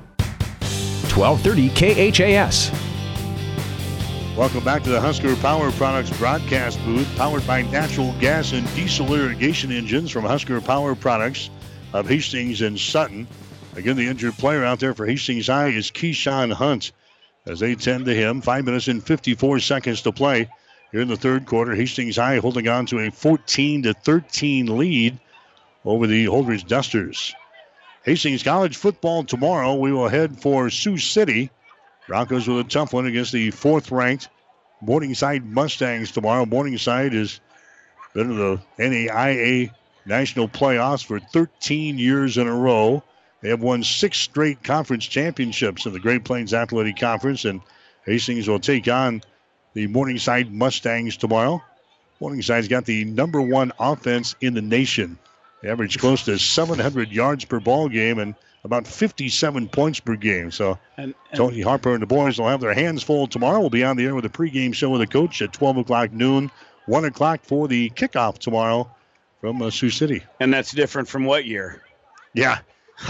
1230 1.15 2.11
KHAS. 2.11 2.71
Welcome 4.37 4.63
back 4.63 4.81
to 4.83 4.89
the 4.89 5.01
Husker 5.01 5.35
Power 5.35 5.71
Products 5.73 6.09
broadcast 6.17 6.83
booth, 6.85 7.07
powered 7.17 7.45
by 7.45 7.63
natural 7.63 8.13
gas 8.19 8.53
and 8.53 8.65
diesel 8.75 9.13
irrigation 9.13 9.71
engines 9.71 10.09
from 10.09 10.23
Husker 10.23 10.61
Power 10.61 10.95
Products 10.95 11.49
of 11.91 12.07
Hastings 12.07 12.61
and 12.61 12.79
Sutton. 12.79 13.27
Again, 13.75 13.97
the 13.97 14.07
injured 14.07 14.35
player 14.35 14.63
out 14.63 14.79
there 14.79 14.93
for 14.93 15.05
Hastings 15.05 15.47
High 15.47 15.67
is 15.67 15.91
Keyshawn 15.91 16.53
Hunt 16.53 16.93
as 17.45 17.59
they 17.59 17.75
tend 17.75 18.05
to 18.05 18.13
him. 18.13 18.41
Five 18.41 18.65
minutes 18.65 18.87
and 18.87 19.03
54 19.03 19.59
seconds 19.59 20.01
to 20.03 20.11
play 20.11 20.49
here 20.91 21.01
in 21.01 21.07
the 21.09 21.17
third 21.17 21.45
quarter. 21.45 21.75
Hastings 21.75 22.15
High 22.15 22.37
holding 22.37 22.67
on 22.67 22.85
to 22.87 22.99
a 22.99 23.11
14 23.11 23.83
to 23.83 23.93
13 23.93 24.77
lead 24.77 25.19
over 25.83 26.07
the 26.07 26.25
Holdrege 26.25 26.67
Dusters. 26.67 27.33
Hastings 28.03 28.41
College 28.41 28.77
football 28.77 29.23
tomorrow. 29.23 29.75
We 29.75 29.91
will 29.91 30.07
head 30.07 30.41
for 30.41 30.71
Sioux 30.71 30.97
City. 30.97 31.51
Broncos 32.07 32.47
with 32.47 32.65
a 32.65 32.69
tough 32.69 32.93
one 32.93 33.05
against 33.05 33.31
the 33.31 33.51
fourth 33.51 33.91
ranked 33.91 34.27
Morningside 34.81 35.45
Mustangs 35.45 36.11
tomorrow. 36.11 36.47
Morningside 36.47 37.13
has 37.13 37.39
been 38.15 38.31
in 38.31 38.37
the 38.37 38.61
NAIA 38.79 39.71
national 40.07 40.47
playoffs 40.47 41.05
for 41.05 41.19
13 41.19 41.99
years 41.99 42.37
in 42.37 42.47
a 42.47 42.55
row. 42.55 43.03
They 43.41 43.49
have 43.49 43.61
won 43.61 43.83
six 43.83 44.17
straight 44.17 44.63
conference 44.63 45.05
championships 45.05 45.85
in 45.85 45.93
the 45.93 45.99
Great 45.99 46.23
Plains 46.23 46.55
Athletic 46.55 46.97
Conference, 46.97 47.45
and 47.45 47.61
Hastings 48.05 48.47
will 48.47 48.59
take 48.59 48.87
on 48.87 49.21
the 49.75 49.85
Morningside 49.85 50.51
Mustangs 50.51 51.17
tomorrow. 51.17 51.61
Morningside's 52.19 52.67
got 52.67 52.85
the 52.85 53.05
number 53.05 53.41
one 53.41 53.71
offense 53.79 54.35
in 54.41 54.55
the 54.55 54.61
nation. 54.61 55.19
They 55.61 55.69
average 55.69 55.99
close 55.99 56.25
to 56.25 56.37
700 56.39 57.11
yards 57.11 57.45
per 57.45 57.59
ball 57.59 57.87
game 57.87 58.19
and 58.19 58.35
about 58.63 58.87
57 58.87 59.69
points 59.69 59.99
per 59.99 60.15
game. 60.15 60.51
So 60.51 60.77
and, 60.97 61.13
and 61.31 61.37
Tony 61.37 61.61
Harper 61.61 61.93
and 61.93 62.01
the 62.01 62.07
boys 62.07 62.39
will 62.39 62.47
have 62.47 62.61
their 62.61 62.73
hands 62.73 63.03
full 63.03 63.27
tomorrow. 63.27 63.59
We'll 63.59 63.69
be 63.69 63.83
on 63.83 63.97
the 63.97 64.05
air 64.05 64.15
with 64.15 64.25
a 64.25 64.29
pregame 64.29 64.73
show 64.73 64.89
with 64.89 65.01
the 65.01 65.07
coach 65.07 65.41
at 65.41 65.53
12 65.53 65.77
o'clock 65.77 66.11
noon, 66.11 66.51
1 66.85 67.05
o'clock 67.05 67.41
for 67.43 67.67
the 67.67 67.89
kickoff 67.91 68.37
tomorrow 68.37 68.89
from 69.39 69.61
uh, 69.61 69.69
Sioux 69.69 69.89
City. 69.89 70.23
And 70.39 70.53
that's 70.53 70.71
different 70.71 71.07
from 71.07 71.25
what 71.25 71.45
year? 71.45 71.81
Yeah. 72.33 72.59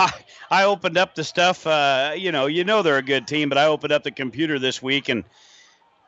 I 0.49 0.63
opened 0.63 0.97
up 0.97 1.15
the 1.15 1.23
stuff. 1.23 1.67
Uh, 1.67 2.13
you 2.15 2.31
know, 2.31 2.45
you 2.45 2.63
know 2.63 2.81
they're 2.81 2.97
a 2.97 3.03
good 3.03 3.27
team, 3.27 3.49
but 3.49 3.57
I 3.57 3.65
opened 3.65 3.91
up 3.91 4.03
the 4.03 4.11
computer 4.11 4.57
this 4.59 4.81
week 4.81 5.09
and 5.09 5.23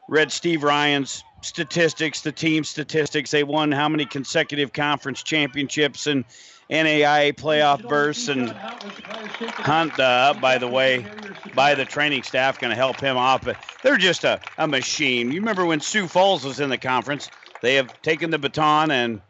read 0.08 0.32
Steve 0.32 0.64
Ryan's 0.64 1.24
statistics, 1.44 2.22
the 2.22 2.32
team 2.32 2.64
statistics. 2.64 3.32
They 3.32 3.44
won 3.44 3.72
how 3.72 3.90
many 3.90 4.06
consecutive 4.06 4.74
conference 4.74 5.24
championships 5.24 6.08
and 6.08 6.26
NAIA 6.70 7.34
playoff 7.34 7.88
bursts. 7.88 8.30
And 8.30 8.50
Hunt, 8.50 10.00
uh, 10.00 10.34
by 10.42 10.58
the 10.58 10.68
way, 10.68 11.06
by 11.54 11.76
the 11.76 11.86
training 11.86 12.24
staff, 12.24 12.60
going 12.60 12.72
to 12.72 12.76
help 12.76 13.00
him 13.00 13.18
off. 13.18 13.46
But 13.46 13.58
they're 13.84 13.98
just 13.98 14.24
a, 14.24 14.40
a 14.58 14.68
machine. 14.68 15.32
You 15.32 15.40
remember 15.40 15.66
when 15.66 15.80
Sioux 15.80 16.08
Falls 16.08 16.44
was 16.44 16.60
in 16.60 16.70
the 16.70 16.78
conference? 16.78 17.30
They 17.62 17.76
have 17.76 18.02
taken 18.02 18.32
the 18.32 18.40
baton 18.40 18.92
and 18.92 19.22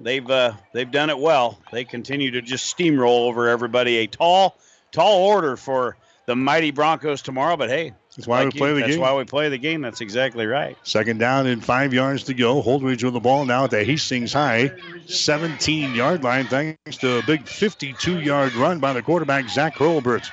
they've 0.00 0.28
uh, 0.28 0.52
they've 0.74 0.90
done 0.90 1.10
it 1.10 1.18
well. 1.18 1.58
They 1.72 1.84
continue 1.84 2.32
to 2.32 2.42
just 2.42 2.76
steamroll 2.76 3.28
over 3.28 3.48
everybody. 3.48 3.98
A 3.98 4.06
tall, 4.06 4.58
tall 4.92 5.22
order 5.22 5.56
for 5.56 5.96
the 6.26 6.36
mighty 6.36 6.70
Broncos 6.70 7.22
tomorrow. 7.22 7.56
But 7.56 7.70
hey, 7.70 7.94
that's 8.18 8.26
why 8.26 8.42
like 8.42 8.54
we 8.54 8.58
play 8.58 8.68
you, 8.70 8.74
the 8.74 8.80
that's 8.80 8.92
game. 8.94 9.00
why 9.00 9.14
we 9.14 9.24
play 9.24 9.48
the 9.48 9.58
game. 9.58 9.80
That's 9.80 10.00
exactly 10.00 10.44
right. 10.44 10.76
Second 10.82 11.18
down 11.18 11.46
and 11.46 11.64
five 11.64 11.94
yards 11.94 12.24
to 12.24 12.34
go. 12.34 12.60
Holdrege 12.60 13.04
with 13.04 13.12
the 13.12 13.20
ball 13.20 13.44
now 13.44 13.62
at 13.62 13.70
the 13.70 13.84
Hastings 13.84 14.32
High 14.32 14.72
17 15.06 15.94
yard 15.94 16.24
line, 16.24 16.46
thanks 16.46 16.96
to 16.96 17.18
a 17.18 17.22
big 17.22 17.46
52 17.46 18.18
yard 18.18 18.54
run 18.56 18.80
by 18.80 18.92
the 18.92 19.02
quarterback, 19.02 19.48
Zach 19.48 19.76
Hurlbert. 19.76 20.28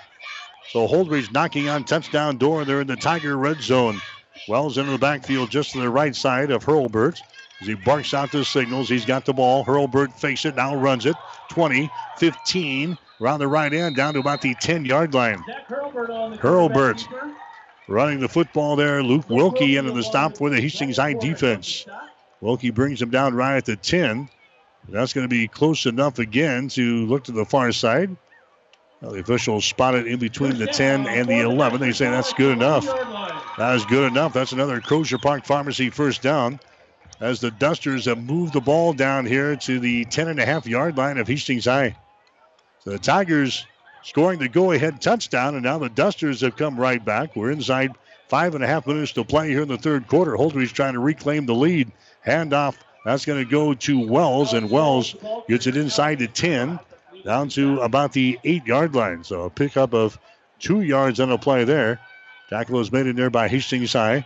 So 0.71 0.87
Holdrege 0.87 1.31
knocking 1.31 1.69
on 1.69 1.83
touchdown 1.83 2.37
door. 2.37 2.65
They're 2.65 2.81
in 2.81 2.87
the 2.87 2.95
Tiger 2.95 3.37
red 3.37 3.61
zone. 3.61 4.01
Wells 4.47 4.79
into 4.79 4.91
the 4.91 4.97
backfield 4.97 5.51
just 5.51 5.73
to 5.73 5.79
the 5.79 5.89
right 5.89 6.15
side 6.15 6.49
of 6.49 6.63
Hurlbert. 6.63 7.21
As 7.61 7.67
he 7.67 7.75
barks 7.75 8.15
out 8.15 8.31
the 8.31 8.43
signals, 8.43 8.89
he's 8.89 9.05
got 9.05 9.25
the 9.25 9.33
ball. 9.33 9.63
Hurlbert 9.63 10.11
fakes 10.11 10.43
it, 10.45 10.55
now 10.55 10.75
runs 10.75 11.05
it. 11.05 11.15
20, 11.49 11.91
15, 12.17 12.97
around 13.21 13.39
the 13.39 13.47
right 13.47 13.71
end, 13.71 13.95
down 13.95 14.15
to 14.15 14.19
about 14.19 14.41
the 14.41 14.55
10 14.55 14.85
yard 14.85 15.13
line. 15.13 15.43
Hurlbert 16.39 17.07
Running 17.87 18.19
the 18.19 18.27
football 18.27 18.75
there, 18.75 19.03
Luke 19.03 19.29
Wilkie 19.29 19.77
into 19.77 19.91
the 19.91 20.03
stop 20.03 20.37
for 20.37 20.49
the 20.49 20.59
Hastings 20.59 20.97
High 20.97 21.13
defense. 21.13 21.85
Wilkie 22.41 22.71
brings 22.71 23.01
him 23.01 23.11
down 23.11 23.35
right 23.35 23.57
at 23.57 23.65
the 23.65 23.75
10. 23.75 24.27
That's 24.89 25.13
going 25.13 25.25
to 25.25 25.29
be 25.29 25.47
close 25.47 25.85
enough 25.85 26.19
again 26.19 26.67
to 26.69 27.05
look 27.05 27.25
to 27.25 27.31
the 27.31 27.45
far 27.45 27.71
side. 27.71 28.15
Well, 29.01 29.11
the 29.11 29.19
officials 29.19 29.65
spotted 29.65 30.07
in 30.07 30.19
between 30.19 30.57
the 30.57 30.67
10 30.67 31.07
and 31.07 31.27
the 31.27 31.39
11. 31.39 31.79
They 31.79 31.91
say 31.91 32.09
that's 32.09 32.33
good 32.33 32.53
enough. 32.53 32.85
That 33.57 33.75
is 33.75 33.85
good 33.85 34.11
enough. 34.11 34.33
That's 34.33 34.51
another 34.51 34.81
Crozier 34.81 35.17
Park 35.17 35.45
Pharmacy 35.45 35.89
first 35.89 36.21
down 36.21 36.59
as 37.19 37.39
the 37.39 37.51
Dusters 37.51 38.05
have 38.05 38.23
moved 38.23 38.53
the 38.53 38.61
ball 38.61 38.93
down 38.93 39.25
here 39.25 39.55
to 39.55 39.79
the 39.79 40.05
10 40.05 40.27
and 40.27 40.39
a 40.39 40.45
half 40.45 40.65
yard 40.67 40.97
line 40.97 41.17
of 41.17 41.27
Hastings 41.27 41.65
High. 41.65 41.95
So 42.83 42.91
the 42.91 42.99
Tigers 42.99 43.65
scoring 44.05 44.39
the 44.39 44.47
go 44.47 44.71
ahead 44.71 45.01
touchdown, 45.01 45.55
and 45.55 45.63
now 45.63 45.79
the 45.79 45.89
Dusters 45.89 46.41
have 46.41 46.55
come 46.55 46.79
right 46.79 47.03
back. 47.03 47.35
We're 47.35 47.51
inside 47.51 47.93
five 48.29 48.55
and 48.55 48.63
a 48.63 48.67
half 48.67 48.87
minutes 48.87 49.13
to 49.13 49.25
play 49.25 49.49
here 49.49 49.63
in 49.63 49.67
the 49.67 49.77
third 49.77 50.07
quarter. 50.07 50.33
Holdrege 50.33 50.71
trying 50.71 50.93
to 50.93 50.99
reclaim 50.99 51.45
the 51.45 51.55
lead. 51.55 51.91
Handoff. 52.25 52.75
That's 53.03 53.25
going 53.25 53.43
to 53.43 53.49
go 53.49 53.73
to 53.73 54.07
Wells, 54.07 54.53
and 54.53 54.71
Wells 54.71 55.15
gets 55.47 55.67
it 55.67 55.77
inside 55.77 56.19
the 56.19 56.27
10, 56.27 56.79
down 57.23 57.49
to 57.49 57.81
about 57.81 58.13
the 58.13 58.39
eight 58.43 58.65
yard 58.65 58.95
line. 58.95 59.23
So 59.23 59.43
a 59.43 59.49
pickup 59.49 59.93
of 59.93 60.17
two 60.59 60.81
yards 60.81 61.19
on 61.19 61.31
a 61.31 61.37
play 61.37 61.65
there. 61.65 61.99
Tackle 62.49 62.79
is 62.79 62.91
made 62.91 63.05
in 63.05 63.15
there 63.15 63.29
by 63.29 63.47
Hastings 63.47 63.93
High. 63.93 64.25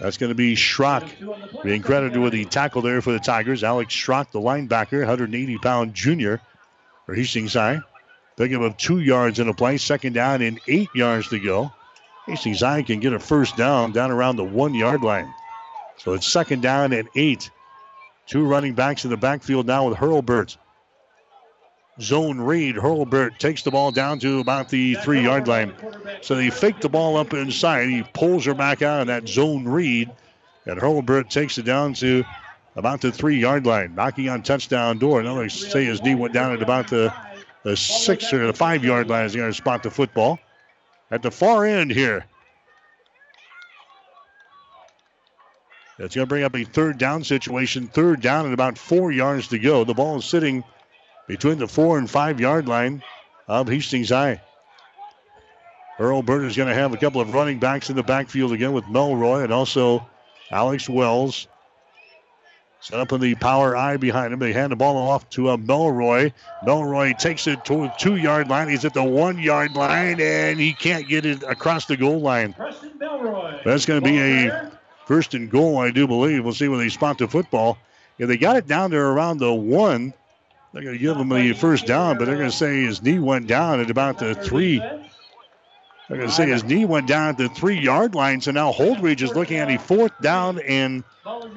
That's 0.00 0.16
going 0.16 0.28
to 0.28 0.34
be 0.34 0.54
Schrock 0.54 1.08
being 1.62 1.82
credited 1.82 2.20
with 2.20 2.32
the 2.32 2.44
tackle 2.44 2.82
there 2.82 3.00
for 3.00 3.12
the 3.12 3.18
Tigers. 3.18 3.64
Alex 3.64 3.94
Schrock, 3.94 4.30
the 4.32 4.40
linebacker, 4.40 4.98
180 4.98 5.58
pound 5.58 5.94
junior 5.94 6.40
for 7.06 7.14
Hastings 7.14 7.54
High. 7.54 7.80
Pickup 8.38 8.62
of 8.62 8.76
two 8.76 9.00
yards 9.00 9.40
in 9.40 9.48
a 9.48 9.52
play. 9.52 9.78
Second 9.78 10.12
down 10.12 10.42
and 10.42 10.60
eight 10.68 10.88
yards 10.94 11.28
to 11.30 11.40
go. 11.40 11.72
Hastings 12.26 12.60
High 12.60 12.84
can 12.84 13.00
get 13.00 13.12
a 13.12 13.18
first 13.18 13.56
down 13.56 13.90
down 13.90 14.12
around 14.12 14.36
the 14.36 14.44
one 14.44 14.74
yard 14.74 15.02
line. 15.02 15.34
So 15.96 16.12
it's 16.12 16.26
second 16.26 16.62
down 16.62 16.92
and 16.92 17.08
eight. 17.16 17.50
Two 18.28 18.46
running 18.46 18.74
backs 18.74 19.04
in 19.04 19.10
the 19.10 19.16
backfield 19.16 19.66
now 19.66 19.88
with 19.88 19.98
Hurlbert. 19.98 20.56
Zone 22.00 22.40
read. 22.40 22.76
Hurlbert 22.76 23.40
takes 23.40 23.62
the 23.62 23.72
ball 23.72 23.90
down 23.90 24.20
to 24.20 24.38
about 24.38 24.68
the 24.68 24.94
three 24.96 25.22
yard 25.22 25.48
line. 25.48 25.74
So 26.20 26.36
they 26.36 26.50
fake 26.50 26.80
the 26.80 26.88
ball 26.88 27.16
up 27.16 27.34
inside. 27.34 27.88
He 27.88 28.04
pulls 28.14 28.44
her 28.44 28.54
back 28.54 28.82
out 28.82 29.00
of 29.00 29.06
that 29.08 29.26
zone 29.28 29.66
read. 29.66 30.12
And 30.64 30.78
Hurlbert 30.78 31.28
takes 31.28 31.58
it 31.58 31.64
down 31.64 31.94
to 31.94 32.22
about 32.76 33.00
the 33.00 33.10
three 33.10 33.40
yard 33.40 33.66
line, 33.66 33.96
knocking 33.96 34.28
on 34.28 34.42
touchdown 34.42 34.98
door. 34.98 35.24
Now 35.24 35.34
they 35.34 35.48
say 35.48 35.86
his 35.86 36.00
knee 36.02 36.14
went 36.14 36.34
down 36.34 36.52
at 36.52 36.62
about 36.62 36.86
the, 36.86 37.12
the 37.64 37.76
six 37.76 38.32
or 38.32 38.46
the 38.46 38.52
five 38.52 38.84
yard 38.84 39.08
line 39.08 39.26
is 39.26 39.34
going 39.34 39.50
to 39.50 39.54
spot 39.54 39.82
the 39.82 39.90
football. 39.90 40.38
At 41.10 41.22
the 41.22 41.30
far 41.30 41.64
end 41.64 41.90
here, 41.90 42.26
It's 45.98 46.14
going 46.14 46.26
to 46.26 46.28
bring 46.28 46.44
up 46.44 46.54
a 46.54 46.64
third 46.64 46.96
down 46.96 47.24
situation. 47.24 47.88
Third 47.88 48.20
down 48.20 48.44
and 48.44 48.54
about 48.54 48.78
four 48.78 49.10
yards 49.10 49.48
to 49.48 49.58
go. 49.58 49.82
The 49.82 49.94
ball 49.94 50.18
is 50.18 50.24
sitting 50.24 50.62
between 51.26 51.58
the 51.58 51.66
four 51.66 51.98
and 51.98 52.08
five 52.08 52.40
yard 52.40 52.68
line 52.68 53.02
of 53.48 53.68
Hastings 53.68 54.10
High. 54.10 54.40
Hurlbert 55.98 56.44
is 56.44 56.56
going 56.56 56.68
to 56.68 56.74
have 56.74 56.94
a 56.94 56.96
couple 56.96 57.20
of 57.20 57.34
running 57.34 57.58
backs 57.58 57.90
in 57.90 57.96
the 57.96 58.04
backfield 58.04 58.52
again 58.52 58.72
with 58.72 58.84
Melroy 58.84 59.42
and 59.42 59.52
also 59.52 60.06
Alex 60.52 60.88
Wells. 60.88 61.48
Set 62.80 63.00
up 63.00 63.12
in 63.12 63.20
the 63.20 63.34
power 63.34 63.76
eye 63.76 63.96
behind 63.96 64.32
him. 64.32 64.38
They 64.38 64.52
hand 64.52 64.72
the 64.72 64.76
ball 64.76 64.96
off 64.96 65.28
to 65.30 65.50
uh, 65.50 65.56
Melroy. 65.56 66.32
Melroy 66.64 67.18
takes 67.18 67.46
it 67.46 67.64
to 67.64 67.82
the 67.82 67.92
two 67.98 68.16
yard 68.16 68.48
line. 68.48 68.68
He's 68.68 68.84
at 68.84 68.94
the 68.94 69.02
one 69.02 69.38
yard 69.38 69.74
line 69.74 70.20
and 70.20 70.60
he 70.60 70.72
can't 70.72 71.08
get 71.08 71.26
it 71.26 71.42
across 71.42 71.86
the 71.86 71.96
goal 71.96 72.20
line. 72.20 72.54
That's 73.64 73.84
going 73.84 74.00
to 74.02 74.08
be 74.08 74.18
a 74.18 74.70
First 75.08 75.32
and 75.32 75.50
goal, 75.50 75.78
I 75.78 75.90
do 75.90 76.06
believe. 76.06 76.44
We'll 76.44 76.52
see 76.52 76.68
when 76.68 76.80
they 76.80 76.90
spot 76.90 77.16
the 77.16 77.26
football. 77.26 77.78
If 78.18 78.28
they 78.28 78.36
got 78.36 78.56
it 78.56 78.66
down 78.66 78.90
there 78.90 79.08
around 79.08 79.38
the 79.38 79.54
one, 79.54 80.12
they're 80.74 80.82
going 80.82 80.96
to 80.96 81.00
give 81.00 81.16
him 81.16 81.30
the 81.30 81.54
first 81.54 81.86
down, 81.86 82.18
but 82.18 82.26
they're 82.26 82.36
going 82.36 82.50
to 82.50 82.54
say 82.54 82.82
his 82.82 83.02
knee 83.02 83.18
went 83.18 83.46
down 83.46 83.80
at 83.80 83.88
about 83.88 84.18
the 84.18 84.34
three. 84.34 84.82
They're 86.08 86.16
going 86.16 86.28
to 86.30 86.34
say 86.34 86.48
his 86.48 86.64
knee 86.64 86.86
went 86.86 87.06
down 87.06 87.28
at 87.28 87.36
the 87.36 87.50
three 87.50 87.78
yard 87.78 88.14
line. 88.14 88.40
So 88.40 88.50
now 88.50 88.72
Holdrege 88.72 89.20
is 89.20 89.34
looking 89.34 89.58
at 89.58 89.70
a 89.70 89.78
fourth 89.78 90.12
down 90.22 90.58
and 90.60 91.04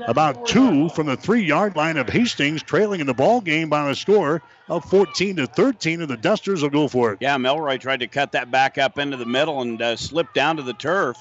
about 0.06 0.46
two 0.46 0.90
from 0.90 1.08
the 1.08 1.16
three 1.16 1.44
yard 1.44 1.78
line 1.78 1.96
of 1.96 2.10
Hastings, 2.10 2.62
trailing 2.62 3.00
in 3.00 3.08
the 3.08 3.14
ball 3.14 3.40
game 3.40 3.70
by 3.70 3.90
a 3.90 3.96
score 3.96 4.42
of 4.68 4.84
14 4.86 5.38
to 5.38 5.48
13, 5.48 6.02
and 6.02 6.10
the 6.10 6.18
Dusters 6.18 6.62
will 6.62 6.70
go 6.70 6.90
for 6.90 7.14
it. 7.14 7.20
Yeah, 7.22 7.38
Melroy 7.38 7.80
tried 7.80 8.02
to 8.02 8.08
cut 8.08 8.34
that 8.34 8.52
back 8.52 8.78
up 8.78 8.98
into 8.98 9.16
the 9.16 9.26
middle 9.26 9.62
and 9.62 9.82
uh, 9.82 9.96
slipped 9.96 10.34
down 10.34 10.58
to 10.58 10.64
the 10.64 10.74
turf. 10.74 11.18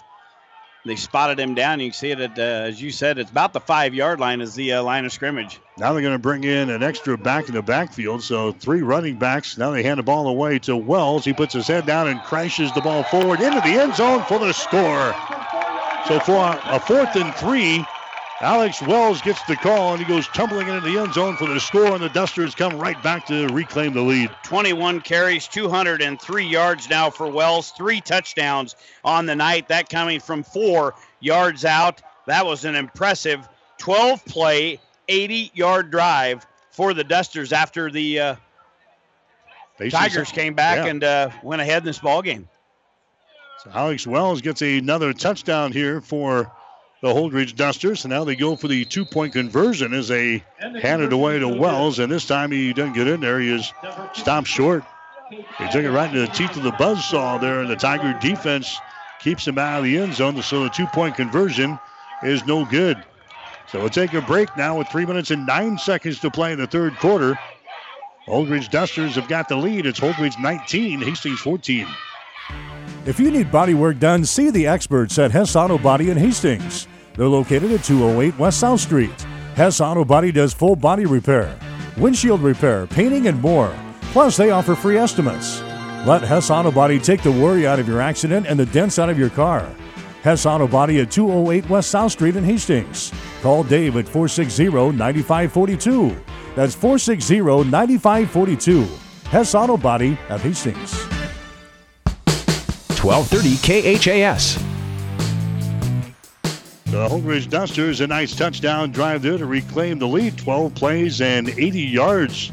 They 0.87 0.97
spotted 0.97 1.39
him 1.39 1.55
down. 1.55 1.81
You 1.81 1.91
can 1.91 1.95
see 1.95 2.11
it 2.11 2.21
at, 2.21 2.39
uh, 2.39 2.43
as 2.43 2.81
you 2.81 2.91
said, 2.91 3.19
it's 3.19 3.31
about 3.31 3.53
the 3.53 3.61
five 3.61 3.95
yard 3.95 4.19
line 4.19 4.41
is 4.41 4.55
the 4.55 4.73
uh, 4.75 4.83
line 4.83 5.05
of 5.05 5.13
scrimmage. 5.13 5.61
Now 5.77 5.93
they're 5.93 6.01
going 6.01 6.15
to 6.15 6.19
bring 6.19 6.45
in 6.45 6.71
an 6.71 6.83
extra 6.83 7.19
back 7.19 7.49
in 7.49 7.55
the 7.55 7.63
backfield. 7.63 8.23
So 8.23 8.53
three 8.53 8.81
running 8.81 9.19
backs. 9.19 9.59
Now 9.59 9.73
they 9.73 9.83
hand 9.83 9.99
the 9.99 10.03
ball 10.03 10.29
away 10.29 10.59
to 10.61 10.77
Wells. 10.77 11.25
He 11.25 11.35
puts 11.35 11.53
his 11.53 11.67
head 11.67 11.85
down 11.85 12.09
and 12.09 12.23
crashes 12.23 12.73
the 12.73 12.81
ball 12.81 13.03
forward 13.05 13.41
into 13.41 13.61
the 13.61 13.79
end 13.79 13.95
zone 13.95 14.25
for 14.25 14.39
the 14.39 14.53
score. 14.53 15.15
So 16.09 16.19
for 16.21 16.59
a 16.65 16.81
fourth 16.81 17.15
and 17.15 17.35
three, 17.35 17.85
Alex 18.43 18.81
Wells 18.81 19.21
gets 19.21 19.43
the 19.43 19.57
call 19.57 19.93
and 19.93 20.03
he 20.03 20.09
goes 20.09 20.27
tumbling 20.29 20.69
into 20.69 20.81
the 20.81 20.99
end 20.99 21.13
zone 21.13 21.37
for 21.37 21.47
the 21.47 21.61
score, 21.61 21.93
and 21.93 22.03
the 22.03 22.09
Dusters 22.09 22.55
come 22.55 22.79
right 22.79 23.01
back 23.03 23.27
to 23.27 23.47
reclaim 23.49 23.93
the 23.93 24.01
lead. 24.01 24.31
21 24.45 25.03
carries, 25.03 25.47
203 25.47 26.47
yards 26.47 26.89
now 26.89 27.11
for 27.11 27.31
Wells, 27.31 27.73
three 27.73 28.01
touchdowns 28.01 28.77
on 29.05 29.27
the 29.27 29.35
night. 29.35 29.69
That 29.69 29.91
coming 29.91 30.21
from 30.21 30.43
four 30.43 30.95
yards 31.21 31.67
out. 31.67 32.01
That 32.27 32.47
was 32.47 32.65
an 32.65 32.77
impressive 32.77 33.47
12 33.77 34.25
play, 34.25 34.81
80 35.09 35.51
yard 35.53 35.91
drive 35.91 36.47
for 36.71 36.95
the 36.95 37.05
Dusters 37.05 37.53
after 37.53 37.91
the 37.91 38.21
uh, 38.21 38.37
Tigers 39.91 40.33
came 40.33 40.55
back 40.55 40.79
yeah. 40.79 40.87
and 40.87 41.05
uh, 41.05 41.31
went 41.43 41.61
ahead 41.61 41.83
in 41.83 41.85
this 41.87 41.99
ball 41.99 42.23
game. 42.23 42.49
So 43.63 43.71
Alex 43.75 44.07
Wells 44.07 44.41
gets 44.41 44.63
another 44.63 45.13
touchdown 45.13 45.73
here 45.73 46.01
for 46.01 46.51
the 47.03 47.09
Holdrege 47.09 47.57
Dusters. 47.57 48.05
And 48.05 48.13
now 48.13 48.25
they 48.25 48.37
go 48.37 48.57
for 48.57 48.69
the 48.69 48.85
two 48.85 49.05
point 49.05 49.33
conversion 49.33 49.95
as 49.95 50.09
they 50.09 50.45
hand 50.59 51.03
it 51.03 51.13
away 51.13 51.39
to 51.39 51.49
Wells. 51.49 51.99
And 51.99 52.11
this 52.11 52.27
time 52.27 52.51
he 52.51 52.73
doesn't 52.73 52.95
get 52.95 53.09
in 53.09 53.21
there. 53.21 53.41
He 53.41 53.51
is 53.51 53.73
stopped 54.13 54.49
short. 54.49 54.85
He 55.31 55.69
took 55.71 55.85
it 55.85 55.91
right 55.91 56.09
into 56.09 56.21
the 56.21 56.33
teeth 56.33 56.57
of 56.57 56.65
the 56.65 56.73
buzzsaw 56.73 57.41
there, 57.41 57.61
and 57.61 57.71
the 57.71 57.77
Tiger 57.77 58.19
defense 58.21 58.81
keeps 59.21 59.47
him 59.47 59.59
out 59.59 59.79
of 59.79 59.85
the 59.85 59.99
end 59.99 60.15
zone. 60.15 60.41
So 60.43 60.65
the 60.65 60.71
two 60.71 60.87
point 60.87 61.15
conversion 61.15 61.79
is 62.23 62.45
no 62.47 62.65
good. 62.65 63.03
So 63.69 63.79
we'll 63.79 63.89
take 63.89 64.13
a 64.15 64.21
break 64.23 64.57
now 64.57 64.77
with 64.77 64.89
three 64.89 65.07
minutes 65.07 65.31
and 65.31 65.47
nine 65.47 65.79
seconds 65.79 66.19
to 66.21 66.31
play 66.31 66.53
in 66.53 66.59
the 66.59 66.67
third 66.67 66.97
quarter. 66.97 67.39
Holdrege 68.27 68.71
Dusters 68.71 69.15
have 69.15 69.29
got 69.29 69.49
the 69.49 69.57
lead. 69.57 69.87
It's 69.87 70.01
Holdrege 70.01 70.39
19, 70.41 71.01
Hastings 71.01 71.41
14. 71.41 71.87
If 73.07 73.19
you 73.19 73.31
need 73.31 73.51
body 73.51 73.73
work 73.73 73.99
done, 73.99 74.27
see 74.27 74.51
the 74.51 74.67
experts 74.67 75.19
at 75.19 75.31
Hess 75.31 75.57
Auto 75.57 75.79
Body 75.79 76.11
in 76.11 76.19
Hastings. 76.19 76.87
They're 77.15 77.29
located 77.29 77.73
at 77.73 77.83
208 77.83 78.39
West 78.39 78.61
South 78.61 78.79
Street. 78.79 79.27
Hess 79.55 79.81
Auto 79.81 80.05
Body 80.05 80.31
does 80.31 80.53
full 80.53 80.77
body 80.77 81.07
repair, 81.07 81.59
windshield 81.97 82.43
repair, 82.43 82.87
painting, 82.87 83.27
and 83.27 83.41
more. 83.41 83.75
Plus, 84.13 84.37
they 84.37 84.51
offer 84.51 84.75
free 84.75 84.99
estimates. 84.99 85.63
Let 86.07 86.21
Hess 86.21 86.51
Auto 86.51 86.71
Body 86.71 86.99
take 86.99 87.23
the 87.23 87.33
worry 87.33 87.67
out 87.67 87.79
of 87.79 87.89
your 87.89 88.03
accident 88.03 88.47
and 88.47 88.61
the 88.61 88.67
dents 88.67 88.99
out 88.99 89.09
of 89.09 89.19
your 89.19 89.31
car. 89.31 89.67
Hess 90.23 90.45
Auto 90.45 90.69
Body 90.69 91.01
at 91.01 91.11
208 91.11 91.71
West 91.71 91.91
South 91.91 92.13
Street 92.13 92.37
in 92.37 92.45
Hastings. 92.45 93.13
Call 93.41 93.65
Dave 93.65 93.97
at 93.97 94.07
460 94.07 94.93
9542. 94.93 96.17
That's 96.55 96.75
460 96.75 97.41
9542. 97.71 98.87
Hess 99.31 99.55
Auto 99.55 99.79
Body 99.79 100.19
of 100.29 100.43
Hastings. 100.43 101.20
1230 103.03 103.97
KHAS. 103.97 104.57
The 106.91 107.09
Holdrege 107.09 107.49
Dusters, 107.49 108.03
a 108.03 108.07
nice 108.07 108.37
touchdown 108.37 108.91
drive 108.91 109.23
there 109.23 109.39
to 109.39 109.47
reclaim 109.47 109.99
the 109.99 110.07
lead. 110.07 110.37
12 110.37 110.75
plays 110.75 111.23
and 111.23 111.49
80 111.49 111.81
yards. 111.81 112.53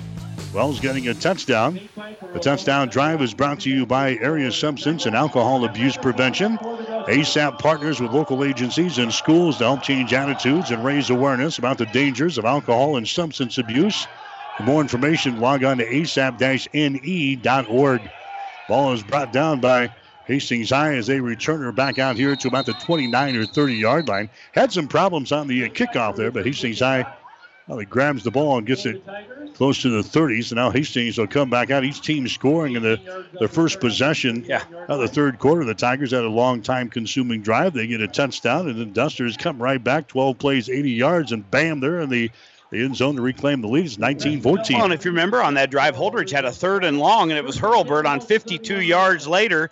Wells 0.53 0.79
getting 0.79 1.09
a 1.09 1.13
touchdown. 1.13 1.81
The 2.31 2.39
touchdown 2.39 2.87
drive 2.87 3.21
is 3.21 3.33
brought 3.33 3.59
to 3.61 3.69
you 3.69 3.85
by 3.85 4.11
Area 4.21 4.49
Substance 4.49 5.05
and 5.05 5.17
Alcohol 5.17 5.65
Abuse 5.65 5.97
Prevention. 5.97 6.57
ASAP 6.57 7.59
partners 7.59 7.99
with 7.99 8.13
local 8.13 8.45
agencies 8.45 8.99
and 8.99 9.13
schools 9.13 9.57
to 9.57 9.65
help 9.65 9.81
change 9.81 10.13
attitudes 10.13 10.71
and 10.71 10.81
raise 10.85 11.09
awareness 11.09 11.57
about 11.57 11.77
the 11.77 11.87
dangers 11.87 12.37
of 12.37 12.45
alcohol 12.45 12.95
and 12.95 13.05
substance 13.05 13.57
abuse. 13.57 14.07
For 14.55 14.63
more 14.63 14.79
information, 14.79 15.41
log 15.41 15.65
on 15.65 15.79
to 15.79 15.85
asap-ne.org. 15.85 16.41
Ball 18.69 18.93
is 18.93 19.03
brought 19.03 19.33
down 19.33 19.59
by 19.59 19.91
Hastings 20.27 20.69
High 20.69 20.95
as 20.95 21.07
they 21.07 21.19
return 21.19 21.61
her 21.61 21.71
back 21.71 21.99
out 21.99 22.17
here 22.17 22.35
to 22.35 22.47
about 22.47 22.65
the 22.65 22.73
29 22.73 23.35
or 23.35 23.45
30 23.45 23.73
yard 23.73 24.07
line. 24.07 24.29
Had 24.51 24.71
some 24.71 24.87
problems 24.87 25.31
on 25.31 25.47
the 25.47 25.65
uh, 25.65 25.69
kickoff 25.69 26.17
there, 26.17 26.31
but 26.31 26.45
Hastings 26.45 26.79
High 26.79 27.05
Well, 27.67 27.79
he 27.79 27.85
grabs 27.85 28.23
the 28.23 28.31
ball 28.31 28.57
and 28.57 28.67
gets 28.67 28.85
it 28.85 29.01
close 29.55 29.81
to 29.81 29.89
the 29.89 30.07
30s. 30.07 30.51
And 30.51 30.57
now 30.57 30.69
Hastings 30.69 31.17
will 31.17 31.27
come 31.27 31.49
back 31.49 31.71
out. 31.71 31.83
Each 31.83 32.01
team 32.01 32.27
scoring 32.27 32.75
in 32.75 32.83
the, 32.83 33.25
the 33.39 33.47
first 33.47 33.79
possession 33.79 34.45
yeah. 34.47 34.63
of 34.89 34.99
the 34.99 35.07
third 35.07 35.39
quarter. 35.39 35.63
The 35.63 35.73
Tigers 35.73 36.11
had 36.11 36.23
a 36.23 36.29
long 36.29 36.61
time 36.61 36.89
consuming 36.89 37.41
drive. 37.41 37.73
They 37.73 37.87
get 37.87 38.01
a 38.01 38.07
touchdown, 38.07 38.69
and 38.69 38.77
the 38.79 38.85
Dusters 38.85 39.37
come 39.37 39.61
right 39.61 39.83
back. 39.83 40.07
12 40.07 40.37
plays, 40.37 40.69
80 40.69 40.91
yards, 40.91 41.31
and 41.31 41.49
bam, 41.49 41.79
they're 41.79 42.01
in 42.01 42.09
the, 42.09 42.29
the 42.69 42.83
end 42.83 42.97
zone 42.97 43.15
to 43.15 43.21
reclaim 43.21 43.61
the 43.61 43.67
lead. 43.67 43.85
It's 43.85 43.97
19 43.97 44.41
14. 44.41 44.75
Well, 44.75 44.85
and 44.85 44.93
if 44.93 45.05
you 45.05 45.11
remember 45.11 45.41
on 45.41 45.53
that 45.53 45.71
drive, 45.71 45.95
Holdrege 45.95 46.31
had 46.31 46.45
a 46.45 46.51
third 46.51 46.83
and 46.83 46.99
long, 46.99 47.31
and 47.31 47.37
it 47.37 47.45
was 47.45 47.57
Hurlbert 47.57 48.05
on 48.05 48.19
52 48.19 48.81
yards 48.81 49.25
later, 49.25 49.69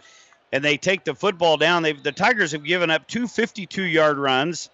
and 0.56 0.64
they 0.64 0.77
take 0.77 1.03
the 1.03 1.14
football 1.14 1.57
down. 1.57 1.84
They've, 1.84 2.02
the 2.02 2.14
Tigers 2.14 2.53
have 2.53 2.64
given 2.64 2.90
up 2.90 3.10
two 3.10 3.27
52 3.27 3.84
yard 3.84 4.18
runs, 4.18 4.69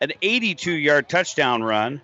an 0.00 0.12
82 0.22 0.70
yard 0.70 1.08
touchdown 1.08 1.60
run. 1.60 2.00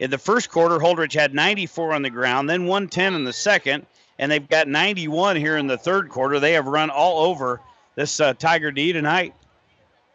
In 0.00 0.10
the 0.10 0.18
first 0.18 0.50
quarter, 0.50 0.78
Holdrege 0.78 1.14
had 1.14 1.32
94 1.32 1.92
on 1.92 2.02
the 2.02 2.10
ground, 2.10 2.50
then 2.50 2.66
110 2.66 3.14
in 3.14 3.22
the 3.22 3.32
second, 3.32 3.86
and 4.18 4.32
they've 4.32 4.48
got 4.48 4.66
91 4.66 5.36
here 5.36 5.56
in 5.56 5.68
the 5.68 5.78
third 5.78 6.08
quarter. 6.08 6.40
They 6.40 6.54
have 6.54 6.66
run 6.66 6.90
all 6.90 7.26
over 7.26 7.60
this 7.94 8.18
uh, 8.18 8.34
Tiger 8.34 8.72
D 8.72 8.92
tonight. 8.92 9.32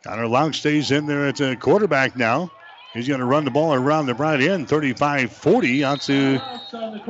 Connor 0.04 0.28
Laux 0.28 0.54
stays 0.58 0.92
in 0.92 1.06
there 1.06 1.28
at 1.28 1.38
the 1.38 1.56
quarterback 1.56 2.18
now. 2.18 2.52
He's 2.94 3.08
going 3.08 3.22
to 3.22 3.26
run 3.26 3.46
the 3.46 3.52
ball 3.52 3.74
around 3.74 4.08
the 4.08 4.14
right 4.14 4.42
end, 4.42 4.68
35-40 4.68 5.84
out 5.84 6.02
to 6.02 6.42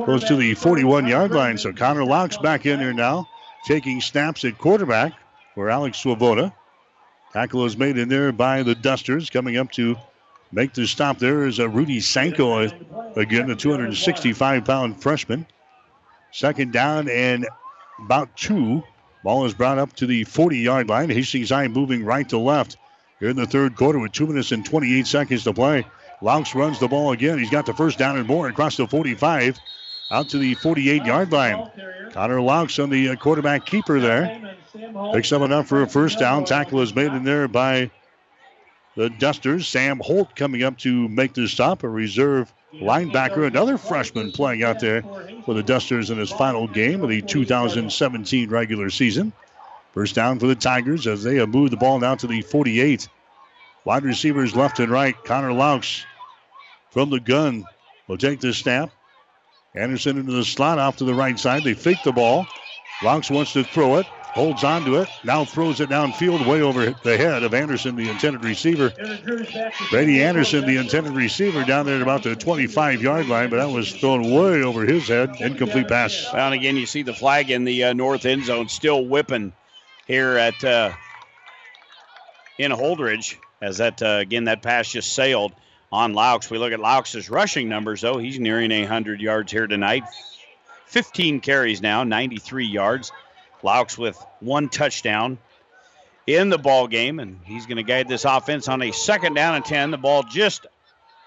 close 0.04 0.22
to 0.28 0.36
the 0.36 0.54
41-yard 0.54 1.32
line. 1.32 1.58
So 1.58 1.72
Connor 1.72 2.04
Laux 2.04 2.40
back 2.40 2.64
in 2.64 2.78
there 2.78 2.94
now, 2.94 3.28
taking 3.66 4.00
snaps 4.00 4.44
at 4.44 4.56
quarterback 4.56 5.14
for 5.54 5.70
Alex 5.70 5.98
Swoboda. 5.98 6.54
Tackle 7.32 7.64
is 7.64 7.76
made 7.76 7.98
in 7.98 8.08
there 8.08 8.32
by 8.32 8.62
the 8.62 8.74
Dusters. 8.74 9.30
Coming 9.30 9.56
up 9.56 9.70
to 9.72 9.96
make 10.52 10.74
the 10.74 10.86
stop 10.86 11.18
there 11.18 11.46
is 11.46 11.58
a 11.58 11.68
Rudy 11.68 12.00
Sanko, 12.00 12.64
uh, 12.64 12.70
again, 13.16 13.50
a 13.50 13.56
265-pound 13.56 15.00
freshman. 15.00 15.46
Second 16.30 16.72
down 16.72 17.08
and 17.08 17.46
about 17.98 18.34
two. 18.36 18.82
Ball 19.24 19.44
is 19.44 19.54
brought 19.54 19.78
up 19.78 19.92
to 19.94 20.06
the 20.06 20.24
40-yard 20.24 20.88
line. 20.88 21.08
Hastings 21.08 21.50
High 21.50 21.68
moving 21.68 22.04
right 22.04 22.28
to 22.30 22.38
left 22.38 22.76
here 23.20 23.28
in 23.28 23.36
the 23.36 23.46
third 23.46 23.76
quarter 23.76 23.98
with 23.98 24.12
two 24.12 24.26
minutes 24.26 24.50
and 24.52 24.66
28 24.66 25.06
seconds 25.06 25.44
to 25.44 25.52
play. 25.52 25.86
Laux 26.20 26.54
runs 26.54 26.80
the 26.80 26.88
ball 26.88 27.12
again. 27.12 27.38
He's 27.38 27.50
got 27.50 27.66
the 27.66 27.74
first 27.74 27.98
down 27.98 28.16
and 28.16 28.26
more 28.26 28.48
across 28.48 28.76
the 28.76 28.86
45 28.86 29.58
out 30.12 30.28
to 30.28 30.38
the 30.38 30.54
48 30.54 31.04
yard 31.04 31.32
line. 31.32 31.70
Connor 32.12 32.40
Laux 32.40 32.82
on 32.82 32.90
the 32.90 33.08
uh, 33.08 33.16
quarterback 33.16 33.64
keeper 33.64 33.98
there. 33.98 34.56
Picks 35.14 35.32
up 35.32 35.42
enough 35.42 35.66
for 35.66 35.82
a 35.82 35.88
first 35.88 36.18
down. 36.18 36.44
Tackle 36.44 36.82
is 36.82 36.94
made 36.94 37.12
in 37.12 37.24
there 37.24 37.48
by 37.48 37.90
the 38.94 39.08
Dusters. 39.08 39.66
Sam 39.66 39.98
Holt 40.00 40.36
coming 40.36 40.62
up 40.62 40.76
to 40.78 41.08
make 41.08 41.32
the 41.32 41.48
stop, 41.48 41.82
a 41.82 41.88
reserve 41.88 42.52
linebacker, 42.74 43.46
another 43.46 43.78
freshman 43.78 44.32
playing 44.32 44.62
out 44.62 44.80
there 44.80 45.02
for 45.44 45.54
the 45.54 45.62
Dusters 45.62 46.10
in 46.10 46.18
his 46.18 46.30
final 46.30 46.68
game 46.68 47.02
of 47.02 47.08
the 47.08 47.22
2017 47.22 48.50
regular 48.50 48.90
season. 48.90 49.32
First 49.92 50.14
down 50.14 50.38
for 50.38 50.46
the 50.46 50.54
Tigers 50.54 51.06
as 51.06 51.22
they 51.22 51.36
have 51.36 51.48
moved 51.48 51.72
the 51.72 51.76
ball 51.78 51.98
now 51.98 52.14
to 52.14 52.26
the 52.26 52.42
48. 52.42 53.08
Wide 53.84 54.04
receivers 54.04 54.54
left 54.54 54.78
and 54.78 54.92
right. 54.92 55.16
Connor 55.24 55.52
Laux 55.52 56.04
from 56.90 57.10
the 57.10 57.20
gun 57.20 57.64
will 58.06 58.18
take 58.18 58.40
the 58.40 58.52
snap. 58.52 58.90
Anderson 59.74 60.18
into 60.18 60.32
the 60.32 60.44
slot 60.44 60.78
off 60.78 60.96
to 60.98 61.04
the 61.04 61.14
right 61.14 61.38
side. 61.38 61.64
They 61.64 61.74
fake 61.74 62.02
the 62.04 62.12
ball. 62.12 62.46
Laux 63.02 63.30
wants 63.30 63.52
to 63.54 63.64
throw 63.64 63.96
it, 63.96 64.06
holds 64.34 64.62
on 64.64 64.84
to 64.84 64.96
it, 64.96 65.08
now 65.24 65.44
throws 65.44 65.80
it 65.80 65.88
downfield 65.88 66.46
way 66.46 66.60
over 66.60 66.94
the 67.02 67.16
head 67.16 67.42
of 67.42 67.52
Anderson, 67.52 67.96
the 67.96 68.08
intended 68.08 68.44
receiver. 68.44 68.92
Brady 69.90 70.22
Anderson, 70.22 70.66
the 70.66 70.76
intended 70.76 71.12
receiver, 71.12 71.64
down 71.64 71.86
there 71.86 71.96
at 71.96 72.02
about 72.02 72.22
the 72.22 72.36
25 72.36 73.02
yard 73.02 73.26
line, 73.28 73.50
but 73.50 73.56
that 73.56 73.74
was 73.74 73.92
thrown 73.92 74.30
way 74.30 74.62
over 74.62 74.84
his 74.84 75.08
head. 75.08 75.30
Incomplete 75.40 75.88
pass. 75.88 76.26
And 76.32 76.54
again, 76.54 76.76
you 76.76 76.86
see 76.86 77.02
the 77.02 77.14
flag 77.14 77.50
in 77.50 77.64
the 77.64 77.84
uh, 77.84 77.92
north 77.92 78.24
end 78.24 78.44
zone 78.44 78.68
still 78.68 79.06
whipping 79.06 79.52
here 80.06 80.36
at 80.36 80.62
uh, 80.62 80.92
in 82.58 82.70
Holdrege 82.70 83.36
as 83.60 83.78
that 83.78 84.02
uh, 84.02 84.18
again 84.20 84.44
that 84.44 84.62
pass 84.62 84.92
just 84.92 85.14
sailed 85.14 85.52
on 85.92 86.14
Laux. 86.14 86.50
We 86.50 86.58
look 86.58 86.72
at 86.72 86.80
Laux's 86.80 87.28
rushing 87.28 87.68
numbers 87.68 88.00
though; 88.00 88.18
he's 88.18 88.38
nearing 88.38 88.70
100 88.70 89.20
yards 89.20 89.52
here 89.52 89.66
tonight. 89.66 90.04
15 90.86 91.40
carries 91.40 91.80
now, 91.80 92.04
93 92.04 92.66
yards. 92.66 93.12
Laux 93.62 93.96
with 93.96 94.22
one 94.40 94.68
touchdown 94.68 95.38
in 96.26 96.48
the 96.48 96.58
ball 96.58 96.88
game, 96.88 97.20
and 97.20 97.40
he's 97.44 97.66
going 97.66 97.76
to 97.76 97.82
guide 97.82 98.08
this 98.08 98.24
offense 98.24 98.68
on 98.68 98.82
a 98.82 98.92
second 98.92 99.34
down 99.34 99.54
and 99.54 99.64
10. 99.64 99.90
The 99.90 99.98
ball 99.98 100.22
just 100.22 100.66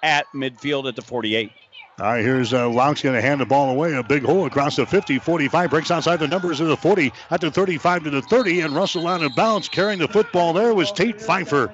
at 0.04 0.26
midfield 0.34 0.88
at 0.88 0.96
the 0.96 1.02
48. 1.02 1.52
All 1.98 2.06
right, 2.06 2.22
here's 2.22 2.54
uh, 2.54 2.68
Laux 2.68 3.02
going 3.02 3.16
to 3.16 3.22
hand 3.22 3.40
the 3.40 3.46
ball 3.46 3.70
away. 3.70 3.94
A 3.94 4.04
big 4.04 4.24
hole 4.24 4.46
across 4.46 4.76
the 4.76 4.86
50, 4.86 5.18
45, 5.20 5.70
breaks 5.70 5.92
outside 5.92 6.18
the 6.18 6.28
numbers 6.28 6.60
of 6.60 6.68
the 6.68 6.76
40, 6.76 7.14
at 7.32 7.40
the 7.40 7.50
35 7.50 8.04
to 8.04 8.10
the 8.10 8.22
30, 8.22 8.62
and 8.62 8.76
Russell 8.76 9.08
out 9.08 9.24
of 9.24 9.34
bounds. 9.34 9.70
Carrying 9.70 10.00
the 10.00 10.08
football 10.08 10.52
there 10.52 10.74
was 10.74 10.92
Tate 10.92 11.22
Pfeiffer. 11.22 11.74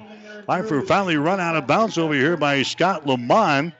Pfeiffer 0.52 0.82
finally 0.82 1.16
run 1.16 1.40
out 1.40 1.56
of 1.56 1.66
bounds 1.66 1.96
over 1.96 2.12
here 2.12 2.36
by 2.36 2.62
Scott 2.62 3.06
Lamont. 3.06 3.72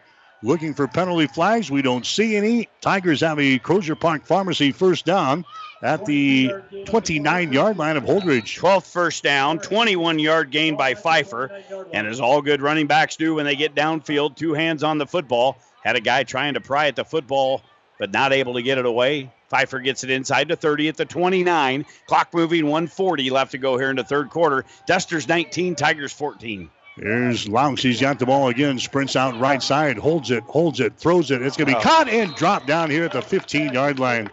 Looking 0.42 0.72
for 0.72 0.88
penalty 0.88 1.26
flags. 1.26 1.70
We 1.70 1.82
don't 1.82 2.06
see 2.06 2.34
any. 2.34 2.66
Tigers 2.80 3.20
have 3.20 3.38
a 3.38 3.58
Crozier 3.58 3.94
Park 3.94 4.24
Pharmacy 4.24 4.72
first 4.72 5.04
down 5.04 5.44
at 5.82 6.06
the 6.06 6.50
29 6.86 7.52
yard 7.52 7.76
line 7.76 7.98
of 7.98 8.04
Holdrege. 8.04 8.58
12th 8.58 8.90
first 8.90 9.22
down, 9.22 9.58
21 9.58 10.18
yard 10.18 10.50
gain 10.50 10.74
by 10.74 10.94
Pfeiffer. 10.94 11.50
And 11.92 12.06
as 12.06 12.20
all 12.20 12.40
good 12.40 12.62
running 12.62 12.86
backs 12.86 13.16
do 13.16 13.34
when 13.34 13.44
they 13.44 13.54
get 13.54 13.74
downfield, 13.74 14.34
two 14.36 14.54
hands 14.54 14.82
on 14.82 14.96
the 14.96 15.06
football. 15.06 15.58
Had 15.84 15.96
a 15.96 16.00
guy 16.00 16.24
trying 16.24 16.54
to 16.54 16.60
pry 16.62 16.86
at 16.86 16.96
the 16.96 17.04
football, 17.04 17.60
but 17.98 18.10
not 18.12 18.32
able 18.32 18.54
to 18.54 18.62
get 18.62 18.78
it 18.78 18.86
away. 18.86 19.30
Pfeiffer 19.52 19.80
gets 19.80 20.02
it 20.02 20.08
inside 20.10 20.48
to 20.48 20.56
30 20.56 20.88
at 20.88 20.96
the 20.96 21.04
29. 21.04 21.84
Clock 22.06 22.32
moving 22.32 22.64
140 22.64 23.28
left 23.28 23.50
to 23.52 23.58
go 23.58 23.76
here 23.76 23.90
in 23.90 23.96
the 23.96 24.02
third 24.04 24.30
quarter. 24.30 24.64
Dusters 24.86 25.28
19, 25.28 25.74
Tigers 25.74 26.10
14. 26.12 26.70
There's 26.96 27.46
Laux. 27.46 27.78
He's 27.82 28.00
got 28.00 28.18
the 28.18 28.24
ball 28.24 28.48
again. 28.48 28.78
Sprints 28.78 29.14
out 29.14 29.38
right 29.38 29.62
side. 29.62 29.98
Holds 29.98 30.30
it. 30.30 30.42
Holds 30.44 30.80
it. 30.80 30.96
Throws 30.96 31.30
it. 31.30 31.42
It's 31.42 31.56
going 31.58 31.66
to 31.68 31.74
be 31.74 31.78
Oh. 31.78 31.82
caught 31.82 32.08
and 32.08 32.34
dropped 32.34 32.66
down 32.66 32.88
here 32.90 33.04
at 33.04 33.12
the 33.12 33.20
15 33.20 33.74
yard 33.74 33.98
line. 33.98 34.30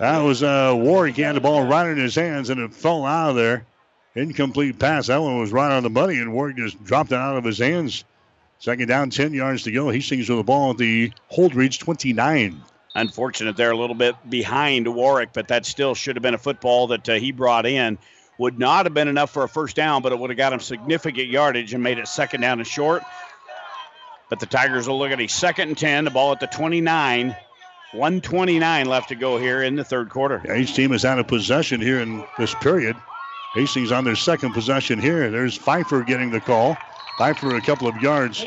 That 0.00 0.18
was 0.18 0.42
uh, 0.42 0.74
Warwick. 0.76 1.14
He 1.14 1.22
had 1.22 1.36
the 1.36 1.40
ball 1.40 1.64
right 1.64 1.88
in 1.88 1.96
his 1.96 2.14
hands 2.16 2.50
and 2.50 2.60
it 2.60 2.74
fell 2.74 3.06
out 3.06 3.30
of 3.30 3.36
there. 3.36 3.64
Incomplete 4.16 4.78
pass. 4.80 5.06
That 5.06 5.20
one 5.22 5.38
was 5.38 5.52
right 5.52 5.70
on 5.72 5.82
the 5.84 5.90
money 5.90 6.18
and 6.18 6.32
Warwick 6.32 6.56
just 6.56 6.82
dropped 6.84 7.12
it 7.12 7.16
out 7.16 7.36
of 7.36 7.44
his 7.44 7.58
hands. 7.58 8.04
Second 8.58 8.88
down, 8.88 9.10
10 9.10 9.32
yards 9.32 9.62
to 9.64 9.70
go. 9.72 9.90
He 9.90 9.98
Hastings 9.98 10.28
with 10.28 10.38
the 10.38 10.44
ball 10.44 10.70
at 10.72 10.78
the 10.78 11.12
Holdrege 11.32 11.78
29. 11.78 12.60
Unfortunate 12.94 13.56
they're 13.56 13.72
a 13.72 13.76
little 13.76 13.96
bit 13.96 14.14
behind 14.28 14.86
Warwick, 14.86 15.30
but 15.32 15.48
that 15.48 15.66
still 15.66 15.94
should 15.94 16.16
have 16.16 16.22
been 16.22 16.34
a 16.34 16.38
football 16.38 16.88
that 16.88 17.08
uh, 17.08 17.14
he 17.14 17.32
brought 17.32 17.66
in. 17.66 17.98
Would 18.38 18.58
not 18.58 18.86
have 18.86 18.94
been 18.94 19.08
enough 19.08 19.30
for 19.30 19.44
a 19.44 19.48
first 19.48 19.76
down, 19.76 20.02
but 20.02 20.12
it 20.12 20.18
would 20.18 20.30
have 20.30 20.36
got 20.36 20.52
him 20.52 20.60
significant 20.60 21.28
yardage 21.28 21.74
and 21.74 21.82
made 21.82 21.98
it 21.98 22.08
second 22.08 22.40
down 22.40 22.58
and 22.58 22.66
short. 22.66 23.02
But 24.30 24.40
the 24.40 24.46
Tigers 24.46 24.88
will 24.88 24.98
look 24.98 25.12
at 25.12 25.20
a 25.20 25.26
second 25.26 25.68
and 25.68 25.78
10, 25.78 26.04
the 26.04 26.10
ball 26.10 26.32
at 26.32 26.40
the 26.40 26.46
29. 26.46 27.36
129 27.92 28.86
left 28.86 29.08
to 29.10 29.14
go 29.14 29.38
here 29.38 29.62
in 29.62 29.76
the 29.76 29.84
third 29.84 30.10
quarter. 30.10 30.42
Yeah, 30.44 30.56
each 30.56 30.74
team 30.74 30.92
is 30.92 31.04
out 31.04 31.18
of 31.18 31.28
possession 31.28 31.80
here 31.80 32.00
in 32.00 32.24
this 32.38 32.54
period. 32.56 32.96
Hastings 33.54 33.92
on 33.92 34.04
their 34.04 34.16
second 34.16 34.52
possession 34.52 34.98
here. 34.98 35.30
There's 35.30 35.56
Pfeiffer 35.56 36.02
getting 36.02 36.30
the 36.30 36.40
call. 36.40 36.76
Pfeiffer 37.18 37.54
a 37.54 37.60
couple 37.60 37.86
of 37.86 37.96
yards 38.02 38.44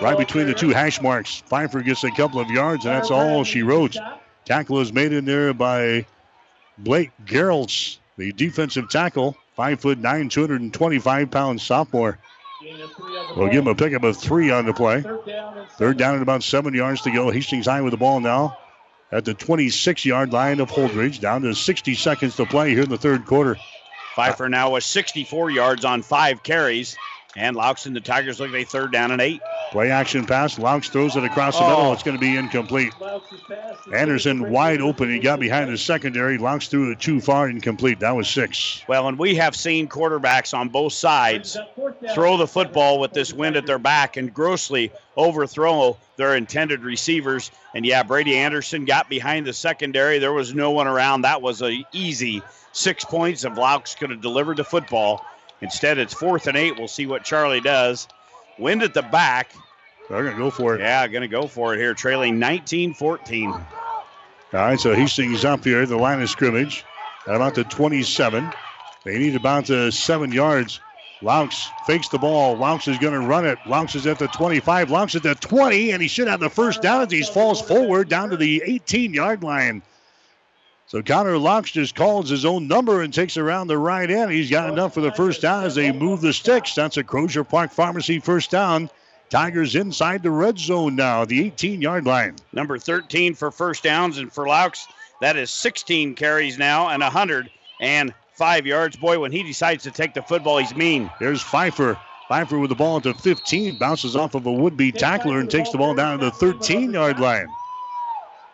right 0.00 0.16
between 0.16 0.46
the 0.46 0.54
two 0.54 0.70
hash 0.70 1.02
marks. 1.02 1.42
Pfeiffer 1.46 1.80
gets 1.80 2.04
a 2.04 2.10
couple 2.12 2.40
of 2.40 2.48
yards, 2.50 2.84
and 2.84 2.94
that's 2.94 3.10
all 3.10 3.42
she 3.44 3.62
wrote. 3.62 3.96
Tackle 4.44 4.80
is 4.80 4.92
made 4.92 5.12
in 5.12 5.24
there 5.24 5.52
by 5.52 6.06
Blake 6.78 7.10
Gerolds, 7.24 7.98
the 8.16 8.32
defensive 8.32 8.88
tackle, 8.88 9.36
five 9.56 9.80
foot 9.80 9.98
nine, 9.98 10.28
225 10.28 11.30
pound 11.30 11.60
sophomore. 11.60 12.18
We'll 13.36 13.48
give 13.48 13.62
him 13.62 13.68
a 13.68 13.74
pickup 13.74 14.04
of 14.04 14.16
three 14.16 14.50
on 14.50 14.66
the 14.66 14.72
play. 14.72 15.02
Third 15.78 15.98
down 15.98 16.14
and 16.14 16.22
about 16.22 16.42
seven 16.42 16.74
yards 16.74 17.02
to 17.02 17.10
go. 17.10 17.30
Hastings 17.30 17.66
High 17.66 17.80
with 17.80 17.90
the 17.90 17.98
ball 17.98 18.20
now 18.20 18.56
at 19.12 19.24
the 19.24 19.34
26 19.34 20.04
yard 20.04 20.32
line 20.32 20.60
of 20.60 20.70
Holdrege. 20.70 21.20
Down 21.20 21.42
to 21.42 21.54
60 21.54 21.94
seconds 21.94 22.36
to 22.36 22.46
play 22.46 22.70
here 22.70 22.84
in 22.84 22.88
the 22.88 22.98
third 22.98 23.26
quarter. 23.26 23.56
Pfeiffer 24.14 24.48
now 24.48 24.70
with 24.70 24.84
64 24.84 25.50
yards 25.50 25.84
on 25.84 26.02
five 26.02 26.42
carries. 26.42 26.96
And 27.36 27.54
Laux 27.54 27.84
and 27.84 27.94
the 27.94 28.00
Tigers 28.00 28.40
look 28.40 28.48
at 28.48 28.54
a 28.54 28.64
third 28.64 28.92
down 28.92 29.10
and 29.12 29.20
eight. 29.20 29.42
Play 29.70 29.90
action 29.90 30.24
pass. 30.24 30.58
Laux 30.58 30.88
throws 30.88 31.16
it 31.16 31.24
across 31.24 31.58
the 31.58 31.64
Oh. 31.64 31.68
middle. 31.68 31.92
It's 31.92 32.02
going 32.02 32.16
to 32.16 32.20
be 32.20 32.34
incomplete. 32.34 32.94
Anderson 33.92 34.50
wide 34.50 34.80
open. 34.80 35.10
He 35.10 35.18
got 35.18 35.38
behind 35.38 35.70
the 35.70 35.76
secondary. 35.76 36.38
Laux 36.38 36.66
threw 36.68 36.90
it 36.92 37.00
too 37.00 37.20
far, 37.20 37.48
incomplete. 37.50 38.00
That 38.00 38.16
was 38.16 38.26
six. 38.28 38.82
Well, 38.88 39.06
and 39.08 39.18
we 39.18 39.34
have 39.34 39.54
seen 39.54 39.86
quarterbacks 39.86 40.56
on 40.56 40.70
both 40.70 40.94
sides 40.94 41.58
throw 42.14 42.38
the 42.38 42.46
football 42.46 42.98
with 43.00 43.12
this 43.12 43.34
wind 43.34 43.56
at 43.56 43.66
their 43.66 43.78
back 43.78 44.16
and 44.16 44.32
grossly 44.32 44.90
overthrow 45.16 45.98
their 46.16 46.36
intended 46.36 46.82
receivers. 46.84 47.50
And 47.74 47.84
yeah, 47.84 48.02
Brady 48.02 48.36
Anderson 48.36 48.86
got 48.86 49.10
behind 49.10 49.46
the 49.46 49.52
secondary. 49.52 50.18
There 50.18 50.32
was 50.32 50.54
no 50.54 50.70
one 50.70 50.86
around. 50.86 51.22
That 51.22 51.42
was 51.42 51.60
a 51.60 51.84
easy 51.92 52.42
six 52.72 53.04
points 53.04 53.44
if 53.44 53.52
Laux 53.56 53.94
could 53.98 54.10
have 54.10 54.22
delivered 54.22 54.56
the 54.56 54.64
football. 54.64 55.22
Instead, 55.60 55.98
it's 55.98 56.14
fourth 56.14 56.46
and 56.46 56.56
eight. 56.56 56.78
We'll 56.78 56.88
see 56.88 57.06
what 57.06 57.24
Charlie 57.24 57.60
does. 57.60 58.08
Wind 58.58 58.82
at 58.82 58.94
the 58.94 59.02
back. 59.02 59.52
They're 60.08 60.22
going 60.22 60.36
to 60.36 60.42
go 60.42 60.50
for 60.50 60.74
it. 60.74 60.80
Yeah, 60.80 61.06
going 61.08 61.22
to 61.22 61.28
go 61.28 61.46
for 61.46 61.74
it 61.74 61.78
here, 61.78 61.94
trailing 61.94 62.38
19 62.38 62.94
14. 62.94 63.50
All 63.50 63.64
right, 64.52 64.78
so 64.78 64.94
Hastings 64.94 65.44
up 65.44 65.64
here 65.64 65.82
at 65.82 65.88
the 65.88 65.96
line 65.96 66.22
of 66.22 66.30
scrimmage 66.30 66.84
about 67.26 67.54
the 67.54 67.64
27. 67.64 68.52
They 69.04 69.18
need 69.18 69.34
about 69.34 69.68
uh, 69.70 69.90
seven 69.90 70.30
yards. 70.32 70.80
Laux 71.22 71.68
fakes 71.86 72.08
the 72.08 72.18
ball. 72.18 72.56
Laux 72.56 72.86
is 72.88 72.98
going 72.98 73.14
to 73.14 73.26
run 73.26 73.46
it. 73.46 73.58
Laux 73.66 73.94
is 73.94 74.06
at 74.06 74.18
the 74.18 74.28
25. 74.28 74.90
Laux 74.90 75.14
at 75.16 75.22
the 75.22 75.34
20, 75.34 75.92
and 75.92 76.02
he 76.02 76.08
should 76.08 76.28
have 76.28 76.40
the 76.40 76.50
first 76.50 76.82
down 76.82 77.02
as 77.02 77.10
he 77.10 77.22
falls 77.22 77.60
forward 77.60 78.08
down 78.08 78.30
to 78.30 78.36
the 78.36 78.62
18 78.64 79.14
yard 79.14 79.42
line. 79.42 79.82
So 80.88 81.02
Connor 81.02 81.36
Laux 81.36 81.72
just 81.72 81.96
calls 81.96 82.30
his 82.30 82.44
own 82.44 82.68
number 82.68 83.02
and 83.02 83.12
takes 83.12 83.36
around 83.36 83.66
the 83.66 83.76
right 83.76 84.08
end. 84.08 84.30
He's 84.30 84.50
got 84.50 84.70
enough 84.70 84.94
for 84.94 85.00
the 85.00 85.10
first 85.12 85.42
down 85.42 85.64
as 85.64 85.74
they 85.74 85.90
move 85.90 86.20
the 86.20 86.32
sticks. 86.32 86.76
That's 86.76 86.96
a 86.96 87.02
Crozier 87.02 87.42
Park 87.42 87.72
Pharmacy 87.72 88.20
first 88.20 88.52
down. 88.52 88.88
Tigers 89.28 89.74
inside 89.74 90.22
the 90.22 90.30
red 90.30 90.56
zone 90.56 90.94
now, 90.94 91.24
the 91.24 91.44
18 91.44 91.82
yard 91.82 92.06
line. 92.06 92.36
Number 92.52 92.78
13 92.78 93.34
for 93.34 93.50
first 93.50 93.82
downs, 93.82 94.18
and 94.18 94.32
for 94.32 94.46
Laux, 94.46 94.86
that 95.20 95.36
is 95.36 95.50
16 95.50 96.14
carries 96.14 96.56
now 96.56 96.90
and 96.90 97.02
105 97.02 98.66
yards. 98.66 98.96
Boy, 98.96 99.18
when 99.18 99.32
he 99.32 99.42
decides 99.42 99.82
to 99.82 99.90
take 99.90 100.14
the 100.14 100.22
football, 100.22 100.58
he's 100.58 100.76
mean. 100.76 101.10
There's 101.18 101.42
Pfeiffer. 101.42 101.98
Pfeiffer 102.28 102.60
with 102.60 102.70
the 102.70 102.76
ball 102.76 102.98
at 102.98 103.02
the 103.02 103.14
15, 103.14 103.78
bounces 103.78 104.14
off 104.14 104.36
of 104.36 104.46
a 104.46 104.52
would 104.52 104.76
be 104.76 104.92
tackler 104.92 105.40
and 105.40 105.50
takes 105.50 105.70
the 105.70 105.78
ball 105.78 105.94
down 105.94 106.20
to 106.20 106.26
the 106.26 106.30
13 106.30 106.92
yard 106.92 107.18
line. 107.18 107.48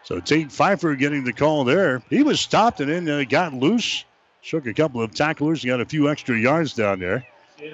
So 0.04 0.20
Tate 0.20 0.50
Pfeiffer 0.50 0.94
getting 0.96 1.24
the 1.24 1.32
call 1.32 1.64
there. 1.64 2.02
He 2.10 2.22
was 2.22 2.40
stopped 2.40 2.80
and 2.80 2.90
then 2.90 3.08
uh, 3.08 3.24
got 3.28 3.54
loose. 3.54 4.04
Shook 4.40 4.66
a 4.66 4.74
couple 4.74 5.00
of 5.00 5.14
tacklers. 5.14 5.64
Got 5.64 5.80
a 5.80 5.86
few 5.86 6.10
extra 6.10 6.36
yards 6.36 6.74
down 6.74 6.98
there. 6.98 7.24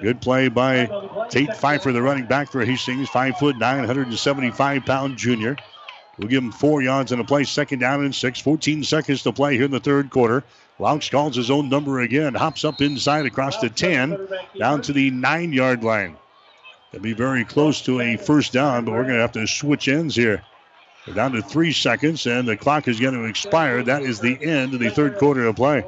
Good 0.01 0.21
play 0.21 0.49
by 0.49 0.87
Tate 1.29 1.55
Pfeiffer, 1.55 1.91
the 1.91 2.01
running 2.01 2.27
back 2.27 2.51
for 2.51 2.63
Hastings. 2.63 3.09
Five 3.09 3.37
foot 3.37 3.57
nine, 3.57 3.79
175 3.79 4.85
pound 4.85 5.17
junior. 5.17 5.57
We'll 6.19 6.27
give 6.27 6.43
him 6.43 6.51
four 6.51 6.83
yards 6.83 7.11
in 7.11 7.19
a 7.19 7.23
play. 7.23 7.43
Second 7.43 7.79
down 7.79 8.03
and 8.03 8.13
six. 8.13 8.39
14 8.39 8.83
seconds 8.83 9.23
to 9.23 9.31
play 9.31 9.55
here 9.55 9.65
in 9.65 9.71
the 9.71 9.79
third 9.79 10.11
quarter. 10.11 10.43
Laux 10.77 11.09
calls 11.09 11.35
his 11.35 11.49
own 11.49 11.69
number 11.69 12.01
again. 12.01 12.35
Hops 12.35 12.63
up 12.63 12.81
inside 12.81 13.25
across 13.25 13.57
the 13.57 13.69
10, 13.69 14.27
down 14.57 14.81
to 14.83 14.93
the 14.93 15.09
nine 15.11 15.51
yard 15.51 15.83
line. 15.83 16.15
It'll 16.93 17.03
be 17.03 17.13
very 17.13 17.43
close 17.45 17.81
to 17.83 17.99
a 18.01 18.17
first 18.17 18.53
down, 18.53 18.85
but 18.85 18.93
we're 18.93 19.03
going 19.03 19.15
to 19.15 19.21
have 19.21 19.31
to 19.33 19.47
switch 19.47 19.87
ends 19.87 20.15
here. 20.15 20.43
Down 21.15 21.31
to 21.31 21.41
three 21.41 21.73
seconds, 21.73 22.25
and 22.25 22.47
the 22.47 22.55
clock 22.55 22.87
is 22.87 22.99
going 22.99 23.13
to 23.13 23.25
expire. 23.25 23.83
That 23.83 24.03
is 24.03 24.19
the 24.19 24.41
end 24.41 24.73
of 24.73 24.79
the 24.79 24.89
third 24.89 25.17
quarter 25.17 25.45
of 25.45 25.55
play. 25.55 25.83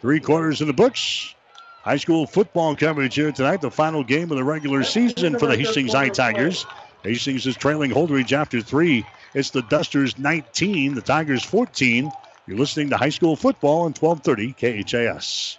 Three 0.00 0.20
quarters 0.20 0.60
in 0.60 0.66
the 0.66 0.72
books. 0.72 1.34
High 1.82 1.96
school 1.96 2.26
football 2.26 2.76
coverage 2.76 3.14
here 3.14 3.32
tonight. 3.32 3.60
The 3.60 3.70
final 3.70 4.04
game 4.04 4.30
of 4.30 4.36
the 4.36 4.44
regular 4.44 4.82
season 4.84 5.38
for 5.38 5.46
the 5.46 5.56
Hastings 5.56 5.92
High 5.92 6.10
Tigers. 6.10 6.66
Hastings 7.02 7.46
is 7.46 7.56
trailing 7.56 7.90
Holdrege 7.90 8.32
after 8.32 8.60
three. 8.60 9.06
It's 9.34 9.50
the 9.50 9.62
Dusters 9.62 10.18
19, 10.18 10.94
the 10.94 11.00
Tigers 11.00 11.42
14. 11.42 12.10
You're 12.46 12.58
listening 12.58 12.90
to 12.90 12.96
high 12.96 13.08
school 13.08 13.36
football 13.36 13.82
on 13.82 13.94
1230 13.94 14.84
KHAS. 14.84 15.58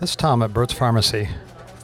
This 0.00 0.12
is 0.12 0.16
Tom 0.16 0.42
at 0.42 0.54
Burt's 0.54 0.72
Pharmacy. 0.72 1.28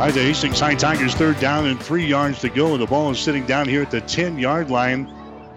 All 0.01 0.07
right, 0.07 0.15
the 0.15 0.23
Hastings 0.23 0.59
High 0.59 0.77
Tigers 0.77 1.13
third 1.13 1.39
down 1.41 1.67
and 1.67 1.79
three 1.79 2.07
yards 2.07 2.41
to 2.41 2.49
go. 2.49 2.79
The 2.79 2.87
ball 2.87 3.11
is 3.11 3.21
sitting 3.21 3.45
down 3.45 3.69
here 3.69 3.83
at 3.83 3.91
the 3.91 4.01
10 4.01 4.39
yard 4.39 4.71
line 4.71 5.07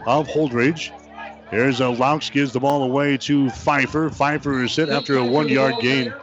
of 0.06 0.28
Holdrege. 0.28 0.92
Here's 1.50 1.80
a 1.80 1.86
Laux 1.86 2.30
gives 2.30 2.52
the 2.52 2.60
ball 2.60 2.84
away 2.84 3.16
to 3.20 3.50
Pfeiffer. 3.52 4.10
Pfeiffer 4.10 4.62
is 4.66 4.76
hit 4.76 4.90
after 4.90 5.16
a 5.16 5.24
one 5.24 5.48
yard 5.48 5.76
gain. 5.80 6.14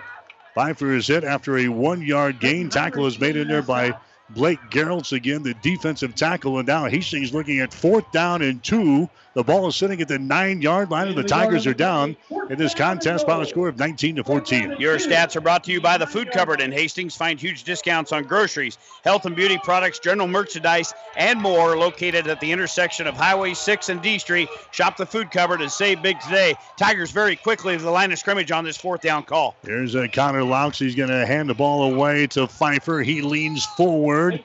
Pfeiffer 0.55 0.93
is 0.93 1.07
hit 1.07 1.25
after 1.25 1.57
a 1.57 1.69
one 1.69 2.03
yard 2.03 2.41
gain. 2.41 2.69
Tackle 2.69 3.07
is 3.07 3.19
made 3.19 3.37
in 3.37 3.49
there 3.49 3.63
by 3.63 3.97
Blake 4.29 4.61
Gerolds 4.69 5.13
again, 5.15 5.43
the 5.43 5.55
defensive 5.63 6.15
tackle. 6.15 6.59
And 6.59 6.69
now 6.69 6.85
Hastings 6.85 7.33
looking 7.33 7.61
at 7.61 7.73
fourth 7.73 8.13
down 8.13 8.43
and 8.43 8.63
two. 8.63 9.09
The 9.35 9.45
ball 9.45 9.69
is 9.69 9.77
sitting 9.77 10.01
at 10.01 10.09
the 10.09 10.19
nine 10.19 10.61
yard 10.61 10.91
line, 10.91 11.07
and 11.07 11.17
the 11.17 11.23
Tigers 11.23 11.65
are 11.65 11.75
down 11.75 12.17
in 12.51 12.59
this 12.59 12.75
contest 12.75 13.29
by 13.29 13.41
a 13.41 13.47
score 13.47 13.69
of 13.69 13.79
19 13.79 14.17
to 14.17 14.25
14. 14.25 14.75
Your 14.81 14.97
stats 14.99 15.37
are 15.37 15.41
brought 15.41 15.63
to 15.65 15.73
you 15.73 15.81
by 15.81 15.99
the 15.99 16.07
Food 16.07 16.33
Cupboard 16.33 16.61
in 16.61 16.73
Hastings. 16.73 17.15
Find 17.15 17.39
huge 17.39 17.63
discounts 17.63 18.11
on 18.11 18.25
groceries, 18.25 18.77
health 19.05 19.27
and 19.27 19.37
beauty 19.37 19.57
products, 19.63 20.01
general 20.01 20.27
merchandise, 20.27 20.93
and 21.17 21.41
more 21.41 21.79
located 21.79 22.27
at 22.27 22.41
the 22.41 22.51
intersection 22.51 23.07
of 23.07 23.15
Highway 23.15 23.55
6 23.55 23.89
and 23.89 24.03
D 24.03 24.19
Street. 24.19 24.49
Shop 24.73 24.97
the 24.97 25.07
Food 25.07 25.31
Cupboard 25.31 25.61
and 25.61 25.71
save 25.71 26.03
big 26.03 26.19
today. 26.19 26.55
Tigers 26.77 27.13
very 27.13 27.37
quickly 27.37 27.77
to 27.77 27.83
the 27.85 27.91
line 27.91 28.11
of 28.11 28.19
scrimmage 28.19 28.51
on 28.51 28.65
this 28.65 28.77
fourth 28.77 29.01
down 29.01 29.23
call. 29.23 29.55
Here's 29.65 29.95
a 29.95 30.09
Connor 30.09 30.43
Laux. 30.43 30.77
He's 30.77 30.97
going 30.97 31.11
to 31.11 31.25
hand 31.25 31.49
the 31.49 31.55
ball 31.55 31.85
away 31.95 32.27
to 32.29 32.49
Pfeiffer. 32.49 33.01
He 33.01 33.23
leans 33.23 33.65
forward. 33.65 34.43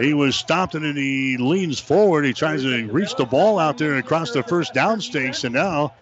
He 0.00 0.14
was 0.14 0.36
stopped 0.36 0.74
and 0.74 0.86
then 0.86 0.96
he 0.96 1.36
leans 1.36 1.80
forward. 1.80 2.24
He 2.24 2.32
tries 2.32 2.62
to 2.62 2.86
reach 2.86 3.14
the 3.16 3.26
ball 3.26 3.58
out 3.58 3.76
there 3.76 3.96
across 3.96 4.31
the 4.32 4.42
first 4.42 4.74
down 4.74 5.00
stakes, 5.00 5.44
and 5.44 5.54
now 5.54 5.92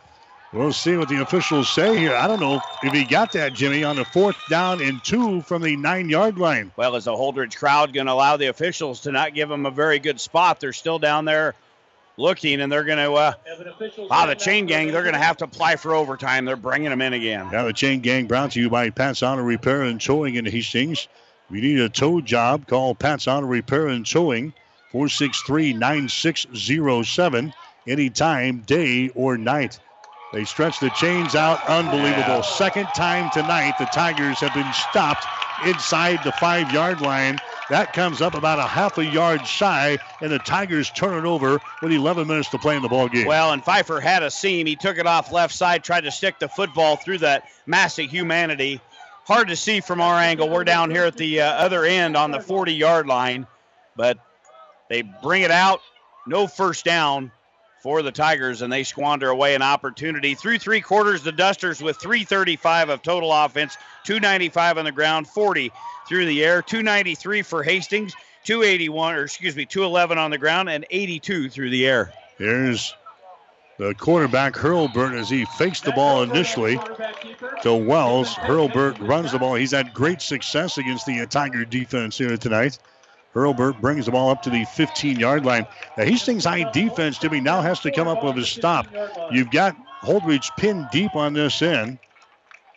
we'll 0.52 0.72
see 0.72 0.96
what 0.96 1.08
the 1.08 1.20
officials 1.22 1.68
say 1.68 1.96
here. 1.98 2.14
I 2.14 2.26
don't 2.26 2.40
know 2.40 2.60
if 2.82 2.92
he 2.92 3.04
got 3.04 3.32
that, 3.32 3.52
Jimmy, 3.52 3.84
on 3.84 3.96
the 3.96 4.04
fourth 4.04 4.36
down 4.48 4.80
and 4.80 5.02
two 5.02 5.42
from 5.42 5.62
the 5.62 5.76
nine 5.76 6.08
yard 6.08 6.38
line. 6.38 6.72
Well, 6.76 6.96
is 6.96 7.04
the 7.04 7.12
Holdrege 7.12 7.56
crowd 7.56 7.92
going 7.92 8.06
to 8.06 8.12
allow 8.12 8.36
the 8.36 8.46
officials 8.46 9.00
to 9.02 9.12
not 9.12 9.34
give 9.34 9.50
him 9.50 9.66
a 9.66 9.70
very 9.70 9.98
good 9.98 10.20
spot? 10.20 10.60
They're 10.60 10.72
still 10.72 10.98
down 10.98 11.24
there 11.24 11.54
looking, 12.16 12.60
and 12.60 12.70
they're 12.70 12.84
going 12.84 12.98
to, 12.98 13.12
uh, 13.14 13.32
wow, 13.98 14.26
the 14.26 14.34
chain 14.34 14.66
gang, 14.66 14.92
they're 14.92 15.02
going 15.02 15.14
to 15.14 15.20
have 15.20 15.38
to 15.38 15.44
apply 15.44 15.76
for 15.76 15.94
overtime. 15.94 16.44
They're 16.44 16.56
bringing 16.56 16.90
them 16.90 17.00
in 17.00 17.14
again. 17.14 17.48
Now, 17.50 17.64
the 17.64 17.72
chain 17.72 18.00
gang 18.00 18.26
brought 18.26 18.52
to 18.52 18.60
you 18.60 18.68
by 18.68 18.90
Pat's 18.90 19.22
Auto 19.22 19.42
Repair 19.42 19.82
and 19.82 20.00
Towing 20.00 20.34
in 20.34 20.44
Hastings. 20.44 21.08
You 21.50 21.60
need 21.60 21.80
a 21.80 21.88
tow 21.88 22.20
job, 22.20 22.66
call 22.66 22.94
Pat's 22.94 23.26
Auto 23.26 23.46
Repair 23.46 23.88
and 23.88 24.06
Towing, 24.06 24.52
463 24.92 25.72
9607 25.72 27.52
anytime, 27.86 28.60
day 28.60 29.10
or 29.14 29.36
night. 29.38 29.78
They 30.32 30.44
stretch 30.44 30.78
the 30.78 30.90
chains 30.90 31.34
out. 31.34 31.64
Unbelievable. 31.68 32.42
Second 32.42 32.86
time 32.94 33.30
tonight, 33.32 33.74
the 33.78 33.86
Tigers 33.86 34.38
have 34.38 34.54
been 34.54 34.72
stopped 34.72 35.26
inside 35.64 36.20
the 36.22 36.32
five 36.32 36.72
yard 36.72 37.00
line. 37.00 37.38
That 37.68 37.92
comes 37.92 38.20
up 38.20 38.34
about 38.34 38.58
a 38.58 38.66
half 38.66 38.98
a 38.98 39.04
yard 39.04 39.46
shy, 39.46 39.98
and 40.20 40.30
the 40.30 40.38
Tigers 40.40 40.90
turn 40.90 41.16
it 41.16 41.28
over 41.28 41.60
with 41.82 41.92
11 41.92 42.26
minutes 42.26 42.48
to 42.50 42.58
play 42.58 42.76
in 42.76 42.82
the 42.82 42.88
ball 42.88 43.08
game. 43.08 43.26
Well, 43.26 43.52
and 43.52 43.64
Pfeiffer 43.64 44.00
had 44.00 44.22
a 44.22 44.30
seam. 44.30 44.66
He 44.66 44.76
took 44.76 44.98
it 44.98 45.06
off 45.06 45.32
left 45.32 45.54
side, 45.54 45.84
tried 45.84 46.02
to 46.02 46.10
stick 46.10 46.38
the 46.38 46.48
football 46.48 46.96
through 46.96 47.18
that 47.18 47.44
massive 47.66 48.10
humanity. 48.10 48.80
Hard 49.24 49.48
to 49.48 49.56
see 49.56 49.80
from 49.80 50.00
our 50.00 50.16
angle. 50.16 50.48
We're 50.48 50.64
down 50.64 50.90
here 50.90 51.04
at 51.04 51.16
the 51.16 51.42
uh, 51.42 51.52
other 51.52 51.84
end 51.84 52.16
on 52.16 52.30
the 52.30 52.40
40 52.40 52.72
yard 52.72 53.06
line, 53.06 53.46
but 53.96 54.18
they 54.88 55.02
bring 55.02 55.42
it 55.42 55.52
out. 55.52 55.80
No 56.26 56.46
first 56.46 56.84
down 56.84 57.30
for 57.80 58.02
the 58.02 58.12
Tigers, 58.12 58.62
and 58.62 58.72
they 58.72 58.84
squander 58.84 59.30
away 59.30 59.54
an 59.54 59.62
opportunity. 59.62 60.34
Through 60.34 60.58
three 60.58 60.80
quarters, 60.80 61.22
the 61.22 61.32
Dusters 61.32 61.82
with 61.82 61.96
335 61.96 62.90
of 62.90 63.02
total 63.02 63.32
offense, 63.32 63.76
295 64.04 64.78
on 64.78 64.84
the 64.84 64.92
ground, 64.92 65.26
40 65.26 65.72
through 66.06 66.26
the 66.26 66.44
air, 66.44 66.62
293 66.62 67.42
for 67.42 67.62
Hastings, 67.62 68.14
281, 68.44 69.14
or 69.14 69.22
excuse 69.22 69.56
me, 69.56 69.64
211 69.64 70.18
on 70.18 70.30
the 70.30 70.38
ground, 70.38 70.68
and 70.68 70.86
82 70.90 71.48
through 71.48 71.70
the 71.70 71.86
air. 71.86 72.12
Here's 72.38 72.94
the 73.78 73.94
quarterback 73.94 74.54
Hurlbert 74.54 75.14
as 75.14 75.30
he 75.30 75.46
fakes 75.46 75.80
the 75.80 75.92
ball 75.92 76.22
initially 76.22 76.78
to 77.62 77.74
Wells. 77.74 78.34
Hurlbert 78.34 78.98
runs 78.98 79.32
the 79.32 79.38
ball. 79.38 79.54
He's 79.54 79.70
had 79.70 79.94
great 79.94 80.20
success 80.20 80.76
against 80.76 81.06
the 81.06 81.24
Tiger 81.26 81.64
defense 81.64 82.18
here 82.18 82.36
tonight. 82.36 82.78
Hurlbert 83.34 83.80
brings 83.80 84.06
the 84.06 84.12
ball 84.12 84.30
up 84.30 84.42
to 84.42 84.50
the 84.50 84.64
15 84.64 85.18
yard 85.18 85.44
line. 85.44 85.66
The 85.96 86.04
Hastings 86.04 86.44
High 86.44 86.70
defense, 86.72 87.18
Jimmy, 87.18 87.40
now 87.40 87.60
has 87.60 87.80
to 87.80 87.90
come 87.90 88.08
up 88.08 88.24
with 88.24 88.38
a 88.38 88.44
stop. 88.44 88.86
You've 89.30 89.50
got 89.50 89.76
Holdrege 90.02 90.50
pinned 90.56 90.88
deep 90.90 91.14
on 91.14 91.32
this 91.32 91.62
end. 91.62 91.98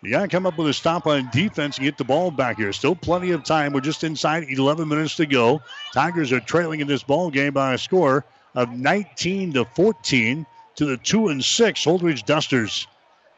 You 0.04 0.12
got 0.12 0.24
to 0.24 0.28
come 0.28 0.46
up 0.46 0.58
with 0.58 0.68
a 0.68 0.74
stop 0.74 1.08
on 1.08 1.30
defense 1.32 1.78
and 1.78 1.86
get 1.86 1.98
the 1.98 2.04
ball 2.04 2.30
back 2.30 2.58
here. 2.58 2.74
Still 2.74 2.96
plenty 2.96 3.32
of 3.32 3.44
time. 3.46 3.72
We're 3.72 3.80
just 3.80 4.04
inside 4.04 4.46
11 4.50 4.88
minutes 4.88 5.16
to 5.16 5.26
go. 5.26 5.62
Tigers 5.94 6.32
are 6.34 6.42
trailing 6.42 6.82
in 6.82 6.88
this 6.88 7.04
ball 7.04 7.32
game 7.32 7.54
by 7.54 7.74
a 7.74 7.78
score 7.78 8.26
of 8.54 8.70
19 8.70 9.54
to 9.54 9.64
14 9.64 10.46
to 10.76 10.86
the 10.86 10.98
two 10.98 11.30
and 11.30 11.44
six 11.44 11.86
Holdrege 11.86 12.26
Dusters. 12.26 12.86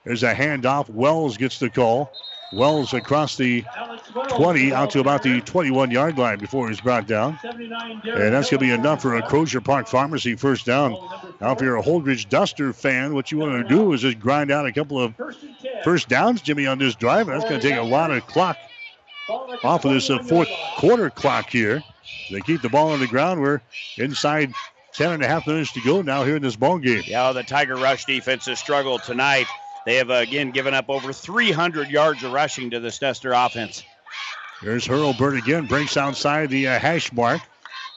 There's 0.06 0.24
a 0.24 0.34
handoff. 0.34 0.90
Wells 0.90 1.38
gets 1.38 1.60
the 1.60 1.70
call. 1.70 2.12
Wells 2.54 2.94
across 2.94 3.36
the 3.36 3.64
20 4.30 4.74
out 4.74 4.92
to 4.92 5.00
about 5.00 5.24
the 5.24 5.42
21 5.42 5.92
yard 5.92 6.18
line 6.18 6.40
before 6.40 6.70
he's 6.70 6.80
brought 6.80 7.08
down. 7.08 7.40
And 7.44 8.34
that's 8.34 8.50
going 8.50 8.60
to 8.60 8.66
be 8.66 8.72
enough 8.72 9.02
for 9.02 9.16
a 9.16 9.22
Crozier 9.22 9.62
Park 9.62 9.88
Pharmacy 9.88 10.36
first 10.36 10.66
down. 10.66 10.92
Now, 11.42 11.52
if 11.52 11.62
you're 11.62 11.78
a 11.78 11.84
Holdrege 11.84 12.30
Duster 12.30 12.72
fan, 12.72 13.14
what 13.14 13.32
you 13.32 13.40
want 13.40 13.68
to 13.68 13.76
do 13.76 13.94
is 13.94 14.02
just 14.02 14.20
grind 14.20 14.52
out 14.52 14.66
a 14.66 14.72
couple 14.72 15.02
of 15.02 15.14
first 15.84 16.08
downs, 16.08 16.42
Jimmy, 16.42 16.68
on 16.68 16.78
this 16.78 16.96
drive. 16.96 17.28
That's 17.28 17.44
going 17.44 17.60
to 17.60 17.70
take 17.70 17.78
a 17.78 17.84
lot 17.84 18.12
of 18.12 18.26
clock 18.28 18.58
off 19.64 19.86
of 19.86 19.92
this 19.92 20.10
uh, 20.10 20.22
fourth 20.24 20.50
quarter 20.78 21.10
clock 21.10 21.50
here. 21.50 21.84
They 22.32 22.42
keep 22.42 22.62
the 22.62 22.70
ball 22.70 22.92
on 22.92 23.00
the 23.00 23.08
ground. 23.08 23.42
We're 23.42 23.62
inside 23.98 24.54
10 24.94 25.12
and 25.12 25.24
a 25.24 25.28
half 25.28 25.48
minutes 25.48 25.74
to 25.74 25.82
go 25.82 26.02
now 26.02 26.24
here 26.24 26.36
in 26.36 26.42
this 26.42 26.56
ball 26.56 26.78
game. 26.78 27.04
Yeah, 27.06 27.32
the 27.32 27.44
Tiger 27.44 27.76
Rush 27.76 28.06
defense 28.06 28.46
has 28.46 28.60
struggled 28.60 29.04
tonight. 29.04 29.48
They 29.86 29.96
have 29.96 30.10
uh, 30.10 30.16
again 30.16 30.52
given 30.52 30.74
up 30.74 30.90
over 30.90 31.14
300 31.14 31.90
yards 31.90 32.24
of 32.24 32.32
rushing 32.32 32.72
to 32.72 32.80
the 32.80 32.96
Duster 33.00 33.34
offense. 33.34 33.84
Here's 34.62 34.86
Hurlbert 34.86 35.38
again, 35.38 35.68
breaks 35.68 35.96
outside 35.96 36.50
the 36.50 36.68
uh, 36.68 36.80
hash 36.80 37.12
mark 37.14 37.42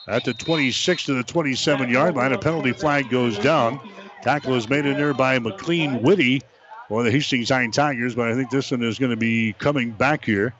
at 0.06 0.24
the 0.24 0.34
26 0.34 1.04
to 1.04 1.14
the 1.14 1.22
27 1.22 1.88
yard 1.88 2.16
line. 2.16 2.32
A 2.32 2.38
penalty 2.38 2.72
flag 2.72 3.08
goes 3.08 3.38
down. 3.38 3.80
Tackle 4.22 4.54
is 4.54 4.68
made 4.68 4.84
in 4.84 4.96
there 4.96 5.14
by 5.14 5.38
McLean 5.38 6.02
Whitty 6.02 6.42
for 6.88 7.02
the 7.02 7.10
Hastings 7.10 7.50
High 7.50 7.66
Tigers, 7.68 8.14
but 8.14 8.28
I 8.28 8.34
think 8.34 8.50
this 8.50 8.70
one 8.70 8.82
is 8.82 8.98
going 8.98 9.10
to 9.10 9.16
be 9.16 9.52
coming 9.54 9.90
back 9.90 10.24
here. 10.24 10.54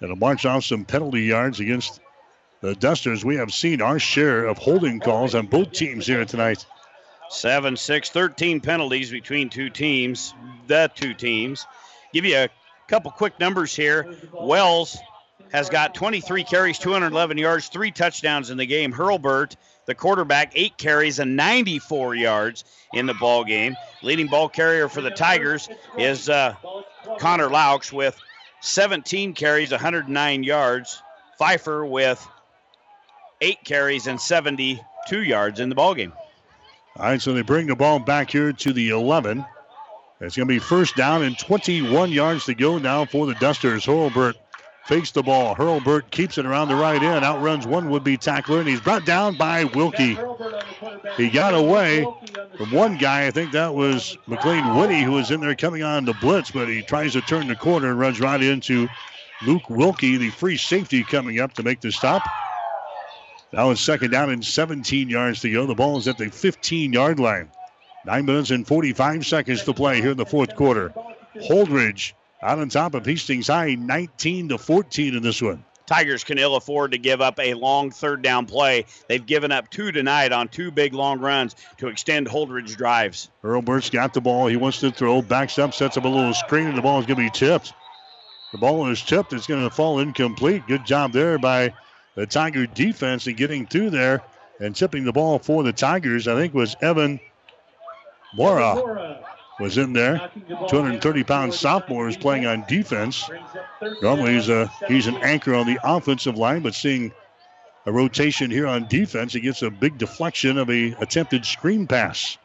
It'll 0.00 0.16
march 0.16 0.46
off 0.46 0.64
some 0.64 0.84
penalty 0.84 1.22
yards 1.22 1.60
against 1.60 2.00
the 2.60 2.74
Dusters. 2.74 3.24
We 3.24 3.36
have 3.36 3.52
seen 3.52 3.82
our 3.82 3.98
share 3.98 4.44
of 4.44 4.58
holding 4.58 5.00
calls 5.00 5.34
on 5.34 5.46
both 5.46 5.72
teams 5.72 6.06
here 6.06 6.24
tonight. 6.24 6.64
7 7.30 7.76
6, 7.76 8.10
13 8.10 8.60
penalties 8.60 9.10
between 9.10 9.48
two 9.48 9.70
teams, 9.70 10.34
the 10.66 10.90
two 10.94 11.14
teams. 11.14 11.66
Give 12.12 12.24
you 12.24 12.36
a 12.36 12.48
couple 12.88 13.10
quick 13.12 13.38
numbers 13.38 13.74
here. 13.74 14.14
Wells 14.32 14.98
has 15.52 15.70
got 15.70 15.94
23 15.94 16.44
carries, 16.44 16.78
211 16.78 17.38
yards, 17.38 17.68
three 17.68 17.92
touchdowns 17.92 18.50
in 18.50 18.58
the 18.58 18.66
game. 18.66 18.92
Hurlbert, 18.92 19.56
the 19.86 19.94
quarterback, 19.94 20.52
eight 20.54 20.76
carries 20.76 21.18
and 21.20 21.36
94 21.36 22.16
yards 22.16 22.64
in 22.92 23.06
the 23.06 23.14
ball 23.14 23.44
game. 23.44 23.76
Leading 24.02 24.26
ball 24.26 24.48
carrier 24.48 24.88
for 24.88 25.00
the 25.00 25.10
Tigers 25.10 25.68
is 25.96 26.28
uh, 26.28 26.54
Connor 27.18 27.48
Laux 27.48 27.92
with 27.92 28.18
17 28.60 29.34
carries, 29.34 29.70
109 29.70 30.42
yards. 30.42 31.02
Pfeiffer 31.38 31.86
with 31.86 32.26
eight 33.40 33.64
carries 33.64 34.06
and 34.06 34.20
72 34.20 35.22
yards 35.22 35.60
in 35.60 35.68
the 35.68 35.74
ball 35.74 35.94
game. 35.94 36.12
All 37.00 37.06
right, 37.06 37.22
so 37.22 37.32
they 37.32 37.40
bring 37.40 37.66
the 37.66 37.74
ball 37.74 37.98
back 37.98 38.30
here 38.30 38.52
to 38.52 38.72
the 38.74 38.90
11. 38.90 39.42
It's 40.20 40.36
going 40.36 40.46
to 40.46 40.54
be 40.54 40.58
first 40.58 40.96
down 40.96 41.22
and 41.22 41.38
21 41.38 42.12
yards 42.12 42.44
to 42.44 42.54
go 42.54 42.76
now 42.76 43.06
for 43.06 43.24
the 43.24 43.34
Dusters. 43.36 43.86
Hurlbert 43.86 44.36
fakes 44.84 45.10
the 45.10 45.22
ball. 45.22 45.54
Hurlbert 45.54 46.10
keeps 46.10 46.36
it 46.36 46.44
around 46.44 46.68
the 46.68 46.76
right 46.76 47.02
end, 47.02 47.24
outruns 47.24 47.66
one 47.66 47.88
would-be 47.88 48.18
tackler, 48.18 48.58
and 48.58 48.68
he's 48.68 48.82
brought 48.82 49.06
down 49.06 49.34
by 49.38 49.64
Wilkie. 49.64 50.18
He 51.16 51.30
got 51.30 51.54
away 51.54 52.06
from 52.58 52.70
one 52.70 52.98
guy. 52.98 53.26
I 53.26 53.30
think 53.30 53.52
that 53.52 53.74
was 53.74 54.18
McLean 54.26 54.76
Whitty, 54.76 55.00
who 55.00 55.12
was 55.12 55.30
in 55.30 55.40
there 55.40 55.54
coming 55.54 55.82
on 55.82 56.04
the 56.04 56.12
blitz, 56.20 56.50
but 56.50 56.68
he 56.68 56.82
tries 56.82 57.14
to 57.14 57.22
turn 57.22 57.48
the 57.48 57.56
corner 57.56 57.88
and 57.88 57.98
runs 57.98 58.20
right 58.20 58.42
into 58.42 58.88
Luke 59.46 59.70
Wilkie, 59.70 60.18
the 60.18 60.28
free 60.28 60.58
safety, 60.58 61.02
coming 61.02 61.40
up 61.40 61.54
to 61.54 61.62
make 61.62 61.80
the 61.80 61.92
stop. 61.92 62.22
Now 63.52 63.70
it's 63.70 63.80
second 63.80 64.10
down 64.12 64.30
and 64.30 64.44
17 64.44 65.08
yards 65.08 65.40
to 65.40 65.50
go. 65.50 65.66
The 65.66 65.74
ball 65.74 65.98
is 65.98 66.06
at 66.06 66.18
the 66.18 66.30
15 66.30 66.92
yard 66.92 67.18
line. 67.18 67.50
Nine 68.06 68.24
minutes 68.24 68.50
and 68.50 68.66
45 68.66 69.26
seconds 69.26 69.64
to 69.64 69.74
play 69.74 70.00
here 70.00 70.12
in 70.12 70.16
the 70.16 70.24
fourth 70.24 70.54
quarter. 70.56 70.94
Holdrege 71.36 72.12
out 72.42 72.58
on 72.58 72.68
top 72.68 72.94
of 72.94 73.04
Hastings 73.04 73.48
High, 73.48 73.74
19 73.74 74.50
to 74.50 74.58
14 74.58 75.14
in 75.16 75.22
this 75.22 75.42
one. 75.42 75.64
Tigers 75.86 76.22
can 76.22 76.38
ill 76.38 76.54
afford 76.54 76.92
to 76.92 76.98
give 76.98 77.20
up 77.20 77.40
a 77.40 77.54
long 77.54 77.90
third 77.90 78.22
down 78.22 78.46
play. 78.46 78.86
They've 79.08 79.26
given 79.26 79.50
up 79.50 79.68
two 79.70 79.90
tonight 79.90 80.30
on 80.30 80.46
two 80.46 80.70
big 80.70 80.94
long 80.94 81.18
runs 81.18 81.56
to 81.78 81.88
extend 81.88 82.28
Holdrege 82.28 82.76
drives. 82.76 83.28
Hurlbert's 83.42 83.90
got 83.90 84.14
the 84.14 84.20
ball. 84.20 84.46
He 84.46 84.56
wants 84.56 84.78
to 84.80 84.92
throw, 84.92 85.20
backs 85.20 85.58
up, 85.58 85.74
sets 85.74 85.96
up 85.96 86.04
a 86.04 86.08
little 86.08 86.32
screen, 86.32 86.68
and 86.68 86.78
the 86.78 86.82
ball 86.82 87.00
is 87.00 87.06
going 87.06 87.16
to 87.16 87.24
be 87.24 87.30
tipped. 87.30 87.72
The 88.52 88.58
ball 88.58 88.88
is 88.88 89.02
tipped. 89.02 89.32
It's 89.32 89.48
going 89.48 89.64
to 89.64 89.74
fall 89.74 89.98
incomplete. 89.98 90.66
Good 90.68 90.86
job 90.86 91.12
there 91.12 91.38
by 91.38 91.74
the 92.20 92.26
Tiger 92.26 92.66
defense 92.66 93.26
and 93.26 93.34
getting 93.34 93.66
through 93.66 93.88
there 93.88 94.22
and 94.60 94.76
tipping 94.76 95.04
the 95.04 95.12
ball 95.12 95.38
for 95.38 95.62
the 95.62 95.72
Tigers. 95.72 96.28
I 96.28 96.34
think 96.34 96.52
was 96.52 96.76
Evan 96.82 97.18
Mora 98.34 99.24
was 99.58 99.78
in 99.78 99.94
there. 99.94 100.30
230 100.68 101.24
pound 101.24 101.54
sophomore 101.54 102.08
is 102.08 102.18
playing 102.18 102.44
on 102.44 102.62
defense. 102.68 103.30
Normally 104.02 104.34
he's 104.34 104.50
a 104.50 104.70
he's 104.86 105.06
an 105.06 105.16
anchor 105.16 105.54
on 105.54 105.66
the 105.66 105.78
offensive 105.82 106.36
line, 106.36 106.60
but 106.60 106.74
seeing 106.74 107.10
a 107.86 107.92
rotation 107.92 108.50
here 108.50 108.66
on 108.66 108.86
defense, 108.86 109.32
he 109.32 109.40
gets 109.40 109.62
a 109.62 109.70
big 109.70 109.96
deflection 109.96 110.58
of 110.58 110.68
a 110.68 110.92
attempted 111.00 111.46
screen 111.46 111.86
pass. 111.86 112.36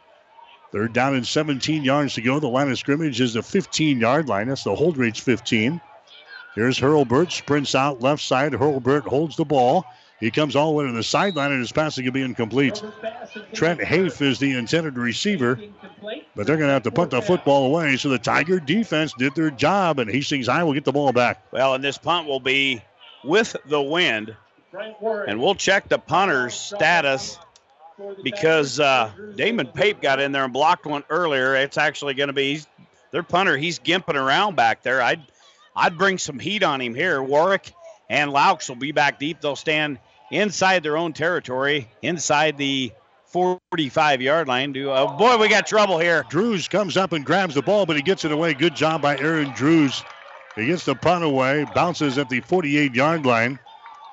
Third 0.71 0.93
down 0.93 1.15
and 1.15 1.27
17 1.27 1.83
yards 1.83 2.13
to 2.13 2.21
go. 2.21 2.39
The 2.39 2.47
line 2.47 2.71
of 2.71 2.79
scrimmage 2.79 3.19
is 3.19 3.33
the 3.33 3.43
15 3.43 3.99
yard 3.99 4.29
line. 4.29 4.47
That's 4.47 4.63
the 4.63 4.73
Holdrege 4.73 5.19
15. 5.19 5.81
Here's 6.55 6.79
Hurlbert, 6.79 7.31
sprints 7.31 7.75
out 7.75 8.01
left 8.01 8.23
side. 8.23 8.53
Hurlbert 8.53 9.03
holds 9.03 9.35
the 9.35 9.45
ball. 9.45 9.85
He 10.21 10.31
comes 10.31 10.55
all 10.55 10.71
the 10.71 10.77
way 10.77 10.85
to 10.85 10.93
the 10.93 11.03
sideline, 11.03 11.51
and 11.51 11.59
his 11.59 11.73
pass 11.73 11.97
is 11.97 11.97
going 11.97 12.05
to 12.05 12.11
be 12.13 12.21
incomplete. 12.21 12.81
Trent 13.53 13.83
Hafe 13.83 14.21
is 14.21 14.39
the 14.39 14.53
intended 14.53 14.97
receiver, 14.97 15.59
but 16.01 16.47
they're 16.47 16.55
going 16.55 16.69
to 16.69 16.73
have 16.73 16.83
to 16.83 16.91
put 16.91 17.09
the 17.09 17.21
football 17.21 17.65
away. 17.65 17.97
So 17.97 18.07
the 18.07 18.17
Tiger 18.17 18.61
defense 18.61 19.13
did 19.17 19.35
their 19.35 19.51
job, 19.51 19.99
and 19.99 20.09
Hastings 20.09 20.47
High 20.47 20.63
will 20.63 20.73
get 20.73 20.85
the 20.85 20.93
ball 20.93 21.11
back. 21.11 21.45
Well, 21.51 21.75
and 21.75 21.83
this 21.83 21.97
punt 21.97 22.27
will 22.27 22.39
be 22.39 22.81
with 23.25 23.57
the 23.65 23.81
wind, 23.81 24.33
and 25.27 25.41
we'll 25.41 25.55
check 25.55 25.89
the 25.89 25.99
punter's 25.99 26.53
status 26.53 27.37
because 28.23 28.79
uh, 28.79 29.11
Damon 29.35 29.67
Pape 29.67 30.01
got 30.01 30.21
in 30.21 30.31
there 30.31 30.45
and 30.45 30.53
blocked 30.53 30.85
one 30.85 31.03
earlier. 31.09 31.55
It's 31.55 31.77
actually 31.77 32.13
going 32.13 32.27
to 32.27 32.33
be 32.33 32.61
their 33.11 33.23
punter. 33.23 33.57
He's 33.57 33.79
gimping 33.79 34.15
around 34.15 34.55
back 34.55 34.81
there. 34.81 35.01
I'd 35.01 35.21
I'd 35.75 35.97
bring 35.97 36.17
some 36.17 36.39
heat 36.39 36.63
on 36.63 36.81
him 36.81 36.95
here. 36.95 37.21
Warwick 37.21 37.73
and 38.09 38.31
Laux 38.31 38.69
will 38.69 38.75
be 38.75 38.91
back 38.91 39.19
deep. 39.19 39.41
They'll 39.41 39.55
stand 39.55 39.99
inside 40.31 40.83
their 40.83 40.97
own 40.97 41.13
territory, 41.13 41.89
inside 42.01 42.57
the 42.57 42.91
45 43.27 44.21
yard 44.21 44.47
line. 44.47 44.71
Do 44.71 44.91
oh 44.91 45.15
boy, 45.17 45.37
we 45.37 45.49
got 45.49 45.67
trouble 45.67 45.99
here. 45.99 46.25
Drews 46.29 46.67
comes 46.67 46.95
up 46.95 47.11
and 47.11 47.25
grabs 47.25 47.55
the 47.55 47.61
ball, 47.61 47.85
but 47.85 47.95
he 47.95 48.01
gets 48.01 48.23
it 48.23 48.31
away. 48.31 48.53
Good 48.53 48.75
job 48.75 49.01
by 49.01 49.17
Aaron 49.17 49.51
Drews. 49.51 50.03
He 50.55 50.67
gets 50.67 50.85
the 50.85 50.95
punt 50.95 51.23
away, 51.23 51.65
bounces 51.75 52.17
at 52.17 52.29
the 52.29 52.39
48 52.39 52.95
yard 52.95 53.25
line. 53.25 53.59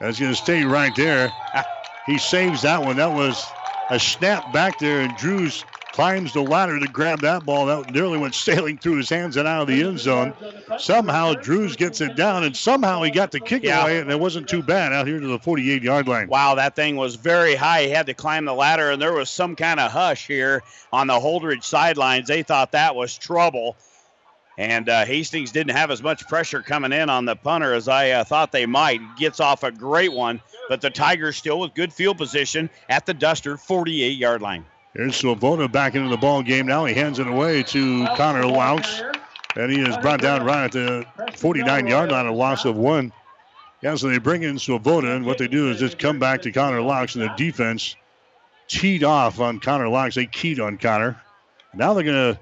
That's 0.01 0.19
going 0.19 0.33
to 0.33 0.37
stay 0.37 0.65
right 0.65 0.95
there. 0.97 1.31
He 2.05 2.19
saves 2.19 2.63
that 2.63 2.83
one. 2.83 2.97
That 2.97 3.13
was 3.13 3.47
a 3.89 4.01
snap 4.01 4.53
back 4.53 4.81
there, 4.81 5.03
and 5.03 5.17
Drews 5.17 5.65
climbs 5.93 6.33
the 6.33 6.43
ladder 6.43 6.79
to 6.81 6.89
grab 6.89 7.21
that 7.21 7.45
ball. 7.45 7.67
That 7.67 7.93
nearly 7.93 8.19
went 8.19 8.35
sailing 8.35 8.79
through 8.79 8.97
his 8.97 9.09
hands 9.09 9.37
and 9.37 9.47
out 9.47 9.63
of 9.63 9.69
the 9.69 9.83
end 9.83 9.99
zone. 9.99 10.35
Somehow 10.79 11.35
Drews 11.35 11.77
gets 11.77 12.01
it 12.01 12.17
down, 12.17 12.45
and 12.45 12.57
somehow 12.57 13.03
he 13.03 13.11
got 13.11 13.31
the 13.31 13.41
kick 13.41 13.63
Yeah. 13.63 13.83
away, 13.83 14.01
and 14.01 14.11
it 14.11 14.19
wasn't 14.19 14.49
too 14.49 14.63
bad 14.63 14.93
out 14.93 15.07
here 15.07 15.21
to 15.21 15.27
the 15.27 15.39
48 15.39 15.83
yard 15.83 16.09
line. 16.09 16.29
Wow, 16.29 16.55
that 16.57 16.75
thing 16.75 16.97
was 16.97 17.17
very 17.17 17.55
high. 17.55 17.85
He 17.85 17.91
had 17.91 18.07
to 18.07 18.15
climb 18.15 18.45
the 18.47 18.55
ladder, 18.55 18.91
and 18.91 19.01
there 19.01 19.13
was 19.13 19.31
some 19.31 19.55
kind 19.55 19.79
of 19.79 19.93
hush 19.93 20.27
here 20.27 20.63
on 20.93 21.07
the 21.07 21.15
Holdrege 21.15 21.65
sidelines. 21.65 22.29
They 22.29 22.43
thought 22.43 22.73
that 22.73 22.97
was 22.97 23.17
trouble. 23.17 23.77
And 24.59 24.89
uh, 24.91 25.07
Hastings 25.07 25.51
didn't 25.51 25.75
have 25.75 25.91
as 25.91 26.03
much 26.03 26.27
pressure 26.29 26.61
coming 26.63 26.93
in 26.93 27.09
on 27.09 27.25
the 27.25 27.35
punter 27.35 27.73
as 27.73 27.89
I 27.89 28.11
uh, 28.11 28.25
thought 28.25 28.53
they 28.53 28.67
might. 28.67 29.01
Gets 29.17 29.41
off 29.41 29.63
a 29.63 29.73
great 29.73 30.13
one, 30.13 30.43
but 30.69 30.83
the 30.83 30.91
Tigers 30.91 31.37
still 31.37 31.59
with 31.59 31.73
good 31.75 31.91
field 31.93 32.19
position 32.19 32.69
at 32.91 33.07
the 33.07 33.15
Duster 33.15 33.57
48 33.57 34.19
yard 34.19 34.43
line. 34.43 34.67
Here's 34.95 35.17
Swoboda 35.17 35.69
back 35.69 35.95
into 35.95 36.11
the 36.11 36.19
ball 36.19 36.43
game 36.43 36.67
now. 36.67 36.85
He 36.85 36.93
hands 36.93 37.19
it 37.19 37.27
away 37.27 37.63
to 37.65 38.07
Connor 38.17 38.43
Laux. 38.43 39.03
And 39.57 39.71
he 39.71 39.81
is 39.81 39.97
brought 39.99 40.21
down 40.21 40.45
right 40.45 40.65
at 40.65 40.73
the 40.73 41.07
49 41.37 41.87
yard 41.87 42.11
line, 42.11 42.27
a 42.27 42.33
loss 42.33 42.65
of 42.65 42.77
one. 42.77 43.13
Yeah, 43.81 43.95
so 43.97 44.09
they 44.09 44.19
bring 44.19 44.43
in 44.43 44.59
Swoboda, 44.59 45.17
and 45.17 45.27
what 45.27 45.39
they 45.39 45.49
do 45.49 45.71
is 45.71 45.79
just 45.79 45.99
come 45.99 46.19
back 46.19 46.43
to 46.43 46.53
Connor 46.53 46.81
Laux, 46.81 47.15
and 47.15 47.25
the 47.25 47.35
defense 47.37 47.97
teed 48.69 49.03
off 49.03 49.41
on 49.41 49.61
Connor 49.61 49.89
Laux. 49.89 50.15
They 50.15 50.27
keyed 50.27 50.61
on 50.61 50.79
Connor. 50.79 51.21
Now 51.75 51.95
they're 51.95 52.05
going 52.05 52.35
to 52.35 52.41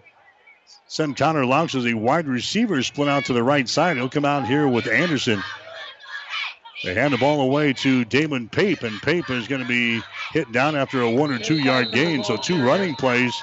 send 0.87 1.17
Connor 1.17 1.45
Laux 1.45 1.75
as 1.75 1.87
a 1.87 1.95
wide 1.95 2.27
receiver 2.27 2.83
split 2.83 3.09
out 3.09 3.25
to 3.27 3.33
the 3.33 3.43
right 3.43 3.69
side. 3.69 3.97
He'll 3.97 4.09
come 4.09 4.25
out 4.25 4.47
here 4.47 4.69
with 4.69 4.87
Anderson. 4.87 5.43
They 6.83 6.95
hand 6.95 7.13
the 7.13 7.19
ball 7.19 7.43
away 7.43 7.75
to 7.75 8.05
Damon 8.07 8.49
Pape, 8.49 8.83
and 8.83 9.01
Pape 9.03 9.29
is 9.31 9.49
going 9.49 9.61
to 9.61 9.69
be 9.69 10.03
hit 10.33 10.51
down 10.53 10.75
after 10.75 11.03
a 11.03 11.11
one 11.11 11.31
or 11.31 11.39
two 11.39 11.59
yard 11.59 11.93
gain. 11.93 12.25
So 12.25 12.37
two 12.37 12.63
running 12.65 12.95
plays. 12.95 13.41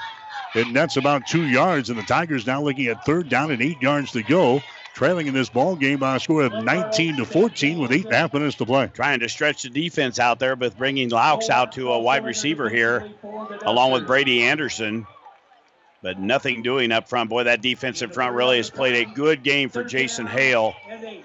It 0.54 0.66
nets 0.68 0.96
about 0.96 1.26
two 1.26 1.46
yards, 1.46 1.90
and 1.90 1.98
the 1.98 2.02
Tigers 2.02 2.46
now 2.46 2.62
looking 2.62 2.86
at 2.86 3.04
third 3.04 3.28
down 3.28 3.50
and 3.50 3.62
eight 3.62 3.80
yards 3.80 4.12
to 4.12 4.22
go 4.22 4.60
trailing 4.94 5.28
in 5.28 5.34
this 5.34 5.48
ball 5.48 5.76
game 5.76 6.00
by 6.00 6.16
a 6.16 6.20
score 6.20 6.42
of 6.42 6.52
19 6.52 7.18
to 7.18 7.24
14 7.24 7.78
with 7.78 7.92
eight 7.92 8.06
and 8.06 8.12
a 8.12 8.16
half 8.16 8.32
minutes 8.32 8.56
to 8.56 8.66
play. 8.66 8.90
Trying 8.92 9.20
to 9.20 9.28
stretch 9.28 9.62
the 9.62 9.70
defense 9.70 10.18
out 10.18 10.40
there, 10.40 10.56
with 10.56 10.76
bringing 10.76 11.10
Laux 11.10 11.48
out 11.50 11.72
to 11.72 11.92
a 11.92 11.98
wide 12.00 12.24
receiver 12.24 12.68
here, 12.68 13.08
along 13.62 13.92
with 13.92 14.06
Brady 14.08 14.42
Anderson. 14.42 15.06
But 16.00 16.20
nothing 16.20 16.62
doing 16.62 16.92
up 16.92 17.08
front. 17.08 17.28
Boy, 17.28 17.42
that 17.44 17.60
defensive 17.60 18.14
front 18.14 18.34
really 18.34 18.58
has 18.58 18.70
played 18.70 18.94
a 18.94 19.10
good 19.14 19.42
game 19.42 19.68
for 19.68 19.82
Jason 19.82 20.26
Hale. 20.26 20.74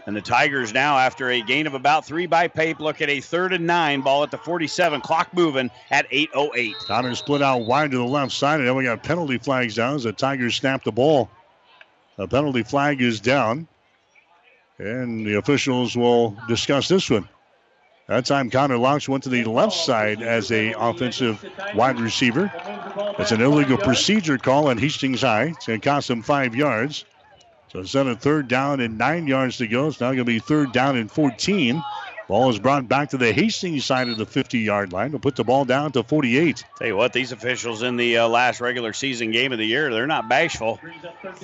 And 0.07 0.15
the 0.15 0.21
Tigers 0.21 0.73
now, 0.73 0.97
after 0.97 1.29
a 1.29 1.41
gain 1.41 1.67
of 1.67 1.75
about 1.75 2.07
three 2.07 2.25
by 2.25 2.47
Pape, 2.47 2.79
look 2.79 2.99
at 2.99 3.09
a 3.09 3.21
third 3.21 3.53
and 3.53 3.67
nine 3.67 4.01
ball 4.01 4.23
at 4.23 4.31
the 4.31 4.37
47. 4.37 5.01
Clock 5.01 5.31
moving 5.33 5.69
at 5.91 6.09
8.08. 6.09 6.73
Connor 6.87 7.13
split 7.13 7.43
out 7.43 7.65
wide 7.65 7.91
to 7.91 7.97
the 7.97 8.03
left 8.03 8.31
side, 8.31 8.59
and 8.59 8.67
then 8.67 8.75
we 8.75 8.85
got 8.85 9.03
penalty 9.03 9.37
flags 9.37 9.75
down 9.75 9.95
as 9.95 10.03
the 10.03 10.11
Tigers 10.11 10.55
snap 10.55 10.83
the 10.83 10.91
ball. 10.91 11.29
A 12.17 12.27
penalty 12.27 12.63
flag 12.63 13.01
is 13.01 13.19
down. 13.19 13.67
And 14.79 15.25
the 15.25 15.35
officials 15.35 15.95
will 15.95 16.35
discuss 16.47 16.87
this 16.87 17.09
one. 17.09 17.29
That 18.07 18.25
time, 18.25 18.49
Connor 18.49 18.77
Laux 18.77 19.07
went 19.07 19.23
to 19.23 19.29
the 19.29 19.45
left 19.45 19.73
side 19.73 20.21
as 20.21 20.51
a 20.51 20.73
offensive 20.73 21.43
wide 21.73 21.99
receiver. 21.99 22.51
It's 23.17 23.31
an 23.31 23.41
illegal 23.41 23.77
procedure 23.77 24.37
call 24.37 24.67
on 24.67 24.77
Hastings 24.77 25.21
High. 25.21 25.53
It's 25.55 25.67
going 25.67 25.79
to 25.79 25.89
cost 25.89 26.09
them 26.09 26.21
five 26.21 26.53
yards. 26.53 27.05
So 27.71 27.79
instead 27.79 28.07
a 28.07 28.15
third 28.15 28.49
down 28.49 28.81
and 28.81 28.97
nine 28.97 29.25
yards 29.25 29.57
to 29.57 29.67
go, 29.67 29.87
it's 29.87 30.01
now 30.01 30.07
going 30.07 30.17
to 30.17 30.25
be 30.25 30.39
third 30.39 30.73
down 30.73 30.97
and 30.97 31.09
14. 31.09 31.81
Ball 32.27 32.49
is 32.49 32.59
brought 32.59 32.87
back 32.87 33.09
to 33.09 33.17
the 33.17 33.31
Hastings 33.31 33.85
side 33.85 34.09
of 34.09 34.17
the 34.17 34.25
50 34.25 34.59
yard 34.59 34.93
line 34.93 35.11
to 35.11 35.19
put 35.19 35.35
the 35.35 35.43
ball 35.43 35.65
down 35.65 35.91
to 35.93 36.03
48. 36.03 36.63
Tell 36.77 36.87
you 36.87 36.97
what, 36.97 37.13
these 37.13 37.31
officials 37.31 37.83
in 37.83 37.95
the 37.95 38.17
uh, 38.17 38.27
last 38.27 38.61
regular 38.61 38.93
season 38.93 39.31
game 39.31 39.51
of 39.51 39.59
the 39.59 39.65
year, 39.65 39.91
they're 39.91 40.07
not 40.07 40.29
bashful. 40.29 40.79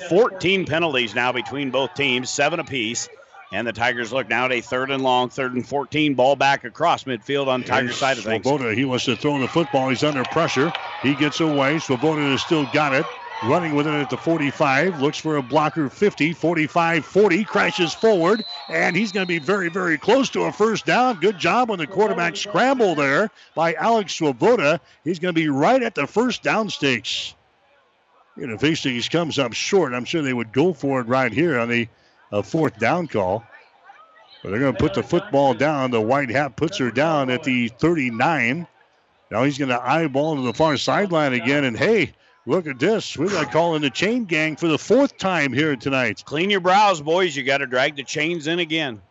14 0.09 0.65
penalties 0.65 1.15
now 1.15 1.31
between 1.31 1.71
both 1.71 1.93
teams, 1.95 2.29
seven 2.29 2.59
apiece. 2.59 3.09
And 3.51 3.65
the 3.65 3.73
Tigers 3.73 4.13
look 4.13 4.29
now 4.29 4.45
at 4.45 4.51
a 4.51 4.61
third 4.61 4.91
and 4.91 5.01
long, 5.01 5.29
third 5.29 5.55
and 5.55 5.67
14, 5.67 6.13
ball 6.13 6.35
back 6.35 6.65
across 6.65 7.05
midfield 7.05 7.47
on 7.47 7.63
Tiger 7.63 7.91
side 7.91 8.19
of 8.19 8.23
things. 8.23 8.43
Swoboda, 8.43 8.75
he 8.75 8.85
wants 8.85 9.05
to 9.05 9.15
throw 9.15 9.39
the 9.39 9.47
football. 9.47 9.89
He's 9.89 10.03
under 10.03 10.23
pressure. 10.25 10.71
He 11.01 11.15
gets 11.15 11.39
away. 11.39 11.79
Swoboda 11.79 12.21
has 12.21 12.41
still 12.41 12.67
got 12.71 12.93
it. 12.93 13.05
Running 13.43 13.73
with 13.73 13.87
it 13.87 13.93
at 13.93 14.09
the 14.09 14.17
45, 14.17 15.01
looks 15.01 15.17
for 15.17 15.37
a 15.37 15.41
blocker 15.41 15.89
50, 15.89 16.33
45, 16.33 17.05
40, 17.05 17.43
crashes 17.45 17.93
forward, 17.93 18.43
and 18.67 18.97
he's 18.97 19.13
going 19.13 19.23
to 19.25 19.27
be 19.27 19.39
very, 19.39 19.69
very 19.69 19.97
close 19.97 20.29
to 20.31 20.41
a 20.41 20.51
first 20.51 20.85
down. 20.85 21.21
Good 21.21 21.39
job 21.39 21.71
on 21.71 21.77
the 21.77 21.87
quarterback 21.87 22.35
scramble 22.35 22.95
there 22.95 23.31
by 23.55 23.75
Alex 23.75 24.13
Swoboda. 24.15 24.81
He's 25.05 25.19
going 25.19 25.33
to 25.33 25.41
be 25.41 25.47
right 25.47 25.81
at 25.81 25.95
the 25.95 26.05
first 26.05 26.43
down 26.43 26.69
stakes. 26.69 27.33
And 28.35 28.51
if 28.51 28.59
Hastings 28.59 29.07
comes 29.07 29.39
up 29.39 29.53
short, 29.53 29.93
I'm 29.93 30.05
sure 30.05 30.21
they 30.21 30.33
would 30.33 30.51
go 30.51 30.73
for 30.73 30.99
it 30.99 31.07
right 31.07 31.31
here 31.31 31.59
on 31.59 31.69
the 31.69 31.87
uh, 32.31 32.41
fourth 32.41 32.77
down 32.79 33.07
call. 33.07 33.43
But 34.43 34.51
they're 34.51 34.59
going 34.59 34.73
to 34.73 34.79
put 34.79 34.93
the 34.93 35.03
football 35.03 35.53
down. 35.53 35.91
The 35.91 36.01
white 36.01 36.29
hat 36.29 36.55
puts 36.55 36.77
her 36.77 36.91
down 36.91 37.29
at 37.29 37.43
the 37.43 37.67
39. 37.67 38.67
Now 39.31 39.43
he's 39.43 39.57
going 39.57 39.69
to 39.69 39.81
eyeball 39.81 40.37
to 40.37 40.41
the 40.41 40.53
far 40.53 40.77
sideline 40.77 41.33
again, 41.33 41.65
and 41.65 41.77
hey, 41.77 42.13
Look 42.49 42.65
at 42.65 42.79
this. 42.79 43.15
We 43.15 43.27
got 43.27 43.51
calling 43.51 43.83
the 43.83 43.91
chain 43.91 44.25
gang 44.25 44.55
for 44.55 44.67
the 44.67 44.79
fourth 44.79 45.17
time 45.17 45.53
here 45.53 45.75
tonight. 45.75 46.23
Clean 46.25 46.49
your 46.49 46.61
brows, 46.61 46.99
boys. 46.99 47.35
You 47.35 47.43
got 47.43 47.59
to 47.59 47.67
drag 47.67 47.95
the 47.95 48.03
chains 48.03 48.47
in 48.47 48.57
again. 48.57 49.03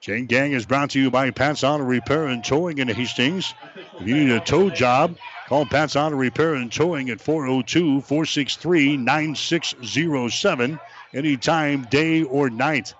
Chain 0.00 0.26
Gang 0.26 0.52
is 0.52 0.66
brought 0.66 0.90
to 0.90 1.00
you 1.00 1.10
by 1.10 1.30
Pat's 1.30 1.64
Auto 1.64 1.82
Repair 1.82 2.26
and 2.26 2.44
Towing 2.44 2.78
in 2.78 2.88
Hastings. 2.88 3.54
If 3.98 4.06
you 4.06 4.14
need 4.14 4.30
a 4.30 4.40
tow 4.40 4.68
job, 4.68 5.16
call 5.48 5.64
Pat's 5.64 5.96
Auto 5.96 6.16
Repair 6.16 6.54
and 6.54 6.70
Towing 6.70 7.08
at 7.08 7.18
402 7.18 8.02
463 8.02 8.98
9607 8.98 10.78
anytime, 11.16 11.82
day 11.90 12.22
or 12.22 12.50
night. 12.50 12.94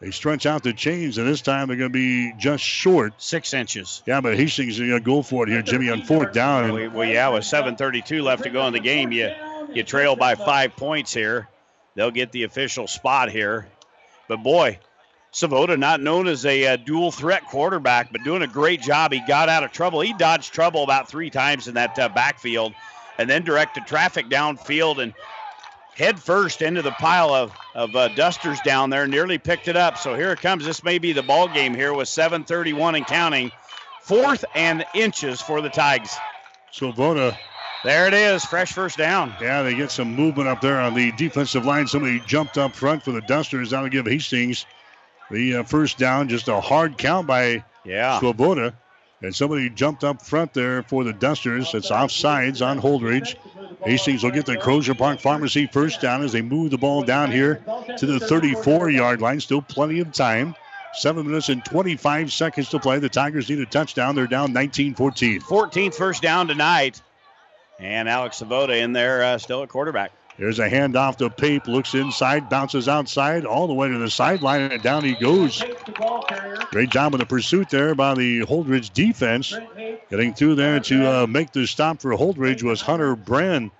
They 0.00 0.12
stretch 0.12 0.46
out 0.46 0.62
the 0.62 0.72
chains, 0.72 1.18
and 1.18 1.26
this 1.26 1.40
time 1.40 1.66
they're 1.66 1.76
going 1.76 1.90
to 1.90 1.92
be 1.92 2.32
just 2.38 2.62
short. 2.62 3.14
Six 3.20 3.52
inches. 3.52 4.02
Yeah, 4.06 4.20
but 4.20 4.36
Hastings 4.36 4.74
is 4.74 4.78
going 4.78 4.92
to 4.92 5.00
go 5.00 5.22
for 5.22 5.42
it 5.42 5.48
here, 5.48 5.62
Jimmy, 5.62 5.90
on 5.90 6.02
fourth 6.02 6.32
down. 6.32 6.72
Well, 6.72 6.90
well, 6.90 7.08
yeah, 7.08 7.28
with 7.30 7.42
7.32 7.42 8.22
left 8.22 8.44
to 8.44 8.50
go 8.50 8.64
in 8.68 8.72
the 8.72 8.80
game, 8.80 9.10
you, 9.10 9.32
you 9.72 9.82
trail 9.82 10.14
by 10.14 10.36
five 10.36 10.76
points 10.76 11.12
here. 11.12 11.48
They'll 11.96 12.12
get 12.12 12.30
the 12.30 12.44
official 12.44 12.86
spot 12.86 13.28
here. 13.30 13.66
But 14.28 14.44
boy, 14.44 14.78
Swoboda, 15.32 15.76
not 15.76 16.00
known 16.00 16.28
as 16.28 16.46
a 16.46 16.66
uh, 16.66 16.76
dual 16.76 17.10
threat 17.10 17.44
quarterback, 17.46 18.12
but 18.12 18.22
doing 18.22 18.42
a 18.42 18.46
great 18.46 18.80
job. 18.80 19.12
He 19.12 19.20
got 19.26 19.48
out 19.48 19.64
of 19.64 19.72
trouble. 19.72 20.00
He 20.00 20.12
dodged 20.12 20.52
trouble 20.52 20.84
about 20.84 21.08
three 21.08 21.30
times 21.30 21.66
in 21.66 21.74
that 21.74 21.98
uh, 21.98 22.08
backfield 22.08 22.72
and 23.18 23.28
then 23.28 23.42
directed 23.42 23.84
traffic 23.84 24.28
downfield 24.28 25.02
and 25.02 25.12
head 25.98 26.18
first 26.18 26.62
into 26.62 26.80
the 26.80 26.92
pile 26.92 27.34
of, 27.34 27.52
of 27.74 27.94
uh, 27.94 28.08
dusters 28.08 28.60
down 28.64 28.88
there, 28.88 29.06
nearly 29.06 29.36
picked 29.36 29.68
it 29.68 29.76
up. 29.76 29.98
So 29.98 30.14
here 30.14 30.30
it 30.30 30.40
comes. 30.40 30.64
This 30.64 30.84
may 30.84 30.98
be 30.98 31.12
the 31.12 31.22
ball 31.22 31.48
game 31.48 31.74
here 31.74 31.92
with 31.92 32.08
7:31 32.08 32.96
and 32.96 33.06
counting. 33.06 33.50
Fourth 34.02 34.44
and 34.54 34.86
inches 34.94 35.42
for 35.42 35.60
the 35.60 35.68
Tigers. 35.68 36.16
Swoboda. 36.70 37.36
There 37.84 38.06
it 38.06 38.14
is, 38.14 38.44
fresh 38.44 38.72
first 38.72 38.96
down. 38.96 39.34
Yeah, 39.40 39.62
they 39.62 39.74
get 39.74 39.90
some 39.90 40.14
movement 40.14 40.48
up 40.48 40.60
there 40.60 40.80
on 40.80 40.94
the 40.94 41.12
defensive 41.12 41.64
line. 41.64 41.86
Somebody 41.86 42.20
jumped 42.26 42.58
up 42.58 42.74
front 42.74 43.04
for 43.04 43.12
the 43.12 43.20
Dusters. 43.20 43.70
That'll 43.70 43.88
give 43.88 44.06
Hastings 44.06 44.66
the 45.30 45.56
uh, 45.56 45.62
first 45.62 45.98
down. 45.98 46.28
Just 46.28 46.48
a 46.48 46.60
hard 46.60 46.98
count 46.98 47.26
by 47.26 47.62
yeah. 47.84 48.18
Swoboda. 48.18 48.74
And 49.20 49.34
somebody 49.34 49.68
jumped 49.68 50.04
up 50.04 50.22
front 50.22 50.54
there 50.54 50.82
for 50.84 51.02
the 51.02 51.12
Dusters. 51.12 51.74
It's 51.74 51.90
offsides 51.90 52.64
on 52.64 52.80
Holdrege. 52.80 53.34
Hastings 53.84 54.22
will 54.22 54.30
get 54.30 54.46
the 54.46 54.56
Crozier 54.56 54.94
Park 54.94 55.20
Pharmacy 55.20 55.66
first 55.66 56.00
down 56.00 56.22
as 56.22 56.32
they 56.32 56.42
move 56.42 56.70
the 56.70 56.78
ball 56.78 57.02
down 57.02 57.32
here 57.32 57.56
to 57.96 58.06
the 58.06 58.20
34 58.20 58.90
yard 58.90 59.20
line. 59.20 59.40
Still 59.40 59.62
plenty 59.62 59.98
of 60.00 60.12
time. 60.12 60.54
Seven 60.94 61.26
minutes 61.26 61.48
and 61.48 61.64
25 61.64 62.32
seconds 62.32 62.70
to 62.70 62.78
play. 62.78 62.98
The 62.98 63.08
Tigers 63.08 63.48
need 63.50 63.58
a 63.58 63.66
touchdown. 63.66 64.14
They're 64.14 64.26
down 64.26 64.52
19 64.52 64.94
14. 64.94 65.40
14th 65.40 65.94
first 65.94 66.22
down 66.22 66.46
tonight. 66.48 67.02
And 67.78 68.08
Alex 68.08 68.38
Swoboda 68.38 68.76
in 68.76 68.92
there 68.92 69.22
uh, 69.22 69.38
still 69.38 69.62
at 69.62 69.68
quarterback. 69.68 70.12
There's 70.38 70.60
a 70.60 70.70
handoff 70.70 71.16
to 71.16 71.30
Pape. 71.30 71.66
Looks 71.66 71.94
inside, 71.94 72.48
bounces 72.48 72.88
outside, 72.88 73.44
all 73.44 73.66
the 73.66 73.74
way 73.74 73.88
to 73.88 73.98
the 73.98 74.10
sideline, 74.10 74.70
and 74.70 74.80
down 74.80 75.02
he 75.02 75.14
goes. 75.14 75.62
Great 76.70 76.90
job 76.90 77.12
of 77.12 77.18
the 77.18 77.26
pursuit 77.26 77.68
there 77.70 77.94
by 77.96 78.14
the 78.14 78.42
Holdrege 78.42 78.92
defense. 78.92 79.52
Getting 80.10 80.34
through 80.34 80.54
there 80.54 80.78
to 80.78 81.06
uh, 81.06 81.26
make 81.26 81.52
the 81.52 81.66
stop 81.66 82.00
for 82.00 82.12
Holdrege 82.12 82.62
was 82.62 82.80
Hunter 82.80 83.16
Bren. 83.16 83.72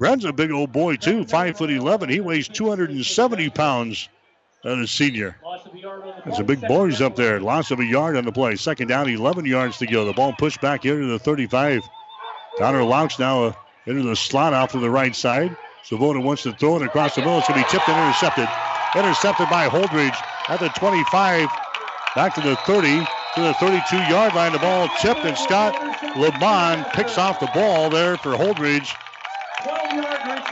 Bren's 0.00 0.24
a 0.24 0.32
big 0.32 0.50
old 0.50 0.72
boy 0.72 0.96
too, 0.96 1.24
five 1.24 1.56
foot 1.56 1.70
eleven. 1.70 2.08
He 2.08 2.20
weighs 2.20 2.48
270 2.48 3.50
pounds. 3.50 4.08
And 4.64 4.82
a 4.82 4.86
senior. 4.88 5.36
There's 6.24 6.40
a 6.40 6.44
big 6.44 6.60
boys 6.62 7.00
up 7.00 7.14
there. 7.14 7.38
Loss 7.38 7.70
of 7.70 7.78
a 7.78 7.84
yard 7.84 8.16
on 8.16 8.24
the 8.24 8.32
play. 8.32 8.56
Second 8.56 8.88
down, 8.88 9.08
11 9.08 9.44
yards 9.44 9.78
to 9.78 9.86
go. 9.86 10.04
The 10.04 10.12
ball 10.12 10.32
pushed 10.32 10.60
back 10.60 10.82
here 10.82 10.98
to 10.98 11.06
the 11.06 11.20
35. 11.20 11.82
Connor 12.58 12.82
Laux 12.82 13.16
now 13.20 13.44
uh, 13.44 13.52
into 13.86 14.02
the 14.02 14.16
slot 14.16 14.54
off 14.54 14.72
to 14.72 14.80
the 14.80 14.90
right 14.90 15.14
side. 15.14 15.56
Swoboda 15.86 16.18
wants 16.18 16.42
to 16.42 16.52
throw 16.52 16.74
it 16.76 16.82
across 16.82 17.14
the 17.14 17.20
middle. 17.20 17.38
It's 17.38 17.46
going 17.46 17.62
to 17.62 17.64
be 17.64 17.70
tipped 17.70 17.88
and 17.88 17.96
intercepted. 17.96 18.48
Intercepted 18.96 19.48
by 19.48 19.68
Holdrege 19.68 20.16
at 20.48 20.58
the 20.58 20.68
25, 20.70 21.48
back 22.16 22.34
to 22.34 22.40
the 22.40 22.56
30, 22.66 23.06
to 23.36 23.40
the 23.40 23.54
32 23.54 23.96
yard 24.10 24.34
line. 24.34 24.50
The 24.50 24.58
ball 24.58 24.88
tipped, 25.00 25.20
and 25.20 25.38
Scott 25.38 25.74
LeBon 26.16 26.92
picks 26.92 27.18
off 27.18 27.38
the 27.38 27.48
ball 27.54 27.88
there 27.88 28.16
for 28.16 28.32
Holdrege. 28.32 28.92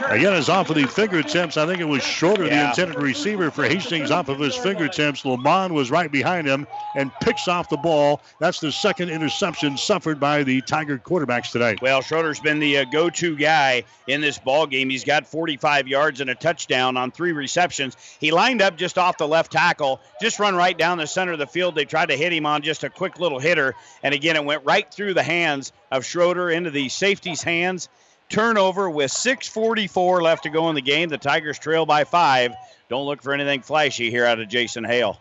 Again, 0.01 0.33
it's 0.33 0.49
off 0.49 0.69
of 0.69 0.75
the 0.75 0.85
fingertips. 0.87 1.55
I 1.55 1.65
think 1.65 1.79
it 1.79 1.87
was 1.87 2.03
Schroeder, 2.03 2.45
Yeah. 2.47 2.63
the 2.63 2.69
intended 2.69 3.01
receiver 3.01 3.49
for 3.49 3.63
Hastings, 3.63 4.11
off 4.11 4.27
of 4.27 4.39
his 4.39 4.53
fingertips. 4.55 5.23
Lamont 5.23 5.73
was 5.73 5.89
right 5.89 6.11
behind 6.11 6.45
him 6.45 6.67
and 6.95 7.11
picks 7.21 7.47
off 7.47 7.69
the 7.69 7.77
ball. 7.77 8.21
That's 8.39 8.59
the 8.59 8.73
second 8.73 9.09
interception 9.09 9.77
suffered 9.77 10.19
by 10.19 10.43
the 10.43 10.61
Tiger 10.61 10.97
quarterbacks 10.97 11.51
tonight. 11.51 11.81
Well, 11.81 12.01
Schroeder's 12.01 12.41
been 12.41 12.59
the 12.59 12.79
uh, 12.79 12.85
go-to 12.85 13.37
guy 13.37 13.83
in 14.07 14.19
this 14.19 14.37
ball 14.37 14.67
game. 14.67 14.89
He's 14.89 15.05
got 15.05 15.25
45 15.25 15.87
yards 15.87 16.19
and 16.19 16.29
a 16.29 16.35
touchdown 16.35 16.97
on 16.97 17.11
three 17.11 17.31
receptions. 17.31 17.95
He 18.19 18.31
lined 18.31 18.61
up 18.61 18.75
just 18.75 18.97
off 18.97 19.17
the 19.17 19.27
left 19.27 19.53
tackle, 19.53 20.01
just 20.21 20.39
run 20.39 20.55
right 20.55 20.77
down 20.77 20.97
the 20.97 21.07
center 21.07 21.31
of 21.31 21.39
the 21.39 21.47
field. 21.47 21.73
They 21.73 21.85
tried 21.85 22.09
to 22.09 22.17
hit 22.17 22.33
him 22.33 22.45
on 22.45 22.63
just 22.63 22.83
a 22.83 22.89
quick 22.89 23.17
little 23.19 23.39
hitter, 23.39 23.73
and 24.03 24.13
again, 24.13 24.35
it 24.35 24.43
went 24.43 24.65
right 24.65 24.91
through 24.93 25.13
the 25.13 25.23
hands 25.23 25.71
of 25.89 26.05
Schroeder 26.05 26.49
into 26.49 26.69
the 26.69 26.89
safety's 26.89 27.41
hands. 27.41 27.87
Turnover 28.29 28.89
with 28.89 29.11
6:44 29.11 30.21
left 30.21 30.43
to 30.43 30.49
go 30.49 30.69
in 30.69 30.75
the 30.75 30.81
game. 30.81 31.09
The 31.09 31.17
Tigers 31.17 31.59
trail 31.59 31.85
by 31.85 32.03
five. 32.03 32.53
Don't 32.89 33.05
look 33.05 33.21
for 33.21 33.33
anything 33.33 33.61
flashy 33.61 34.09
here 34.09 34.25
out 34.25 34.39
of 34.39 34.47
Jason 34.47 34.83
Hale. 34.83 35.19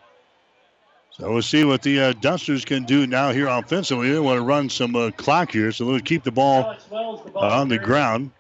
So 1.10 1.33
we'll 1.33 1.42
see 1.42 1.65
what 1.65 1.83
the 1.83 2.00
uh, 2.00 2.12
Dusters 2.15 2.65
can 2.65 2.84
do 2.84 3.07
now 3.07 3.31
here 3.31 3.47
offensively. 3.47 4.10
They 4.10 4.18
want 4.18 4.39
to 4.39 4.44
run 4.44 4.68
some 4.68 4.97
uh, 4.97 5.12
clock 5.12 5.52
here, 5.52 5.70
so 5.70 5.84
they'll 5.84 6.00
keep 6.00 6.24
the 6.24 6.33
ball 6.33 6.74
uh, 6.91 7.39
on 7.39 7.68
the 7.68 7.78
ground. 7.78 8.33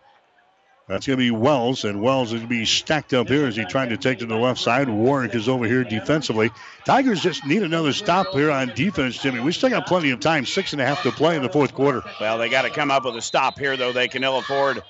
That's 0.86 1.06
going 1.06 1.18
to 1.18 1.24
be 1.24 1.30
Wells, 1.30 1.84
and 1.84 2.02
Wells 2.02 2.28
is 2.28 2.40
going 2.40 2.42
to 2.42 2.48
be 2.48 2.66
stacked 2.66 3.14
up 3.14 3.28
here 3.28 3.46
as 3.46 3.56
he 3.56 3.64
tried 3.64 3.88
to 3.88 3.96
take 3.96 4.18
to 4.18 4.26
the 4.26 4.36
left 4.36 4.60
side. 4.60 4.86
Warwick 4.86 5.34
is 5.34 5.48
over 5.48 5.64
here 5.64 5.82
defensively. 5.82 6.50
Tigers 6.84 7.22
just 7.22 7.46
need 7.46 7.62
another 7.62 7.94
stop 7.94 8.28
here 8.32 8.50
on 8.50 8.70
defense, 8.74 9.16
Jimmy. 9.22 9.40
We 9.40 9.52
still 9.52 9.70
got 9.70 9.86
plenty 9.86 10.10
of 10.10 10.20
time, 10.20 10.44
six 10.44 10.72
and 10.74 10.82
a 10.82 10.86
half 10.86 11.02
to 11.04 11.10
play 11.10 11.36
in 11.36 11.42
the 11.42 11.48
fourth 11.48 11.72
quarter. 11.72 12.02
Well, 12.20 12.36
they 12.36 12.50
got 12.50 12.62
to 12.62 12.70
come 12.70 12.90
up 12.90 13.06
with 13.06 13.16
a 13.16 13.22
stop 13.22 13.58
here, 13.58 13.78
though. 13.78 13.92
They 13.92 14.08
can 14.08 14.22
ill 14.24 14.38
afford 14.38 14.82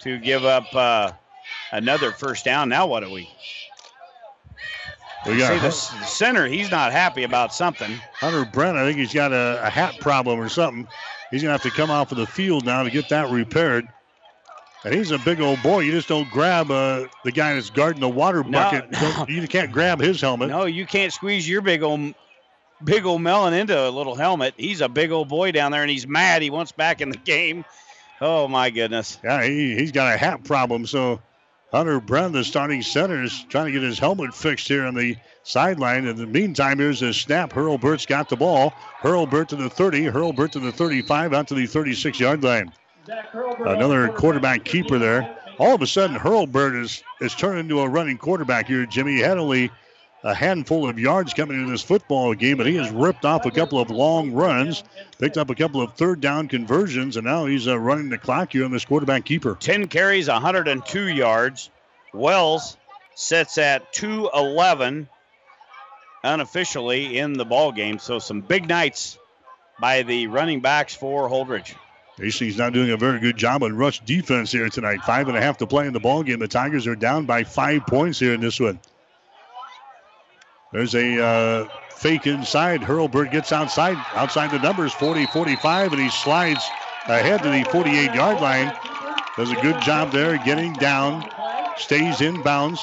to 0.00 0.18
give 0.18 0.46
up 0.46 0.74
uh, 0.74 1.12
another 1.72 2.12
first 2.12 2.46
down. 2.46 2.70
Now, 2.70 2.86
what 2.86 3.00
do 3.00 3.10
we? 3.10 3.28
We 5.26 5.38
got 5.38 5.48
See, 5.48 5.94
the 5.94 5.98
the 6.00 6.06
center, 6.06 6.46
he's 6.46 6.70
not 6.70 6.92
happy 6.92 7.22
about 7.22 7.54
something. 7.54 7.90
Hunter 8.14 8.46
Brent, 8.50 8.78
I 8.78 8.86
think 8.86 8.98
he's 8.98 9.12
got 9.12 9.32
a, 9.32 9.60
a 9.62 9.68
hat 9.68 9.98
problem 10.00 10.40
or 10.40 10.48
something. 10.48 10.88
He's 11.30 11.42
going 11.42 11.56
to 11.56 11.62
have 11.62 11.70
to 11.70 11.76
come 11.76 11.90
off 11.90 12.12
of 12.12 12.18
the 12.18 12.26
field 12.26 12.64
now 12.64 12.82
to 12.82 12.90
get 12.90 13.10
that 13.10 13.30
repaired. 13.30 13.86
And 14.84 14.94
he's 14.94 15.10
a 15.12 15.18
big 15.18 15.40
old 15.40 15.62
boy. 15.62 15.80
You 15.80 15.92
just 15.92 16.08
don't 16.08 16.30
grab 16.30 16.70
uh, 16.70 17.06
the 17.24 17.32
guy 17.32 17.54
that's 17.54 17.70
guarding 17.70 18.00
the 18.00 18.08
water 18.08 18.42
bucket. 18.42 18.90
Don't- 18.90 19.28
You 19.30 19.48
can't 19.48 19.72
grab 19.72 19.98
his 20.00 20.20
helmet. 20.20 20.50
No, 20.50 20.64
you 20.66 20.84
can't 20.86 21.12
squeeze 21.12 21.48
your 21.48 21.62
big 21.62 21.82
old 21.82 22.14
big 22.82 23.06
old 23.06 23.22
melon 23.22 23.54
into 23.54 23.78
a 23.78 23.88
little 23.88 24.14
helmet. 24.14 24.52
He's 24.58 24.80
a 24.82 24.88
big 24.88 25.10
old 25.10 25.28
boy 25.28 25.52
down 25.52 25.72
there, 25.72 25.80
and 25.82 25.90
he's 25.90 26.06
mad. 26.06 26.42
He 26.42 26.50
wants 26.50 26.72
back 26.72 27.00
in 27.00 27.08
the 27.08 27.16
game. 27.16 27.64
Oh 28.20 28.46
my 28.46 28.68
goodness. 28.70 29.18
Yeah, 29.24 29.42
he, 29.42 29.74
he's 29.74 29.90
got 29.92 30.12
a 30.12 30.16
hat 30.18 30.44
problem. 30.44 30.86
So 30.86 31.20
Hunter 31.72 31.98
Brent, 32.00 32.32
the 32.34 32.44
starting 32.44 32.82
center, 32.82 33.22
is 33.22 33.44
trying 33.48 33.66
to 33.66 33.72
get 33.72 33.82
his 33.82 33.98
helmet 33.98 34.34
fixed 34.34 34.68
here 34.68 34.84
on 34.84 34.94
the 34.94 35.16
sideline. 35.44 36.06
In 36.06 36.16
the 36.16 36.26
meantime, 36.26 36.78
here's 36.78 37.00
a 37.02 37.14
snap. 37.14 37.52
Hurlbert's 37.52 38.04
got 38.06 38.28
the 38.28 38.36
ball. 38.36 38.74
Hurlbert 39.00 39.48
to 39.48 39.56
the 39.56 39.70
30. 39.70 40.04
Hurlbert 40.04 40.52
to 40.52 40.60
the 40.60 40.72
35, 40.72 41.32
out 41.32 41.48
to 41.48 41.54
the 41.54 41.66
36 41.66 42.20
yard 42.20 42.44
line. 42.44 42.70
Another 43.06 44.08
quarterback 44.08 44.64
keeper 44.64 44.98
there. 44.98 45.36
All 45.58 45.74
of 45.74 45.82
a 45.82 45.86
sudden, 45.86 46.16
Hurlbert 46.16 46.74
is, 46.80 47.02
is 47.20 47.34
turned 47.34 47.58
into 47.60 47.80
a 47.80 47.88
running 47.88 48.18
quarterback 48.18 48.66
here, 48.66 48.86
Jimmy. 48.86 49.20
Had 49.20 49.38
only 49.38 49.70
a 50.24 50.34
handful 50.34 50.88
of 50.88 50.98
yards 50.98 51.34
coming 51.34 51.58
into 51.58 51.70
this 51.70 51.82
football 51.82 52.34
game, 52.34 52.56
but 52.56 52.66
he 52.66 52.76
has 52.76 52.90
ripped 52.90 53.24
off 53.24 53.44
a 53.44 53.50
couple 53.50 53.78
of 53.78 53.90
long 53.90 54.32
runs, 54.32 54.82
picked 55.18 55.36
up 55.36 55.50
a 55.50 55.54
couple 55.54 55.82
of 55.82 55.92
third 55.94 56.20
down 56.20 56.48
conversions, 56.48 57.16
and 57.16 57.26
now 57.26 57.44
he's 57.44 57.68
uh, 57.68 57.78
running 57.78 58.08
the 58.08 58.18
clock 58.18 58.52
here 58.52 58.64
on 58.64 58.70
this 58.72 58.86
quarterback 58.86 59.24
keeper. 59.24 59.56
10 59.60 59.88
carries, 59.88 60.28
102 60.28 61.08
yards. 61.08 61.70
Wells 62.14 62.76
sits 63.14 63.58
at 63.58 63.92
211 63.92 65.08
unofficially 66.24 67.18
in 67.18 67.34
the 67.34 67.44
ball 67.44 67.70
game. 67.70 67.98
So 67.98 68.18
some 68.18 68.40
big 68.40 68.66
nights 68.66 69.18
by 69.78 70.02
the 70.02 70.26
running 70.28 70.60
backs 70.60 70.94
for 70.94 71.28
Holdrege. 71.28 71.74
Hastings 72.16 72.56
not 72.56 72.72
doing 72.72 72.90
a 72.90 72.96
very 72.96 73.18
good 73.18 73.36
job 73.36 73.64
on 73.64 73.76
rush 73.76 74.00
defense 74.00 74.52
here 74.52 74.68
tonight. 74.68 75.02
Five 75.02 75.28
and 75.28 75.36
a 75.36 75.40
half 75.40 75.58
to 75.58 75.66
play 75.66 75.86
in 75.86 75.92
the 75.92 76.00
ball 76.00 76.22
game. 76.22 76.38
The 76.38 76.46
Tigers 76.46 76.86
are 76.86 76.94
down 76.94 77.26
by 77.26 77.42
five 77.42 77.86
points 77.86 78.20
here 78.20 78.34
in 78.34 78.40
this 78.40 78.60
one. 78.60 78.78
There's 80.72 80.94
a 80.94 81.24
uh, 81.24 81.68
fake 81.90 82.26
inside. 82.26 82.82
Hurlbert 82.82 83.32
gets 83.32 83.50
outside, 83.50 83.96
outside 84.14 84.52
the 84.52 84.60
numbers, 84.60 84.92
40 84.92 85.26
45, 85.26 85.92
and 85.92 86.00
he 86.00 86.10
slides 86.10 86.64
ahead 87.06 87.42
to 87.42 87.50
the 87.50 87.64
48 87.70 88.14
yard 88.14 88.40
line. 88.40 88.72
Does 89.36 89.50
a 89.50 89.56
good 89.56 89.80
job 89.82 90.12
there 90.12 90.38
getting 90.38 90.72
down, 90.74 91.28
stays 91.76 92.20
in 92.20 92.42
bounds. 92.42 92.80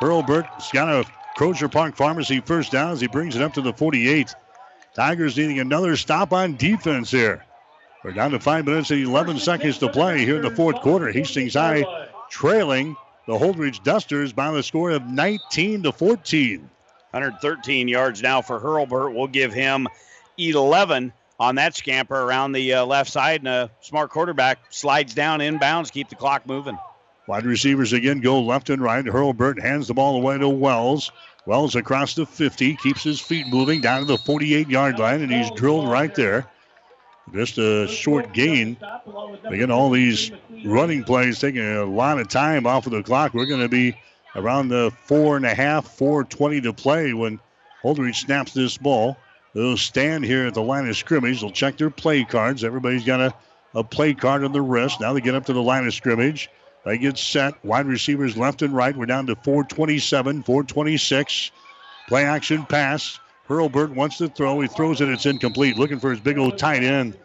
Hurlbert's 0.00 0.70
got 0.70 0.88
a 0.88 1.08
Crozier 1.36 1.68
Park 1.68 1.96
Pharmacy 1.96 2.40
first 2.40 2.72
down 2.72 2.92
as 2.92 3.00
he 3.00 3.06
brings 3.06 3.36
it 3.36 3.42
up 3.42 3.54
to 3.54 3.62
the 3.62 3.72
48. 3.72 4.34
Tigers 4.94 5.38
needing 5.38 5.60
another 5.60 5.96
stop 5.96 6.34
on 6.34 6.56
defense 6.56 7.10
here. 7.10 7.45
We're 8.02 8.12
down 8.12 8.30
to 8.32 8.40
five 8.40 8.64
minutes 8.64 8.90
and 8.90 9.02
11 9.02 9.38
seconds 9.38 9.78
to 9.78 9.88
play 9.88 10.24
here 10.24 10.36
in 10.36 10.42
the 10.42 10.54
fourth 10.54 10.80
quarter. 10.80 11.10
Hastings 11.10 11.54
High 11.54 11.84
trailing 12.30 12.96
the 13.26 13.34
Holdrege 13.34 13.82
Dusters 13.82 14.32
by 14.32 14.50
the 14.52 14.62
score 14.62 14.90
of 14.90 15.06
19 15.06 15.82
to 15.82 15.92
14. 15.92 16.70
113 17.10 17.88
yards 17.88 18.22
now 18.22 18.42
for 18.42 18.60
Hurlbert. 18.60 19.14
We'll 19.14 19.26
give 19.26 19.52
him 19.52 19.88
11 20.38 21.12
on 21.38 21.54
that 21.56 21.74
scamper 21.74 22.14
around 22.14 22.52
the 22.52 22.74
uh, 22.74 22.86
left 22.86 23.10
side, 23.10 23.40
and 23.40 23.48
a 23.48 23.70
smart 23.80 24.10
quarterback 24.10 24.58
slides 24.70 25.14
down 25.14 25.40
inbounds, 25.40 25.90
keep 25.90 26.08
the 26.08 26.14
clock 26.14 26.46
moving. 26.46 26.78
Wide 27.26 27.44
receivers 27.44 27.92
again 27.92 28.20
go 28.20 28.40
left 28.40 28.70
and 28.70 28.80
right. 28.80 29.04
Hurlbert 29.04 29.60
hands 29.60 29.88
the 29.88 29.94
ball 29.94 30.16
away 30.16 30.38
to 30.38 30.48
Wells. 30.48 31.10
Wells 31.44 31.74
across 31.74 32.14
the 32.14 32.26
50, 32.26 32.76
keeps 32.76 33.02
his 33.02 33.20
feet 33.20 33.46
moving 33.48 33.80
down 33.80 34.00
to 34.00 34.06
the 34.06 34.18
48 34.18 34.68
yard 34.68 34.98
line, 34.98 35.22
and 35.22 35.32
he's 35.32 35.50
drilled 35.52 35.88
right 35.88 36.14
there. 36.14 36.46
Just 37.32 37.58
a 37.58 37.88
short 37.88 38.32
gain. 38.32 38.76
Again, 39.44 39.70
all 39.70 39.90
these 39.90 40.30
running 40.64 41.04
plays 41.04 41.38
taking 41.40 41.62
a 41.62 41.84
lot 41.84 42.18
of 42.18 42.28
time 42.28 42.66
off 42.66 42.86
of 42.86 42.92
the 42.92 43.02
clock. 43.02 43.34
We're 43.34 43.46
going 43.46 43.60
to 43.60 43.68
be 43.68 43.96
around 44.36 44.68
the 44.68 44.92
four 45.04 45.36
and 45.36 45.44
a 45.44 45.54
half, 45.54 45.96
420 45.96 46.60
to 46.62 46.72
play 46.72 47.12
when 47.12 47.40
Holdrege 47.82 48.16
snaps 48.16 48.52
this 48.52 48.78
ball. 48.78 49.16
They'll 49.54 49.76
stand 49.76 50.24
here 50.24 50.46
at 50.46 50.54
the 50.54 50.62
line 50.62 50.88
of 50.88 50.96
scrimmage. 50.96 51.40
They'll 51.40 51.50
check 51.50 51.78
their 51.78 51.90
play 51.90 52.24
cards. 52.24 52.62
Everybody's 52.62 53.04
got 53.04 53.20
a, 53.20 53.34
a 53.74 53.82
play 53.82 54.14
card 54.14 54.44
on 54.44 54.52
the 54.52 54.60
wrist. 54.60 55.00
Now 55.00 55.12
they 55.12 55.20
get 55.20 55.34
up 55.34 55.46
to 55.46 55.52
the 55.52 55.62
line 55.62 55.86
of 55.86 55.94
scrimmage. 55.94 56.50
They 56.84 56.98
get 56.98 57.18
set. 57.18 57.64
Wide 57.64 57.86
receivers 57.86 58.36
left 58.36 58.62
and 58.62 58.74
right. 58.74 58.96
We're 58.96 59.06
down 59.06 59.26
to 59.26 59.34
427, 59.34 60.44
426. 60.44 61.50
Play 62.08 62.24
action 62.24 62.64
pass. 62.66 63.18
Hurlbert 63.48 63.90
wants 63.94 64.18
to 64.18 64.28
throw. 64.28 64.60
He 64.60 64.68
throws 64.68 65.00
it. 65.00 65.08
It's 65.08 65.26
incomplete. 65.26 65.78
Looking 65.78 66.00
for 66.00 66.10
his 66.10 66.20
big 66.20 66.38
old 66.38 66.58
tight 66.58 66.82
end 66.82 67.16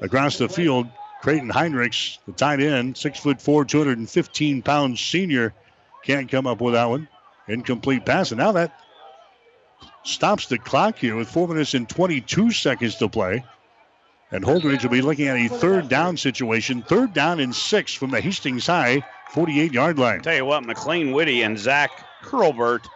across 0.00 0.38
the 0.38 0.48
field. 0.48 0.88
Creighton 1.20 1.50
Henricks, 1.50 2.18
the 2.26 2.32
tight 2.32 2.60
end, 2.60 2.96
six 2.96 3.20
foot 3.20 3.40
four, 3.40 3.64
215 3.64 4.62
pound 4.62 4.98
senior, 4.98 5.54
can't 6.04 6.28
come 6.28 6.48
up 6.48 6.60
with 6.60 6.74
that 6.74 6.88
one. 6.88 7.08
Incomplete 7.46 8.04
pass. 8.04 8.32
And 8.32 8.38
now 8.38 8.52
that 8.52 8.76
stops 10.04 10.46
the 10.46 10.58
clock 10.58 10.98
here 10.98 11.14
with 11.14 11.28
four 11.28 11.46
minutes 11.46 11.74
and 11.74 11.88
22 11.88 12.50
seconds 12.50 12.96
to 12.96 13.08
play. 13.08 13.44
And 14.32 14.44
Holdrege 14.44 14.82
will 14.82 14.90
be 14.90 15.02
looking 15.02 15.28
at 15.28 15.36
a 15.36 15.48
third 15.48 15.88
down 15.88 16.16
situation. 16.16 16.82
Third 16.82 17.12
down 17.12 17.38
and 17.38 17.54
six 17.54 17.92
from 17.92 18.10
the 18.10 18.20
Hastings 18.20 18.66
High 18.66 19.04
48 19.30 19.72
yard 19.72 19.98
line. 19.98 20.22
Tell 20.22 20.34
you 20.34 20.44
what, 20.44 20.64
McLean 20.64 21.12
Whitty 21.12 21.42
and 21.42 21.58
Zach 21.58 21.90
Hurlbert, 22.22 22.86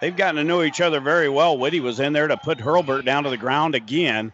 they've 0.00 0.16
gotten 0.16 0.36
to 0.36 0.44
know 0.44 0.62
each 0.62 0.80
other 0.80 1.00
very 1.00 1.28
well. 1.28 1.56
Whitty 1.58 1.80
was 1.80 2.00
in 2.00 2.12
there 2.12 2.28
to 2.28 2.36
put 2.36 2.58
Hurlbert 2.58 3.04
down 3.04 3.24
to 3.24 3.30
the 3.30 3.36
ground 3.36 3.74
again. 3.74 4.32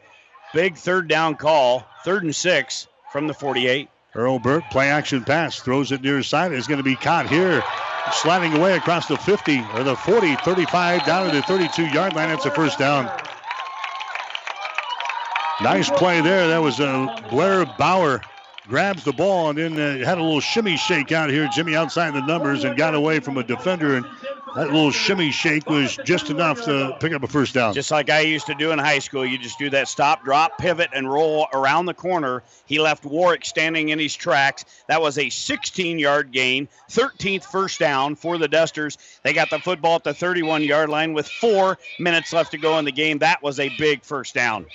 Big 0.53 0.77
third 0.77 1.09
down 1.09 1.37
call, 1.37 1.87
third 2.05 2.25
and 2.25 2.35
six 2.35 2.89
from 3.13 3.27
the 3.27 3.35
48. 3.35 3.89
Hurlbert, 4.13 4.65
play 4.71 4.91
action 4.91 5.25
pass, 5.25 5.61
throws 5.61 5.91
it 5.93 6.03
near 6.03 6.23
side. 6.23 6.53
It's 6.53 6.67
going 6.67 6.79
to 6.79 6.85
be 6.85 6.97
caught 6.97 7.29
here, 7.29 7.63
sliding 8.13 8.55
away 8.55 8.77
across 8.77 9.07
the 9.07 9.17
50 9.17 9.65
or 9.75 9.83
the 9.85 9.97
40, 9.97 10.37
35, 10.37 11.07
down 11.07 11.31
to 11.31 11.35
the 11.35 11.43
32 11.43 11.87
yard 11.87 12.15
line. 12.15 12.29
That's 12.29 12.45
a 12.45 12.51
first 12.51 12.79
down. 12.79 13.11
Nice 15.63 15.89
play 15.89 16.21
there. 16.21 16.49
That 16.49 16.59
was 16.59 16.81
uh, 16.81 17.07
Blair 17.31 17.65
Bauer 17.79 18.21
grabs 18.69 19.05
the 19.05 19.13
ball 19.13 19.51
and 19.51 19.59
then 19.59 19.79
uh, 19.79 20.05
had 20.05 20.19
a 20.19 20.23
little 20.23 20.41
shimmy 20.41 20.77
shake 20.77 21.13
out 21.13 21.31
here. 21.31 21.49
Jimmy 21.55 21.77
outside 21.77 22.15
the 22.15 22.25
numbers 22.27 22.65
and 22.65 22.77
got 22.77 22.95
away 22.95 23.21
from 23.21 23.39
a 23.39 23.45
defender. 23.45 23.97
And 23.97 24.07
that 24.55 24.67
little 24.67 24.91
shimmy 24.91 25.31
shake 25.31 25.69
was 25.69 25.97
just 26.05 26.29
enough 26.29 26.63
to 26.65 26.95
pick 27.01 27.13
up 27.13 27.23
a 27.23 27.27
first 27.27 27.55
down. 27.55 27.73
Just 27.73 27.91
like 27.91 28.11
I 28.11 28.21
used 28.21 28.47
to 28.47 28.55
do 28.55 28.71
in 28.71 28.79
high 28.79 28.99
school, 28.99 29.25
you 29.25 29.39
just 29.39 29.59
do 29.59 29.71
that 29.71 29.89
stop, 29.89 30.25
drop, 30.25 30.59
pivot, 30.59 30.91
and 30.93 31.11
roll 31.11 31.47
around 31.55 31.87
the 31.87 31.95
corner. 31.95 32.43
He 32.67 32.79
left 32.79 33.05
Warwick 33.05 33.45
standing 33.45 33.89
in 33.89 33.99
his 33.99 34.15
tracks. 34.15 34.65
That 34.89 35.01
was 35.01 35.17
a 35.19 35.31
16 35.31 35.99
yard 35.99 36.33
gain, 36.33 36.69
13th 36.91 37.45
first 37.45 37.81
down 37.81 38.15
for 38.15 38.37
the 38.37 38.49
Dusters. 38.49 38.99
They 39.23 39.33
got 39.33 39.51
the 39.51 39.59
football 39.59 39.97
at 39.97 40.05
the 40.05 40.15
31 40.15 40.63
yard 40.65 40.91
line 40.91 41.15
with 41.15 41.29
four 41.29 41.79
minutes 41.99 42.33
left 42.33 42.51
to 42.51 42.59
go 42.59 42.79
in 42.79 42.85
the 42.85 42.93
game. 42.93 43.19
That 43.19 43.43
was 43.43 43.59
a 43.59 43.71
big 43.79 44.03
first 44.05 44.35
down. 44.35 44.67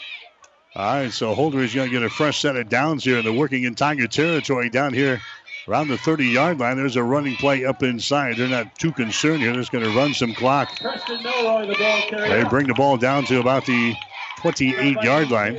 All 0.75 0.85
right, 0.85 1.11
so 1.11 1.33
Holder 1.33 1.59
is 1.59 1.73
going 1.73 1.89
to 1.89 1.93
get 1.93 2.03
a 2.03 2.09
fresh 2.09 2.39
set 2.41 2.55
of 2.55 2.69
downs 2.69 3.03
here. 3.03 3.17
and 3.17 3.25
They're 3.25 3.33
working 3.33 3.63
in 3.63 3.73
Tiger 3.73 4.07
territory 4.07 4.69
down 4.69 4.93
here 4.93 5.21
around 5.67 5.89
the 5.89 5.97
30 5.97 6.25
yard 6.25 6.59
line. 6.59 6.77
There's 6.77 6.95
a 6.95 7.03
running 7.03 7.35
play 7.35 7.65
up 7.65 7.83
inside. 7.83 8.37
They're 8.37 8.47
not 8.47 8.77
too 8.77 8.91
concerned 8.91 9.41
here. 9.41 9.51
They're 9.51 9.61
just 9.61 9.71
going 9.71 9.83
to 9.83 9.95
run 9.95 10.13
some 10.13 10.33
clock. 10.33 10.79
Preston 10.79 11.19
Melroy, 11.19 11.67
the 11.67 11.75
ball 11.75 12.01
carrier. 12.09 12.43
They 12.43 12.49
bring 12.49 12.67
the 12.67 12.73
ball 12.73 12.97
down 12.97 13.25
to 13.25 13.39
about 13.39 13.65
the 13.65 13.95
28 14.37 15.01
yard 15.01 15.29
line. 15.29 15.55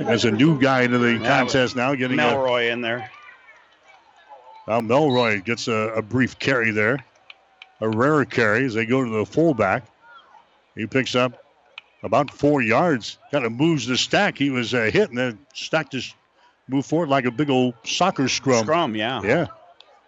There's 0.00 0.24
a 0.24 0.30
new 0.30 0.58
guy 0.60 0.82
into 0.82 0.98
the 0.98 1.18
contest 1.24 1.76
now, 1.76 1.94
getting 1.94 2.18
a, 2.18 2.22
Melroy 2.22 2.70
in 2.70 2.80
there. 2.80 3.10
now 4.66 4.80
Melroy 4.80 5.44
gets 5.44 5.68
a, 5.68 5.92
a 5.94 6.02
brief 6.02 6.38
carry 6.38 6.70
there, 6.70 7.04
a 7.80 7.88
rare 7.88 8.24
carry 8.24 8.64
as 8.64 8.74
they 8.74 8.86
go 8.86 9.04
to 9.04 9.10
the 9.10 9.24
fullback. 9.24 9.84
He 10.74 10.86
picks 10.86 11.14
up 11.14 11.44
about 12.02 12.30
four 12.30 12.62
yards. 12.62 13.18
Kind 13.32 13.44
of 13.44 13.52
moves 13.52 13.86
the 13.86 13.96
stack. 13.96 14.38
He 14.38 14.50
was 14.50 14.74
uh, 14.74 14.90
hit, 14.92 15.08
and 15.08 15.18
then 15.18 15.38
stack 15.54 15.90
just 15.90 16.14
moved 16.68 16.88
forward 16.88 17.08
like 17.08 17.24
a 17.24 17.30
big 17.30 17.50
old 17.50 17.74
soccer 17.84 18.28
scrum. 18.28 18.64
Scrum, 18.64 18.94
yeah. 18.94 19.22
Yeah. 19.22 19.46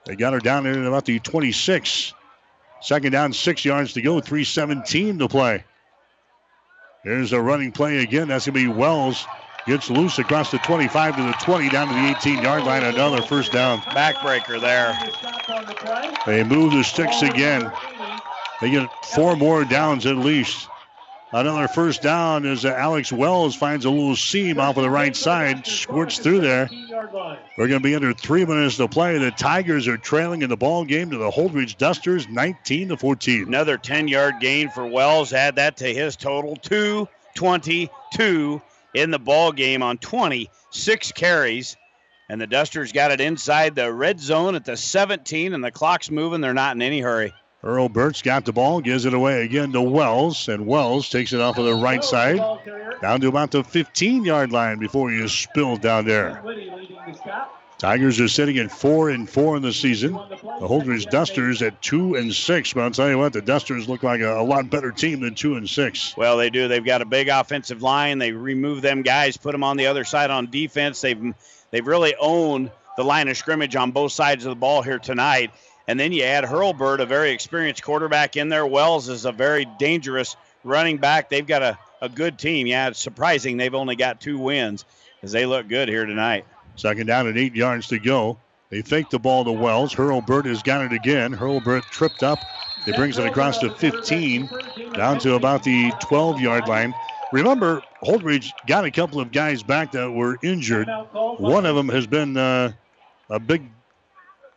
They 0.06 0.16
got 0.16 0.32
her 0.32 0.38
down 0.38 0.64
there 0.64 0.72
at 0.72 0.86
about 0.86 1.04
the 1.04 1.18
26. 1.18 2.14
Second 2.82 3.12
down, 3.12 3.32
six 3.32 3.64
yards 3.64 3.92
to 3.94 4.02
go, 4.02 4.20
317 4.20 5.18
to 5.18 5.28
play. 5.28 5.64
Here's 7.04 7.32
a 7.32 7.40
running 7.40 7.72
play 7.72 7.98
again. 7.98 8.28
That's 8.28 8.46
going 8.46 8.54
to 8.54 8.72
be 8.72 8.78
Wells 8.78 9.26
Gets 9.66 9.90
loose 9.90 10.18
across 10.18 10.50
the 10.50 10.58
25 10.58 11.16
to 11.16 11.22
the 11.22 11.32
20, 11.32 11.68
down 11.68 11.88
to 11.88 11.94
the 11.94 12.08
18 12.18 12.42
yard 12.42 12.64
line. 12.64 12.82
Another 12.82 13.22
first 13.22 13.52
down. 13.52 13.78
Backbreaker 13.80 14.60
there. 14.60 14.98
They 16.26 16.42
move 16.44 16.72
the 16.72 16.82
sticks 16.82 17.22
again. 17.22 17.70
They 18.60 18.70
get 18.70 18.88
four 19.06 19.36
more 19.36 19.64
downs 19.64 20.06
at 20.06 20.16
least. 20.16 20.68
Another 21.32 21.68
first 21.68 22.02
down 22.02 22.44
as 22.44 22.64
Alex 22.64 23.12
Wells 23.12 23.54
finds 23.54 23.84
a 23.84 23.90
little 23.90 24.16
seam 24.16 24.58
off 24.58 24.76
of 24.76 24.82
the 24.82 24.90
right 24.90 25.14
side, 25.14 25.64
squirts 25.64 26.18
through 26.18 26.40
there. 26.40 26.68
We're 27.56 27.68
going 27.68 27.80
to 27.80 27.80
be 27.80 27.94
under 27.94 28.12
three 28.12 28.44
minutes 28.44 28.78
to 28.78 28.88
play. 28.88 29.16
The 29.16 29.30
Tigers 29.30 29.86
are 29.86 29.96
trailing 29.96 30.42
in 30.42 30.50
the 30.50 30.56
ball 30.56 30.84
game 30.84 31.08
to 31.10 31.18
the 31.18 31.30
Holdrege 31.30 31.78
Dusters, 31.78 32.28
19 32.28 32.88
to 32.88 32.96
14. 32.96 33.44
Another 33.46 33.78
10-yard 33.78 34.40
gain 34.40 34.70
for 34.70 34.88
Wells. 34.88 35.32
Add 35.32 35.54
that 35.54 35.76
to 35.76 35.94
his 35.94 36.16
total, 36.16 36.56
222 36.56 38.62
in 38.94 39.10
the 39.12 39.18
ball 39.20 39.52
game 39.52 39.84
on 39.84 39.98
26 39.98 41.12
carries. 41.12 41.76
And 42.28 42.40
the 42.40 42.48
Dusters 42.48 42.90
got 42.90 43.12
it 43.12 43.20
inside 43.20 43.76
the 43.76 43.92
red 43.92 44.18
zone 44.18 44.56
at 44.56 44.64
the 44.64 44.76
17, 44.76 45.54
and 45.54 45.62
the 45.62 45.70
clock's 45.70 46.10
moving. 46.10 46.40
They're 46.40 46.54
not 46.54 46.74
in 46.74 46.82
any 46.82 47.00
hurry. 47.00 47.32
Hurlbert's 47.62 48.22
got 48.22 48.46
the 48.46 48.52
ball, 48.52 48.80
gives 48.80 49.04
it 49.04 49.12
away 49.12 49.44
again 49.44 49.72
to 49.72 49.82
Wells, 49.82 50.48
and 50.48 50.66
Wells 50.66 51.10
takes 51.10 51.32
it 51.32 51.40
off 51.40 51.58
of 51.58 51.66
the 51.66 51.74
right 51.74 52.02
side 52.02 52.40
down 53.02 53.20
to 53.20 53.28
about 53.28 53.50
the 53.50 53.62
15 53.62 54.24
yard 54.24 54.50
line 54.50 54.78
before 54.78 55.10
he 55.10 55.18
is 55.18 55.32
spilled 55.32 55.82
down 55.82 56.06
there. 56.06 56.42
Tigers 57.80 58.20
are 58.20 58.28
sitting 58.28 58.58
at 58.58 58.70
four 58.70 59.08
and 59.08 59.28
four 59.28 59.56
in 59.56 59.62
the 59.62 59.72
season. 59.72 60.12
The 60.12 60.68
Holdrege 60.68 61.08
Dusters 61.08 61.62
at 61.62 61.80
two 61.80 62.14
and 62.14 62.32
six. 62.32 62.74
But 62.74 62.82
I'll 62.82 62.90
tell 62.90 63.08
you 63.08 63.16
what, 63.16 63.32
the 63.32 63.40
Dusters 63.40 63.88
look 63.88 64.02
like 64.02 64.20
a, 64.20 64.38
a, 64.38 64.42
lot 64.44 64.68
better 64.68 64.92
team 64.92 65.20
than 65.20 65.34
two 65.34 65.54
and 65.54 65.68
six. 65.68 66.14
Well, 66.14 66.36
they 66.36 66.50
do. 66.50 66.68
They've 66.68 66.84
got 66.84 67.00
a 67.00 67.06
big 67.06 67.28
offensive 67.28 67.80
line. 67.80 68.18
They 68.18 68.32
remove 68.32 68.82
them 68.82 69.00
guys, 69.00 69.38
put 69.38 69.52
them 69.52 69.64
on 69.64 69.78
the 69.78 69.86
other 69.86 70.04
side 70.04 70.30
on 70.30 70.50
defense. 70.50 71.00
They've 71.00 71.34
they've 71.70 71.86
really 71.86 72.14
owned 72.20 72.70
the 72.98 73.04
line 73.04 73.28
of 73.28 73.36
scrimmage 73.38 73.74
on 73.76 73.92
both 73.92 74.12
sides 74.12 74.44
of 74.44 74.50
the 74.50 74.56
ball 74.56 74.82
here 74.82 74.98
tonight. 74.98 75.50
And 75.88 75.98
then 75.98 76.12
you 76.12 76.22
add 76.22 76.44
Hurlbert, 76.44 77.00
a 77.00 77.06
very 77.06 77.30
experienced 77.30 77.82
quarterback 77.82 78.36
in 78.36 78.48
there. 78.48 78.66
Wells 78.66 79.08
is 79.08 79.24
a 79.24 79.32
very 79.32 79.66
dangerous 79.78 80.36
running 80.62 80.98
back. 80.98 81.30
They've 81.30 81.46
got 81.46 81.62
a, 81.62 81.78
a 82.00 82.08
good 82.08 82.38
team. 82.38 82.66
Yeah, 82.66 82.88
it's 82.88 83.00
surprising 83.00 83.56
they've 83.56 83.74
only 83.74 83.96
got 83.96 84.20
two 84.20 84.38
wins 84.38 84.84
because 85.16 85.32
they 85.32 85.46
look 85.46 85.68
good 85.68 85.88
here 85.88 86.06
tonight. 86.06 86.46
Second 86.76 87.06
down 87.06 87.26
and 87.26 87.38
eight 87.38 87.54
yards 87.54 87.88
to 87.88 87.98
go. 87.98 88.38
They 88.70 88.82
fake 88.82 89.10
the 89.10 89.18
ball 89.18 89.44
to 89.44 89.52
Wells. 89.52 89.92
Hurlbert 89.92 90.46
has 90.46 90.62
got 90.62 90.84
it 90.84 90.92
again. 90.92 91.32
Hurlbert 91.32 91.82
tripped 91.90 92.22
up. 92.22 92.38
It 92.86 92.94
brings 92.94 93.18
it 93.18 93.26
across 93.26 93.58
to 93.58 93.70
15, 93.70 94.48
down 94.94 95.18
to 95.18 95.34
about 95.34 95.64
the 95.64 95.92
12 96.00 96.40
yard 96.40 96.68
line. 96.68 96.94
Remember, 97.32 97.82
Holdrege 98.02 98.52
got 98.66 98.84
a 98.84 98.90
couple 98.90 99.20
of 99.20 99.32
guys 99.32 99.62
back 99.62 99.92
that 99.92 100.10
were 100.10 100.38
injured. 100.42 100.88
One 101.12 101.66
of 101.66 101.76
them 101.76 101.88
has 101.88 102.06
been 102.06 102.36
uh, 102.36 102.72
a 103.28 103.38
big 103.38 103.68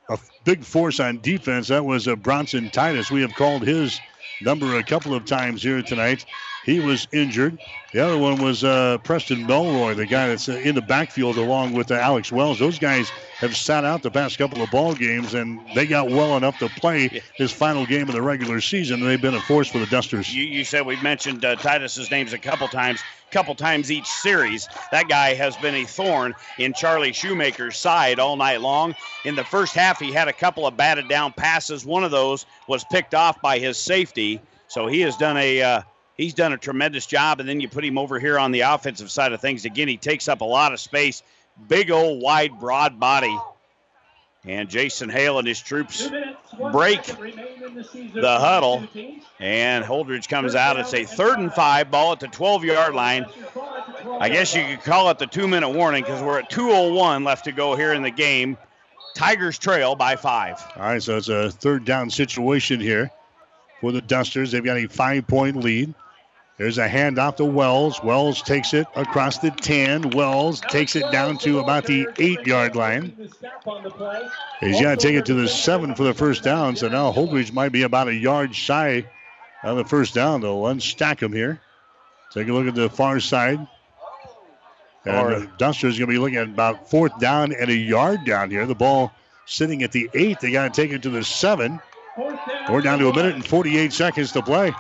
a 0.10 0.18
big 0.44 0.64
force 0.64 1.00
on 1.00 1.20
defense. 1.22 1.68
That 1.70 1.86
was 1.86 2.08
uh, 2.08 2.16
Bronson 2.16 2.70
Titus. 2.70 3.12
We 3.12 3.22
have 3.22 3.34
called 3.36 3.64
his 3.64 4.00
number 4.42 4.78
a 4.78 4.84
couple 4.84 5.14
of 5.14 5.26
times 5.26 5.64
here 5.64 5.82
tonight. 5.82 6.26
He 6.64 6.80
was 6.80 7.08
injured. 7.12 7.60
The 7.92 8.04
other 8.04 8.18
one 8.18 8.42
was 8.42 8.64
uh, 8.64 8.98
Preston 9.04 9.46
Melroy, 9.46 9.96
the 9.96 10.08
guy 10.08 10.30
that's 10.30 10.48
in 10.48 10.74
the 10.74 10.82
backfield 10.82 11.38
along 11.38 11.74
with 11.74 11.92
uh, 11.92 11.96
Alex 11.96 12.32
Wells. 12.32 12.58
Those 12.58 12.80
guys 12.80 13.12
have 13.38 13.56
sat 13.56 13.86
out 13.86 14.02
the 14.02 14.10
past 14.10 14.40
couple 14.40 14.64
of 14.64 14.72
ball 14.72 14.96
games, 14.96 15.36
and 15.36 15.60
they 15.76 15.86
got 15.86 16.10
well 16.10 16.36
enough 16.36 16.58
to 16.60 16.70
play 16.70 17.22
his 17.36 17.52
final 17.52 17.86
game 17.86 18.08
of 18.08 18.16
the 18.16 18.22
regular 18.22 18.62
season. 18.62 19.02
And 19.02 19.10
they've 19.10 19.22
been 19.22 19.36
a 19.36 19.42
force 19.42 19.68
for 19.68 19.78
the 19.78 19.86
Dusters. 19.86 20.34
You, 20.34 20.44
you 20.44 20.64
said 20.64 20.88
we 20.88 20.96
mentioned 21.04 21.46
uh, 21.46 21.56
Titus's 21.58 22.10
names 22.10 22.34
a 22.34 22.40
couple 22.40 22.68
times 22.68 23.04
couple 23.34 23.56
times 23.56 23.92
each 23.92 24.06
series. 24.06 24.70
That 24.92 25.10
guy 25.10 25.34
has 25.34 25.58
been 25.58 25.74
a 25.74 25.86
thorn 25.86 26.36
in 26.60 26.72
Charlie 26.74 27.14
Shoemaker's 27.14 27.78
side 27.78 28.20
all 28.20 28.36
night 28.36 28.62
long. 28.62 28.94
In 29.26 29.36
the 29.36 29.44
first 29.44 29.74
half, 29.74 30.00
he 30.00 30.12
had 30.12 30.28
a 30.28 30.34
couple 30.34 30.68
of 30.68 30.78
batted 30.78 31.10
down 31.10 31.34
passes. 31.34 31.84
One 31.84 32.04
of 32.04 32.12
those 32.12 32.46
was 32.68 32.84
picked 32.86 33.16
off 33.16 33.42
by 33.42 33.58
his 33.58 33.78
safety. 33.78 34.40
So 34.68 34.86
he 34.86 35.02
has 35.02 35.18
done 35.18 35.38
a 35.38 35.62
uh, 35.62 35.82
he's 36.18 36.34
done 36.34 36.54
a 36.54 36.58
tremendous 36.58 37.06
job. 37.06 37.40
And 37.40 37.48
then 37.48 37.60
you 37.60 37.70
put 37.70 37.84
him 37.84 37.98
over 37.98 38.20
here 38.20 38.40
on 38.40 38.52
the 38.52 38.62
offensive 38.62 39.12
side 39.12 39.34
of 39.34 39.42
things. 39.42 39.66
Again, 39.66 39.88
he 39.88 39.98
takes 39.98 40.28
up 40.28 40.42
a 40.42 40.46
lot 40.46 40.74
of 40.74 40.80
space. 40.80 41.24
Big 41.68 41.92
old 41.92 42.22
wide 42.22 42.60
broad 42.60 43.00
body. 43.00 43.38
And 44.46 44.70
Jason 44.70 45.10
Hale 45.10 45.40
and 45.40 45.48
his 45.48 45.62
troops 45.62 46.10
break 46.74 47.02
the 47.04 48.38
huddle. 48.40 48.86
And 49.40 49.86
Holdrege 49.86 50.28
comes 50.28 50.54
out. 50.54 50.78
It's 50.78 50.94
a 50.94 51.06
third 51.06 51.40
and 51.40 51.54
five 51.54 51.90
ball 51.90 52.12
at 52.12 52.20
the 52.20 52.28
12 52.28 52.66
yard 52.66 52.94
line. 52.94 53.26
I 54.20 54.28
guess 54.28 54.54
you 54.54 54.66
could 54.66 54.82
call 54.82 55.10
it 55.10 55.18
the 55.18 55.28
two 55.28 55.48
minute 55.48 55.70
warning 55.70 56.04
because 56.04 56.22
we're 56.22 56.40
at 56.40 56.50
2.01 56.50 57.26
left 57.26 57.46
to 57.46 57.54
go 57.54 57.76
here 57.76 57.94
in 57.94 58.04
the 58.04 58.12
game. 58.12 58.58
Tigers 59.16 59.58
trail 59.58 59.96
by 59.96 60.18
five. 60.18 60.62
All 60.76 60.84
right, 60.84 61.02
so 61.02 61.16
it's 61.16 61.30
a 61.30 61.50
third 61.50 61.86
down 61.86 62.10
situation 62.10 62.82
here 62.82 63.12
for 63.80 63.92
the 63.92 64.02
Dusters. 64.02 64.52
They've 64.52 64.64
got 64.64 64.78
a 64.78 64.88
five 64.88 65.26
point 65.28 65.58
lead. 65.58 65.94
There's 66.58 66.78
a 66.78 66.88
handoff 66.88 67.38
to 67.38 67.46
Wells. 67.46 68.02
Wells 68.04 68.42
takes 68.42 68.74
it 68.74 68.86
across 68.96 69.40
the 69.40 69.50
10. 69.50 70.12
Wells 70.12 70.62
takes 70.62 70.96
it 70.96 71.12
down 71.12 71.38
to 71.40 71.60
about 71.60 71.86
the 71.86 72.08
eight 72.20 72.46
yard 72.46 72.76
line. 72.76 73.16
He's 74.60 74.80
got 74.80 74.92
to 74.92 74.98
take 74.98 75.16
it 75.16 75.26
to 75.26 75.34
the 75.34 75.48
seven 75.48 75.96
for 75.96 76.04
the 76.04 76.14
first 76.14 76.44
down. 76.44 76.76
So 76.76 76.88
now 76.90 77.12
Holdrege 77.12 77.52
might 77.52 77.72
be 77.72 77.82
about 77.82 78.08
a 78.08 78.14
yard 78.14 78.56
shy 78.56 79.04
of 79.64 79.78
the 79.78 79.86
first 79.86 80.14
down. 80.14 80.42
They'll 80.42 80.62
unstack 80.62 81.22
him 81.22 81.34
here. 81.34 81.60
Take 82.32 82.48
a 82.48 82.54
look 82.54 82.68
at 82.68 82.76
the 82.76 82.90
far 82.90 83.20
side. 83.20 83.68
And 85.06 85.44
the 85.44 85.52
Dusters 85.58 85.98
going 85.98 86.08
to 86.08 86.14
be 86.14 86.20
looking 86.20 86.38
at 86.38 86.48
about 86.48 86.90
fourth 86.90 87.18
down 87.20 87.52
and 87.52 87.70
a 87.70 87.76
yard 87.76 88.26
down 88.26 88.52
here. 88.52 88.66
The 88.66 88.76
ball 88.76 89.12
sitting 89.46 89.84
at 89.84 89.92
the 89.92 90.10
eight. 90.14 90.40
They 90.40 90.52
got 90.52 90.74
to 90.74 90.82
take 90.82 90.92
it 90.92 91.02
to 91.04 91.10
the 91.10 91.24
seven. 91.24 91.80
We're 92.70 92.82
down 92.82 93.00
to 93.00 93.10
a 93.10 93.16
minute 93.16 93.36
and 93.36 93.46
48 93.46 93.92
seconds 93.92 94.32
to 94.34 94.42
play. 94.42 94.72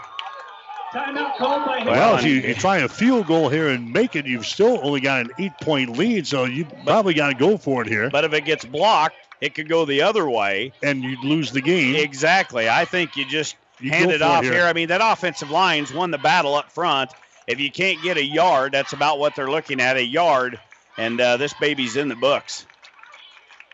Well, 1.39 2.17
if 2.17 2.23
you, 2.23 2.35
you, 2.35 2.53
try 2.53 2.77
a 2.77 2.87
field 2.87 3.27
goal 3.27 3.49
here 3.49 3.69
and 3.69 3.91
make 3.91 4.15
it, 4.15 4.25
you've 4.25 4.45
still 4.45 4.79
only 4.83 4.99
got 4.99 5.21
an 5.21 5.31
eight 5.39 5.53
point 5.61 5.97
lead, 5.97 6.27
so 6.27 6.45
you 6.45 6.65
probably 6.85 7.13
got 7.13 7.29
to 7.29 7.35
go 7.35 7.57
for 7.57 7.81
it 7.81 7.87
here. 7.87 8.09
But 8.09 8.23
if 8.23 8.33
it 8.33 8.45
gets 8.45 8.65
blocked, 8.65 9.15
it 9.41 9.55
could 9.55 9.67
go 9.67 9.85
the 9.85 10.01
other 10.01 10.29
way. 10.29 10.71
And 10.83 11.03
you'd 11.03 11.23
lose 11.23 11.51
the 11.51 11.61
game. 11.61 11.95
Exactly. 11.95 12.69
I 12.69 12.85
think 12.85 13.17
you 13.17 13.25
just 13.27 13.55
you 13.79 13.89
hand 13.89 14.11
it 14.11 14.21
off 14.21 14.43
it 14.43 14.45
here. 14.45 14.53
here. 14.53 14.65
I 14.65 14.73
mean, 14.73 14.87
that 14.89 15.01
offensive 15.03 15.49
line's 15.49 15.93
won 15.93 16.11
the 16.11 16.17
battle 16.17 16.55
up 16.55 16.71
front. 16.71 17.11
If 17.47 17.59
you 17.59 17.71
can't 17.71 18.01
get 18.01 18.17
a 18.17 18.23
yard, 18.23 18.71
that's 18.71 18.93
about 18.93 19.19
what 19.19 19.35
they're 19.35 19.51
looking 19.51 19.81
at 19.81 19.97
a 19.97 20.05
yard. 20.05 20.59
And 20.97 21.19
uh, 21.19 21.37
this 21.37 21.53
baby's 21.55 21.97
in 21.97 22.07
the 22.07 22.15
books. 22.15 22.65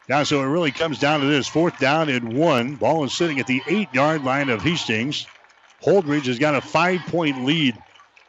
Now, 0.07 0.23
so 0.23 0.41
it 0.41 0.47
really 0.47 0.71
comes 0.71 0.97
down 0.97 1.19
to 1.19 1.27
this 1.27 1.47
fourth 1.47 1.77
down 1.77 2.09
and 2.09 2.33
one. 2.33 2.75
Ball 2.75 3.03
is 3.03 3.13
sitting 3.13 3.39
at 3.39 3.45
the 3.45 3.61
eight 3.67 3.93
yard 3.93 4.23
line 4.23 4.49
of 4.49 4.63
Hastings. 4.63 5.27
Holdrege 5.83 6.25
has 6.25 6.39
got 6.39 6.55
a 6.55 6.61
five 6.61 7.01
point 7.07 7.45
lead. 7.45 7.77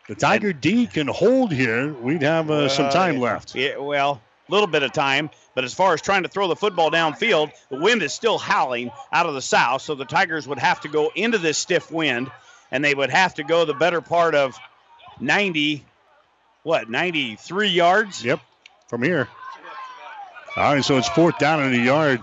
The 0.08 0.14
Tiger 0.14 0.52
D 0.52 0.86
can 0.86 1.06
hold 1.06 1.52
here. 1.52 1.92
We'd 1.92 2.22
have 2.22 2.50
uh, 2.50 2.68
some 2.68 2.90
time 2.90 3.20
left. 3.20 3.54
Yeah, 3.54 3.78
well, 3.78 4.20
a 4.48 4.52
little 4.52 4.66
bit 4.66 4.82
of 4.82 4.92
time. 4.92 5.30
But 5.54 5.64
as 5.64 5.74
far 5.74 5.94
as 5.94 6.00
trying 6.00 6.22
to 6.24 6.28
throw 6.28 6.48
the 6.48 6.56
football 6.56 6.90
downfield, 6.90 7.52
the 7.70 7.78
wind 7.78 8.02
is 8.02 8.12
still 8.12 8.38
howling 8.38 8.90
out 9.12 9.26
of 9.26 9.34
the 9.34 9.42
south. 9.42 9.82
So 9.82 9.94
the 9.94 10.04
Tigers 10.04 10.48
would 10.48 10.58
have 10.58 10.80
to 10.80 10.88
go 10.88 11.10
into 11.14 11.38
this 11.38 11.58
stiff 11.58 11.90
wind, 11.90 12.30
and 12.70 12.84
they 12.84 12.94
would 12.94 13.10
have 13.10 13.34
to 13.36 13.44
go 13.44 13.64
the 13.64 13.74
better 13.74 14.00
part 14.00 14.34
of 14.34 14.56
90, 15.20 15.84
what, 16.62 16.88
93 16.88 17.68
yards? 17.68 18.24
Yep, 18.24 18.40
from 18.88 19.02
here. 19.02 19.28
All 20.56 20.74
right, 20.74 20.84
so 20.84 20.96
it's 20.96 21.08
fourth 21.08 21.38
down 21.38 21.62
in 21.62 21.80
a 21.80 21.84
yard. 21.84 22.22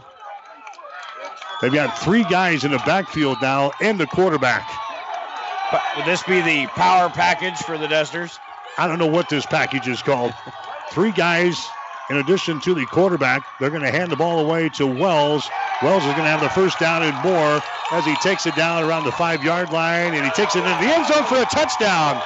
They've 1.62 1.74
got 1.74 1.98
three 2.00 2.24
guys 2.24 2.66
in 2.66 2.72
the 2.72 2.80
backfield 2.80 3.38
now 3.42 3.72
and 3.82 3.98
the 4.00 4.06
quarterback. 4.06 4.70
Would 5.72 6.06
this 6.06 6.24
be 6.24 6.42
the 6.42 6.68
power 6.68 7.10
package 7.10 7.58
for 7.58 7.78
the 7.78 7.88
Dusters? 7.88 8.40
I 8.78 8.88
don't 8.88 9.00
know 9.00 9.08
what 9.08 9.28
this 9.30 9.46
package 9.46 9.88
is 9.88 10.02
called. 10.02 10.34
Three 10.92 11.12
guys 11.12 11.70
in 12.10 12.18
addition 12.18 12.62
to 12.62 12.74
the 12.74 12.86
quarterback. 12.86 13.44
They're 13.60 13.70
going 13.70 13.82
to 13.82 13.92
hand 13.92 14.12
the 14.12 14.16
ball 14.16 14.40
away 14.40 14.70
to 14.70 14.88
Wells. 14.88 15.50
Wells 15.82 16.06
is 16.06 16.14
going 16.14 16.24
to 16.24 16.30
have 16.30 16.42
the 16.42 16.50
first 16.50 16.80
down 16.80 17.04
and 17.04 17.16
more 17.24 17.62
as 17.92 18.06
he 18.06 18.16
takes 18.18 18.46
it 18.46 18.56
down 18.56 18.84
around 18.84 19.04
the 19.04 19.12
five 19.12 19.44
yard 19.44 19.72
line 19.72 20.14
and 20.14 20.24
he 20.24 20.32
takes 20.32 20.56
it 20.56 20.60
into 20.60 20.86
the 20.86 20.94
end 20.94 21.06
zone 21.08 21.24
for 21.26 21.36
a 21.36 21.46
touchdown. 21.46 22.22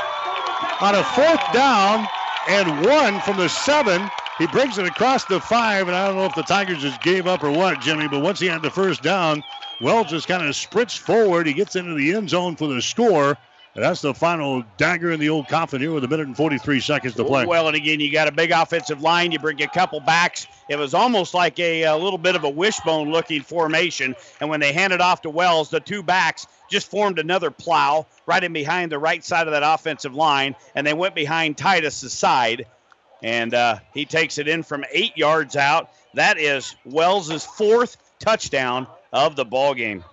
On 0.81 0.95
a 0.95 1.03
fourth 1.03 1.41
down 1.53 2.07
and 2.49 2.85
one 2.85 3.19
from 3.21 3.37
the 3.37 3.49
seven, 3.49 4.09
he 4.37 4.47
brings 4.47 4.77
it 4.77 4.85
across 4.85 5.25
the 5.25 5.39
five. 5.39 5.87
And 5.87 5.95
I 5.95 6.07
don't 6.07 6.15
know 6.15 6.25
if 6.25 6.35
the 6.35 6.43
Tigers 6.43 6.81
just 6.81 7.01
gave 7.01 7.27
up 7.27 7.43
or 7.43 7.51
what, 7.51 7.81
Jimmy, 7.81 8.07
but 8.07 8.21
once 8.21 8.39
he 8.39 8.47
had 8.47 8.61
the 8.61 8.71
first 8.71 9.01
down, 9.01 9.43
Wells 9.81 10.07
just 10.07 10.27
kind 10.27 10.45
of 10.45 10.55
sprints 10.55 10.95
forward. 10.95 11.47
He 11.47 11.53
gets 11.53 11.75
into 11.75 11.95
the 11.95 12.13
end 12.13 12.29
zone 12.29 12.55
for 12.55 12.67
the 12.67 12.81
score. 12.81 13.37
And 13.73 13.81
that's 13.85 14.01
the 14.01 14.13
final 14.13 14.63
dagger 14.75 15.11
in 15.11 15.19
the 15.21 15.29
old 15.29 15.47
coffin 15.47 15.79
here 15.79 15.93
with 15.93 16.03
a 16.03 16.07
minute 16.07 16.27
and 16.27 16.35
43 16.35 16.81
seconds 16.81 17.15
to 17.15 17.23
play. 17.23 17.45
Well, 17.45 17.67
and 17.67 17.75
again, 17.75 18.01
you 18.01 18.11
got 18.11 18.27
a 18.27 18.31
big 18.31 18.51
offensive 18.51 19.01
line. 19.01 19.31
You 19.31 19.39
bring 19.39 19.61
a 19.61 19.67
couple 19.67 20.01
backs. 20.01 20.45
It 20.67 20.75
was 20.75 20.93
almost 20.93 21.33
like 21.33 21.57
a, 21.57 21.83
a 21.83 21.95
little 21.95 22.17
bit 22.17 22.35
of 22.35 22.43
a 22.43 22.49
wishbone 22.49 23.11
looking 23.11 23.41
formation. 23.41 24.13
And 24.41 24.49
when 24.49 24.59
they 24.59 24.73
handed 24.73 24.99
off 24.99 25.21
to 25.21 25.29
Wells, 25.29 25.69
the 25.69 25.79
two 25.79 26.03
backs 26.03 26.47
just 26.69 26.91
formed 26.91 27.17
another 27.17 27.49
plow 27.49 28.07
right 28.25 28.43
in 28.43 28.51
behind 28.51 28.91
the 28.91 28.99
right 28.99 29.23
side 29.23 29.47
of 29.47 29.53
that 29.53 29.63
offensive 29.63 30.13
line. 30.13 30.53
And 30.75 30.85
they 30.85 30.93
went 30.93 31.15
behind 31.15 31.57
Titus's 31.57 32.11
side 32.11 32.65
and 33.23 33.53
uh, 33.53 33.79
he 33.93 34.05
takes 34.05 34.37
it 34.37 34.47
in 34.47 34.63
from 34.63 34.83
eight 34.91 35.15
yards 35.15 35.55
out. 35.55 35.91
That 36.15 36.37
is 36.37 36.75
Wells's 36.85 37.45
fourth 37.45 37.95
touchdown 38.19 38.87
of 39.11 39.35
the 39.35 39.45
ball 39.45 39.73
game. 39.73 40.03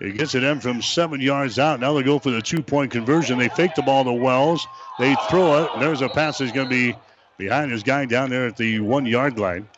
It 0.00 0.18
gets 0.18 0.34
it 0.34 0.42
in 0.42 0.58
from 0.60 0.82
seven 0.82 1.20
yards 1.20 1.58
out. 1.58 1.78
Now 1.78 1.92
they 1.92 2.02
go 2.02 2.18
for 2.18 2.30
the 2.30 2.42
two-point 2.42 2.90
conversion. 2.90 3.38
They 3.38 3.48
fake 3.48 3.74
the 3.76 3.82
ball 3.82 4.04
to 4.04 4.12
Wells. 4.12 4.66
They 4.98 5.14
throw 5.28 5.62
it. 5.62 5.70
There's 5.78 6.02
a 6.02 6.08
pass 6.08 6.38
that's 6.38 6.50
going 6.50 6.68
to 6.68 6.74
be 6.74 6.96
behind 7.38 7.70
his 7.70 7.84
guy 7.84 8.04
down 8.06 8.30
there 8.30 8.46
at 8.46 8.56
the 8.56 8.80
one-yard 8.80 9.38
line. 9.38 9.68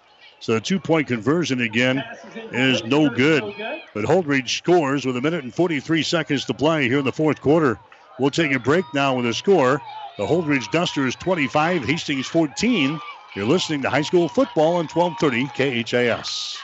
So 0.40 0.54
the 0.54 0.60
two-point 0.60 1.08
conversion 1.08 1.60
again 1.60 2.02
is 2.52 2.82
no 2.84 3.10
good. 3.10 3.42
But 3.94 4.04
Holdrege 4.04 4.48
scores 4.48 5.04
with 5.04 5.16
a 5.16 5.20
minute 5.20 5.44
and 5.44 5.54
43 5.54 6.02
seconds 6.02 6.44
to 6.46 6.54
play 6.54 6.88
here 6.88 6.98
in 6.98 7.04
the 7.04 7.12
fourth 7.12 7.40
quarter. 7.40 7.78
We'll 8.18 8.30
take 8.30 8.52
a 8.52 8.58
break 8.58 8.84
now 8.94 9.16
with 9.16 9.26
a 9.26 9.34
score. 9.34 9.82
The 10.16 10.26
Holdrege 10.26 10.70
Dusters 10.70 11.16
25, 11.16 11.84
Hastings 11.84 12.26
14. 12.26 13.00
You're 13.34 13.46
listening 13.46 13.82
to 13.82 13.90
high 13.90 14.02
school 14.02 14.28
football 14.28 14.76
on 14.76 14.86
1230 14.86 15.82
KHAS. 15.84 16.63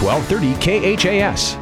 1230 0.00 0.94
KHAS. 0.94 1.54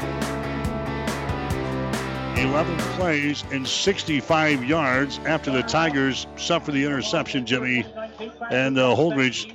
11 2.39 2.77
plays 2.99 3.45
and 3.51 3.67
65 3.67 4.63
yards 4.63 5.19
after 5.25 5.51
the 5.51 5.63
Tigers 5.63 6.27
suffer 6.37 6.71
the 6.71 6.85
interception, 6.85 7.47
Jimmy. 7.47 7.87
And 8.51 8.79
uh, 8.79 8.95
Holdrege 8.95 9.55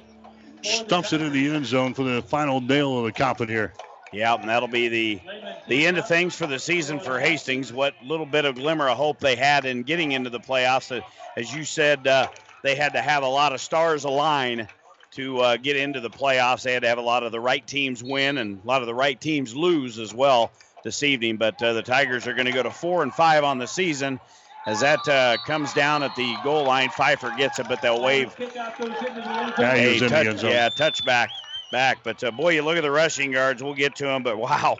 stuffs 0.64 1.14
it 1.14 1.22
in 1.22 1.32
the 1.32 1.53
end 1.53 1.68
zone 1.68 1.93
for 1.93 2.03
the 2.03 2.24
final 2.24 2.60
nail 2.60 2.98
of 2.98 3.06
the 3.06 3.11
coffin 3.11 3.48
here. 3.48 3.72
Yeah, 4.11 4.34
and 4.34 4.50
that'll 4.50 4.68
be 4.68 4.88
the 4.88 5.22
the 5.68 5.85
end 5.85 6.00
of 6.00 6.08
things 6.08 6.35
for 6.35 6.48
the 6.48 6.58
season 6.58 7.00
for 7.00 7.19
Hastings. 7.19 7.72
What 7.72 7.93
little 8.03 8.26
bit 8.26 8.45
of 8.45 8.56
glimmer 8.56 8.90
of 8.90 8.98
hope 8.98 9.19
they 9.19 9.35
had 9.35 9.66
in 9.66 9.84
getting 9.84 10.14
into 10.14 10.32
the 10.32 10.40
playoffs. 10.40 10.95
Uh, 10.95 11.01
as 11.38 11.53
you 11.53 11.64
said, 11.66 12.08
uh, 12.08 12.27
they 12.64 12.74
had 12.74 12.93
to 12.93 13.01
have 13.01 13.22
a 13.22 13.27
lot 13.27 13.53
of 13.53 13.61
stars 13.61 14.06
align 14.06 14.68
to 15.11 15.40
uh, 15.40 15.57
get 15.57 15.75
into 15.75 15.99
the 15.99 16.09
playoffs. 16.09 16.64
They 16.64 16.73
had 16.73 16.83
to 16.83 16.90
have 16.90 16.98
a 16.98 17.01
lot 17.03 17.23
of 17.23 17.31
the 17.31 17.40
right 17.40 17.65
teams 17.65 18.03
win 18.03 18.38
and 18.38 18.61
a 18.64 18.67
lot 18.67 18.81
of 18.81 18.88
the 18.88 18.93
right 18.95 19.19
teams 19.19 19.56
lose 19.56 19.99
as 19.99 20.14
well 20.14 20.51
this 20.83 21.03
evening. 21.03 21.38
But 21.38 21.61
uh, 21.61 21.73
the 21.73 21.83
Tigers 21.83 22.27
are 22.27 22.33
going 22.33 22.45
to 22.45 22.51
go 22.51 22.64
to 22.64 22.72
four 22.72 23.03
and 23.03 23.14
five 23.14 23.43
on 23.43 23.57
the 23.57 23.67
season. 23.67 24.19
As 24.67 24.81
that 24.81 25.07
uh, 25.09 25.38
comes 25.45 25.73
down 25.73 26.03
at 26.03 26.15
the 26.15 26.35
goal 26.43 26.65
line, 26.65 26.90
Pfeiffer 26.90 27.33
gets 27.35 27.57
it, 27.57 27.67
but 27.67 27.81
they'll 27.81 28.01
wave. 28.01 28.35
Yeah, 28.40 29.75
he 29.75 29.85
a 29.85 29.93
was 29.93 30.01
in 30.01 30.07
the 30.07 30.09
touch- 30.09 30.27
end 30.27 30.40
zone. 30.40 30.51
yeah, 30.51 30.69
touchback 30.69 31.30
back. 31.72 31.98
But 32.03 32.23
uh, 32.23 32.30
boy, 32.31 32.49
you 32.49 32.61
look 32.61 32.77
at 32.77 32.83
the 32.83 32.91
rushing 32.91 33.31
yards. 33.33 33.64
We'll 33.64 33.73
get 33.73 33.95
to 33.95 34.03
them. 34.03 34.22
But 34.22 34.38
wow, 34.38 34.77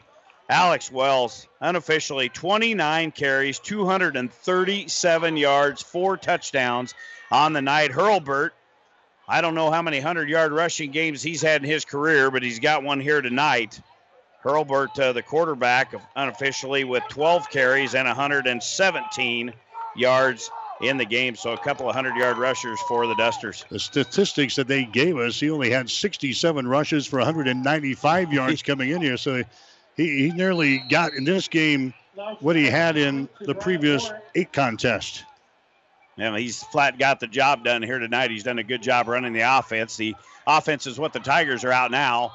Alex 0.50 0.92
Wells 0.92 1.48
unofficially 1.62 2.30
29 2.30 3.12
carries, 3.12 3.58
237 3.60 5.38
yards, 5.38 5.82
four 5.82 6.16
touchdowns 6.18 6.94
on 7.32 7.54
the 7.54 7.62
night. 7.62 7.92
Hurlbert, 7.92 8.54
I 9.32 9.40
don't 9.40 9.56
know 9.56 9.72
how 9.72 9.82
many 9.82 9.98
100 9.98 10.28
yard 10.28 10.52
rushing 10.52 10.92
games 10.92 11.24
he's 11.24 11.42
had 11.42 11.64
in 11.64 11.70
his 11.70 11.86
career, 11.86 12.30
but 12.30 12.44
he's 12.44 12.60
got 12.60 12.84
one 12.84 13.00
here 13.00 13.22
tonight. 13.22 13.80
Hurlbert, 14.44 15.00
uh, 15.00 15.14
the 15.14 15.22
quarterback, 15.22 15.94
unofficially 16.18 16.84
with 16.84 17.04
12 17.08 17.50
carries 17.50 17.96
and 17.96 18.08
117 18.08 19.54
yards 19.96 20.52
in 20.82 20.98
the 20.98 21.06
game. 21.06 21.36
So 21.38 21.54
a 21.54 21.58
couple 21.58 21.88
of 21.88 21.96
100 21.96 22.18
yard 22.20 22.38
rushers 22.38 22.78
for 22.90 23.08
the 23.08 23.16
Dusters. 23.16 23.64
The 23.70 23.80
statistics 23.80 24.58
that 24.58 24.68
they 24.68 24.84
gave 24.84 25.16
us, 25.16 25.40
he 25.40 25.50
only 25.50 25.70
had 25.70 25.90
67 25.90 26.68
rushes 26.68 27.08
for 27.08 27.20
195 27.20 28.34
yards 28.34 28.62
coming 28.64 28.90
in 28.90 29.02
here. 29.02 29.16
So 29.16 29.44
he, 29.96 30.28
he 30.28 30.32
nearly 30.32 30.80
got 30.90 31.14
in 31.14 31.24
this 31.24 31.48
game 31.48 31.94
what 32.42 32.58
he 32.58 32.66
had 32.66 32.98
in 32.98 33.30
the 33.40 33.56
previous 33.56 34.12
eight 34.36 34.52
contest. 34.52 35.24
He's 36.36 36.64
flat 36.64 37.00
got 37.00 37.20
the 37.20 37.28
job 37.28 37.64
done 37.64 37.82
here 37.82 38.00
tonight. 38.00 38.32
He's 38.32 38.44
done 38.44 38.60
a 38.60 38.64
good 38.64 38.84
job 38.84 39.08
running 39.08 39.34
the 39.34 39.42
offense. 39.42 39.98
The 39.98 40.16
offense 40.46 40.86
is 40.86 41.00
what 41.00 41.14
the 41.14 41.20
Tigers 41.20 41.64
are 41.64 41.72
out 41.72 41.92
now, 41.92 42.34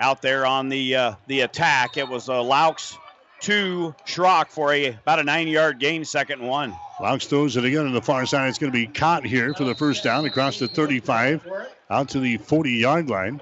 out 0.00 0.22
there 0.22 0.44
on 0.44 0.68
the 0.68 0.96
uh, 0.96 1.14
the 1.26 1.40
attack. 1.40 1.96
It 1.96 2.08
was 2.08 2.28
uh, 2.28 2.42
Laux 2.42 2.96
to 3.42 3.94
Schrock 4.06 4.48
for 4.48 4.72
a 4.72 4.88
about 4.88 5.18
a 5.18 5.24
nine-yard 5.24 5.78
gain, 5.78 6.04
second 6.04 6.42
one. 6.42 6.76
Laux 7.00 7.26
throws 7.26 7.56
it 7.56 7.64
again 7.64 7.86
on 7.86 7.92
the 7.92 8.02
far 8.02 8.26
side. 8.26 8.48
It's 8.48 8.58
going 8.58 8.72
to 8.72 8.78
be 8.78 8.86
caught 8.86 9.24
here 9.24 9.54
for 9.54 9.64
the 9.64 9.74
first 9.74 10.04
down 10.04 10.24
across 10.26 10.58
the 10.58 10.68
35 10.68 11.46
out 11.90 12.08
to 12.10 12.20
the 12.20 12.36
40 12.36 12.70
yard 12.72 13.08
line. 13.08 13.40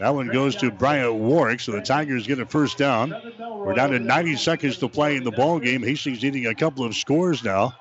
That 0.00 0.14
one 0.14 0.28
goes 0.28 0.56
to 0.56 0.72
Bryant 0.72 1.14
Warwick, 1.14 1.60
so 1.60 1.72
the 1.72 1.80
Tigers 1.80 2.26
get 2.26 2.40
a 2.40 2.46
first 2.46 2.78
down. 2.78 3.14
We're 3.38 3.74
down 3.74 3.90
to 3.90 4.00
90 4.00 4.36
seconds 4.36 4.78
to 4.78 4.88
play 4.88 5.16
in 5.16 5.22
the 5.22 5.30
ball 5.30 5.60
game. 5.60 5.82
Hastings 5.82 6.22
needing 6.22 6.46
a 6.46 6.54
couple 6.54 6.84
of 6.84 6.96
scores 6.96 7.44
now. 7.44 7.74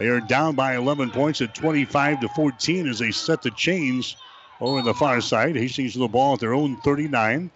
They 0.00 0.08
are 0.08 0.18
down 0.18 0.54
by 0.54 0.76
11 0.76 1.10
points 1.10 1.42
at 1.42 1.54
25 1.54 2.20
to 2.20 2.28
14 2.30 2.88
as 2.88 3.00
they 3.00 3.10
set 3.10 3.42
the 3.42 3.50
chains 3.50 4.16
over 4.58 4.80
the 4.80 4.94
far 4.94 5.20
side. 5.20 5.56
Hastings 5.56 5.94
with 5.94 6.00
the 6.00 6.08
ball 6.08 6.32
at 6.32 6.40
their 6.40 6.54
own 6.54 6.78
39. 6.78 7.50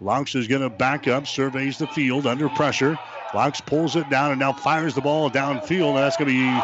Laux 0.00 0.36
is 0.36 0.46
going 0.46 0.62
to 0.62 0.70
back 0.70 1.08
up, 1.08 1.26
surveys 1.26 1.76
the 1.76 1.88
field 1.88 2.24
under 2.24 2.48
pressure. 2.50 2.96
Laux 3.34 3.60
pulls 3.66 3.96
it 3.96 4.08
down 4.10 4.30
and 4.30 4.38
now 4.38 4.52
fires 4.52 4.94
the 4.94 5.00
ball 5.00 5.28
downfield. 5.28 5.96
That's 5.96 6.16
going 6.16 6.30
to 6.30 6.34
be 6.34 6.60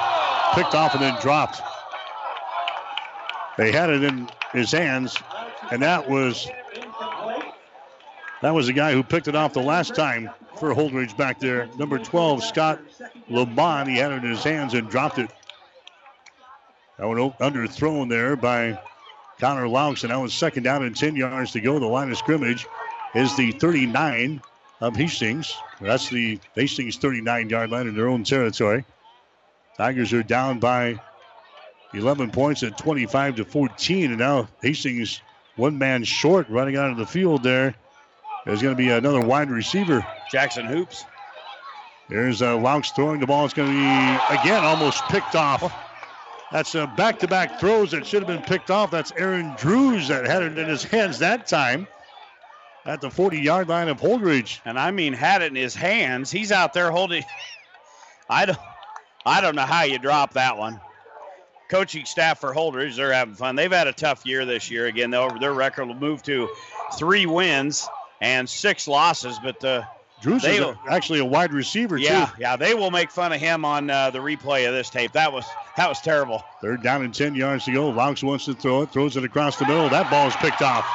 picked 0.55 0.77
off 0.77 0.95
and 0.95 1.03
then 1.03 1.21
dropped. 1.21 1.61
They 3.59 3.73
had 3.73 3.91
it 3.91 4.05
in 4.05 4.29
his 4.53 4.71
hands, 4.71 5.17
and 5.73 5.83
that 5.83 6.09
was 6.09 6.49
that 8.41 8.55
was 8.55 8.69
the 8.69 8.73
guy 8.73 8.93
who 8.93 9.03
picked 9.03 9.27
it 9.27 9.35
off 9.35 9.53
the 9.53 9.61
last 9.61 9.97
time 9.97 10.31
for 10.57 10.75
Holdrege 10.75 11.17
back 11.17 11.39
there. 11.39 11.69
Number 11.79 11.99
12, 11.99 12.45
Scott 12.45 12.81
Lamont. 13.29 13.89
He 13.89 13.97
had 13.97 14.13
it 14.13 14.25
in 14.25 14.31
his 14.31 14.45
hands 14.45 14.75
and 14.75 14.89
dropped 14.89 15.19
it. 15.19 15.31
That 16.99 17.09
one 17.09 17.19
underthrown 17.41 18.09
there 18.09 18.37
by 18.37 18.79
Connor 19.41 19.67
Laux, 19.67 20.03
and 20.05 20.11
that 20.11 20.17
was 20.17 20.33
second 20.33 20.63
down 20.63 20.85
and 20.85 20.97
10 20.97 21.17
yards 21.17 21.53
to 21.53 21.61
go. 21.61 21.79
The 21.79 21.87
line 21.87 22.11
of 22.11 22.17
scrimmage 22.17 22.67
is 23.15 23.37
the 23.37 23.53
39 23.53 24.41
of 24.81 24.97
Hastings. 24.97 25.57
That's 25.81 26.09
the 26.09 26.39
Hastings 26.55 26.97
39 26.97 27.51
yard 27.51 27.71
line 27.71 27.89
in 27.89 27.95
their 27.95 28.09
own 28.09 28.23
territory. 28.23 28.85
Tigers 29.77 30.13
are 30.13 30.23
down 30.23 30.61
by 30.61 31.01
11 31.95 32.31
points 32.31 32.63
at 32.63 32.79
25 32.79 33.37
to 33.37 33.45
14, 33.45 34.11
and 34.11 34.19
now 34.19 34.49
Hastings 34.63 35.21
one 35.57 35.79
man 35.79 36.05
short 36.05 36.49
running 36.49 36.77
out 36.77 36.91
of 36.91 36.97
the 36.97 37.07
field 37.07 37.43
there. 37.43 37.75
There's 38.45 38.61
going 38.61 38.77
to 38.77 38.83
be 38.83 38.91
another 38.91 39.21
wide 39.21 39.51
receiver. 39.51 40.07
Jackson 40.31 40.67
Hoops. 40.67 41.05
There's 42.09 42.43
uh, 42.43 42.57
Laux 42.59 42.95
throwing 42.95 43.21
the 43.21 43.27
ball. 43.27 43.47
It's 43.47 43.55
going 43.55 43.71
to 43.71 43.75
be, 43.75 44.41
again, 44.41 44.63
almost 44.63 45.03
picked 45.05 45.35
off. 45.35 45.75
That's 46.53 46.75
uh, 46.75 46.87
back-to-back 46.87 47.59
throws 47.59 47.91
that 47.93 48.07
should 48.07 48.23
have 48.23 48.29
been 48.29 48.43
picked 48.43 48.71
off. 48.71 48.91
That's 48.91 49.13
Aaron 49.13 49.55
Drews 49.57 50.09
that 50.09 50.27
had 50.27 50.43
it 50.43 50.59
in 50.59 50.69
his 50.69 50.85
hands 50.85 51.19
that 51.21 51.47
time 51.47 51.89
at 52.85 53.01
the 53.01 53.09
40-yard 53.09 53.69
line 53.69 53.89
of 53.89 53.99
Holdrege. 53.99 54.61
And 54.67 54.79
I 54.79 54.91
mean, 54.91 55.15
had 55.15 55.41
it 55.41 55.47
in 55.47 55.57
his 55.57 55.75
hands. 55.75 56.31
He's 56.31 56.53
out 56.53 56.75
there 56.75 56.91
holding. 56.91 57.25
I 58.29 58.45
don't, 58.47 58.59
I 59.25 59.41
don't 59.41 59.57
know 59.57 59.63
how 59.63 59.85
you 59.85 59.99
drop 59.99 60.35
that 60.35 60.59
one. 60.59 60.81
Coaching 61.71 62.05
staff 62.05 62.41
for 62.41 62.55
Holdrege, 62.55 62.97
they're 62.97 63.13
having 63.13 63.35
fun. 63.35 63.57
They've 63.57 63.73
had 63.73 63.87
a 63.87 63.93
tough 63.93 64.27
year 64.27 64.45
this 64.45 64.71
year. 64.71 64.87
Again, 64.87 65.11
their 65.11 65.55
record 65.55 65.87
will 65.87 65.95
move 65.95 66.23
to 66.25 66.51
three 66.99 67.25
wins 67.25 67.89
and 68.21 68.49
six 68.49 68.89
losses, 68.89 69.39
but 69.43 69.63
uh, 69.65 69.83
Drews 70.21 70.43
they 70.43 70.57
is 70.57 70.77
actually 70.89 71.19
a 71.19 71.25
wide 71.25 71.53
receiver, 71.53 71.99
yeah, 71.99 72.09
too. 72.09 72.15
yeah, 72.15 72.51
yeah, 72.51 72.57
they 72.57 72.75
will 72.75 72.91
make 72.91 73.11
fun 73.11 73.33
of 73.33 73.41
him 73.41 73.65
on 73.65 73.91
uh, 73.91 74.11
the 74.11 74.21
replay 74.21 74.67
of 74.67 74.73
this 74.73 74.89
tape. 74.89 75.13
That 75.13 75.33
was 75.33 75.45
that 75.77 75.89
was 75.89 76.01
terrible. 76.01 76.43
Third 76.63 76.83
down 76.83 77.05
and 77.05 77.15
10 77.15 77.35
yards 77.35 77.65
to 77.67 77.73
go. 77.73 77.91
Laux 77.91 78.23
wants 78.23 78.47
to 78.47 78.55
throw 78.55 78.83
it, 78.83 78.91
throws 78.91 79.17
it 79.17 79.25
across 79.25 79.59
the 79.59 79.67
middle. 79.67 79.89
That 79.89 80.11
ball 80.11 80.29
is 80.29 80.37
picked 80.37 80.63
off. 80.63 80.87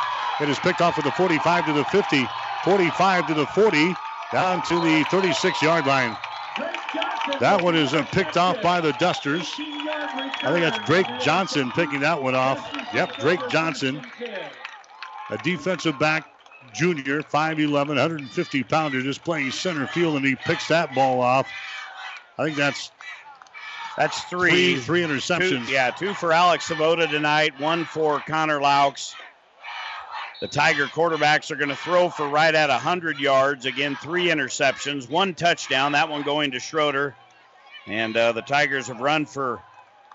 It 0.42 0.50
is 0.50 0.58
picked 0.60 0.82
off 0.82 0.98
at 0.98 1.04
the 1.04 1.12
45 1.12 1.66
to 1.66 1.74
the 1.74 1.84
50, 1.86 2.26
45 2.64 3.28
to 3.28 3.34
the 3.34 3.46
40, 3.48 3.94
down 4.32 4.62
to 4.64 4.80
the 4.80 5.06
36 5.12 5.62
yard 5.62 5.86
line. 5.86 6.18
That 7.40 7.62
one 7.62 7.76
is 7.76 7.94
uh, 7.94 8.04
picked 8.06 8.38
off 8.38 8.62
by 8.62 8.82
the 8.82 8.94
Dusters. 8.94 9.54
I 9.60 10.52
think 10.52 10.62
that's 10.62 10.86
Drake 10.88 11.08
Johnson 11.22 11.72
picking 11.72 12.00
that 12.00 12.22
one 12.22 12.36
off. 12.36 12.68
Yep, 12.94 13.18
Drake 13.20 13.40
Johnson, 13.50 14.02
a 15.30 15.38
defensive 15.38 16.00
back 16.00 16.26
junior, 16.74 17.22
5'11, 17.22 17.88
150 17.88 18.64
pounder, 18.64 19.02
just 19.02 19.24
playing 19.24 19.52
center 19.52 19.88
field, 19.88 20.18
and 20.18 20.26
he 20.26 20.36
picks 20.36 20.68
that 20.68 20.94
ball 20.94 21.22
off. 21.22 21.48
I 22.38 22.46
think 22.46 22.58
that's 22.58 22.92
That's 23.98 24.24
three. 24.26 24.76
Three, 24.76 24.80
three 24.80 25.02
interceptions. 25.02 25.68
Two, 25.68 25.74
yeah, 25.74 25.92
two 25.92 26.14
for 26.14 26.32
Alex 26.32 26.66
Swoboda 26.66 27.08
tonight, 27.08 27.60
one 27.60 27.84
for 27.86 28.22
Connor 28.22 28.62
Laux. 28.62 29.14
The 30.40 30.48
Tiger 30.48 30.86
quarterbacks 30.86 31.52
are 31.52 31.58
going 31.58 31.70
to 31.70 31.76
throw 31.76 32.08
for 32.10 32.30
right 32.30 32.56
at 32.56 32.70
100 32.70 33.20
yards. 33.20 33.66
Again, 33.66 33.98
three 34.02 34.28
interceptions, 34.28 35.10
one 35.10 35.34
touchdown, 35.34 35.92
that 35.92 36.08
one 36.08 36.22
going 36.22 36.52
to 36.52 36.62
Schroeder. 36.62 37.14
And 37.88 38.16
uh, 38.16 38.32
the 38.32 38.42
Tigers 38.42 38.88
have 38.88 39.02
run 39.02 39.26
for 39.26 39.62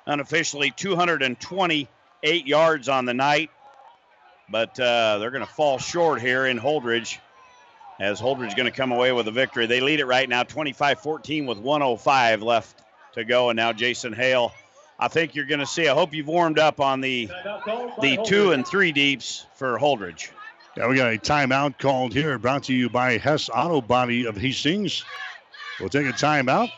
unofficially 0.06 0.72
228 0.74 2.46
yards 2.46 2.88
on 2.88 3.04
the 3.04 3.12
night. 3.12 3.50
But 4.50 4.78
uh, 4.78 5.18
they're 5.18 5.30
going 5.30 5.46
to 5.46 5.52
fall 5.52 5.78
short 5.78 6.20
here 6.20 6.46
in 6.46 6.58
Holdrege 6.58 7.18
as 7.98 8.20
Holdrege 8.20 8.56
going 8.56 8.70
to 8.70 8.76
come 8.76 8.92
away 8.92 9.12
with 9.12 9.28
a 9.28 9.30
victory. 9.30 9.66
They 9.66 9.80
lead 9.80 10.00
it 10.00 10.06
right 10.06 10.28
now 10.28 10.42
25 10.42 11.00
14 11.00 11.46
with 11.46 11.58
105 11.58 12.42
left 12.42 12.82
to 13.14 13.24
go. 13.24 13.50
And 13.50 13.56
now 13.56 13.72
Jason 13.72 14.12
Hale. 14.12 14.52
I 14.98 15.08
think 15.08 15.34
you're 15.34 15.46
going 15.46 15.60
to 15.60 15.66
see. 15.66 15.88
I 15.88 15.94
hope 15.94 16.14
you've 16.14 16.28
warmed 16.28 16.58
up 16.58 16.80
on 16.80 17.00
the 17.00 17.28
the 18.00 18.18
two 18.24 18.52
and 18.52 18.66
three 18.66 18.92
deeps 18.92 19.44
for 19.54 19.76
Holdrege. 19.76 20.30
Yeah, 20.76 20.88
we 20.88 20.96
got 20.96 21.12
a 21.12 21.18
timeout 21.18 21.78
called 21.78 22.12
here, 22.12 22.38
brought 22.38 22.64
to 22.64 22.74
you 22.74 22.88
by 22.88 23.18
Hess 23.18 23.48
Auto 23.48 23.80
Body 23.80 24.26
of 24.26 24.36
Hastings. 24.36 25.04
We'll 25.78 25.88
take 25.88 26.06
a 26.06 26.12
timeout. 26.12 26.70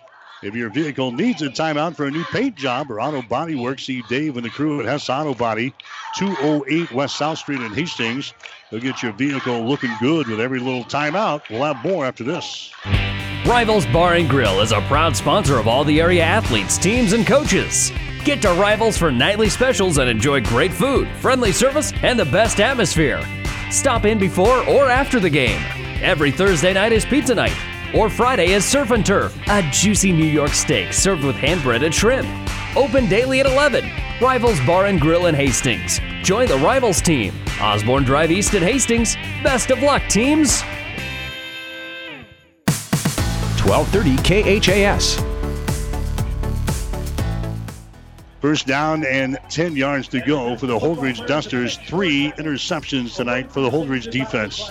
If 0.42 0.54
your 0.54 0.68
vehicle 0.68 1.12
needs 1.12 1.40
a 1.40 1.48
timeout 1.48 1.96
for 1.96 2.04
a 2.04 2.10
new 2.10 2.24
paint 2.24 2.56
job 2.56 2.90
or 2.90 3.00
auto 3.00 3.22
body 3.22 3.54
work, 3.54 3.78
see 3.78 4.02
Dave 4.02 4.36
and 4.36 4.44
the 4.44 4.50
crew 4.50 4.80
at 4.80 4.86
Hess 4.86 5.08
Auto 5.08 5.32
Body, 5.32 5.72
208 6.16 6.92
West 6.92 7.16
South 7.16 7.38
Street 7.38 7.62
in 7.62 7.72
Hastings. 7.72 8.34
They'll 8.70 8.80
get 8.80 9.02
your 9.02 9.12
vehicle 9.12 9.64
looking 9.66 9.92
good 9.98 10.28
with 10.28 10.38
every 10.38 10.60
little 10.60 10.84
timeout. 10.84 11.48
We'll 11.48 11.62
have 11.62 11.82
more 11.82 12.04
after 12.04 12.22
this. 12.22 12.70
Rivals 13.46 13.86
Bar 13.86 14.14
and 14.14 14.28
Grill 14.28 14.60
is 14.60 14.72
a 14.72 14.82
proud 14.82 15.16
sponsor 15.16 15.58
of 15.58 15.66
all 15.66 15.84
the 15.84 16.00
area 16.02 16.22
athletes, 16.22 16.76
teams, 16.76 17.14
and 17.14 17.26
coaches. 17.26 17.90
Get 18.22 18.42
to 18.42 18.52
Rivals 18.52 18.98
for 18.98 19.10
nightly 19.10 19.48
specials 19.48 19.96
and 19.96 20.10
enjoy 20.10 20.42
great 20.42 20.72
food, 20.72 21.08
friendly 21.20 21.52
service, 21.52 21.94
and 22.02 22.18
the 22.18 22.24
best 22.26 22.60
atmosphere. 22.60 23.22
Stop 23.70 24.04
in 24.04 24.18
before 24.18 24.58
or 24.68 24.90
after 24.90 25.18
the 25.18 25.30
game. 25.30 25.62
Every 26.02 26.30
Thursday 26.30 26.74
night 26.74 26.92
is 26.92 27.06
pizza 27.06 27.34
night, 27.34 27.56
or 27.96 28.10
Friday 28.10 28.52
is 28.52 28.64
surf 28.64 28.90
and 28.90 29.04
turf, 29.04 29.36
a 29.48 29.62
juicy 29.70 30.12
New 30.12 30.26
York 30.26 30.50
steak 30.50 30.92
served 30.92 31.24
with 31.24 31.34
hand 31.36 31.62
breaded 31.62 31.94
shrimp. 31.94 32.28
Open 32.76 33.08
daily 33.08 33.40
at 33.40 33.46
11. 33.46 33.88
Rivals 34.20 34.60
Bar 34.66 34.86
and 34.86 35.00
Grill 35.00 35.26
in 35.26 35.34
Hastings. 35.34 35.98
Join 36.22 36.46
the 36.46 36.58
Rivals 36.58 37.00
team. 37.00 37.32
Osborne 37.60 38.04
Drive 38.04 38.30
East 38.30 38.54
at 38.54 38.62
Hastings. 38.62 39.16
Best 39.42 39.70
of 39.70 39.82
luck, 39.82 40.02
teams. 40.08 40.62
1230 43.64 44.60
KHAS. 44.60 45.22
First 48.40 48.66
down 48.66 49.04
and 49.06 49.38
10 49.48 49.74
yards 49.74 50.06
to 50.08 50.20
go 50.20 50.56
for 50.56 50.66
the 50.66 50.78
Holdrege 50.78 51.26
Dusters. 51.26 51.78
Three 51.78 52.32
interceptions 52.32 53.16
tonight 53.16 53.50
for 53.50 53.60
the 53.60 53.70
Holdrege 53.70 54.10
defense. 54.10 54.70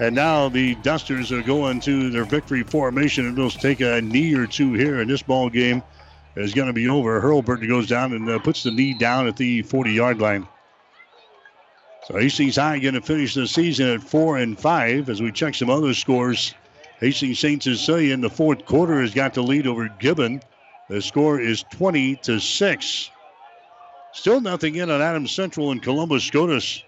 And 0.00 0.14
now 0.14 0.48
the 0.48 0.74
Dusters 0.76 1.30
are 1.30 1.42
going 1.42 1.80
to 1.80 2.10
their 2.10 2.24
victory 2.24 2.64
formation 2.64 3.26
and 3.26 3.36
they'll 3.36 3.50
take 3.50 3.80
a 3.80 4.00
knee 4.00 4.34
or 4.34 4.46
two 4.46 4.72
here 4.72 5.00
in 5.00 5.08
this 5.08 5.22
ball 5.22 5.48
game 5.48 5.82
is 6.36 6.54
going 6.54 6.66
to 6.66 6.72
be 6.72 6.88
over. 6.88 7.20
Hurlbert 7.20 7.66
goes 7.68 7.86
down 7.86 8.12
and 8.12 8.28
uh, 8.28 8.38
puts 8.40 8.64
the 8.64 8.70
knee 8.70 8.94
down 8.94 9.26
at 9.28 9.36
the 9.36 9.62
40 9.62 9.92
yard 9.92 10.20
line. 10.20 10.48
So 12.06 12.18
Hastings 12.18 12.56
High 12.56 12.80
going 12.80 12.94
to 12.94 13.00
finish 13.00 13.34
the 13.34 13.46
season 13.46 13.88
at 13.88 14.02
four 14.02 14.36
and 14.36 14.58
five 14.58 15.08
as 15.08 15.22
we 15.22 15.32
check 15.32 15.54
some 15.54 15.70
other 15.70 15.94
scores. 15.94 16.54
Hastings 17.00 17.38
St. 17.38 17.62
Cecilia 17.62 18.12
in 18.12 18.20
the 18.20 18.30
fourth 18.30 18.66
quarter 18.66 19.00
has 19.00 19.14
got 19.14 19.34
the 19.34 19.42
lead 19.42 19.66
over 19.66 19.88
Gibbon. 19.88 20.42
The 20.88 21.00
score 21.00 21.40
is 21.40 21.64
20 21.70 22.16
to 22.16 22.38
6. 22.40 23.10
Still 24.12 24.40
nothing 24.40 24.74
in 24.74 24.90
on 24.90 25.00
Adams 25.00 25.32
Central 25.32 25.70
and 25.70 25.82
Columbus 25.82 26.24
SCOTUS. 26.24 26.83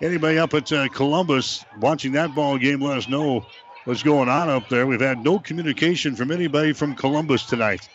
Anybody 0.00 0.38
up 0.38 0.54
at 0.54 0.70
uh, 0.72 0.88
Columbus 0.88 1.64
watching 1.80 2.12
that 2.12 2.32
ball 2.32 2.56
game, 2.56 2.80
let 2.80 2.98
us 2.98 3.08
know 3.08 3.44
what's 3.84 4.04
going 4.04 4.28
on 4.28 4.48
up 4.48 4.68
there. 4.68 4.86
We've 4.86 5.00
had 5.00 5.24
no 5.24 5.40
communication 5.40 6.14
from 6.14 6.30
anybody 6.30 6.72
from 6.72 6.94
Columbus 6.94 7.46
tonight. 7.46 7.88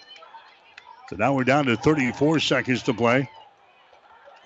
So 1.10 1.16
now 1.16 1.34
we're 1.34 1.46
down 1.46 1.66
to 1.66 1.78
34 1.78 2.42
seconds 2.42 2.84
to 2.84 2.94
play. 2.94 3.30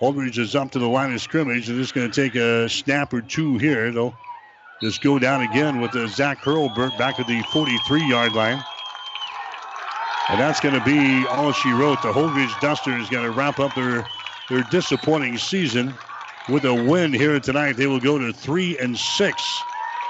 Holdrege 0.00 0.38
is 0.38 0.54
up 0.54 0.70
to 0.72 0.78
the 0.78 0.86
line 0.86 1.12
of 1.12 1.20
scrimmage 1.20 1.68
and 1.68 1.80
it's 1.80 1.90
going 1.90 2.08
to 2.08 2.14
take 2.14 2.36
a 2.36 2.68
snap 2.68 3.12
or 3.12 3.22
two 3.22 3.58
here. 3.58 3.90
They'll 3.90 4.14
just 4.80 5.02
go 5.02 5.18
down 5.18 5.42
again 5.42 5.80
with 5.80 5.90
the 5.90 6.06
Zach 6.06 6.38
Hurlbert 6.38 6.96
back 6.96 7.18
at 7.18 7.26
the 7.26 7.42
43 7.52 8.08
yard 8.08 8.34
line. 8.34 8.62
And 10.28 10.38
that's 10.38 10.60
going 10.60 10.78
to 10.78 10.84
be 10.84 11.26
all 11.26 11.50
she 11.50 11.72
wrote. 11.72 12.02
The 12.02 12.12
Holdrege 12.12 12.60
Duster 12.60 12.96
is 12.96 13.08
going 13.08 13.24
to 13.24 13.32
wrap 13.32 13.58
up 13.58 13.74
their, 13.74 14.06
their 14.48 14.62
disappointing 14.70 15.38
season 15.38 15.92
with 16.48 16.64
a 16.64 16.74
win 16.74 17.12
here 17.12 17.38
tonight. 17.40 17.76
They 17.76 17.86
will 17.86 18.00
go 18.00 18.18
to 18.18 18.32
three 18.32 18.78
and 18.78 18.96
six 18.96 19.62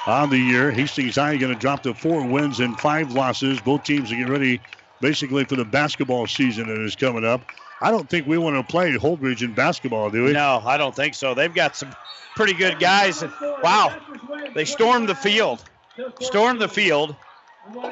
on 0.07 0.31
the 0.31 0.39
year. 0.39 0.70
Hastings 0.70 1.17
High 1.17 1.36
going 1.36 1.52
to 1.52 1.58
drop 1.58 1.83
to 1.83 1.94
four 1.94 2.26
wins 2.26 2.60
and 2.60 2.78
five 2.78 3.12
losses. 3.12 3.60
Both 3.60 3.84
teams 3.84 4.10
are 4.12 4.17
getting 4.17 4.33
ready 4.33 4.60
basically 5.00 5.44
for 5.44 5.57
the 5.57 5.65
basketball 5.65 6.26
season 6.26 6.68
that 6.68 6.81
is 6.81 6.97
coming 6.97 7.25
up. 7.25 7.42
I 7.81 7.91
don't 7.91 8.08
think 8.08 8.26
we 8.26 8.39
want 8.39 8.57
to 8.57 8.62
play 8.62 8.92
Holdrege 8.92 9.42
in 9.42 9.55
basketball, 9.55 10.10
do 10.10 10.25
we? 10.25 10.33
No, 10.33 10.60
I 10.65 10.76
don't 10.76 10.94
think 10.94 11.15
so. 11.15 11.34
They've 11.34 11.55
got 11.55 11.76
some 11.76 11.94
pretty 12.34 12.55
good 12.55 12.81
guys. 12.81 13.23
And, 13.23 13.33
Wow, 13.62 13.97
they 14.55 14.65
stormed 14.65 15.08
the 15.08 15.15
field. 15.15 15.62
Stormed 16.20 16.60
the 16.60 16.68
field 16.68 17.15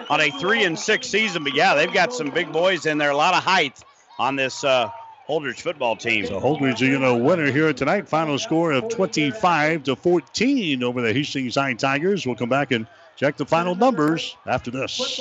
on 0.09 0.21
a 0.21 0.31
three 0.31 0.65
and 0.65 0.79
six 0.79 1.09
season. 1.09 1.45
But 1.45 1.55
yeah, 1.55 1.75
they've 1.75 1.93
got 1.93 2.13
some 2.13 2.31
big 2.31 2.53
boys 2.53 2.87
in 2.87 2.99
there. 2.99 3.11
A 3.11 3.17
lot 3.17 3.35
of 3.35 3.43
height 3.43 3.81
on 4.19 4.37
this 4.37 4.65
uh, 4.65 4.91
Holdrege 5.29 5.61
football 5.61 5.97
team. 5.97 6.27
So 6.27 6.41
Holdrege 6.41 6.83
are 6.83 6.99
going 6.99 7.19
to 7.19 7.25
winner 7.25 7.51
here 7.51 7.73
tonight. 7.73 8.09
Final 8.09 8.39
score 8.39 8.73
of 8.73 8.89
25 8.89 9.85
to 9.85 9.97
14 9.97 10.83
over 10.83 11.03
the 11.03 11.13
Hastings 11.13 11.57
High 11.57 11.75
Tigers. 11.75 12.25
We'll 12.27 12.37
come 12.37 12.49
back 12.49 12.71
and 12.71 12.87
check 13.17 13.37
the 13.37 13.47
final 13.47 13.75
numbers 13.75 14.37
after 14.47 14.71
this. 14.71 15.21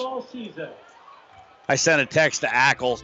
I 1.67 1.75
sent 1.75 2.01
a 2.01 2.05
text 2.05 2.41
to 2.41 2.47
Ackles. 2.47 3.03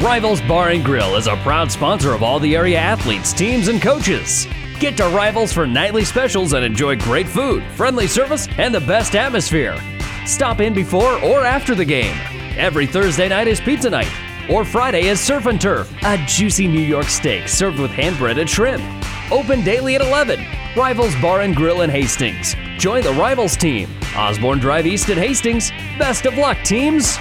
Rivals 0.00 0.40
Bar 0.42 0.68
and 0.68 0.84
Grill 0.84 1.16
is 1.16 1.26
a 1.26 1.34
proud 1.38 1.72
sponsor 1.72 2.12
of 2.12 2.22
all 2.22 2.38
the 2.38 2.54
area 2.54 2.78
athletes, 2.78 3.32
teams, 3.32 3.66
and 3.66 3.82
coaches. 3.82 4.46
Get 4.78 4.96
to 4.98 5.08
Rivals 5.08 5.52
for 5.52 5.66
nightly 5.66 6.04
specials 6.04 6.52
and 6.52 6.64
enjoy 6.64 6.96
great 6.96 7.26
food, 7.28 7.64
friendly 7.74 8.06
service, 8.06 8.46
and 8.58 8.72
the 8.72 8.80
best 8.80 9.16
atmosphere. 9.16 9.76
Stop 10.24 10.60
in 10.60 10.72
before 10.72 11.20
or 11.24 11.44
after 11.44 11.74
the 11.74 11.84
game. 11.84 12.16
Every 12.56 12.86
Thursday 12.86 13.28
night 13.28 13.48
is 13.48 13.60
pizza 13.60 13.90
night, 13.90 14.10
or 14.48 14.64
Friday 14.64 15.08
is 15.08 15.18
surf 15.18 15.46
and 15.46 15.60
turf, 15.60 15.92
a 16.04 16.16
juicy 16.26 16.68
New 16.68 16.80
York 16.80 17.06
steak 17.06 17.48
served 17.48 17.80
with 17.80 17.90
hand 17.90 18.18
breaded 18.18 18.48
shrimp. 18.48 18.84
Open 19.32 19.64
daily 19.64 19.96
at 19.96 20.00
11. 20.00 20.38
Rivals 20.76 21.14
Bar 21.16 21.40
and 21.40 21.56
Grill 21.56 21.80
in 21.82 21.90
Hastings. 21.90 22.54
Join 22.78 23.02
the 23.02 23.14
Rivals 23.14 23.56
team. 23.56 23.90
Osborne 24.14 24.60
Drive 24.60 24.86
East 24.86 25.10
at 25.10 25.18
Hastings. 25.18 25.72
Best 25.98 26.24
of 26.24 26.38
luck, 26.38 26.56
teams. 26.62 27.18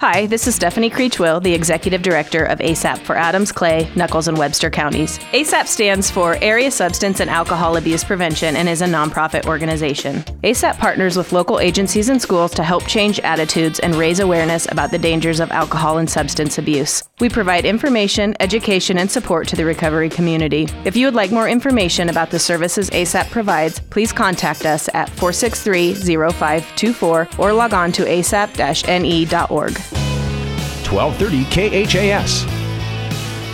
Hi, 0.00 0.26
this 0.26 0.46
is 0.46 0.54
Stephanie 0.54 0.90
Creechwill, 0.90 1.42
the 1.42 1.52
Executive 1.52 2.02
Director 2.02 2.44
of 2.44 2.60
ASAP 2.60 2.98
for 3.00 3.16
Adams, 3.16 3.50
Clay, 3.50 3.86
Nuckolls, 3.94 4.28
and 4.28 4.38
Webster 4.38 4.70
counties. 4.70 5.18
ASAP 5.32 5.66
stands 5.66 6.08
for 6.08 6.36
Area 6.40 6.70
Substance 6.70 7.18
and 7.18 7.28
Alcohol 7.28 7.76
Abuse 7.76 8.04
Prevention 8.04 8.54
and 8.54 8.68
is 8.68 8.80
a 8.80 8.86
nonprofit 8.86 9.46
organization. 9.46 10.22
ASAP 10.44 10.78
partners 10.78 11.16
with 11.16 11.32
local 11.32 11.58
agencies 11.58 12.10
and 12.10 12.22
schools 12.22 12.54
to 12.54 12.62
help 12.62 12.86
change 12.86 13.18
attitudes 13.18 13.80
and 13.80 13.96
raise 13.96 14.20
awareness 14.20 14.70
about 14.70 14.92
the 14.92 14.98
dangers 14.98 15.40
of 15.40 15.50
alcohol 15.50 15.98
and 15.98 16.08
substance 16.08 16.58
abuse. 16.58 17.02
We 17.18 17.28
provide 17.28 17.64
information, 17.64 18.36
education, 18.38 18.98
and 18.98 19.10
support 19.10 19.48
to 19.48 19.56
the 19.56 19.64
recovery 19.64 20.10
community. 20.10 20.68
If 20.84 20.96
you 20.96 21.06
would 21.06 21.16
like 21.16 21.32
more 21.32 21.48
information 21.48 22.08
about 22.08 22.30
the 22.30 22.38
services 22.38 22.88
ASAP 22.90 23.30
provides, 23.30 23.80
please 23.80 24.12
contact 24.12 24.64
us 24.64 24.88
at 24.94 25.08
463 25.08 25.94
0524 25.94 27.28
or 27.36 27.52
log 27.52 27.74
on 27.74 27.90
to 27.90 28.04
asap 28.04 28.54
ne.org. 28.86 29.87
1230 29.92 31.44
KHAS. 31.44 32.44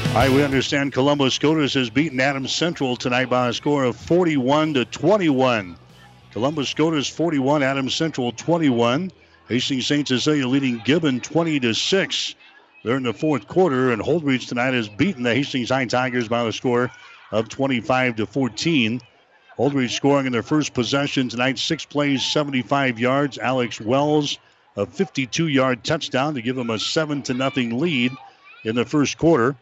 All 0.09 0.15
right, 0.21 0.31
we 0.31 0.45
understand 0.45 0.93
Columbus 0.93 1.35
SCOTUS 1.35 1.75
has 1.75 1.91
beaten 1.91 2.21
Adams 2.21 2.55
Central 2.55 2.97
tonight 2.97 3.29
by 3.29 3.49
a 3.49 3.53
score 3.53 3.85
of 3.85 3.97
41 3.97 4.75
to 4.75 4.85
21. 4.85 5.77
Columbus 6.31 6.69
SCOTUS 6.69 7.09
41, 7.09 7.63
Adams 7.63 7.95
Central 7.95 8.31
21. 8.33 9.11
Hastings 9.49 9.87
St. 9.87 10.07
Cecilia 10.07 10.47
leading 10.47 10.81
Gibbon 10.85 11.21
20 11.21 11.61
to 11.61 11.75
6. 11.75 12.35
They're 12.85 12.97
in 12.97 13.03
the 13.03 13.13
fourth 13.13 13.49
quarter, 13.49 13.93
and 13.93 14.01
Holdrege 14.01 14.47
tonight 14.47 14.75
has 14.75 14.89
beaten 14.89 15.23
the 15.23 15.35
Hastings 15.35 15.71
High 15.71 15.87
Tigers 15.87 16.29
by 16.29 16.45
a 16.45 16.53
score 16.53 16.91
of 17.33 17.49
25 17.49 18.17
to 18.17 18.27
14. 18.27 19.01
Holdrege 19.59 19.91
scoring 19.91 20.27
in 20.27 20.33
their 20.33 20.43
first 20.43 20.75
possession 20.75 21.29
tonight, 21.29 21.59
six 21.59 21.85
plays, 21.85 22.25
75 22.25 22.99
yards. 22.99 23.39
Alex 23.39 23.81
Wells, 23.81 24.39
a 24.77 24.87
52 24.87 25.49
yard 25.49 25.85
touchdown 25.85 26.35
to 26.35 26.43
give 26.43 26.57
them 26.57 26.71
a 26.71 26.79
7 26.79 27.23
to 27.23 27.35
nothing 27.35 27.79
lead 27.79 28.13
in 28.65 28.75
the 28.75 28.85
first 28.85 29.19
quarter. 29.19 29.57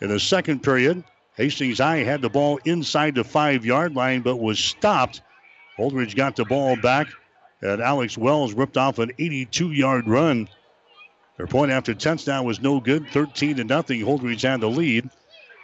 In 0.00 0.08
the 0.08 0.20
second 0.20 0.62
period, 0.62 1.02
Hastings 1.36 1.78
High 1.78 1.98
had 1.98 2.22
the 2.22 2.28
ball 2.28 2.58
inside 2.64 3.14
the 3.14 3.24
five 3.24 3.64
yard 3.64 3.94
line 3.94 4.22
but 4.22 4.36
was 4.36 4.58
stopped. 4.58 5.22
Holdrege 5.78 6.14
got 6.14 6.36
the 6.36 6.44
ball 6.44 6.76
back, 6.76 7.06
and 7.62 7.80
Alex 7.80 8.18
Wells 8.18 8.52
ripped 8.52 8.76
off 8.76 8.98
an 8.98 9.12
82 9.18 9.72
yard 9.72 10.06
run 10.06 10.48
their 11.36 11.46
point 11.46 11.72
after 11.72 11.94
touchdown 11.94 12.44
was 12.44 12.60
no 12.60 12.78
good. 12.78 13.08
13 13.08 13.56
to 13.56 13.64
nothing. 13.64 14.00
Holdrege 14.00 14.42
had 14.42 14.60
the 14.60 14.68
lead. 14.68 15.10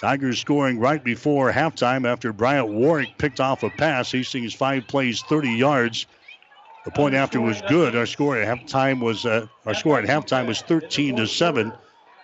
Tigers 0.00 0.40
scoring 0.40 0.78
right 0.78 1.02
before 1.02 1.52
halftime 1.52 2.04
after 2.04 2.32
Bryant 2.32 2.68
Warwick 2.68 3.18
picked 3.18 3.40
off 3.40 3.62
a 3.62 3.70
pass. 3.70 4.10
Hastings 4.10 4.54
five 4.54 4.86
plays, 4.88 5.22
30 5.22 5.50
yards. 5.50 6.06
The 6.88 6.92
point 6.92 7.14
after 7.14 7.38
was 7.38 7.60
good. 7.68 7.94
Our 7.94 8.06
score 8.06 8.38
at 8.38 8.48
halftime 8.48 9.00
was 9.02 9.26
uh, 9.26 9.46
our 9.66 9.74
score 9.74 9.98
at 9.98 10.06
halftime 10.06 10.46
was 10.46 10.62
13 10.62 11.16
to 11.16 11.26
seven 11.26 11.70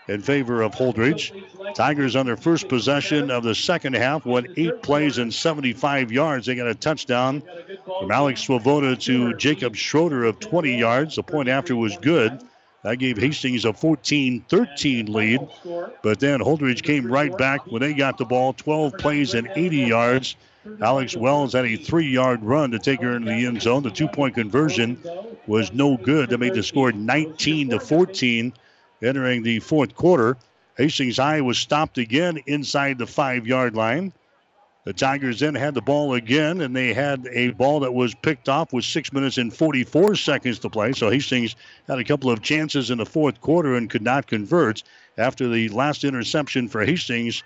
in 0.08 0.22
favor 0.22 0.62
of 0.62 0.72
Holdrege. 0.72 1.32
Tigers 1.74 2.16
on 2.16 2.24
their 2.24 2.38
first 2.38 2.70
possession 2.70 3.30
of 3.30 3.42
the 3.42 3.54
second 3.54 3.94
half 3.94 4.24
went 4.24 4.46
eight 4.56 4.80
plays 4.80 5.18
and 5.18 5.34
75 5.34 6.10
yards. 6.10 6.46
They 6.46 6.54
got 6.54 6.66
a 6.66 6.74
touchdown 6.74 7.42
from 7.84 8.10
Alex 8.10 8.40
Swoboda 8.40 8.96
to 8.96 9.34
Jacob 9.34 9.76
Schroeder 9.76 10.24
of 10.24 10.40
20 10.40 10.78
yards. 10.78 11.16
The 11.16 11.22
point 11.22 11.50
after 11.50 11.76
was 11.76 11.98
good. 11.98 12.42
That 12.84 12.96
gave 12.96 13.18
Hastings 13.18 13.66
a 13.66 13.74
14 13.74 14.46
13 14.48 15.12
lead. 15.12 15.46
But 16.02 16.20
then 16.20 16.40
Holdrege 16.40 16.82
came 16.82 17.06
right 17.06 17.36
back 17.36 17.66
when 17.66 17.82
they 17.82 17.92
got 17.92 18.16
the 18.16 18.24
ball 18.24 18.54
12 18.54 18.94
plays 18.96 19.34
and 19.34 19.46
80 19.54 19.76
yards. 19.76 20.36
Alex 20.80 21.16
Wells 21.16 21.52
had 21.52 21.66
a 21.66 21.76
three 21.76 22.08
yard 22.08 22.42
run 22.42 22.70
to 22.70 22.78
take 22.78 23.00
her 23.02 23.16
into 23.16 23.28
the 23.28 23.46
end 23.46 23.60
zone. 23.62 23.82
The 23.82 23.90
two 23.90 24.08
point 24.08 24.34
conversion 24.34 24.98
was 25.46 25.72
no 25.72 25.96
good. 25.96 26.30
They 26.30 26.36
made 26.36 26.54
the 26.54 26.62
score 26.62 26.92
19 26.92 27.70
to 27.70 27.80
14 27.80 28.52
entering 29.02 29.42
the 29.42 29.60
fourth 29.60 29.94
quarter. 29.94 30.36
Hastings 30.76 31.18
High 31.18 31.40
was 31.40 31.58
stopped 31.58 31.98
again 31.98 32.38
inside 32.46 32.98
the 32.98 33.06
five 33.06 33.46
yard 33.46 33.74
line. 33.74 34.12
The 34.84 34.92
Tigers 34.92 35.40
then 35.40 35.54
had 35.54 35.72
the 35.72 35.80
ball 35.80 36.12
again, 36.12 36.60
and 36.60 36.76
they 36.76 36.92
had 36.92 37.26
a 37.32 37.52
ball 37.52 37.80
that 37.80 37.94
was 37.94 38.14
picked 38.14 38.50
off 38.50 38.72
with 38.72 38.84
six 38.84 39.14
minutes 39.14 39.38
and 39.38 39.52
44 39.52 40.14
seconds 40.14 40.58
to 40.58 40.68
play. 40.68 40.92
So 40.92 41.10
Hastings 41.10 41.56
had 41.88 41.98
a 41.98 42.04
couple 42.04 42.30
of 42.30 42.42
chances 42.42 42.90
in 42.90 42.98
the 42.98 43.06
fourth 43.06 43.40
quarter 43.40 43.76
and 43.76 43.88
could 43.88 44.02
not 44.02 44.26
convert. 44.26 44.82
After 45.16 45.48
the 45.48 45.70
last 45.70 46.04
interception 46.04 46.68
for 46.68 46.84
Hastings, 46.84 47.42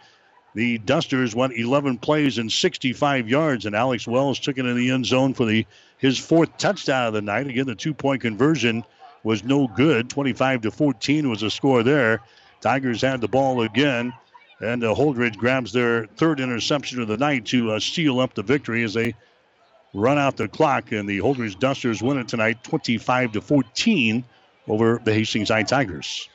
the 0.55 0.79
Dusters 0.79 1.35
went 1.35 1.53
11 1.57 1.99
plays 1.99 2.39
and 2.39 2.51
65 2.51 3.29
yards, 3.29 3.67
and 3.67 3.77
Alex 3.77 4.07
Wells 4.07 4.39
took 4.41 4.59
it 4.59 4.67
in 4.67 4.77
the 4.77 4.91
end 4.91 5.07
zone 5.07 5.35
for 5.35 5.45
the 5.45 5.67
his 5.99 6.19
fourth 6.19 6.57
touchdown 6.59 7.09
of 7.09 7.13
the 7.13 7.23
night. 7.23 7.47
Again, 7.49 7.67
the 7.67 7.75
two-point 7.75 8.23
conversion 8.23 8.85
was 9.25 9.45
no 9.45 9.67
good. 9.67 10.09
25 10.09 10.63
to 10.63 10.71
14 10.71 11.29
was 11.29 11.41
the 11.41 11.51
score 11.51 11.83
there. 11.83 12.21
Tigers 12.61 13.03
had 13.03 13.21
the 13.21 13.29
ball 13.29 13.63
again. 13.63 14.13
And 14.61 14.83
uh, 14.83 14.95
Holdrege 14.95 15.37
grabs 15.37 15.73
their 15.73 16.07
third 16.07 16.41
interception 16.41 17.01
of 17.01 17.09
the 17.09 17.17
night 17.17 17.47
to 17.47 17.73
uh, 17.73 17.81
seal 17.81 18.19
up 18.21 18.35
the 18.35 18.43
victory 18.43 18.83
as 18.83 18.95
they 18.95 19.15
run 19.95 20.19
out 20.19 20.37
the 20.37 20.49
clock. 20.49 20.91
And 20.93 21.09
the 21.09 21.19
Holdrege 21.19 21.59
Dusters 21.59 22.03
win 22.03 22.19
it 22.19 22.29
tonight 22.29 22.65
25 22.65 23.33
to 23.33 23.41
14 23.41 24.25
over 24.67 25.01
the 25.05 25.15
Hastings 25.15 25.49
High 25.49 25.63
Tigers. 25.63 26.29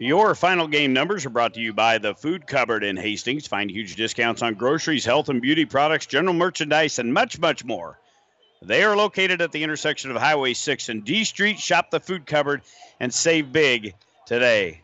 Your 0.00 0.36
final 0.36 0.68
game 0.68 0.92
numbers 0.92 1.26
are 1.26 1.30
brought 1.30 1.54
to 1.54 1.60
you 1.60 1.72
by 1.72 1.98
the 1.98 2.14
Food 2.14 2.46
Cupboard 2.46 2.84
in 2.84 2.96
Hastings. 2.96 3.48
Find 3.48 3.68
huge 3.68 3.96
discounts 3.96 4.42
on 4.42 4.54
groceries, 4.54 5.04
health 5.04 5.28
and 5.28 5.42
beauty 5.42 5.64
products, 5.64 6.06
general 6.06 6.34
merchandise, 6.34 7.00
and 7.00 7.12
much, 7.12 7.40
much 7.40 7.64
more. 7.64 7.98
They 8.62 8.84
are 8.84 8.96
located 8.96 9.42
at 9.42 9.50
the 9.50 9.64
intersection 9.64 10.12
of 10.12 10.16
Highway 10.16 10.54
6 10.54 10.88
and 10.88 11.04
D 11.04 11.24
Street. 11.24 11.58
Shop 11.58 11.90
the 11.90 11.98
Food 11.98 12.26
Cupboard 12.26 12.62
and 13.00 13.12
save 13.12 13.52
big 13.52 13.94
today. 14.24 14.82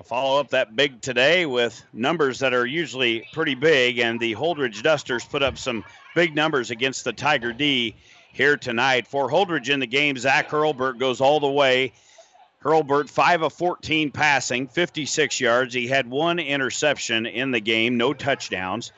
I'll 0.00 0.06
follow 0.06 0.40
up 0.40 0.50
that 0.50 0.74
big 0.74 1.00
today 1.00 1.46
with 1.46 1.80
numbers 1.92 2.40
that 2.40 2.52
are 2.52 2.66
usually 2.66 3.28
pretty 3.32 3.54
big, 3.54 4.00
and 4.00 4.18
the 4.18 4.34
Holdrege 4.34 4.82
Dusters 4.82 5.24
put 5.24 5.44
up 5.44 5.56
some 5.56 5.84
big 6.16 6.34
numbers 6.34 6.72
against 6.72 7.04
the 7.04 7.12
Tiger 7.12 7.52
D 7.52 7.94
here 8.32 8.56
tonight. 8.56 9.06
For 9.06 9.30
Holdrege 9.30 9.68
in 9.68 9.78
the 9.78 9.86
game, 9.86 10.18
Zach 10.18 10.50
Hurlbert 10.50 10.98
goes 10.98 11.20
all 11.20 11.38
the 11.38 11.48
way. 11.48 11.92
Hurlbert, 12.66 13.08
5 13.08 13.42
of 13.42 13.52
14 13.52 14.10
passing, 14.10 14.66
56 14.66 15.40
yards. 15.40 15.72
He 15.72 15.86
had 15.86 16.10
one 16.10 16.40
interception 16.40 17.24
in 17.24 17.52
the 17.52 17.60
game, 17.60 17.96
no 17.96 18.12
touchdowns. 18.12 18.90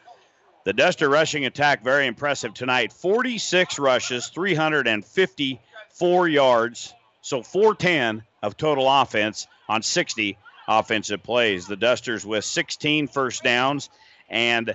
The 0.64 0.72
Duster 0.72 1.10
rushing 1.10 1.44
attack, 1.44 1.84
very 1.84 2.06
impressive 2.06 2.54
tonight. 2.54 2.94
46 2.94 3.78
rushes, 3.78 4.28
354 4.28 6.28
yards, 6.28 6.94
so 7.20 7.42
410 7.42 8.22
of 8.42 8.56
total 8.56 8.88
offense 8.88 9.46
on 9.68 9.82
60 9.82 10.38
offensive 10.66 11.22
plays. 11.22 11.66
The 11.66 11.76
Dusters 11.76 12.24
with 12.24 12.46
16 12.46 13.08
first 13.08 13.42
downs 13.42 13.90
and 14.30 14.74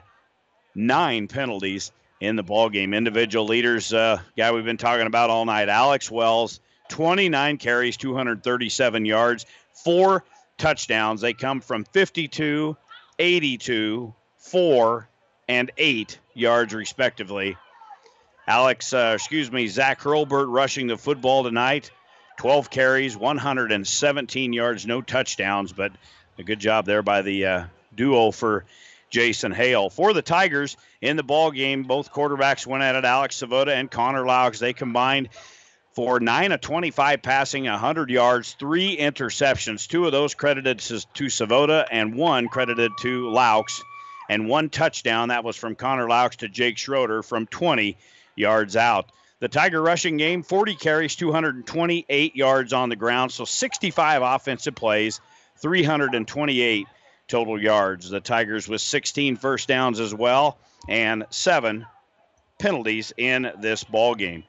nine 0.75 1.27
penalties 1.27 1.91
in 2.19 2.35
the 2.35 2.43
ball 2.43 2.69
game. 2.69 2.93
Individual 2.93 3.45
leaders, 3.45 3.91
uh, 3.91 4.19
guy 4.37 4.51
we've 4.51 4.65
been 4.65 4.77
talking 4.77 5.07
about 5.07 5.31
all 5.31 5.45
night, 5.45 5.69
Alex 5.69 6.11
Wells, 6.11 6.59
29 6.93 7.57
carries, 7.57 7.97
237 7.97 9.05
yards, 9.05 9.47
four 9.73 10.23
touchdowns. 10.59 11.21
They 11.21 11.33
come 11.33 11.59
from 11.59 11.85
52, 11.85 12.77
82, 13.17 14.13
four, 14.37 15.09
and 15.47 15.71
eight 15.79 16.19
yards 16.35 16.71
respectively. 16.71 17.57
Alex, 18.45 18.93
uh, 18.93 19.13
excuse 19.15 19.51
me, 19.51 19.65
Zach 19.65 20.01
Hurlbert 20.01 20.49
rushing 20.49 20.85
the 20.85 20.95
football 20.95 21.43
tonight. 21.43 21.89
12 22.37 22.69
carries, 22.69 23.17
117 23.17 24.53
yards, 24.53 24.85
no 24.85 25.01
touchdowns, 25.01 25.73
but 25.73 25.91
a 26.37 26.43
good 26.43 26.59
job 26.59 26.85
there 26.85 27.01
by 27.01 27.23
the 27.23 27.45
uh, 27.45 27.63
duo 27.95 28.29
for 28.29 28.65
Jason 29.09 29.51
Hale. 29.51 29.89
For 29.89 30.13
the 30.13 30.21
Tigers 30.21 30.77
in 31.01 31.17
the 31.17 31.23
ball 31.23 31.49
game, 31.49 31.83
both 31.83 32.13
quarterbacks 32.13 32.67
went 32.67 32.83
at 32.83 32.95
it. 32.95 33.03
Alex 33.03 33.37
Swoboda 33.37 33.73
and 33.73 33.89
Connor 33.89 34.25
Laux. 34.25 34.59
They 34.59 34.73
combined 34.73 35.29
for 35.93 36.19
9 36.19 36.51
of 36.51 36.61
25 36.61 37.21
passing, 37.21 37.65
100 37.65 38.09
yards, 38.09 38.53
three 38.53 38.97
interceptions. 38.97 39.87
Two 39.87 40.05
of 40.05 40.11
those 40.11 40.33
credited 40.33 40.79
to, 40.79 41.29
Swoboda 41.29 41.85
and 41.91 42.15
one 42.15 42.47
credited 42.47 42.91
to 43.01 43.29
Laux. 43.29 43.81
And 44.29 44.47
one 44.47 44.69
touchdown, 44.69 45.29
that 45.29 45.43
was 45.43 45.55
from 45.55 45.75
Connor 45.75 46.07
Laux 46.07 46.37
to 46.37 46.49
Jake 46.49 46.77
Schroeder 46.77 47.21
from 47.21 47.45
20 47.45 47.97
yards 48.35 48.75
out. 48.75 49.11
The 49.39 49.49
Tiger 49.49 49.81
rushing 49.81 50.17
game 50.17 50.41
40 50.41 50.75
carries, 50.75 51.15
228 51.15 52.35
yards 52.35 52.73
on 52.73 52.89
the 52.89 52.95
ground, 52.95 53.31
so 53.31 53.45
65 53.45 54.21
offensive 54.21 54.75
plays, 54.75 55.19
328 55.57 56.87
total 57.27 57.61
yards. 57.61 58.09
The 58.09 58.21
Tigers 58.21 58.67
with 58.67 58.81
16 58.81 59.35
first 59.35 59.67
downs 59.67 59.99
as 59.99 60.13
well 60.13 60.57
and 60.87 61.25
seven 61.29 61.85
penalties 62.59 63.13
in 63.17 63.51
this 63.59 63.83
ball 63.83 64.15
game. 64.15 64.43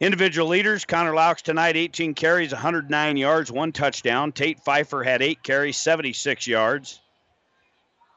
Individual 0.00 0.48
leaders, 0.48 0.86
Connor 0.86 1.12
Laux 1.12 1.42
tonight, 1.42 1.76
18 1.76 2.14
carries, 2.14 2.52
109 2.52 3.16
yards, 3.18 3.52
one 3.52 3.70
touchdown. 3.70 4.32
Tate 4.32 4.58
Pfeiffer 4.60 5.02
had 5.02 5.20
eight 5.20 5.42
carries, 5.42 5.76
76 5.76 6.46
yards. 6.46 6.98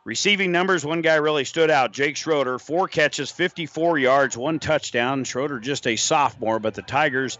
Receiving 0.05 0.53
numbers, 0.53 0.85
one 0.85 1.01
guy 1.01 1.15
really 1.15 1.43
stood 1.43 1.69
out. 1.69 1.91
Jake 1.91 2.15
Schroeder, 2.15 2.57
four 2.57 2.87
catches, 2.87 3.31
54 3.31 3.99
yards, 3.99 4.37
one 4.37 4.59
touchdown. 4.59 5.25
Schroeder 5.25 5.59
just 5.59 5.85
a 5.85 5.97
sophomore, 5.97 6.59
but 6.59 6.73
the 6.73 6.81
Tigers 6.81 7.37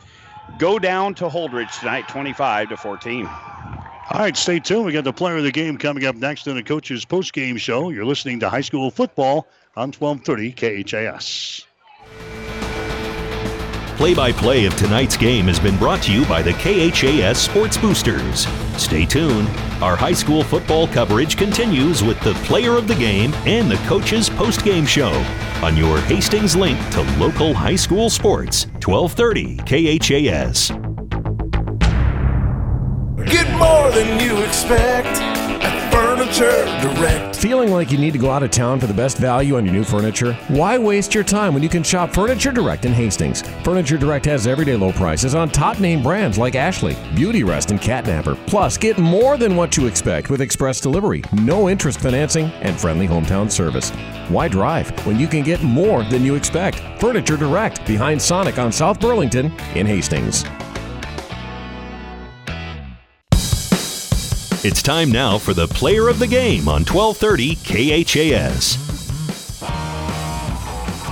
go 0.60 0.78
down 0.78 1.16
to 1.16 1.30
Holdrege 1.30 1.80
tonight, 1.80 2.10
25 2.10 2.70
to 2.70 2.78
14. 2.78 3.26
All 3.26 4.20
right, 4.20 4.36
stay 4.36 4.60
tuned. 4.60 4.86
We 4.86 4.92
got 4.92 5.06
the 5.06 5.14
player 5.14 5.38
of 5.38 5.44
the 5.44 5.52
game 5.54 5.78
coming 5.78 6.06
up 6.06 6.18
next 6.18 6.48
in 6.48 6.56
the 6.56 6.64
coach's 6.64 7.06
post-game 7.06 7.56
show. 7.56 7.90
You're 7.90 8.06
listening 8.06 8.42
to 8.42 8.50
high 8.50 8.62
school 8.62 8.92
football 8.92 9.48
on 9.78 9.94
1230 9.94 10.84
KHAS. 10.84 11.66
Play 13.98 14.16
by 14.16 14.32
play 14.32 14.66
of 14.66 14.76
tonight's 14.76 15.16
game 15.16 15.46
has 15.46 15.60
been 15.60 15.78
brought 15.78 16.02
to 16.04 16.12
you 16.12 16.26
by 16.26 16.42
the 16.42 16.54
KHAS 16.54 17.38
Sports 17.38 17.78
Boosters. 17.78 18.48
Stay 18.76 19.06
tuned. 19.06 19.48
Our 19.84 19.96
high 19.96 20.14
school 20.14 20.44
football 20.44 20.88
coverage 20.88 21.38
continues 21.38 22.04
with 22.04 22.20
the 22.22 22.34
player 22.46 22.76
of 22.76 22.88
the 22.88 22.96
game 22.96 23.36
and 23.46 23.70
the 23.70 23.78
coach's 23.88 24.32
post 24.32 24.66
game 24.66 24.88
show 24.88 25.14
on 25.62 25.78
your 25.78 26.02
Hastings 26.02 26.56
link 26.56 26.80
to 26.90 27.02
local 27.20 27.54
high 27.54 27.76
school 27.76 28.10
sports, 28.10 28.66
1230 28.84 29.58
KHAS. 29.58 30.70
Get 33.32 33.48
more 33.60 33.92
than 33.92 34.20
you 34.20 34.42
expect 34.42 35.33
Furniture 36.04 36.66
Direct. 36.82 37.34
Feeling 37.38 37.72
like 37.72 37.90
you 37.90 37.98
need 37.98 38.12
to 38.12 38.20
go 38.20 38.30
out 38.30 38.44
of 38.44 38.52
town 38.52 38.78
for 38.78 38.88
the 38.88 38.94
best 38.94 39.18
value 39.18 39.56
on 39.56 39.64
your 39.64 39.74
new 39.74 39.86
furniture? 39.86 40.34
Why 40.50 40.78
waste 40.78 41.16
your 41.16 41.24
time 41.24 41.54
when 41.54 41.64
you 41.64 41.70
can 41.70 41.82
shop 41.82 42.14
Furniture 42.14 42.52
Direct 42.52 42.84
in 42.84 42.92
Hastings? 42.92 43.42
Furniture 43.64 43.98
Direct 43.98 44.26
has 44.26 44.46
everyday 44.46 44.76
low 44.76 44.92
prices 44.92 45.34
on 45.34 45.50
top 45.50 45.80
name 45.80 46.04
brands 46.04 46.38
like 46.38 46.56
Ashley, 46.56 46.98
Beauty 47.16 47.46
Rest, 47.46 47.72
and 47.72 47.80
Catnapper. 47.80 48.36
Plus, 48.48 48.78
get 48.78 48.98
more 48.98 49.38
than 49.38 49.56
what 49.56 49.78
you 49.78 49.88
expect 49.88 50.30
with 50.30 50.42
express 50.42 50.82
delivery, 50.82 51.24
no 51.32 51.70
interest 51.70 52.02
financing, 52.02 52.48
and 52.62 52.78
friendly 52.78 53.08
hometown 53.08 53.50
service. 53.50 53.90
Why 54.28 54.50
drive 54.50 54.90
when 55.08 55.18
you 55.18 55.28
can 55.28 55.42
get 55.42 55.64
more 55.64 56.04
than 56.04 56.26
you 56.26 56.36
expect? 56.36 56.82
Furniture 57.00 57.38
Direct 57.38 57.88
behind 57.88 58.22
Sonic 58.22 58.58
on 58.58 58.74
South 58.74 59.00
Burlington 59.00 59.46
in 59.74 59.88
Hastings. 59.88 60.44
It's 64.66 64.82
time 64.82 65.12
now 65.12 65.38
for 65.38 65.54
the 65.54 65.68
player 65.68 66.08
of 66.08 66.20
the 66.20 66.28
game 66.28 66.70
on 66.70 66.86
1230 66.86 67.56
KHAS. 68.06 68.78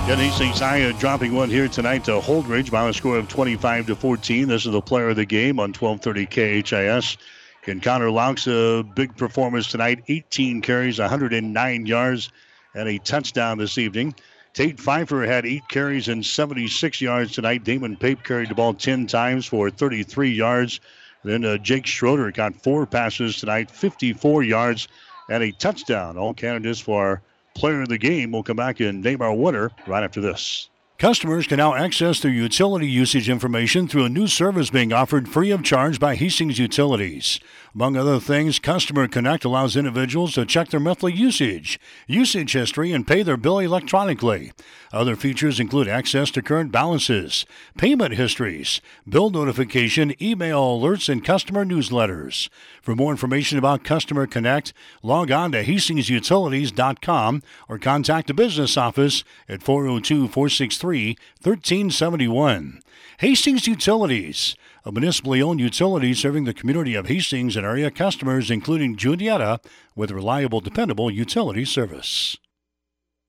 Hastings 0.06 0.58
High 0.58 0.90
dropping 0.92 1.34
one 1.34 1.50
here 1.50 1.68
tonight 1.68 2.06
to 2.06 2.12
Holdrege 2.12 2.70
by 2.70 2.88
a 2.88 2.94
score 2.94 3.18
of 3.18 3.28
25 3.28 3.88
to 3.88 3.94
14. 3.94 4.48
This 4.48 4.64
is 4.64 4.72
the 4.72 4.80
player 4.80 5.10
of 5.10 5.16
the 5.16 5.26
game 5.26 5.60
on 5.60 5.74
1230 5.74 6.62
KHAS. 6.62 7.18
Can 7.60 7.82
Connor 7.82 8.08
Laux 8.10 8.46
a 8.46 8.84
big 8.84 9.14
performance 9.18 9.66
tonight? 9.70 10.02
18 10.08 10.62
carries, 10.62 10.98
109 10.98 11.84
yards, 11.84 12.30
and 12.74 12.88
a 12.88 12.96
touchdown 13.00 13.58
this 13.58 13.76
evening. 13.76 14.14
Tate 14.54 14.80
Pfeiffer 14.80 15.26
had 15.26 15.44
eight 15.44 15.68
carries 15.68 16.08
and 16.08 16.24
76 16.24 17.02
yards 17.02 17.32
tonight. 17.32 17.64
Damon 17.64 17.98
Pape 17.98 18.24
carried 18.24 18.48
the 18.48 18.54
ball 18.54 18.72
10 18.72 19.08
times 19.08 19.44
for 19.44 19.68
33 19.68 20.30
yards. 20.30 20.80
Then 21.24 21.44
uh, 21.44 21.58
Jake 21.58 21.86
Schroeder 21.86 22.30
got 22.32 22.54
four 22.54 22.86
passes 22.86 23.36
tonight, 23.36 23.70
54 23.70 24.42
yards, 24.42 24.88
and 25.30 25.42
a 25.42 25.52
touchdown. 25.52 26.16
All 26.18 26.34
candidates 26.34 26.80
for 26.80 27.22
player 27.54 27.82
of 27.82 27.88
the 27.88 27.98
game 27.98 28.32
will 28.32 28.42
come 28.42 28.56
back 28.56 28.80
and 28.80 29.02
name 29.02 29.22
our 29.22 29.34
winner 29.34 29.70
right 29.86 30.02
after 30.02 30.20
this. 30.20 30.68
Customers 30.98 31.48
can 31.48 31.56
now 31.56 31.74
access 31.74 32.20
their 32.20 32.30
utility 32.30 32.86
usage 32.86 33.28
information 33.28 33.88
through 33.88 34.04
a 34.04 34.08
new 34.08 34.28
service 34.28 34.70
being 34.70 34.92
offered 34.92 35.28
free 35.28 35.50
of 35.50 35.64
charge 35.64 35.98
by 35.98 36.14
Hastings 36.14 36.60
Utilities. 36.60 37.40
Among 37.74 37.96
other 37.96 38.20
things, 38.20 38.58
Customer 38.58 39.08
Connect 39.08 39.46
allows 39.46 39.76
individuals 39.76 40.34
to 40.34 40.44
check 40.44 40.68
their 40.68 40.78
monthly 40.78 41.14
usage, 41.14 41.80
usage 42.06 42.52
history, 42.52 42.92
and 42.92 43.06
pay 43.06 43.22
their 43.22 43.38
bill 43.38 43.60
electronically. 43.60 44.52
Other 44.92 45.16
features 45.16 45.58
include 45.58 45.88
access 45.88 46.30
to 46.32 46.42
current 46.42 46.70
balances, 46.70 47.46
payment 47.78 48.12
histories, 48.12 48.82
bill 49.08 49.30
notification, 49.30 50.14
email 50.22 50.78
alerts, 50.78 51.08
and 51.08 51.24
customer 51.24 51.64
newsletters. 51.64 52.50
For 52.82 52.94
more 52.94 53.10
information 53.10 53.56
about 53.56 53.84
Customer 53.84 54.26
Connect, 54.26 54.74
log 55.02 55.30
on 55.30 55.52
to 55.52 55.64
HastingsUtilities.com 55.64 57.42
or 57.70 57.78
contact 57.78 58.26
the 58.26 58.34
business 58.34 58.76
office 58.76 59.24
at 59.48 59.62
402 59.62 60.28
463 60.28 61.16
1371. 61.40 62.82
Hastings 63.18 63.66
Utilities, 63.66 64.56
a 64.84 64.90
municipally 64.92 65.40
owned 65.40 65.60
utility 65.60 66.12
serving 66.12 66.44
the 66.44 66.54
community 66.54 66.94
of 66.94 67.06
Hastings 67.06 67.56
and 67.56 67.64
area 67.64 67.90
customers, 67.90 68.50
including 68.50 68.96
Juniata, 68.96 69.60
with 69.94 70.10
reliable, 70.10 70.60
dependable 70.60 71.10
utility 71.10 71.64
service. 71.64 72.36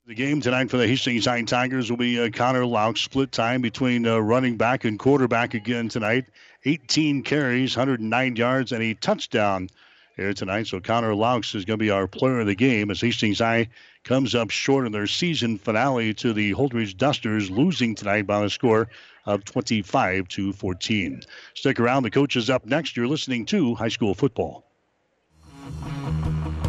The 0.05 0.15
game 0.15 0.41
tonight 0.41 0.69
for 0.69 0.77
the 0.77 0.87
Hastings 0.87 1.25
High 1.25 1.43
Tigers 1.43 1.89
will 1.89 1.97
be 1.97 2.19
uh, 2.19 2.29
Connor 2.29 2.65
Laux, 2.65 2.97
split 2.97 3.31
time 3.31 3.61
between 3.61 4.05
uh, 4.05 4.17
running 4.17 4.57
back 4.57 4.83
and 4.83 4.99
quarterback 4.99 5.53
again 5.53 5.87
tonight. 5.87 6.25
18 6.65 7.23
carries, 7.23 7.77
109 7.77 8.35
yards, 8.35 8.71
and 8.71 8.83
a 8.83 8.95
touchdown 8.95 9.69
here 10.17 10.33
tonight. 10.33 10.67
So 10.67 10.79
Connor 10.79 11.13
Laux 11.13 11.55
is 11.55 11.65
going 11.65 11.79
to 11.79 11.83
be 11.83 11.89
our 11.89 12.07
player 12.07 12.41
of 12.41 12.47
the 12.47 12.55
game 12.55 12.91
as 12.91 12.99
Hastings 12.99 13.39
High 13.39 13.69
comes 14.03 14.35
up 14.35 14.49
short 14.49 14.85
in 14.85 14.91
their 14.91 15.07
season 15.07 15.57
finale 15.57 16.13
to 16.15 16.33
the 16.33 16.53
Holdrege 16.53 16.97
Dusters, 16.97 17.49
losing 17.49 17.95
tonight 17.95 18.27
by 18.27 18.43
a 18.43 18.49
score 18.49 18.89
of 19.25 19.45
25 19.45 20.27
to 20.29 20.53
14. 20.53 21.21
Stick 21.53 21.79
around. 21.79 22.03
The 22.03 22.11
coach 22.11 22.35
is 22.35 22.49
up 22.49 22.65
next. 22.65 22.97
You're 22.97 23.07
listening 23.07 23.45
to 23.47 23.75
high 23.75 23.89
school 23.89 24.13
football. 24.13 24.65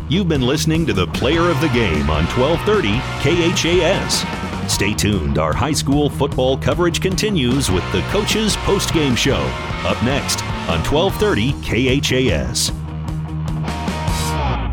You've 0.09 0.29
been 0.29 0.43
listening 0.43 0.87
to 0.87 0.93
the 0.93 1.07
player 1.09 1.51
of 1.51 1.61
the 1.61 1.69
game 1.69 2.11
on 2.11 2.25
1230 2.27 2.99
KHAS. 3.23 4.25
Stay 4.71 4.95
tuned. 4.95 5.39
Our 5.39 5.53
high 5.53 5.73
school 5.73 6.09
football 6.09 6.57
coverage 6.57 7.01
continues 7.01 7.71
with 7.71 7.91
the 7.93 8.03
coaches 8.11 8.57
post-game 8.59 9.17
show. 9.17 9.43
Up 9.85 10.03
next 10.05 10.43
on 10.69 10.83
1230 10.85 11.53
KHAS. 11.63 12.84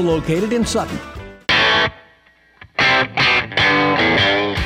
located 0.00 0.52
in 0.52 0.64
Sutton. 0.64 0.98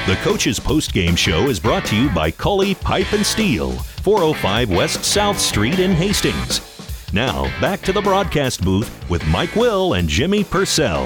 The 0.06 0.16
Coach's 0.22 0.58
Post 0.58 0.92
Game 0.92 1.14
Show 1.14 1.48
is 1.48 1.60
brought 1.60 1.84
to 1.86 1.96
you 1.96 2.10
by 2.10 2.30
Cully 2.30 2.74
Pipe 2.74 3.12
and 3.12 3.24
Steel, 3.24 3.72
405 3.72 4.70
West 4.70 5.04
South 5.04 5.38
Street 5.38 5.78
in 5.78 5.92
Hastings. 5.92 6.60
Now, 7.12 7.44
back 7.60 7.82
to 7.82 7.92
the 7.92 8.00
broadcast 8.00 8.64
booth 8.64 9.08
with 9.08 9.26
Mike 9.28 9.54
Will 9.54 9.94
and 9.94 10.08
Jimmy 10.08 10.44
Purcell. 10.44 11.04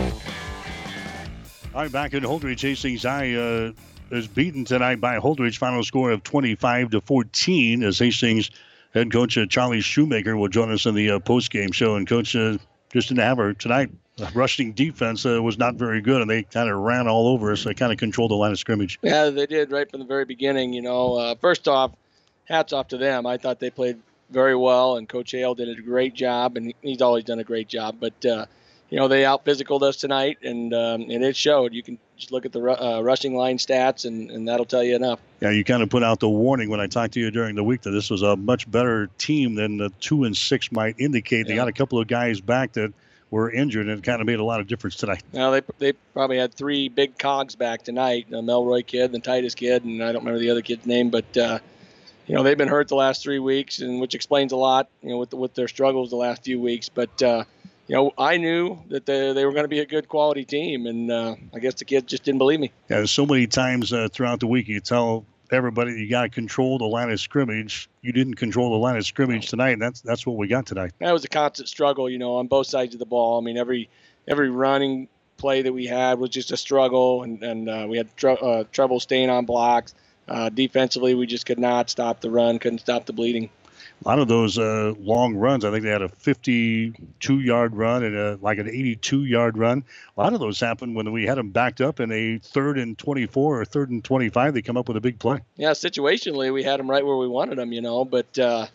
All 1.74 1.82
right, 1.82 1.92
back 1.92 2.14
in 2.14 2.22
Holdrege, 2.22 2.62
Hastings 2.62 3.02
High 3.02 3.34
uh, 3.34 3.72
is 4.10 4.26
beaten 4.26 4.64
tonight 4.64 5.00
by 5.00 5.18
Holdrege. 5.18 5.58
Final 5.58 5.84
score 5.84 6.10
of 6.10 6.22
25 6.22 6.90
to 6.90 7.00
14 7.02 7.82
as 7.82 7.98
Hastings 7.98 8.50
head 8.94 9.12
coach 9.12 9.36
uh, 9.36 9.44
Charlie 9.46 9.82
Shoemaker 9.82 10.36
will 10.36 10.48
join 10.48 10.72
us 10.72 10.86
in 10.86 10.94
the 10.94 11.10
uh, 11.10 11.18
post 11.18 11.50
game 11.50 11.70
show. 11.70 11.96
And 11.96 12.08
coach 12.08 12.34
uh, 12.34 12.56
just 12.92 13.08
didn't 13.08 13.20
have 13.20 13.36
her 13.36 13.52
tonight. 13.52 13.90
The 14.16 14.30
rushing 14.34 14.72
defense 14.72 15.26
uh, 15.26 15.42
was 15.42 15.58
not 15.58 15.74
very 15.74 16.00
good, 16.00 16.22
and 16.22 16.30
they 16.30 16.42
kind 16.42 16.70
of 16.70 16.78
ran 16.78 17.06
all 17.06 17.28
over 17.28 17.52
us. 17.52 17.64
They 17.64 17.74
kind 17.74 17.92
of 17.92 17.98
controlled 17.98 18.30
the 18.30 18.34
line 18.34 18.50
of 18.50 18.58
scrimmage. 18.58 18.98
Yeah, 19.02 19.28
they 19.28 19.44
did 19.44 19.70
right 19.70 19.90
from 19.90 20.00
the 20.00 20.06
very 20.06 20.24
beginning. 20.24 20.72
You 20.72 20.80
know, 20.80 21.16
uh, 21.16 21.34
first 21.34 21.68
off, 21.68 21.92
hats 22.46 22.72
off 22.72 22.88
to 22.88 22.96
them. 22.96 23.26
I 23.26 23.36
thought 23.36 23.60
they 23.60 23.68
played 23.68 23.98
very 24.30 24.56
well, 24.56 24.96
and 24.96 25.06
Coach 25.06 25.32
Hale 25.32 25.54
did 25.54 25.68
a 25.68 25.82
great 25.82 26.14
job, 26.14 26.56
and 26.56 26.72
he's 26.80 27.02
always 27.02 27.24
done 27.24 27.40
a 27.40 27.44
great 27.44 27.68
job. 27.68 27.96
But 28.00 28.24
uh, 28.24 28.46
you 28.88 28.98
know, 28.98 29.06
they 29.06 29.26
out 29.26 29.44
physicaled 29.44 29.82
us 29.82 29.96
tonight, 29.96 30.38
and 30.42 30.72
um, 30.72 31.02
and 31.02 31.22
it 31.22 31.36
showed. 31.36 31.74
You 31.74 31.82
can 31.82 31.98
just 32.16 32.32
look 32.32 32.46
at 32.46 32.52
the 32.52 32.60
uh, 32.60 33.02
rushing 33.02 33.36
line 33.36 33.58
stats, 33.58 34.06
and, 34.06 34.30
and 34.30 34.48
that'll 34.48 34.64
tell 34.64 34.82
you 34.82 34.96
enough. 34.96 35.20
Yeah, 35.42 35.50
you 35.50 35.62
kind 35.62 35.82
of 35.82 35.90
put 35.90 36.02
out 36.02 36.20
the 36.20 36.30
warning 36.30 36.70
when 36.70 36.80
I 36.80 36.86
talked 36.86 37.12
to 37.14 37.20
you 37.20 37.30
during 37.30 37.54
the 37.54 37.64
week 37.64 37.82
that 37.82 37.90
this 37.90 38.08
was 38.08 38.22
a 38.22 38.34
much 38.34 38.70
better 38.70 39.10
team 39.18 39.56
than 39.56 39.76
the 39.76 39.90
two 40.00 40.24
and 40.24 40.34
six 40.34 40.72
might 40.72 40.98
indicate. 40.98 41.40
Yeah. 41.40 41.52
They 41.52 41.56
got 41.56 41.68
a 41.68 41.72
couple 41.72 41.98
of 41.98 42.08
guys 42.08 42.40
back 42.40 42.72
that 42.72 42.94
were 43.30 43.50
injured, 43.50 43.88
and 43.88 43.98
it 43.98 44.04
kind 44.04 44.20
of 44.20 44.26
made 44.26 44.38
a 44.38 44.44
lot 44.44 44.60
of 44.60 44.66
difference 44.66 44.96
tonight. 44.96 45.22
Well, 45.32 45.52
they, 45.52 45.62
they 45.78 45.92
probably 46.12 46.38
had 46.38 46.54
three 46.54 46.88
big 46.88 47.18
cogs 47.18 47.56
back 47.56 47.82
tonight: 47.82 48.26
the 48.30 48.42
Melroy 48.42 48.86
kid, 48.86 49.12
the 49.12 49.20
Titus 49.20 49.54
kid, 49.54 49.84
and 49.84 50.02
I 50.02 50.12
don't 50.12 50.22
remember 50.22 50.40
the 50.40 50.50
other 50.50 50.62
kid's 50.62 50.86
name, 50.86 51.10
but. 51.10 51.36
Uh, 51.36 51.58
you 52.26 52.34
know 52.34 52.42
they've 52.42 52.58
been 52.58 52.68
hurt 52.68 52.88
the 52.88 52.96
last 52.96 53.22
three 53.22 53.38
weeks, 53.38 53.80
and 53.80 54.00
which 54.00 54.14
explains 54.14 54.52
a 54.52 54.56
lot. 54.56 54.88
You 55.02 55.10
know 55.10 55.18
with 55.18 55.32
with 55.32 55.54
their 55.54 55.68
struggles 55.68 56.10
the 56.10 56.16
last 56.16 56.44
few 56.44 56.60
weeks. 56.60 56.88
But 56.88 57.22
uh, 57.22 57.44
you 57.86 57.94
know 57.94 58.12
I 58.18 58.36
knew 58.36 58.78
that 58.88 59.06
they, 59.06 59.32
they 59.32 59.44
were 59.44 59.52
going 59.52 59.64
to 59.64 59.68
be 59.68 59.80
a 59.80 59.86
good 59.86 60.08
quality 60.08 60.44
team, 60.44 60.86
and 60.86 61.10
uh, 61.10 61.36
I 61.54 61.58
guess 61.60 61.74
the 61.74 61.84
kids 61.84 62.06
just 62.06 62.24
didn't 62.24 62.38
believe 62.38 62.60
me. 62.60 62.72
Yeah, 62.90 63.04
so 63.04 63.26
many 63.26 63.46
times 63.46 63.92
uh, 63.92 64.08
throughout 64.10 64.40
the 64.40 64.48
week 64.48 64.68
you 64.68 64.80
tell 64.80 65.24
everybody 65.52 65.92
you 65.92 66.08
got 66.08 66.22
to 66.22 66.28
control 66.28 66.78
the 66.78 66.84
line 66.84 67.10
of 67.10 67.20
scrimmage. 67.20 67.88
You 68.02 68.12
didn't 68.12 68.34
control 68.34 68.70
the 68.70 68.78
line 68.78 68.96
of 68.96 69.06
scrimmage 69.06 69.48
tonight, 69.48 69.70
and 69.70 69.82
that's 69.82 70.00
that's 70.00 70.26
what 70.26 70.36
we 70.36 70.48
got 70.48 70.66
tonight. 70.66 70.92
That 70.98 71.12
was 71.12 71.24
a 71.24 71.28
constant 71.28 71.68
struggle, 71.68 72.08
you 72.08 72.18
know, 72.18 72.36
on 72.36 72.46
both 72.46 72.66
sides 72.66 72.94
of 72.94 72.98
the 72.98 73.06
ball. 73.06 73.40
I 73.40 73.44
mean, 73.44 73.56
every 73.56 73.88
every 74.28 74.50
running 74.50 75.08
play 75.36 75.62
that 75.62 75.72
we 75.72 75.86
had 75.86 76.18
was 76.18 76.30
just 76.30 76.52
a 76.52 76.56
struggle, 76.56 77.22
and 77.22 77.42
and 77.42 77.68
uh, 77.68 77.86
we 77.88 77.96
had 77.96 78.14
tr- 78.16 78.30
uh, 78.30 78.64
trouble 78.72 79.00
staying 79.00 79.30
on 79.30 79.44
blocks. 79.44 79.94
Uh, 80.28 80.48
defensively, 80.48 81.14
we 81.14 81.26
just 81.26 81.46
could 81.46 81.58
not 81.58 81.88
stop 81.88 82.20
the 82.20 82.30
run, 82.30 82.58
couldn't 82.58 82.80
stop 82.80 83.06
the 83.06 83.12
bleeding. 83.12 83.48
A 84.04 84.08
lot 84.08 84.18
of 84.18 84.28
those 84.28 84.58
uh, 84.58 84.92
long 84.98 85.34
runs, 85.34 85.64
I 85.64 85.70
think 85.70 85.82
they 85.82 85.90
had 85.90 86.02
a 86.02 86.08
52 86.08 87.40
yard 87.40 87.74
run 87.74 88.04
and 88.04 88.16
a, 88.16 88.38
like 88.40 88.58
an 88.58 88.68
82 88.68 89.24
yard 89.24 89.56
run. 89.58 89.84
A 90.16 90.20
lot 90.20 90.32
of 90.34 90.40
those 90.40 90.60
happened 90.60 90.94
when 90.94 91.10
we 91.12 91.26
had 91.26 91.38
them 91.38 91.50
backed 91.50 91.80
up 91.80 91.98
in 91.98 92.12
a 92.12 92.38
third 92.38 92.78
and 92.78 92.96
24 92.96 93.60
or 93.60 93.64
third 93.64 93.90
and 93.90 94.04
25. 94.04 94.54
They 94.54 94.62
come 94.62 94.76
up 94.76 94.86
with 94.88 94.96
a 94.96 95.00
big 95.00 95.18
play. 95.18 95.40
Yeah, 95.56 95.70
situationally, 95.70 96.52
we 96.52 96.62
had 96.62 96.78
them 96.78 96.90
right 96.90 97.04
where 97.04 97.16
we 97.16 97.26
wanted 97.26 97.58
them, 97.58 97.72
you 97.72 97.80
know, 97.80 98.04
but 98.04 98.38
uh, 98.38 98.66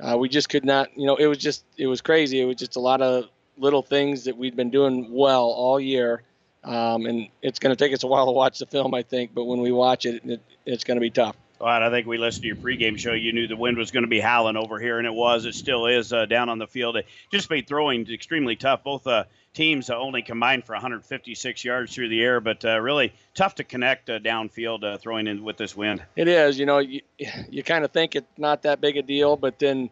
uh, 0.00 0.16
we 0.18 0.28
just 0.28 0.48
could 0.48 0.64
not, 0.64 0.96
you 0.96 1.06
know, 1.06 1.16
it 1.16 1.26
was 1.26 1.38
just, 1.38 1.64
it 1.76 1.86
was 1.86 2.00
crazy. 2.00 2.40
It 2.40 2.46
was 2.46 2.56
just 2.56 2.76
a 2.76 2.80
lot 2.80 3.02
of 3.02 3.26
little 3.58 3.82
things 3.82 4.24
that 4.24 4.36
we'd 4.36 4.56
been 4.56 4.70
doing 4.70 5.12
well 5.12 5.44
all 5.44 5.78
year 5.78 6.22
Um, 6.64 7.06
and 7.06 7.28
it's 7.42 7.58
going 7.58 7.74
to 7.76 7.84
take 7.84 7.92
us 7.92 8.02
a 8.04 8.06
while 8.06 8.26
to 8.26 8.32
watch 8.32 8.58
the 8.58 8.66
film, 8.66 8.94
I 8.94 9.02
think. 9.02 9.34
But 9.34 9.44
when 9.44 9.60
we 9.60 9.72
watch 9.72 10.06
it, 10.06 10.24
it 10.24 10.40
it's 10.64 10.84
going 10.84 10.96
to 10.96 11.00
be 11.00 11.10
tough. 11.10 11.36
Well, 11.62 11.80
I 11.80 11.90
think 11.90 12.08
we 12.08 12.18
listened 12.18 12.42
to 12.42 12.48
your 12.48 12.56
pregame 12.56 12.98
show. 12.98 13.12
You 13.12 13.32
knew 13.32 13.46
the 13.46 13.54
wind 13.54 13.78
was 13.78 13.92
going 13.92 14.02
to 14.02 14.08
be 14.08 14.18
howling 14.18 14.56
over 14.56 14.80
here, 14.80 14.98
and 14.98 15.06
it 15.06 15.14
was. 15.14 15.44
It 15.44 15.54
still 15.54 15.86
is 15.86 16.12
uh, 16.12 16.26
down 16.26 16.48
on 16.48 16.58
the 16.58 16.66
field. 16.66 16.96
It 16.96 17.06
just 17.30 17.48
made 17.50 17.68
throwing 17.68 18.10
extremely 18.12 18.56
tough. 18.56 18.82
Both 18.82 19.06
uh, 19.06 19.24
teams 19.54 19.88
only 19.88 20.22
combined 20.22 20.64
for 20.64 20.72
156 20.72 21.64
yards 21.64 21.94
through 21.94 22.08
the 22.08 22.20
air, 22.20 22.40
but 22.40 22.64
uh, 22.64 22.80
really 22.80 23.12
tough 23.36 23.54
to 23.54 23.64
connect 23.64 24.10
uh, 24.10 24.18
downfield 24.18 24.82
uh, 24.82 24.98
throwing 24.98 25.28
in 25.28 25.44
with 25.44 25.56
this 25.56 25.76
wind. 25.76 26.02
It 26.16 26.26
is. 26.26 26.58
You 26.58 26.66
know, 26.66 26.78
you, 26.78 27.02
you 27.48 27.62
kind 27.62 27.84
of 27.84 27.92
think 27.92 28.16
it's 28.16 28.26
not 28.36 28.62
that 28.62 28.80
big 28.80 28.96
a 28.96 29.02
deal, 29.02 29.36
but 29.36 29.60
then, 29.60 29.88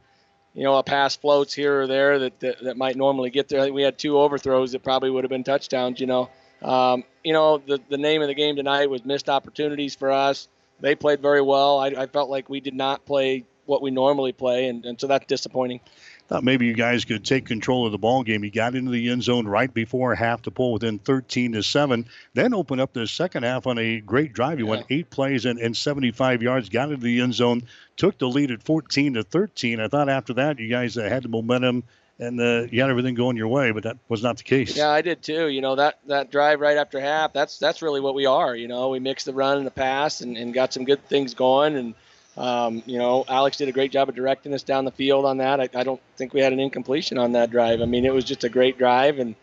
you 0.54 0.64
know, 0.64 0.76
a 0.76 0.82
pass 0.82 1.14
floats 1.14 1.54
here 1.54 1.82
or 1.82 1.86
there 1.86 2.18
that, 2.18 2.40
that, 2.40 2.64
that 2.64 2.76
might 2.78 2.96
normally 2.96 3.30
get 3.30 3.48
there. 3.48 3.72
we 3.72 3.82
had 3.82 3.96
two 3.96 4.18
overthrows 4.18 4.72
that 4.72 4.82
probably 4.82 5.10
would 5.10 5.22
have 5.22 5.30
been 5.30 5.44
touchdowns, 5.44 6.00
you 6.00 6.08
know. 6.08 6.30
Um, 6.62 7.04
you 7.22 7.32
know, 7.32 7.58
the, 7.58 7.78
the 7.88 7.96
name 7.96 8.22
of 8.22 8.28
the 8.28 8.34
game 8.34 8.56
tonight 8.56 8.90
was 8.90 9.04
missed 9.04 9.28
opportunities 9.28 9.94
for 9.94 10.10
us 10.10 10.48
they 10.80 10.94
played 10.94 11.20
very 11.20 11.42
well. 11.42 11.78
I, 11.78 11.88
I 11.88 12.06
felt 12.06 12.30
like 12.30 12.48
we 12.48 12.60
did 12.60 12.74
not 12.74 13.04
play 13.04 13.44
what 13.66 13.82
we 13.82 13.90
normally 13.90 14.32
play, 14.32 14.68
and, 14.68 14.84
and 14.84 15.00
so 15.00 15.06
that's 15.06 15.26
disappointing. 15.26 15.80
Thought 16.28 16.44
maybe 16.44 16.66
you 16.66 16.74
guys 16.74 17.04
could 17.04 17.24
take 17.24 17.46
control 17.46 17.86
of 17.86 17.92
the 17.92 17.98
ball 17.98 18.22
game. 18.22 18.44
You 18.44 18.52
got 18.52 18.76
into 18.76 18.92
the 18.92 19.10
end 19.10 19.24
zone 19.24 19.48
right 19.48 19.72
before 19.72 20.14
half 20.14 20.42
to 20.42 20.52
pull 20.52 20.72
within 20.72 21.00
13 21.00 21.52
to 21.52 21.62
seven. 21.62 22.06
Then 22.34 22.54
open 22.54 22.78
up 22.78 22.92
the 22.92 23.08
second 23.08 23.42
half 23.42 23.66
on 23.66 23.78
a 23.78 24.00
great 24.00 24.32
drive. 24.32 24.60
You 24.60 24.66
yeah. 24.66 24.70
went 24.70 24.86
eight 24.90 25.10
plays 25.10 25.44
and, 25.44 25.58
and 25.58 25.76
75 25.76 26.40
yards. 26.40 26.68
Got 26.68 26.92
into 26.92 27.02
the 27.02 27.20
end 27.20 27.34
zone. 27.34 27.62
Took 27.96 28.18
the 28.18 28.28
lead 28.28 28.52
at 28.52 28.62
14 28.62 29.14
to 29.14 29.24
13. 29.24 29.80
I 29.80 29.88
thought 29.88 30.08
after 30.08 30.34
that 30.34 30.60
you 30.60 30.68
guys 30.68 30.94
had 30.94 31.24
the 31.24 31.28
momentum 31.28 31.82
and 32.20 32.38
uh, 32.38 32.66
you 32.70 32.82
had 32.82 32.90
everything 32.90 33.14
going 33.14 33.36
your 33.36 33.48
way, 33.48 33.70
but 33.70 33.82
that 33.84 33.96
was 34.08 34.22
not 34.22 34.36
the 34.36 34.42
case. 34.42 34.76
Yeah, 34.76 34.90
I 34.90 35.00
did 35.00 35.22
too. 35.22 35.48
You 35.48 35.62
know 35.62 35.74
that 35.76 35.98
that 36.06 36.30
drive 36.30 36.60
right 36.60 36.76
after 36.76 37.00
half. 37.00 37.32
That's 37.32 37.58
that's 37.58 37.80
really 37.80 38.00
what 38.00 38.14
we 38.14 38.26
are. 38.26 38.54
You 38.54 38.68
know, 38.68 38.90
we 38.90 39.00
mixed 39.00 39.26
the 39.26 39.32
run 39.32 39.56
and 39.56 39.66
the 39.66 39.70
pass, 39.72 40.20
and, 40.20 40.36
and 40.36 40.52
got 40.52 40.72
some 40.72 40.84
good 40.84 41.02
things 41.08 41.32
going. 41.32 41.76
And 41.76 41.94
um, 42.36 42.82
you 42.84 42.98
know, 42.98 43.24
Alex 43.26 43.56
did 43.56 43.68
a 43.68 43.72
great 43.72 43.90
job 43.90 44.10
of 44.10 44.14
directing 44.14 44.52
us 44.52 44.62
down 44.62 44.84
the 44.84 44.92
field 44.92 45.24
on 45.24 45.38
that. 45.38 45.60
I, 45.60 45.68
I, 45.74 45.82
don't 45.82 46.00
think 46.16 46.32
we 46.32 46.40
had 46.40 46.52
an 46.52 46.60
incompletion 46.60 47.18
on 47.18 47.32
that 47.32 47.50
drive. 47.50 47.80
I 47.80 47.86
mean, 47.86 48.04
it 48.04 48.14
was 48.14 48.24
just 48.24 48.44
a 48.44 48.48
great 48.48 48.76
drive, 48.76 49.18
and 49.18 49.34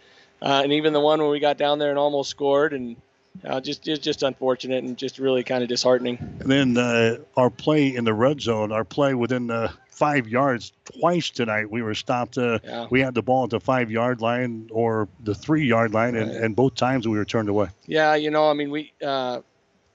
uh, 0.42 0.62
and 0.64 0.72
even 0.72 0.94
the 0.94 1.02
one 1.02 1.20
where 1.20 1.30
we 1.30 1.40
got 1.40 1.58
down 1.58 1.80
there 1.80 1.90
and 1.90 1.98
almost 1.98 2.30
scored, 2.30 2.74
and 2.74 2.96
uh, 3.44 3.60
just 3.60 3.88
it's 3.88 4.00
just 4.00 4.22
unfortunate 4.22 4.84
and 4.84 4.98
just 4.98 5.18
really 5.18 5.44
kind 5.44 5.64
of 5.64 5.70
disheartening. 5.70 6.18
And 6.40 6.52
then 6.52 6.78
uh, 6.78 7.18
our 7.36 7.50
play 7.50 7.96
in 7.96 8.04
the 8.04 8.14
red 8.14 8.40
zone, 8.40 8.72
our 8.72 8.86
play 8.86 9.16
within 9.16 9.48
the 9.48 9.74
five 9.98 10.28
yards 10.28 10.74
twice 10.86 11.32
tonight. 11.32 11.72
We 11.72 11.82
were 11.82 11.96
stopped. 11.96 12.38
Uh, 12.38 12.60
yeah. 12.64 12.86
We 12.92 13.02
had 13.02 13.16
the 13.16 13.24
ball 13.24 13.46
at 13.46 13.50
the 13.50 13.60
five 13.60 13.90
yard 13.90 14.22
line 14.22 14.70
or 14.72 15.08
the 15.24 15.34
three 15.34 15.66
yard 15.66 15.94
line, 15.94 16.16
and, 16.16 16.30
and 16.32 16.56
both 16.56 16.76
times 16.76 17.08
we 17.08 17.18
were 17.18 17.26
turned 17.26 17.50
away. 17.50 17.70
Yeah, 17.88 18.14
you 18.14 18.30
know, 18.30 18.50
I 18.50 18.54
mean, 18.54 18.70
we 18.70 18.94
uh, 19.04 19.42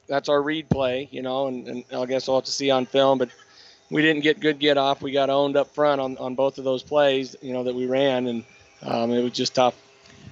that's 0.09 0.29
our 0.29 0.43
read 0.43 0.69
play, 0.69 1.09
you 1.13 1.23
know, 1.23 1.47
and, 1.47 1.69
and 1.69 1.85
I 1.95 2.05
guess 2.07 2.29
I'll 2.29 2.35
have 2.37 2.45
to 2.45 2.51
see 2.51 2.71
on 2.71 2.85
film, 2.85 3.19
but 3.19 3.31
we 3.91 4.03
didn't 4.03 4.23
get 4.23 4.41
good 4.41 4.59
get 4.59 4.77
off. 4.77 5.03
We 5.03 5.13
got 5.13 5.31
owned 5.31 5.57
up 5.57 5.73
front 5.73 6.01
on, 6.01 6.19
on 6.19 6.35
both 6.35 6.59
of 6.59 6.65
those 6.65 6.83
plays, 6.83 7.37
you 7.41 7.53
know, 7.53 7.63
that 7.63 7.75
we 7.75 7.87
ran, 7.87 8.27
and 8.27 8.45
um, 8.83 9.13
it 9.13 9.23
was 9.23 9.33
just 9.33 9.55
tough 9.55 9.77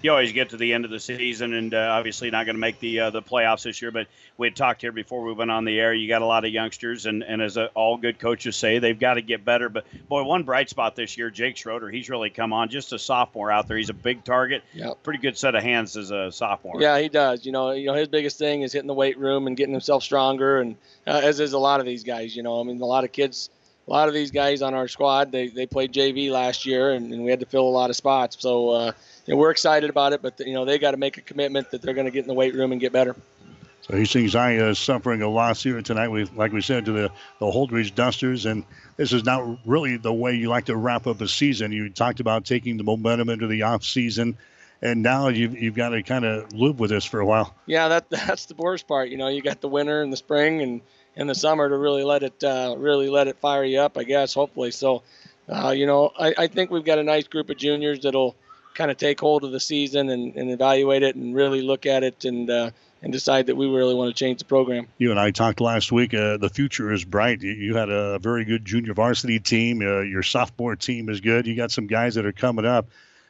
you 0.02 0.10
always 0.10 0.32
get 0.32 0.50
to 0.50 0.56
the 0.56 0.72
end 0.72 0.84
of 0.84 0.90
the 0.90 1.00
season, 1.00 1.52
and 1.54 1.74
uh, 1.74 1.88
obviously 1.92 2.30
not 2.30 2.46
going 2.46 2.56
to 2.56 2.60
make 2.60 2.80
the 2.80 3.00
uh, 3.00 3.10
the 3.10 3.22
playoffs 3.22 3.64
this 3.64 3.82
year. 3.82 3.90
But 3.90 4.06
we 4.38 4.46
had 4.46 4.56
talked 4.56 4.80
here 4.80 4.92
before 4.92 5.22
we 5.22 5.32
went 5.32 5.50
on 5.50 5.64
the 5.64 5.78
air. 5.78 5.92
You 5.92 6.08
got 6.08 6.22
a 6.22 6.26
lot 6.26 6.44
of 6.44 6.52
youngsters, 6.52 7.06
and, 7.06 7.22
and 7.22 7.42
as 7.42 7.56
a, 7.56 7.66
all 7.68 7.96
good 7.96 8.18
coaches 8.18 8.56
say, 8.56 8.78
they've 8.78 8.98
got 8.98 9.14
to 9.14 9.22
get 9.22 9.44
better. 9.44 9.68
But 9.68 9.84
boy, 10.08 10.22
one 10.22 10.44
bright 10.44 10.70
spot 10.70 10.96
this 10.96 11.18
year, 11.18 11.30
Jake 11.30 11.56
Schroeder, 11.56 11.90
he's 11.90 12.08
really 12.08 12.30
come 12.30 12.52
on. 12.52 12.68
Just 12.68 12.92
a 12.92 12.98
sophomore 12.98 13.50
out 13.50 13.68
there, 13.68 13.76
he's 13.76 13.90
a 13.90 13.94
big 13.94 14.24
target. 14.24 14.62
Yep. 14.74 15.02
pretty 15.02 15.20
good 15.20 15.36
set 15.36 15.54
of 15.54 15.62
hands 15.62 15.96
as 15.96 16.10
a 16.10 16.32
sophomore. 16.32 16.80
Yeah, 16.80 16.98
he 16.98 17.08
does. 17.08 17.44
You 17.44 17.52
know, 17.52 17.72
you 17.72 17.86
know 17.86 17.94
his 17.94 18.08
biggest 18.08 18.38
thing 18.38 18.62
is 18.62 18.72
hitting 18.72 18.88
the 18.88 18.94
weight 18.94 19.18
room 19.18 19.46
and 19.46 19.56
getting 19.56 19.72
himself 19.72 20.02
stronger, 20.02 20.60
and 20.60 20.76
uh, 21.06 21.20
as 21.22 21.40
is 21.40 21.52
a 21.52 21.58
lot 21.58 21.80
of 21.80 21.86
these 21.86 22.04
guys. 22.04 22.34
You 22.34 22.42
know, 22.42 22.60
I 22.60 22.64
mean, 22.64 22.80
a 22.80 22.86
lot 22.86 23.04
of 23.04 23.12
kids 23.12 23.50
a 23.90 23.92
lot 23.92 24.08
of 24.08 24.14
these 24.14 24.30
guys 24.30 24.62
on 24.62 24.72
our 24.72 24.86
squad 24.86 25.32
they, 25.32 25.48
they 25.48 25.66
played 25.66 25.92
JV 25.92 26.30
last 26.30 26.64
year 26.64 26.92
and, 26.92 27.12
and 27.12 27.24
we 27.24 27.30
had 27.30 27.40
to 27.40 27.46
fill 27.46 27.66
a 27.66 27.68
lot 27.68 27.90
of 27.90 27.96
spots. 27.96 28.36
So 28.38 28.70
uh, 28.70 28.92
you 29.26 29.34
know, 29.34 29.38
we're 29.38 29.50
excited 29.50 29.90
about 29.90 30.12
it, 30.12 30.22
but 30.22 30.38
you 30.40 30.54
know 30.54 30.64
they 30.64 30.78
got 30.78 30.92
to 30.92 30.96
make 30.96 31.18
a 31.18 31.22
commitment 31.22 31.70
that 31.72 31.82
they're 31.82 31.94
going 31.94 32.06
to 32.06 32.12
get 32.12 32.20
in 32.20 32.28
the 32.28 32.34
weight 32.34 32.54
room 32.54 32.72
and 32.72 32.80
get 32.80 32.92
better. 32.92 33.16
So 33.82 33.96
Hastings 33.96 34.34
High 34.34 34.56
is 34.56 34.78
suffering 34.78 35.22
a 35.22 35.28
loss 35.28 35.62
here 35.62 35.80
tonight. 35.80 36.08
We, 36.08 36.24
like 36.24 36.52
we 36.52 36.60
said, 36.60 36.84
to 36.84 36.92
the, 36.92 37.12
the 37.38 37.46
Holdrege 37.46 37.94
Dusters, 37.94 38.44
and 38.44 38.62
this 38.96 39.12
is 39.12 39.24
not 39.24 39.58
really 39.64 39.96
the 39.96 40.12
way 40.12 40.34
you 40.34 40.48
like 40.48 40.66
to 40.66 40.76
wrap 40.76 41.06
up 41.06 41.20
a 41.22 41.28
season. 41.28 41.72
You 41.72 41.88
talked 41.88 42.20
about 42.20 42.44
taking 42.44 42.76
the 42.76 42.84
momentum 42.84 43.30
into 43.30 43.46
the 43.46 43.62
off 43.62 43.82
season, 43.82 44.36
and 44.82 45.02
now 45.02 45.28
you've, 45.28 45.58
you've 45.58 45.74
got 45.74 45.90
to 45.90 46.02
kind 46.02 46.26
of 46.26 46.52
live 46.52 46.78
with 46.78 46.90
this 46.90 47.06
for 47.06 47.20
a 47.20 47.26
while. 47.26 47.54
Yeah, 47.64 47.88
that 47.88 48.10
that's 48.10 48.46
the 48.46 48.54
worst 48.54 48.86
part. 48.86 49.08
You 49.08 49.16
know, 49.16 49.28
you 49.28 49.40
got 49.40 49.62
the 49.62 49.68
winter 49.68 50.02
and 50.02 50.12
the 50.12 50.18
spring 50.18 50.60
and 50.60 50.82
in 51.16 51.26
the 51.26 51.34
summer 51.34 51.68
to 51.68 51.76
really 51.76 52.04
let 52.04 52.22
it 52.22 52.42
uh, 52.44 52.74
really 52.78 53.08
let 53.08 53.28
it 53.28 53.36
fire 53.38 53.64
you 53.64 53.80
up. 53.80 53.98
I 53.98 54.04
guess 54.04 54.34
hopefully. 54.34 54.70
So, 54.70 55.02
uh, 55.48 55.70
you 55.70 55.86
know, 55.86 56.12
I, 56.18 56.34
I 56.38 56.46
think 56.46 56.70
we've 56.70 56.84
got 56.84 56.98
a 56.98 57.04
nice 57.04 57.26
group 57.26 57.50
of 57.50 57.56
juniors 57.56 58.00
that'll 58.02 58.36
kind 58.74 58.90
of 58.90 58.96
take 58.96 59.20
hold 59.20 59.44
of 59.44 59.52
the 59.52 59.60
season 59.60 60.08
and, 60.10 60.34
and 60.36 60.50
evaluate 60.50 61.02
it 61.02 61.16
and 61.16 61.34
really 61.34 61.60
look 61.60 61.86
at 61.86 62.02
it 62.02 62.24
and 62.24 62.48
uh, 62.48 62.70
and 63.02 63.12
decide 63.12 63.46
that 63.46 63.56
we 63.56 63.66
really 63.66 63.94
want 63.94 64.14
to 64.14 64.18
change 64.18 64.38
the 64.38 64.44
program. 64.44 64.86
You 64.98 65.10
and 65.10 65.18
I 65.18 65.30
talked 65.30 65.60
last 65.60 65.90
week. 65.90 66.12
Uh, 66.12 66.36
the 66.36 66.50
future 66.50 66.92
is 66.92 67.04
bright. 67.04 67.42
You 67.42 67.74
had 67.74 67.88
a 67.88 68.18
very 68.18 68.44
good 68.44 68.64
junior 68.64 68.94
varsity 68.94 69.40
team. 69.40 69.80
Uh, 69.80 70.00
your 70.00 70.22
sophomore 70.22 70.76
team 70.76 71.08
is 71.08 71.20
good. 71.20 71.46
You 71.46 71.56
got 71.56 71.70
some 71.70 71.86
guys 71.86 72.14
that 72.16 72.26
are 72.26 72.32
coming 72.32 72.66
up, 72.66 72.86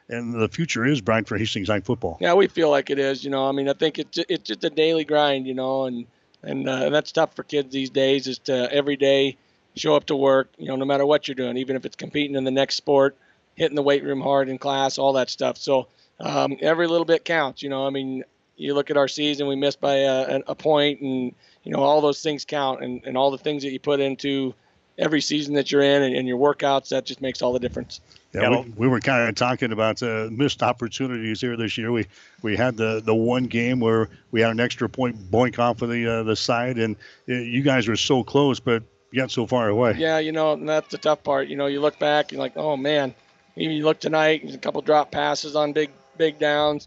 and 0.08 0.34
the 0.34 0.48
future 0.48 0.84
is 0.84 1.00
bright 1.00 1.28
for 1.28 1.38
Hastings 1.38 1.68
High 1.68 1.80
football. 1.80 2.18
Yeah, 2.20 2.34
we 2.34 2.48
feel 2.48 2.70
like 2.70 2.90
it 2.90 2.98
is. 2.98 3.24
You 3.24 3.30
know, 3.30 3.48
I 3.48 3.52
mean, 3.52 3.68
I 3.68 3.74
think 3.74 3.98
it's 3.98 4.18
it's 4.28 4.44
just 4.44 4.64
a 4.64 4.70
daily 4.70 5.04
grind. 5.04 5.46
You 5.46 5.54
know, 5.54 5.84
and 5.84 6.06
and 6.42 6.68
uh, 6.68 6.90
that's 6.90 7.12
tough 7.12 7.34
for 7.34 7.42
kids 7.42 7.72
these 7.72 7.90
days. 7.90 8.26
Is 8.26 8.38
to 8.40 8.72
every 8.72 8.96
day 8.96 9.36
show 9.76 9.94
up 9.94 10.06
to 10.06 10.16
work. 10.16 10.50
You 10.58 10.68
know, 10.68 10.76
no 10.76 10.84
matter 10.84 11.06
what 11.06 11.28
you're 11.28 11.34
doing, 11.34 11.56
even 11.56 11.76
if 11.76 11.84
it's 11.84 11.96
competing 11.96 12.36
in 12.36 12.44
the 12.44 12.50
next 12.50 12.76
sport 12.76 13.16
hitting 13.60 13.76
the 13.76 13.82
weight 13.82 14.02
room 14.02 14.22
hard 14.22 14.48
in 14.48 14.56
class, 14.56 14.96
all 14.96 15.12
that 15.12 15.28
stuff. 15.28 15.58
So 15.58 15.88
um, 16.18 16.56
every 16.60 16.86
little 16.86 17.04
bit 17.04 17.24
counts. 17.26 17.62
You 17.62 17.68
know, 17.68 17.86
I 17.86 17.90
mean, 17.90 18.24
you 18.56 18.74
look 18.74 18.90
at 18.90 18.96
our 18.96 19.08
season, 19.08 19.46
we 19.46 19.56
missed 19.56 19.80
by 19.80 19.96
a, 19.96 20.40
a 20.46 20.54
point, 20.54 21.00
and 21.00 21.34
you 21.62 21.72
know 21.72 21.80
all 21.80 22.00
those 22.00 22.22
things 22.22 22.44
count, 22.44 22.82
and, 22.82 23.02
and 23.04 23.16
all 23.16 23.30
the 23.30 23.38
things 23.38 23.62
that 23.62 23.70
you 23.70 23.78
put 23.78 24.00
into 24.00 24.54
every 25.00 25.20
season 25.20 25.54
that 25.54 25.72
you're 25.72 25.82
in 25.82 26.02
and, 26.02 26.14
and 26.14 26.28
your 26.28 26.38
workouts, 26.38 26.90
that 26.90 27.04
just 27.04 27.20
makes 27.20 27.42
all 27.42 27.52
the 27.52 27.58
difference. 27.58 28.00
Yeah, 28.32 28.60
we, 28.60 28.72
we, 28.76 28.88
were 28.88 29.00
kind 29.00 29.28
of 29.28 29.34
talking 29.34 29.72
about 29.72 30.00
uh, 30.04 30.28
missed 30.30 30.62
opportunities 30.62 31.40
here 31.40 31.56
this 31.56 31.76
year. 31.76 31.90
We 31.90 32.06
we 32.42 32.56
had 32.56 32.76
the, 32.76 33.02
the 33.04 33.14
one 33.14 33.44
game 33.44 33.80
where 33.80 34.08
we 34.30 34.40
had 34.40 34.52
an 34.52 34.60
extra 34.60 34.88
point 34.88 35.16
boink 35.32 35.58
off 35.58 35.82
of 35.82 35.88
the 35.88 36.06
uh, 36.06 36.22
the 36.22 36.36
side, 36.36 36.78
and 36.78 36.94
uh, 37.28 37.32
you 37.32 37.62
guys 37.62 37.88
were 37.88 37.96
so 37.96 38.22
close, 38.22 38.60
but 38.60 38.84
got 39.12 39.32
so 39.32 39.46
far 39.46 39.68
away. 39.68 39.96
Yeah, 39.98 40.20
you 40.20 40.30
know, 40.30 40.54
that's 40.54 40.90
the 40.90 40.98
tough 40.98 41.24
part. 41.24 41.48
You 41.48 41.56
know, 41.56 41.66
you 41.66 41.80
look 41.80 41.98
back, 41.98 42.30
you're 42.30 42.40
like, 42.40 42.56
oh 42.56 42.76
man, 42.76 43.16
you 43.56 43.84
look 43.84 43.98
tonight, 43.98 44.54
a 44.54 44.58
couple 44.58 44.80
drop 44.82 45.10
passes 45.10 45.56
on 45.56 45.72
big 45.72 45.90
big 46.16 46.38
downs, 46.38 46.86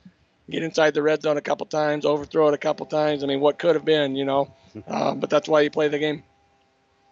get 0.50 0.64
inside 0.64 0.94
the 0.94 1.02
red 1.02 1.22
zone 1.22 1.36
a 1.36 1.42
couple 1.42 1.66
times, 1.66 2.06
overthrow 2.06 2.48
it 2.48 2.54
a 2.54 2.58
couple 2.58 2.86
times. 2.86 3.22
I 3.22 3.28
mean, 3.28 3.42
what 3.42 3.60
could 3.60 3.76
have 3.76 3.84
been, 3.84 4.16
you 4.16 4.24
know? 4.24 4.54
Uh, 4.88 5.14
but 5.14 5.30
that's 5.30 5.48
why 5.48 5.62
you 5.62 5.70
play 5.70 5.88
the 5.88 6.00
game. 6.00 6.24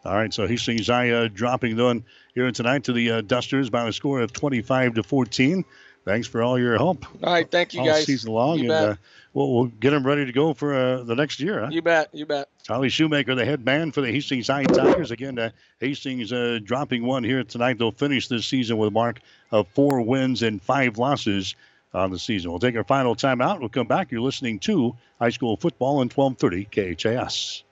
All 0.03 0.15
right, 0.15 0.33
so 0.33 0.47
Hastings 0.47 0.87
High 0.87 1.11
uh, 1.11 1.27
dropping 1.31 1.79
on 1.79 2.03
here 2.33 2.51
tonight 2.51 2.85
to 2.85 2.93
the 2.93 3.11
uh, 3.11 3.21
Dusters 3.21 3.69
by 3.69 3.87
a 3.87 3.93
score 3.93 4.21
of 4.21 4.33
25 4.33 4.95
to 4.95 5.03
14. 5.03 5.63
Thanks 6.05 6.27
for 6.27 6.41
all 6.41 6.57
your 6.57 6.75
help. 6.75 7.05
All 7.23 7.31
right, 7.31 7.49
thank 7.49 7.75
you 7.75 7.81
all 7.81 7.85
guys. 7.85 8.05
season 8.05 8.31
long, 8.31 8.57
you 8.57 8.71
and. 8.71 8.71
Uh, 8.71 8.95
we'll, 9.33 9.53
we'll 9.53 9.65
get 9.65 9.91
them 9.91 10.05
ready 10.05 10.25
to 10.25 10.31
go 10.31 10.55
for 10.55 10.73
uh, 10.73 11.03
the 11.03 11.15
next 11.15 11.39
year. 11.39 11.61
Huh? 11.61 11.69
You 11.71 11.83
bet, 11.83 12.09
you 12.13 12.25
bet. 12.25 12.49
Charlie 12.63 12.89
Shoemaker, 12.89 13.35
the 13.35 13.45
head 13.45 13.63
man 13.63 13.91
for 13.91 14.01
the 14.01 14.11
Hastings 14.11 14.47
High 14.47 14.63
Tigers. 14.63 15.11
Again, 15.11 15.37
uh, 15.37 15.51
Hastings 15.79 16.33
uh, 16.33 16.59
dropping 16.63 17.05
one 17.05 17.23
here 17.23 17.43
tonight. 17.43 17.77
They'll 17.77 17.91
finish 17.91 18.27
this 18.27 18.47
season 18.47 18.77
with 18.77 18.87
a 18.87 18.91
mark 18.91 19.21
of 19.51 19.67
four 19.69 20.01
wins 20.01 20.41
and 20.41 20.59
five 20.61 20.97
losses 20.97 21.55
on 21.93 22.09
the 22.09 22.19
season. 22.19 22.49
We'll 22.49 22.59
take 22.59 22.75
our 22.75 22.83
final 22.83 23.15
timeout. 23.15 23.59
We'll 23.59 23.69
come 23.69 23.87
back. 23.87 24.11
You're 24.11 24.21
listening 24.21 24.59
to 24.59 24.95
high 25.19 25.29
school 25.29 25.57
football 25.57 25.99
on 25.99 26.09
1230 26.09 26.95
KHAS. 26.95 27.63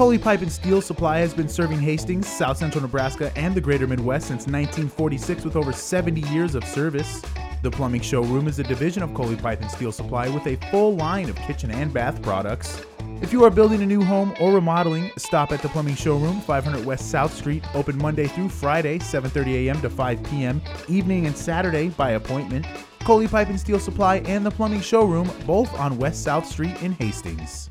Coley 0.00 0.16
Pipe 0.16 0.40
and 0.40 0.50
Steel 0.50 0.80
Supply 0.80 1.18
has 1.18 1.34
been 1.34 1.46
serving 1.46 1.78
Hastings, 1.78 2.26
South 2.26 2.56
Central 2.56 2.80
Nebraska, 2.80 3.30
and 3.36 3.54
the 3.54 3.60
greater 3.60 3.86
Midwest 3.86 4.28
since 4.28 4.46
1946 4.46 5.44
with 5.44 5.56
over 5.56 5.74
70 5.74 6.22
years 6.32 6.54
of 6.54 6.64
service. 6.64 7.20
The 7.60 7.70
Plumbing 7.70 8.00
Showroom 8.00 8.48
is 8.48 8.58
a 8.58 8.62
division 8.62 9.02
of 9.02 9.12
Coley 9.12 9.36
Pipe 9.36 9.60
and 9.60 9.70
Steel 9.70 9.92
Supply 9.92 10.30
with 10.30 10.46
a 10.46 10.56
full 10.70 10.96
line 10.96 11.28
of 11.28 11.36
kitchen 11.36 11.70
and 11.70 11.92
bath 11.92 12.22
products. 12.22 12.82
If 13.20 13.30
you 13.30 13.44
are 13.44 13.50
building 13.50 13.82
a 13.82 13.86
new 13.86 14.02
home 14.02 14.34
or 14.40 14.54
remodeling, 14.54 15.10
stop 15.18 15.52
at 15.52 15.60
the 15.60 15.68
Plumbing 15.68 15.96
Showroom, 15.96 16.40
500 16.40 16.82
West 16.86 17.10
South 17.10 17.34
Street, 17.34 17.62
open 17.74 17.98
Monday 17.98 18.26
through 18.26 18.48
Friday, 18.48 19.00
7:30 19.00 19.66
a.m. 19.66 19.82
to 19.82 19.90
5 19.90 20.22
p.m., 20.24 20.62
evening 20.88 21.26
and 21.26 21.36
Saturday 21.36 21.90
by 21.90 22.12
appointment. 22.12 22.64
Coley 23.00 23.28
Pipe 23.28 23.50
and 23.50 23.60
Steel 23.60 23.78
Supply 23.78 24.16
and 24.20 24.46
the 24.46 24.50
Plumbing 24.50 24.80
Showroom, 24.80 25.30
both 25.46 25.70
on 25.78 25.98
West 25.98 26.22
South 26.22 26.46
Street 26.46 26.80
in 26.82 26.92
Hastings. 26.92 27.69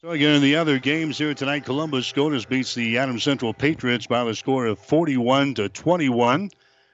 So 0.00 0.10
again, 0.10 0.36
in 0.36 0.42
the 0.42 0.54
other 0.54 0.78
games 0.78 1.18
here 1.18 1.34
tonight, 1.34 1.64
Columbus 1.64 2.06
Scotus 2.06 2.44
beats 2.44 2.72
the 2.72 2.98
Adams 2.98 3.24
Central 3.24 3.52
Patriots 3.52 4.06
by 4.06 4.22
the 4.22 4.32
score 4.32 4.66
of 4.66 4.78
41 4.78 5.54
to 5.54 5.68
21. 5.68 6.52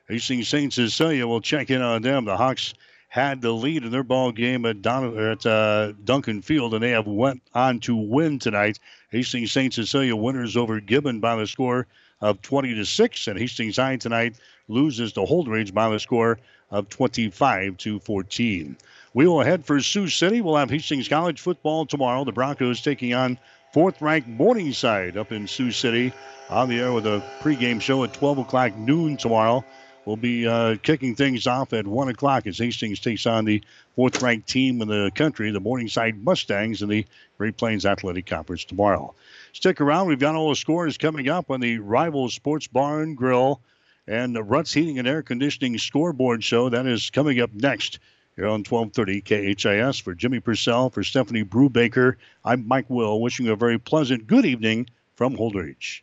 Hastings 0.09 0.49
St. 0.49 0.73
Cecilia 0.73 1.27
will 1.27 1.43
check 1.43 1.69
in 1.69 1.83
on 1.83 2.01
them. 2.01 2.25
The 2.25 2.35
Hawks 2.35 2.73
had 3.09 3.43
the 3.43 3.53
lead 3.53 3.85
in 3.85 3.91
their 3.91 4.05
ball 4.05 4.33
game 4.33 4.65
at, 4.65 4.81
Don, 4.81 5.19
at 5.19 5.45
uh, 5.45 5.93
Duncan 6.05 6.41
Field, 6.41 6.73
and 6.73 6.83
they 6.83 6.93
have 6.93 7.07
went 7.07 7.43
on 7.53 7.79
to 7.81 7.95
win 7.95 8.39
tonight. 8.39 8.79
Hastings 9.11 9.53
St. 9.53 9.75
Cecilia 9.75 10.17
winners 10.17 10.57
over 10.57 10.81
Gibbon 10.81 11.21
by 11.21 11.37
the 11.37 11.47
score 11.47 11.87
of 12.23 12.41
20 12.41 12.75
to 12.75 12.87
six, 12.87 13.27
and 13.27 13.39
Hastings 13.39 13.77
High 13.77 13.97
tonight 13.97 14.37
loses 14.67 15.13
to 15.13 15.21
Holdrege 15.21 15.75
by 15.75 15.91
the 15.91 15.99
score 15.99 16.39
of 16.71 16.89
25 16.89 17.77
to 17.77 18.01
14. 18.01 18.79
We 19.15 19.29
will 19.29 19.43
head 19.43 19.65
for 19.65 19.81
Sioux 19.81 20.09
City. 20.09 20.41
We'll 20.41 20.57
have 20.57 20.71
Hastings 20.71 21.07
College 21.07 21.41
football 21.41 21.87
tomorrow. 21.87 22.25
The 22.25 22.33
Broncos 22.33 22.83
taking 22.83 23.15
on 23.15 23.39
fourth-ranked 23.73 24.27
Morningside 24.27 25.17
up 25.17 25.31
in 25.31 25.47
Sioux 25.47 25.71
City 25.71 26.13
on 26.51 26.69
the 26.69 26.81
air 26.81 26.93
with 26.93 27.07
a 27.07 27.23
pregame 27.41 27.81
show 27.81 28.03
at 28.03 28.13
12 28.13 28.39
o'clock 28.39 28.77
noon 28.77 29.17
tomorrow. 29.17 29.65
We'll 30.05 30.17
be 30.17 30.49
uh, 30.49 30.77
kicking 30.83 31.15
things 31.15 31.47
off 31.47 31.73
at 31.73 31.87
1 31.87 32.09
o'clock 32.09 32.49
as 32.49 32.59
Hastings 32.59 32.99
takes 32.99 33.25
on 33.25 33.45
the 33.45 33.63
fourth 33.95 34.21
ranked 34.21 34.49
team 34.49 34.83
in 34.83 34.89
the 34.89 35.13
country, 35.15 35.53
the 35.53 35.61
Morningside 35.61 36.23
Mustangs, 36.23 36.83
in 36.83 36.89
the 36.89 37.07
Great 37.39 37.57
Plains 37.57 37.87
Athletic 37.87 38.27
Conference 38.27 38.65
tomorrow. 38.65 39.15
Stick 39.53 39.81
around. 39.81 40.09
We've 40.09 40.19
got 40.19 40.35
all 40.35 40.51
the 40.51 40.57
scores 40.57 40.99
coming 40.99 41.29
up 41.29 41.53
on 41.53 41.61
the 41.61 41.79
Rival 41.79 42.29
Sports 42.31 42.67
Bar 42.67 43.03
and 43.03 43.17
Grill 43.17 43.61
and 44.09 44.35
the 44.35 44.43
Ruts 44.43 44.73
Heating 44.73 44.99
and 44.99 45.07
Air 45.07 45.23
Conditioning 45.23 45.79
Scoreboard 45.79 46.43
Show. 46.43 46.69
That 46.69 46.87
is 46.87 47.11
coming 47.11 47.41
up 47.41 47.55
next 47.55 48.01
here 48.37 48.47
on 48.47 48.65
1230 48.65 49.55
KHAS. 49.55 49.99
For 49.99 50.15
Jimmy 50.15 50.41
Purcell, 50.41 50.91
for 50.91 51.03
Stephanie 51.03 51.45
Brubaker, 51.45 52.17
I'm 52.45 52.67
Mike 52.67 52.89
Will, 52.89 53.21
wishing 53.21 53.47
you 53.47 53.53
a 53.53 53.57
very 53.57 53.79
pleasant 53.79 54.27
good 54.27 54.45
evening 54.45 54.89
from 55.15 55.37
Holdrege. 55.37 56.03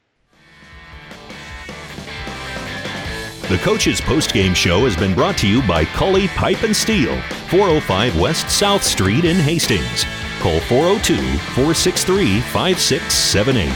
The 3.49 3.57
Coach's 3.57 3.99
Postgame 3.99 4.55
Show 4.55 4.85
has 4.85 4.95
been 4.95 5.13
brought 5.13 5.37
to 5.39 5.47
you 5.47 5.61
by 5.63 5.83
Cully 5.83 6.29
Pipe 6.29 6.63
and 6.63 6.75
Steel, 6.75 7.19
405 7.49 8.17
West 8.17 8.49
South 8.49 8.83
Street 8.83 9.25
in 9.25 9.35
Hastings. 9.35 10.05
Call 10.39 10.61
402 10.61 11.15
463 11.53 12.39
5678. 12.39 13.67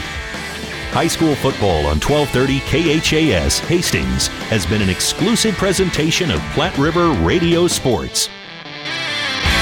High 0.96 1.06
school 1.08 1.34
football 1.34 1.84
on 1.86 2.00
1230 2.00 2.60
KHAS 2.60 3.58
Hastings 3.58 4.28
has 4.48 4.64
been 4.64 4.80
an 4.80 4.88
exclusive 4.88 5.54
presentation 5.56 6.30
of 6.30 6.40
Platte 6.54 6.78
River 6.78 7.10
Radio 7.22 7.66
Sports. 7.66 8.30